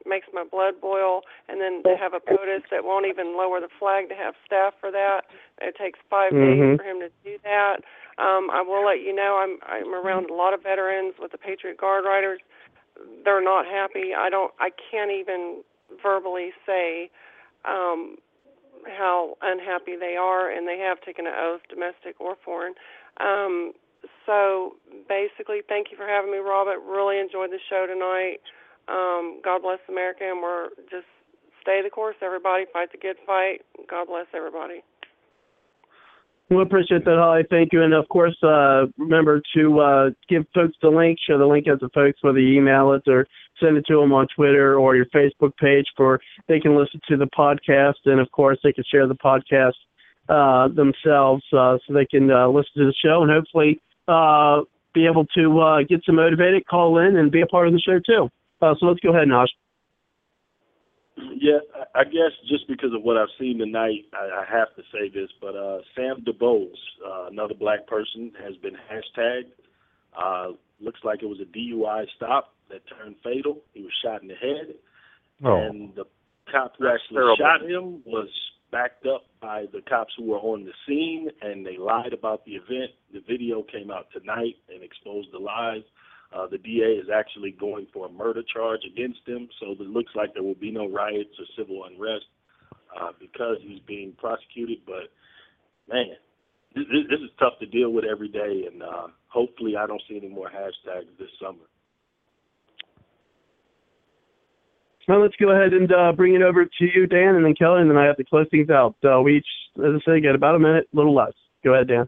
it 0.00 0.08
makes 0.08 0.26
my 0.32 0.44
blood 0.44 0.80
boil. 0.80 1.22
And 1.48 1.60
then 1.60 1.82
to 1.84 1.96
have 1.96 2.14
a 2.14 2.20
POTUS 2.20 2.64
that 2.70 2.84
won't 2.84 3.06
even 3.06 3.36
lower 3.36 3.60
the 3.60 3.68
flag 3.78 4.08
to 4.08 4.14
have 4.14 4.34
staff 4.46 4.74
for 4.80 4.90
that. 4.90 5.22
It 5.60 5.76
takes 5.76 5.98
5 6.08 6.32
Mhm. 6.32 6.40
days 6.40 6.76
for 6.78 6.84
him 6.84 7.00
to 7.00 7.10
do 7.22 7.38
that. 7.44 7.84
Um, 8.18 8.50
I 8.50 8.62
will 8.62 8.84
let 8.84 9.00
you 9.00 9.12
know 9.12 9.36
I'm 9.38 9.58
I'm 9.62 9.94
around 9.94 10.30
a 10.30 10.34
lot 10.34 10.54
of 10.54 10.62
veterans 10.62 11.14
with 11.18 11.32
the 11.32 11.38
Patriot 11.38 11.76
Guard 11.76 12.04
Riders 12.04 12.40
they're 13.24 13.42
not 13.42 13.66
happy. 13.66 14.14
I 14.16 14.30
don't 14.30 14.52
I 14.60 14.70
can't 14.90 15.10
even 15.10 15.62
verbally 16.02 16.50
say 16.66 17.10
um 17.64 18.16
how 18.86 19.36
unhappy 19.42 19.96
they 19.96 20.16
are 20.16 20.50
and 20.50 20.66
they 20.66 20.78
have 20.78 21.00
taken 21.02 21.26
an 21.26 21.34
oath, 21.36 21.60
domestic 21.68 22.20
or 22.20 22.36
foreign. 22.44 22.74
Um 23.20 23.72
so 24.26 24.76
basically 25.08 25.60
thank 25.68 25.90
you 25.90 25.96
for 25.96 26.06
having 26.06 26.30
me, 26.30 26.38
Robert. 26.38 26.80
Really 26.80 27.18
enjoyed 27.18 27.50
the 27.50 27.60
show 27.68 27.86
tonight. 27.86 28.38
Um, 28.88 29.40
God 29.44 29.62
bless 29.62 29.78
America 29.88 30.24
and 30.24 30.40
we're 30.42 30.68
just 30.90 31.06
stay 31.60 31.80
the 31.82 31.90
course, 31.90 32.16
everybody, 32.22 32.64
fight 32.72 32.92
the 32.92 32.98
good 32.98 33.16
fight. 33.26 33.62
God 33.88 34.06
bless 34.08 34.26
everybody. 34.34 34.82
We 36.50 36.60
appreciate 36.62 37.04
that, 37.04 37.16
Holly. 37.16 37.44
Thank 37.48 37.72
you. 37.72 37.82
And 37.82 37.94
of 37.94 38.08
course, 38.08 38.36
uh, 38.42 38.86
remember 38.98 39.40
to 39.54 39.78
uh, 39.78 40.10
give 40.28 40.44
folks 40.52 40.76
the 40.82 40.88
link, 40.88 41.18
share 41.24 41.38
the 41.38 41.46
link 41.46 41.68
out 41.68 41.78
to 41.78 41.88
folks, 41.90 42.18
whether 42.22 42.40
you 42.40 42.58
email 42.58 42.92
it 42.92 43.02
or 43.06 43.28
send 43.60 43.76
it 43.76 43.86
to 43.86 44.00
them 44.00 44.12
on 44.12 44.26
Twitter 44.34 44.76
or 44.76 44.96
your 44.96 45.06
Facebook 45.06 45.56
page, 45.58 45.86
for 45.96 46.20
they 46.48 46.58
can 46.58 46.76
listen 46.76 47.00
to 47.08 47.16
the 47.16 47.26
podcast. 47.26 47.94
And 48.04 48.18
of 48.18 48.28
course, 48.32 48.58
they 48.64 48.72
can 48.72 48.82
share 48.90 49.06
the 49.06 49.14
podcast 49.14 49.74
uh, 50.28 50.66
themselves 50.68 51.44
uh, 51.52 51.78
so 51.86 51.94
they 51.94 52.06
can 52.06 52.30
uh, 52.30 52.48
listen 52.48 52.72
to 52.78 52.86
the 52.86 52.94
show 53.00 53.22
and 53.22 53.30
hopefully 53.30 53.80
uh, 54.08 54.62
be 54.92 55.06
able 55.06 55.26
to 55.26 55.84
get 55.88 56.00
some 56.04 56.16
motivated, 56.16 56.66
call 56.66 56.98
in, 56.98 57.16
and 57.16 57.30
be 57.30 57.42
a 57.42 57.46
part 57.46 57.68
of 57.68 57.72
the 57.72 57.80
show 57.80 58.00
too. 58.04 58.28
So 58.60 58.86
let's 58.86 59.00
go 59.00 59.10
ahead, 59.10 59.28
Naj. 59.28 59.46
Yeah, 61.36 61.58
I 61.94 62.00
I 62.00 62.04
guess 62.04 62.32
just 62.48 62.66
because 62.68 62.92
of 62.94 63.02
what 63.02 63.16
I've 63.16 63.28
seen 63.38 63.58
tonight, 63.58 64.06
I, 64.12 64.42
I 64.42 64.44
have 64.58 64.74
to 64.76 64.82
say 64.92 65.08
this. 65.08 65.30
But 65.40 65.56
uh, 65.56 65.78
Sam 65.94 66.24
DuBose, 66.24 66.72
uh, 67.06 67.26
another 67.30 67.54
black 67.54 67.86
person, 67.86 68.32
has 68.44 68.56
been 68.56 68.74
hashtagged. 68.90 69.50
Uh, 70.16 70.52
looks 70.80 71.00
like 71.04 71.22
it 71.22 71.26
was 71.26 71.38
a 71.40 71.44
DUI 71.58 72.06
stop 72.16 72.54
that 72.70 72.82
turned 72.88 73.16
fatal. 73.22 73.58
He 73.74 73.82
was 73.82 73.92
shot 74.04 74.22
in 74.22 74.28
the 74.28 74.34
head, 74.34 74.74
Oh. 75.44 75.56
and 75.56 75.94
the 75.94 76.04
cop 76.50 76.74
who 76.78 76.84
That's 76.84 77.00
actually 77.02 77.14
terrible. 77.16 77.36
shot 77.36 77.62
him 77.62 78.02
was 78.04 78.28
backed 78.70 79.06
up 79.06 79.24
by 79.40 79.66
the 79.72 79.80
cops 79.88 80.12
who 80.16 80.24
were 80.24 80.38
on 80.38 80.64
the 80.64 80.72
scene, 80.86 81.28
and 81.42 81.66
they 81.66 81.76
lied 81.76 82.12
about 82.12 82.44
the 82.44 82.52
event. 82.52 82.92
The 83.12 83.20
video 83.20 83.62
came 83.62 83.90
out 83.90 84.06
tonight 84.12 84.56
and 84.72 84.82
exposed 84.82 85.32
the 85.32 85.38
lies. 85.38 85.82
Uh, 86.32 86.46
the 86.46 86.58
DA 86.58 86.94
is 87.02 87.08
actually 87.12 87.50
going 87.50 87.86
for 87.92 88.06
a 88.06 88.08
murder 88.08 88.42
charge 88.54 88.80
against 88.86 89.20
him, 89.26 89.48
so 89.58 89.72
it 89.72 89.80
looks 89.80 90.12
like 90.14 90.32
there 90.32 90.44
will 90.44 90.54
be 90.54 90.70
no 90.70 90.88
riots 90.88 91.34
or 91.38 91.44
civil 91.58 91.84
unrest 91.84 92.26
uh, 93.00 93.10
because 93.18 93.56
he's 93.62 93.80
being 93.86 94.12
prosecuted. 94.16 94.78
But 94.86 95.10
man, 95.92 96.14
this, 96.74 96.84
this 96.86 97.02
this 97.10 97.20
is 97.20 97.30
tough 97.38 97.58
to 97.58 97.66
deal 97.66 97.90
with 97.90 98.04
every 98.04 98.28
day, 98.28 98.68
and 98.70 98.82
uh, 98.82 99.08
hopefully, 99.26 99.76
I 99.76 99.86
don't 99.86 100.02
see 100.08 100.16
any 100.16 100.28
more 100.28 100.48
hashtags 100.48 101.10
this 101.18 101.30
summer. 101.42 101.66
Well, 105.08 105.22
let's 105.22 105.34
go 105.40 105.50
ahead 105.50 105.72
and 105.72 105.90
uh, 105.92 106.12
bring 106.12 106.36
it 106.36 106.42
over 106.42 106.64
to 106.64 106.84
you, 106.94 107.08
Dan, 107.08 107.34
and 107.34 107.44
then 107.44 107.54
Kelly, 107.54 107.80
and 107.80 107.90
then 107.90 107.96
I 107.96 108.04
have 108.04 108.16
to 108.18 108.24
close 108.24 108.46
things 108.52 108.70
out. 108.70 108.94
Uh, 109.02 109.20
we 109.20 109.38
each, 109.38 109.46
as 109.78 109.94
I 109.96 109.98
say, 110.06 110.20
got 110.20 110.36
about 110.36 110.54
a 110.54 110.60
minute, 110.60 110.86
a 110.92 110.96
little 110.96 111.14
less. 111.14 111.32
Go 111.64 111.74
ahead, 111.74 111.88
Dan. 111.88 112.06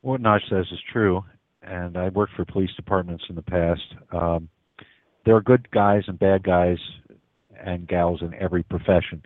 What 0.00 0.22
Naj 0.22 0.40
says 0.48 0.64
is 0.72 0.80
true, 0.90 1.22
and 1.62 1.96
I 1.96 2.08
worked 2.08 2.34
for 2.34 2.44
police 2.44 2.70
departments 2.76 3.24
in 3.28 3.36
the 3.36 3.42
past. 3.42 3.94
Um, 4.12 4.48
there 5.24 5.36
are 5.36 5.40
good 5.40 5.70
guys 5.70 6.02
and 6.06 6.18
bad 6.18 6.42
guys 6.42 6.78
and 7.64 7.86
gals 7.86 8.22
in 8.22 8.34
every 8.34 8.62
profession. 8.62 9.22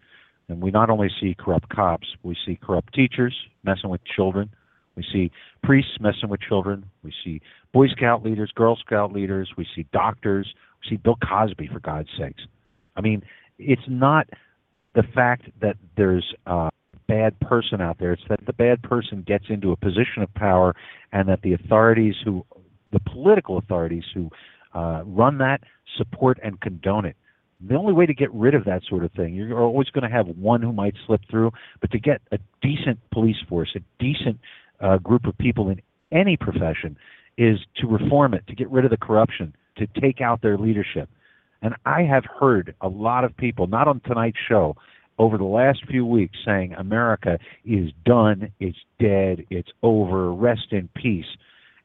And 0.48 0.60
we 0.60 0.70
not 0.70 0.90
only 0.90 1.08
see 1.20 1.34
corrupt 1.38 1.68
cops, 1.70 2.06
we 2.22 2.36
see 2.46 2.58
corrupt 2.62 2.94
teachers 2.94 3.34
messing 3.64 3.90
with 3.90 4.02
children. 4.04 4.50
We 4.94 5.04
see 5.12 5.30
priests 5.62 5.98
messing 6.00 6.28
with 6.28 6.40
children. 6.40 6.84
We 7.02 7.12
see 7.24 7.40
Boy 7.72 7.88
Scout 7.88 8.24
leaders, 8.24 8.50
Girl 8.54 8.76
Scout 8.76 9.12
leaders. 9.12 9.50
We 9.56 9.66
see 9.74 9.86
doctors. 9.92 10.46
We 10.82 10.96
see 10.96 10.96
Bill 10.96 11.18
Cosby, 11.26 11.68
for 11.72 11.80
God's 11.80 12.08
sakes. 12.18 12.42
I 12.96 13.00
mean, 13.00 13.22
it's 13.58 13.82
not 13.88 14.28
the 14.94 15.02
fact 15.14 15.44
that 15.60 15.76
there's 15.96 16.34
a 16.46 16.70
bad 17.08 17.38
person 17.40 17.80
out 17.80 17.98
there. 17.98 18.12
It's 18.12 18.22
that 18.28 18.44
the 18.46 18.52
bad 18.52 18.82
person 18.82 19.22
gets 19.26 19.44
into 19.48 19.72
a 19.72 19.76
position 19.76 20.22
of 20.22 20.32
power 20.34 20.74
and 21.12 21.28
that 21.28 21.42
the 21.42 21.52
authorities 21.52 22.14
who, 22.24 22.44
the 22.92 23.00
political 23.00 23.58
authorities 23.58 24.04
who 24.14 24.30
uh, 24.74 25.02
run 25.04 25.38
that, 25.38 25.60
support 25.96 26.38
and 26.42 26.60
condone 26.60 27.04
it. 27.04 27.16
The 27.66 27.74
only 27.74 27.94
way 27.94 28.04
to 28.04 28.12
get 28.12 28.32
rid 28.34 28.54
of 28.54 28.64
that 28.66 28.82
sort 28.88 29.04
of 29.04 29.12
thing, 29.12 29.34
you're 29.34 29.58
always 29.58 29.88
going 29.88 30.08
to 30.08 30.14
have 30.14 30.26
one 30.28 30.60
who 30.60 30.72
might 30.72 30.94
slip 31.06 31.22
through, 31.30 31.52
but 31.80 31.90
to 31.92 31.98
get 31.98 32.20
a 32.32 32.38
decent 32.60 32.98
police 33.10 33.36
force, 33.48 33.74
a 33.74 33.80
decent 33.98 34.38
uh, 34.80 34.98
group 34.98 35.24
of 35.26 35.36
people 35.38 35.70
in 35.70 35.80
any 36.12 36.36
profession, 36.36 36.98
is 37.38 37.58
to 37.76 37.86
reform 37.86 38.34
it, 38.34 38.46
to 38.46 38.54
get 38.54 38.70
rid 38.70 38.84
of 38.84 38.90
the 38.90 38.96
corruption, 38.96 39.54
to 39.76 39.86
take 40.00 40.20
out 40.20 40.42
their 40.42 40.58
leadership. 40.58 41.08
And 41.62 41.74
I 41.86 42.02
have 42.02 42.24
heard 42.38 42.74
a 42.82 42.88
lot 42.88 43.24
of 43.24 43.36
people, 43.36 43.66
not 43.66 43.88
on 43.88 44.00
tonight's 44.00 44.38
show, 44.48 44.76
over 45.18 45.38
the 45.38 45.44
last 45.44 45.84
few 45.86 46.04
weeks 46.04 46.36
saying 46.44 46.74
America 46.74 47.38
is 47.64 47.90
done, 48.04 48.52
it's 48.60 48.78
dead, 49.00 49.44
it's 49.50 49.70
over, 49.82 50.32
rest 50.32 50.72
in 50.72 50.88
peace. 50.94 51.26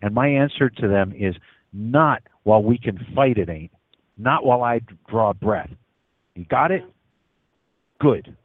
And 0.01 0.13
my 0.13 0.27
answer 0.27 0.69
to 0.69 0.87
them 0.87 1.13
is 1.17 1.35
not 1.73 2.23
while 2.43 2.63
we 2.63 2.77
can 2.77 2.99
fight 3.15 3.37
it 3.37 3.49
ain't, 3.49 3.71
not 4.17 4.45
while 4.45 4.63
I 4.63 4.81
draw 5.09 5.33
breath. 5.33 5.69
You 6.35 6.45
got 6.45 6.71
it? 6.71 6.83
Good. 7.99 8.35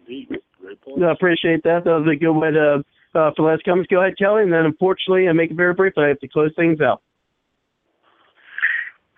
Indeed. 0.00 0.38
Great 0.60 0.80
point. 0.80 1.04
I 1.04 1.12
appreciate 1.12 1.62
that. 1.64 1.84
That 1.84 1.90
was 1.90 2.08
a 2.10 2.16
good 2.16 2.32
way 2.32 2.50
to 2.50 2.84
uh, 3.14 3.30
for 3.36 3.50
last 3.50 3.64
comments. 3.64 3.88
Go 3.90 4.00
ahead, 4.00 4.18
Kelly, 4.18 4.42
and 4.42 4.52
then 4.52 4.64
unfortunately, 4.64 5.28
I 5.28 5.32
make 5.32 5.50
it 5.50 5.56
very 5.56 5.74
brief. 5.74 5.92
I 5.96 6.08
have 6.08 6.18
to 6.20 6.28
close 6.28 6.52
things 6.56 6.80
out. 6.80 7.00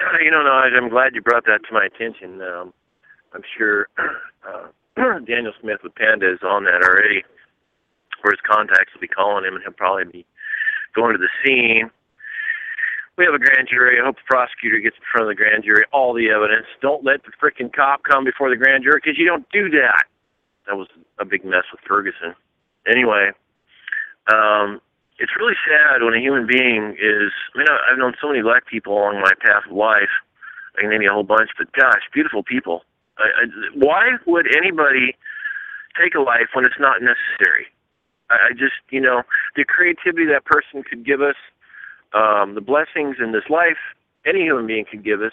Uh, 0.01 0.19
You 0.23 0.31
know, 0.31 0.43
no, 0.43 0.51
I- 0.51 0.71
I'm 0.77 0.89
glad 0.89 1.15
you 1.15 1.23
brought 1.23 1.45
that 1.47 1.61
to 1.67 1.73
my 1.75 1.87
attention. 1.87 2.43
Um, 2.43 2.75
I'm 3.33 3.43
sure 3.57 3.89
uh, 4.49 4.69
Daniel 5.27 5.53
Smith 5.61 5.81
with 5.83 5.95
Panda 5.95 6.33
is 6.33 6.41
on 6.43 6.65
that 6.65 6.83
already, 6.83 7.23
or 8.25 8.31
his 8.31 8.41
contacts 8.49 8.95
will 8.95 9.01
be 9.01 9.09
calling 9.09 9.45
him, 9.45 9.55
and 9.55 9.63
he'll 9.63 9.73
probably 9.73 10.05
be 10.05 10.27
going 10.95 11.13
to 11.13 11.19
the 11.19 11.33
scene. 11.45 11.91
We 13.19 13.25
have 13.25 13.35
a 13.35 13.39
grand 13.39 13.69
jury. 13.69 13.97
I 14.01 14.05
hope 14.05 14.17
the 14.17 14.29
prosecutor 14.29 14.79
gets 14.79 14.97
in 14.97 15.05
front 15.11 15.25
of 15.25 15.31
the 15.33 15.41
grand 15.41 15.65
jury, 15.65 15.85
all 15.93 16.13
the 16.13 16.29
evidence. 16.29 16.67
Don't 16.83 17.05
let 17.05 17.25
the 17.25 17.33
freaking 17.41 17.73
cop 17.73 18.03
come 18.05 18.25
before 18.25 18.51
the 18.51 18.57
grand 18.57 18.85
jury 18.85 19.01
because 19.03 19.19
you 19.19 19.25
don't 19.25 19.49
do 19.53 19.71
that. 19.71 20.05
That 20.67 20.77
was 20.77 20.89
a 21.19 21.25
big 21.25 21.45
mess 21.45 21.65
with 21.73 21.81
Ferguson. 21.87 22.35
Anyway, 22.87 23.31
um, 24.33 24.81
it's 25.19 25.33
really 25.39 25.57
sad 25.65 26.03
when 26.03 26.15
a 26.15 26.21
human 26.21 26.47
being 26.47 26.97
is. 27.01 27.33
I 27.55 27.59
mean, 27.59 27.67
I've 27.69 27.99
known 27.99 28.15
so 28.21 28.29
many 28.29 28.43
black 28.43 28.67
people 28.67 28.93
along 28.93 29.21
my 29.21 29.33
path 29.41 29.65
of 29.69 29.77
life. 29.77 30.13
I 30.77 30.83
can 30.83 30.91
name 30.91 31.03
you 31.03 31.11
a 31.11 31.15
whole 31.15 31.25
bunch, 31.25 31.51
but 31.57 31.73
gosh, 31.73 32.03
beautiful 32.13 32.43
people. 32.43 32.83
I, 33.19 33.25
I, 33.25 33.45
why 33.75 34.11
would 34.27 34.47
anybody 34.57 35.17
take 36.01 36.15
a 36.15 36.21
life 36.21 36.49
when 36.55 36.65
it's 36.65 36.79
not 36.79 37.01
necessary? 37.01 37.67
I, 38.31 38.35
I 38.35 38.53
just, 38.53 38.75
you 38.91 39.01
know, 39.01 39.23
the 39.57 39.65
creativity 39.65 40.27
that 40.27 40.45
person 40.45 40.83
could 40.83 41.05
give 41.05 41.23
us, 41.23 41.37
um, 42.15 42.55
the 42.55 42.61
blessings 42.61 43.17
in 43.21 43.33
this 43.33 43.49
life, 43.51 43.81
any 44.25 44.43
human 44.43 44.67
being 44.67 44.85
could 44.91 45.05
give 45.05 45.23
us. 45.23 45.33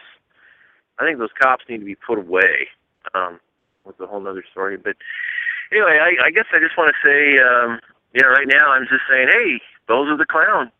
I 1.00 1.06
think 1.06 1.18
those 1.18 1.34
cops 1.42 1.66
need 1.68 1.80
to 1.80 1.86
be 1.86 1.96
put 1.96 2.20
away. 2.20 2.68
Um, 3.14 3.40
that's 3.86 4.00
a 4.00 4.08
whole 4.08 4.26
other 4.28 4.44
story. 4.52 4.78
But 4.78 4.96
anyway, 5.72 6.00
I, 6.00 6.28
I 6.28 6.32
guess 6.32 6.46
I 6.54 6.60
just 6.60 6.78
want 6.78 6.94
to 6.94 7.08
say, 7.08 7.38
um, 7.44 7.80
you 8.14 8.22
know, 8.22 8.30
right 8.30 8.48
now 8.48 8.72
I'm 8.72 8.84
just 8.84 9.04
saying, 9.10 9.28
hey, 9.32 9.60
those 9.88 10.08
are 10.08 10.18
the 10.18 10.26
clown. 10.26 10.72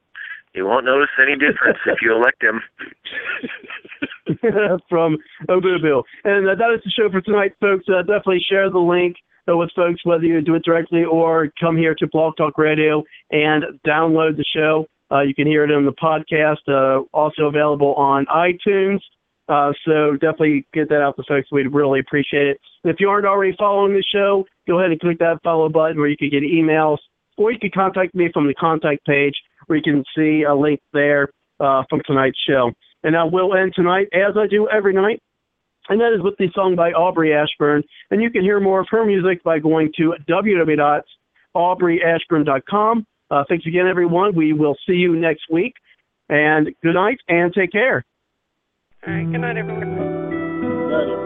You 0.54 0.66
won't 0.66 0.86
notice 0.86 1.10
any 1.22 1.34
difference 1.34 1.80
if 1.86 2.00
you 2.02 2.16
elect 2.16 2.44
him. 2.44 2.62
from 4.90 5.18
Obu 5.50 5.82
Bill. 5.82 6.04
And 6.24 6.48
uh, 6.48 6.56
that 6.56 6.74
is 6.74 6.82
the 6.84 6.92
show 6.92 7.10
for 7.10 7.22
tonight, 7.22 7.54
folks. 7.60 7.86
Uh, 7.88 8.02
definitely 8.02 8.44
share 8.48 8.70
the 8.70 8.80
link 8.80 9.16
uh, 9.50 9.58
with 9.58 9.72
folks, 9.76 10.06
whether 10.06 10.24
you 10.24 10.42
do 10.42 10.56
it 10.56 10.64
directly 10.64 11.04
or 11.04 11.50
come 11.60 11.78
here 11.78 11.96
to 11.96 12.08
BlogTalkRadio 12.08 13.04
and 13.32 13.64
download 13.86 14.38
the 14.38 14.46
show. 14.56 14.86
Uh, 15.12 15.22
you 15.22 15.36
can 15.36 15.48
hear 15.48 15.64
it 15.64 15.72
on 15.72 15.86
the 15.86 15.92
podcast, 15.92 16.68
uh, 16.68 17.04
also 17.14 17.44
available 17.44 17.94
on 17.96 18.26
iTunes. 18.28 19.00
Uh, 19.50 19.74
so 19.86 20.14
definitely 20.14 20.66
get 20.74 20.88
that 20.90 21.02
out 21.02 21.16
to 21.18 21.24
folks. 21.28 21.52
We'd 21.52 21.74
really 21.74 22.00
appreciate 22.00 22.48
it. 22.48 22.60
If 22.86 22.98
you 23.00 23.10
aren't 23.10 23.26
already 23.26 23.56
following 23.58 23.94
the 23.94 24.04
show, 24.04 24.46
go 24.68 24.80
ahead 24.80 24.92
and 24.92 25.00
click 25.00 25.20
that 25.20 25.40
follow 25.44 25.68
button 25.70 26.00
where 26.00 26.08
you 26.08 26.18
can 26.18 26.30
get 26.30 26.44
emails, 26.44 26.98
or 27.38 27.52
you 27.52 27.60
can 27.60 27.72
contact 27.72 28.16
me 28.16 28.30
from 28.34 28.48
the 28.48 28.54
contact 28.54 29.06
page 29.06 29.36
where 29.68 29.78
you 29.78 29.84
can 29.84 30.04
see 30.16 30.44
a 30.44 30.56
link 30.56 30.80
there 30.94 31.28
uh, 31.60 31.84
from 31.90 32.02
tonight's 32.06 32.40
show. 32.48 32.72
And 33.04 33.18
I 33.18 33.26
will 33.26 33.56
end 33.56 33.74
tonight, 33.76 34.08
as 34.14 34.38
I 34.38 34.48
do 34.48 34.70
every 34.70 34.94
night, 34.94 35.22
and 35.90 36.00
that 36.00 36.14
is 36.14 36.22
with 36.22 36.38
the 36.38 36.48
song 36.54 36.76
by 36.76 36.92
Aubrey 36.92 37.34
Ashburn. 37.34 37.84
And 38.10 38.22
you 38.22 38.30
can 38.30 38.42
hear 38.42 38.62
more 38.62 38.80
of 38.80 38.88
her 38.92 39.06
music 39.06 39.44
by 39.44 39.60
going 39.60 39.92
to 39.98 40.14
www.aubreyashburn.com. 40.30 43.06
Uh, 43.30 43.44
thanks 43.50 43.66
again, 43.66 43.88
everyone. 43.88 44.34
We 44.36 44.54
will 44.54 44.78
see 44.88 44.94
you 44.94 45.14
next 45.16 45.46
week. 45.52 45.74
And 46.30 46.70
good 46.82 46.94
night 46.94 47.18
and 47.28 47.54
take 47.54 47.74
care. 47.74 48.06
All 49.06 49.14
right. 49.14 49.30
Good 49.30 49.42
night, 49.42 49.58
everyone. 49.58 49.82
Good 49.82 49.90
night, 50.90 51.02
everyone. 51.02 51.23